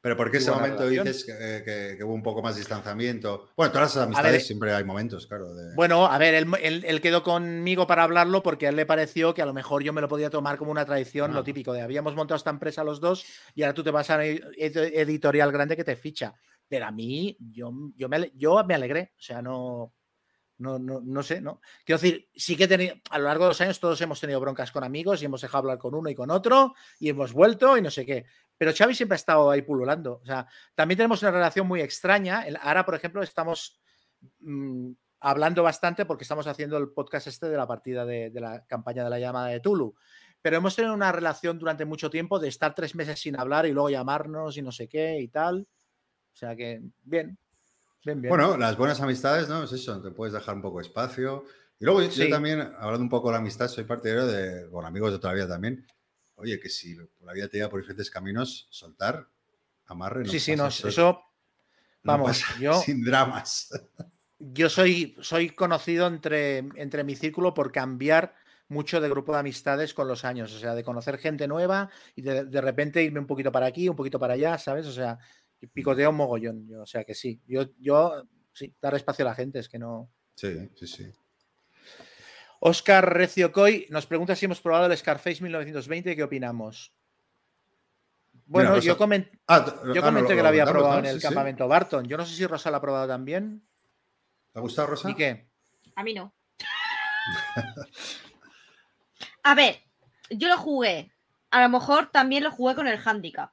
Pero 0.00 0.16
¿por 0.18 0.30
qué 0.30 0.36
ese 0.36 0.50
momento 0.50 0.80
relación. 0.82 1.06
dices 1.06 1.24
que, 1.24 1.62
que- 1.64 1.96
que 1.96 2.04
hubo 2.04 2.12
un 2.12 2.22
poco 2.22 2.42
más 2.42 2.56
distanciamiento? 2.56 3.48
Bueno, 3.56 3.72
todas 3.72 3.94
las 3.94 4.04
amistades 4.04 4.32
ver, 4.32 4.40
siempre 4.42 4.72
hay 4.74 4.84
momentos, 4.84 5.26
claro. 5.26 5.54
de- 5.54 5.74
Bueno, 5.74 6.06
a 6.06 6.18
ver, 6.18 6.34
él, 6.34 6.46
él- 6.62 6.84
él 6.86 7.00
quedó 7.00 7.22
conmigo 7.22 7.86
para 7.86 8.02
hablarlo 8.02 8.42
porque 8.42 8.66
a 8.66 8.68
él 8.68 8.76
le 8.76 8.84
pareció 8.84 9.32
que 9.32 9.40
a 9.40 9.46
lo 9.46 9.54
mejor 9.54 9.82
yo 9.82 9.92
me 9.94 10.00
lo 10.02 10.08
podía 10.08 10.28
tomar 10.28 10.58
como 10.58 10.70
una 10.70 10.84
tradición, 10.84 11.30
Ah. 11.30 11.34
lo 11.34 11.42
típico 11.44 11.72
de 11.72 11.80
habíamos 11.80 12.14
montado 12.14 12.36
esta 12.36 12.50
empresa 12.50 12.84
los 12.84 13.00
dos 13.00 13.24
y 13.54 13.62
ahora 13.62 13.72
tú 13.74 13.82
te 13.82 13.90
vas 13.90 14.10
a 14.10 14.16
una 14.16 14.26
ed- 14.26 14.92
editorial 14.94 15.50
grande 15.52 15.74
que 15.76 15.84
te 15.84 15.96
ficha. 15.96 16.34
Pero 16.68 16.86
a 16.86 16.90
mí, 16.90 17.36
yo, 17.40 17.72
yo, 17.96 18.08
me, 18.08 18.30
yo 18.34 18.62
me 18.64 18.74
alegré, 18.74 19.12
o 19.18 19.22
sea, 19.22 19.40
no, 19.42 19.92
no, 20.58 20.78
no, 20.78 21.00
no 21.00 21.22
sé, 21.22 21.40
¿no? 21.40 21.60
Quiero 21.84 22.00
decir, 22.00 22.28
sí 22.34 22.56
que 22.56 22.64
he 22.64 22.68
tenido, 22.68 22.94
a 23.10 23.18
lo 23.18 23.24
largo 23.24 23.44
de 23.44 23.48
los 23.48 23.60
años 23.60 23.80
todos 23.80 24.00
hemos 24.00 24.20
tenido 24.20 24.40
broncas 24.40 24.70
con 24.70 24.84
amigos 24.84 25.20
y 25.20 25.24
hemos 25.24 25.40
dejado 25.40 25.62
hablar 25.62 25.78
con 25.78 25.94
uno 25.94 26.08
y 26.08 26.14
con 26.14 26.30
otro 26.30 26.74
y 26.98 27.08
hemos 27.08 27.32
vuelto 27.32 27.76
y 27.76 27.82
no 27.82 27.90
sé 27.90 28.06
qué. 28.06 28.26
Pero 28.56 28.72
Xavi 28.76 28.94
siempre 28.94 29.14
ha 29.14 29.16
estado 29.16 29.50
ahí 29.50 29.62
pululando. 29.62 30.20
O 30.22 30.26
sea, 30.26 30.46
también 30.74 30.98
tenemos 30.98 31.22
una 31.22 31.32
relación 31.32 31.66
muy 31.66 31.80
extraña. 31.80 32.44
Ahora, 32.62 32.84
por 32.84 32.94
ejemplo, 32.94 33.22
estamos 33.22 33.80
mm, 34.40 34.92
hablando 35.20 35.62
bastante 35.62 36.06
porque 36.06 36.24
estamos 36.24 36.46
haciendo 36.46 36.76
el 36.78 36.90
podcast 36.90 37.26
este 37.26 37.48
de 37.48 37.56
la 37.56 37.66
partida 37.66 38.06
de, 38.06 38.30
de 38.30 38.40
la 38.40 38.64
campaña 38.66 39.04
de 39.04 39.10
la 39.10 39.18
llamada 39.18 39.48
de 39.48 39.60
Tulu. 39.60 39.94
Pero 40.40 40.58
hemos 40.58 40.76
tenido 40.76 40.94
una 40.94 41.10
relación 41.10 41.58
durante 41.58 41.84
mucho 41.84 42.10
tiempo 42.10 42.38
de 42.38 42.48
estar 42.48 42.74
tres 42.74 42.94
meses 42.94 43.18
sin 43.18 43.38
hablar 43.38 43.66
y 43.66 43.72
luego 43.72 43.90
llamarnos 43.90 44.56
y 44.56 44.62
no 44.62 44.70
sé 44.70 44.88
qué 44.88 45.18
y 45.18 45.28
tal. 45.28 45.66
O 46.32 46.36
sea 46.36 46.54
que, 46.54 46.82
bien. 47.02 47.38
Bien, 48.04 48.20
bien. 48.20 48.30
Bueno, 48.30 48.56
las 48.56 48.76
buenas 48.76 49.00
amistades, 49.00 49.48
¿no? 49.48 49.62
Es 49.64 49.72
eso, 49.72 50.00
te 50.02 50.10
puedes 50.10 50.34
dejar 50.34 50.54
un 50.54 50.62
poco 50.62 50.78
de 50.78 50.86
espacio. 50.86 51.44
Y 51.78 51.84
luego 51.84 52.02
yo, 52.02 52.08
yo 52.08 52.24
Sí. 52.24 52.30
también, 52.30 52.60
hablando 52.60 53.00
un 53.02 53.08
poco 53.08 53.28
de 53.28 53.32
la 53.32 53.38
amistad, 53.38 53.68
soy 53.68 53.84
partidario 53.84 54.26
de, 54.26 54.70
con 54.70 54.84
amigos 54.84 55.12
de 55.12 55.18
toda 55.18 55.32
la 55.32 55.36
vida 55.44 55.48
también. 55.48 55.86
Oye, 56.36 56.58
que 56.60 56.68
si 56.68 56.96
la 57.22 57.32
vida 57.32 57.48
te 57.48 57.56
lleva 57.58 57.70
por 57.70 57.80
diferentes 57.80 58.10
caminos, 58.10 58.66
soltar, 58.70 59.28
amarre. 59.86 60.24
No 60.24 60.30
sí, 60.30 60.40
sí, 60.40 60.56
no, 60.56 60.66
eso, 60.68 60.88
no 61.02 61.22
vamos, 62.02 62.42
yo- 62.60 62.74
Sin 62.82 63.04
dramas. 63.04 63.68
yo 64.38 64.68
soy, 64.68 65.16
soy 65.20 65.50
conocido 65.50 66.06
entre, 66.06 66.58
entre 66.58 67.04
mi 67.04 67.16
círculo 67.16 67.54
por 67.54 67.72
cambiar 67.72 68.34
mucho 68.68 69.00
de 69.00 69.08
grupo 69.08 69.32
de 69.32 69.38
amistades 69.40 69.94
con 69.94 70.08
los 70.08 70.24
años, 70.24 70.52
o 70.54 70.58
sea, 70.58 70.74
de 70.74 70.82
conocer 70.82 71.18
gente 71.18 71.46
nueva 71.46 71.90
y 72.16 72.22
de, 72.22 72.44
de 72.44 72.60
repente 72.60 73.02
irme 73.02 73.20
un 73.20 73.26
poquito 73.26 73.52
para 73.52 73.66
aquí, 73.66 73.88
un 73.88 73.96
poquito 73.96 74.18
para 74.18 74.34
allá, 74.34 74.58
¿sabes? 74.58 74.86
O 74.86 74.92
sea, 74.92 75.18
picoteo 75.72 76.10
un 76.10 76.16
mogollón, 76.16 76.66
yo, 76.68 76.82
o 76.82 76.86
sea 76.86 77.04
que 77.04 77.14
sí, 77.14 77.40
yo, 77.46 77.64
yo, 77.78 78.24
sí, 78.52 78.74
dar 78.80 78.94
espacio 78.94 79.24
a 79.24 79.28
la 79.30 79.34
gente, 79.34 79.58
es 79.58 79.68
que 79.68 79.78
no... 79.78 80.10
Sí, 80.34 80.70
sí, 80.76 80.86
sí. 80.86 81.12
Oscar 82.60 83.12
Recio 83.12 83.52
Coy 83.52 83.86
nos 83.90 84.06
pregunta 84.06 84.34
si 84.34 84.46
hemos 84.46 84.60
probado 84.60 84.86
el 84.86 84.96
Scarface 84.96 85.42
1920 85.42 86.12
y 86.12 86.16
qué 86.16 86.22
opinamos. 86.22 86.92
Bueno, 88.46 88.70
Rosa- 88.74 88.86
yo, 88.86 88.96
Ah, 89.46 89.64
ah, 89.66 89.80
no, 89.84 90.02
comenté 90.02 90.34
que 90.34 90.42
lo 90.42 90.48
había 90.48 90.66
probado 90.66 90.98
en 90.98 91.06
el 91.06 91.14
Sí, 91.14 91.20
sí. 91.20 91.26
campamento 91.26 91.66
Barton. 91.68 92.06
Yo 92.06 92.16
no 92.16 92.24
sé 92.26 92.34
si 92.34 92.46
Rosa 92.46 92.70
lo 92.70 92.76
ha 92.76 92.80
probado 92.80 93.06
también. 93.08 93.66
¿Te 94.52 94.58
ha 94.58 94.62
gustado, 94.62 94.88
Rosa? 94.88 95.10
¿Y 95.10 95.14
qué? 95.14 95.48
A 95.96 96.02
mí 96.02 96.14
no. 96.14 96.34
A 99.42 99.54
ver, 99.54 99.80
yo 100.30 100.48
lo 100.48 100.56
jugué. 100.58 101.12
A 101.50 101.62
lo 101.62 101.68
mejor 101.68 102.10
también 102.10 102.42
lo 102.44 102.50
jugué 102.50 102.74
con 102.74 102.86
el 102.86 102.98
handicap. 103.02 103.52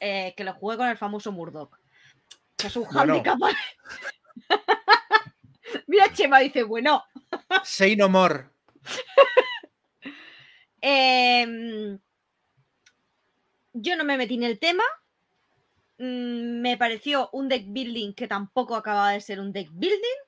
Eh, 0.00 0.34
que 0.36 0.44
lo 0.44 0.54
jugué 0.54 0.76
con 0.76 0.88
el 0.88 0.96
famoso 0.96 1.30
Murdoch. 1.30 1.78
Que 2.56 2.66
es 2.66 2.76
un 2.76 2.86
Bueno. 2.90 3.22
Mira, 5.86 6.12
Chema 6.12 6.40
dice, 6.40 6.62
bueno. 6.62 7.04
Say 7.62 7.96
no 7.96 8.08
more. 8.08 8.48
Em, 10.82 11.98
yo 13.74 13.96
no 13.96 14.04
me 14.04 14.16
metí 14.16 14.34
en 14.34 14.44
el 14.44 14.58
tema. 14.58 14.82
Mm, 15.98 16.62
Me 16.62 16.78
pareció 16.78 17.28
un 17.32 17.50
deck 17.50 17.64
building 17.66 18.14
que 18.14 18.26
tampoco 18.26 18.74
acababa 18.74 19.10
de 19.10 19.20
ser 19.20 19.40
un 19.40 19.52
deck 19.52 19.68
building. 19.72 20.18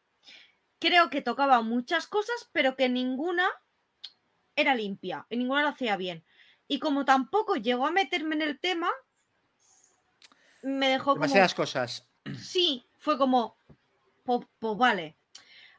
Creo 0.79 1.09
que 1.09 1.23
tocaba 1.23 1.63
muchas 1.63 2.07
cosas, 2.07 2.51
pero 2.53 2.77
que 2.77 2.91
ninguna 2.91 3.49
era 4.57 4.75
limpia 4.75 5.27
y 5.31 5.39
ninguna 5.39 5.63
lo 5.63 5.69
hacía 5.69 5.97
bien. 5.97 6.23
Y 6.69 6.79
como 6.79 7.07
tampoco 7.07 7.57
llegó 7.57 7.87
a 7.87 7.93
meterme 7.93 8.35
en 8.35 8.43
el 8.43 8.61
tema, 8.61 8.91
me 10.63 10.89
dejó 10.89 11.13
como. 11.13 11.23
Demasiadas 11.23 11.55
cosas. 11.55 12.09
Sí, 12.41 12.85
fue 12.99 13.19
como. 13.19 13.57
Pues, 14.25 14.47
pues 14.59 14.77
vale. 14.79 15.17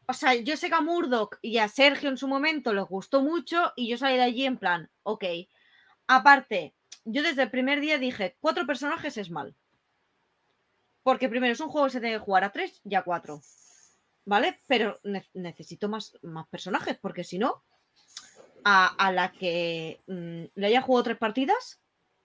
O 0.08 0.14
sea, 0.14 0.36
yo 0.36 0.58
sé 0.58 0.68
que 0.68 0.76
a 0.76 0.82
Murdoch 0.82 1.38
y 1.42 1.58
a 1.60 1.68
Sergio 1.70 2.10
en 2.10 2.18
su 2.18 2.28
momento 2.28 2.74
les 2.74 2.84
gustó 2.86 3.22
mucho 3.22 3.72
y 3.78 3.88
yo 3.88 3.98
salí 3.98 4.18
de 4.18 4.24
allí 4.24 4.46
en 4.46 4.58
plan, 4.58 4.90
ok. 5.04 5.24
Aparte, 6.08 6.76
yo 7.06 7.24
desde 7.24 7.44
el 7.44 7.50
primer 7.50 7.80
día 7.80 7.98
dije, 7.98 8.36
cuatro 8.42 8.66
personajes 8.66 9.16
es 9.18 9.30
mal. 9.30 9.56
Porque 11.04 11.30
primero 11.30 11.54
es 11.54 11.60
un 11.62 11.70
juego 11.70 11.88
que 11.88 11.94
se 11.94 12.00
tiene 12.02 12.16
que 12.18 12.24
jugar 12.24 12.44
a 12.44 12.52
tres 12.52 12.82
y 12.84 12.96
a 12.96 13.04
cuatro. 13.04 13.42
¿Vale? 14.26 14.60
Pero 14.68 15.00
ne- 15.04 15.26
necesito 15.34 15.88
más, 15.90 16.18
más 16.22 16.48
personajes, 16.48 16.98
porque 16.98 17.24
si 17.24 17.38
no, 17.38 17.64
a, 18.66 18.88
a 18.88 19.12
la 19.12 19.32
que 19.32 20.02
mm, 20.08 20.44
le 20.56 20.68
haya 20.68 20.82
jugado 20.82 21.04
tres 21.04 21.18
partidas, 21.18 21.80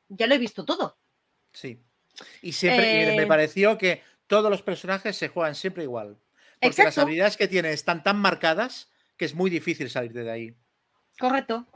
ya 0.09 0.27
lo 0.27 0.35
he 0.35 0.39
visto 0.39 0.65
todo. 0.65 0.97
Sí. 1.53 1.81
Y 2.43 2.53
siempre 2.53 3.03
y 3.03 3.17
me 3.17 3.23
Eh, 3.23 3.27
pareció 3.27 3.79
que 3.79 4.03
todos 4.27 4.51
los 4.51 4.63
personajes 4.63 5.17
se 5.17 5.29
juegan 5.29 5.55
siempre 5.55 5.85
igual. 5.85 6.19
Porque 6.61 6.85
las 6.85 6.99
habilidades 6.99 7.37
que 7.37 7.49
tiene 7.49 7.73
están 7.73 8.03
tan 8.03 8.19
marcadas 8.19 8.91
que 9.17 9.25
es 9.25 9.35
muy 9.35 9.51
difícil 9.51 9.91
salir 9.91 10.13
de 10.13 10.31
ahí. 10.31 10.55
Correcto. 11.19 11.67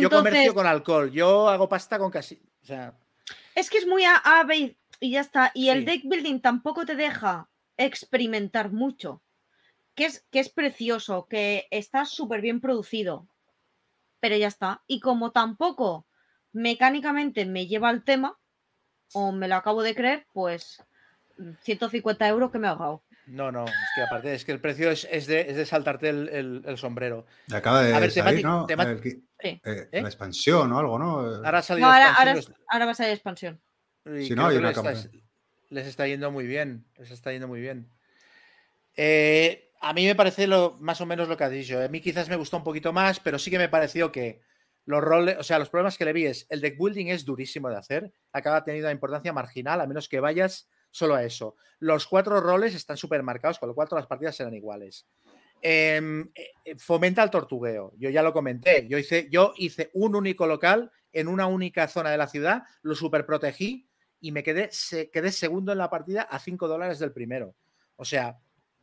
yo 0.00 0.08
comercio 0.08 0.54
con 0.54 0.66
alcohol, 0.66 1.10
yo 1.10 1.48
hago 1.48 1.68
pasta 1.68 1.98
con 1.98 2.10
casi. 2.10 2.40
O 2.62 2.66
sea, 2.66 2.96
Es 3.54 3.70
que 3.70 3.78
es 3.78 3.86
muy 3.86 4.04
a, 4.04 4.16
a 4.16 4.44
B 4.44 4.76
y 5.00 5.10
ya 5.10 5.20
está. 5.20 5.50
Y 5.54 5.68
el 5.68 5.84
deck 5.84 6.02
building 6.04 6.40
tampoco 6.40 6.86
te 6.86 6.94
deja 6.94 7.48
experimentar 7.76 8.70
mucho. 8.72 9.22
Que 9.94 10.06
es, 10.06 10.26
que 10.30 10.40
es 10.40 10.50
precioso, 10.50 11.26
que 11.26 11.66
está 11.70 12.04
súper 12.04 12.40
bien 12.40 12.60
producido. 12.60 13.28
Pero 14.20 14.36
ya 14.36 14.48
está. 14.48 14.82
Y 14.86 15.00
como 15.00 15.32
tampoco 15.32 16.06
mecánicamente 16.52 17.44
me 17.46 17.66
lleva 17.66 17.88
al 17.88 18.04
tema, 18.04 18.38
o 19.12 19.32
me 19.32 19.48
lo 19.48 19.56
acabo 19.56 19.82
de 19.82 19.94
creer, 19.94 20.26
pues 20.32 20.82
mm, 21.38 21.52
150 21.62 22.26
euros 22.28 22.50
que 22.50 22.58
me 22.58 22.66
he 22.66 22.70
ahorrado. 22.70 23.02
no, 23.26 23.50
no, 23.50 23.64
es 23.64 23.72
que 23.96 24.02
aparte 24.02 24.34
es 24.34 24.44
que 24.44 24.52
el 24.52 24.60
precio 24.60 24.90
es, 24.90 25.06
es 25.10 25.26
de, 25.26 25.40
es 25.50 25.56
de 25.56 25.66
saltarte 25.66 26.08
el, 26.08 26.28
el- 26.28 26.62
el 26.66 26.78
sombrero. 26.78 27.26
Acaba 27.52 27.82
de 27.82 27.94
A 27.94 27.98
ver, 27.98 28.10
salir, 28.12 28.42
temático- 28.44 28.66
¿no? 28.76 28.92
El 28.92 29.02
Sí. 29.02 29.60
eh, 29.64 29.88
¿Eh? 29.92 30.02
La 30.02 30.08
expansión 30.08 30.72
o 30.72 30.78
algo, 30.78 30.98
¿no? 30.98 31.18
Ahora 31.18 31.58
ha 31.58 31.76
No, 31.76 31.86
ahora, 31.86 32.08
expansión, 32.10 32.28
ahora, 32.28 32.40
ahora 32.68 32.84
va 32.86 32.90
a 32.92 32.94
ser 32.94 33.10
expansión. 33.10 33.60
y 34.06 34.24
Sí, 34.28 34.34
no, 34.34 34.46
hay 34.46 34.56
una 34.56 34.72
campaña. 34.72 34.98
está- 34.98 35.10
les 35.70 35.86
está 35.86 36.06
yendo 36.06 36.30
muy 36.30 36.46
bien. 36.46 36.84
Les 36.96 37.10
está 37.10 37.32
yendo 37.32 37.48
muy 37.48 37.60
bien. 37.60 37.88
Eh, 38.96 39.70
a 39.80 39.92
mí 39.92 40.06
me 40.06 40.14
parece 40.14 40.46
lo, 40.46 40.76
más 40.80 41.00
o 41.00 41.06
menos 41.06 41.28
lo 41.28 41.36
que 41.36 41.44
has 41.44 41.50
dicho. 41.50 41.80
A 41.82 41.88
mí 41.88 42.00
quizás 42.00 42.28
me 42.28 42.36
gustó 42.36 42.56
un 42.56 42.64
poquito 42.64 42.92
más, 42.92 43.20
pero 43.20 43.38
sí 43.38 43.50
que 43.50 43.58
me 43.58 43.68
pareció 43.68 44.10
que 44.12 44.40
los 44.86 45.02
roles, 45.02 45.36
o 45.38 45.42
sea, 45.42 45.58
los 45.58 45.68
problemas 45.68 45.98
que 45.98 46.04
le 46.04 46.12
vi 46.12 46.26
es 46.26 46.46
el 46.48 46.60
deck 46.60 46.78
building 46.78 47.06
es 47.08 47.24
durísimo 47.24 47.68
de 47.68 47.76
hacer, 47.76 48.12
acaba 48.32 48.64
teniendo 48.64 48.86
una 48.86 48.94
importancia 48.94 49.32
marginal, 49.32 49.80
a 49.80 49.86
menos 49.86 50.08
que 50.08 50.20
vayas 50.20 50.68
solo 50.90 51.16
a 51.16 51.24
eso. 51.24 51.56
Los 51.80 52.06
cuatro 52.06 52.40
roles 52.40 52.74
están 52.74 52.96
súper 52.96 53.22
marcados, 53.22 53.58
con 53.58 53.68
lo 53.68 53.74
cual 53.74 53.88
todas 53.88 54.02
las 54.02 54.08
partidas 54.08 54.36
serán 54.36 54.54
iguales. 54.54 55.06
Em, 55.60 56.30
eh, 56.34 56.76
fomenta 56.78 57.22
el 57.22 57.30
tortugueo. 57.30 57.92
Yo 57.96 58.10
ya 58.10 58.22
lo 58.22 58.32
comenté. 58.32 58.86
Yo 58.88 58.96
hice, 58.96 59.28
yo 59.30 59.52
hice 59.56 59.90
un 59.94 60.14
único 60.14 60.46
local 60.46 60.90
en 61.12 61.28
una 61.28 61.46
única 61.46 61.88
zona 61.88 62.10
de 62.10 62.18
la 62.18 62.28
ciudad, 62.28 62.62
lo 62.82 62.94
super 62.94 63.26
protegí 63.26 63.88
y 64.20 64.32
me 64.32 64.42
quedé, 64.42 64.68
se, 64.70 65.10
quedé 65.10 65.32
segundo 65.32 65.72
en 65.72 65.78
la 65.78 65.90
partida 65.90 66.22
a 66.22 66.38
5 66.38 66.68
dólares 66.68 66.98
del 66.98 67.12
primero. 67.12 67.56
O 67.96 68.04
sea, 68.04 68.38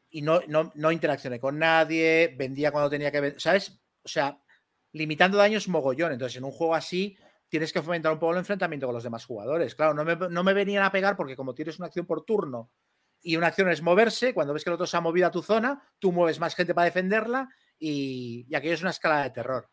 y 0.10 0.22
no, 0.22 0.42
no, 0.48 0.72
no 0.76 0.92
interaccioné 0.92 1.40
con 1.40 1.58
nadie, 1.60 2.36
vendía 2.38 2.72
cuando 2.72 2.90
tenía 2.90 3.12
que 3.12 3.36
¿sabes? 3.38 3.80
O 4.04 4.08
sea, 4.08 4.43
limitando 4.94 5.38
daños 5.38 5.68
mogollón. 5.68 6.14
Entonces, 6.14 6.38
en 6.38 6.46
un 6.46 6.52
juego 6.52 6.76
así, 6.76 7.18
tienes 7.50 7.74
que 7.74 7.82
fomentar 7.82 8.12
un 8.14 8.20
poco 8.20 8.32
el 8.32 8.40
enfrentamiento 8.40 8.88
con 8.88 8.96
los 8.96 9.04
demás 9.04 9.26
jugadores. 9.26 9.76
Claro, 9.76 9.94
no 9.94 10.06
me, 10.06 10.16
no 10.16 10.44
me 10.44 10.54
venían 10.54 10.84
a 10.84 10.92
pegar 10.92 11.18
porque 11.18 11.36
como 11.36 11.54
tienes 11.54 11.78
una 11.78 11.88
acción 11.88 12.06
por 12.06 12.24
turno 12.24 12.72
y 13.22 13.36
una 13.36 13.48
acción 13.48 13.70
es 13.70 13.82
moverse, 13.82 14.34
cuando 14.34 14.54
ves 14.54 14.64
que 14.64 14.70
el 14.70 14.76
otro 14.76 14.88
se 14.88 14.98
ha 14.98 15.02
movido 15.02 15.28
a 15.28 15.32
tu 15.32 15.42
zona, 15.42 15.84
tú 16.00 16.12
mueves 16.12 16.40
más 16.40 16.56
gente 16.56 16.74
para 16.74 16.86
defenderla 16.86 17.50
y, 17.80 18.46
y 18.50 18.56
aquello 18.56 18.74
es 18.74 18.82
una 18.82 18.90
escala 18.90 19.24
de 19.24 19.30
terror, 19.30 19.70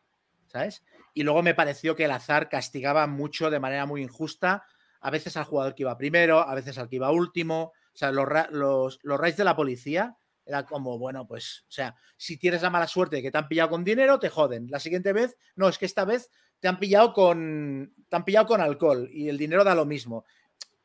¿sabes? 0.46 0.84
Y 1.14 1.22
luego 1.24 1.42
me 1.42 1.54
pareció 1.54 1.96
que 1.96 2.04
el 2.04 2.12
azar 2.12 2.48
castigaba 2.48 3.06
mucho 3.06 3.50
de 3.50 3.60
manera 3.60 3.86
muy 3.86 4.02
injusta, 4.02 4.64
a 5.00 5.10
veces 5.10 5.36
al 5.36 5.44
jugador 5.44 5.74
que 5.74 5.82
iba 5.82 5.96
primero, 5.96 6.40
a 6.40 6.54
veces 6.54 6.78
al 6.78 6.88
que 6.88 6.96
iba 6.96 7.10
último, 7.10 7.72
o 7.92 7.96
sea, 7.96 8.12
los, 8.12 8.28
los, 8.50 9.00
los 9.02 9.18
raids 9.18 9.36
de 9.36 9.44
la 9.44 9.56
policía 9.56 10.16
era 10.44 10.64
como, 10.64 10.98
bueno, 10.98 11.26
pues, 11.26 11.64
o 11.68 11.72
sea, 11.72 11.94
si 12.16 12.36
tienes 12.36 12.62
la 12.62 12.70
mala 12.70 12.86
suerte 12.86 13.16
de 13.16 13.22
que 13.22 13.30
te 13.30 13.38
han 13.38 13.48
pillado 13.48 13.70
con 13.70 13.84
dinero, 13.84 14.18
te 14.18 14.28
joden. 14.28 14.68
La 14.70 14.80
siguiente 14.80 15.12
vez, 15.12 15.36
no, 15.56 15.68
es 15.68 15.78
que 15.78 15.86
esta 15.86 16.04
vez 16.04 16.30
te 16.58 16.68
han 16.68 16.78
pillado 16.78 17.12
con, 17.12 17.94
te 18.08 18.16
han 18.16 18.24
pillado 18.24 18.46
con 18.46 18.60
alcohol 18.60 19.08
y 19.12 19.28
el 19.28 19.38
dinero 19.38 19.64
da 19.64 19.74
lo 19.74 19.86
mismo. 19.86 20.24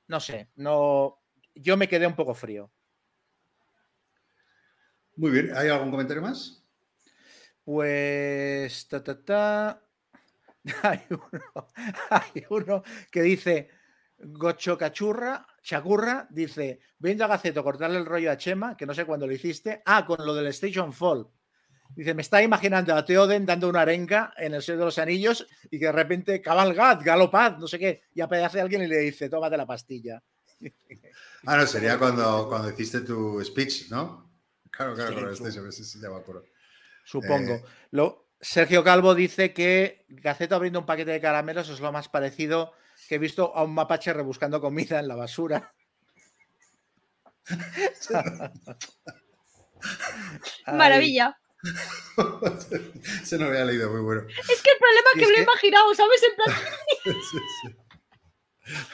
No 0.07 0.19
sé, 0.19 0.49
no, 0.55 1.19
yo 1.55 1.77
me 1.77 1.87
quedé 1.87 2.07
un 2.07 2.15
poco 2.15 2.33
frío. 2.33 2.71
Muy 5.15 5.31
bien, 5.31 5.55
¿hay 5.55 5.69
algún 5.69 5.91
comentario 5.91 6.21
más? 6.21 6.63
Pues 7.63 8.87
ta, 8.87 9.03
ta, 9.03 9.23
ta. 9.23 9.81
Hay, 10.81 10.99
uno, 11.11 11.67
hay 12.09 12.45
uno 12.49 12.83
que 13.11 13.21
dice 13.21 13.69
Gocho 14.17 14.75
Cachurra, 14.79 15.45
Chacurra, 15.65 16.27
dice, 16.29 16.79
viendo 16.99 17.25
a 17.25 17.27
Gaceto 17.27 17.63
cortarle 17.63 17.97
el 17.97 18.05
rollo 18.05 18.29
a 18.29 18.37
Chema, 18.37 18.77
que 18.77 18.85
no 18.85 18.93
sé 18.93 19.03
cuándo 19.03 19.25
lo 19.25 19.33
hiciste. 19.33 19.81
Ah, 19.83 20.05
con 20.05 20.23
lo 20.23 20.35
del 20.35 20.45
Station 20.47 20.93
Fall. 20.93 21.27
Dice, 21.95 22.13
me 22.13 22.21
está 22.21 22.43
imaginando 22.43 22.93
a 22.93 23.03
Teoden 23.03 23.47
dando 23.47 23.67
una 23.67 23.81
arenga 23.81 24.31
en 24.37 24.53
el 24.53 24.61
Señor 24.61 24.79
de 24.79 24.85
los 24.85 24.99
Anillos 24.99 25.47
y 25.71 25.79
que 25.79 25.85
de 25.85 25.91
repente 25.91 26.39
cabalgad, 26.39 26.99
galopad, 27.03 27.57
no 27.57 27.67
sé 27.67 27.79
qué, 27.79 28.03
y 28.13 28.21
aparece 28.21 28.61
alguien 28.61 28.83
y 28.83 28.87
le 28.87 28.99
dice, 28.99 29.27
tómate 29.27 29.57
la 29.57 29.65
pastilla. 29.65 30.21
Ah, 31.47 31.57
no, 31.57 31.67
sería 31.67 31.99
cuando, 31.99 32.47
cuando 32.49 32.71
hiciste 32.71 33.01
tu 33.01 33.39
speech, 33.43 33.91
¿no? 33.91 34.31
Claro, 34.71 34.95
claro, 34.95 35.35
Sí, 35.35 35.99
ya 36.01 36.09
me 36.09 36.15
acuerdo. 36.15 36.43
Supongo. 37.03 37.53
Eh. 37.53 37.63
Lo, 37.91 38.29
Sergio 38.41 38.83
Calvo 38.83 39.13
dice 39.13 39.53
que 39.53 40.07
Gaceto 40.09 40.55
abriendo 40.55 40.79
un 40.79 40.87
paquete 40.87 41.11
de 41.11 41.21
caramelos 41.21 41.69
es 41.69 41.79
lo 41.81 41.91
más 41.91 42.09
parecido 42.09 42.73
que 43.07 43.15
he 43.15 43.19
visto 43.19 43.55
a 43.55 43.63
un 43.63 43.73
mapache 43.73 44.13
rebuscando 44.13 44.61
comida 44.61 44.99
en 44.99 45.07
la 45.07 45.15
basura. 45.15 45.73
Maravilla. 50.67 51.37
Se 53.23 53.37
no 53.37 53.45
había 53.47 53.65
leído, 53.65 53.91
muy 53.91 54.01
bueno. 54.01 54.21
Es 54.27 54.61
que 54.61 54.71
el 54.71 54.77
problema 54.77 55.09
es 55.13 55.15
que 55.15 55.21
es 55.21 55.27
me 55.27 55.27
lo 55.27 55.33
he 55.33 55.37
que- 55.37 55.43
imaginado, 55.43 55.95
¿sabes? 55.95 56.23
En 56.23 56.35
plan, 56.35 56.55
Sí, 57.31 57.39
sí. 57.61 57.75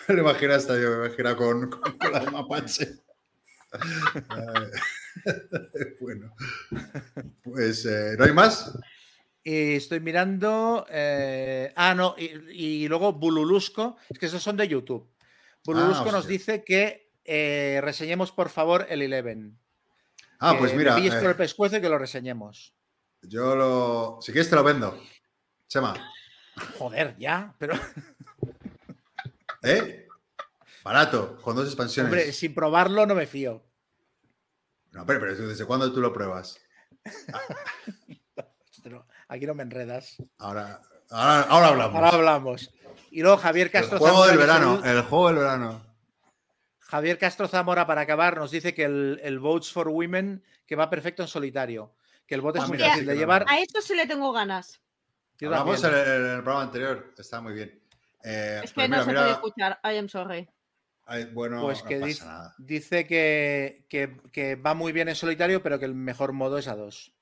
Me 0.08 0.16
lo 0.16 0.22
imagino 0.22 0.54
hasta 0.54 0.80
yo, 0.82 0.90
me 0.98 1.06
imagino 1.08 1.36
con, 1.38 1.70
con, 1.70 1.98
con 1.98 2.12
la 2.12 2.20
de 2.20 2.32
mapache. 2.32 2.90
Bueno, 6.02 6.36
pues 7.44 7.86
eh, 7.86 8.16
¿no 8.18 8.26
hay 8.26 8.34
más? 8.34 8.78
Y 9.44 9.76
estoy 9.76 10.00
mirando. 10.00 10.86
eh, 10.90 11.74
ah, 11.76 11.96
no, 11.96 12.16
y, 12.18 12.84
y 12.84 12.88
luego 12.88 13.14
Bululusco, 13.14 13.98
es 14.10 14.20
que 14.20 14.26
esos 14.28 14.44
son 14.44 14.58
de 14.58 14.68
YouTube. 14.68 15.10
Bululusco 15.64 16.12
nos 16.12 16.28
dice 16.28 16.64
que 16.64 17.12
eh, 17.24 17.80
reseñemos 17.84 18.32
por 18.32 18.50
favor 18.50 18.86
el 18.90 19.02
Eleven. 19.02 19.58
Ah, 20.40 20.54
Que 20.54 20.58
pues 20.60 20.72
me 20.72 20.80
mira, 20.80 20.96
por 20.96 21.04
eh, 21.04 21.30
el 21.30 21.36
pescuezo 21.36 21.78
y 21.78 21.82
que 21.82 21.90
lo 21.90 21.98
reseñemos. 21.98 22.74
yo 23.22 23.56
lo. 23.56 24.18
Si 24.22 24.32
quieres, 24.32 24.50
te 24.50 24.56
lo 24.56 24.64
vendo. 24.64 25.00
Chema, 25.68 25.94
Joder, 26.78 27.16
ya, 27.18 27.56
pero 27.58 27.76
¿eh? 29.64 30.08
Barato, 30.84 31.38
con 31.42 31.56
dos 31.56 31.68
expansiones. 31.68 32.12
hombre, 32.12 32.32
sin 32.34 32.54
probarlo 32.54 33.06
no 33.06 33.16
me 33.16 33.26
fío. 33.28 33.64
No, 34.92 35.06
pero, 35.06 35.20
pero 35.20 35.48
¿desde 35.48 35.66
cuándo 35.66 35.94
tú 35.94 36.02
lo 36.02 36.12
pruebas? 36.12 36.60
Aquí 39.32 39.46
no 39.46 39.54
me 39.54 39.64
enredas. 39.64 40.18
Ahora, 40.40 40.82
ahora, 41.10 41.42
ahora 41.44 41.68
hablamos. 41.70 41.96
Ahora 41.96 42.10
hablamos. 42.18 42.74
Y 43.12 43.22
luego 43.22 43.38
Javier 43.38 43.68
el 43.68 43.72
Castro 43.72 43.98
juego 43.98 44.26
del 44.28 44.36
que 44.36 44.42
es 44.42 44.48
verano, 44.48 44.82
el- 44.84 44.98
el 44.98 45.02
juego 45.04 45.28
del 45.30 45.38
verano. 45.38 45.86
Javier 46.80 47.18
Castro 47.18 47.48
Zamora, 47.48 47.88
para 47.88 48.02
acabar, 48.02 48.36
nos 48.36 48.52
dice 48.52 48.74
que 48.74 48.84
el, 48.84 49.22
el 49.24 49.40
Votes 49.40 49.72
for 49.72 49.88
Women 49.88 50.44
que 50.66 50.76
va 50.76 50.90
perfecto 50.90 51.22
en 51.22 51.30
solitario. 51.30 51.96
Que 52.28 52.36
el 52.36 52.42
voto 52.42 52.60
Ah, 52.60 52.64
es 52.64 52.68
muy 52.70 52.78
mira, 52.78 52.90
fácil 52.90 53.04
sí, 53.06 53.10
de 53.10 53.16
llevar. 53.18 53.46
a 53.48 53.60
esto 53.60 53.82
sí 53.82 53.96
le 53.96 54.06
tengo 54.06 54.34
ganas. 54.34 54.82
Hablamos 55.42 55.82
en 55.84 55.94
el, 55.94 56.00
en 56.08 56.26
el 56.28 56.44
programa 56.44 56.64
anterior, 56.64 57.14
está 57.18 57.40
muy 57.42 57.54
bien. 57.54 57.82
Eh, 58.24 58.60
Es 58.64 58.72
que 58.72 58.76
pues 58.76 58.90
no 58.90 58.96
mira, 58.98 59.04
se 59.04 59.10
mira, 59.10 59.22
puede 59.22 59.34
escuchar. 59.34 59.80
I 59.84 59.98
am 59.98 60.10
sorry. 60.10 60.50
ay, 61.06 61.26
bueno, 61.34 61.62
Pues 61.62 61.82
no 61.84 61.90
que 61.90 61.96
pasa 61.96 62.06
dice, 62.08 62.26
nada. 62.26 62.56
dice 62.58 63.08
que, 63.08 63.86
que- 63.90 64.18
que 64.34 64.56
va 64.56 64.74
muy 64.74 64.92
bien 64.92 65.08
en 65.10 65.16
solitario, 65.16 65.64
pero 65.64 65.80
que 65.80 65.86
el 65.86 65.96
mejor 65.96 66.34
modo 66.34 66.58
es 66.58 66.68
a 66.68 66.76
dos. 66.76 67.14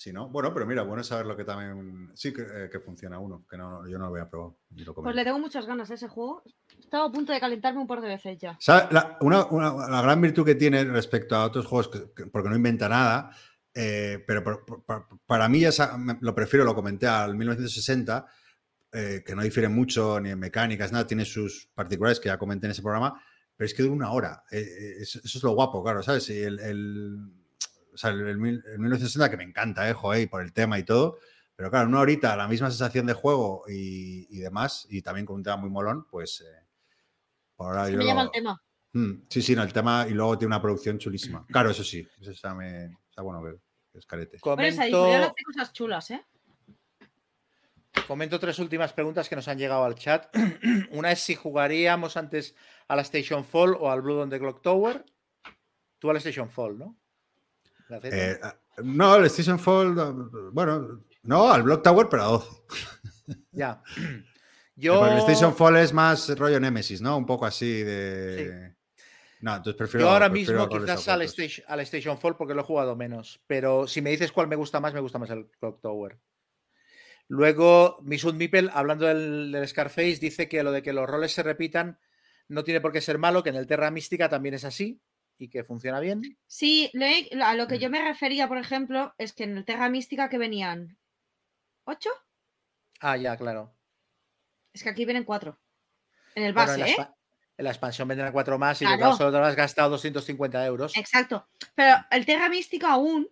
Sí, 0.00 0.14
¿no? 0.14 0.30
Bueno, 0.30 0.54
pero 0.54 0.64
mira, 0.64 0.80
bueno 0.82 1.04
saber 1.04 1.26
lo 1.26 1.36
que 1.36 1.44
también. 1.44 2.10
Sí, 2.14 2.32
que, 2.32 2.40
eh, 2.40 2.70
que 2.72 2.80
funciona 2.80 3.18
uno, 3.18 3.44
que 3.46 3.58
no, 3.58 3.86
yo 3.86 3.98
no 3.98 4.06
lo 4.06 4.10
voy 4.12 4.20
a 4.22 4.30
probar. 4.30 4.52
ni 4.70 4.82
lo 4.82 4.94
Pues 4.94 5.14
le 5.14 5.24
tengo 5.24 5.38
muchas 5.38 5.66
ganas 5.66 5.90
a 5.90 5.94
ese 5.94 6.08
juego. 6.08 6.42
Estaba 6.78 7.04
a 7.04 7.12
punto 7.12 7.34
de 7.34 7.38
calentarme 7.38 7.82
un 7.82 7.86
par 7.86 8.00
de 8.00 8.08
veces 8.08 8.38
ya. 8.38 8.56
La, 8.90 9.18
una, 9.20 9.44
una- 9.50 9.88
la 9.90 10.00
gran 10.00 10.18
virtud 10.22 10.46
que 10.46 10.54
tiene 10.54 10.84
respecto 10.84 11.36
a 11.36 11.44
otros 11.44 11.66
juegos, 11.66 11.88
que- 11.88 12.12
que- 12.16 12.26
porque 12.30 12.48
no 12.48 12.56
inventa 12.56 12.88
nada, 12.88 13.30
eh, 13.74 14.24
pero 14.26 14.42
por- 14.42 14.64
por- 14.64 14.82
por- 14.86 15.06
para 15.26 15.50
mí 15.50 15.64
me- 15.98 16.16
lo 16.22 16.34
prefiero, 16.34 16.64
lo 16.64 16.74
comenté 16.74 17.06
al 17.06 17.34
1960, 17.36 18.24
eh, 18.92 19.22
que 19.22 19.34
no 19.34 19.42
difiere 19.42 19.68
mucho 19.68 20.18
ni 20.18 20.30
en 20.30 20.38
mecánicas, 20.38 20.92
nada, 20.92 21.06
tiene 21.06 21.26
sus 21.26 21.68
particulares 21.74 22.18
que 22.20 22.30
ya 22.30 22.38
comenté 22.38 22.66
en 22.68 22.70
ese 22.70 22.80
programa, 22.80 23.22
pero 23.54 23.66
es 23.66 23.74
que 23.74 23.82
dura 23.82 23.94
una 23.96 24.12
hora. 24.12 24.44
Eso, 24.50 25.20
es 25.22 25.42
lo 25.42 25.50
guapo, 25.52 25.84
claro, 25.84 26.02
¿sabes? 26.02 26.30
Y 26.30 26.38
el, 26.40 26.58
sea, 28.00 28.10
el, 28.10 28.26
el 28.26 28.38
mil- 28.38 28.62
el 28.66 28.78
1960 28.78 29.30
que 29.30 29.36
me 29.36 29.44
encanta, 29.44 29.88
eh, 29.88 29.92
joder, 29.92 30.22
y 30.22 30.26
por 30.26 30.42
el 30.42 30.52
tema 30.52 30.78
y 30.78 30.84
todo, 30.84 31.18
pero 31.54 31.70
claro, 31.70 31.88
una 31.88 32.00
horita, 32.00 32.34
la 32.36 32.48
misma 32.48 32.70
sensación 32.70 33.06
de 33.06 33.12
juego 33.12 33.64
y, 33.68 34.26
y 34.30 34.40
demás, 34.40 34.86
y 34.90 35.02
también 35.02 35.26
con 35.26 35.36
un 35.36 35.42
tema 35.42 35.56
muy 35.56 35.70
molón, 35.70 36.06
pues 36.10 36.40
eh, 36.40 36.66
por 37.56 37.68
ahora 37.68 37.86
que 37.86 37.92
yo 37.92 37.98
me 37.98 38.04
lo- 38.04 38.08
llama 38.10 38.22
el 38.22 38.30
tema. 38.30 38.62
Mm, 38.92 39.12
sí, 39.28 39.42
sí, 39.42 39.54
no, 39.54 39.62
el 39.62 39.72
tema 39.72 40.06
y 40.08 40.12
luego 40.14 40.36
tiene 40.38 40.48
una 40.54 40.62
producción 40.62 40.98
chulísima. 40.98 41.44
Claro, 41.52 41.70
eso 41.70 41.84
sí, 41.84 42.06
eso 42.20 42.30
está, 42.30 42.54
me- 42.54 42.86
está 43.08 43.22
bueno 43.22 43.42
ver, 43.42 43.60
que 43.92 43.98
es 43.98 44.06
carete. 44.06 44.38
Pero 44.42 44.62
esa 44.62 44.86
editorial 44.86 45.20
Comento, 45.22 45.34
hace 45.36 45.44
cosas 45.44 45.72
chulas, 45.72 46.10
¿eh? 46.10 46.24
comento 48.06 48.40
tres 48.40 48.58
últimas 48.58 48.92
preguntas 48.92 49.28
que 49.28 49.36
nos 49.36 49.46
han 49.48 49.58
llegado 49.58 49.84
al 49.84 49.94
chat. 49.94 50.34
Una 50.90 51.12
es 51.12 51.20
si 51.20 51.34
jugaríamos 51.34 52.16
antes 52.16 52.54
a 52.88 52.96
la 52.96 53.02
Station 53.02 53.44
Fall 53.44 53.74
o 53.78 53.90
al 53.90 54.02
Blood 54.02 54.22
on 54.22 54.30
the 54.30 54.38
Clock 54.38 54.62
Tower. 54.62 55.04
Tú 55.98 56.10
a 56.10 56.12
la 56.14 56.18
Station 56.18 56.50
Fall, 56.50 56.78
¿no? 56.78 56.96
Eh, 58.02 58.38
ah, 58.42 58.56
no, 58.82 59.16
el 59.16 59.26
Station 59.26 59.58
Fall, 59.58 59.94
no, 59.94 60.30
bueno, 60.52 61.04
no, 61.22 61.50
al 61.50 61.62
Block 61.62 61.82
Tower, 61.82 62.08
pero 62.08 62.22
a 62.22 62.26
12. 62.26 62.48
Ya. 63.52 63.82
Yo, 64.76 65.06
El 65.06 65.18
Station 65.18 65.54
Fall 65.54 65.76
es 65.76 65.92
más 65.92 66.26
rollo 66.38 66.58
Nemesis, 66.58 67.02
¿no? 67.02 67.18
Un 67.18 67.26
poco 67.26 67.44
así 67.44 67.82
de. 67.82 68.74
No, 69.42 69.56
entonces 69.56 69.76
prefiero. 69.76 70.06
yo 70.06 70.10
ahora 70.10 70.30
prefiero 70.30 70.66
mismo 70.66 70.80
quizás 70.80 71.06
al 71.08 71.20
al 71.66 71.80
Station 71.80 72.18
Fall 72.18 72.36
porque 72.36 72.54
lo 72.54 72.62
he 72.62 72.64
jugado 72.64 72.96
menos. 72.96 73.42
Pero 73.46 73.86
si 73.86 74.00
me 74.00 74.08
dices 74.08 74.32
cuál 74.32 74.48
me 74.48 74.56
gusta 74.56 74.80
más, 74.80 74.94
me 74.94 75.00
gusta 75.00 75.18
más 75.18 75.28
el 75.28 75.50
Clock 75.58 75.82
Tower. 75.82 76.18
Luego, 77.28 77.98
Misut 78.02 78.34
Mipel, 78.34 78.70
hablando 78.72 79.04
del, 79.06 79.52
del 79.52 79.68
Scarface, 79.68 80.16
dice 80.16 80.48
que 80.48 80.62
lo 80.62 80.72
de 80.72 80.82
que 80.82 80.94
los 80.94 81.06
roles 81.06 81.32
se 81.32 81.42
repitan 81.42 81.98
no 82.48 82.64
tiene 82.64 82.80
por 82.80 82.92
qué 82.92 83.02
ser 83.02 83.18
malo, 83.18 83.42
que 83.42 83.50
en 83.50 83.56
el 83.56 83.66
Terra 83.66 83.90
Mística 83.90 84.30
también 84.30 84.54
es 84.54 84.64
así 84.64 85.02
y 85.40 85.48
que 85.48 85.64
funciona 85.64 86.00
bien. 86.00 86.36
Sí, 86.46 86.92
a 87.42 87.54
lo 87.54 87.66
que 87.66 87.76
Mm. 87.76 87.80
yo 87.80 87.90
me 87.90 88.02
refería, 88.02 88.46
por 88.46 88.58
ejemplo, 88.58 89.14
es 89.18 89.32
que 89.32 89.44
en 89.44 89.56
el 89.56 89.64
Terra 89.64 89.88
Mística 89.88 90.28
que 90.28 90.36
venían 90.38 90.98
ocho, 91.84 92.10
Ah, 93.00 93.16
ya, 93.16 93.36
claro. 93.38 93.74
es 94.74 94.82
que 94.82 94.90
aquí 94.90 95.06
vienen 95.06 95.24
cuatro. 95.24 95.58
En 96.34 96.44
el 96.44 96.52
Bueno, 96.52 96.68
base, 96.72 96.80
en, 96.82 96.96
la, 96.98 97.02
¿eh? 97.04 97.08
en 97.56 97.64
la 97.64 97.70
expansión 97.70 98.06
vendrán 98.06 98.32
cuatro 98.32 98.58
más 98.58 98.80
y 98.82 98.84
Claro. 98.84 99.16
solo 99.16 99.32
te 99.32 99.38
has 99.38 99.56
gastado 99.56 99.88
250 99.90 100.64
euros. 100.66 100.94
Exacto. 100.96 101.48
Pero 101.74 101.96
el 102.10 102.26
Terra 102.26 102.48
Místico 102.50 102.86
aún 102.86 103.26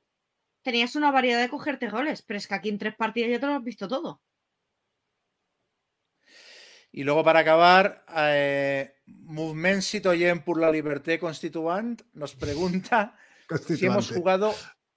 tenías 0.63 0.97
una 0.97 1.11
variedad 1.11 1.41
de 1.41 1.49
cogerte 1.51 1.89
roles, 1.91 2.23
pero 2.23 2.39
es 2.39 2.49
que 2.49 2.55
aquí 2.55 2.71
en 2.71 2.79
tres 2.79 2.97
partidas 2.97 3.31
ya 3.31 3.39
te 3.41 3.47
lo 3.47 3.53
has 3.55 3.63
visto 3.63 3.87
todo. 3.87 4.23
Y 6.99 7.05
luego 7.05 7.23
para 7.23 7.39
acabar, 7.39 8.05
eh, 8.17 8.93
Movement 9.07 9.83
Citoyen 9.83 10.41
pour 10.43 10.59
la 10.59 10.69
Liberté 10.69 11.17
Constituant 11.21 12.03
nos 12.13 12.35
pregunta 12.35 13.17
si 13.69 13.87
hemos 13.87 14.11
jugado 14.11 14.53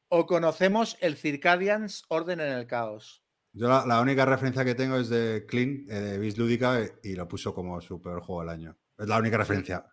o 0.10 0.26
conocemos 0.26 0.98
el 1.00 1.16
Circadians 1.16 2.04
Orden 2.08 2.40
en 2.40 2.54
el 2.54 2.66
Caos. 2.66 3.24
Yo 3.54 3.68
la, 3.70 3.86
la 3.86 4.02
única 4.02 4.26
referencia 4.26 4.66
que 4.66 4.74
tengo 4.74 4.98
es 4.98 5.10
de 5.10 5.46
Clean, 5.48 5.86
eh, 5.90 5.94
de 5.94 6.18
Vis 6.18 6.40
Lúdica, 6.40 6.80
y 7.04 7.14
lo 7.14 7.28
puso 7.28 7.54
como 7.54 7.80
su 7.82 8.02
peor 8.02 8.24
juego 8.24 8.42
del 8.42 8.50
año. 8.50 8.78
Es 8.98 9.08
la 9.08 9.20
única 9.20 9.38
referencia. 9.38 9.86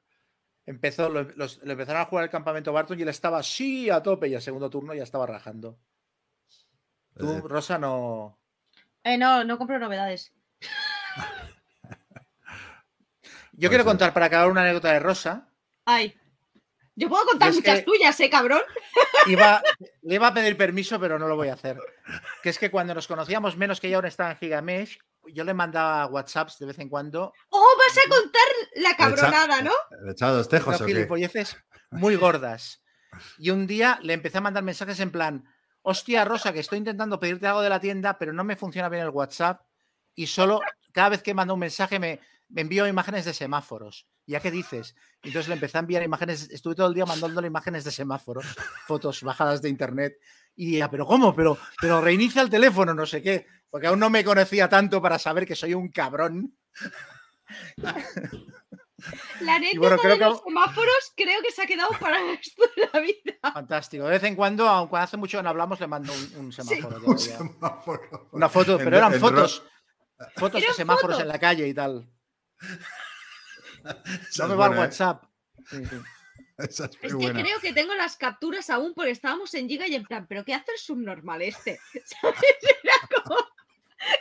Empezó, 0.65 1.11
lo, 1.11 1.25
los- 1.25 1.63
lo 1.63 1.73
empezaron 1.73 2.01
a 2.01 2.07
jugar 2.07 2.25
el 2.25 2.31
campamento 2.31 2.73
Barton 2.73 2.99
y 2.99 3.03
él 3.03 3.09
estaba 3.11 3.43
sí 3.43 3.91
a 3.91 4.03
tope 4.03 4.29
y 4.29 4.35
al 4.35 4.41
segundo 4.41 4.71
turno 4.71 4.95
ya 4.95 5.03
estaba 5.03 5.27
rajando. 5.27 5.79
Tú, 7.15 7.47
Rosa, 7.47 7.77
no. 7.79 8.41
Eh, 9.05 9.19
no, 9.19 9.45
no 9.45 9.59
compro 9.59 9.79
novedades. 9.79 10.33
Yo 13.59 13.69
quiero 13.69 13.85
ser. 13.85 13.91
contar 13.91 14.15
para 14.15 14.27
acabar 14.27 14.51
una 14.51 14.63
anécdota 14.63 14.93
de 14.93 15.01
Rosa. 15.01 15.49
Ay. 15.85 16.17
Yo 16.95 17.09
puedo 17.09 17.25
contar 17.27 17.53
muchas 17.53 17.85
tuyas, 17.85 18.19
¿eh, 18.21 18.31
cabrón? 18.31 18.63
Iba, 19.27 19.63
le 20.03 20.15
iba 20.15 20.27
a 20.29 20.35
pedir 20.35 20.57
permiso, 20.57 20.99
pero 20.99 21.19
no 21.19 21.29
lo 21.29 21.37
voy 21.37 21.49
a 21.49 21.55
hacer. 21.55 21.79
Que 22.43 22.51
es 22.51 22.59
que 22.59 22.71
cuando 22.71 22.95
nos 22.95 23.07
conocíamos 23.07 23.57
menos 23.57 23.81
que 23.81 23.89
ya 23.89 23.97
ahora 23.97 24.09
estaba 24.09 24.33
en 24.33 24.37
Gigamesh, 24.39 24.99
yo 25.27 25.45
le 25.45 25.55
mandaba 25.55 26.07
WhatsApps 26.07 26.59
de 26.59 26.67
vez 26.67 26.79
en 26.79 26.89
cuando 26.89 27.33
¡Oh, 27.51 27.77
vas 27.79 27.99
a 27.99 28.09
contar 28.09 28.43
la 28.77 28.97
cabronada, 28.97 29.63
¿no? 29.63 29.73
¿Le 30.05 30.13
echaba 30.13 30.33
dos 30.33 30.49
tejos 30.49 30.83
gilipolleces 30.85 31.57
muy 31.91 32.17
gordas. 32.17 32.83
Y 33.39 33.51
un 33.51 33.67
día 33.67 33.99
le 34.03 34.13
empecé 34.15 34.39
a 34.39 34.43
mandar 34.43 34.63
mensajes 34.63 35.01
en 35.01 35.11
plan, 35.11 35.45
hostia, 35.83 36.25
Rosa, 36.25 36.53
que 36.53 36.61
estoy 36.61 36.79
intentando 36.79 37.19
pedirte 37.19 37.47
algo 37.47 37.63
de 37.63 37.71
la 37.71 37.81
tienda, 37.81 38.19
pero 38.19 38.33
no 38.33 38.45
me 38.45 38.57
funciona 38.57 38.89
bien 38.89 39.03
el 39.03 39.11
WhatsApp 39.11 39.63
y 40.15 40.27
solo 40.27 40.61
cada 40.93 41.11
vez 41.11 41.23
que 41.23 41.35
mando 41.35 41.55
un 41.55 41.61
mensaje 41.61 41.99
me, 41.99 42.21
me 42.49 42.63
envío 42.63 42.87
imágenes 42.87 43.25
de 43.25 43.35
semáforos. 43.35 44.07
¿Ya 44.27 44.41
qué 44.41 44.51
dices? 44.51 44.95
Entonces 45.23 45.49
le 45.49 45.55
empecé 45.55 45.79
a 45.79 45.81
enviar 45.81 46.03
imágenes, 46.03 46.49
estuve 46.51 46.75
todo 46.75 46.87
el 46.89 46.95
día 46.95 47.07
mandándole 47.07 47.47
imágenes 47.47 47.85
de 47.85 47.91
semáforos, 47.91 48.47
fotos 48.87 49.23
bajadas 49.23 49.63
de 49.63 49.69
internet. 49.69 50.19
Y 50.55 50.73
decía, 50.73 50.91
pero 50.91 51.07
¿cómo? 51.07 51.35
Pero, 51.35 51.57
pero 51.81 52.01
reinicia 52.01 52.43
el 52.43 52.51
teléfono, 52.51 52.93
no 52.95 53.07
sé 53.07 53.23
qué. 53.23 53.47
Porque 53.71 53.87
aún 53.87 54.01
no 54.01 54.11
me 54.11 54.25
conocía 54.25 54.69
tanto 54.69 55.01
para 55.01 55.19
saber 55.19 55.47
que 55.47 55.55
soy 55.57 55.75
un 55.75 55.89
cabrón. 55.91 56.57
La 59.41 59.55
anécdota 59.55 59.79
bueno, 59.81 59.97
creo 60.03 60.13
de 60.15 60.19
que- 60.19 60.25
los 60.25 60.43
semáforos 60.43 61.13
creo 61.17 61.41
que 61.41 61.53
se 61.53 61.63
ha 61.63 61.67
quedado 61.67 61.91
para 62.01 62.21
el 62.21 62.37
resto 62.37 62.65
de 62.77 62.89
la 62.93 63.01
vida. 63.01 63.53
Fantástico. 63.55 64.05
De 64.05 64.11
vez 64.11 64.25
en 64.25 64.35
cuando, 64.35 64.69
aunque 64.69 64.97
hace 64.97 65.17
mucho 65.17 65.39
que 65.39 65.43
no 65.45 65.51
hablamos, 65.51 65.79
le 65.79 65.87
mando 65.87 66.13
un, 66.13 66.47
un 66.47 66.53
semáforo. 66.53 66.97
Un 67.07 67.17
todavía. 67.17 67.39
semáforo. 67.39 68.29
Una 68.33 68.49
foto, 68.49 68.73
En- 68.79 68.85
pero 68.85 68.97
eran 68.97 69.13
en 69.15 69.21
ro- 69.21 69.29
fotos. 69.29 69.63
Fotos 70.37 70.61
de 70.61 70.73
semáforos 70.75 71.11
fotos. 71.13 71.23
en 71.23 71.29
la 71.29 71.39
calle 71.39 71.69
y 71.69 71.73
tal. 71.73 72.05
No 73.85 73.95
me 73.95 74.25
es 74.29 74.41
va 74.51 74.55
buena, 74.57 74.75
¿eh? 74.77 74.79
WhatsApp. 74.81 75.25
Sí, 75.71 75.85
sí. 75.87 75.97
Esa 76.59 76.87
es 76.87 76.97
que 76.97 77.13
buena. 77.15 77.41
creo 77.41 77.61
que 77.61 77.73
tengo 77.73 77.95
las 77.95 78.17
capturas 78.17 78.69
aún 78.71 78.93
porque 78.95 79.13
estábamos 79.13 79.55
en 79.55 79.69
Giga 79.69 79.87
y 79.87 79.95
en 79.95 80.03
plan, 80.05 80.27
¿pero 80.29 80.45
qué 80.45 80.55
hace 80.55 80.73
el 80.73 80.79
subnormal 80.79 81.41
este? 81.43 81.79
¿Sabes? 82.05 82.43
Era 82.83 82.95
como- 83.25 83.39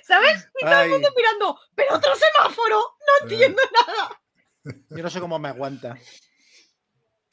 ¿Sabes? 0.03 0.47
Y 0.59 0.63
todo 0.65 0.75
Ay, 0.75 0.85
el 0.85 0.91
mundo 0.91 1.09
mirando, 1.15 1.59
¡pero 1.75 1.95
otro 1.95 2.11
semáforo! 2.15 2.79
No 2.99 3.27
entiendo 3.29 3.61
nada. 3.87 4.21
yo 4.89 5.03
no 5.03 5.09
sé 5.09 5.19
cómo 5.19 5.39
me 5.39 5.49
aguanta. 5.49 5.97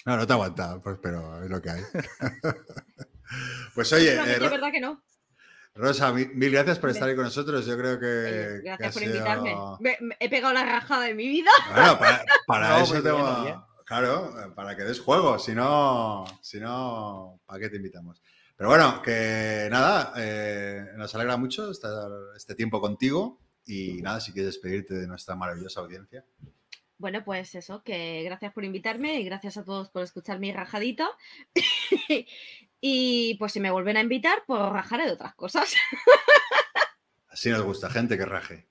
No, 0.07 0.17
no 0.17 0.27
te 0.27 0.33
aguanta, 0.33 0.81
pues, 0.83 0.99
pero 1.03 1.43
es 1.43 1.51
lo 1.51 1.61
que 1.63 1.71
hay. 1.71 1.83
pues 3.75 3.93
oye, 3.93 4.15
eh, 4.15 4.33
es 4.35 4.41
verdad 4.41 4.71
que 4.73 4.81
no. 4.81 5.03
Rosa, 5.77 6.13
mi- 6.13 6.27
mil 6.27 6.53
gracias 6.53 6.79
por 6.79 6.91
estar 6.91 7.09
ahí 7.09 7.17
con 7.17 7.25
nosotros. 7.25 7.67
Yo 7.67 7.77
creo 7.77 7.99
que. 7.99 8.07
Que 8.07 8.61
Gracias 8.63 8.89
ha 8.89 8.93
por 8.93 9.03
sido- 9.03 9.15
invitarme. 9.17 9.57
Me- 9.81 9.99
me- 10.01 10.17
he 10.21 10.29
pegado 10.31 10.55
la 10.55 10.65
rajada 10.65 11.05
de 11.07 11.15
mi 11.15 11.27
vida. 11.29 11.51
Bueno, 11.73 11.99
para, 11.99 12.25
para 12.47 12.69
No, 12.69 12.85
eso 12.85 13.03
tengo- 13.03 13.17
bien, 13.33 13.45
bien. 13.45 13.57
Claro, 13.85 14.53
para 14.55 14.77
que 14.77 14.83
des 14.85 15.01
juego. 15.01 15.39
Si 15.39 15.53
no, 15.53 16.25
si 16.41 16.59
no, 16.61 17.41
¿para 17.45 17.59
qué 17.61 17.69
te 17.69 17.77
invitamos? 17.77 18.23
Pero 18.57 18.71
bueno, 18.71 19.03
que 19.03 19.67
nada, 19.71 20.13
eh, 20.17 20.87
nos 20.97 21.13
alegra 21.17 21.37
mucho 21.37 21.71
estar 21.71 22.09
este 22.37 22.55
tiempo 22.55 22.81
contigo. 22.81 23.41
Y 23.67 24.01
nada, 24.03 24.21
si 24.21 24.33
quieres 24.33 24.55
despedirte 24.55 24.95
de 24.95 25.07
nuestra 25.09 25.35
maravillosa 25.35 25.81
audiencia. 25.81 26.25
Bueno, 26.99 27.25
pues 27.25 27.55
eso, 27.57 27.83
que 27.83 28.23
gracias 28.23 28.53
por 28.53 28.65
invitarme 28.65 29.19
y 29.21 29.25
gracias 29.25 29.57
a 29.57 29.65
todos 29.65 29.91
por 29.91 30.03
escuchar 30.03 30.39
mi 30.39 30.53
rajadita. 30.53 31.09
y 32.87 33.35
pues 33.39 33.51
si 33.53 33.61
me 33.61 33.71
vuelven 33.71 33.97
a 33.97 34.03
invitar, 34.03 34.43
pues 34.47 34.61
rajaré 34.61 35.07
de 35.07 35.13
otras 35.13 35.35
cosas. 35.35 35.73
Así 37.29 37.49
nos 37.49 37.63
gusta, 37.63 37.89
gente 37.89 38.19
que 38.19 38.27
raje. 38.27 38.69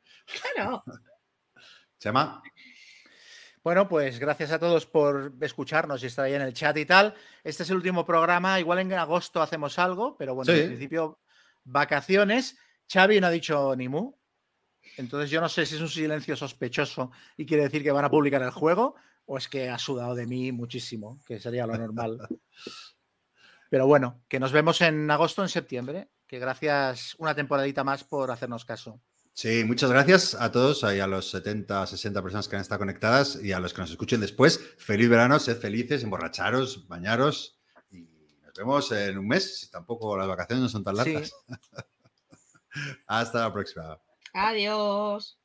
claro. 0.53 0.83
Chema, 1.99 2.43
Bueno, 3.63 3.87
pues 3.89 4.19
gracias 4.19 4.51
a 4.51 4.59
todos 4.59 4.85
por 4.85 5.33
escucharnos 5.41 6.03
y 6.03 6.05
estar 6.05 6.25
ahí 6.25 6.35
en 6.35 6.43
el 6.43 6.53
chat 6.53 6.77
y 6.77 6.85
tal. 6.85 7.15
Este 7.43 7.63
es 7.63 7.69
el 7.71 7.77
último 7.77 8.05
programa. 8.05 8.59
Igual 8.59 8.79
en 8.79 8.93
agosto 8.93 9.41
hacemos 9.41 9.79
algo, 9.79 10.15
pero 10.15 10.35
bueno, 10.35 10.53
Sí. 10.53 10.59
en 10.59 10.67
principio, 10.67 11.19
vacaciones. 11.63 12.55
Xavi 12.91 13.19
no 13.19 13.27
ha 13.27 13.31
dicho 13.31 13.75
ni 13.75 13.89
mu. 13.89 14.13
Entonces 14.97 15.31
yo 15.31 15.41
no 15.41 15.49
sé 15.49 15.65
si 15.65 15.73
es 15.75 15.81
un 15.81 15.89
silencio 15.89 16.35
sospechoso 16.35 17.09
y 17.35 17.47
quiere 17.47 17.63
decir 17.63 17.81
que 17.81 17.91
van 17.91 18.05
a 18.05 18.11
publicar 18.11 18.43
el 18.43 18.51
juego 18.51 18.95
o 19.25 19.39
es 19.39 19.47
que 19.47 19.69
ha 19.71 19.79
sudado 19.79 20.13
de 20.13 20.27
mí 20.27 20.51
muchísimo, 20.51 21.19
que 21.25 21.39
sería 21.39 21.65
lo 21.65 21.75
normal. 21.77 22.19
Pero 23.73 23.87
bueno, 23.87 24.21
que 24.29 24.39
nos 24.39 24.51
vemos 24.51 24.79
en 24.81 25.09
agosto, 25.09 25.41
en 25.41 25.49
septiembre. 25.49 26.07
Que 26.27 26.37
gracias 26.37 27.15
una 27.17 27.33
temporadita 27.33 27.83
más 27.83 28.03
por 28.03 28.29
hacernos 28.29 28.65
caso. 28.65 29.01
Sí, 29.33 29.63
muchas 29.63 29.89
gracias 29.89 30.35
a 30.35 30.51
todos, 30.51 30.83
y 30.95 30.99
a 30.99 31.07
los 31.07 31.31
70, 31.31 31.87
60 31.87 32.21
personas 32.21 32.47
que 32.47 32.55
han 32.55 32.61
estado 32.61 32.77
conectadas 32.77 33.39
y 33.41 33.51
a 33.51 33.59
los 33.59 33.73
que 33.73 33.81
nos 33.81 33.89
escuchen 33.89 34.21
después. 34.21 34.59
Feliz 34.77 35.09
verano, 35.09 35.39
sed 35.39 35.57
felices, 35.57 36.03
emborracharos, 36.03 36.87
bañaros 36.87 37.57
y 37.89 38.01
nos 38.43 38.53
vemos 38.55 38.91
en 38.91 39.17
un 39.17 39.27
mes, 39.27 39.61
si 39.61 39.71
tampoco 39.71 40.15
las 40.19 40.27
vacaciones 40.27 40.61
no 40.61 40.69
son 40.69 40.83
tan 40.83 40.95
Sí. 40.97 41.11
largas. 41.11 41.33
Hasta 43.07 43.39
la 43.39 43.51
próxima. 43.53 43.99
Adiós. 44.35 45.39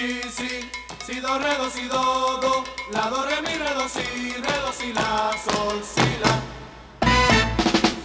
Si, 0.00 0.22
si, 0.32 0.70
si, 1.04 1.20
do, 1.20 1.38
re, 1.38 1.56
do, 1.58 1.68
si, 1.68 1.86
do, 1.86 2.38
do, 2.40 2.64
la, 2.90 3.10
do, 3.10 3.22
re, 3.22 3.42
mi, 3.42 3.52
re, 3.58 3.74
do, 3.74 3.86
si, 3.86 4.00
re, 4.32 4.56
do, 4.64 4.72
si, 4.72 4.94
la, 4.94 5.30
sol, 5.44 5.78
si, 5.84 6.16
la. 6.22 6.40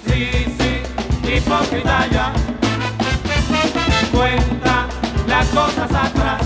Sí, 0.06 0.46
sí, 0.58 1.38
hipócrita 1.38 2.06
ya, 2.08 2.34
cuenta 4.12 4.88
las 5.26 5.48
cosas 5.48 5.90
atrás. 5.94 6.42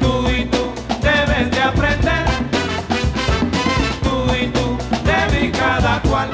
Tú 0.00 0.30
y 0.30 0.46
tú 0.46 0.72
debes 1.02 1.50
de 1.50 1.60
aprender, 1.60 2.24
tú 4.02 4.34
y 4.34 4.46
tú 4.52 4.78
de 5.04 5.38
mí 5.38 5.52
cada 5.52 6.00
cual. 6.00 6.30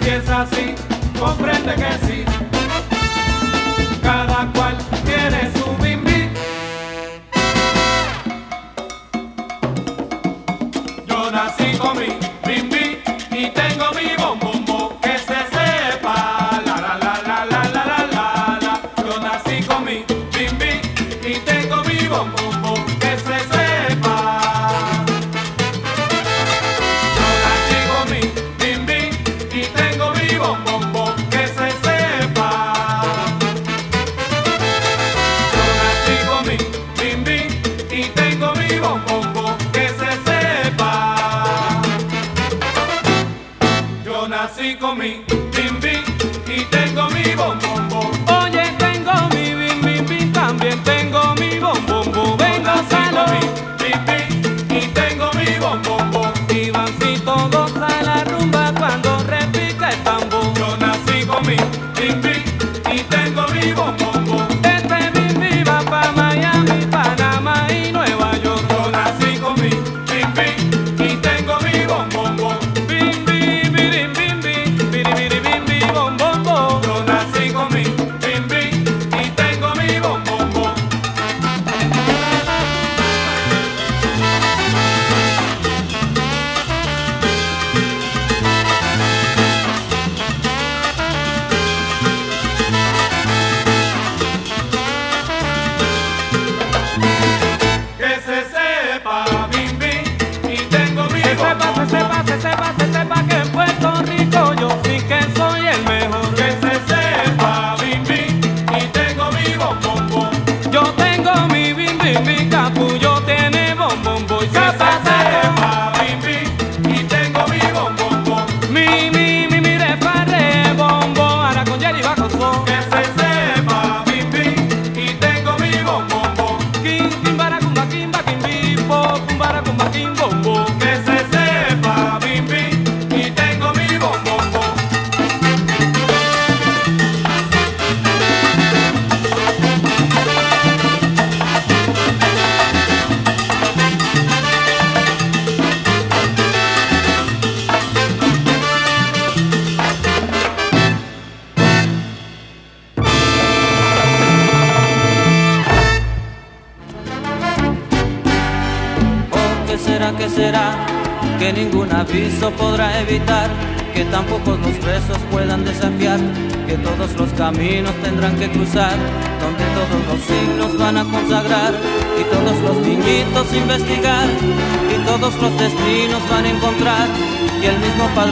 Si 0.00 0.08
es 0.08 0.28
así, 0.28 0.74
comprende 1.18 1.74
que 1.74 2.06
sí 2.06 2.37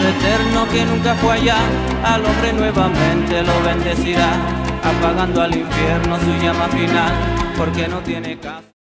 eterno 0.06 0.68
que 0.68 0.84
nunca 0.84 1.14
fue 1.16 1.34
allá, 1.34 1.58
al 2.04 2.24
hombre 2.24 2.52
nuevamente 2.52 3.42
lo 3.42 3.62
bendecirá, 3.62 4.32
apagando 4.82 5.42
al 5.42 5.54
infierno 5.54 6.18
su 6.20 6.32
llama 6.42 6.68
final, 6.68 7.12
porque 7.56 7.88
no 7.88 7.98
tiene 8.00 8.38
caso. 8.38 8.75